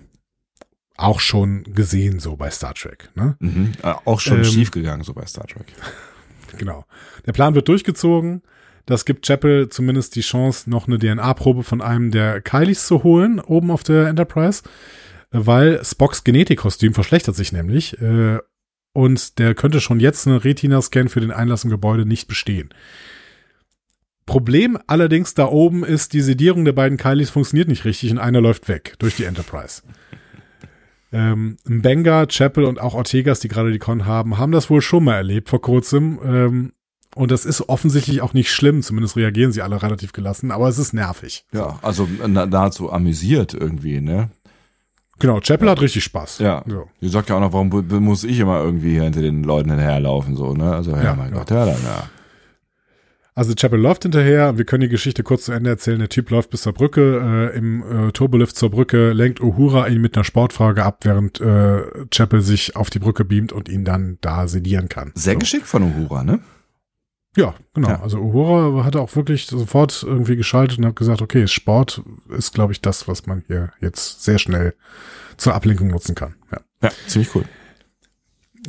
auch 0.99 1.19
schon 1.19 1.63
gesehen 1.63 2.19
so 2.19 2.35
bei 2.35 2.49
Star 2.51 2.73
Trek. 2.73 3.09
Ne? 3.15 3.35
Mhm. 3.39 3.73
Äh, 3.83 3.93
auch 4.05 4.19
schon 4.19 4.39
ähm, 4.39 4.43
schief 4.43 4.71
gegangen 4.71 5.03
so 5.03 5.13
bei 5.13 5.25
Star 5.25 5.47
Trek. 5.47 5.67
Genau. 6.57 6.83
Der 7.27 7.31
Plan 7.31 7.53
wird 7.53 7.67
durchgezogen. 7.67 8.41
Das 8.87 9.05
gibt 9.05 9.27
Chapel 9.27 9.69
zumindest 9.69 10.15
die 10.15 10.21
Chance, 10.21 10.67
noch 10.67 10.87
eine 10.87 10.97
DNA-Probe 10.97 11.63
von 11.63 11.79
einem 11.79 12.09
der 12.09 12.41
Kylies 12.41 12.87
zu 12.87 13.03
holen, 13.03 13.39
oben 13.39 13.69
auf 13.69 13.83
der 13.83 14.07
Enterprise, 14.07 14.63
weil 15.29 15.85
Spocks 15.85 16.23
Genetikkostüm 16.23 16.95
verschlechtert 16.95 17.35
sich 17.35 17.51
nämlich 17.51 18.01
äh, 18.01 18.39
und 18.93 19.37
der 19.37 19.53
könnte 19.53 19.79
schon 19.79 19.99
jetzt 19.99 20.25
einen 20.25 20.37
Retina-Scan 20.37 21.07
für 21.07 21.21
den 21.21 21.31
Einlass 21.31 21.63
im 21.63 21.69
Gebäude 21.69 22.07
nicht 22.07 22.27
bestehen. 22.27 22.69
Problem 24.25 24.77
allerdings 24.87 25.35
da 25.35 25.45
oben 25.45 25.83
ist, 25.83 26.13
die 26.13 26.21
Sedierung 26.21 26.65
der 26.65 26.73
beiden 26.73 26.97
Kylies 26.97 27.29
funktioniert 27.29 27.67
nicht 27.67 27.85
richtig 27.85 28.11
und 28.11 28.17
einer 28.17 28.41
läuft 28.41 28.67
weg 28.67 28.95
durch 28.97 29.15
die 29.15 29.25
Enterprise. 29.25 29.83
Ähm, 31.11 31.57
Benga, 31.65 32.27
Chapel 32.27 32.65
und 32.65 32.79
auch 32.79 32.93
Ortegas, 32.93 33.39
die 33.39 33.47
gerade 33.47 33.71
die 33.71 33.79
Con 33.79 34.05
haben, 34.05 34.37
haben 34.37 34.51
das 34.51 34.69
wohl 34.69 34.81
schon 34.81 35.03
mal 35.03 35.15
erlebt 35.15 35.49
vor 35.49 35.61
kurzem. 35.61 36.19
Ähm, 36.23 36.73
und 37.15 37.31
das 37.31 37.45
ist 37.45 37.67
offensichtlich 37.67 38.21
auch 38.21 38.33
nicht 38.33 38.51
schlimm, 38.51 38.83
zumindest 38.83 39.15
reagieren 39.15 39.51
sie 39.51 39.63
alle 39.63 39.81
relativ 39.81 40.13
gelassen, 40.13 40.51
aber 40.51 40.67
es 40.67 40.77
ist 40.77 40.93
nervig. 40.93 41.45
Ja, 41.51 41.79
also 41.81 42.07
nahezu 42.27 42.91
amüsiert 42.91 43.55
irgendwie, 43.55 43.99
ne? 43.99 44.29
Genau, 45.17 45.39
Chapel 45.41 45.65
ja. 45.65 45.71
hat 45.71 45.81
richtig 45.81 46.03
Spaß. 46.03 46.39
Ja. 46.39 46.63
So. 46.65 46.87
Die 47.01 47.09
sagt 47.09 47.29
ja 47.29 47.35
auch 47.35 47.41
noch, 47.41 47.51
warum 47.51 47.69
muss 48.03 48.23
ich 48.23 48.39
immer 48.39 48.61
irgendwie 48.61 48.99
hinter 48.99 49.21
den 49.21 49.43
Leuten 49.43 49.69
hinterherlaufen, 49.69 50.35
so, 50.35 50.53
ne? 50.53 50.73
Also, 50.73 50.91
ja, 50.91 51.03
ja 51.03 51.15
mein 51.15 51.31
ja. 51.31 51.37
Gott, 51.39 51.49
ja, 51.49 51.65
dann, 51.65 51.83
ja. 51.83 52.09
Also 53.39 53.53
Chapel 53.55 53.79
läuft 53.79 54.03
hinterher. 54.03 54.57
Wir 54.57 54.65
können 54.65 54.81
die 54.81 54.89
Geschichte 54.89 55.23
kurz 55.23 55.45
zu 55.45 55.53
Ende 55.53 55.69
erzählen. 55.69 55.97
Der 55.97 56.09
Typ 56.09 56.29
läuft 56.29 56.49
bis 56.49 56.63
zur 56.63 56.73
Brücke. 56.73 57.51
Äh, 57.53 57.57
Im 57.57 58.09
äh, 58.09 58.11
Turbolift 58.11 58.57
zur 58.57 58.69
Brücke 58.69 59.13
lenkt 59.13 59.39
Uhura 59.39 59.87
ihn 59.87 60.01
mit 60.01 60.17
einer 60.17 60.25
Sportfrage 60.25 60.83
ab, 60.83 61.05
während 61.05 61.39
äh, 61.39 61.83
Chapel 62.11 62.41
sich 62.41 62.75
auf 62.75 62.89
die 62.89 62.99
Brücke 62.99 63.23
beamt 63.23 63.53
und 63.53 63.69
ihn 63.69 63.85
dann 63.85 64.17
da 64.19 64.49
sedieren 64.49 64.89
kann. 64.89 65.13
Sehr 65.15 65.35
so. 65.35 65.39
geschickt 65.39 65.67
von 65.67 65.83
Uhura, 65.83 66.25
ne? 66.25 66.41
Ja, 67.37 67.55
genau. 67.73 67.87
Ja. 67.87 68.01
Also 68.01 68.17
Uhura 68.17 68.83
hatte 68.83 68.99
auch 68.99 69.15
wirklich 69.15 69.45
sofort 69.45 70.03
irgendwie 70.05 70.35
geschaltet 70.35 70.77
und 70.77 70.85
hat 70.85 70.97
gesagt, 70.97 71.21
okay, 71.21 71.47
Sport 71.47 72.01
ist, 72.37 72.53
glaube 72.53 72.73
ich, 72.73 72.81
das, 72.81 73.07
was 73.07 73.25
man 73.25 73.45
hier 73.47 73.71
jetzt 73.79 74.21
sehr 74.21 74.37
schnell 74.37 74.73
zur 75.37 75.53
Ablenkung 75.55 75.87
nutzen 75.87 76.13
kann. 76.13 76.35
Ja, 76.51 76.59
ja 76.83 76.89
ziemlich 77.07 77.33
cool. 77.35 77.45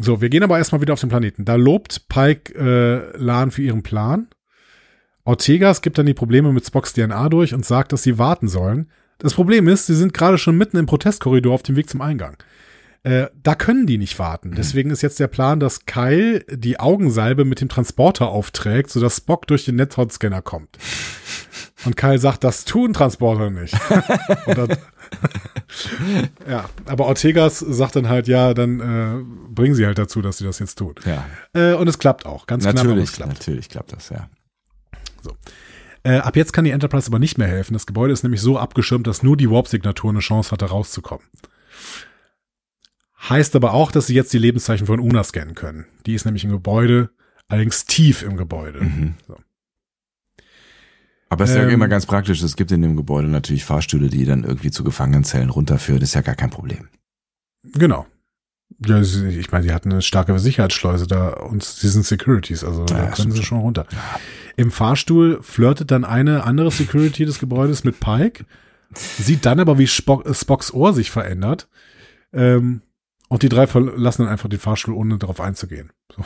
So, 0.00 0.20
wir 0.20 0.28
gehen 0.28 0.44
aber 0.44 0.58
erstmal 0.58 0.80
wieder 0.80 0.92
auf 0.92 1.00
den 1.00 1.08
Planeten. 1.08 1.44
Da 1.44 1.56
lobt 1.56 2.08
Pike 2.08 2.54
äh, 2.54 3.16
Lan 3.16 3.50
für 3.50 3.62
ihren 3.62 3.82
Plan 3.82 4.28
Ortegas 5.30 5.80
gibt 5.80 5.96
dann 5.96 6.06
die 6.06 6.14
Probleme 6.14 6.52
mit 6.52 6.66
Spocks 6.66 6.92
DNA 6.92 7.28
durch 7.28 7.54
und 7.54 7.64
sagt, 7.64 7.92
dass 7.92 8.02
sie 8.02 8.18
warten 8.18 8.48
sollen. 8.48 8.90
Das 9.18 9.34
Problem 9.34 9.68
ist, 9.68 9.86
sie 9.86 9.94
sind 9.94 10.12
gerade 10.12 10.38
schon 10.38 10.58
mitten 10.58 10.76
im 10.76 10.86
Protestkorridor 10.86 11.54
auf 11.54 11.62
dem 11.62 11.76
Weg 11.76 11.88
zum 11.88 12.00
Eingang. 12.00 12.36
Äh, 13.04 13.28
da 13.40 13.54
können 13.54 13.86
die 13.86 13.96
nicht 13.96 14.18
warten. 14.18 14.54
Deswegen 14.56 14.90
ist 14.90 15.02
jetzt 15.02 15.20
der 15.20 15.28
Plan, 15.28 15.60
dass 15.60 15.86
Kyle 15.86 16.44
die 16.50 16.80
Augensalbe 16.80 17.44
mit 17.44 17.60
dem 17.60 17.68
Transporter 17.68 18.28
aufträgt, 18.28 18.90
sodass 18.90 19.18
Spock 19.18 19.46
durch 19.46 19.64
den 19.64 19.76
Netzhautscanner 19.76 20.42
kommt. 20.42 20.76
Und 21.86 21.96
Kyle 21.96 22.18
sagt, 22.18 22.42
das 22.42 22.64
tun 22.64 22.92
Transporter 22.92 23.50
nicht. 23.50 23.74
dann, 24.46 24.76
ja, 26.48 26.68
aber 26.86 27.06
Ortegas 27.06 27.60
sagt 27.60 27.94
dann 27.94 28.08
halt, 28.08 28.26
ja, 28.26 28.52
dann 28.52 28.80
äh, 28.80 29.54
bringen 29.54 29.76
sie 29.76 29.86
halt 29.86 29.96
dazu, 29.96 30.22
dass 30.22 30.38
sie 30.38 30.44
das 30.44 30.58
jetzt 30.58 30.76
tun. 30.76 30.96
Ja. 31.06 31.24
Äh, 31.54 31.74
und 31.74 31.88
es 31.88 32.00
klappt 32.00 32.26
auch, 32.26 32.46
ganz 32.46 32.64
natürlich, 32.64 33.12
knapp. 33.12 33.28
Natürlich 33.28 33.68
klappt 33.68 33.92
das, 33.92 34.08
ja. 34.10 34.28
So. 35.22 35.36
Äh, 36.02 36.16
ab 36.16 36.36
jetzt 36.36 36.52
kann 36.52 36.64
die 36.64 36.70
Enterprise 36.70 37.08
aber 37.08 37.18
nicht 37.18 37.38
mehr 37.38 37.48
helfen. 37.48 37.74
Das 37.74 37.86
Gebäude 37.86 38.12
ist 38.12 38.22
nämlich 38.22 38.40
so 38.40 38.58
abgeschirmt, 38.58 39.06
dass 39.06 39.22
nur 39.22 39.36
die 39.36 39.50
Warp-Signatur 39.50 40.10
eine 40.10 40.20
Chance 40.20 40.50
hatte, 40.50 40.66
rauszukommen. 40.66 41.26
Heißt 43.28 43.54
aber 43.54 43.74
auch, 43.74 43.92
dass 43.92 44.06
sie 44.06 44.14
jetzt 44.14 44.32
die 44.32 44.38
Lebenszeichen 44.38 44.86
von 44.86 44.98
Una 44.98 45.22
scannen 45.22 45.54
können. 45.54 45.86
Die 46.06 46.14
ist 46.14 46.24
nämlich 46.24 46.44
im 46.44 46.50
Gebäude, 46.50 47.10
allerdings 47.48 47.84
tief 47.84 48.22
im 48.22 48.36
Gebäude. 48.36 48.80
Mhm. 48.80 49.14
So. 49.26 49.36
Aber 51.28 51.44
es 51.44 51.50
ist 51.50 51.56
ähm, 51.56 51.68
ja 51.68 51.68
immer 51.68 51.88
ganz 51.88 52.06
praktisch. 52.06 52.42
Es 52.42 52.56
gibt 52.56 52.72
in 52.72 52.82
dem 52.82 52.96
Gebäude 52.96 53.28
natürlich 53.28 53.64
Fahrstühle, 53.64 54.08
die 54.08 54.24
dann 54.24 54.44
irgendwie 54.44 54.70
zu 54.70 54.84
Gefangenenzellen 54.84 55.50
runterführen. 55.50 56.00
Das 56.00 56.10
ist 56.10 56.14
ja 56.14 56.22
gar 56.22 56.34
kein 56.34 56.50
Problem. 56.50 56.88
Genau. 57.62 58.06
Ja, 58.86 59.00
ich 59.00 59.52
meine, 59.52 59.66
die 59.66 59.72
hatten 59.72 59.92
eine 59.92 60.02
starke 60.02 60.38
Sicherheitsschleuse 60.38 61.06
da 61.06 61.28
und 61.28 61.62
sie 61.62 61.88
sind 61.88 62.06
Securities, 62.06 62.64
also 62.64 62.86
ja, 62.86 63.06
da 63.06 63.10
können 63.10 63.30
sie 63.30 63.42
schon 63.42 63.58
runter. 63.58 63.86
Im 64.56 64.70
Fahrstuhl 64.70 65.38
flirtet 65.42 65.90
dann 65.90 66.04
eine 66.04 66.44
andere 66.44 66.70
Security 66.70 67.26
des 67.26 67.38
Gebäudes 67.38 67.84
mit 67.84 68.00
Pike, 68.00 68.46
sieht 68.94 69.44
dann 69.44 69.60
aber, 69.60 69.78
wie 69.78 69.86
Spock, 69.86 70.24
Spocks 70.34 70.72
Ohr 70.72 70.94
sich 70.94 71.10
verändert. 71.10 71.68
Ähm, 72.32 72.82
und 73.28 73.44
die 73.44 73.48
drei 73.48 73.68
verlassen 73.68 74.22
dann 74.22 74.32
einfach 74.32 74.48
den 74.48 74.58
Fahrstuhl, 74.58 74.92
ohne 74.92 75.16
darauf 75.16 75.40
einzugehen. 75.40 75.92
So. 76.16 76.24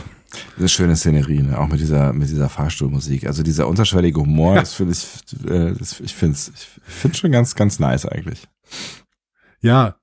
Das 0.56 0.64
ist 0.64 0.72
schöne 0.72 0.96
Szenerie, 0.96 1.42
ne? 1.42 1.58
auch 1.58 1.68
mit 1.68 1.78
dieser, 1.78 2.14
mit 2.14 2.30
dieser 2.30 2.48
Fahrstuhlmusik. 2.48 3.26
Also 3.26 3.42
dieser 3.42 3.68
unterschwellige 3.68 4.20
Humor, 4.20 4.54
ja. 4.54 4.60
das 4.60 4.72
finde 4.72 4.94
ich, 4.94 5.50
äh, 5.50 5.74
das, 5.74 6.00
ich 6.00 6.14
finde 6.14 6.34
es 6.34 6.48
ich 6.56 6.94
finde 6.94 7.18
schon 7.18 7.30
ganz, 7.30 7.54
ganz 7.56 7.78
nice 7.78 8.06
eigentlich. 8.06 8.48
Ja, 9.60 9.96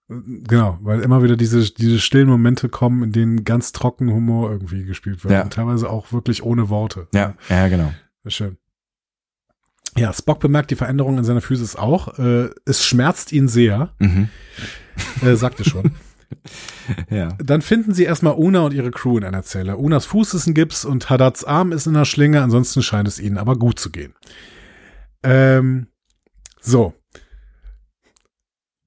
genau, 0.44 0.78
weil 0.82 1.02
immer 1.02 1.24
wieder 1.24 1.38
diese, 1.38 1.72
diese 1.72 2.00
stillen 2.00 2.28
Momente 2.28 2.70
kommen, 2.70 3.04
in 3.04 3.12
denen 3.12 3.44
ganz 3.44 3.72
trocken 3.72 4.12
Humor 4.12 4.52
irgendwie 4.52 4.84
gespielt 4.84 5.24
wird. 5.24 5.34
Ja. 5.34 5.44
Und 5.44 5.54
teilweise 5.54 5.90
auch 5.90 6.12
wirklich 6.12 6.44
ohne 6.44 6.70
Worte. 6.70 7.08
Ja, 7.14 7.36
ja, 7.50 7.68
genau. 7.68 7.94
Schön. 8.28 8.58
Ja, 9.98 10.14
Spock 10.14 10.40
bemerkt 10.40 10.72
die 10.72 10.76
Veränderung 10.76 11.18
in 11.18 11.24
seiner 11.24 11.42
Physis 11.42 11.76
auch. 11.76 12.18
Äh, 12.18 12.50
es 12.66 12.86
schmerzt 12.86 13.32
ihn 13.32 13.48
sehr. 13.48 13.94
Mhm. 14.00 14.30
Äh, 15.22 15.36
sagte 15.36 15.66
schon. 15.66 15.92
ja. 17.10 17.30
Dann 17.44 17.62
finden 17.62 17.94
sie 17.94 18.04
erstmal 18.04 18.36
Una 18.36 18.62
und 18.62 18.74
ihre 18.74 18.92
Crew 18.92 19.18
in 19.18 19.26
einer 19.26 19.44
Zelle. 19.44 19.76
Unas 19.78 20.06
Fuß 20.06 20.34
ist 20.34 20.48
ein 20.48 20.54
Gips 20.54 20.86
und 20.86 21.10
Haddads 21.10 21.44
Arm 21.44 21.72
ist 21.74 21.88
in 21.88 21.96
einer 21.96 22.06
Schlinge. 22.06 22.42
Ansonsten 22.42 22.82
scheint 22.82 23.08
es 23.08 23.20
ihnen 23.20 23.38
aber 23.38 23.58
gut 23.58 23.80
zu 23.80 23.92
gehen. 23.92 24.14
Ähm, 25.24 25.88
so. 26.62 26.94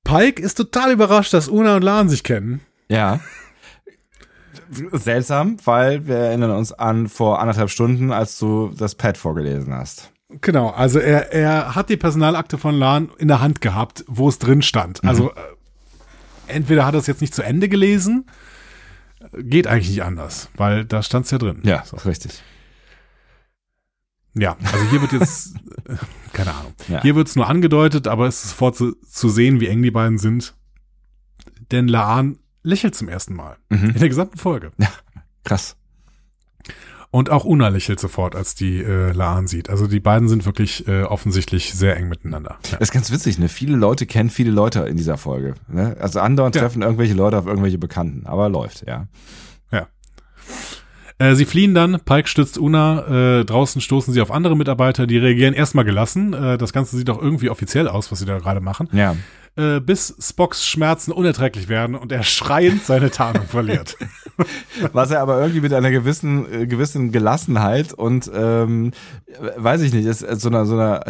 Pike 0.05 0.41
ist 0.43 0.55
total 0.55 0.93
überrascht, 0.93 1.33
dass 1.33 1.49
Una 1.49 1.77
und 1.77 1.83
Lan 1.83 2.09
sich 2.09 2.23
kennen. 2.23 2.61
Ja. 2.89 3.21
Seltsam, 4.93 5.57
weil 5.65 6.07
wir 6.07 6.17
erinnern 6.17 6.51
uns 6.53 6.73
an 6.73 7.09
vor 7.09 7.41
anderthalb 7.41 7.71
Stunden, 7.71 8.13
als 8.13 8.39
du 8.39 8.73
das 8.77 8.95
Pad 8.95 9.17
vorgelesen 9.17 9.75
hast. 9.75 10.11
Genau, 10.41 10.71
also 10.71 10.99
er, 10.99 11.33
er 11.33 11.75
hat 11.75 11.89
die 11.91 11.97
Personalakte 11.97 12.59
von 12.59 12.75
Lan 12.75 13.11
in 13.19 13.29
der 13.29 13.41
Hand 13.41 13.61
gehabt, 13.61 14.05
wo 14.09 14.29
es 14.29 14.39
drin 14.39 14.63
stand. 14.63 15.03
Mhm. 15.03 15.09
Also 15.09 15.31
äh, 15.31 15.35
entweder 16.49 16.87
hat 16.87 16.95
er 16.95 17.01
es 17.01 17.07
jetzt 17.07 17.21
nicht 17.21 17.35
zu 17.35 17.43
Ende 17.43 17.69
gelesen, 17.69 18.27
geht 19.37 19.67
eigentlich 19.67 19.91
nicht 19.91 20.03
anders, 20.03 20.49
weil 20.57 20.85
da 20.85 21.03
stand 21.03 21.27
es 21.27 21.31
ja 21.31 21.39
drin. 21.39 21.61
Ja, 21.65 21.85
so. 21.85 21.97
richtig. 21.99 22.43
Ja, 24.35 24.57
also 24.73 24.85
hier 24.91 25.01
wird 25.01 25.13
jetzt, 25.13 25.55
keine 26.33 26.55
Ahnung, 26.55 26.75
ja. 26.89 27.03
hier 27.03 27.15
wird 27.15 27.29
es 27.29 27.37
nur 27.37 27.49
angedeutet, 27.49 28.09
aber 28.09 28.27
es 28.27 28.43
ist 28.43 28.51
sofort 28.51 28.77
zu, 28.77 28.97
zu, 29.03 29.29
sehen, 29.29 29.61
wie 29.61 29.69
eng 29.69 29.83
die 29.83 29.93
beiden 29.93 30.19
sind. 30.19 30.55
Denn 31.71 31.89
Laan 31.89 32.39
lächelt 32.63 32.95
zum 32.95 33.09
ersten 33.09 33.35
Mal 33.35 33.57
mhm. 33.69 33.91
in 33.91 33.99
der 33.99 34.09
gesamten 34.09 34.39
Folge. 34.39 34.73
Ja, 34.79 34.89
krass. 35.45 35.77
Und 37.15 37.31
auch 37.31 37.45
Una 37.45 37.69
lächelt 37.69 38.01
sofort, 38.01 38.35
als 38.35 38.57
die 38.57 38.83
äh, 38.83 39.13
Laan 39.13 39.47
sieht. 39.47 39.71
Also 39.71 39.87
die 39.87 40.01
beiden 40.01 40.27
sind 40.27 40.47
wirklich 40.47 40.89
äh, 40.89 41.05
offensichtlich 41.05 41.73
sehr 41.73 41.97
eng 41.97 42.09
miteinander. 42.09 42.59
Ja. 42.65 42.79
Das 42.79 42.89
ist 42.89 42.93
ganz 42.93 43.13
witzig, 43.13 43.39
ne? 43.39 43.49
Viele 43.49 43.77
Leute 43.77 44.05
kennen 44.05 44.31
viele 44.31 44.51
Leute 44.51 44.81
in 44.81 44.97
dieser 44.97 45.17
Folge. 45.17 45.55
Ne? 45.69 45.97
Also 46.01 46.19
andauernd 46.19 46.57
ja. 46.57 46.63
treffen 46.63 46.83
irgendwelche 46.83 47.15
Leute 47.15 47.39
auf 47.39 47.47
irgendwelche 47.47 47.79
Bekannten, 47.79 48.27
aber 48.27 48.49
läuft, 48.49 48.85
ja. 48.89 49.07
Ja. 49.71 49.87
Äh, 51.19 51.35
sie 51.35 51.45
fliehen 51.45 51.75
dann, 51.75 52.01
Pike 52.05 52.29
stützt 52.29 52.59
Una, 52.59 53.41
äh, 53.41 53.45
draußen 53.45 53.81
stoßen 53.81 54.13
sie 54.13 54.21
auf 54.21 54.31
andere 54.31 54.57
Mitarbeiter, 54.57 55.07
die 55.07 55.19
reagieren 55.19 55.55
erstmal 55.55 55.85
gelassen. 55.85 56.33
Äh, 56.33 56.59
das 56.59 56.73
Ganze 56.73 56.97
sieht 56.97 57.09
auch 57.09 57.23
irgendwie 57.23 57.51
offiziell 57.51 57.89
aus, 57.89 58.11
was 58.11 58.19
sie 58.19 58.27
da 58.27 58.39
gerade 58.39 58.61
machen. 58.61 58.89
Ja. 58.93 59.15
Äh, 59.57 59.81
bis 59.81 60.15
Spocks 60.21 60.67
Schmerzen 60.67 61.13
unerträglich 61.13 61.69
werden 61.69 61.95
und 61.95 62.11
er 62.11 62.23
schreiend 62.23 62.85
seine 62.85 63.11
Tarnung 63.11 63.47
verliert. 63.47 63.97
Was 64.93 65.13
er 65.13 65.21
aber 65.21 65.41
irgendwie 65.41 65.61
mit 65.61 65.73
einer 65.73 65.93
gewissen 65.93 66.53
äh, 66.53 66.67
gewissen 66.67 67.13
Gelassenheit 67.13 67.93
und 67.93 68.29
ähm, 68.35 68.91
weiß 69.57 69.83
ich 69.83 69.93
nicht, 69.93 70.07
ist, 70.07 70.23
ist 70.23 70.41
so 70.41 70.49
einer 70.49 70.67
so 70.67 70.75
einer 70.75 71.05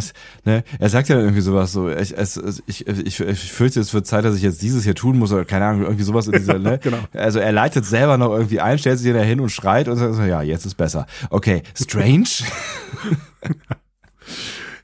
ne, 0.44 0.62
er 0.78 0.88
sagt 0.90 1.08
ja 1.08 1.18
irgendwie 1.18 1.40
sowas 1.40 1.72
so, 1.72 1.88
ich 1.88 2.16
es, 2.16 2.62
ich, 2.66 2.86
ich, 2.86 3.20
ich 3.20 3.52
fürchte, 3.52 3.80
es 3.80 3.94
wird 3.94 4.06
Zeit, 4.06 4.24
dass 4.24 4.36
ich 4.36 4.42
jetzt 4.42 4.60
dieses 4.60 4.84
hier 4.84 4.94
tun 4.94 5.18
muss 5.18 5.32
oder 5.32 5.44
keine 5.46 5.64
Ahnung, 5.64 5.82
irgendwie 5.82 6.04
sowas 6.04 6.26
in 6.26 6.32
dieser, 6.32 6.58
ne? 6.58 6.78
genau. 6.82 6.98
Also 7.14 7.38
er 7.38 7.52
leitet 7.52 7.86
selber 7.86 8.18
noch 8.18 8.32
irgendwie 8.32 8.60
ein, 8.60 8.78
stellt 8.78 8.98
sich 8.98 9.12
da 9.12 9.20
hin 9.20 9.40
und 9.40 9.50
schreit 9.50 9.88
und 9.88 9.96
sagt 9.96 10.14
so, 10.14 10.22
ja, 10.22 10.42
jetzt 10.42 10.66
ist 10.66 10.74
besser. 10.74 11.06
Okay, 11.30 11.62
strange. 11.74 12.28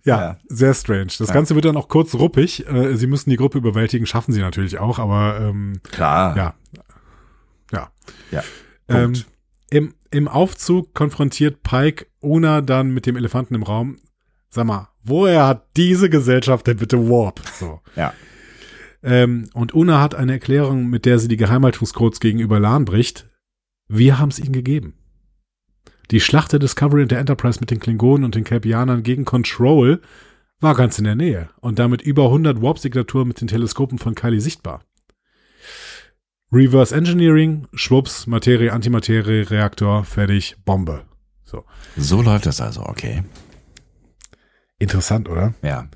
Ja, 0.04 0.20
ja, 0.20 0.36
sehr 0.48 0.74
strange. 0.74 1.12
Das 1.18 1.28
ja. 1.28 1.34
Ganze 1.34 1.54
wird 1.54 1.64
dann 1.66 1.76
auch 1.76 1.88
kurz 1.88 2.14
ruppig. 2.14 2.66
Äh, 2.66 2.96
sie 2.96 3.06
müssen 3.06 3.30
die 3.30 3.36
Gruppe 3.36 3.58
überwältigen, 3.58 4.06
schaffen 4.06 4.32
sie 4.32 4.40
natürlich 4.40 4.78
auch, 4.78 4.98
aber 4.98 5.38
ähm, 5.40 5.80
klar. 5.90 6.36
Ja. 6.36 6.54
Ja. 7.72 7.90
Ja. 8.30 8.42
Ähm, 8.88 9.14
im, 9.70 9.94
Im 10.10 10.28
Aufzug 10.28 10.94
konfrontiert 10.94 11.62
Pike 11.62 12.06
Una 12.20 12.60
dann 12.60 12.92
mit 12.92 13.06
dem 13.06 13.16
Elefanten 13.16 13.54
im 13.54 13.62
Raum. 13.62 13.98
Sag 14.48 14.66
mal, 14.66 14.88
woher 15.04 15.46
hat 15.46 15.68
diese 15.76 16.10
Gesellschaft 16.10 16.66
denn 16.66 16.78
bitte 16.78 17.08
Warp? 17.08 17.40
So. 17.58 17.80
ja. 17.94 18.12
Ähm, 19.02 19.48
und 19.54 19.74
Una 19.74 20.00
hat 20.00 20.14
eine 20.14 20.32
Erklärung, 20.32 20.88
mit 20.88 21.06
der 21.06 21.18
sie 21.18 21.28
die 21.28 21.36
Geheimhaltungscodes 21.36 22.20
gegenüber 22.20 22.58
Lahn 22.60 22.84
bricht. 22.84 23.28
Wir 23.88 24.18
haben 24.18 24.28
es 24.28 24.38
ihnen 24.38 24.52
gegeben. 24.52 24.94
Die 26.10 26.20
Schlacht 26.20 26.52
der 26.52 26.58
Discovery 26.58 27.02
und 27.02 27.10
der 27.10 27.20
Enterprise 27.20 27.60
mit 27.60 27.70
den 27.70 27.78
Klingonen 27.78 28.24
und 28.24 28.34
den 28.34 28.44
Kelpianern 28.44 29.02
gegen 29.02 29.24
Control 29.24 30.00
war 30.60 30.74
ganz 30.74 30.98
in 30.98 31.04
der 31.04 31.14
Nähe 31.14 31.50
und 31.60 31.78
damit 31.78 32.02
über 32.02 32.24
100 32.24 32.60
Warp-Signaturen 32.60 33.28
mit 33.28 33.40
den 33.40 33.48
Teleskopen 33.48 33.98
von 33.98 34.14
Kylie 34.14 34.40
sichtbar. 34.40 34.82
Reverse 36.52 36.94
Engineering, 36.94 37.68
Schwupps, 37.72 38.26
Materie, 38.26 38.72
Antimaterie, 38.72 39.42
Reaktor, 39.42 40.04
fertig, 40.04 40.56
Bombe. 40.64 41.04
So. 41.44 41.64
So 41.96 42.22
läuft 42.22 42.46
das 42.46 42.60
also, 42.60 42.82
okay. 42.82 43.22
Interessant, 44.78 45.28
oder? 45.28 45.54
Ja. 45.62 45.88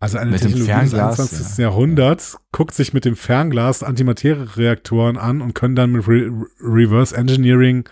Also 0.00 0.18
eine 0.18 0.32
mit 0.32 0.40
Technologie 0.40 0.72
des 0.72 0.94
21. 0.94 1.58
Ja. 1.58 1.64
Jahrhunderts 1.64 2.38
guckt 2.50 2.74
sich 2.74 2.92
mit 2.92 3.04
dem 3.04 3.14
Fernglas 3.14 3.84
Antimaterie-Reaktoren 3.84 5.16
an 5.16 5.40
und 5.40 5.54
können 5.54 5.76
dann 5.76 5.92
mit 5.92 6.08
Re 6.08 6.32
Reverse 6.60 7.16
Engineering 7.16 7.88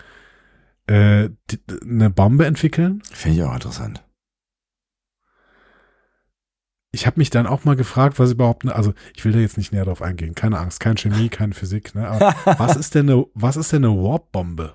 äh, 0.91 1.31
eine 1.85 2.11
Bombe 2.11 2.47
entwickeln. 2.47 3.01
Finde 3.13 3.39
ich 3.39 3.45
auch 3.45 3.55
interessant. 3.55 4.05
Ich 6.93 7.07
habe 7.07 7.21
mich 7.21 7.31
dann 7.31 7.47
auch 7.47 7.65
mal 7.65 7.77
gefragt, 7.77 8.19
was 8.19 8.33
überhaupt, 8.33 8.65
ne, 8.65 8.75
also 8.75 8.93
ich 9.15 9.25
will 9.25 9.31
da 9.31 9.39
jetzt 9.39 9.57
nicht 9.57 9.73
näher 9.73 9.85
drauf 9.85 10.03
eingehen, 10.03 10.35
keine 10.35 10.59
Angst, 10.59 10.81
kein 10.81 10.97
Chemie, 10.97 11.29
keine 11.31 11.55
Physik, 11.55 11.95
ne, 11.95 12.09
aber 12.09 12.35
was 12.59 12.75
ist 12.75 12.97
denn 12.97 13.09
eine, 13.09 13.25
was 13.35 13.57
ist 13.57 13.73
denn 13.73 13.85
eine 13.85 13.95
Warp-Bombe? 13.95 14.75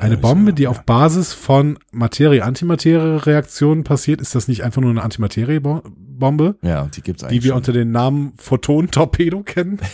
Eine 0.00 0.16
Bombe, 0.16 0.54
die 0.54 0.62
ja. 0.62 0.70
auf 0.70 0.84
Basis 0.84 1.34
von 1.34 1.78
Materie-Antimaterie-Reaktionen 1.92 3.84
passiert, 3.84 4.22
ist 4.22 4.34
das 4.34 4.48
nicht 4.48 4.64
einfach 4.64 4.80
nur 4.80 4.90
eine 4.90 5.02
Antimaterie-Bombe? 5.02 6.56
Ja, 6.62 6.86
die 6.86 7.02
gibt's 7.02 7.22
eigentlich. 7.22 7.40
Die 7.40 7.44
wir 7.44 7.50
schon. 7.50 7.58
unter 7.58 7.72
dem 7.74 7.90
Namen 7.90 8.32
Photon-Torpedo 8.38 9.42
kennen? 9.42 9.78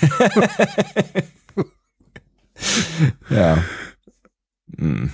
ja. 3.29 3.59
Hm. 4.77 5.11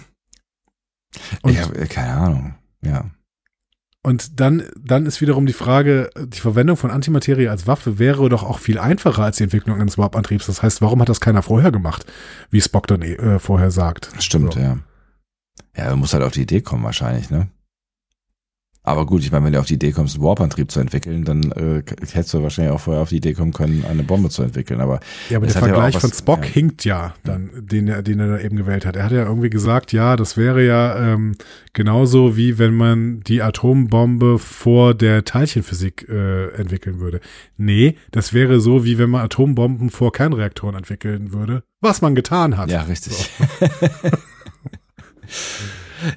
Und, 1.43 1.53
ich 1.53 1.61
habe 1.61 1.87
keine 1.87 2.13
Ahnung, 2.13 2.55
ja. 2.83 3.11
Und 4.03 4.41
dann, 4.41 4.63
dann 4.77 5.07
ist 5.07 5.21
wiederum 5.21 5.45
die 5.45 5.53
Frage, 5.53 6.11
die 6.19 6.41
Verwendung 6.41 6.77
von 6.77 6.91
Antimaterie 6.91 7.49
als 7.49 7.67
Waffe 7.67 7.99
wäre 7.99 8.29
doch 8.29 8.43
auch 8.43 8.59
viel 8.59 8.79
einfacher 8.79 9.25
als 9.25 9.39
die 9.39 9.43
Entwicklung 9.43 9.81
eines 9.81 9.99
Warp-Antriebs. 9.99 10.47
Das 10.47 10.63
heißt, 10.63 10.81
warum 10.81 11.01
hat 11.01 11.09
das 11.09 11.21
keiner 11.21 11.43
vorher 11.43 11.73
gemacht, 11.73 12.07
wie 12.51 12.61
Spock 12.61 12.87
dann 12.87 13.03
äh, 13.03 13.39
vorher 13.39 13.71
sagt? 13.71 14.11
Stimmt, 14.21 14.55
so. 14.55 14.61
ja. 14.61 14.79
Ja, 15.77 15.85
er 15.85 15.97
muss 15.97 16.13
halt 16.13 16.23
auf 16.23 16.33
die 16.33 16.43
Idee 16.43 16.61
kommen 16.61 16.85
wahrscheinlich, 16.85 17.31
ne? 17.31 17.49
Aber 18.89 19.07
gut, 19.07 19.23
ich 19.23 19.31
meine, 19.31 19.45
wenn 19.45 19.53
du 19.53 19.61
auf 19.61 19.67
die 19.67 19.75
Idee 19.75 19.93
kommst, 19.93 20.17
einen 20.17 20.25
Warp-Antrieb 20.25 20.71
zu 20.71 20.81
entwickeln, 20.81 21.25
dann 21.25 21.53
äh, 21.53 21.83
hättest 22.13 22.35
du 22.35 22.43
wahrscheinlich 22.43 22.75
auch 22.75 22.81
vorher 22.81 23.03
auf 23.03 23.11
die 23.11 23.19
Idee 23.19 23.35
kommen 23.35 23.53
können, 23.53 23.85
eine 23.89 24.03
Bombe 24.03 24.31
zu 24.31 24.43
entwickeln. 24.43 24.81
Aber 24.81 25.01
ja, 25.31 25.37
aber 25.37 25.47
der 25.47 25.57
Vergleich 25.57 25.95
ja 25.95 26.03
was, 26.03 26.11
von 26.11 26.13
Spock 26.13 26.45
ja. 26.45 26.51
hinkt 26.51 26.85
ja 26.85 27.15
dann, 27.25 27.51
den 27.55 27.89
er, 27.89 28.03
den 28.03 28.21
er 28.21 28.29
da 28.29 28.39
eben 28.41 28.57
gewählt 28.57 28.87
hat. 28.87 28.97
Er 28.97 29.05
hat 29.05 29.13
ja 29.13 29.25
irgendwie 29.25 29.51
gesagt, 29.51 29.93
ja, 29.93 30.17
das 30.17 30.37
wäre 30.37 30.65
ja 30.65 31.13
ähm, 31.13 31.35
genauso 31.73 32.37
wie 32.37 32.59
wenn 32.59 32.75
man 32.75 33.21
die 33.21 33.43
Atombombe 33.43 34.39
vor 34.39 34.95
der 34.95 35.25
Teilchenphysik 35.25 36.09
äh, 36.09 36.49
entwickeln 36.55 37.01
würde. 37.01 37.21
Nee, 37.57 37.97
das 38.11 38.33
wäre 38.33 38.61
so 38.61 38.85
wie 38.85 38.99
wenn 38.99 39.11
man 39.11 39.23
Atombomben 39.23 39.91
vor 39.91 40.13
Kernreaktoren 40.13 40.77
entwickeln 40.77 41.33
würde, 41.33 41.63
was 41.81 42.01
man 42.01 42.15
getan 42.15 42.57
hat. 42.57 42.71
Ja, 42.71 42.83
richtig. 42.83 43.31
So. 43.39 44.09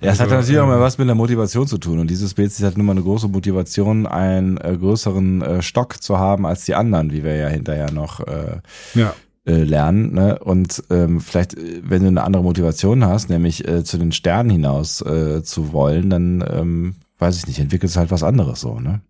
Ja, 0.01 0.11
es 0.11 0.19
also, 0.19 0.23
hat 0.23 0.39
natürlich 0.41 0.59
auch 0.59 0.67
mal 0.67 0.79
was 0.79 0.97
mit 0.97 1.07
der 1.07 1.15
Motivation 1.15 1.67
zu 1.67 1.77
tun. 1.77 1.99
Und 1.99 2.09
dieses 2.09 2.31
Spezies 2.31 2.65
hat 2.65 2.77
nun 2.77 2.85
mal 2.85 2.93
eine 2.93 3.01
große 3.01 3.27
Motivation, 3.27 4.05
einen 4.05 4.57
äh, 4.57 4.77
größeren 4.77 5.41
äh, 5.41 5.61
Stock 5.61 6.01
zu 6.01 6.19
haben 6.19 6.45
als 6.45 6.65
die 6.65 6.75
anderen, 6.75 7.11
wie 7.11 7.23
wir 7.23 7.35
ja 7.35 7.47
hinterher 7.47 7.91
noch 7.91 8.19
äh, 8.19 8.59
ja. 8.93 9.15
äh, 9.45 9.63
lernen. 9.63 10.13
Ne? 10.13 10.37
Und 10.39 10.83
ähm, 10.89 11.19
vielleicht, 11.19 11.55
äh, 11.55 11.81
wenn 11.83 12.03
du 12.03 12.09
eine 12.09 12.23
andere 12.23 12.43
Motivation 12.43 13.05
hast, 13.05 13.29
nämlich 13.29 13.67
äh, 13.67 13.83
zu 13.83 13.97
den 13.97 14.11
Sternen 14.11 14.49
hinaus 14.49 15.01
äh, 15.01 15.41
zu 15.43 15.73
wollen, 15.73 16.09
dann 16.09 16.43
ähm, 16.47 16.95
weiß 17.17 17.37
ich 17.37 17.47
nicht, 17.47 17.59
entwickelst 17.59 17.97
halt 17.97 18.11
was 18.11 18.23
anderes 18.23 18.61
so, 18.61 18.79
ne? 18.79 19.01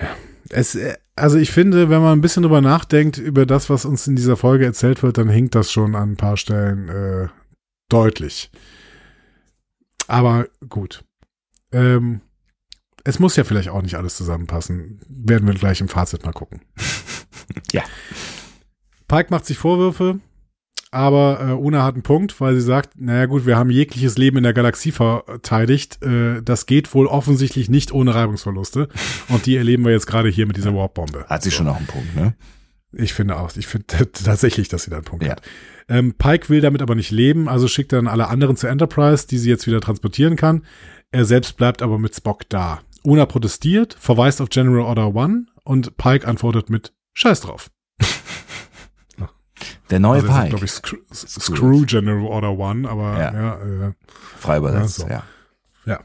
Ja. 0.00 0.08
Es, 0.50 0.74
äh, 0.74 0.94
also 1.16 1.36
ich 1.36 1.50
finde, 1.50 1.90
wenn 1.90 2.00
man 2.00 2.18
ein 2.18 2.20
bisschen 2.20 2.44
drüber 2.44 2.60
nachdenkt, 2.60 3.18
über 3.18 3.44
das, 3.44 3.68
was 3.68 3.84
uns 3.84 4.06
in 4.06 4.16
dieser 4.16 4.36
Folge 4.36 4.64
erzählt 4.64 5.02
wird, 5.02 5.18
dann 5.18 5.28
hinkt 5.28 5.54
das 5.54 5.72
schon 5.72 5.94
an 5.96 6.12
ein 6.12 6.16
paar 6.16 6.36
Stellen 6.36 6.88
äh, 6.88 7.28
Deutlich. 7.88 8.50
Aber 10.06 10.48
gut. 10.68 11.04
Ähm, 11.72 12.20
es 13.04 13.18
muss 13.18 13.36
ja 13.36 13.44
vielleicht 13.44 13.68
auch 13.68 13.82
nicht 13.82 13.94
alles 13.94 14.16
zusammenpassen. 14.16 15.00
Werden 15.08 15.46
wir 15.46 15.54
gleich 15.54 15.80
im 15.80 15.88
Fazit 15.88 16.24
mal 16.24 16.32
gucken. 16.32 16.62
ja. 17.72 17.82
Pike 19.06 19.28
macht 19.30 19.46
sich 19.46 19.56
Vorwürfe, 19.56 20.20
aber 20.90 21.40
äh, 21.40 21.52
Una 21.52 21.82
hat 21.84 21.94
einen 21.94 22.02
Punkt, 22.02 22.40
weil 22.40 22.54
sie 22.54 22.60
sagt, 22.60 23.00
naja 23.00 23.26
gut, 23.26 23.46
wir 23.46 23.56
haben 23.56 23.70
jegliches 23.70 24.16
Leben 24.16 24.38
in 24.38 24.42
der 24.42 24.52
Galaxie 24.52 24.92
verteidigt. 24.92 26.02
Äh, 26.02 26.42
das 26.42 26.66
geht 26.66 26.94
wohl 26.94 27.06
offensichtlich 27.06 27.68
nicht 27.68 27.92
ohne 27.92 28.14
Reibungsverluste. 28.14 28.88
Und 29.28 29.46
die 29.46 29.56
erleben 29.56 29.84
wir 29.84 29.92
jetzt 29.92 30.06
gerade 30.06 30.28
hier 30.28 30.46
mit 30.46 30.56
dieser 30.56 30.74
Warp-Bombe. 30.74 31.26
Hat 31.28 31.42
sie 31.42 31.50
so. 31.50 31.56
schon 31.56 31.68
auch 31.68 31.76
einen 31.76 31.86
Punkt, 31.86 32.16
ne? 32.16 32.34
Ich 32.92 33.12
finde 33.12 33.36
auch, 33.36 33.54
ich 33.56 33.66
finde 33.66 33.86
tatsächlich, 34.12 34.68
dass 34.68 34.84
sie 34.84 34.90
da 34.90 34.96
einen 34.96 35.04
Punkt 35.04 35.24
ja. 35.24 35.32
hat. 35.32 35.42
Ähm, 35.88 36.14
Pike 36.14 36.48
will 36.50 36.60
damit 36.60 36.82
aber 36.82 36.94
nicht 36.94 37.10
leben, 37.10 37.48
also 37.48 37.66
schickt 37.66 37.92
er 37.92 37.98
dann 37.98 38.08
alle 38.08 38.28
anderen 38.28 38.56
zur 38.56 38.68
Enterprise, 38.68 39.26
die 39.26 39.38
sie 39.38 39.48
jetzt 39.48 39.66
wieder 39.66 39.80
transportieren 39.80 40.36
kann. 40.36 40.64
Er 41.10 41.24
selbst 41.24 41.56
bleibt 41.56 41.80
aber 41.80 41.98
mit 41.98 42.14
Spock 42.14 42.48
da. 42.48 42.80
Una 43.02 43.24
protestiert, 43.24 43.96
verweist 43.98 44.42
auf 44.42 44.50
General 44.50 44.82
Order 44.82 45.14
One 45.14 45.46
und 45.64 45.96
Pike 45.96 46.26
antwortet 46.26 46.68
mit 46.68 46.92
Scheiß 47.14 47.40
drauf. 47.40 47.70
Der 49.90 50.00
neue 50.00 50.20
also 50.20 50.32
Pike. 50.32 50.48
glaube 50.50 50.64
ich, 50.66 50.72
Screw, 50.72 50.98
Screw 51.12 51.86
General 51.86 52.26
Order 52.26 52.58
One, 52.58 52.88
aber 52.88 53.18
ja, 53.18 53.32
ja 53.32 53.88
äh, 53.88 53.92
frei 54.36 54.58
übersetzt, 54.58 54.98
ja. 54.98 55.04
So. 55.04 55.10
ja. 55.10 55.22
ja. 55.86 56.00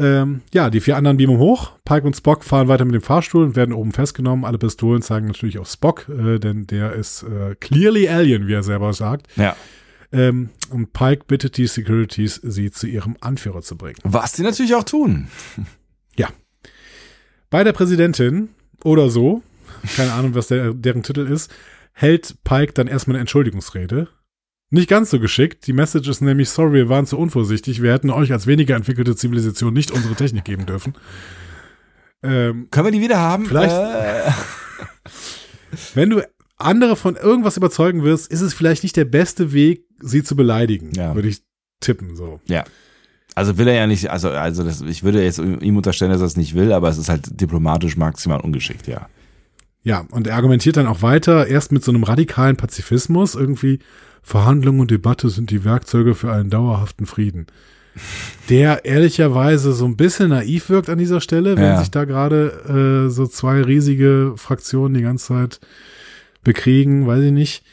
Ähm, 0.00 0.40
ja, 0.54 0.70
die 0.70 0.80
vier 0.80 0.96
anderen 0.96 1.18
beamen 1.18 1.38
hoch. 1.38 1.72
Pike 1.84 2.06
und 2.06 2.16
Spock 2.16 2.42
fahren 2.42 2.68
weiter 2.68 2.86
mit 2.86 2.94
dem 2.94 3.02
Fahrstuhl 3.02 3.44
und 3.44 3.54
werden 3.54 3.74
oben 3.74 3.92
festgenommen. 3.92 4.46
Alle 4.46 4.56
Pistolen 4.56 5.02
zeigen 5.02 5.26
natürlich 5.26 5.58
auf 5.58 5.68
Spock, 5.68 6.08
äh, 6.08 6.38
denn 6.38 6.66
der 6.66 6.94
ist 6.94 7.22
äh, 7.22 7.54
clearly 7.56 8.08
Alien, 8.08 8.46
wie 8.46 8.54
er 8.54 8.62
selber 8.62 8.94
sagt. 8.94 9.26
Ja. 9.36 9.54
Ähm, 10.10 10.48
und 10.70 10.94
Pike 10.94 11.24
bittet 11.26 11.58
die 11.58 11.66
Securities, 11.66 12.36
sie 12.36 12.70
zu 12.70 12.86
ihrem 12.86 13.16
Anführer 13.20 13.60
zu 13.60 13.76
bringen. 13.76 13.98
Was 14.02 14.32
sie 14.32 14.42
natürlich 14.42 14.74
auch 14.74 14.84
tun. 14.84 15.28
Ja. 16.16 16.28
Bei 17.50 17.62
der 17.64 17.72
Präsidentin 17.72 18.50
oder 18.82 19.08
so, 19.08 19.42
keine 19.96 20.12
Ahnung, 20.12 20.34
was 20.34 20.48
der, 20.48 20.74
deren 20.74 21.04
Titel 21.04 21.26
ist, 21.26 21.50
hält 21.92 22.42
Pike 22.42 22.72
dann 22.72 22.88
erstmal 22.88 23.14
eine 23.14 23.20
Entschuldigungsrede 23.20 24.08
nicht 24.70 24.88
ganz 24.88 25.10
so 25.10 25.18
geschickt. 25.18 25.66
Die 25.66 25.72
Message 25.72 26.08
ist 26.08 26.20
nämlich, 26.20 26.48
sorry, 26.48 26.74
wir 26.74 26.88
waren 26.88 27.06
zu 27.06 27.18
unvorsichtig. 27.18 27.82
Wir 27.82 27.92
hätten 27.92 28.10
euch 28.10 28.32
als 28.32 28.46
weniger 28.46 28.76
entwickelte 28.76 29.16
Zivilisation 29.16 29.74
nicht 29.74 29.90
unsere 29.90 30.14
Technik 30.14 30.44
geben 30.44 30.66
dürfen. 30.66 30.94
Ähm, 32.22 32.68
Können 32.70 32.86
wir 32.86 32.92
die 32.92 33.00
wieder 33.00 33.18
haben? 33.18 33.46
Vielleicht. 33.46 33.74
Äh. 33.74 34.30
wenn 35.94 36.10
du 36.10 36.22
andere 36.56 36.96
von 36.96 37.16
irgendwas 37.16 37.56
überzeugen 37.56 38.04
wirst, 38.04 38.30
ist 38.30 38.42
es 38.42 38.54
vielleicht 38.54 38.82
nicht 38.82 38.96
der 38.96 39.06
beste 39.06 39.52
Weg, 39.52 39.86
sie 40.00 40.22
zu 40.22 40.36
beleidigen. 40.36 40.92
Ja. 40.94 41.14
Würde 41.14 41.28
ich 41.28 41.42
tippen, 41.80 42.14
so. 42.14 42.40
Ja. 42.46 42.64
Also 43.34 43.58
will 43.58 43.68
er 43.68 43.74
ja 43.74 43.86
nicht, 43.86 44.10
also, 44.10 44.30
also 44.30 44.62
das, 44.62 44.82
ich 44.82 45.02
würde 45.02 45.22
jetzt 45.22 45.38
ihm 45.38 45.76
unterstellen, 45.76 46.10
dass 46.10 46.20
er 46.20 46.26
es 46.26 46.36
nicht 46.36 46.54
will, 46.54 46.72
aber 46.72 46.88
es 46.88 46.98
ist 46.98 47.08
halt 47.08 47.40
diplomatisch 47.40 47.96
maximal 47.96 48.40
ungeschickt, 48.40 48.86
ja. 48.86 49.08
Ja, 49.82 50.04
und 50.10 50.26
er 50.26 50.36
argumentiert 50.36 50.76
dann 50.76 50.86
auch 50.86 51.00
weiter, 51.00 51.46
erst 51.46 51.72
mit 51.72 51.82
so 51.82 51.90
einem 51.90 52.02
radikalen 52.02 52.56
Pazifismus 52.56 53.34
irgendwie, 53.34 53.78
Verhandlung 54.22 54.80
und 54.80 54.90
Debatte 54.90 55.28
sind 55.30 55.50
die 55.50 55.64
Werkzeuge 55.64 56.14
für 56.14 56.32
einen 56.32 56.50
dauerhaften 56.50 57.06
Frieden. 57.06 57.46
der 58.48 58.84
ehrlicherweise 58.84 59.72
so 59.72 59.84
ein 59.84 59.96
bisschen 59.96 60.28
naiv 60.30 60.70
wirkt 60.70 60.88
an 60.88 60.98
dieser 60.98 61.20
Stelle, 61.20 61.56
wenn 61.56 61.64
Ja. 61.64 61.78
sich 61.80 61.90
da 61.90 62.04
gerade 62.04 63.06
äh, 63.06 63.10
so 63.10 63.26
zwei 63.26 63.62
riesige 63.62 64.34
Fraktionen 64.36 64.94
die 64.94 65.02
ganze 65.02 65.26
Zeit 65.26 65.60
bekriegen, 66.44 67.06
weiß 67.06 67.22
ich 67.24 67.32
nicht. 67.32 67.64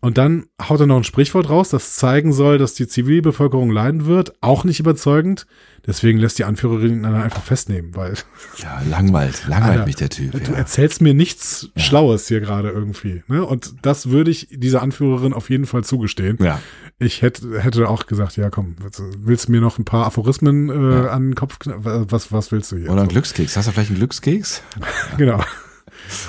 Und 0.00 0.16
dann 0.16 0.46
haut 0.62 0.78
er 0.78 0.86
noch 0.86 0.96
ein 0.98 1.02
Sprichwort 1.04 1.50
raus, 1.50 1.70
das 1.70 1.96
zeigen 1.96 2.32
soll, 2.32 2.58
dass 2.58 2.74
die 2.74 2.86
Zivilbevölkerung 2.86 3.70
leiden 3.72 4.06
wird. 4.06 4.32
Auch 4.40 4.62
nicht 4.62 4.78
überzeugend. 4.78 5.46
Deswegen 5.88 6.18
lässt 6.18 6.38
die 6.38 6.44
Anführerin 6.44 6.92
ihn 6.92 7.02
dann 7.02 7.16
einfach 7.16 7.42
festnehmen, 7.42 7.96
weil 7.96 8.14
Ja, 8.58 8.80
langweilt, 8.88 9.42
langweilt 9.48 9.72
Alter, 9.72 9.86
mich 9.86 9.96
der 9.96 10.08
Typ. 10.10 10.32
du 10.32 10.52
Ja. 10.52 10.56
erzählst 10.56 11.00
mir 11.02 11.14
nichts 11.14 11.70
Schlaues 11.76 12.28
hier 12.28 12.38
gerade 12.40 12.68
irgendwie. 12.70 13.24
Ne? 13.26 13.44
Und 13.44 13.74
das 13.82 14.10
würde 14.10 14.30
ich 14.30 14.46
dieser 14.52 14.82
Anführerin 14.82 15.32
auf 15.32 15.50
jeden 15.50 15.66
Fall 15.66 15.82
zugestehen. 15.84 16.36
ja. 16.40 16.60
Ich 17.00 17.22
hätte, 17.22 17.60
hätte 17.60 17.88
auch 17.88 18.06
gesagt, 18.06 18.36
ja 18.36 18.50
komm, 18.50 18.74
willst, 19.20 19.46
du- 19.48 19.52
mir 19.52 19.60
noch 19.60 19.78
ein 19.78 19.84
paar 19.84 20.04
Aphorismen 20.06 20.68
äh, 20.68 21.04
Ja. 21.04 21.10
an 21.10 21.28
den 21.30 21.34
Kopf? 21.36 21.56
Was, 21.64 22.32
was 22.32 22.50
willst 22.52 22.70
du 22.72 22.76
hier? 22.76 22.90
Oder 22.90 23.02
ein 23.02 23.06
So, 23.08 23.12
Glückskeks. 23.12 23.56
Hast 23.56 23.68
du 23.68 23.72
vielleicht 23.72 23.90
einen 23.90 23.98
Glückskeks? 23.98 24.62
Genau. 25.16 25.40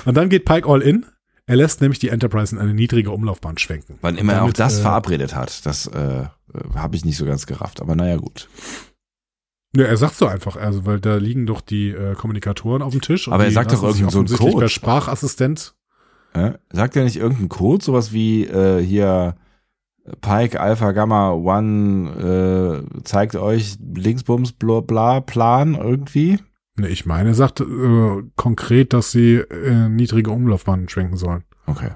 Und 0.04 0.16
dann 0.16 0.28
geht 0.28 0.44
Pike 0.44 0.68
all 0.68 0.80
in. 0.82 1.06
Er 1.50 1.56
lässt 1.56 1.80
nämlich 1.80 1.98
die 1.98 2.10
Enterprise 2.10 2.54
in 2.54 2.62
eine 2.62 2.74
niedrige 2.74 3.10
Umlaufbahn 3.10 3.58
schwenken. 3.58 3.98
Wann 4.02 4.16
immer 4.16 4.34
er 4.34 4.38
auch 4.42 4.52
Damit, 4.52 4.60
das 4.60 4.78
äh, 4.78 4.82
verabredet 4.82 5.34
hat, 5.34 5.66
das 5.66 5.88
äh, 5.88 6.26
habe 6.76 6.94
ich 6.94 7.04
nicht 7.04 7.16
so 7.16 7.26
ganz 7.26 7.44
gerafft. 7.44 7.80
Aber 7.80 7.96
naja, 7.96 8.18
gut. 8.18 8.48
Ja, 9.74 9.86
er 9.86 9.96
sagt 9.96 10.14
so 10.14 10.26
einfach, 10.26 10.54
also 10.54 10.86
weil 10.86 11.00
da 11.00 11.16
liegen 11.16 11.46
doch 11.46 11.60
die 11.60 11.88
äh, 11.90 12.14
Kommunikatoren 12.14 12.82
auf 12.82 12.92
dem 12.92 13.00
Tisch. 13.00 13.26
und 13.26 13.34
Aber 13.34 13.46
er 13.46 13.50
sagt 13.50 13.72
doch 13.72 13.82
lassen 13.82 13.94
sich 14.06 14.14
irgend 14.14 14.28
so 14.28 14.36
Code. 14.36 14.58
per 14.58 14.68
Sprachassistent. 14.68 15.74
Äh? 16.34 16.52
Sagt 16.70 16.94
er 16.94 17.02
nicht 17.02 17.16
irgendeinen 17.16 17.48
Code, 17.48 17.84
sowas 17.84 18.12
wie 18.12 18.44
äh, 18.44 18.80
hier 18.80 19.34
Pike 20.20 20.60
Alpha 20.60 20.92
Gamma 20.92 21.32
One 21.32 22.84
äh, 22.94 23.02
zeigt 23.02 23.34
euch 23.34 23.76
Linksbums 23.92 24.52
bla, 24.52 24.82
bla 24.82 25.18
Plan 25.18 25.74
irgendwie? 25.74 26.38
Ne, 26.76 26.88
ich 26.88 27.04
meine, 27.06 27.30
er 27.30 27.34
sagt 27.34 27.60
äh, 27.60 28.22
konkret, 28.36 28.92
dass 28.92 29.10
sie 29.10 29.34
äh, 29.36 29.88
niedrige 29.88 30.30
Umlaufbahnen 30.30 30.88
schwenken 30.88 31.16
sollen. 31.16 31.44
Okay. 31.66 31.90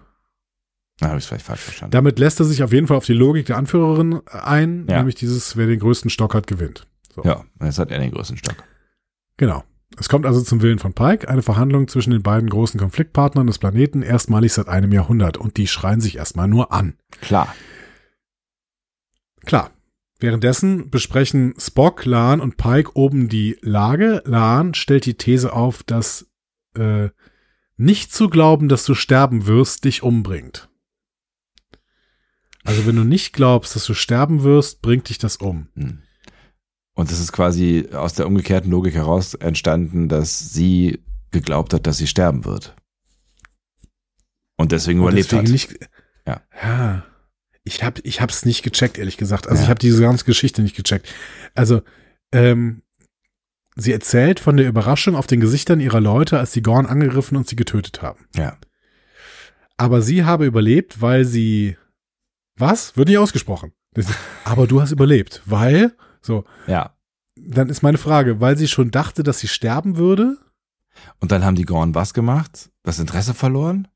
Na, 1.00 1.08
habe 1.08 1.18
ich 1.18 1.24
vielleicht 1.26 1.46
falsch 1.46 1.60
verstanden. 1.60 1.92
Damit 1.92 2.18
lässt 2.18 2.40
er 2.40 2.44
sich 2.46 2.62
auf 2.62 2.72
jeden 2.72 2.86
Fall 2.86 2.96
auf 2.96 3.06
die 3.06 3.12
Logik 3.14 3.46
der 3.46 3.56
Anführerin 3.56 4.20
ein, 4.26 4.86
Ja. 4.88 4.98
nämlich 4.98 5.14
dieses, 5.16 5.56
wer 5.56 5.66
den 5.66 5.78
größten 5.80 6.10
Stock 6.10 6.34
hat, 6.34 6.46
gewinnt. 6.46 6.86
So. 7.14 7.22
ja, 7.24 7.44
jetzt 7.62 7.78
hat 7.78 7.90
er 7.90 7.98
den 7.98 8.10
größten 8.12 8.36
Stock. 8.36 8.56
Genau. 9.36 9.64
Es 9.98 10.08
kommt 10.08 10.26
also 10.26 10.42
zum 10.42 10.60
Willen 10.60 10.80
von 10.80 10.92
Pike, 10.92 11.28
eine 11.28 11.42
Verhandlung 11.42 11.86
zwischen 11.86 12.10
den 12.10 12.22
beiden 12.22 12.50
großen 12.50 12.80
Konfliktpartnern 12.80 13.46
des 13.46 13.58
Planeten, 13.58 14.02
erstmalig 14.02 14.52
seit 14.52 14.66
einem 14.68 14.90
Jahrhundert. 14.92 15.36
Und 15.36 15.56
die 15.56 15.68
schreien 15.68 16.00
sich 16.00 16.16
erstmal 16.16 16.48
nur 16.48 16.72
an. 16.72 16.94
Klar. 17.20 17.54
Klar. 19.46 19.70
Währenddessen 20.24 20.88
besprechen 20.88 21.52
Spock, 21.58 22.06
Lan 22.06 22.40
und 22.40 22.56
Pike 22.56 22.92
oben 22.96 23.28
die 23.28 23.58
Lage. 23.60 24.22
Lan 24.24 24.72
stellt 24.72 25.04
die 25.04 25.18
These 25.18 25.52
auf, 25.52 25.82
dass 25.82 26.30
äh, 26.78 27.10
nicht 27.76 28.10
zu 28.10 28.30
glauben, 28.30 28.70
dass 28.70 28.86
du 28.86 28.94
sterben 28.94 29.44
wirst, 29.44 29.84
dich 29.84 30.02
umbringt. 30.02 30.70
Also 32.64 32.86
wenn 32.86 32.96
du 32.96 33.04
nicht 33.04 33.34
glaubst, 33.34 33.76
dass 33.76 33.84
du 33.84 33.92
sterben 33.92 34.44
wirst, 34.44 34.80
bringt 34.80 35.10
dich 35.10 35.18
das 35.18 35.36
um. 35.36 35.68
Hm. 35.74 35.98
Und 36.94 37.10
es 37.10 37.20
ist 37.20 37.32
quasi 37.32 37.90
aus 37.92 38.14
der 38.14 38.26
umgekehrten 38.26 38.70
Logik 38.70 38.94
heraus 38.94 39.34
entstanden, 39.34 40.08
dass 40.08 40.54
sie 40.54 41.04
geglaubt 41.32 41.74
hat, 41.74 41.86
dass 41.86 41.98
sie 41.98 42.06
sterben 42.06 42.46
wird. 42.46 42.74
Und 44.56 44.72
deswegen 44.72 45.00
Und 45.00 45.08
überlebt 45.08 45.32
deswegen 45.32 45.48
hat. 45.48 45.52
Nicht, 45.52 45.90
Ja. 46.26 46.40
ja. 46.62 47.04
Ich 47.64 47.82
hab, 47.82 47.98
ich 48.04 48.20
hab's 48.20 48.44
nicht 48.44 48.62
gecheckt, 48.62 48.98
ehrlich 48.98 49.16
gesagt. 49.16 49.46
Also 49.46 49.58
Ja. 49.60 49.64
ich 49.64 49.70
habe 49.70 49.78
diese 49.80 50.02
ganze 50.02 50.24
Geschichte 50.24 50.62
nicht 50.62 50.76
gecheckt. 50.76 51.08
Also, 51.54 51.82
ähm, 52.32 52.82
sie 53.76 53.92
erzählt 53.92 54.38
von 54.38 54.56
der 54.56 54.68
Überraschung 54.68 55.16
auf 55.16 55.26
den 55.26 55.40
Gesichtern 55.40 55.80
ihrer 55.80 56.00
Leute, 56.00 56.38
als 56.38 56.52
die 56.52 56.62
Gorn 56.62 56.86
angegriffen 56.86 57.36
und 57.36 57.48
sie 57.48 57.56
getötet 57.56 58.02
haben. 58.02 58.26
Ja. 58.36 58.56
Aber 59.76 60.02
sie 60.02 60.24
habe 60.24 60.44
überlebt, 60.46 61.00
weil 61.00 61.24
sie, 61.24 61.76
was? 62.56 62.96
Wird 62.96 63.08
nicht 63.08 63.18
ausgesprochen. 63.18 63.72
Aber 64.44 64.66
du 64.66 64.80
hast 64.80 64.92
überlebt, 64.92 65.42
weil, 65.46 65.96
so, 66.20 66.44
Ja. 66.66 66.94
dann 67.36 67.68
ist 67.70 67.82
meine 67.82 67.98
Frage, 67.98 68.40
weil 68.40 68.56
sie 68.58 68.68
schon 68.68 68.90
dachte, 68.90 69.22
dass 69.22 69.38
sie 69.40 69.48
sterben 69.48 69.96
würde? 69.96 70.36
Und 71.18 71.32
dann 71.32 71.44
haben 71.44 71.56
die 71.56 71.64
Gorn 71.64 71.94
was 71.94 72.14
gemacht? 72.14 72.70
Das 72.84 72.98
Interesse 73.00 73.34
verloren? 73.34 73.88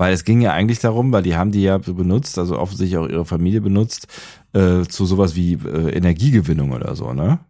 Weil 0.00 0.14
es 0.14 0.24
ging 0.24 0.40
ja 0.40 0.54
eigentlich 0.54 0.78
darum, 0.78 1.12
weil 1.12 1.22
die 1.22 1.36
haben 1.36 1.52
die 1.52 1.60
ja 1.60 1.76
benutzt, 1.76 2.38
also 2.38 2.58
offensichtlich 2.58 2.96
auch 2.96 3.06
ihre 3.06 3.26
Familie 3.26 3.60
benutzt, 3.60 4.06
äh, 4.54 4.84
zu 4.84 5.04
sowas 5.04 5.34
wie 5.36 5.58
äh, 5.62 5.94
Energiegewinnung 5.94 6.72
oder 6.72 6.96
so, 6.96 7.12
ne? 7.12 7.40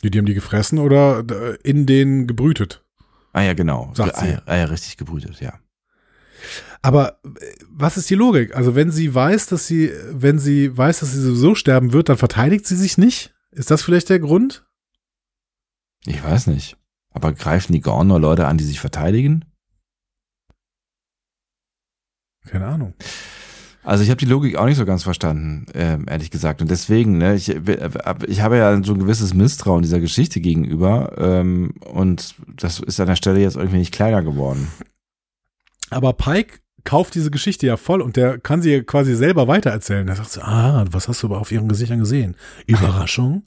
Die, 0.00 0.08
die 0.08 0.18
haben 0.18 0.26
die 0.26 0.34
gefressen 0.34 0.78
oder 0.78 1.24
äh, 1.28 1.58
in 1.64 1.84
denen 1.84 2.28
gebrütet? 2.28 2.84
Ah 3.32 3.42
ja, 3.42 3.54
genau. 3.54 3.90
Sagt 3.96 4.18
ah, 4.18 4.26
ja, 4.28 4.42
ah 4.46 4.56
ja, 4.56 4.64
richtig 4.66 4.98
gebrütet, 4.98 5.40
ja. 5.40 5.58
Aber 6.80 7.18
äh, 7.24 7.28
was 7.68 7.96
ist 7.96 8.08
die 8.08 8.14
Logik? 8.14 8.54
Also 8.54 8.76
wenn 8.76 8.92
sie 8.92 9.12
weiß, 9.12 9.46
dass 9.46 9.66
sie, 9.66 9.90
wenn 10.12 10.38
sie 10.38 10.78
weiß, 10.78 11.00
dass 11.00 11.12
sie 11.12 11.22
sowieso 11.22 11.56
sterben 11.56 11.92
wird, 11.92 12.08
dann 12.08 12.18
verteidigt 12.18 12.68
sie 12.68 12.76
sich 12.76 12.98
nicht? 12.98 13.34
Ist 13.50 13.72
das 13.72 13.82
vielleicht 13.82 14.10
der 14.10 14.20
Grund? 14.20 14.64
Ich 16.06 16.22
weiß 16.22 16.46
nicht. 16.46 16.76
Aber 17.10 17.32
greifen 17.32 17.72
die 17.72 17.80
Gorn 17.80 18.06
nur 18.06 18.20
Leute 18.20 18.46
an, 18.46 18.58
die 18.58 18.64
sich 18.64 18.78
verteidigen? 18.78 19.44
Keine 22.50 22.66
Ahnung. 22.66 22.94
Also 23.84 24.04
ich 24.04 24.10
habe 24.10 24.18
die 24.18 24.26
Logik 24.26 24.56
auch 24.56 24.66
nicht 24.66 24.76
so 24.76 24.84
ganz 24.84 25.02
verstanden, 25.02 25.64
ähm, 25.72 26.06
ehrlich 26.08 26.30
gesagt. 26.30 26.60
Und 26.60 26.70
deswegen, 26.70 27.16
ne, 27.16 27.34
ich, 27.36 27.48
ich 27.48 28.40
habe 28.42 28.56
ja 28.58 28.82
so 28.84 28.92
ein 28.92 28.98
gewisses 28.98 29.32
Misstrauen 29.32 29.82
dieser 29.82 30.00
Geschichte 30.00 30.40
gegenüber. 30.40 31.12
Ähm, 31.16 31.72
und 31.90 32.34
das 32.54 32.80
ist 32.80 33.00
an 33.00 33.06
der 33.06 33.16
Stelle 33.16 33.40
jetzt 33.40 33.56
irgendwie 33.56 33.78
nicht 33.78 33.94
kleiner 33.94 34.22
geworden. 34.22 34.68
Aber 35.90 36.12
Pike 36.12 36.58
kauft 36.84 37.14
diese 37.14 37.30
Geschichte 37.30 37.66
ja 37.66 37.76
voll 37.76 38.00
und 38.02 38.16
der 38.16 38.38
kann 38.38 38.62
sie 38.62 38.82
quasi 38.82 39.14
selber 39.14 39.48
weitererzählen. 39.48 40.06
Er 40.08 40.16
sagt 40.16 40.32
so, 40.32 40.42
ah, 40.42 40.84
was 40.90 41.08
hast 41.08 41.22
du 41.22 41.28
aber 41.28 41.38
auf 41.40 41.52
ihren 41.52 41.68
Gesichtern 41.68 42.00
gesehen? 42.00 42.36
Überraschung. 42.66 43.44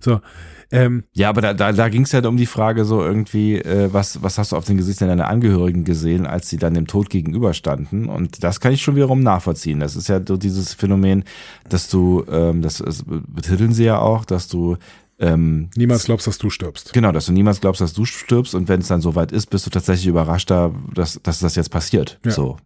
So, 0.00 0.20
ähm, 0.70 1.04
Ja, 1.12 1.28
aber 1.28 1.40
da, 1.40 1.54
da, 1.54 1.72
da 1.72 1.88
ging 1.88 2.02
es 2.02 2.12
ja 2.12 2.26
um 2.26 2.36
die 2.36 2.46
Frage 2.46 2.84
so 2.84 3.02
irgendwie, 3.02 3.56
äh, 3.56 3.92
was, 3.92 4.22
was 4.22 4.38
hast 4.38 4.52
du 4.52 4.56
auf 4.56 4.64
den 4.64 4.76
Gesichtern 4.76 5.08
deiner 5.08 5.28
Angehörigen 5.28 5.84
gesehen, 5.84 6.26
als 6.26 6.48
sie 6.48 6.56
dann 6.56 6.74
dem 6.74 6.86
Tod 6.86 7.10
gegenüberstanden? 7.10 8.08
Und 8.08 8.42
das 8.42 8.60
kann 8.60 8.72
ich 8.72 8.82
schon 8.82 8.96
wiederum 8.96 9.20
nachvollziehen. 9.20 9.80
Das 9.80 9.96
ist 9.96 10.08
ja 10.08 10.20
so 10.26 10.36
dieses 10.36 10.74
Phänomen, 10.74 11.24
dass 11.68 11.88
du, 11.88 12.24
ähm, 12.30 12.62
das, 12.62 12.78
das 12.78 13.04
betiteln 13.06 13.72
sie 13.72 13.84
ja 13.84 13.98
auch, 13.98 14.24
dass 14.24 14.48
du 14.48 14.76
ähm, 15.18 15.70
niemals 15.76 16.04
glaubst, 16.04 16.26
dass 16.26 16.38
du 16.38 16.50
stirbst. 16.50 16.92
Genau, 16.92 17.12
dass 17.12 17.26
du 17.26 17.32
niemals 17.32 17.60
glaubst, 17.60 17.80
dass 17.80 17.94
du 17.94 18.04
stirbst 18.04 18.54
und 18.54 18.68
wenn 18.68 18.80
es 18.80 18.88
dann 18.88 19.00
soweit 19.00 19.32
ist, 19.32 19.48
bist 19.48 19.64
du 19.66 19.70
tatsächlich 19.70 20.06
überrascht, 20.06 20.50
da, 20.50 20.72
dass, 20.92 21.20
dass 21.22 21.38
das 21.38 21.54
jetzt 21.54 21.70
passiert. 21.70 22.18
Ja. 22.24 22.32
So. 22.32 22.58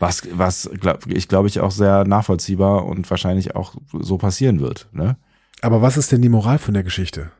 Was, 0.00 0.22
was 0.32 0.68
glaub, 0.80 1.06
ich 1.06 1.28
glaube 1.28 1.48
ich 1.48 1.60
auch 1.60 1.70
sehr 1.70 2.04
nachvollziehbar 2.04 2.84
und 2.84 3.08
wahrscheinlich 3.10 3.54
auch 3.54 3.74
so 3.92 4.18
passieren 4.18 4.60
wird. 4.60 4.88
Ne? 4.92 5.16
Aber 5.60 5.82
was 5.82 5.96
ist 5.96 6.12
denn 6.12 6.22
die 6.22 6.28
Moral 6.28 6.58
von 6.58 6.74
der 6.74 6.82
Geschichte? 6.82 7.30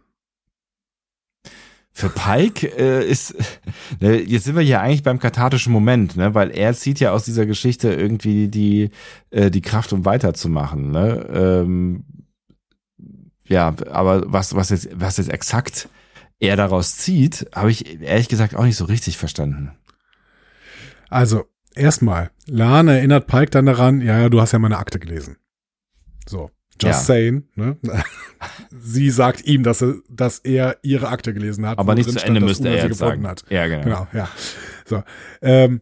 Für 1.91 2.11
Pike 2.11 2.67
äh, 2.79 3.09
ist, 3.09 3.35
ne, 4.01 4.21
jetzt 4.21 4.45
sind 4.45 4.57
wir 4.57 4.63
hier 4.63 4.81
eigentlich 4.81 5.03
beim 5.03 5.19
kathartischen 5.19 5.73
Moment, 5.73 6.17
ne, 6.17 6.35
weil 6.35 6.51
er 6.51 6.75
zieht 6.75 7.01
ja 7.01 7.13
aus 7.13 7.25
dieser 7.25 7.47
Geschichte 7.47 7.93
irgendwie 7.93 8.49
die, 8.49 8.91
äh, 9.31 9.51
die 9.51 9.63
Kraft, 9.63 9.93
um 9.93 10.05
weiterzumachen. 10.05 10.91
Ne? 10.91 11.27
Ähm, 11.33 12.05
ja, 13.49 13.75
aber 13.91 14.23
was, 14.27 14.55
was 14.55 14.71
jetzt, 14.71 14.89
was 14.95 15.17
jetzt 15.17 15.31
exakt 15.31 15.89
er 16.39 16.57
daraus 16.57 16.97
zieht, 16.97 17.49
habe 17.53 17.71
ich 17.71 18.01
ehrlich 18.01 18.29
gesagt 18.29 18.55
auch 18.55 18.65
nicht 18.65 18.77
so 18.77 18.85
richtig 18.85 19.19
verstanden. 19.19 19.73
Also, 21.09 21.47
erstmal, 21.75 22.31
Lan 22.47 22.87
erinnert 22.87 23.27
Pike 23.27 23.51
dann 23.51 23.67
daran, 23.67 24.01
ja, 24.03 24.21
ja, 24.21 24.29
du 24.29 24.41
hast 24.41 24.53
ja 24.53 24.59
meine 24.59 24.79
Akte 24.79 25.01
gelesen. 25.01 25.37
So, 26.29 26.51
just 26.81 27.01
Ja. 27.01 27.15
saying, 27.15 27.45
ne? 27.55 27.77
Sie 28.71 29.11
sagt 29.11 29.45
ihm, 29.47 29.63
dass 29.63 29.83
er, 29.83 29.95
dass 30.09 30.39
er 30.41 30.77
ihre 30.83 31.09
Akte 31.09 31.35
gelesen 31.35 31.67
hat. 31.67 31.79
Aber 31.79 31.95
nicht 31.95 32.11
zu 32.11 32.25
Ende 32.25 32.41
müsste 32.41 32.69
er 32.69 32.87
jetzt 32.87 32.99
sagen. 32.99 33.27
Hat. 33.27 33.45
Ja, 33.51 33.67
genau. 33.67 33.83
Genau, 33.85 34.07
ja. 34.13 34.29
So. 34.85 35.03
Ähm, 35.43 35.81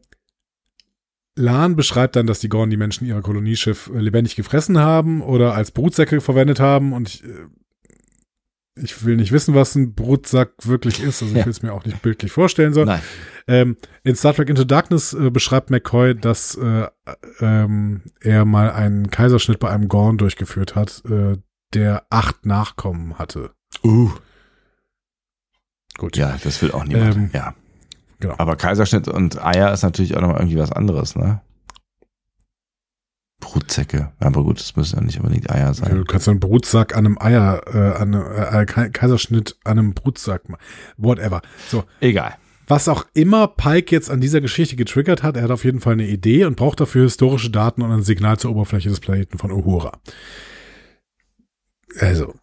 Lan 1.38 1.76
beschreibt 1.76 2.16
dann, 2.16 2.26
dass 2.26 2.40
die 2.40 2.48
Gorn 2.48 2.70
die 2.70 2.78
Menschen 2.78 3.06
ihrer 3.06 3.20
Kolonieschiff 3.20 3.90
äh, 3.94 3.98
lebendig 3.98 4.36
gefressen 4.36 4.78
haben 4.78 5.20
oder 5.20 5.54
als 5.54 5.70
Brutsäcke 5.70 6.20
verwendet 6.22 6.60
haben 6.60 6.92
und 6.94 7.08
ich, 7.08 7.24
äh, 7.24 7.28
ich 8.76 9.04
will 9.04 9.16
nicht 9.16 9.32
wissen, 9.32 9.54
was 9.54 9.74
ein 9.74 9.94
Brutsack 9.94 10.52
wirklich 10.64 11.02
ist, 11.02 11.22
also 11.22 11.34
ich 11.34 11.44
will 11.44 11.50
es 11.50 11.62
mir 11.62 11.72
auch 11.72 11.84
nicht 11.84 12.02
bildlich 12.02 12.30
vorstellen. 12.30 12.74
So. 12.74 12.86
Ähm, 13.48 13.76
in 14.04 14.16
Star 14.16 14.34
Trek 14.34 14.48
Into 14.48 14.64
Darkness 14.64 15.14
äh, 15.14 15.30
beschreibt 15.30 15.70
McCoy, 15.70 16.14
dass 16.14 16.56
äh, 16.56 16.86
ähm, 17.40 18.02
er 18.20 18.44
mal 18.44 18.70
einen 18.70 19.10
Kaiserschnitt 19.10 19.58
bei 19.60 19.70
einem 19.70 19.88
Gorn 19.88 20.18
durchgeführt 20.18 20.74
hat, 20.74 21.02
äh, 21.08 21.38
der 21.74 22.06
acht 22.10 22.44
Nachkommen 22.44 23.18
hatte. 23.18 23.52
Uh. 23.82 24.10
Gut. 25.96 26.16
Ja, 26.16 26.36
das 26.42 26.60
will 26.60 26.72
auch 26.72 26.84
niemand. 26.84 27.16
Ähm, 27.16 27.30
ja. 27.32 27.54
genau. 28.20 28.34
Aber 28.38 28.56
Kaiserschnitt 28.56 29.08
und 29.08 29.42
Eier 29.42 29.72
ist 29.72 29.82
natürlich 29.82 30.16
auch 30.16 30.20
nochmal 30.20 30.40
irgendwie 30.40 30.58
was 30.58 30.72
anderes, 30.72 31.16
ne? 31.16 31.40
Brutzecke. 33.40 34.12
Aber 34.18 34.44
gut, 34.44 34.58
das 34.58 34.76
müssen 34.76 34.96
ja 34.96 35.02
nicht 35.02 35.18
unbedingt 35.20 35.50
Eier 35.50 35.74
sein. 35.74 35.94
Du 35.94 36.04
kannst 36.04 36.28
einen 36.28 36.40
Brutsack 36.40 36.96
an 36.96 37.06
einem 37.06 37.18
Eier, 37.18 37.62
äh, 37.66 38.00
an 38.00 38.14
einem 38.14 38.68
äh, 38.86 38.90
Kaiserschnitt 38.90 39.56
an 39.64 39.78
einem 39.78 39.94
Brutsack 39.94 40.48
machen. 40.48 40.62
Whatever. 40.96 41.42
So. 41.68 41.84
Egal. 42.00 42.36
Was 42.68 42.88
auch 42.88 43.06
immer 43.14 43.46
Pike 43.46 43.94
jetzt 43.94 44.10
an 44.10 44.20
dieser 44.20 44.40
Geschichte 44.40 44.74
getriggert 44.74 45.22
hat, 45.22 45.36
er 45.36 45.44
hat 45.44 45.50
auf 45.52 45.64
jeden 45.64 45.80
Fall 45.80 45.92
eine 45.92 46.06
Idee 46.06 46.44
und 46.46 46.56
braucht 46.56 46.80
dafür 46.80 47.04
historische 47.04 47.50
Daten 47.50 47.82
und 47.82 47.92
ein 47.92 48.02
Signal 48.02 48.38
zur 48.38 48.50
Oberfläche 48.50 48.88
des 48.88 48.98
Planeten 48.98 49.38
von 49.38 49.52
Uhura. 49.52 49.92
Also, 52.00 52.34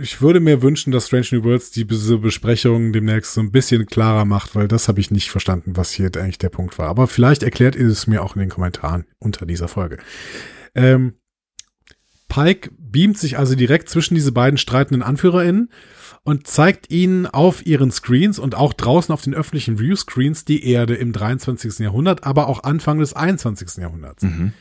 ich 0.00 0.20
würde 0.20 0.40
mir 0.40 0.62
wünschen, 0.62 0.92
dass 0.92 1.06
Strange 1.06 1.26
New 1.32 1.44
Worlds 1.44 1.70
diese 1.70 2.18
Besprechung 2.18 2.92
demnächst 2.92 3.34
so 3.34 3.40
ein 3.40 3.50
bisschen 3.50 3.86
klarer 3.86 4.24
macht, 4.24 4.54
weil 4.54 4.68
das 4.68 4.88
habe 4.88 5.00
ich 5.00 5.10
nicht 5.10 5.30
verstanden, 5.30 5.76
was 5.76 5.90
hier 5.90 6.10
eigentlich 6.16 6.38
der 6.38 6.48
Punkt 6.48 6.78
war. 6.78 6.88
Aber 6.88 7.06
vielleicht 7.06 7.42
erklärt 7.42 7.76
ihr 7.76 7.86
es 7.86 8.06
mir 8.06 8.22
auch 8.22 8.36
in 8.36 8.40
den 8.40 8.48
Kommentaren 8.48 9.04
unter 9.18 9.46
dieser 9.46 9.68
Folge. 9.68 9.98
Ähm, 10.74 11.14
Pike 12.28 12.70
beamt 12.78 13.18
sich 13.18 13.38
also 13.38 13.54
direkt 13.54 13.88
zwischen 13.88 14.14
diese 14.14 14.32
beiden 14.32 14.58
streitenden 14.58 15.02
AnführerInnen 15.02 15.70
und 16.24 16.46
zeigt 16.46 16.90
ihnen 16.90 17.26
auf 17.26 17.64
ihren 17.64 17.90
Screens 17.90 18.38
und 18.38 18.54
auch 18.54 18.74
draußen 18.74 19.12
auf 19.12 19.22
den 19.22 19.34
öffentlichen 19.34 19.78
Viewscreens 19.78 20.44
die 20.44 20.64
Erde 20.66 20.94
im 20.94 21.12
23. 21.12 21.78
Jahrhundert, 21.78 22.24
aber 22.24 22.48
auch 22.48 22.64
Anfang 22.64 22.98
des 22.98 23.14
21. 23.14 23.78
Jahrhunderts. 23.78 24.22
Mhm. 24.22 24.52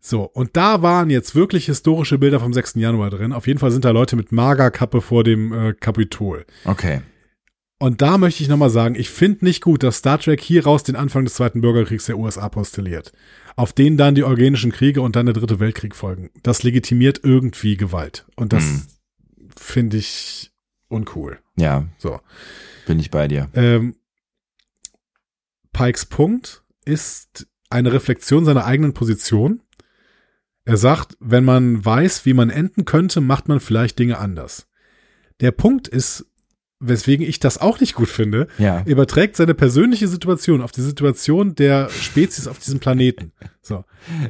So, 0.00 0.22
und 0.22 0.56
da 0.56 0.80
waren 0.80 1.10
jetzt 1.10 1.34
wirklich 1.34 1.66
historische 1.66 2.18
Bilder 2.18 2.40
vom 2.40 2.54
6. 2.54 2.74
Januar 2.76 3.10
drin. 3.10 3.32
Auf 3.32 3.46
jeden 3.46 3.58
Fall 3.58 3.70
sind 3.70 3.84
da 3.84 3.90
Leute 3.90 4.16
mit 4.16 4.32
Magerkappe 4.32 5.02
vor 5.02 5.24
dem 5.24 5.52
äh, 5.52 5.74
Kapitol. 5.74 6.46
Okay. 6.64 7.02
Und 7.78 8.02
da 8.02 8.18
möchte 8.18 8.42
ich 8.42 8.48
nochmal 8.48 8.70
sagen, 8.70 8.94
ich 8.94 9.10
finde 9.10 9.44
nicht 9.44 9.62
gut, 9.62 9.82
dass 9.82 9.98
Star 9.98 10.18
Trek 10.18 10.40
hier 10.40 10.64
raus 10.64 10.82
den 10.82 10.96
Anfang 10.96 11.24
des 11.24 11.34
Zweiten 11.34 11.60
Bürgerkriegs 11.60 12.06
der 12.06 12.18
USA 12.18 12.48
postuliert. 12.48 13.12
Auf 13.56 13.72
denen 13.72 13.96
dann 13.96 14.14
die 14.14 14.24
Eugenischen 14.24 14.72
Kriege 14.72 15.02
und 15.02 15.16
dann 15.16 15.26
der 15.26 15.34
Dritte 15.34 15.60
Weltkrieg 15.60 15.94
folgen. 15.94 16.30
Das 16.42 16.62
legitimiert 16.62 17.20
irgendwie 17.22 17.76
Gewalt. 17.76 18.26
Und 18.36 18.52
das 18.52 18.64
hm. 18.64 18.82
finde 19.56 19.96
ich 19.98 20.50
uncool. 20.88 21.38
Ja. 21.56 21.86
So. 21.98 22.20
Bin 22.86 22.98
ich 22.98 23.10
bei 23.10 23.28
dir. 23.28 23.48
Ähm, 23.54 23.96
Pikes 25.72 26.06
Punkt 26.06 26.62
ist 26.84 27.46
eine 27.70 27.92
Reflexion 27.92 28.44
seiner 28.44 28.66
eigenen 28.66 28.92
Position 28.92 29.62
er 30.64 30.76
sagt, 30.76 31.16
wenn 31.20 31.44
man 31.44 31.84
weiß, 31.84 32.26
wie 32.26 32.34
man 32.34 32.50
enden 32.50 32.84
könnte, 32.84 33.20
macht 33.20 33.48
man 33.48 33.60
vielleicht 33.60 33.98
Dinge 33.98 34.18
anders. 34.18 34.66
Der 35.40 35.52
Punkt 35.52 35.88
ist, 35.88 36.26
weswegen 36.80 37.26
ich 37.26 37.40
das 37.40 37.58
auch 37.58 37.80
nicht 37.80 37.94
gut 37.94 38.08
finde, 38.08 38.46
ja. 38.58 38.82
überträgt 38.84 39.36
seine 39.36 39.54
persönliche 39.54 40.08
Situation 40.08 40.60
auf 40.62 40.72
die 40.72 40.82
Situation 40.82 41.54
der 41.54 41.88
Spezies 41.90 42.46
auf 42.46 42.58
diesem 42.58 42.80
Planeten. 42.80 43.32
So. 43.62 43.84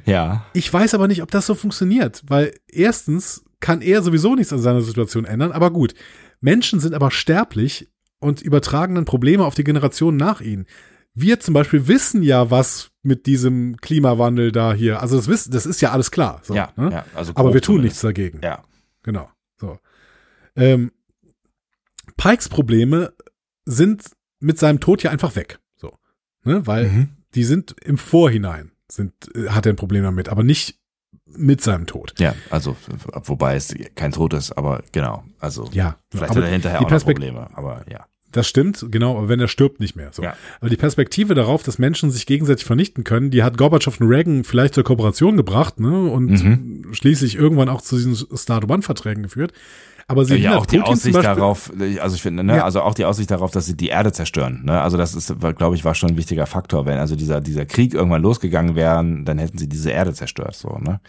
Ja. 0.04 0.46
Ich 0.52 0.72
weiß 0.72 0.94
aber 0.94 1.08
nicht, 1.08 1.22
ob 1.22 1.30
das 1.30 1.46
so 1.46 1.54
funktioniert, 1.54 2.22
weil 2.26 2.54
erstens 2.68 3.44
kann 3.60 3.82
er 3.82 4.02
sowieso 4.02 4.34
nichts 4.34 4.52
an 4.52 4.60
seiner 4.60 4.82
Situation 4.82 5.24
ändern, 5.24 5.52
aber 5.52 5.70
gut. 5.70 5.94
Menschen 6.40 6.80
sind 6.80 6.94
aber 6.94 7.10
sterblich 7.10 7.88
und 8.18 8.40
übertragen 8.40 8.94
dann 8.94 9.04
Probleme 9.04 9.44
auf 9.44 9.54
die 9.54 9.64
Generationen 9.64 10.16
nach 10.16 10.40
ihnen 10.40 10.66
wir 11.14 11.40
zum 11.40 11.54
Beispiel 11.54 11.88
wissen 11.88 12.22
ja, 12.22 12.50
was 12.50 12.89
mit 13.02 13.26
diesem 13.26 13.76
Klimawandel 13.78 14.52
da 14.52 14.74
hier, 14.74 15.00
also 15.00 15.16
das 15.16 15.28
wissen, 15.28 15.52
das 15.52 15.66
ist 15.66 15.80
ja 15.80 15.92
alles 15.92 16.10
klar. 16.10 16.40
So, 16.42 16.54
ja, 16.54 16.72
ne? 16.76 16.90
ja, 16.92 17.04
also 17.14 17.32
aber 17.34 17.54
wir 17.54 17.62
tun 17.62 17.76
zumindest. 17.76 17.84
nichts 17.84 18.00
dagegen. 18.02 18.40
Ja. 18.42 18.62
Genau. 19.02 19.30
So. 19.56 19.78
Ähm, 20.56 20.92
Pikes 22.16 22.48
Probleme 22.48 23.12
sind 23.64 24.04
mit 24.40 24.58
seinem 24.58 24.80
Tod 24.80 25.02
ja 25.02 25.10
einfach 25.10 25.36
weg. 25.36 25.58
So. 25.76 25.96
Ne? 26.44 26.66
Weil 26.66 26.88
mhm. 26.88 27.08
die 27.34 27.44
sind 27.44 27.74
im 27.82 27.96
Vorhinein, 27.96 28.72
sind, 28.88 29.12
äh, 29.34 29.48
hat 29.48 29.66
er 29.66 29.72
ein 29.72 29.76
Problem 29.76 30.02
damit, 30.02 30.28
aber 30.28 30.42
nicht 30.42 30.78
mit 31.26 31.60
seinem 31.60 31.86
Tod. 31.86 32.18
Ja, 32.18 32.34
also 32.50 32.76
wobei 33.24 33.54
es 33.54 33.74
kein 33.94 34.12
Tod 34.12 34.34
ist, 34.34 34.52
aber 34.52 34.82
genau. 34.92 35.24
Also 35.38 35.68
ja, 35.72 35.96
vielleicht 36.10 36.34
hat 36.34 36.42
er 36.42 36.48
hinterher 36.48 36.82
auch 36.82 36.90
noch 36.90 37.04
Probleme, 37.04 37.48
aber 37.54 37.84
ja. 37.88 38.06
Das 38.32 38.46
stimmt, 38.46 38.86
genau, 38.90 39.18
aber 39.18 39.28
wenn 39.28 39.40
er 39.40 39.48
stirbt, 39.48 39.80
nicht 39.80 39.96
mehr. 39.96 40.10
So. 40.12 40.22
Ja. 40.22 40.36
Aber 40.60 40.70
die 40.70 40.76
Perspektive 40.76 41.34
darauf, 41.34 41.62
dass 41.62 41.78
Menschen 41.78 42.10
sich 42.10 42.26
gegenseitig 42.26 42.64
vernichten 42.64 43.02
können, 43.02 43.30
die 43.30 43.42
hat 43.42 43.58
Gorbatschow 43.58 44.00
und 44.00 44.08
Reagan 44.08 44.44
vielleicht 44.44 44.74
zur 44.74 44.84
Kooperation 44.84 45.36
gebracht, 45.36 45.80
ne? 45.80 46.10
Und 46.10 46.30
mhm. 46.30 46.86
schließlich 46.92 47.36
irgendwann 47.36 47.68
auch 47.68 47.82
zu 47.82 47.96
diesen 47.96 48.14
Start-One-Verträgen 48.14 49.24
geführt. 49.24 49.52
Aber 50.10 50.24
sie 50.24 50.36
ja, 50.36 50.56
auch 50.56 50.66
die 50.66 50.78
Putin 50.78 50.92
Aussicht 50.92 51.22
darauf, 51.22 51.72
also 52.00 52.16
ich 52.16 52.22
finde, 52.22 52.42
ne, 52.42 52.56
ja. 52.56 52.64
also 52.64 52.80
auch 52.82 52.94
die 52.94 53.04
Aussicht 53.04 53.30
darauf, 53.30 53.52
dass 53.52 53.66
sie 53.66 53.76
die 53.76 53.88
Erde 53.88 54.10
zerstören. 54.10 54.62
Ne? 54.64 54.80
Also 54.80 54.96
das 54.96 55.14
ist, 55.14 55.32
glaube 55.56 55.76
ich, 55.76 55.84
war 55.84 55.94
schon 55.94 56.10
ein 56.10 56.16
wichtiger 56.16 56.46
Faktor. 56.46 56.84
Wenn 56.84 56.98
also 56.98 57.14
dieser 57.14 57.40
dieser 57.40 57.64
Krieg 57.64 57.94
irgendwann 57.94 58.20
losgegangen 58.20 58.74
wäre, 58.74 59.04
dann 59.24 59.38
hätten 59.38 59.56
sie 59.56 59.68
diese 59.68 59.90
Erde 59.90 60.12
zerstört. 60.12 60.56
So, 60.56 60.78
ne? 60.78 61.00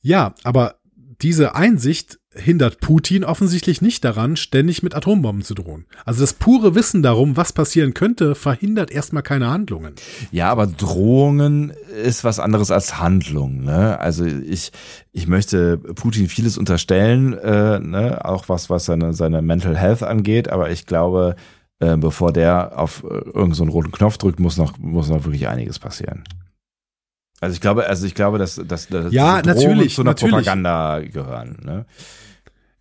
Ja, 0.00 0.34
aber 0.42 0.80
diese 1.20 1.54
Einsicht 1.54 2.18
hindert 2.38 2.80
Putin 2.80 3.24
offensichtlich 3.24 3.82
nicht 3.82 4.04
daran, 4.04 4.36
ständig 4.36 4.82
mit 4.82 4.94
Atombomben 4.94 5.42
zu 5.42 5.54
drohen. 5.54 5.86
Also 6.04 6.20
das 6.20 6.32
pure 6.32 6.74
Wissen 6.74 7.02
darum, 7.02 7.36
was 7.36 7.52
passieren 7.52 7.94
könnte, 7.94 8.34
verhindert 8.34 8.90
erstmal 8.90 9.22
keine 9.22 9.50
Handlungen. 9.50 9.94
Ja, 10.30 10.50
aber 10.50 10.66
Drohungen 10.66 11.72
ist 12.04 12.24
was 12.24 12.38
anderes 12.38 12.70
als 12.70 12.98
Handlung. 12.98 13.64
Ne? 13.64 13.98
Also 13.98 14.24
ich, 14.24 14.72
ich 15.12 15.26
möchte 15.26 15.78
Putin 15.78 16.28
vieles 16.28 16.58
unterstellen, 16.58 17.32
äh, 17.34 17.78
ne? 17.80 18.24
auch 18.24 18.48
was, 18.48 18.70
was 18.70 18.84
seine, 18.84 19.12
seine 19.12 19.42
Mental 19.42 19.76
Health 19.76 20.02
angeht, 20.02 20.48
aber 20.48 20.70
ich 20.70 20.86
glaube, 20.86 21.36
äh, 21.80 21.96
bevor 21.96 22.32
der 22.32 22.78
auf 22.78 23.04
äh, 23.04 23.08
irgendeinen 23.08 23.54
so 23.54 23.64
roten 23.64 23.92
Knopf 23.92 24.18
drückt, 24.18 24.40
muss 24.40 24.56
noch, 24.56 24.78
muss 24.78 25.08
noch 25.08 25.24
wirklich 25.24 25.48
einiges 25.48 25.78
passieren. 25.78 26.24
Also 27.40 27.54
ich 27.54 27.60
glaube, 27.60 27.86
also 27.86 28.04
ich 28.06 28.14
glaube, 28.14 28.38
dass, 28.38 28.56
dass, 28.56 28.88
dass 28.88 29.12
ja, 29.12 29.42
natürlich, 29.42 29.94
zu 29.94 30.00
einer 30.00 30.10
natürlich. 30.10 30.34
Propaganda 30.34 31.00
gehören. 31.00 31.56
Ne? 31.64 31.86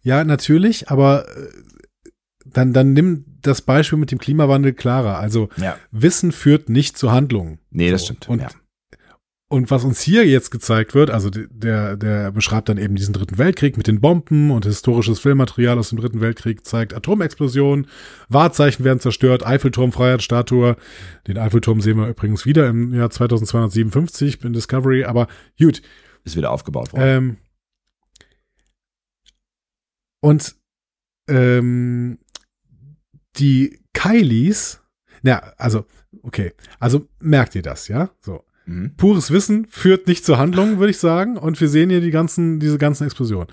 Ja, 0.08 0.24
natürlich, 0.24 0.90
aber 0.90 1.28
äh, 1.28 2.12
dann, 2.46 2.72
dann 2.72 2.94
nimm 2.94 3.26
das 3.42 3.62
Beispiel 3.62 4.00
mit 4.00 4.10
dem 4.10 4.20
Klimawandel 4.20 4.72
klarer. 4.72 5.20
Also 5.20 5.50
ja. 5.58 5.76
Wissen 5.92 6.32
führt 6.32 6.70
nicht 6.70 6.98
zu 6.98 7.12
Handlungen. 7.12 7.60
Nee, 7.72 7.92
das 7.92 8.06
stimmt. 8.06 8.30
Und, 8.30 8.40
ja. 8.40 8.48
und 9.50 9.70
was 9.70 9.84
uns 9.84 10.00
hier 10.00 10.26
jetzt 10.26 10.50
gezeigt 10.50 10.96
wird, 10.96 11.10
also 11.10 11.30
der, 11.30 11.98
der 11.98 12.32
beschreibt 12.32 12.70
dann 12.70 12.78
eben 12.78 12.96
diesen 12.96 13.12
Dritten 13.12 13.38
Weltkrieg 13.38 13.76
mit 13.76 13.88
den 13.88 14.00
Bomben 14.00 14.50
und 14.50 14.64
historisches 14.64 15.20
Filmmaterial 15.20 15.78
aus 15.78 15.90
dem 15.90 16.00
Dritten 16.00 16.22
Weltkrieg 16.22 16.66
zeigt 16.66 16.94
Atomexplosionen, 16.94 17.88
Wahrzeichen 18.30 18.86
werden 18.86 19.02
zerstört, 19.02 19.46
Eiffelturm, 19.46 19.92
Freiheitsstatue. 19.92 20.78
Den 21.28 21.38
Eiffelturm 21.38 21.82
sehen 21.82 21.98
wir 21.98 22.08
übrigens 22.08 22.46
wieder 22.46 22.70
im 22.70 22.94
Jahr 22.94 23.10
2257 23.10 24.42
in 24.46 24.54
Discovery, 24.54 25.04
aber 25.04 25.28
gut. 25.60 25.82
Ist 26.24 26.38
wieder 26.38 26.52
aufgebaut 26.52 26.94
worden. 26.94 27.04
Ähm, 27.06 27.38
und 30.22 30.56
ähm, 31.30 32.20
die 33.38 33.80
Kylies, 33.94 34.82
na, 35.22 35.40
also, 35.58 35.86
okay, 36.22 36.54
also 36.80 37.08
merkt 37.20 37.56
ihr 37.56 37.62
das, 37.62 37.88
ja? 37.88 38.10
So. 38.22 38.44
Mhm. 38.66 38.96
Pures 38.98 39.32
Wissen 39.32 39.66
führt 39.70 40.08
nicht 40.08 40.26
zur 40.26 40.38
Handlung, 40.38 40.78
würde 40.78 40.92
ich 40.92 41.00
sagen. 41.00 41.38
Und 41.38 41.60
wir 41.60 41.70
sehen 41.70 41.90
hier 41.90 42.02
die 42.02 42.12
ganzen, 42.12 42.60
diese 42.60 42.78
ganzen 42.78 43.06
Explosionen. 43.06 43.48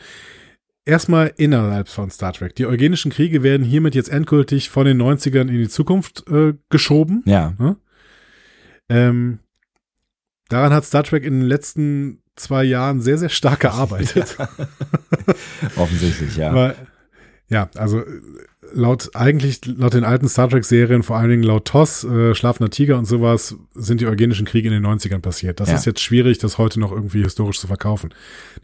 Erstmal 0.84 1.32
innerhalb 1.36 1.88
von 1.88 2.10
Star 2.10 2.32
Trek. 2.32 2.54
Die 2.56 2.66
eugenischen 2.66 3.10
Kriege 3.10 3.42
werden 3.42 3.64
hiermit 3.64 3.94
jetzt 3.94 4.10
endgültig 4.10 4.68
von 4.68 4.84
den 4.84 5.00
90ern 5.00 5.48
in 5.48 5.58
die 5.58 5.68
Zukunft 5.68 6.28
äh, 6.28 6.54
geschoben. 6.68 7.22
Ja. 7.24 7.54
Ne? 7.58 7.76
Ähm, 8.90 9.38
daran 10.48 10.72
hat 10.72 10.84
Star 10.84 11.04
Trek 11.04 11.24
in 11.24 11.40
den 11.40 11.48
letzten 11.48 12.22
zwei 12.36 12.64
Jahren 12.64 13.00
sehr, 13.00 13.18
sehr 13.18 13.28
stark 13.28 13.60
gearbeitet. 13.60 14.36
Offensichtlich, 15.76 16.36
ja. 16.36 16.50
Aber, 16.50 16.74
ja, 17.48 17.68
also 17.74 18.02
laut 18.72 19.10
eigentlich, 19.14 19.64
laut 19.66 19.94
den 19.94 20.04
alten 20.04 20.28
Star 20.28 20.48
Trek-Serien, 20.48 21.02
vor 21.02 21.16
allen 21.16 21.30
Dingen 21.30 21.42
laut 21.42 21.66
TOS, 21.66 22.04
äh, 22.04 22.34
Schlafender 22.34 22.70
Tiger 22.70 22.98
und 22.98 23.04
sowas, 23.04 23.56
sind 23.74 24.00
die 24.00 24.06
eugenischen 24.06 24.46
Kriege 24.46 24.68
in 24.68 24.74
den 24.74 24.86
90ern 24.86 25.20
passiert. 25.20 25.60
Das 25.60 25.68
ja. 25.68 25.76
ist 25.76 25.84
jetzt 25.84 26.00
schwierig, 26.00 26.38
das 26.38 26.58
heute 26.58 26.80
noch 26.80 26.92
irgendwie 26.92 27.22
historisch 27.22 27.60
zu 27.60 27.66
verkaufen. 27.66 28.12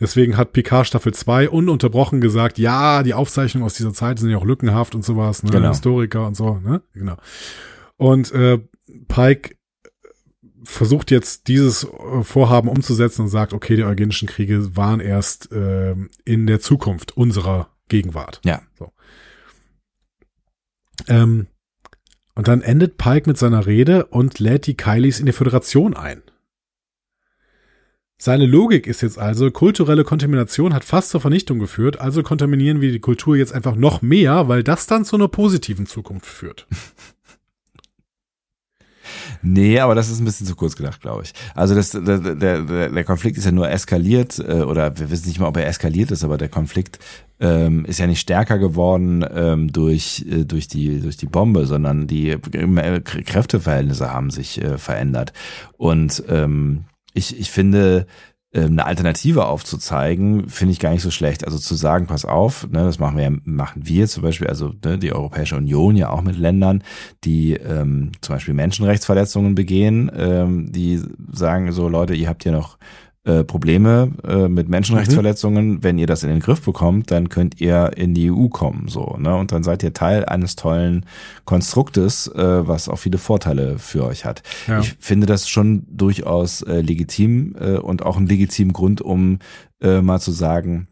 Deswegen 0.01 0.37
hat 0.37 0.53
Picard 0.53 0.87
Staffel 0.87 1.15
2 1.15 1.49
ununterbrochen 1.49 2.21
gesagt, 2.21 2.59
ja, 2.59 3.03
die 3.03 3.15
Aufzeichnungen 3.15 3.65
aus 3.65 3.75
dieser 3.75 3.93
Zeit 3.93 4.19
sind 4.19 4.31
ja 4.31 4.39
auch 4.39 4.45
lückenhaft 4.45 4.95
und 4.95 5.05
sowas, 5.05 5.43
ne? 5.43 5.51
Genau. 5.51 5.69
Historiker 5.69 6.27
und 6.27 6.37
so, 6.37 6.59
ne? 6.59 6.83
Genau. 6.95 7.17
Und 7.97 8.33
äh, 8.33 8.59
Pike 9.09 9.57
versucht 10.65 11.11
jetzt 11.11 11.49
dieses 11.49 11.85
äh, 11.85 12.23
Vorhaben 12.23 12.69
umzusetzen 12.69 13.23
und 13.23 13.29
sagt, 13.29 13.53
okay, 13.53 13.77
die 13.77 13.85
eugenischen 13.85 14.29
Kriege 14.29 14.77
waren 14.77 15.01
erst 15.01 15.53
äh, 15.53 15.95
in 16.25 16.47
der 16.47 16.61
Zukunft 16.61 17.17
unserer 17.17 17.71
Gegenwart. 17.89 18.41
Ja. 18.45 18.63
So. 18.79 18.93
Ähm, 21.09 21.47
und 22.35 22.49
dann 22.49 22.63
endet 22.63 22.97
Pike 22.97 23.29
mit 23.29 23.39
seiner 23.39 23.67
Rede 23.67 24.07
und 24.07 24.39
lädt 24.39 24.67
die 24.67 24.77
Kylies 24.77 25.21
in 25.21 25.27
die 25.27 25.33
Föderation 25.33 25.95
ein. 25.95 26.23
Seine 28.23 28.45
Logik 28.45 28.87
ist 28.87 29.01
jetzt 29.01 29.19
also, 29.19 29.51
kulturelle 29.51 30.05
Kontamination 30.05 30.75
hat 30.75 30.85
fast 30.85 31.09
zur 31.09 31.23
Vernichtung 31.23 31.59
geführt, 31.59 32.01
also 32.01 32.23
kontaminieren 32.23 32.83
wir 32.83 32.93
die 32.93 33.01
Kultur 33.01 33.35
jetzt 33.35 33.55
einfach 33.55 33.77
noch 33.77 34.03
mehr, 34.03 34.47
weil 34.47 34.63
das 34.63 34.87
dann 34.87 35.07
zu 35.07 35.17
einer 35.17 35.29
positiven 35.29 35.87
Zukunft 35.87 36.27
führt. 36.27 36.67
Nee, 39.43 39.79
aber 39.81 39.95
das 39.95 40.11
ist 40.11 40.21
ein 40.21 40.25
bisschen 40.25 40.47
zu 40.47 40.55
kurz 40.55 40.77
gedacht, 40.77 41.01
glaube 41.01 41.23
ich. 41.25 41.33
Also 41.55 41.75
das, 41.75 41.91
der, 41.91 42.19
der, 42.19 42.91
der 42.91 43.05
Konflikt 43.05 43.39
ist 43.39 43.45
ja 43.45 43.53
nur 43.53 43.71
eskaliert, 43.71 44.39
äh, 44.39 44.63
oder 44.63 44.99
wir 44.99 45.11
wissen 45.11 45.29
nicht 45.29 45.41
mal, 45.41 45.49
ob 45.49 45.57
er 45.57 45.67
eskaliert 45.67 46.11
ist, 46.11 46.25
aber 46.25 46.37
der 46.37 46.49
Konflikt 46.49 46.99
ähm, 47.41 47.85
ist 47.87 47.99
ja 47.99 48.07
nicht 48.07 48.21
stärker 48.21 48.59
geworden 48.59 49.25
ähm, 49.35 49.73
durch, 49.73 50.27
äh, 50.31 50.45
durch, 50.45 50.69
die, 50.69 51.01
durch 51.01 51.17
die 51.17 51.27
Bombe, 51.27 51.67
sondern 51.67 52.07
die 52.07 52.37
Kräfteverhältnisse 52.39 54.13
haben 54.13 54.31
sich 54.31 54.63
äh, 54.63 54.77
verändert. 54.77 55.33
Und 55.79 56.23
ähm, 56.29 56.85
ich, 57.15 57.39
ich 57.39 57.51
finde, 57.51 58.07
eine 58.53 58.85
Alternative 58.85 59.47
aufzuzeigen, 59.47 60.49
finde 60.49 60.73
ich 60.73 60.81
gar 60.81 60.91
nicht 60.91 61.03
so 61.03 61.11
schlecht. 61.11 61.45
Also 61.45 61.59
zu 61.59 61.77
sagen, 61.77 62.07
pass 62.07 62.25
auf, 62.25 62.69
ne, 62.69 62.83
das 62.85 62.99
machen 62.99 63.17
wir, 63.17 63.39
machen 63.45 63.83
wir 63.87 64.09
zum 64.09 64.25
Beispiel, 64.25 64.49
also 64.49 64.73
ne, 64.85 64.99
die 64.99 65.13
Europäische 65.13 65.57
Union 65.57 65.95
ja 65.95 66.11
auch 66.11 66.23
mit 66.23 66.37
Ländern, 66.37 66.83
die 67.23 67.55
ähm, 67.55 68.11
zum 68.21 68.35
Beispiel 68.35 68.55
Menschenrechtsverletzungen 68.55 69.55
begehen, 69.55 70.11
ähm, 70.17 70.73
die 70.73 71.01
sagen 71.31 71.71
so, 71.71 71.89
Leute, 71.89 72.15
ihr 72.15 72.29
habt 72.29 72.43
hier 72.43 72.53
noch 72.53 72.77
äh, 73.25 73.45
Probleme 73.45 74.13
äh, 74.27 74.49
mit 74.49 74.71
Menschenrechtsverletzungen, 74.71 75.69
mhm. 75.69 75.83
wenn 75.83 75.99
ihr 75.99 76.07
das 76.07 76.23
in 76.23 76.31
den 76.31 76.41
Griff 76.41 76.63
bekommt, 76.63 77.11
dann 77.11 77.29
könnt 77.29 77.61
ihr 77.61 77.91
in 77.97 78.15
die 78.15 78.31
EU 78.31 78.49
kommen, 78.49 78.89
so, 78.89 79.17
ne? 79.19 79.37
Und 79.37 79.53
dann 79.53 79.63
seid 79.63 79.83
ihr 79.83 79.93
Teil 79.93 80.25
eines 80.25 80.57
tollen 80.57 81.05
Konstruktes, 81.45 82.29
äh, 82.29 82.67
was 82.67 82.89
auch 82.89 82.97
viele 82.97 83.19
Vorteile 83.19 83.79
für 83.79 84.07
euch 84.07 84.25
hat. 84.25 84.43
Ja. 84.67 84.81
Ich 84.81 84.97
finde 85.01 85.27
das 85.27 85.51
schon 85.51 85.87
durchaus 85.91 86.63
äh, 86.63 86.81
legitim 86.81 87.55
äh, 87.61 87.77
und 87.77 88.03
auch 88.03 88.17
ein 88.17 88.27
legitimen 88.27 88.73
Grund, 88.73 89.03
um 89.03 89.39
äh, 89.83 90.01
mal 90.01 90.21
zu 90.21 90.33
sagen, 90.33 90.89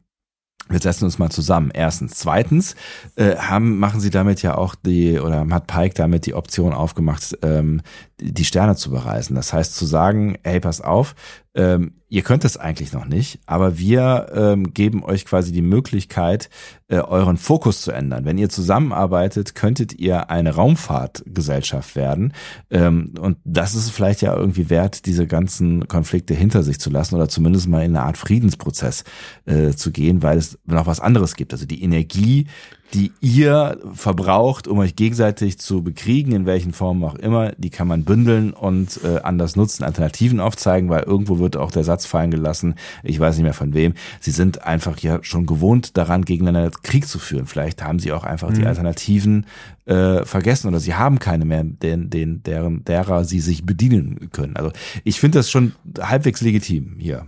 wir 0.68 0.80
setzen 0.80 1.04
uns 1.04 1.18
mal 1.18 1.30
zusammen. 1.30 1.70
Erstens. 1.72 2.14
Zweitens 2.16 2.76
äh, 3.16 3.36
haben, 3.36 3.78
machen 3.78 4.00
sie 4.00 4.10
damit 4.10 4.42
ja 4.42 4.56
auch 4.56 4.74
die, 4.74 5.18
oder 5.18 5.46
hat 5.50 5.66
Pike 5.66 5.94
damit 5.94 6.26
die 6.26 6.34
Option 6.34 6.72
aufgemacht, 6.72 7.38
ähm, 7.42 7.80
die 8.20 8.44
Sterne 8.44 8.76
zu 8.76 8.90
bereisen. 8.90 9.34
Das 9.34 9.52
heißt 9.52 9.74
zu 9.74 9.86
sagen, 9.86 10.36
hey, 10.42 10.60
pass 10.60 10.80
auf, 10.80 11.14
ähm, 11.58 11.94
ihr 12.08 12.22
könnt 12.22 12.44
es 12.44 12.56
eigentlich 12.56 12.92
noch 12.92 13.04
nicht, 13.04 13.40
aber 13.46 13.78
wir 13.78 14.28
ähm, 14.32 14.72
geben 14.72 15.02
euch 15.02 15.24
quasi 15.24 15.50
die 15.50 15.60
Möglichkeit, 15.60 16.50
äh, 16.86 16.98
euren 16.98 17.36
Fokus 17.36 17.82
zu 17.82 17.90
ändern. 17.90 18.24
Wenn 18.24 18.38
ihr 18.38 18.48
zusammenarbeitet, 18.48 19.56
könntet 19.56 19.92
ihr 19.92 20.30
eine 20.30 20.54
Raumfahrtgesellschaft 20.54 21.96
werden. 21.96 22.32
Ähm, 22.70 23.14
und 23.20 23.38
das 23.44 23.74
ist 23.74 23.90
vielleicht 23.90 24.22
ja 24.22 24.36
irgendwie 24.36 24.70
wert, 24.70 25.04
diese 25.04 25.26
ganzen 25.26 25.88
Konflikte 25.88 26.32
hinter 26.32 26.62
sich 26.62 26.78
zu 26.78 26.90
lassen 26.90 27.16
oder 27.16 27.28
zumindest 27.28 27.66
mal 27.66 27.84
in 27.84 27.96
eine 27.96 28.06
Art 28.06 28.18
Friedensprozess 28.18 29.02
äh, 29.44 29.72
zu 29.72 29.90
gehen, 29.90 30.22
weil 30.22 30.38
es 30.38 30.60
noch 30.64 30.86
was 30.86 31.00
anderes 31.00 31.34
gibt. 31.34 31.52
Also 31.52 31.66
die 31.66 31.82
Energie, 31.82 32.46
die 32.94 33.12
ihr 33.20 33.78
verbraucht, 33.92 34.66
um 34.66 34.78
euch 34.78 34.96
gegenseitig 34.96 35.58
zu 35.58 35.82
bekriegen, 35.82 36.32
in 36.32 36.46
welchen 36.46 36.72
Formen 36.72 37.04
auch 37.04 37.16
immer, 37.16 37.52
die 37.52 37.70
kann 37.70 37.86
man 37.86 38.04
bündeln 38.04 38.52
und 38.52 39.00
äh, 39.04 39.20
anders 39.20 39.56
nutzen, 39.56 39.84
Alternativen 39.84 40.40
aufzeigen, 40.40 40.88
weil 40.88 41.02
irgendwo 41.02 41.38
wird 41.38 41.56
auch 41.56 41.70
der 41.70 41.84
Satz 41.84 42.06
fallen 42.06 42.30
gelassen, 42.30 42.76
ich 43.02 43.20
weiß 43.20 43.36
nicht 43.36 43.44
mehr 43.44 43.52
von 43.52 43.74
wem, 43.74 43.94
sie 44.20 44.30
sind 44.30 44.64
einfach 44.64 44.98
ja 45.00 45.18
schon 45.22 45.44
gewohnt 45.44 45.96
daran, 45.96 46.24
gegeneinander 46.24 46.70
Krieg 46.82 47.06
zu 47.06 47.18
führen. 47.18 47.46
Vielleicht 47.46 47.84
haben 47.84 47.98
sie 47.98 48.12
auch 48.12 48.24
einfach 48.24 48.50
mhm. 48.50 48.54
die 48.54 48.66
Alternativen 48.66 49.46
äh, 49.84 50.24
vergessen 50.24 50.68
oder 50.68 50.80
sie 50.80 50.94
haben 50.94 51.18
keine 51.18 51.44
mehr, 51.44 51.64
den, 51.64 52.08
den, 52.08 52.42
deren, 52.42 52.84
derer 52.84 53.24
sie 53.24 53.40
sich 53.40 53.66
bedienen 53.66 54.30
können. 54.32 54.56
Also 54.56 54.72
ich 55.04 55.20
finde 55.20 55.38
das 55.38 55.50
schon 55.50 55.72
halbwegs 56.00 56.40
legitim 56.40 56.96
hier. 56.98 57.26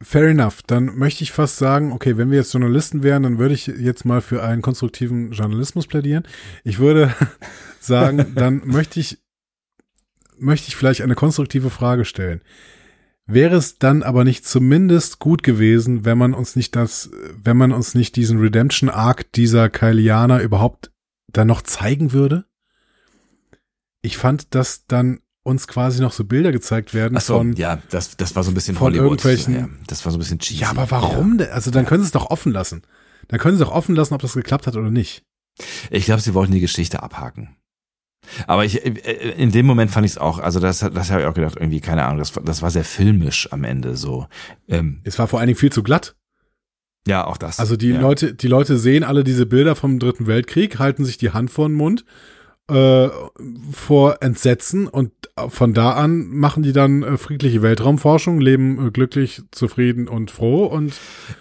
Fair 0.00 0.28
enough. 0.28 0.62
Dann 0.62 0.96
möchte 0.96 1.24
ich 1.24 1.32
fast 1.32 1.56
sagen, 1.56 1.92
okay, 1.92 2.16
wenn 2.16 2.30
wir 2.30 2.38
jetzt 2.38 2.52
Journalisten 2.52 3.02
wären, 3.02 3.24
dann 3.24 3.38
würde 3.38 3.54
ich 3.54 3.66
jetzt 3.66 4.04
mal 4.04 4.20
für 4.20 4.42
einen 4.42 4.62
konstruktiven 4.62 5.32
Journalismus 5.32 5.86
plädieren. 5.86 6.24
Ich 6.62 6.78
würde 6.78 7.14
sagen, 7.80 8.34
dann 8.36 8.62
möchte 8.64 9.00
ich, 9.00 9.18
möchte 10.38 10.68
ich 10.68 10.76
vielleicht 10.76 11.02
eine 11.02 11.16
konstruktive 11.16 11.70
Frage 11.70 12.04
stellen. 12.04 12.42
Wäre 13.26 13.56
es 13.56 13.78
dann 13.78 14.02
aber 14.02 14.24
nicht 14.24 14.46
zumindest 14.46 15.18
gut 15.18 15.42
gewesen, 15.42 16.04
wenn 16.04 16.16
man 16.16 16.32
uns 16.32 16.56
nicht 16.56 16.74
das, 16.76 17.10
wenn 17.34 17.56
man 17.58 17.72
uns 17.72 17.94
nicht 17.94 18.16
diesen 18.16 18.38
Redemption 18.38 18.88
Arc 18.88 19.30
dieser 19.32 19.68
Kylianer 19.68 20.40
überhaupt 20.40 20.92
dann 21.30 21.48
noch 21.48 21.60
zeigen 21.60 22.12
würde? 22.12 22.46
Ich 24.00 24.16
fand 24.16 24.54
das 24.54 24.86
dann 24.86 25.20
uns 25.48 25.66
quasi 25.66 26.00
noch 26.00 26.12
so 26.12 26.24
Bilder 26.24 26.52
gezeigt 26.52 26.94
werden 26.94 27.18
so, 27.18 27.38
von 27.38 27.54
ja, 27.54 27.78
das 27.90 28.16
das 28.16 28.36
war 28.36 28.44
so 28.44 28.50
ein 28.50 28.54
bisschen 28.54 28.76
von 28.76 28.88
Hollywood. 28.88 29.24
irgendwelchen 29.24 29.54
ja, 29.54 29.68
das 29.86 30.04
war 30.04 30.12
so 30.12 30.18
ein 30.18 30.20
bisschen 30.20 30.38
cheesy. 30.38 30.60
Ja, 30.60 30.70
aber 30.70 30.90
warum? 30.90 31.38
Ja. 31.40 31.46
Also 31.46 31.70
dann 31.70 31.86
können 31.86 32.02
sie 32.02 32.06
es 32.06 32.12
doch 32.12 32.30
offen 32.30 32.52
lassen. 32.52 32.82
Dann 33.28 33.40
können 33.40 33.56
sie 33.56 33.64
doch 33.64 33.72
offen 33.72 33.94
lassen, 33.94 34.14
ob 34.14 34.22
das 34.22 34.34
geklappt 34.34 34.66
hat 34.66 34.76
oder 34.76 34.90
nicht. 34.90 35.22
Ich 35.90 36.04
glaube, 36.04 36.20
sie 36.20 36.34
wollten 36.34 36.52
die 36.52 36.60
Geschichte 36.60 37.02
abhaken. 37.02 37.56
Aber 38.46 38.64
ich, 38.64 38.84
äh, 38.84 39.32
in 39.36 39.50
dem 39.50 39.66
Moment 39.66 39.90
fand 39.90 40.04
ich 40.04 40.12
es 40.12 40.18
auch, 40.18 40.38
also 40.38 40.60
das, 40.60 40.80
das 40.80 41.10
habe 41.10 41.22
ich 41.22 41.26
auch 41.26 41.34
gedacht, 41.34 41.56
irgendwie, 41.56 41.80
keine 41.80 42.04
Ahnung, 42.04 42.18
das, 42.18 42.32
das 42.44 42.62
war 42.62 42.70
sehr 42.70 42.84
filmisch 42.84 43.52
am 43.52 43.64
Ende 43.64 43.96
so. 43.96 44.26
Ähm, 44.68 45.00
es 45.04 45.18
war 45.18 45.28
vor 45.28 45.40
allen 45.40 45.48
Dingen 45.48 45.58
viel 45.58 45.72
zu 45.72 45.82
glatt. 45.82 46.14
Ja, 47.06 47.26
auch 47.26 47.38
das. 47.38 47.58
Also 47.58 47.76
die 47.76 47.90
ja. 47.90 48.00
Leute, 48.00 48.34
die 48.34 48.48
Leute 48.48 48.76
sehen 48.76 49.02
alle 49.02 49.24
diese 49.24 49.46
Bilder 49.46 49.76
vom 49.76 49.98
Dritten 49.98 50.26
Weltkrieg, 50.26 50.78
halten 50.78 51.04
sich 51.04 51.16
die 51.16 51.30
Hand 51.30 51.50
vor 51.50 51.68
den 51.68 51.74
Mund 51.74 52.04
äh, 52.68 53.08
vor 53.72 54.22
Entsetzen 54.22 54.86
und 54.86 55.12
von 55.48 55.72
da 55.74 55.92
an 55.92 56.28
machen 56.28 56.62
die 56.62 56.72
dann 56.72 57.02
äh, 57.02 57.16
friedliche 57.16 57.62
Weltraumforschung, 57.62 58.40
leben 58.40 58.88
äh, 58.88 58.90
glücklich, 58.90 59.42
zufrieden 59.52 60.08
und 60.08 60.30
froh 60.30 60.66
und 60.66 60.92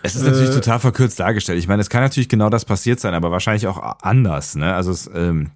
es 0.03 0.15
ist 0.15 0.23
natürlich 0.23 0.49
äh, 0.49 0.53
total 0.53 0.79
verkürzt 0.79 1.19
dargestellt. 1.19 1.59
Ich 1.59 1.67
meine, 1.67 1.81
es 1.81 1.89
kann 1.89 2.01
natürlich 2.01 2.29
genau 2.29 2.49
das 2.49 2.65
passiert 2.65 2.99
sein, 2.99 3.13
aber 3.13 3.31
wahrscheinlich 3.31 3.67
auch 3.67 3.97
anders. 4.01 4.55
Ne? 4.55 4.73
Also 4.73 4.91
es, 4.91 5.09
ähm, 5.13 5.51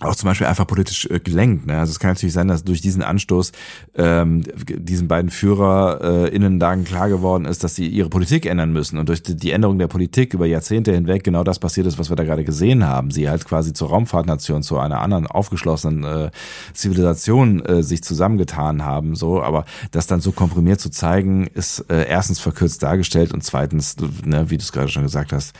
auch 0.00 0.14
zum 0.14 0.28
Beispiel 0.28 0.46
einfach 0.46 0.66
politisch 0.66 1.06
äh, 1.06 1.20
gelenkt. 1.20 1.66
Ne? 1.66 1.78
Also 1.78 1.90
es 1.90 1.98
kann 1.98 2.10
natürlich 2.10 2.32
sein, 2.32 2.48
dass 2.48 2.64
durch 2.64 2.80
diesen 2.80 3.02
Anstoß 3.02 3.52
ähm, 3.96 4.42
diesen 4.66 5.08
beiden 5.08 5.30
Führer 5.30 6.30
äh, 6.32 6.58
dann 6.58 6.84
klar 6.84 7.08
geworden 7.08 7.44
ist, 7.44 7.62
dass 7.64 7.74
sie 7.74 7.86
ihre 7.86 8.08
Politik 8.08 8.46
ändern 8.46 8.72
müssen. 8.72 8.98
Und 8.98 9.08
durch 9.08 9.22
die 9.22 9.50
Änderung 9.50 9.78
der 9.78 9.88
Politik 9.88 10.34
über 10.34 10.46
Jahrzehnte 10.46 10.92
hinweg 10.92 11.22
genau 11.22 11.44
das 11.44 11.58
passiert 11.58 11.86
ist, 11.86 11.98
was 11.98 12.10
wir 12.10 12.16
da 12.16 12.24
gerade 12.24 12.44
gesehen 12.44 12.86
haben. 12.86 13.10
Sie 13.10 13.28
halt 13.28 13.44
quasi 13.44 13.72
zur 13.72 13.90
Raumfahrtnation, 13.90 14.62
zu 14.62 14.78
einer 14.78 15.00
anderen 15.00 15.26
aufgeschlossenen 15.26 16.04
äh, 16.04 16.30
Zivilisation 16.72 17.64
äh, 17.64 17.82
sich 17.82 18.02
zusammengetan 18.02 18.84
haben. 18.84 19.14
So, 19.14 19.42
aber 19.42 19.64
das 19.90 20.06
dann 20.06 20.20
so 20.20 20.32
komprimiert 20.32 20.80
zu 20.80 20.90
zeigen, 20.90 21.46
ist 21.46 21.80
äh, 21.90 22.06
erstens 22.08 22.40
verkürzt 22.40 22.82
dargestellt 22.82 23.32
und 23.32 23.44
zweitens, 23.44 23.96
ne, 24.24 24.50
wie 24.50 24.56
du 24.56 24.62
es 24.62 24.72
gerade 24.72 24.88
schon 24.88 25.02
gesagt 25.02 25.32
hast, 25.32 25.54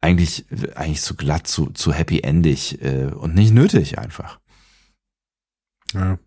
eigentlich, 0.00 0.46
eigentlich 0.74 1.02
zu 1.02 1.14
glatt, 1.14 1.46
zu, 1.46 1.70
zu 1.70 1.92
happy-endig 1.92 2.82
äh, 2.82 3.06
und 3.06 3.34
nicht 3.34 3.52
nötig 3.52 3.98
einfach. 3.98 4.40
Ja. 5.94 6.18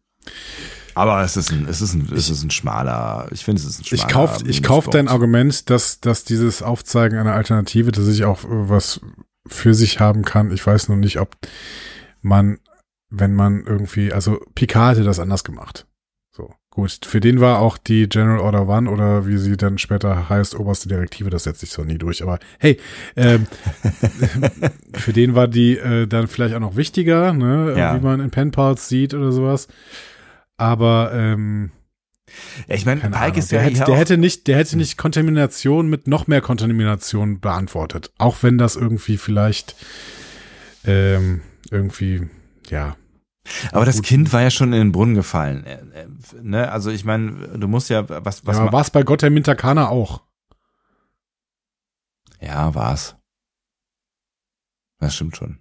Aber 0.96 1.24
es 1.24 1.38
ist 1.38 1.52
ein, 1.52 1.68
es 1.68 1.82
ist 1.82 1.94
ein, 1.94 2.08
es 2.14 2.30
ist 2.30 2.44
ein 2.44 2.52
schmaler, 2.52 3.28
ich 3.32 3.44
finde, 3.44 3.62
es 3.62 3.68
ist 3.68 3.80
ein 3.80 3.86
schmaler. 3.86 4.04
Ich 4.04 4.14
kauf, 4.14 4.44
ich 4.46 4.64
kauf 4.64 4.90
dein 4.90 5.08
Argument, 5.08 5.70
dass, 5.70 6.00
dass 6.00 6.24
dieses 6.24 6.62
Aufzeigen 6.62 7.18
einer 7.18 7.34
Alternative, 7.34 7.92
dass 7.92 8.08
ich 8.08 8.26
auch 8.26 8.42
was 8.44 9.02
für 9.48 9.74
sich 9.74 10.00
haben 10.00 10.24
kann. 10.24 10.52
Ich 10.52 10.66
weiß 10.66 10.90
nur 10.90 10.98
nicht, 10.98 11.20
ob 11.20 11.36
man, 12.22 12.60
wenn 13.10 13.34
man 13.34 13.66
irgendwie, 13.66 14.14
also 14.14 14.40
Picard 14.54 14.98
hätte 14.98 15.06
das 15.06 15.20
anders 15.20 15.44
gemacht. 15.44 15.88
Gut, 16.74 17.06
für 17.06 17.20
den 17.20 17.40
war 17.40 17.60
auch 17.60 17.78
die 17.78 18.10
General 18.10 18.40
Order 18.40 18.68
One 18.68 18.90
oder 18.90 19.28
wie 19.28 19.38
sie 19.38 19.58
dann 19.58 19.78
später 19.78 20.28
heißt, 20.28 20.56
oberste 20.56 20.90
Direktive, 20.90 21.30
das 21.30 21.44
setzt 21.44 21.60
sich 21.60 21.70
so 21.70 21.84
nie 21.84 22.00
durch. 22.00 22.24
Aber 22.24 22.40
hey, 22.58 22.80
ähm, 23.16 23.46
für 24.96 25.14
den 25.14 25.36
war 25.36 25.48
die 25.48 25.78
äh, 25.78 26.08
dann 26.08 26.26
vielleicht 26.26 26.56
auch 26.56 26.60
noch 26.60 26.76
wichtiger, 26.76 27.32
ne, 27.32 27.76
ja. 27.78 27.96
wie 27.96 28.04
man 28.04 28.20
in 28.20 28.32
Penpals 28.32 28.90
sieht 28.90 29.14
oder 29.14 29.32
sowas. 29.32 29.68
Aber 30.58 31.12
ähm, 31.14 31.70
ich 32.68 32.88
meine, 32.88 33.02
Pike 33.02 33.38
ist 33.38 33.52
ja 33.52 33.60
der, 33.60 33.70
hätte, 33.70 33.84
der 33.84 33.96
hätte 33.96 34.18
nicht, 34.18 34.48
der 34.48 34.58
hätte 34.58 34.76
nicht 34.76 34.98
Kontamination 34.98 35.92
mit 35.92 36.08
noch 36.08 36.26
mehr 36.26 36.42
Kontamination 36.42 37.40
beantwortet, 37.40 38.12
auch 38.18 38.38
wenn 38.42 38.58
das 38.58 38.76
irgendwie 38.76 39.18
vielleicht 39.18 39.76
ähm, 40.86 41.42
irgendwie 41.70 42.30
ja 42.72 42.96
aber 43.72 43.86
das 43.86 44.02
Kind 44.02 44.32
war 44.34 44.42
ja 44.42 44.50
schon 44.50 44.74
in 44.74 44.80
den 44.80 44.92
Brunnen 44.92 45.16
gefallen. 45.16 45.66
Äh, 45.66 45.74
äh, 45.74 46.08
ne? 46.42 46.72
Also 46.72 46.92
ich 46.92 47.06
meine, 47.06 47.58
du 47.58 47.68
musst 47.68 47.90
ja 47.90 48.08
was 48.08 48.46
was 48.46 48.58
ja, 48.58 48.72
war 48.72 48.82
es 48.82 48.90
bei 48.90 49.04
Gott 49.04 49.22
der 49.22 49.32
Mintakana 49.32 49.90
auch. 49.90 50.24
Ja, 52.40 52.74
war's. 52.76 53.16
Das 55.00 55.16
stimmt 55.16 55.38
schon. 55.38 55.60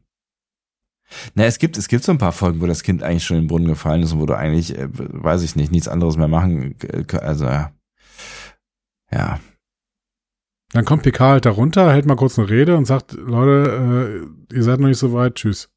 Na, 1.35 1.44
es 1.44 1.59
gibt, 1.59 1.77
es 1.77 1.89
gibt 1.89 2.05
so 2.05 2.12
ein 2.12 2.19
paar 2.19 2.33
Folgen, 2.33 2.61
wo 2.61 2.67
das 2.67 2.83
Kind 2.83 3.02
eigentlich 3.02 3.25
schon 3.25 3.36
in 3.36 3.43
den 3.44 3.49
Brunnen 3.49 3.69
gefallen 3.69 4.02
ist 4.02 4.12
und 4.12 4.20
wo 4.20 4.27
du 4.27 4.36
eigentlich, 4.36 4.77
äh, 4.78 4.89
weiß 4.91 5.43
ich 5.43 5.57
nicht, 5.57 5.73
nichts 5.73 5.89
anderes 5.89 6.17
mehr 6.17 6.28
machen, 6.28 6.77
also, 7.20 7.44
ja. 7.44 7.73
Ja. 9.11 9.41
Dann 10.73 10.85
kommt 10.86 11.02
Picard 11.02 11.33
halt 11.33 11.47
da 11.47 11.51
runter, 11.51 11.93
hält 11.93 12.07
mal 12.07 12.17
kurz 12.17 12.39
eine 12.39 12.49
Rede 12.49 12.77
und 12.77 12.86
sagt, 12.86 13.12
Leute, 13.12 14.27
äh, 14.51 14.55
ihr 14.55 14.62
seid 14.62 14.81
noch 14.81 14.89
nicht 14.89 14.99
so 14.99 15.12
weit, 15.12 15.35
tschüss. 15.35 15.72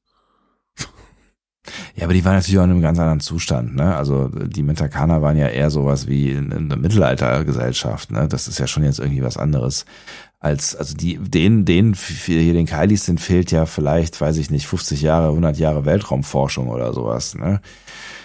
Ja, 1.96 2.06
aber 2.06 2.14
die 2.14 2.24
waren 2.24 2.36
natürlich 2.36 2.60
auch 2.60 2.64
in 2.64 2.72
einem 2.72 2.82
ganz 2.82 3.00
anderen 3.00 3.20
Zustand, 3.20 3.76
ne? 3.76 3.96
Also 3.96 4.30
die 4.30 4.64
Mentakaner 4.64 5.22
waren 5.22 5.38
ja 5.38 5.48
eher 5.48 5.70
sowas 5.70 6.08
wie 6.08 6.32
in, 6.32 6.70
der 6.70 6.78
Mittelaltergesellschaft, 6.78 8.12
ne? 8.12 8.28
Das 8.28 8.48
ist 8.48 8.60
ja 8.60 8.68
schon 8.68 8.84
jetzt 8.84 9.00
irgendwie 9.00 9.24
was 9.24 9.38
anderes 9.38 9.86
als, 10.46 10.76
also 10.76 10.96
die, 10.96 11.18
denen, 11.18 11.66
denen, 11.66 11.96
hier 11.96 12.54
den 12.54 12.68
Kailis 12.68 13.06
sind, 13.06 13.20
fehlt 13.20 13.52
ja 13.52 13.66
vielleicht, 13.66 14.22
weiß 14.22 14.38
ich 14.38 14.52
nicht, 14.52 14.68
50 14.68 15.02
Jahre, 15.02 15.30
100 15.30 15.58
Jahre 15.58 15.86
Weltraumforschung 15.86 16.68
oder 16.68 16.94
sowas, 16.94 17.34
ne? 17.34 17.62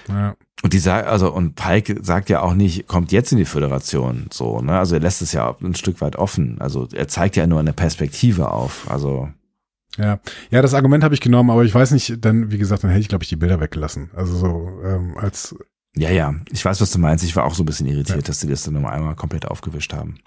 Ja. 0.07 0.35
Und 0.62 0.75
die 0.75 0.78
sagt, 0.78 1.09
also, 1.09 1.33
und 1.33 1.55
Pike 1.55 2.01
sagt 2.02 2.28
ja 2.28 2.43
auch 2.43 2.52
nicht, 2.52 2.86
kommt 2.86 3.12
jetzt 3.12 3.33
in 3.33 3.39
die 3.39 3.47
Föderation, 3.47 4.27
so, 4.31 4.60
ne? 4.60 4.78
Also 4.78 4.97
er 4.97 5.01
lässt 5.01 5.23
es 5.23 5.33
ja 5.33 5.57
ein 5.62 5.75
Stück 5.75 6.02
weit 6.02 6.17
offen. 6.17 6.60
Also 6.60 6.86
er 6.93 7.09
zeigt 7.09 7.36
ja 7.36 7.47
nur 7.47 7.60
eine 7.60 7.73
Perspektive 7.73 8.51
auf. 8.51 8.91
Also. 8.91 9.31
Ja, 9.99 10.20
ja, 10.51 10.62
das 10.62 10.75
Argument 10.75 11.02
habe 11.02 11.15
ich 11.15 11.20
genommen, 11.20 11.51
aber 11.51 11.65
ich 11.65 11.75
weiß 11.75 11.91
nicht, 11.91 12.25
dann, 12.25 12.51
wie 12.51 12.59
gesagt, 12.59 12.85
dann 12.85 12.91
hätte 12.91 13.01
ich, 13.01 13.09
glaube 13.09 13.25
ich, 13.25 13.28
die 13.28 13.36
Bilder 13.36 13.60
weggelassen. 13.60 14.10
Also 14.15 14.36
so, 14.36 14.81
ähm, 14.85 15.17
als. 15.17 15.57
Ja, 15.97 16.10
ja, 16.10 16.35
ich 16.52 16.65
weiß, 16.65 16.81
was 16.81 16.93
du 16.93 17.01
meinst. 17.01 17.25
Ich 17.25 17.35
war 17.35 17.44
auch 17.44 17.55
so 17.55 17.65
ein 17.65 17.67
bisschen 17.67 17.89
irritiert, 17.89 18.19
ja. 18.19 18.23
dass 18.23 18.41
sie 18.41 18.47
das 18.47 18.62
dann 18.62 18.75
nochmal 18.75 18.94
einmal 18.94 19.17
komplett 19.17 19.47
aufgewischt 19.47 19.93
haben. 19.93 20.20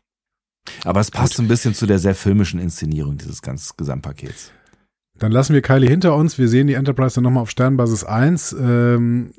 Aber 0.83 0.99
es 0.99 1.11
passt 1.11 1.37
Gut. 1.37 1.45
ein 1.45 1.47
bisschen 1.47 1.73
zu 1.73 1.85
der 1.85 1.99
sehr 1.99 2.15
filmischen 2.15 2.59
Inszenierung 2.59 3.17
dieses 3.17 3.41
ganzen 3.41 3.73
Gesamtpakets. 3.77 4.51
Dann 5.17 5.31
lassen 5.31 5.53
wir 5.53 5.61
Kylie 5.61 5.89
hinter 5.89 6.15
uns. 6.15 6.37
Wir 6.37 6.49
sehen 6.49 6.67
die 6.67 6.73
Enterprise 6.73 7.15
dann 7.15 7.23
nochmal 7.23 7.43
auf 7.43 7.49
Sternbasis 7.49 8.03
1. 8.03 8.53
Ähm, 8.59 9.33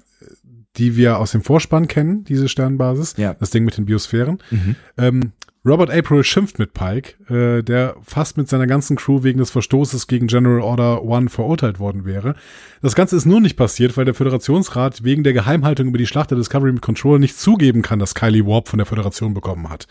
die 0.77 0.97
wir 0.97 1.19
aus 1.19 1.33
dem 1.33 1.43
Vorspann 1.43 1.87
kennen, 1.87 2.25
diese 2.25 2.49
Sternbasis. 2.49 3.15
Ja. 3.17 3.35
Das 3.35 3.51
Ding 3.51 3.65
mit 3.65 3.77
den 3.77 3.87
Biosphären. 3.87 4.39
Mhm. 4.51 4.77
Ähm, 4.99 5.33
Robert 5.67 5.91
April 5.91 6.23
schimpft 6.25 6.59
mit 6.59 6.75
Pike, 6.75 7.15
äh, 7.33 7.63
der 7.63 7.97
fast 8.03 8.37
mit 8.37 8.49
seiner 8.49 8.67
ganzen 8.67 8.97
Crew 8.97 9.23
wegen 9.23 9.39
des 9.39 9.51
Verstoßes 9.51 10.07
gegen 10.07 10.27
General 10.27 10.61
Order 10.61 11.03
One 11.03 11.31
verurteilt 11.31 11.79
worden 11.79 12.05
wäre. 12.05 12.35
Das 12.83 12.95
Ganze 12.95 13.17
ist 13.17 13.25
nur 13.25 13.41
nicht 13.41 13.57
passiert, 13.57 13.97
weil 13.97 14.05
der 14.05 14.15
Föderationsrat 14.15 15.05
wegen 15.05 15.25
der 15.25 15.33
Geheimhaltung 15.33 15.89
über 15.89 15.99
die 15.99 16.07
Schlacht 16.07 16.31
der 16.31 16.39
Discovery 16.39 16.73
mit 16.73 16.83
Control 16.83 17.19
nicht 17.19 17.39
zugeben 17.39 17.81
kann, 17.81 17.99
dass 17.99 18.15
Kylie 18.15 18.47
Warp 18.47 18.69
von 18.69 18.79
der 18.79 18.87
Föderation 18.87 19.33
bekommen 19.33 19.71
hat. 19.71 19.87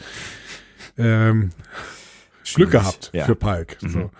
Ähm, 0.95 1.49
Glück 2.53 2.71
gehabt 2.71 3.09
ja. 3.13 3.25
für 3.25 3.35
Pike. 3.35 3.77
Mhm. 3.81 3.89
So. 3.89 4.11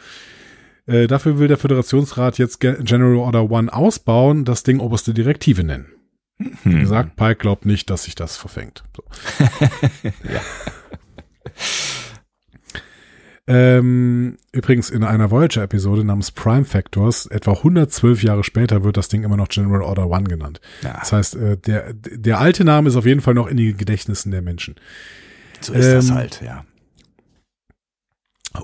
Äh, 0.88 1.08
dafür 1.08 1.38
will 1.38 1.48
der 1.48 1.58
Föderationsrat 1.58 2.40
jetzt 2.40 2.60
General 2.60 3.16
Order 3.18 3.52
One 3.52 3.72
ausbauen, 3.72 4.44
das 4.44 4.64
Ding 4.64 4.80
oberste 4.80 5.14
Direktive 5.14 5.64
nennen. 5.64 5.86
Wie 6.40 6.74
hm. 6.74 6.80
gesagt, 6.80 7.16
Pike 7.16 7.36
glaubt 7.36 7.66
nicht, 7.66 7.90
dass 7.90 8.06
sich 8.06 8.16
das 8.16 8.38
verfängt. 8.38 8.84
So. 8.98 9.04
ja. 10.34 10.42
Ähm, 13.46 14.38
übrigens 14.54 14.90
in 14.90 15.04
einer 15.04 15.30
Voyager-Episode 15.30 16.06
namens 16.06 16.32
Prime 16.32 16.64
Factors, 16.64 17.26
etwa 17.26 17.52
112 17.52 18.24
Jahre 18.24 18.44
später, 18.44 18.86
wird 18.86 18.96
das 18.96 19.10
Ding 19.10 19.24
immer 19.24 19.36
noch 19.36 19.50
General 19.50 19.82
Order 19.82 20.10
One 20.10 20.24
genannt. 20.24 20.62
Ja. 20.82 20.94
Das 21.00 21.12
heißt, 21.12 21.36
äh, 21.36 21.58
der, 21.58 21.94
der 21.94 22.40
alte 22.40 22.64
Name 22.64 22.88
ist 22.88 22.96
auf 22.96 23.06
jeden 23.06 23.20
Fall 23.20 23.34
noch 23.34 23.48
in 23.48 23.58
den 23.58 23.76
Gedächtnissen 23.76 24.32
der 24.32 24.42
Menschen. 24.42 24.76
So 25.60 25.74
ist 25.74 25.86
ähm, 25.86 25.94
das 25.94 26.12
halt, 26.12 26.42
ja. 26.42 26.66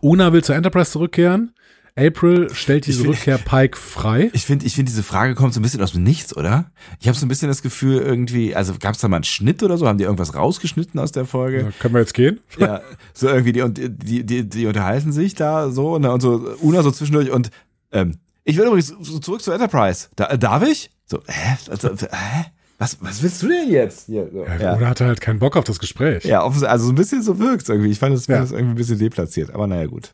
Una 0.02 0.32
will 0.32 0.44
zur 0.44 0.56
Enterprise 0.56 0.92
zurückkehren. 0.92 1.52
April 1.96 2.54
stellt 2.54 2.86
diese 2.86 3.02
find, 3.02 3.16
Rückkehr 3.16 3.38
Pike 3.38 3.78
frei. 3.78 4.30
Ich 4.34 4.46
finde, 4.46 4.66
ich 4.66 4.76
finde, 4.76 4.90
diese 4.90 5.04
Frage 5.04 5.36
kommt 5.36 5.54
so 5.54 5.60
ein 5.60 5.64
bisschen 5.64 5.82
aus 5.82 5.92
dem 5.94 6.04
Nichts, 6.04 6.36
oder? 6.36 6.72
Ich 7.00 7.08
habe 7.08 7.18
so 7.18 7.26
ein 7.26 7.30
bisschen 7.30 7.48
das 7.48 7.62
Gefühl, 7.62 8.00
irgendwie, 8.00 8.56
also 8.56 8.74
gab 8.80 8.96
es 8.96 9.02
da 9.02 9.08
mal 9.08 9.18
einen 9.18 9.24
Schnitt 9.24 9.64
oder 9.64 9.78
so? 9.78 9.88
Haben 9.88 9.98
die 9.98 10.06
irgendwas 10.06 10.36
rausgeschnitten 10.36 11.00
aus 11.00 11.12
der 11.12 11.26
Folge? 11.26 11.62
Ja, 11.62 11.72
können 11.80 11.94
wir 11.94 12.02
jetzt 12.02 12.14
gehen? 12.14 12.40
Ja, 12.58 12.82
so 13.14 13.28
irgendwie, 13.28 13.54
die, 13.54 13.90
die, 13.90 14.26
die, 14.26 14.48
die 14.48 14.66
unterhalten 14.66 15.12
sich 15.12 15.36
da 15.36 15.70
so 15.70 15.96
und, 15.96 16.06
und 16.06 16.22
so, 16.22 16.56
Una 16.62 16.84
so 16.84 16.92
zwischendurch 16.92 17.32
und 17.32 17.50
ähm, 17.92 18.18
ich 18.44 18.58
will 18.58 18.66
übrigens 18.66 18.94
zurück 19.22 19.42
zur 19.42 19.54
Enterprise. 19.54 20.08
Da, 20.16 20.28
äh, 20.28 20.38
darf 20.38 20.64
ich? 20.64 20.90
So, 21.06 21.22
hä? 21.28 21.58
Also, 21.70 21.90
hä? 21.90 22.46
Was, 22.80 22.98
was 23.02 23.22
willst 23.22 23.44
du 23.44 23.50
denn 23.50 23.70
jetzt? 23.70 24.06
Hier, 24.06 24.30
so. 24.32 24.46
ja, 24.46 24.76
Oder 24.76 24.88
hatte 24.88 25.06
halt 25.06 25.20
keinen 25.20 25.40
Bock 25.40 25.58
auf 25.58 25.66
das 25.66 25.80
Gespräch. 25.80 26.24
Ja, 26.24 26.44
also 26.44 26.86
so 26.86 26.92
ein 26.92 26.96
bisschen 26.96 27.22
so 27.22 27.38
wirkt 27.38 27.68
irgendwie. 27.68 27.92
Ich 27.92 28.00
fand 28.00 28.16
das, 28.16 28.26
ja. 28.28 28.40
das 28.40 28.52
irgendwie 28.52 28.72
ein 28.72 28.78
bisschen 28.78 28.98
deplatziert, 28.98 29.54
aber 29.54 29.68
naja, 29.68 29.86
gut. 29.86 30.14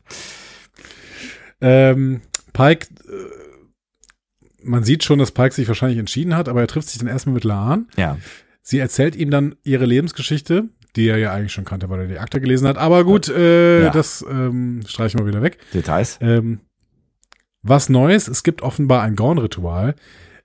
Ähm, 1.60 2.20
Pike, 2.52 2.88
äh, 3.08 3.46
man 4.62 4.84
sieht 4.84 5.04
schon, 5.04 5.18
dass 5.18 5.32
Pike 5.32 5.54
sich 5.54 5.68
wahrscheinlich 5.68 5.98
entschieden 5.98 6.36
hat, 6.36 6.48
aber 6.48 6.60
er 6.60 6.66
trifft 6.66 6.88
sich 6.88 6.98
dann 6.98 7.08
erstmal 7.08 7.34
mit 7.34 7.44
Laan. 7.44 7.88
Ja. 7.96 8.18
Sie 8.62 8.78
erzählt 8.78 9.14
ihm 9.14 9.30
dann 9.30 9.54
ihre 9.62 9.86
Lebensgeschichte, 9.86 10.68
die 10.96 11.08
er 11.08 11.18
ja 11.18 11.32
eigentlich 11.32 11.52
schon 11.52 11.64
kannte, 11.64 11.88
weil 11.88 12.00
er 12.00 12.06
die 12.08 12.18
Akte 12.18 12.40
gelesen 12.40 12.66
hat. 12.66 12.78
Aber 12.78 13.04
gut, 13.04 13.28
äh, 13.28 13.84
ja. 13.84 13.90
das 13.90 14.24
ähm, 14.28 14.82
streichen 14.86 15.20
wir 15.20 15.26
wieder 15.26 15.42
weg. 15.42 15.58
Details. 15.72 16.18
Ähm, 16.20 16.60
was 17.62 17.88
Neues, 17.88 18.28
es 18.28 18.42
gibt 18.42 18.62
offenbar 18.62 19.02
ein 19.02 19.16
Gorn-Ritual. 19.16 19.94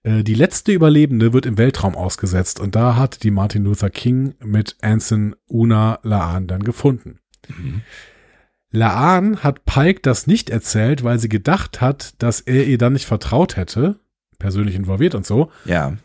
Äh, 0.03 0.23
die 0.23 0.33
letzte 0.33 0.71
Überlebende 0.71 1.33
wird 1.33 1.45
im 1.45 1.57
Weltraum 1.57 1.95
ausgesetzt 1.95 2.59
und 2.59 2.75
da 2.75 2.95
hat 2.95 3.23
die 3.23 3.31
Martin 3.31 3.63
Luther 3.63 3.89
King 3.89 4.35
mit 4.43 4.75
Anson 4.81 5.35
Una 5.47 5.99
Laan 6.03 6.47
dann 6.47 6.63
gefunden. 6.63 7.19
Mhm. 7.47 7.81
Laan 8.71 9.43
hat 9.43 9.65
Pike 9.65 9.99
das 10.01 10.27
nicht 10.27 10.49
erzählt, 10.49 11.03
weil 11.03 11.19
sie 11.19 11.29
gedacht 11.29 11.81
hat, 11.81 12.13
dass 12.19 12.39
er 12.39 12.65
ihr 12.65 12.77
dann 12.77 12.93
nicht 12.93 13.05
vertraut 13.05 13.57
hätte, 13.57 13.99
persönlich 14.39 14.75
involviert 14.75 15.13
und 15.13 15.25
so. 15.25 15.51
Ja. 15.65 15.97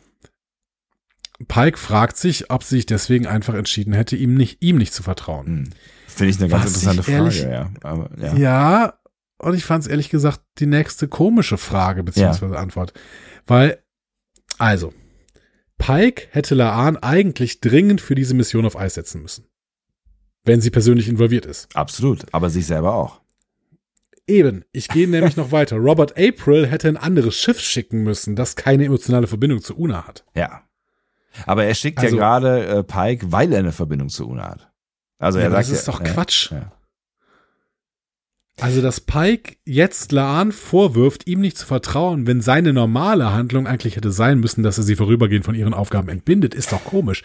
Pike 1.47 1.79
fragt 1.79 2.17
sich, 2.17 2.51
ob 2.51 2.65
sie 2.65 2.77
sich 2.77 2.87
deswegen 2.87 3.27
einfach 3.27 3.55
entschieden 3.55 3.93
hätte, 3.93 4.17
ihm 4.17 4.35
nicht, 4.35 4.63
ihm 4.63 4.79
nicht 4.79 4.93
zu 4.93 5.03
vertrauen. 5.03 5.47
Hm. 5.47 5.71
Finde 6.09 6.31
ich 6.31 6.41
eine 6.41 6.49
ganz 6.49 6.65
Was 6.65 6.83
interessante 6.83 7.11
ehrlich, 7.11 7.41
Frage, 7.43 7.53
ja. 7.53 7.71
Aber, 7.83 8.11
ja. 8.19 8.35
ja. 8.37 8.99
und 9.39 9.55
ich 9.55 9.65
fand 9.65 9.85
es 9.85 9.89
ehrlich 9.89 10.09
gesagt 10.09 10.41
die 10.59 10.67
nächste 10.67 11.09
komische 11.09 11.59
Frage 11.59 12.03
beziehungsweise 12.03 12.55
ja. 12.55 12.61
Antwort. 12.61 12.95
Weil, 13.47 13.79
also, 14.59 14.93
Pike 15.79 16.29
hätte 16.31 16.55
Laan 16.55 16.97
eigentlich 16.97 17.61
dringend 17.61 18.01
für 18.01 18.15
diese 18.15 18.35
Mission 18.35 18.65
auf 18.65 18.77
Eis 18.77 18.95
setzen 18.95 19.23
müssen 19.23 19.47
wenn 20.47 20.61
sie 20.61 20.71
persönlich 20.71 21.09
involviert 21.09 21.45
ist. 21.45 21.69
Absolut, 21.75 22.25
aber 22.33 22.51
sich 22.51 22.67
selber 22.67 22.95
auch. 22.95 23.21
Eben, 24.29 24.65
ich 24.73 24.89
gehe 24.89 25.09
nämlich 25.09 25.37
noch 25.37 25.53
weiter. 25.53 25.77
Robert 25.77 26.19
April 26.19 26.67
hätte 26.67 26.89
ein 26.89 26.97
anderes 26.97 27.37
Schiff 27.37 27.61
schicken 27.61 28.03
müssen, 28.03 28.35
das 28.35 28.57
keine 28.57 28.85
emotionale 28.85 29.27
Verbindung 29.27 29.61
zu 29.61 29.77
Una 29.77 30.07
hat. 30.07 30.25
Ja. 30.35 30.63
Aber 31.45 31.65
er 31.65 31.75
schickt 31.75 31.99
also, 31.99 32.17
ja 32.17 32.23
gerade 32.23 32.67
äh, 32.67 32.83
Pike, 32.83 33.31
weil 33.31 33.53
er 33.53 33.61
eine 33.61 33.73
Verbindung 33.73 34.09
zu 34.09 34.29
Una 34.29 34.51
hat. 34.51 34.73
Also 35.19 35.39
er 35.39 35.45
ja, 35.45 35.51
sagt, 35.51 35.69
das 35.69 35.79
ist 35.79 35.89
doch 35.89 36.01
ja, 36.01 36.13
Quatsch. 36.13 36.53
Also, 38.59 38.81
dass 38.81 39.01
Pike 39.01 39.57
jetzt 39.65 40.13
Laan 40.13 40.51
vorwirft, 40.51 41.27
ihm 41.27 41.41
nicht 41.41 41.59
zu 41.59 41.67
vertrauen, 41.67 42.27
wenn 42.27 42.41
seine 42.41 42.73
normale 42.73 43.33
Handlung 43.33 43.67
eigentlich 43.67 43.97
hätte 43.97 44.11
sein 44.11 44.41
müssen, 44.41 44.63
dass 44.63 44.79
er 44.79 44.85
sie 44.85 44.97
vorübergehend 44.97 45.45
von 45.45 45.55
ihren 45.55 45.75
Aufgaben 45.75 46.09
entbindet, 46.09 46.55
ist 46.55 46.73
doch 46.73 46.83
komisch 46.83 47.23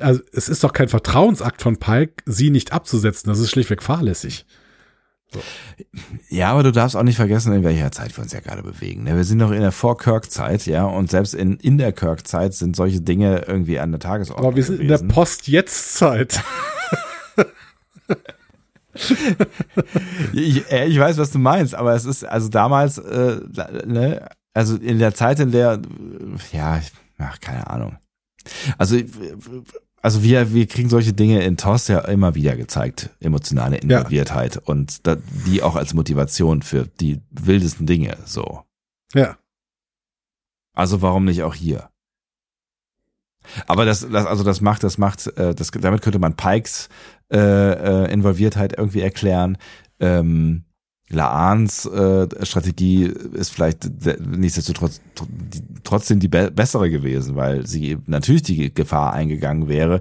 also 0.00 0.20
es 0.32 0.48
ist 0.48 0.64
doch 0.64 0.72
kein 0.72 0.88
Vertrauensakt 0.88 1.62
von 1.62 1.76
Pike, 1.78 2.22
sie 2.26 2.50
nicht 2.50 2.72
abzusetzen. 2.72 3.28
Das 3.28 3.38
ist 3.38 3.50
schlichtweg 3.50 3.82
fahrlässig. 3.82 4.46
So. 5.32 5.40
Ja, 6.28 6.52
aber 6.52 6.62
du 6.62 6.70
darfst 6.70 6.96
auch 6.96 7.02
nicht 7.02 7.16
vergessen, 7.16 7.52
in 7.52 7.64
welcher 7.64 7.90
Zeit 7.90 8.16
wir 8.16 8.22
uns 8.22 8.32
ja 8.32 8.40
gerade 8.40 8.62
bewegen. 8.62 9.02
Ne? 9.02 9.16
Wir 9.16 9.24
sind 9.24 9.38
noch 9.38 9.50
in 9.50 9.60
der 9.60 9.72
Vor-Kirk-Zeit, 9.72 10.66
ja, 10.66 10.84
und 10.84 11.10
selbst 11.10 11.34
in, 11.34 11.56
in 11.56 11.76
der 11.78 11.92
Kirk-Zeit 11.92 12.54
sind 12.54 12.76
solche 12.76 13.00
Dinge 13.00 13.44
irgendwie 13.46 13.80
an 13.80 13.90
der 13.90 13.98
Tagesordnung. 14.00 14.46
Aber 14.46 14.56
wir 14.56 14.62
sind 14.62 14.76
gewesen. 14.78 15.02
in 15.02 15.08
der 15.08 15.14
Post-Jetzt-Zeit. 15.14 16.40
ich, 20.32 20.70
äh, 20.70 20.86
ich 20.86 20.98
weiß, 20.98 21.18
was 21.18 21.32
du 21.32 21.38
meinst, 21.38 21.74
aber 21.74 21.94
es 21.94 22.04
ist 22.04 22.24
also 22.24 22.48
damals, 22.48 22.98
äh, 22.98 23.40
ne, 23.86 24.28
also 24.52 24.76
in 24.76 25.00
der 25.00 25.14
Zeit, 25.14 25.40
in 25.40 25.50
der, 25.50 25.80
ja, 26.52 26.80
ach, 27.18 27.40
keine 27.40 27.68
Ahnung. 27.68 27.96
Also 28.78 28.96
also 30.04 30.22
wir, 30.22 30.52
wir 30.52 30.66
kriegen 30.66 30.90
solche 30.90 31.14
Dinge 31.14 31.42
in 31.44 31.56
TOS 31.56 31.88
ja 31.88 32.00
immer 32.00 32.34
wieder 32.34 32.56
gezeigt, 32.56 33.08
emotionale 33.20 33.78
Involviertheit 33.78 34.56
ja. 34.56 34.60
und 34.66 35.06
da, 35.06 35.16
die 35.46 35.62
auch 35.62 35.76
als 35.76 35.94
Motivation 35.94 36.60
für 36.60 36.86
die 37.00 37.22
wildesten 37.30 37.86
Dinge 37.86 38.18
so. 38.26 38.64
Ja. 39.14 39.38
Also 40.74 41.00
warum 41.00 41.24
nicht 41.24 41.42
auch 41.42 41.54
hier? 41.54 41.88
Aber 43.66 43.86
das, 43.86 44.06
das 44.06 44.26
also 44.26 44.44
das 44.44 44.60
macht, 44.60 44.82
das 44.82 44.98
macht, 44.98 45.26
äh, 45.38 45.54
das, 45.54 45.70
damit 45.70 46.02
könnte 46.02 46.18
man 46.18 46.36
Pikes 46.36 46.90
äh, 47.32 47.38
äh, 47.38 48.12
Involviertheit 48.12 48.76
irgendwie 48.76 49.00
erklären. 49.00 49.56
Ähm, 50.00 50.64
Laans 51.10 51.84
äh, 51.86 52.26
Strategie 52.44 53.12
ist 53.34 53.50
vielleicht 53.50 53.90
nichtsdestotrotz 54.26 55.00
trotzdem 55.84 56.18
die 56.18 56.28
be 56.28 56.50
bessere 56.50 56.90
gewesen, 56.90 57.36
weil 57.36 57.66
sie 57.66 57.98
natürlich 58.06 58.42
die 58.42 58.72
Gefahr 58.72 59.12
eingegangen 59.12 59.68
wäre, 59.68 60.00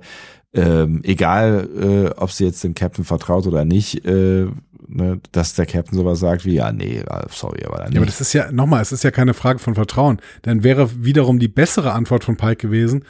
ähm, 0.53 1.01
egal 1.03 1.67
äh, 2.15 2.19
ob 2.19 2.31
sie 2.31 2.45
jetzt 2.45 2.63
dem 2.63 2.73
Captain 2.73 3.03
vertraut 3.03 3.47
oder 3.47 3.65
nicht, 3.65 4.05
äh, 4.05 4.47
ne, 4.87 5.19
dass 5.31 5.55
der 5.55 5.65
Captain 5.65 5.97
sowas 5.97 6.19
sagt 6.19 6.45
wie, 6.45 6.55
ja, 6.55 6.71
nee, 6.71 6.99
äh, 6.99 7.25
sorry, 7.29 7.65
aber 7.65 7.77
dann 7.77 7.85
nicht. 7.85 7.95
Ja, 7.95 7.99
aber 7.99 8.05
das 8.05 8.21
ist 8.21 8.33
ja, 8.33 8.51
nochmal, 8.51 8.81
es 8.81 8.91
ist 8.91 9.03
ja 9.03 9.11
keine 9.11 9.33
Frage 9.33 9.59
von 9.59 9.75
Vertrauen. 9.75 10.19
Dann 10.43 10.63
wäre 10.63 11.03
wiederum 11.03 11.39
die 11.39 11.47
bessere 11.47 11.93
Antwort 11.93 12.23
von 12.23 12.37
Pike 12.37 12.67
gewesen, 12.67 13.03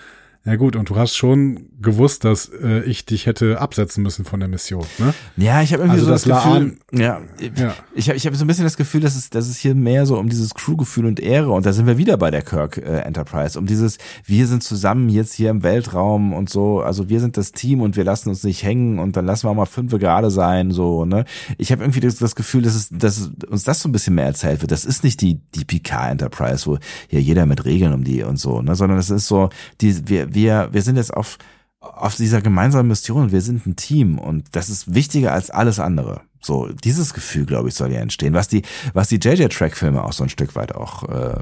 Ja 0.46 0.58
gut, 0.58 0.76
und 0.76 0.90
du 0.90 0.98
hast 0.98 1.16
schon 1.16 1.70
gewusst, 1.82 2.26
dass 2.26 2.50
äh, 2.62 2.82
ich 2.84 3.06
dich 3.06 3.28
hätte 3.28 3.62
absetzen 3.62 4.04
müssen 4.04 4.26
von 4.26 4.42
der 4.42 4.50
Mission, 4.50 4.86
ne? 4.98 5.14
Ja, 5.38 5.62
ich 5.62 5.72
habe 5.72 5.84
irgendwie 5.84 6.02
Also 6.02 6.06
so 6.08 6.12
das 6.12 6.24
das, 6.24 6.44
Gefühl, 6.44 6.78
ja, 6.92 7.22
Ja. 7.56 7.74
ich 7.96 8.10
habe 8.10 8.18
ich 8.18 8.28
hab 8.28 8.36
so 8.36 8.44
ein 8.44 8.48
bisschen 8.48 8.66
das 8.66 8.76
Gefühl, 8.76 9.00
dass 9.00 9.16
es, 9.16 9.30
dass 9.30 9.48
es 9.48 9.58
hier 9.58 9.74
mehr 9.74 10.06
so 10.06 10.18
um 10.18 10.28
dieses 10.28 10.54
Crew-Gefühl 10.54 11.06
und 11.06 11.22
Ehre 11.22 11.52
und 11.52 11.66
da 11.66 11.72
sind 11.72 11.88
wir 11.88 11.98
wieder 11.98 12.18
bei 12.18 12.30
der 12.30 12.42
Kirk 12.42 12.78
äh, 12.78 13.00
Enterprise, 13.00 13.58
um 13.58 13.68
dieses, 13.68 14.00
wir 14.26 14.46
sind 14.48 14.64
zusammen 14.64 15.08
jetzt 15.08 15.34
hier 15.34 15.50
im 15.50 15.64
Weltraum 15.64 16.34
und 16.34 16.50
so, 16.50 16.82
also 16.82 17.08
wir 17.08 17.22
sind 17.22 17.38
das 17.38 17.54
Team 17.54 17.80
und 17.80 17.96
wir 17.96 18.04
lassen 18.04 18.28
uns 18.28 18.44
nicht 18.44 18.64
hängen 18.64 19.00
und 19.00 19.16
dann 19.16 19.26
lassen 19.26 19.46
wir 19.48 19.52
auch 19.52 19.56
mal 19.56 19.66
fünf 19.66 19.94
gerade 19.98 20.30
sein, 20.30 20.72
so, 20.72 21.06
ne? 21.06 21.24
Ich 21.58 21.72
habe 21.72 21.84
irgendwie 21.84 22.02
das, 22.02 22.16
das 22.18 22.36
Gefühl, 22.36 22.64
dass, 22.64 22.76
es, 22.76 22.90
dass 22.90 23.32
uns 23.50 23.64
das 23.64 23.82
so 23.82 23.88
ein 23.88 23.94
bisschen 23.94 24.16
mehr 24.16 24.26
erzählt 24.26 24.60
wird. 24.62 24.72
Das 24.74 24.84
ist 24.84 25.06
nicht 25.06 25.22
die, 25.22 25.40
die 25.56 25.64
PK 25.64 26.10
Enterprise, 26.12 26.66
wo 26.66 26.78
hier 27.08 27.22
jeder 27.22 27.46
mit 27.46 27.64
Regeln 27.64 27.94
um 27.94 28.04
die 28.04 28.24
und 28.24 28.38
so, 28.38 28.62
ne? 28.62 28.76
Sondern 28.76 28.98
es 29.00 29.10
ist 29.10 29.28
so, 29.28 29.50
die, 29.80 30.08
wir, 30.10 30.33
wir, 30.34 30.70
wir 30.72 30.82
sind 30.82 30.96
jetzt 30.98 31.14
auf, 31.14 31.38
auf 31.80 32.16
dieser 32.16 32.42
gemeinsamen 32.42 32.88
Mission, 32.90 33.32
wir 33.32 33.42
sind 33.42 33.66
ein 33.66 33.76
Team 33.76 34.18
und 34.20 34.48
das 34.56 34.70
ist 34.70 34.94
wichtiger 34.94 35.34
als 35.34 35.50
alles 35.50 35.80
andere. 35.80 36.22
So, 36.42 36.68
dieses 36.68 37.14
Gefühl, 37.14 37.46
glaube 37.46 37.70
ich, 37.70 37.76
soll 37.76 37.92
ja 37.92 38.00
entstehen, 38.02 38.34
was 38.34 38.48
die, 38.50 38.64
was 38.94 39.08
die 39.08 39.16
JJ-Track-Filme 39.16 40.04
auch 40.04 40.12
so 40.14 40.24
ein 40.24 40.30
Stück 40.30 40.56
weit 40.56 40.76
auch 40.76 41.04
äh, 41.08 41.38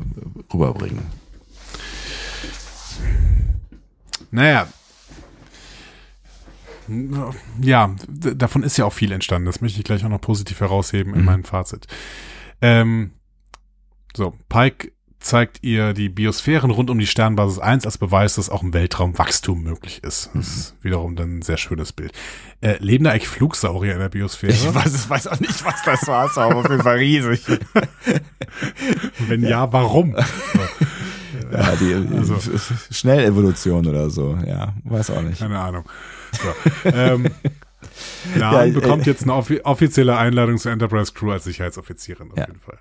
rüberbringen. 0.54 1.06
Naja. 4.32 4.68
Ja, 7.62 7.96
davon 8.10 8.64
ist 8.64 8.78
ja 8.78 8.86
auch 8.86 8.94
viel 8.94 9.12
entstanden. 9.12 9.46
Das 9.46 9.62
möchte 9.62 9.80
ich 9.80 9.86
gleich 9.86 10.04
auch 10.04 10.10
noch 10.10 10.22
positiv 10.22 10.60
herausheben 10.60 11.14
in 11.14 11.22
Mhm. 11.22 11.26
meinem 11.26 11.44
Fazit. 11.44 11.88
Ähm, 12.62 13.12
so, 14.16 14.34
Pike 14.50 14.92
zeigt 15.22 15.60
ihr 15.64 15.94
die 15.94 16.10
Biosphären 16.10 16.72
rund 16.72 16.90
um 16.90 16.98
die 17.00 17.08
Sternbasis 17.08 17.60
1 17.60 17.86
als 17.86 17.98
Beweis, 17.98 18.36
dass 18.36 18.50
auch 18.50 18.64
im 18.64 18.74
Weltraum 18.74 19.18
Wachstum 19.18 19.62
möglich 19.64 20.04
ist. 20.04 20.30
Das 20.34 20.48
ist 20.48 20.76
wiederum 20.82 21.16
dann 21.16 21.38
ein 21.38 21.42
sehr 21.42 21.58
schönes 21.58 21.94
Bild. 21.94 22.12
Äh, 22.62 22.78
leben 22.80 23.04
da 23.06 23.12
eigentlich 23.12 23.28
Flugsaurier 23.28 23.94
in 23.94 24.00
der 24.00 24.10
Biosphäre? 24.10 24.52
Ich 24.54 24.74
weiß, 24.74 24.94
ich 24.96 25.10
weiß 25.10 25.28
auch 25.28 25.40
nicht, 25.40 25.64
was 25.66 25.82
das 25.84 26.08
war, 26.08 26.30
aber 26.38 26.56
auf 26.58 26.70
jeden 26.70 26.84
Fall 26.84 26.98
riesig. 26.98 27.44
Wenn 29.28 29.44
ja, 29.44 29.72
warum? 29.72 30.16
Ja, 31.52 31.76
die 31.76 31.94
Also- 32.18 32.38
Schnellevolution 32.92 33.86
oder 33.86 34.10
so, 34.10 34.38
ja, 34.48 34.74
weiß 34.86 35.10
auch 35.12 35.22
nicht. 35.22 35.40
Keine 35.40 35.60
Ahnung. 35.60 35.84
So, 36.32 36.90
ähm, 36.90 37.28
Ja, 38.40 38.52
Lahn 38.52 38.70
äh, 38.70 38.72
bekommt 38.72 39.06
jetzt 39.06 39.24
eine 39.24 39.34
offi 39.34 39.60
offizielle 39.64 40.16
Einladung 40.16 40.58
zur 40.58 40.72
Enterprise 40.72 41.12
Crew 41.14 41.32
als 41.32 41.44
Sicherheitsoffizierin 41.44 42.32
auf 42.32 42.38
Ja. 42.38 42.48
jeden 42.48 42.60
Fall. 42.62 42.78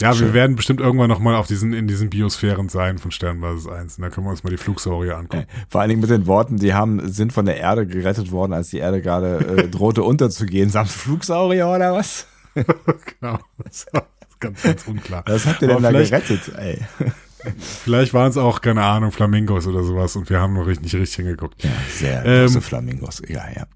Ja, 0.00 0.10
wir 0.10 0.14
Schön. 0.26 0.32
werden 0.32 0.54
bestimmt 0.56 0.80
irgendwann 0.80 1.08
noch 1.08 1.18
mal 1.18 1.34
auf 1.34 1.48
diesen, 1.48 1.72
in 1.72 1.88
diesen 1.88 2.08
Biosphären 2.08 2.68
sein 2.68 2.98
von 2.98 3.10
Sternbasis 3.10 3.66
1. 3.66 3.98
Und 3.98 4.02
da 4.02 4.10
können 4.10 4.26
wir 4.26 4.30
uns 4.30 4.44
mal 4.44 4.50
die 4.50 4.56
Flugsaurier 4.56 5.16
angucken. 5.16 5.46
Vor 5.68 5.80
allen 5.80 5.88
Dingen 5.90 6.00
mit 6.00 6.10
den 6.10 6.26
Worten, 6.26 6.56
die 6.58 6.72
haben, 6.72 7.08
sind 7.10 7.32
von 7.32 7.46
der 7.46 7.56
Erde 7.56 7.84
gerettet 7.86 8.30
worden, 8.30 8.52
als 8.52 8.70
die 8.70 8.78
Erde 8.78 9.02
gerade 9.02 9.64
äh, 9.64 9.68
drohte 9.70 10.04
unterzugehen. 10.04 10.70
Samt 10.70 10.90
Flugsaurier 10.90 11.66
oder 11.66 11.94
was? 11.94 12.26
genau. 12.54 13.38
Das 13.64 13.86
ist 13.86 14.40
ganz, 14.40 14.62
ganz 14.62 14.86
unklar. 14.86 15.24
Was 15.26 15.46
habt 15.46 15.62
ihr 15.62 15.68
denn 15.68 15.78
Aber 15.78 15.92
da 15.92 16.00
gerettet, 16.00 16.52
ey? 16.56 16.78
Vielleicht 17.58 18.14
waren 18.14 18.30
es 18.30 18.36
auch, 18.36 18.60
keine 18.60 18.82
Ahnung, 18.84 19.10
Flamingos 19.12 19.66
oder 19.66 19.82
sowas 19.82 20.14
und 20.16 20.28
wir 20.30 20.40
haben 20.40 20.54
noch 20.54 20.66
richtig, 20.66 20.84
nicht 20.92 20.94
richtig 20.94 21.16
hingeguckt. 21.16 21.62
Ja, 21.64 21.70
sehr 21.90 22.24
Ähm, 22.24 22.46
große 22.46 22.60
Flamingos. 22.60 23.22
Ja, 23.28 23.44
ja. 23.54 23.66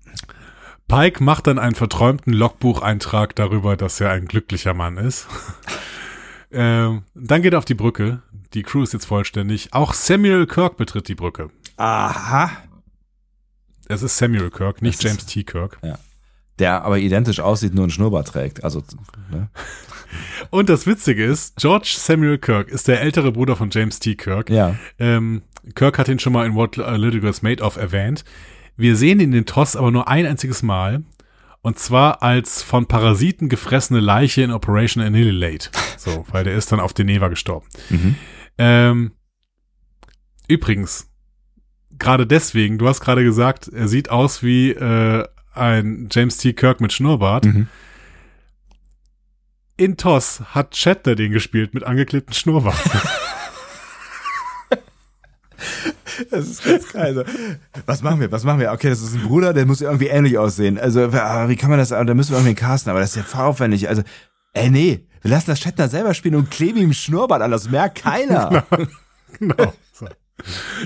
Pike 0.88 1.22
macht 1.22 1.46
dann 1.46 1.58
einen 1.58 1.74
verträumten 1.74 2.32
Logbucheintrag 2.32 3.34
darüber, 3.36 3.76
dass 3.76 4.00
er 4.00 4.10
ein 4.10 4.26
glücklicher 4.26 4.74
Mann 4.74 4.98
ist. 4.98 5.26
Ähm, 6.52 7.02
dann 7.14 7.42
geht 7.42 7.52
er 7.52 7.58
auf 7.58 7.64
die 7.64 7.74
Brücke. 7.74 8.22
Die 8.54 8.62
Crew 8.62 8.82
ist 8.82 8.92
jetzt 8.92 9.06
vollständig. 9.06 9.72
Auch 9.72 9.94
Samuel 9.94 10.46
Kirk 10.46 10.76
betritt 10.76 11.08
die 11.08 11.14
Brücke. 11.14 11.50
Aha. 11.76 12.50
Es 13.88 14.02
ist 14.02 14.16
Samuel 14.18 14.50
Kirk, 14.50 14.82
nicht 14.82 14.98
Das 14.98 15.04
ist- 15.04 15.18
James 15.20 15.26
T. 15.26 15.42
Kirk. 15.44 15.78
Der 16.58 16.84
aber 16.84 16.98
identisch 16.98 17.40
aussieht, 17.40 17.74
nur 17.74 17.84
einen 17.84 17.90
Schnurrbart 17.90 18.28
trägt. 18.28 18.62
Also, 18.62 18.82
ne? 19.30 19.48
Und 20.50 20.68
das 20.68 20.86
Witzige 20.86 21.24
ist, 21.24 21.56
George 21.56 21.94
Samuel 21.98 22.36
Kirk 22.38 22.68
ist 22.68 22.88
der 22.88 23.00
ältere 23.00 23.32
Bruder 23.32 23.56
von 23.56 23.70
James 23.70 23.98
T. 23.98 24.14
Kirk. 24.14 24.50
Ja. 24.50 24.76
Ähm, 24.98 25.42
Kirk 25.74 25.98
hat 25.98 26.08
ihn 26.08 26.18
schon 26.18 26.32
mal 26.34 26.44
in 26.46 26.54
What 26.54 26.76
Little 26.76 27.20
Girls 27.20 27.40
Made 27.42 27.62
of 27.62 27.76
erwähnt. 27.76 28.24
Wir 28.76 28.96
sehen 28.96 29.18
ihn 29.20 29.26
in 29.26 29.32
den 29.32 29.46
TOS 29.46 29.76
aber 29.76 29.90
nur 29.90 30.08
ein 30.08 30.26
einziges 30.26 30.62
Mal. 30.62 31.02
Und 31.62 31.78
zwar 31.78 32.22
als 32.22 32.62
von 32.62 32.86
Parasiten 32.86 33.48
gefressene 33.48 34.00
Leiche 34.00 34.42
in 34.42 34.50
Operation 34.50 35.02
Annihilate. 35.02 35.70
So, 35.96 36.26
weil 36.30 36.42
der 36.42 36.56
ist 36.56 36.72
dann 36.72 36.80
auf 36.80 36.92
Deneva 36.92 37.28
gestorben. 37.28 37.68
Mhm. 37.88 38.16
Ähm, 38.58 39.12
übrigens, 40.48 41.08
gerade 41.96 42.26
deswegen, 42.26 42.78
du 42.78 42.88
hast 42.88 43.00
gerade 43.00 43.22
gesagt, 43.22 43.68
er 43.68 43.86
sieht 43.86 44.10
aus 44.10 44.42
wie 44.42 44.72
äh, 44.72 45.24
ein 45.54 46.08
James 46.10 46.36
T. 46.38 46.52
Kirk 46.52 46.80
mit 46.80 46.92
Schnurrbart. 46.92 47.44
Mhm. 47.44 47.68
In 49.76 49.96
TOS 49.96 50.40
hat 50.54 50.76
Shatner 50.76 51.14
den 51.14 51.30
gespielt 51.32 51.74
mit 51.74 51.84
angeklebtem 51.84 52.34
Schnurrbart. 52.34 52.76
Das 56.30 56.46
ist 56.46 56.64
ganz 56.64 56.92
geil. 56.92 57.14
So. 57.14 57.24
Was 57.86 58.02
machen 58.02 58.20
wir? 58.20 58.30
Was 58.32 58.44
machen 58.44 58.60
wir? 58.60 58.72
Okay, 58.72 58.88
das 58.88 59.00
ist 59.02 59.14
ein 59.14 59.22
Bruder, 59.22 59.52
der 59.52 59.66
muss 59.66 59.80
irgendwie 59.80 60.06
ähnlich 60.06 60.38
aussehen. 60.38 60.78
Also, 60.78 61.04
aber 61.04 61.48
wie 61.48 61.56
kann 61.56 61.70
man 61.70 61.78
das, 61.78 61.90
da 61.90 62.02
müssen 62.14 62.32
wir 62.32 62.38
irgendwie 62.38 62.54
casten, 62.54 62.90
aber 62.90 63.00
das 63.00 63.10
ist 63.10 63.16
ja 63.16 63.22
fahraufwendig. 63.22 63.88
Also, 63.88 64.02
ey, 64.52 64.70
nee, 64.70 65.06
wir 65.22 65.30
lassen 65.30 65.50
das 65.50 65.60
Shatner 65.60 65.88
selber 65.88 66.14
spielen 66.14 66.34
und 66.34 66.50
kleben 66.50 66.78
ihm 66.78 66.92
Schnurrbart 66.92 67.42
an, 67.42 67.50
das 67.50 67.70
merkt 67.70 68.02
keiner. 68.02 68.64
genau. 69.38 69.72
So. 69.92 70.06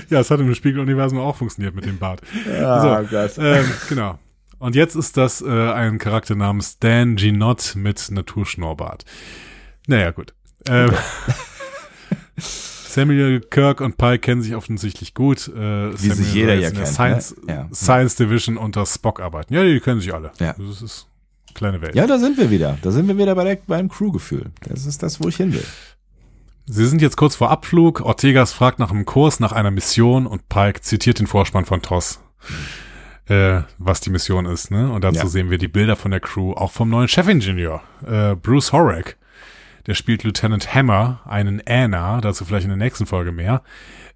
Ja, 0.09 0.19
es 0.19 0.29
hat 0.29 0.39
im 0.39 0.53
Spiegeluniversum 0.53 1.19
auch 1.19 1.35
funktioniert 1.35 1.73
mit 1.75 1.85
dem 1.85 1.97
Bart. 1.97 2.21
Ja, 2.47 3.01
So. 3.03 3.09
Gott. 3.09 3.31
Ähm, 3.37 3.65
genau. 3.89 4.19
Und 4.59 4.75
jetzt 4.75 4.95
ist 4.95 5.17
das 5.17 5.41
äh, 5.41 5.71
ein 5.71 5.97
Charakter 5.99 6.35
namens 6.35 6.79
Dan 6.79 7.15
Ginott 7.15 7.73
mit 7.75 8.09
Naturschnurrbart. 8.09 9.05
Naja, 9.87 10.11
gut. 10.11 10.33
Ähm, 10.67 10.91
Samuel 13.01 13.41
Kirk 13.41 13.81
und 13.81 13.97
Pike 13.97 14.19
kennen 14.19 14.41
sich 14.41 14.55
offensichtlich 14.55 15.13
gut. 15.13 15.47
Äh, 15.49 15.93
Wie 15.93 15.97
sich 15.97 16.13
Samuel 16.13 16.33
jeder 16.33 16.47
soll 16.53 16.55
ja 16.55 16.61
jetzt 16.61 16.69
in 16.69 16.75
der 16.75 16.83
kennt, 16.83 16.95
Science, 16.95 17.35
ne? 17.45 17.53
Ja. 17.53 17.69
Science 17.73 18.15
Division 18.15 18.57
unter 18.57 18.85
Spock 18.85 19.19
arbeiten. 19.19 19.53
Ja, 19.53 19.63
die 19.63 19.79
kennen 19.79 19.99
sich 20.01 20.13
alle. 20.13 20.31
Ja. 20.39 20.53
Das 20.57 20.81
ist 20.81 21.07
eine 21.47 21.53
kleine 21.53 21.81
Welt. 21.81 21.95
Ja, 21.95 22.07
da 22.07 22.17
sind 22.17 22.37
wir 22.37 22.49
wieder. 22.49 22.77
Da 22.81 22.91
sind 22.91 23.07
wir 23.07 23.17
wieder 23.17 23.35
bei 23.35 23.43
der, 23.43 23.57
beim 23.67 23.87
Crewgefühl. 23.89 24.45
Das 24.67 24.85
ist 24.85 25.03
das, 25.03 25.21
wo 25.23 25.27
ich 25.27 25.37
hin 25.37 25.53
will. 25.53 25.63
Sie 26.65 26.85
sind 26.85 27.01
jetzt 27.01 27.15
kurz 27.17 27.35
vor 27.35 27.49
Abflug. 27.51 28.01
Ortegas 28.01 28.51
fragt 28.51 28.79
nach 28.79 28.91
einem 28.91 29.05
Kurs, 29.05 29.39
nach 29.39 29.53
einer 29.53 29.71
Mission 29.71 30.27
und 30.27 30.49
Pike 30.49 30.81
zitiert 30.81 31.19
den 31.19 31.27
Vorspann 31.27 31.63
von 31.65 31.81
TOS, 31.81 32.19
äh, 33.27 33.61
was 33.77 34.01
die 34.01 34.09
Mission 34.09 34.45
ist. 34.45 34.71
Ne? 34.71 34.91
Und 34.91 35.03
dazu 35.03 35.19
Ja. 35.19 35.27
sehen 35.27 35.49
wir 35.49 35.57
die 35.59 35.67
Bilder 35.69 35.95
von 35.95 36.11
der 36.11 36.19
Crew, 36.19 36.51
auch 36.53 36.71
vom 36.71 36.89
neuen 36.89 37.07
Chefingenieur, 37.07 37.81
äh, 38.05 38.35
Bruce 38.35 38.73
Horak. 38.73 39.15
Der 39.87 39.93
spielt 39.93 40.23
Lieutenant 40.23 40.75
Hammer, 40.75 41.21
einen 41.25 41.61
Anna, 41.65 42.21
dazu 42.21 42.45
vielleicht 42.45 42.65
in 42.65 42.69
der 42.69 42.77
nächsten 42.77 43.05
Folge 43.05 43.31
mehr. 43.31 43.63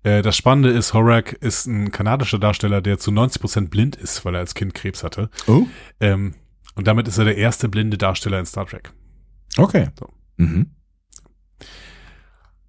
Äh, 0.04 0.22
das 0.22 0.36
Spannende 0.36 0.70
ist, 0.70 0.94
Horak 0.94 1.34
ist 1.34 1.66
ein 1.66 1.92
kanadischer 1.92 2.40
Darsteller, 2.40 2.82
der 2.82 3.00
zu 3.00 3.12
90% 3.12 3.70
blind 3.70 3.96
ist, 3.96 4.24
weil 4.26 4.36
er 4.36 4.42
als 4.42 4.54
Kind 4.54 4.74
Krebs 4.74 5.04
hatte. 5.04 5.30
Oh, 5.48 5.66
Ähm, 6.00 6.36
und 6.76 6.88
damit 6.88 7.08
ist 7.08 7.18
er 7.18 7.26
der 7.26 7.38
erste 7.38 7.70
blinde 7.70 7.98
Darsteller 7.98 8.40
in 8.40 8.46
Star 8.46 8.66
Trek. 8.66 8.92
okay. 9.58 9.88
So. 10.00 10.10
Mhm. 10.38 10.72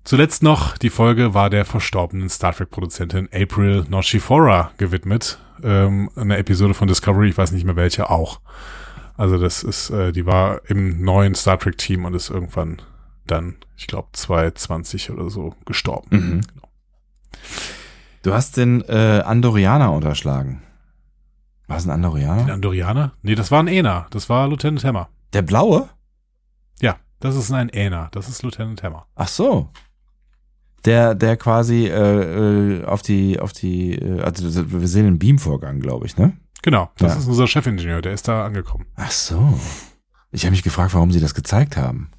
Zuletzt 0.04 0.42
noch, 0.42 0.76
die 0.78 0.90
Folge 0.90 1.32
war 1.32 1.48
der 1.48 1.64
verstorbenen 1.64 2.28
Star 2.28 2.52
Trek-Produzentin 2.52 3.28
April 3.32 3.84
Noshifora 3.88 4.72
gewidmet. 4.76 5.38
Ähm, 5.62 6.10
eine 6.16 6.38
Episode 6.38 6.74
von 6.74 6.88
Discovery, 6.88 7.28
ich 7.28 7.38
weiß 7.38 7.52
nicht 7.52 7.64
mehr 7.64 7.76
welche, 7.76 8.10
auch. 8.10 8.40
Also 9.16 9.38
das 9.38 9.62
ist, 9.62 9.90
äh, 9.90 10.10
die 10.10 10.26
war 10.26 10.60
im 10.68 11.02
neuen 11.04 11.36
Star 11.36 11.56
Trek-Team 11.58 12.04
und 12.04 12.14
ist 12.14 12.30
irgendwann 12.30 12.82
dann, 13.32 13.56
ich 13.76 13.86
glaube, 13.86 14.08
2020 14.12 15.10
oder 15.10 15.30
so 15.30 15.54
gestorben. 15.64 16.08
Mhm. 16.10 16.40
Genau. 16.42 16.68
Du 18.22 18.32
hast 18.32 18.56
den 18.56 18.82
äh, 18.82 19.22
Andorianer 19.24 19.92
unterschlagen. 19.92 20.62
War 21.66 21.76
es 21.78 21.84
ein 21.84 21.88
Den 21.88 21.94
Andorianer? 21.94 22.52
Andorianer? 22.52 23.12
Nee, 23.22 23.34
das 23.34 23.50
war 23.50 23.60
ein 23.62 23.68
Ena. 23.68 24.06
Das 24.10 24.28
war 24.28 24.46
Lieutenant 24.48 24.84
Hammer. 24.84 25.08
Der 25.32 25.42
blaue? 25.42 25.88
Ja, 26.80 26.96
das 27.20 27.34
ist 27.36 27.50
ein 27.50 27.68
Ena. 27.70 28.08
Das 28.12 28.28
ist 28.28 28.42
Lieutenant 28.42 28.82
Hammer. 28.82 29.06
Ach 29.14 29.28
so. 29.28 29.70
Der, 30.84 31.14
der 31.14 31.36
quasi 31.36 31.86
äh, 31.86 32.80
äh, 32.80 32.84
auf 32.84 33.02
die, 33.02 33.38
auf 33.40 33.52
die, 33.52 33.94
äh, 33.94 34.20
also 34.20 34.44
wir 34.72 34.88
sehen 34.88 35.04
den 35.04 35.18
Beamvorgang, 35.18 35.80
glaube 35.80 36.06
ich, 36.06 36.16
ne? 36.16 36.36
Genau, 36.62 36.90
das 36.98 37.14
Ja. 37.14 37.18
ist 37.20 37.26
unser 37.28 37.46
Chefingenieur. 37.46 38.02
Der 38.02 38.12
ist 38.12 38.28
da 38.28 38.44
angekommen. 38.44 38.86
Ach 38.96 39.10
so. 39.10 39.58
Ich 40.30 40.44
habe 40.44 40.52
mich 40.52 40.62
gefragt, 40.62 40.94
warum 40.94 41.10
sie 41.10 41.20
das 41.20 41.34
gezeigt 41.34 41.76
haben. 41.76 42.10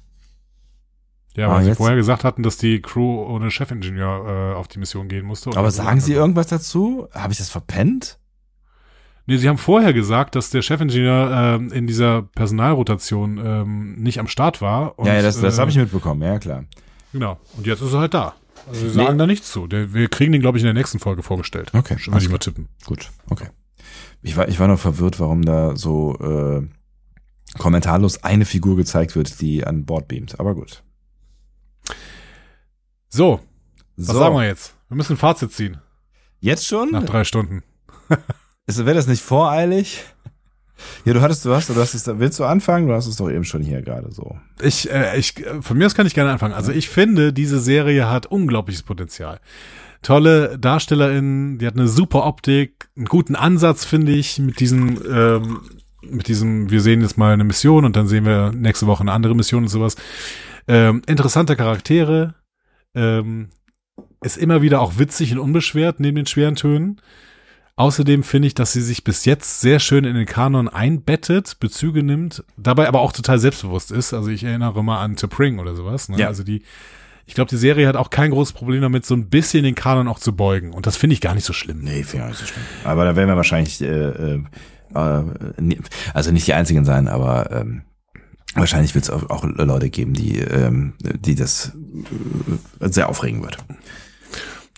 Ja, 1.36 1.48
Ah, 1.48 1.54
weil 1.54 1.62
sie 1.62 1.68
jetzt- 1.70 1.78
vorher 1.78 1.96
gesagt 1.96 2.22
hatten, 2.24 2.42
dass 2.42 2.56
die 2.58 2.80
Crew 2.80 3.22
ohne 3.24 3.50
Chefingenieur 3.50 4.52
äh, 4.52 4.54
auf 4.54 4.68
die 4.68 4.78
Mission 4.78 5.08
gehen 5.08 5.26
musste. 5.26 5.50
Aber 5.56 5.70
sagen 5.70 6.00
sie 6.00 6.12
irgendwas 6.12 6.46
dazu? 6.46 7.08
Habe 7.12 7.32
ich 7.32 7.38
das 7.38 7.48
verpennt? 7.50 8.18
Nee, 9.26 9.38
sie 9.38 9.48
haben 9.48 9.58
vorher 9.58 9.92
gesagt, 9.92 10.36
dass 10.36 10.50
der 10.50 10.62
Chefingenieur 10.62 11.30
ähm, 11.56 11.72
in 11.72 11.86
dieser 11.86 12.22
Personalrotation 12.22 13.38
ähm, 13.44 13.94
nicht 13.94 14.20
am 14.20 14.28
Start 14.28 14.60
war. 14.60 14.98
Und, 14.98 15.06
ja, 15.06 15.14
ja, 15.14 15.22
das, 15.22 15.40
das 15.40 15.56
äh, 15.56 15.60
habe 15.60 15.70
ich 15.70 15.76
mitbekommen, 15.78 16.22
ja 16.22 16.38
klar. 16.38 16.64
Genau. 17.12 17.38
Und 17.56 17.66
jetzt 17.66 17.80
ist 17.80 17.92
er 17.94 18.00
halt 18.00 18.14
da. 18.14 18.34
Also 18.68 18.82
wir 18.82 18.90
sagen 18.90 19.12
nee. 19.12 19.18
da 19.18 19.26
nichts 19.26 19.50
zu. 19.50 19.68
Wir 19.70 20.08
kriegen 20.08 20.32
den, 20.32 20.40
glaube 20.40 20.58
ich, 20.58 20.62
in 20.62 20.66
der 20.66 20.74
nächsten 20.74 20.98
Folge 20.98 21.22
vorgestellt. 21.22 21.70
Okay. 21.74 21.96
Würde 22.06 22.22
ich 22.22 22.30
mal 22.30 22.38
tippen. 22.38 22.68
Gut, 22.86 23.10
okay. 23.30 23.48
Ich 24.22 24.36
war, 24.36 24.48
ich 24.48 24.58
war 24.58 24.68
noch 24.68 24.78
verwirrt, 24.78 25.20
warum 25.20 25.42
da 25.42 25.76
so 25.76 26.16
äh, 26.18 26.66
kommentarlos 27.58 28.24
eine 28.24 28.44
Figur 28.44 28.76
gezeigt 28.76 29.16
wird, 29.16 29.40
die 29.40 29.66
an 29.66 29.84
Bord 29.84 30.08
beamt. 30.08 30.40
Aber 30.40 30.54
gut. 30.54 30.82
So, 33.14 33.38
was 33.96 34.08
so. 34.08 34.18
sagen 34.18 34.34
wir 34.34 34.44
jetzt? 34.44 34.74
Wir 34.88 34.96
müssen 34.96 35.12
ein 35.12 35.18
Fazit 35.18 35.52
ziehen. 35.52 35.76
Jetzt 36.40 36.66
schon? 36.66 36.90
Nach 36.90 37.04
drei 37.04 37.22
Stunden. 37.22 37.62
Wäre 38.66 38.94
das 38.94 39.06
nicht 39.06 39.22
voreilig? 39.22 40.02
Ja, 41.04 41.12
du 41.12 41.20
hattest, 41.20 41.44
du 41.44 41.54
hast, 41.54 41.68
du 41.68 41.76
hast 41.76 41.94
es, 41.94 42.08
willst 42.18 42.40
du 42.40 42.44
anfangen? 42.44 42.88
Du 42.88 42.92
hast 42.92 43.06
es 43.06 43.14
doch 43.14 43.30
eben 43.30 43.44
schon 43.44 43.62
hier 43.62 43.82
gerade 43.82 44.10
so. 44.10 44.36
Ich, 44.60 44.90
äh, 44.90 45.16
ich, 45.16 45.34
von 45.60 45.78
mir 45.78 45.86
aus 45.86 45.94
kann 45.94 46.08
ich 46.08 46.14
gerne 46.14 46.32
anfangen. 46.32 46.54
Also 46.54 46.72
ich 46.72 46.88
finde, 46.88 47.32
diese 47.32 47.60
Serie 47.60 48.10
hat 48.10 48.26
unglaubliches 48.26 48.82
Potenzial. 48.82 49.38
Tolle 50.02 50.58
DarstellerInnen, 50.58 51.58
die 51.58 51.68
hat 51.68 51.74
eine 51.74 51.86
super 51.86 52.26
Optik, 52.26 52.88
einen 52.96 53.06
guten 53.06 53.36
Ansatz, 53.36 53.84
finde 53.84 54.10
ich, 54.10 54.40
mit 54.40 54.58
diesem, 54.58 54.98
ähm, 55.08 55.60
mit 56.02 56.26
diesem, 56.26 56.68
wir 56.68 56.80
sehen 56.80 57.00
jetzt 57.00 57.16
mal 57.16 57.32
eine 57.32 57.44
Mission 57.44 57.84
und 57.84 57.94
dann 57.94 58.08
sehen 58.08 58.24
wir 58.24 58.50
nächste 58.50 58.88
Woche 58.88 59.02
eine 59.02 59.12
andere 59.12 59.36
Mission 59.36 59.62
und 59.62 59.68
sowas. 59.68 59.94
Ähm, 60.66 61.02
interessante 61.06 61.54
Charaktere, 61.54 62.34
ähm, 62.94 63.50
ist 64.22 64.36
immer 64.36 64.62
wieder 64.62 64.80
auch 64.80 64.98
witzig 64.98 65.32
und 65.32 65.38
unbeschwert 65.38 66.00
neben 66.00 66.16
den 66.16 66.26
schweren 66.26 66.56
Tönen. 66.56 67.00
Außerdem 67.76 68.22
finde 68.22 68.46
ich, 68.46 68.54
dass 68.54 68.72
sie 68.72 68.80
sich 68.80 69.02
bis 69.02 69.24
jetzt 69.24 69.60
sehr 69.60 69.80
schön 69.80 70.04
in 70.04 70.14
den 70.14 70.26
Kanon 70.26 70.68
einbettet, 70.68 71.58
Bezüge 71.58 72.04
nimmt, 72.04 72.44
dabei 72.56 72.86
aber 72.86 73.00
auch 73.00 73.12
total 73.12 73.40
selbstbewusst 73.40 73.90
ist. 73.90 74.14
Also 74.14 74.28
ich 74.28 74.44
erinnere 74.44 74.84
mal 74.84 75.02
an 75.02 75.16
T'Pring 75.16 75.60
oder 75.60 75.74
sowas. 75.74 76.08
Ne? 76.08 76.18
Ja. 76.18 76.28
Also 76.28 76.44
die, 76.44 76.62
ich 77.26 77.34
glaube, 77.34 77.48
die 77.48 77.56
Serie 77.56 77.88
hat 77.88 77.96
auch 77.96 78.10
kein 78.10 78.30
großes 78.30 78.52
Problem 78.52 78.80
damit, 78.80 79.04
so 79.04 79.14
ein 79.14 79.28
bisschen 79.28 79.64
den 79.64 79.74
Kanon 79.74 80.06
auch 80.06 80.20
zu 80.20 80.36
beugen. 80.36 80.72
Und 80.72 80.86
das 80.86 80.96
finde 80.96 81.14
ich 81.14 81.20
gar 81.20 81.34
nicht 81.34 81.44
so 81.44 81.52
schlimm. 81.52 81.80
Nee, 81.80 82.04
finde 82.04 82.16
ich 82.16 82.22
auch 82.22 82.28
nicht 82.28 82.40
so 82.40 82.46
schlimm. 82.46 82.64
Aber 82.84 83.04
da 83.04 83.16
werden 83.16 83.28
wir 83.28 83.36
wahrscheinlich, 83.36 83.80
äh, 83.80 83.86
äh, 83.86 84.42
äh 84.94 85.76
also 86.12 86.30
nicht 86.30 86.46
die 86.46 86.54
einzigen 86.54 86.84
sein, 86.84 87.08
aber 87.08 87.50
ähm, 87.50 87.82
wahrscheinlich 88.54 88.94
wird 88.94 89.04
es 89.04 89.10
auch, 89.10 89.30
auch 89.30 89.44
Leute 89.44 89.90
geben, 89.90 90.14
die, 90.14 90.38
ähm, 90.38 90.94
die 91.00 91.34
das 91.34 91.72
äh, 92.80 92.88
sehr 92.88 93.08
aufregen 93.08 93.42
wird. 93.42 93.58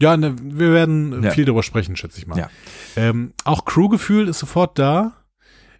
Ja, 0.00 0.16
ne, 0.16 0.36
wir 0.40 0.72
werden 0.72 1.22
ja. 1.22 1.30
viel 1.30 1.44
darüber 1.44 1.62
sprechen, 1.62 1.96
schätze 1.96 2.18
ich 2.18 2.26
mal. 2.26 2.38
Ja. 2.38 2.50
Ähm, 2.96 3.32
auch 3.44 3.64
Crewgefühl 3.64 4.28
ist 4.28 4.38
sofort 4.38 4.78
da. 4.78 5.12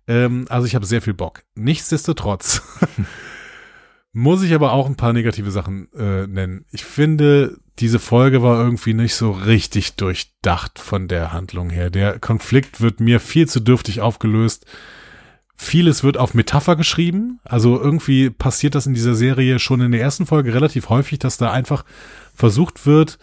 Ähm, 0.08 0.46
also 0.48 0.66
ich 0.66 0.74
habe 0.74 0.86
sehr 0.86 1.02
viel 1.02 1.14
Bock. 1.14 1.42
Nichtsdestotrotz 1.54 2.62
muss 4.12 4.42
ich 4.42 4.54
aber 4.54 4.72
auch 4.72 4.86
ein 4.86 4.96
paar 4.96 5.12
negative 5.12 5.50
Sachen 5.50 5.92
äh, 5.92 6.26
nennen. 6.26 6.64
Ich 6.70 6.84
finde, 6.84 7.58
diese 7.78 7.98
Folge 7.98 8.42
war 8.42 8.58
irgendwie 8.58 8.94
nicht 8.94 9.14
so 9.14 9.32
richtig 9.32 9.96
durchdacht 9.96 10.78
von 10.78 11.08
der 11.08 11.32
Handlung 11.32 11.68
her. 11.68 11.90
Der 11.90 12.18
Konflikt 12.18 12.80
wird 12.80 13.00
mir 13.00 13.20
viel 13.20 13.46
zu 13.46 13.60
dürftig 13.60 14.00
aufgelöst. 14.00 14.64
Vieles 15.56 16.04
wird 16.04 16.18
auf 16.18 16.34
Metapher 16.34 16.76
geschrieben. 16.76 17.40
Also 17.44 17.80
irgendwie 17.80 18.30
passiert 18.30 18.74
das 18.74 18.86
in 18.86 18.94
dieser 18.94 19.14
Serie 19.14 19.58
schon 19.58 19.80
in 19.80 19.92
der 19.92 20.02
ersten 20.02 20.26
Folge 20.26 20.52
relativ 20.52 20.90
häufig, 20.90 21.18
dass 21.18 21.38
da 21.38 21.50
einfach 21.50 21.84
versucht 22.34 22.84
wird, 22.86 23.18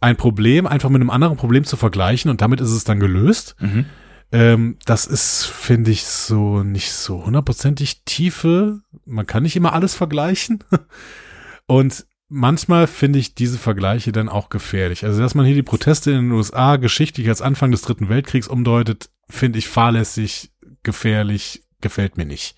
ein 0.00 0.16
Problem 0.16 0.66
einfach 0.66 0.90
mit 0.90 1.00
einem 1.00 1.10
anderen 1.10 1.36
Problem 1.36 1.64
zu 1.64 1.76
vergleichen 1.76 2.30
und 2.30 2.40
damit 2.40 2.60
ist 2.60 2.70
es 2.70 2.84
dann 2.84 3.00
gelöst. 3.00 3.56
Mhm. 3.58 3.86
Ähm, 4.30 4.78
das 4.84 5.06
ist, 5.06 5.46
finde 5.46 5.90
ich, 5.90 6.04
so 6.04 6.62
nicht 6.62 6.92
so 6.92 7.24
hundertprozentig 7.24 8.02
Tiefe. 8.04 8.80
Man 9.04 9.26
kann 9.26 9.42
nicht 9.42 9.56
immer 9.56 9.72
alles 9.72 9.94
vergleichen. 9.94 10.62
und 11.66 12.06
manchmal 12.28 12.86
finde 12.86 13.18
ich 13.18 13.34
diese 13.34 13.58
Vergleiche 13.58 14.12
dann 14.12 14.28
auch 14.28 14.48
gefährlich. 14.48 15.04
Also, 15.04 15.20
dass 15.20 15.34
man 15.34 15.46
hier 15.46 15.54
die 15.54 15.62
Proteste 15.62 16.10
in 16.10 16.16
den 16.16 16.32
USA 16.32 16.76
geschichtlich 16.76 17.28
als 17.28 17.42
Anfang 17.42 17.70
des 17.70 17.82
Dritten 17.82 18.08
Weltkriegs 18.08 18.48
umdeutet, 18.48 19.10
finde 19.28 19.58
ich 19.58 19.68
fahrlässig, 19.68 20.52
gefährlich, 20.82 21.63
gefällt 21.84 22.16
mir 22.16 22.26
nicht 22.26 22.56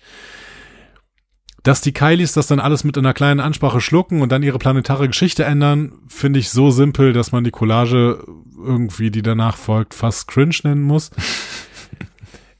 dass 1.67 1.81
die 1.81 1.91
Kylies 1.91 2.31
das 2.31 2.47
dann 2.47 2.61
alles 2.61 2.85
mit 2.85 2.97
einer 2.97 3.13
kleinen 3.13 3.41
Ansprache 3.41 3.81
schlucken 3.81 4.21
und 4.21 4.31
dann 4.31 4.41
ihre 4.41 4.57
planetare 4.57 5.07
Geschichte 5.07 5.43
ändern, 5.43 5.99
finde 6.07 6.39
ich 6.39 6.49
so 6.49 6.71
simpel, 6.71 7.11
dass 7.11 7.33
man 7.33 7.43
die 7.43 7.51
Collage 7.51 8.23
irgendwie, 8.57 9.11
die 9.11 9.21
danach 9.21 9.57
folgt, 9.57 9.93
fast 9.93 10.29
cringe 10.29 10.55
nennen 10.63 10.81
muss. 10.81 11.11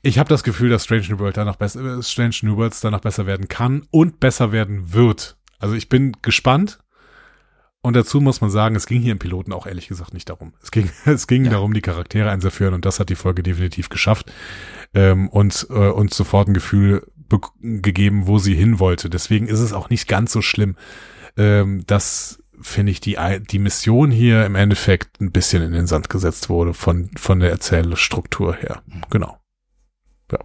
Ich 0.02 0.20
habe 0.20 0.28
das 0.28 0.44
Gefühl, 0.44 0.70
dass 0.70 0.84
Strange 0.84 1.08
New 1.10 1.20
World 1.20 1.38
danach 1.38 1.56
besser, 1.56 2.00
äh, 2.00 2.04
Strange 2.04 2.36
New 2.42 2.58
Worlds 2.58 2.82
danach 2.82 3.00
besser 3.00 3.26
werden 3.26 3.48
kann 3.48 3.88
und 3.92 4.20
besser 4.20 4.52
werden 4.52 4.94
wird. 4.94 5.38
Also 5.58 5.76
ich 5.76 5.88
bin 5.88 6.14
gespannt. 6.22 6.80
Und 7.82 7.96
dazu 7.96 8.20
muss 8.20 8.42
man 8.42 8.50
sagen, 8.50 8.76
es 8.76 8.88
ging 8.88 9.02
hier 9.02 9.14
im 9.14 9.20
Piloten 9.20 9.54
auch 9.54 9.68
ehrlich 9.68 9.88
gesagt 9.88 10.14
nicht 10.14 10.30
darum. 10.30 10.54
Es 10.62 10.72
ging, 10.72 10.90
es 11.06 11.28
ging 11.28 11.46
ja. 11.46 11.52
darum, 11.52 11.74
die 11.74 11.82
Charaktere 11.82 12.30
einzuführen 12.30 12.74
und 12.74 12.86
das 12.86 13.00
hat 13.00 13.10
die 13.10 13.16
Folge 13.16 13.44
definitiv 13.44 13.88
geschafft. 13.88 14.32
Ähm, 14.94 15.30
und, 15.30 15.68
äh, 15.70 15.90
und 15.90 16.14
sofort 16.14 16.48
ein 16.48 16.54
Gefühl 16.54 17.06
gegeben, 17.62 18.28
wo 18.28 18.40
sie 18.40 18.56
hin 18.56 18.80
wollte. 18.80 19.10
Deswegen 19.10 19.48
ist 19.48 19.60
es 19.60 19.74
auch 19.74 19.90
nicht 19.90 20.08
ganz 20.08 20.32
so 20.32 20.42
schlimm, 20.42 20.76
ähm, 21.36 21.86
dass 21.86 22.42
finde 22.60 22.92
ich 22.92 23.00
die 23.00 23.18
die 23.52 23.60
Mission 23.60 24.10
hier 24.10 24.46
im 24.46 24.56
Endeffekt 24.56 25.22
ein 25.22 25.32
bisschen 25.32 25.62
in 25.62 25.74
den 25.74 25.86
Sand 25.86 26.10
gesetzt 26.10 26.50
wurde 26.50 26.74
von 26.74 27.12
von 27.16 27.40
der 27.40 27.52
Erzählstruktur 27.52 28.56
her. 28.56 28.82
Genau. 29.10 29.38
Ja. 30.32 30.40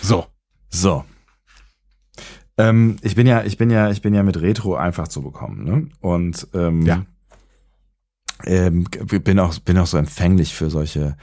So. 0.00 0.26
So. 0.70 1.04
Ähm, 2.58 2.96
ich 3.02 3.14
bin 3.14 3.26
ja, 3.26 3.44
ich 3.44 3.56
bin 3.56 3.70
ja, 3.70 3.90
ich 3.90 4.02
bin 4.02 4.14
ja 4.14 4.22
mit 4.22 4.40
Retro 4.40 4.74
einfach 4.74 5.08
zu 5.08 5.22
bekommen, 5.22 5.64
ne? 5.64 5.88
Und 6.00 6.48
ähm, 6.54 6.82
ja. 6.82 7.06
ähm, 8.44 8.84
bin 8.84 9.38
auch 9.38 9.58
bin 9.60 9.78
auch 9.78 9.86
so 9.86 9.96
empfänglich 9.96 10.54
für 10.54 10.68
solche 10.68 11.16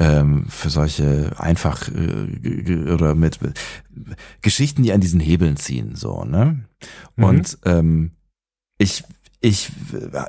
ähm, 0.00 0.46
für 0.48 0.70
solche 0.70 1.32
einfach 1.38 1.88
äh, 1.88 2.90
oder 2.90 3.14
mit 3.14 3.38
Geschichten, 4.40 4.82
die 4.82 4.92
an 4.92 5.02
diesen 5.02 5.20
Hebeln 5.20 5.56
ziehen, 5.56 5.94
so, 5.94 6.24
ne? 6.24 6.64
Mhm. 7.16 7.24
Und 7.24 7.58
ähm, 7.66 8.12
ich 8.78 9.04
ich 9.42 9.70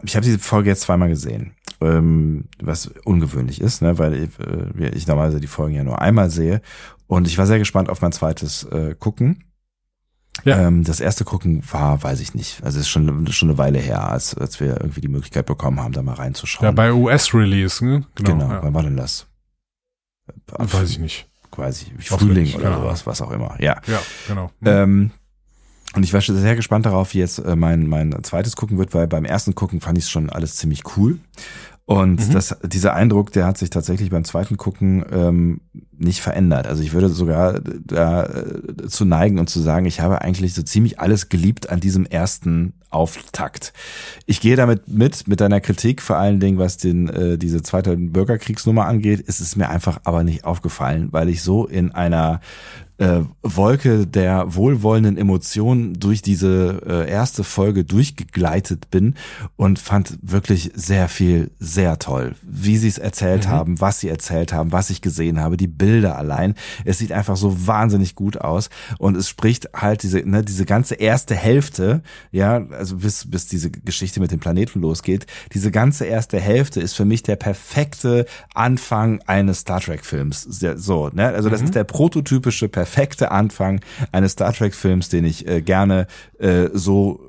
ich 0.03 0.15
habe 0.15 0.25
diese 0.25 0.39
Folge 0.39 0.69
jetzt 0.69 0.81
zweimal 0.81 1.07
gesehen, 1.07 1.53
ähm, 1.79 2.49
was 2.61 2.87
ungewöhnlich 3.05 3.61
ist, 3.61 3.81
ne, 3.81 3.97
weil 3.97 4.13
ich, 4.13 4.39
äh, 4.39 4.89
ich 4.89 5.07
normalerweise 5.07 5.39
die 5.39 5.47
Folgen 5.47 5.75
ja 5.75 5.85
nur 5.85 6.01
einmal 6.01 6.29
sehe 6.29 6.61
und 7.07 7.25
ich 7.27 7.37
war 7.37 7.47
sehr 7.47 7.59
gespannt 7.59 7.89
auf 7.89 8.01
mein 8.01 8.11
zweites 8.11 8.65
äh, 8.65 8.93
gucken. 8.99 9.45
Ja. 10.43 10.59
Ähm, 10.59 10.83
das 10.83 10.99
erste 10.99 11.23
Gucken 11.23 11.61
war, 11.71 12.01
weiß 12.03 12.19
ich 12.21 12.33
nicht. 12.33 12.63
Also 12.63 12.79
es 12.79 12.85
ist 12.85 12.89
schon, 12.89 13.27
schon 13.27 13.49
eine 13.49 13.57
Weile 13.57 13.79
her, 13.79 14.09
als, 14.09 14.33
als 14.33 14.59
wir 14.59 14.79
irgendwie 14.79 15.01
die 15.01 15.09
Möglichkeit 15.09 15.45
bekommen 15.45 15.81
haben, 15.81 15.91
da 15.91 16.01
mal 16.01 16.15
reinzuschauen. 16.15 16.65
Ja, 16.65 16.71
bei 16.71 16.93
US-Release, 16.93 17.85
ne? 17.85 18.05
Genau. 18.15 18.31
genau 18.31 18.49
ja. 18.49 18.63
Wann 18.63 18.73
war 18.73 18.83
denn 18.83 18.97
das? 18.97 19.27
Weiß 20.47 20.89
ich 20.89 20.99
nicht. 20.99 21.27
Quasi 21.51 21.87
Frühling 21.99 22.53
oder 22.55 22.75
sowas, 22.75 23.05
was 23.05 23.21
auch 23.21 23.31
immer. 23.31 23.55
Ja, 23.59 23.81
ja 23.85 24.01
genau. 24.27 24.51
Ähm, 24.63 25.11
und 25.93 26.03
ich 26.03 26.13
war 26.13 26.21
schon 26.21 26.37
sehr 26.37 26.55
gespannt 26.55 26.85
darauf, 26.85 27.13
wie 27.13 27.19
jetzt 27.19 27.39
äh, 27.39 27.57
mein, 27.57 27.87
mein 27.87 28.23
zweites 28.23 28.55
gucken 28.55 28.77
wird, 28.77 28.93
weil 28.93 29.07
beim 29.07 29.25
ersten 29.25 29.55
Gucken 29.55 29.81
fand 29.81 29.97
ich 29.97 30.05
es 30.05 30.09
schon 30.09 30.29
alles 30.29 30.55
ziemlich 30.55 30.83
cool. 30.95 31.19
Und 31.91 32.25
mhm. 32.25 32.31
das, 32.31 32.55
dieser 32.63 32.93
Eindruck, 32.93 33.33
der 33.33 33.45
hat 33.45 33.57
sich 33.57 33.69
tatsächlich 33.69 34.11
beim 34.11 34.23
zweiten 34.23 34.55
Gucken 34.55 35.03
ähm, 35.11 35.59
nicht 35.97 36.21
verändert. 36.21 36.65
Also 36.65 36.83
ich 36.83 36.93
würde 36.93 37.09
sogar 37.09 37.59
da 37.59 38.23
äh, 38.23 38.87
zu 38.87 39.03
neigen 39.03 39.39
und 39.39 39.49
zu 39.49 39.59
sagen, 39.59 39.85
ich 39.85 39.99
habe 39.99 40.21
eigentlich 40.21 40.53
so 40.53 40.63
ziemlich 40.63 41.01
alles 41.01 41.27
geliebt 41.27 41.69
an 41.69 41.81
diesem 41.81 42.05
ersten 42.05 42.71
Auftakt. 42.91 43.73
Ich 44.25 44.39
gehe 44.39 44.55
damit 44.55 44.87
mit, 44.87 45.27
mit 45.27 45.41
deiner 45.41 45.59
Kritik, 45.59 46.01
vor 46.01 46.15
allen 46.15 46.39
Dingen, 46.39 46.57
was 46.57 46.77
den, 46.77 47.09
äh, 47.09 47.37
diese 47.37 47.61
zweite 47.61 47.97
Bürgerkriegsnummer 47.97 48.85
angeht, 48.85 49.19
ist 49.19 49.41
es 49.41 49.57
mir 49.57 49.69
einfach 49.69 49.99
aber 50.05 50.23
nicht 50.23 50.45
aufgefallen, 50.45 51.09
weil 51.11 51.27
ich 51.27 51.41
so 51.41 51.65
in 51.65 51.91
einer 51.91 52.39
äh, 53.01 53.23
Wolke 53.41 54.05
der 54.05 54.53
wohlwollenden 54.55 55.17
Emotionen 55.17 55.95
durch 55.95 56.21
diese 56.21 56.81
äh, 56.85 57.09
erste 57.09 57.43
Folge 57.43 57.83
durchgegleitet 57.83 58.91
bin 58.91 59.15
und 59.55 59.79
fand 59.79 60.19
wirklich 60.21 60.71
sehr 60.75 61.09
viel 61.09 61.49
sehr 61.59 61.97
toll, 61.97 62.35
wie 62.43 62.77
sie 62.77 62.87
es 62.87 62.99
erzählt 62.99 63.45
mhm. 63.45 63.49
haben, 63.49 63.81
was 63.81 64.01
sie 64.01 64.09
erzählt 64.09 64.53
haben, 64.53 64.71
was 64.71 64.91
ich 64.91 65.01
gesehen 65.01 65.39
habe, 65.39 65.57
die 65.57 65.67
Bilder 65.67 66.15
allein. 66.15 66.53
Es 66.85 66.99
sieht 66.99 67.11
einfach 67.11 67.37
so 67.37 67.65
wahnsinnig 67.65 68.13
gut 68.13 68.37
aus 68.37 68.69
und 68.99 69.17
es 69.17 69.27
spricht 69.27 69.69
halt 69.75 70.03
diese 70.03 70.19
ne, 70.19 70.43
diese 70.43 70.65
ganze 70.65 70.93
erste 70.93 71.33
Hälfte, 71.33 72.03
ja, 72.31 72.67
also 72.69 72.97
bis 72.97 73.31
bis 73.31 73.47
diese 73.47 73.71
Geschichte 73.71 74.19
mit 74.19 74.31
dem 74.31 74.39
Planeten 74.39 74.79
losgeht, 74.79 75.25
diese 75.53 75.71
ganze 75.71 76.05
erste 76.05 76.39
Hälfte 76.39 76.79
ist 76.79 76.93
für 76.93 77.05
mich 77.05 77.23
der 77.23 77.35
perfekte 77.35 78.27
Anfang 78.53 79.21
eines 79.25 79.61
Star 79.61 79.81
Trek 79.81 80.05
Films. 80.05 80.43
So, 80.43 81.09
ne? 81.11 81.29
Also 81.29 81.49
das 81.49 81.61
mhm. 81.61 81.65
ist 81.65 81.75
der 81.75 81.83
prototypische 81.83 82.69
perfekte 82.69 82.90
perfekte 82.91 83.31
Anfang 83.31 83.79
eines 84.11 84.33
Star 84.33 84.53
Trek 84.53 84.75
Films, 84.75 85.09
den 85.09 85.23
ich 85.23 85.47
äh, 85.47 85.61
gerne 85.61 86.07
äh, 86.39 86.67
so 86.73 87.21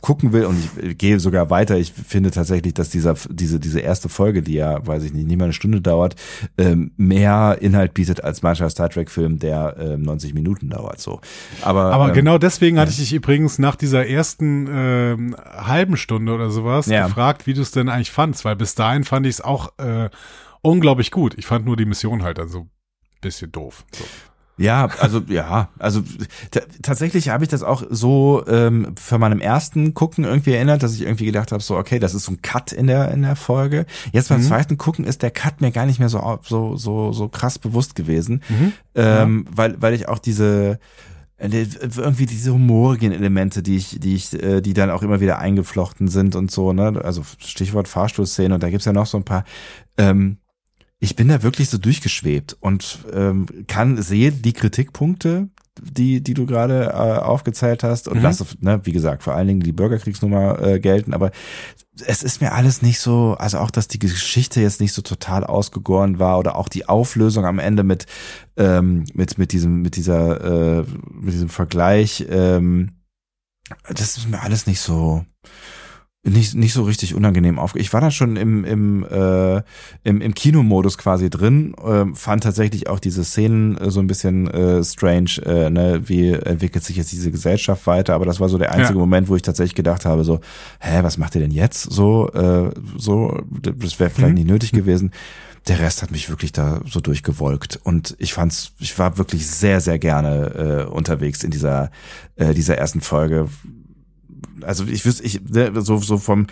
gucken 0.00 0.32
will 0.32 0.46
und 0.46 0.56
ich 0.82 0.98
gehe 0.98 1.20
sogar 1.20 1.50
weiter. 1.50 1.76
Ich 1.76 1.92
finde 1.92 2.30
tatsächlich, 2.30 2.74
dass 2.74 2.88
dieser 2.88 3.14
diese 3.28 3.60
diese 3.60 3.80
erste 3.80 4.08
Folge, 4.08 4.42
die 4.42 4.54
ja, 4.54 4.84
weiß 4.86 5.04
ich 5.04 5.12
nicht, 5.12 5.26
nicht 5.26 5.36
mal 5.36 5.44
eine 5.44 5.52
Stunde 5.52 5.80
dauert, 5.80 6.16
ähm, 6.56 6.92
mehr 6.96 7.58
Inhalt 7.60 7.94
bietet 7.94 8.24
als 8.24 8.42
mancher 8.42 8.70
Star 8.70 8.88
Trek 8.88 9.10
Film, 9.10 9.38
der 9.38 9.76
ähm, 9.78 10.02
90 10.02 10.34
Minuten 10.34 10.70
dauert, 10.70 11.00
so. 11.00 11.20
Aber, 11.60 11.92
Aber 11.92 12.08
ähm, 12.08 12.14
genau 12.14 12.38
deswegen 12.38 12.78
hatte 12.78 12.90
ich 12.90 12.96
dich 12.98 13.12
übrigens 13.12 13.58
nach 13.58 13.76
dieser 13.76 14.06
ersten 14.06 14.68
ähm, 14.72 15.36
halben 15.54 15.96
Stunde 15.96 16.32
oder 16.32 16.50
sowas 16.50 16.86
Ja. 16.86 17.06
gefragt, 17.06 17.46
wie 17.46 17.54
du 17.54 17.60
es 17.60 17.70
denn 17.70 17.88
eigentlich 17.88 18.10
fandst, 18.10 18.44
weil 18.44 18.56
bis 18.56 18.74
dahin 18.74 19.04
fand 19.04 19.26
ich 19.26 19.34
es 19.34 19.40
auch 19.40 19.72
äh, 19.78 20.08
unglaublich 20.62 21.10
gut. 21.10 21.34
Ich 21.38 21.46
fand 21.46 21.66
nur 21.66 21.76
die 21.76 21.84
Mission 21.84 22.22
halt 22.22 22.38
also 22.38 22.60
ein 22.60 22.70
bisschen 23.20 23.52
doof. 23.52 23.84
So. 23.94 24.04
Ja, 24.58 24.88
also 25.00 25.20
ja, 25.28 25.70
also 25.78 26.02
tatsächlich 26.82 27.30
habe 27.30 27.44
ich 27.44 27.50
das 27.50 27.62
auch 27.62 27.82
so 27.88 28.44
ähm, 28.46 28.94
für 29.00 29.18
meinem 29.18 29.40
ersten 29.40 29.94
Gucken 29.94 30.24
irgendwie 30.24 30.52
erinnert, 30.52 30.82
dass 30.82 30.94
ich 30.94 31.02
irgendwie 31.02 31.24
gedacht 31.24 31.52
habe, 31.52 31.62
so 31.62 31.76
okay, 31.76 31.98
das 31.98 32.14
ist 32.14 32.24
so 32.24 32.32
ein 32.32 32.42
Cut 32.42 32.70
in 32.72 32.86
der 32.86 33.10
in 33.12 33.22
der 33.22 33.34
Folge. 33.36 33.86
Jetzt 34.12 34.28
beim 34.28 34.40
Mhm. 34.40 34.46
zweiten 34.46 34.78
Gucken 34.78 35.04
ist 35.04 35.22
der 35.22 35.30
Cut 35.30 35.60
mir 35.60 35.70
gar 35.70 35.86
nicht 35.86 35.98
mehr 35.98 36.08
so 36.10 36.38
so 36.42 36.76
so 36.76 37.12
so 37.12 37.28
krass 37.28 37.58
bewusst 37.58 37.94
gewesen, 37.94 38.42
Mhm. 38.48 38.72
ähm, 38.94 39.46
weil 39.50 39.80
weil 39.80 39.94
ich 39.94 40.08
auch 40.08 40.18
diese 40.18 40.78
äh, 41.38 41.66
irgendwie 41.96 42.26
diese 42.26 42.52
humorigen 42.52 43.10
Elemente, 43.10 43.62
die 43.64 43.76
ich, 43.76 43.98
die 43.98 44.14
ich, 44.14 44.32
äh, 44.40 44.60
die 44.60 44.74
dann 44.74 44.90
auch 44.90 45.02
immer 45.02 45.20
wieder 45.20 45.38
eingeflochten 45.40 46.06
sind 46.06 46.36
und 46.36 46.52
so, 46.52 46.72
ne? 46.72 47.00
Also 47.02 47.22
Stichwort 47.38 47.88
Fahrstuhlszene 47.88 48.54
und 48.54 48.62
da 48.62 48.70
gibt's 48.70 48.84
ja 48.84 48.92
noch 48.92 49.06
so 49.06 49.16
ein 49.18 49.24
paar. 49.24 49.44
Ähm, 49.96 50.36
ich 51.02 51.16
bin 51.16 51.26
da 51.26 51.42
wirklich 51.42 51.68
so 51.68 51.78
durchgeschwebt 51.78 52.56
und 52.60 53.00
ähm, 53.12 53.46
kann 53.66 54.00
sehe 54.00 54.30
die 54.30 54.52
Kritikpunkte, 54.52 55.48
die 55.80 56.22
die 56.22 56.34
du 56.34 56.46
gerade 56.46 56.90
äh, 56.90 57.18
aufgezählt 57.18 57.82
hast 57.82 58.06
und 58.06 58.18
Mhm. 58.18 58.22
lasse, 58.22 58.46
ne, 58.60 58.80
wie 58.84 58.92
gesagt, 58.92 59.24
vor 59.24 59.34
allen 59.34 59.48
Dingen 59.48 59.60
die 59.60 59.72
Bürgerkriegsnummer 59.72 60.62
äh, 60.62 60.78
gelten, 60.78 61.12
aber 61.12 61.32
es 62.06 62.22
ist 62.22 62.40
mir 62.40 62.52
alles 62.52 62.82
nicht 62.82 63.00
so, 63.00 63.34
also 63.36 63.58
auch, 63.58 63.72
dass 63.72 63.88
die 63.88 63.98
Geschichte 63.98 64.60
jetzt 64.60 64.80
nicht 64.80 64.92
so 64.92 65.02
total 65.02 65.42
ausgegoren 65.42 66.20
war 66.20 66.38
oder 66.38 66.54
auch 66.54 66.68
die 66.68 66.88
Auflösung 66.88 67.46
am 67.46 67.58
Ende 67.58 67.82
mit 67.82 68.06
ähm, 68.56 69.04
mit 69.12 69.38
mit 69.38 69.50
diesem 69.50 69.82
mit 69.82 69.96
dieser 69.96 70.78
äh, 70.80 70.84
mit 71.10 71.34
diesem 71.34 71.48
Vergleich, 71.48 72.24
ähm, 72.30 72.92
das 73.88 74.16
ist 74.16 74.28
mir 74.30 74.40
alles 74.42 74.68
nicht 74.68 74.80
so 74.80 75.24
nicht 76.24 76.54
nicht 76.54 76.72
so 76.72 76.84
richtig 76.84 77.16
unangenehm 77.16 77.58
auf. 77.58 77.74
Ich 77.74 77.92
war 77.92 78.00
da 78.00 78.12
schon 78.12 78.36
im 78.36 78.64
im 78.64 79.04
äh, 79.10 79.56
im, 80.04 80.20
im 80.20 80.34
Kinomodus 80.34 80.96
quasi 80.96 81.30
drin, 81.30 81.74
ähm, 81.84 82.14
fand 82.14 82.44
tatsächlich 82.44 82.88
auch 82.88 83.00
diese 83.00 83.24
Szenen 83.24 83.76
äh, 83.76 83.90
so 83.90 83.98
ein 83.98 84.06
bisschen 84.06 84.46
äh, 84.46 84.84
strange, 84.84 85.30
äh, 85.44 85.68
ne, 85.68 86.02
wie 86.08 86.30
entwickelt 86.30 86.84
sich 86.84 86.96
jetzt 86.96 87.10
diese 87.10 87.32
Gesellschaft 87.32 87.88
weiter, 87.88 88.14
aber 88.14 88.24
das 88.24 88.38
war 88.38 88.48
so 88.48 88.56
der 88.56 88.70
einzige 88.70 88.98
Ja. 88.98 89.00
Moment, 89.00 89.28
wo 89.28 89.34
ich 89.34 89.42
tatsächlich 89.42 89.74
gedacht 89.74 90.04
habe, 90.04 90.22
so, 90.22 90.40
hä, 90.78 91.00
was 91.02 91.18
macht 91.18 91.34
ihr 91.34 91.40
denn 91.40 91.50
jetzt? 91.50 91.82
So, 91.82 92.30
äh, 92.32 92.70
so, 92.96 93.42
das 93.60 93.98
wäre 93.98 94.10
vielleicht 94.10 94.30
Mhm. 94.30 94.34
nicht 94.38 94.48
nötig 94.48 94.70
gewesen. 94.70 95.10
Der 95.66 95.78
Rest 95.80 96.02
hat 96.02 96.10
mich 96.12 96.28
wirklich 96.28 96.52
da 96.52 96.80
so 96.88 97.00
durchgewolkt 97.00 97.80
und 97.82 98.14
ich 98.18 98.32
fand's, 98.32 98.72
ich 98.78 98.96
war 98.98 99.18
wirklich 99.18 99.48
sehr, 99.48 99.80
sehr 99.80 99.98
gerne 99.98 100.86
äh, 100.86 100.90
unterwegs 100.90 101.42
in 101.44 101.50
dieser 101.50 101.90
äh, 102.36 102.54
dieser 102.54 102.78
ersten 102.78 103.00
Folge. 103.00 103.48
Also 104.62 104.84
ich 104.84 105.04
wüsste, 105.04 105.24
ich 105.24 105.40
ne, 105.42 105.72
so 105.82 105.96
so 105.98 106.18
vom 106.18 106.46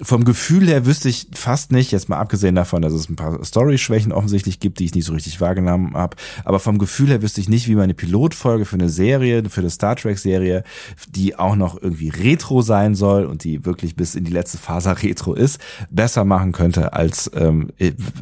vom 0.00 0.24
Gefühl 0.24 0.68
her 0.68 0.86
wüsste 0.86 1.10
ich 1.10 1.28
fast 1.34 1.70
nicht, 1.70 1.92
jetzt 1.92 2.08
mal 2.08 2.16
abgesehen 2.18 2.54
davon, 2.54 2.80
dass 2.80 2.94
es 2.94 3.10
ein 3.10 3.16
paar 3.16 3.44
Story-Schwächen 3.44 4.10
offensichtlich 4.10 4.58
gibt, 4.58 4.78
die 4.78 4.86
ich 4.86 4.94
nicht 4.94 5.04
so 5.04 5.12
richtig 5.12 5.40
wahrgenommen 5.40 5.94
habe, 5.94 6.16
aber 6.44 6.60
vom 6.60 6.78
Gefühl 6.78 7.08
her 7.08 7.20
wüsste 7.20 7.42
ich 7.42 7.48
nicht, 7.50 7.68
wie 7.68 7.74
man 7.74 7.84
eine 7.84 7.94
Pilotfolge 7.94 8.64
für 8.64 8.76
eine 8.76 8.88
Serie, 8.88 9.44
für 9.50 9.60
eine 9.60 9.68
Star 9.68 9.94
Trek-Serie, 9.94 10.64
die 11.08 11.38
auch 11.38 11.56
noch 11.56 11.80
irgendwie 11.80 12.08
retro 12.08 12.62
sein 12.62 12.94
soll 12.94 13.26
und 13.26 13.44
die 13.44 13.66
wirklich 13.66 13.94
bis 13.94 14.14
in 14.14 14.24
die 14.24 14.32
letzte 14.32 14.56
Phase 14.56 14.90
retro 15.02 15.34
ist, 15.34 15.60
besser 15.90 16.24
machen 16.24 16.52
könnte 16.52 16.94
als, 16.94 17.30
ähm, 17.34 17.70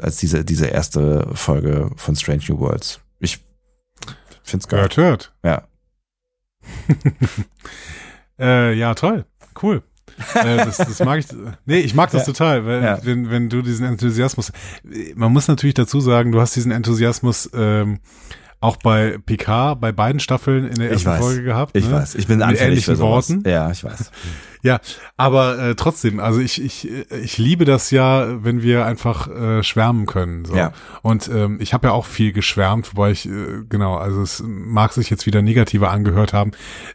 als 0.02 0.16
diese, 0.16 0.44
diese 0.44 0.66
erste 0.66 1.28
Folge 1.34 1.90
von 1.94 2.16
Strange 2.16 2.42
New 2.48 2.58
Worlds. 2.58 3.00
Ich 3.20 3.38
find's 4.42 4.66
geil. 4.66 4.80
Hört, 4.80 4.96
hört. 4.96 5.34
Ja. 5.44 5.68
Äh, 8.40 8.72
ja, 8.74 8.94
toll. 8.94 9.24
Cool. 9.62 9.82
äh, 10.34 10.56
das, 10.58 10.76
das 10.78 11.00
mag 11.04 11.18
ich. 11.20 11.26
Nee, 11.66 11.78
ich 11.80 11.94
mag 11.94 12.10
das 12.10 12.26
Ja. 12.26 12.32
total, 12.32 12.66
weil, 12.66 12.82
Ja. 12.82 12.98
wenn, 13.04 13.30
wenn 13.30 13.48
du 13.48 13.62
diesen 13.62 13.86
Enthusiasmus. 13.86 14.52
Man 15.14 15.32
muss 15.32 15.48
natürlich 15.48 15.74
dazu 15.74 16.00
sagen, 16.00 16.32
du 16.32 16.40
hast 16.40 16.56
diesen 16.56 16.72
Enthusiasmus 16.72 17.48
ähm, 17.54 18.00
auch 18.60 18.76
bei 18.76 19.18
PK, 19.24 19.74
bei 19.74 19.92
beiden 19.92 20.20
Staffeln 20.20 20.66
in 20.66 20.74
der 20.74 20.90
ersten. 20.90 21.16
Folge 21.16 21.42
gehabt. 21.44 21.76
Ich 21.76 21.86
ne? 21.86 21.92
weiß. 21.92 22.14
Ich 22.16 22.26
bin 22.26 22.38
Mit 22.38 22.60
ähnlichen. 22.60 22.98
Worten. 22.98 23.42
Ja, 23.46 23.70
ich 23.70 23.82
weiß. 23.84 24.10
Ja, 24.62 24.80
aber 25.16 25.58
äh, 25.58 25.74
trotzdem, 25.74 26.20
also 26.20 26.38
ich, 26.40 26.62
ich, 26.62 26.88
ich 27.10 27.38
liebe 27.38 27.64
das 27.64 27.90
ja, 27.90 28.44
wenn 28.44 28.62
wir 28.62 28.84
einfach 28.84 29.28
äh, 29.28 29.62
schwärmen 29.62 30.06
können. 30.06 30.44
So. 30.44 30.54
Ja. 30.54 30.72
Und 31.02 31.28
ähm, 31.32 31.58
ich 31.60 31.72
habe 31.72 31.88
ja 31.88 31.92
auch 31.92 32.04
viel 32.06 32.32
geschwärmt, 32.32 32.94
wobei 32.94 33.10
ich, 33.12 33.26
äh, 33.26 33.64
genau, 33.68 33.96
also 33.96 34.20
es 34.22 34.42
mag 34.46 34.92
sich 34.92 35.08
jetzt 35.10 35.24
wieder 35.26 35.40
negativer 35.42 35.90
angehört 35.90 36.32
haben, 36.32 36.50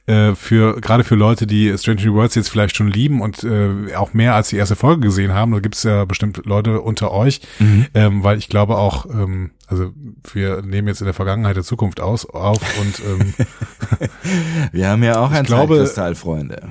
äh, 0.05 0.35
für 0.35 0.79
gerade 0.79 1.03
für 1.03 1.15
Leute, 1.15 1.47
die 1.47 1.75
Strange 1.77 2.05
New 2.05 2.13
Worlds 2.13 2.35
jetzt 2.35 2.49
vielleicht 2.49 2.75
schon 2.75 2.87
lieben 2.87 3.21
und 3.21 3.43
äh, 3.43 3.95
auch 3.95 4.13
mehr 4.13 4.35
als 4.35 4.49
die 4.49 4.57
erste 4.57 4.75
Folge 4.75 5.01
gesehen 5.01 5.33
haben, 5.33 5.51
da 5.51 5.59
gibt 5.59 5.75
es 5.75 5.83
ja 5.83 6.05
bestimmt 6.05 6.45
Leute 6.45 6.81
unter 6.81 7.11
euch, 7.11 7.41
Mhm. 7.59 7.87
ähm, 7.93 8.23
weil 8.23 8.37
ich 8.37 8.49
glaube 8.49 8.77
auch, 8.77 9.05
ähm, 9.07 9.51
also 9.67 9.91
wir 10.33 10.61
nehmen 10.61 10.87
jetzt 10.87 11.01
in 11.01 11.05
der 11.05 11.13
Vergangenheit 11.13 11.55
der 11.55 11.63
Zukunft 11.63 11.99
aus 11.99 12.25
auf 12.29 12.59
und 12.79 12.99
ähm, 12.99 13.33
Wir 14.71 14.89
haben 14.89 15.03
ja 15.03 15.19
auch 15.19 15.31
ein 15.31 15.43
glaube- 15.45 15.75
Zeitkristallfreunde. 15.77 16.69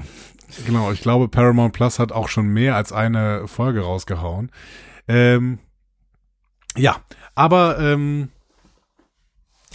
Genau, 0.67 0.93
ich 0.93 1.01
glaube, 1.01 1.29
Paramount 1.29 1.73
Plus 1.73 1.99
hat 1.99 2.13
auch 2.13 2.29
schon 2.29 2.47
mehr 2.49 2.77
als 2.77 2.93
eine 2.93 3.47
Folge 3.49 3.81
rausgehauen. 3.81 4.51
Ähm, 5.09 5.59
ja, 6.77 6.97
aber 7.35 7.79
ähm, 7.79 8.29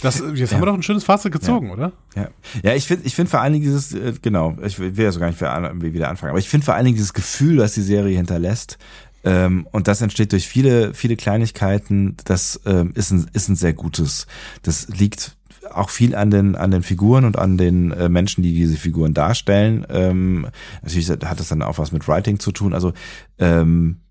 das, 0.02 0.20
jetzt 0.36 0.52
Ja. 0.52 0.56
haben 0.56 0.62
wir 0.62 0.66
doch 0.68 0.74
ein 0.74 0.84
schönes 0.84 1.04
Fazit 1.04 1.32
gezogen, 1.32 1.72
oder? 1.72 1.92
Ja, 2.16 2.30
ja 2.64 2.74
ich 2.74 2.88
finde 2.88 3.06
ich 3.06 3.16
finde 3.16 3.30
vor 3.32 3.42
allen 3.42 3.54
Dingen 3.54 3.66
dieses, 3.66 3.94
äh, 3.94 4.14
genau, 4.22 4.56
ich 4.64 4.80
will 4.80 4.94
ja 4.98 5.12
so 5.12 5.20
gar 5.20 5.28
nicht 5.28 5.40
wieder 5.42 5.54
an- 5.54 5.82
wieder 5.82 6.10
anfangen, 6.10 6.30
aber 6.32 6.40
ich 6.40 6.48
finde 6.50 6.66
vor 6.66 6.74
allen 6.76 6.86
Dingen 6.86 6.96
dieses 6.96 7.14
Gefühl, 7.14 7.58
das 7.58 7.74
die 7.74 7.82
Serie 7.82 8.16
hinterlässt, 8.16 8.78
ähm, 9.26 9.68
und 9.72 9.90
das 9.90 10.02
entsteht 10.02 10.32
durch 10.32 10.48
viele, 10.48 10.94
viele 10.94 11.18
Kleinigkeiten, 11.18 12.16
das 12.24 12.62
ähm, 12.66 12.92
ist, 12.96 13.12
ein, 13.12 13.30
ist 13.34 13.50
ein 13.50 13.58
sehr 13.58 13.74
gutes. 13.74 14.28
Das 14.64 14.88
liegt 14.88 15.36
auch 15.74 15.90
viel 15.90 16.16
an 16.16 16.32
den, 16.32 16.56
an 16.56 16.72
den 16.72 16.84
Figuren 16.84 17.26
und 17.26 17.38
an 17.38 17.58
den 17.58 17.92
äh, 17.92 18.10
Menschen, 18.10 18.44
die 18.44 18.54
diese 18.54 18.78
Figuren 18.78 19.14
darstellen. 19.14 19.86
Ähm, 19.90 20.48
natürlich 20.82 21.10
hat 21.10 21.40
das 21.40 21.50
dann 21.50 21.62
auch 21.62 21.78
was 21.78 21.92
mit 21.92 22.08
Writing 22.08 22.40
zu 22.40 22.52
tun. 22.52 22.74
Also, 22.74 22.94
ähm, 23.38 24.02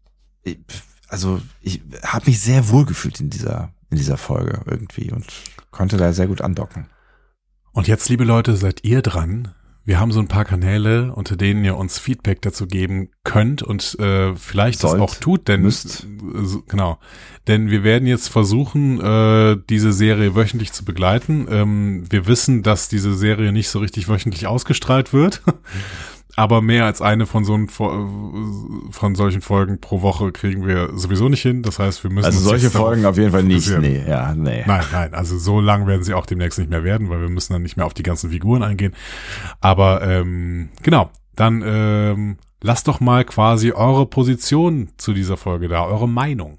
ich, 0.42 0.58
also 1.08 1.40
ich 1.60 1.80
habe 2.04 2.26
mich 2.26 2.40
sehr 2.40 2.68
wohl 2.68 2.84
gefühlt 2.84 3.20
in 3.20 3.30
dieser, 3.30 3.70
in 3.90 3.96
dieser 3.96 4.16
Folge 4.16 4.60
irgendwie 4.66 5.10
und 5.12 5.26
konnte 5.70 5.96
da 5.96 6.12
sehr 6.12 6.26
gut 6.26 6.40
andocken. 6.40 6.86
Und 7.72 7.88
jetzt, 7.88 8.08
liebe 8.08 8.24
Leute, 8.24 8.56
seid 8.56 8.84
ihr 8.84 9.02
dran. 9.02 9.54
Wir 9.88 9.98
haben 9.98 10.12
so 10.12 10.20
ein 10.20 10.28
paar 10.28 10.44
Kanäle, 10.44 11.14
unter 11.14 11.34
denen 11.34 11.64
ihr 11.64 11.74
uns 11.74 11.98
Feedback 11.98 12.42
dazu 12.42 12.66
geben 12.66 13.08
könnt 13.24 13.62
und 13.62 13.98
äh, 13.98 14.36
vielleicht 14.36 14.80
Sollt, 14.80 14.96
das 14.96 15.00
auch 15.00 15.14
tut, 15.14 15.48
denn 15.48 15.62
müsst. 15.62 16.04
äh, 16.04 16.58
genau, 16.68 16.98
denn 17.46 17.70
wir 17.70 17.84
werden 17.84 18.06
jetzt 18.06 18.28
versuchen, 18.28 19.00
äh, 19.00 19.56
diese 19.70 19.94
Serie 19.94 20.34
wöchentlich 20.34 20.74
zu 20.74 20.84
begleiten. 20.84 21.46
Ähm, 21.50 22.04
wir 22.10 22.26
wissen, 22.26 22.62
dass 22.62 22.90
diese 22.90 23.14
Serie 23.14 23.50
nicht 23.50 23.70
so 23.70 23.78
richtig 23.78 24.10
wöchentlich 24.10 24.46
ausgestrahlt 24.46 25.14
wird, 25.14 25.40
aber 26.38 26.62
mehr 26.62 26.84
als 26.84 27.02
eine 27.02 27.26
von 27.26 27.44
so 27.44 27.54
einen, 27.54 27.68
von 27.68 29.14
solchen 29.16 29.40
Folgen 29.40 29.80
pro 29.80 30.02
Woche 30.02 30.30
kriegen 30.30 30.64
wir 30.64 30.96
sowieso 30.96 31.28
nicht 31.28 31.42
hin. 31.42 31.64
Das 31.64 31.80
heißt, 31.80 32.04
wir 32.04 32.12
müssen 32.12 32.26
Also 32.26 32.38
solche 32.38 32.70
Folgen 32.70 33.04
auf 33.06 33.16
jeden 33.16 33.32
Fall 33.32 33.42
nicht. 33.42 33.68
Nee, 33.80 34.04
ja, 34.06 34.36
nee. 34.36 34.62
Nein, 34.64 34.84
nein, 34.92 35.14
also 35.14 35.36
so 35.36 35.60
lang 35.60 35.88
werden 35.88 36.04
sie 36.04 36.14
auch 36.14 36.26
demnächst 36.26 36.60
nicht 36.60 36.70
mehr 36.70 36.84
werden, 36.84 37.10
weil 37.10 37.20
wir 37.20 37.28
müssen 37.28 37.54
dann 37.54 37.62
nicht 37.62 37.76
mehr 37.76 37.86
auf 37.86 37.94
die 37.94 38.04
ganzen 38.04 38.30
Figuren 38.30 38.62
eingehen. 38.62 38.94
Aber 39.60 40.02
ähm, 40.02 40.68
genau, 40.84 41.10
dann 41.34 41.64
ähm, 41.66 42.36
lasst 42.62 42.86
doch 42.86 43.00
mal 43.00 43.24
quasi 43.24 43.72
eure 43.72 44.06
Position 44.06 44.90
zu 44.96 45.14
dieser 45.14 45.36
Folge 45.36 45.66
da, 45.66 45.86
eure 45.86 46.08
Meinung. 46.08 46.58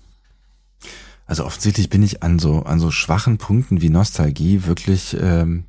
Also 1.31 1.45
offensichtlich 1.45 1.87
bin 1.87 2.03
ich 2.03 2.23
an 2.23 2.39
so 2.39 2.63
an 2.63 2.81
so 2.81 2.91
schwachen 2.91 3.37
Punkten 3.37 3.81
wie 3.81 3.87
Nostalgie 3.89 4.65
wirklich 4.65 5.15
ähm, 5.17 5.63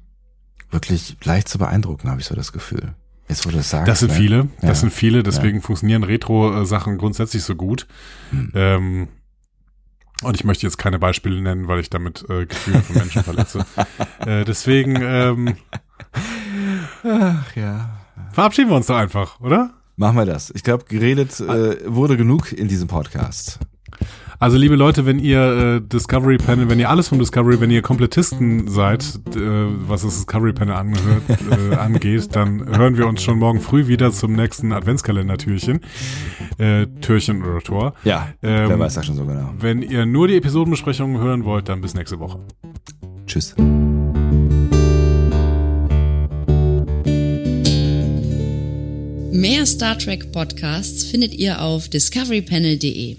wirklich 0.72 1.16
leicht 1.22 1.48
zu 1.48 1.56
beeindrucken, 1.56 2.10
habe 2.10 2.20
ich 2.20 2.26
so 2.26 2.34
das 2.34 2.50
Gefühl. 2.50 2.94
Jetzt 3.28 3.46
wo 3.46 3.50
du 3.50 3.58
das 3.58 3.70
sagst. 3.70 3.86
Das 3.86 4.00
sind 4.00 4.08
ne? 4.10 4.16
viele, 4.16 4.48
das 4.56 4.68
Ja. 4.70 4.74
sind 4.74 4.92
viele, 4.92 5.22
deswegen 5.22 5.62
funktionieren 5.62 6.02
Retro-Sachen 6.02 6.98
grundsätzlich 6.98 7.44
so 7.44 7.54
gut. 7.54 7.86
Hm. 8.30 8.50
Ähm, 8.56 9.08
Und 10.24 10.34
ich 10.34 10.42
möchte 10.42 10.66
jetzt 10.66 10.78
keine 10.78 10.98
Beispiele 10.98 11.40
nennen, 11.40 11.68
weil 11.68 11.78
ich 11.78 11.90
damit 11.90 12.28
äh, 12.28 12.44
Gefühle 12.46 12.82
von 12.82 12.96
Menschen 12.96 13.22
verletze. 13.22 13.64
äh, 14.26 14.44
deswegen 14.44 14.96
ähm, 15.00 15.54
Ach 17.04 17.54
ja. 17.54 18.00
verabschieden 18.32 18.70
wir 18.70 18.76
uns 18.76 18.86
doch 18.86 18.96
einfach, 18.96 19.38
oder? 19.38 19.74
Machen 19.94 20.16
wir 20.16 20.26
das. 20.26 20.50
Ich 20.56 20.64
glaube, 20.64 20.86
geredet 20.88 21.38
äh, 21.38 21.76
wurde 21.86 22.16
genug 22.16 22.50
in 22.50 22.66
diesem 22.66 22.88
Podcast. 22.88 23.60
Also 24.42 24.56
liebe 24.56 24.74
Leute, 24.74 25.06
wenn 25.06 25.20
ihr 25.20 25.76
äh, 25.76 25.80
Discovery 25.80 26.36
Panel, 26.36 26.68
wenn 26.68 26.80
ihr 26.80 26.90
alles 26.90 27.06
vom 27.06 27.20
Discovery, 27.20 27.60
wenn 27.60 27.70
ihr 27.70 27.80
Komplettisten 27.80 28.66
seid, 28.66 29.04
äh, 29.36 29.38
was 29.38 30.02
das 30.02 30.16
Discovery 30.16 30.52
Panel 30.52 30.74
angehört, 30.74 31.22
äh, 31.48 31.74
angeht, 31.76 32.34
dann 32.34 32.66
hören 32.76 32.96
wir 32.96 33.06
uns 33.06 33.22
schon 33.22 33.38
morgen 33.38 33.60
früh 33.60 33.86
wieder 33.86 34.10
zum 34.10 34.32
nächsten 34.32 34.72
Adventskalender-Türchen. 34.72 35.78
Äh, 36.58 36.88
Türchen 37.00 37.44
oder 37.44 37.60
Tor. 37.60 37.94
Ja, 38.02 38.30
Ähm, 38.42 38.68
wer 38.68 38.78
weiß 38.80 38.94
das 38.94 39.06
schon 39.06 39.14
so 39.14 39.26
genau. 39.26 39.54
Wenn 39.60 39.80
ihr 39.80 40.06
nur 40.06 40.26
die 40.26 40.34
Episodenbesprechungen 40.38 41.22
hören 41.22 41.44
wollt, 41.44 41.68
dann 41.68 41.80
bis 41.80 41.94
nächste 41.94 42.18
Woche. 42.18 42.40
Tschüss. 43.28 43.54
Mehr 49.30 49.66
Star 49.66 49.96
Trek 49.98 50.32
Podcasts 50.32 51.04
findet 51.04 51.32
ihr 51.32 51.62
auf 51.62 51.88
discoverypanel.de. 51.88 53.18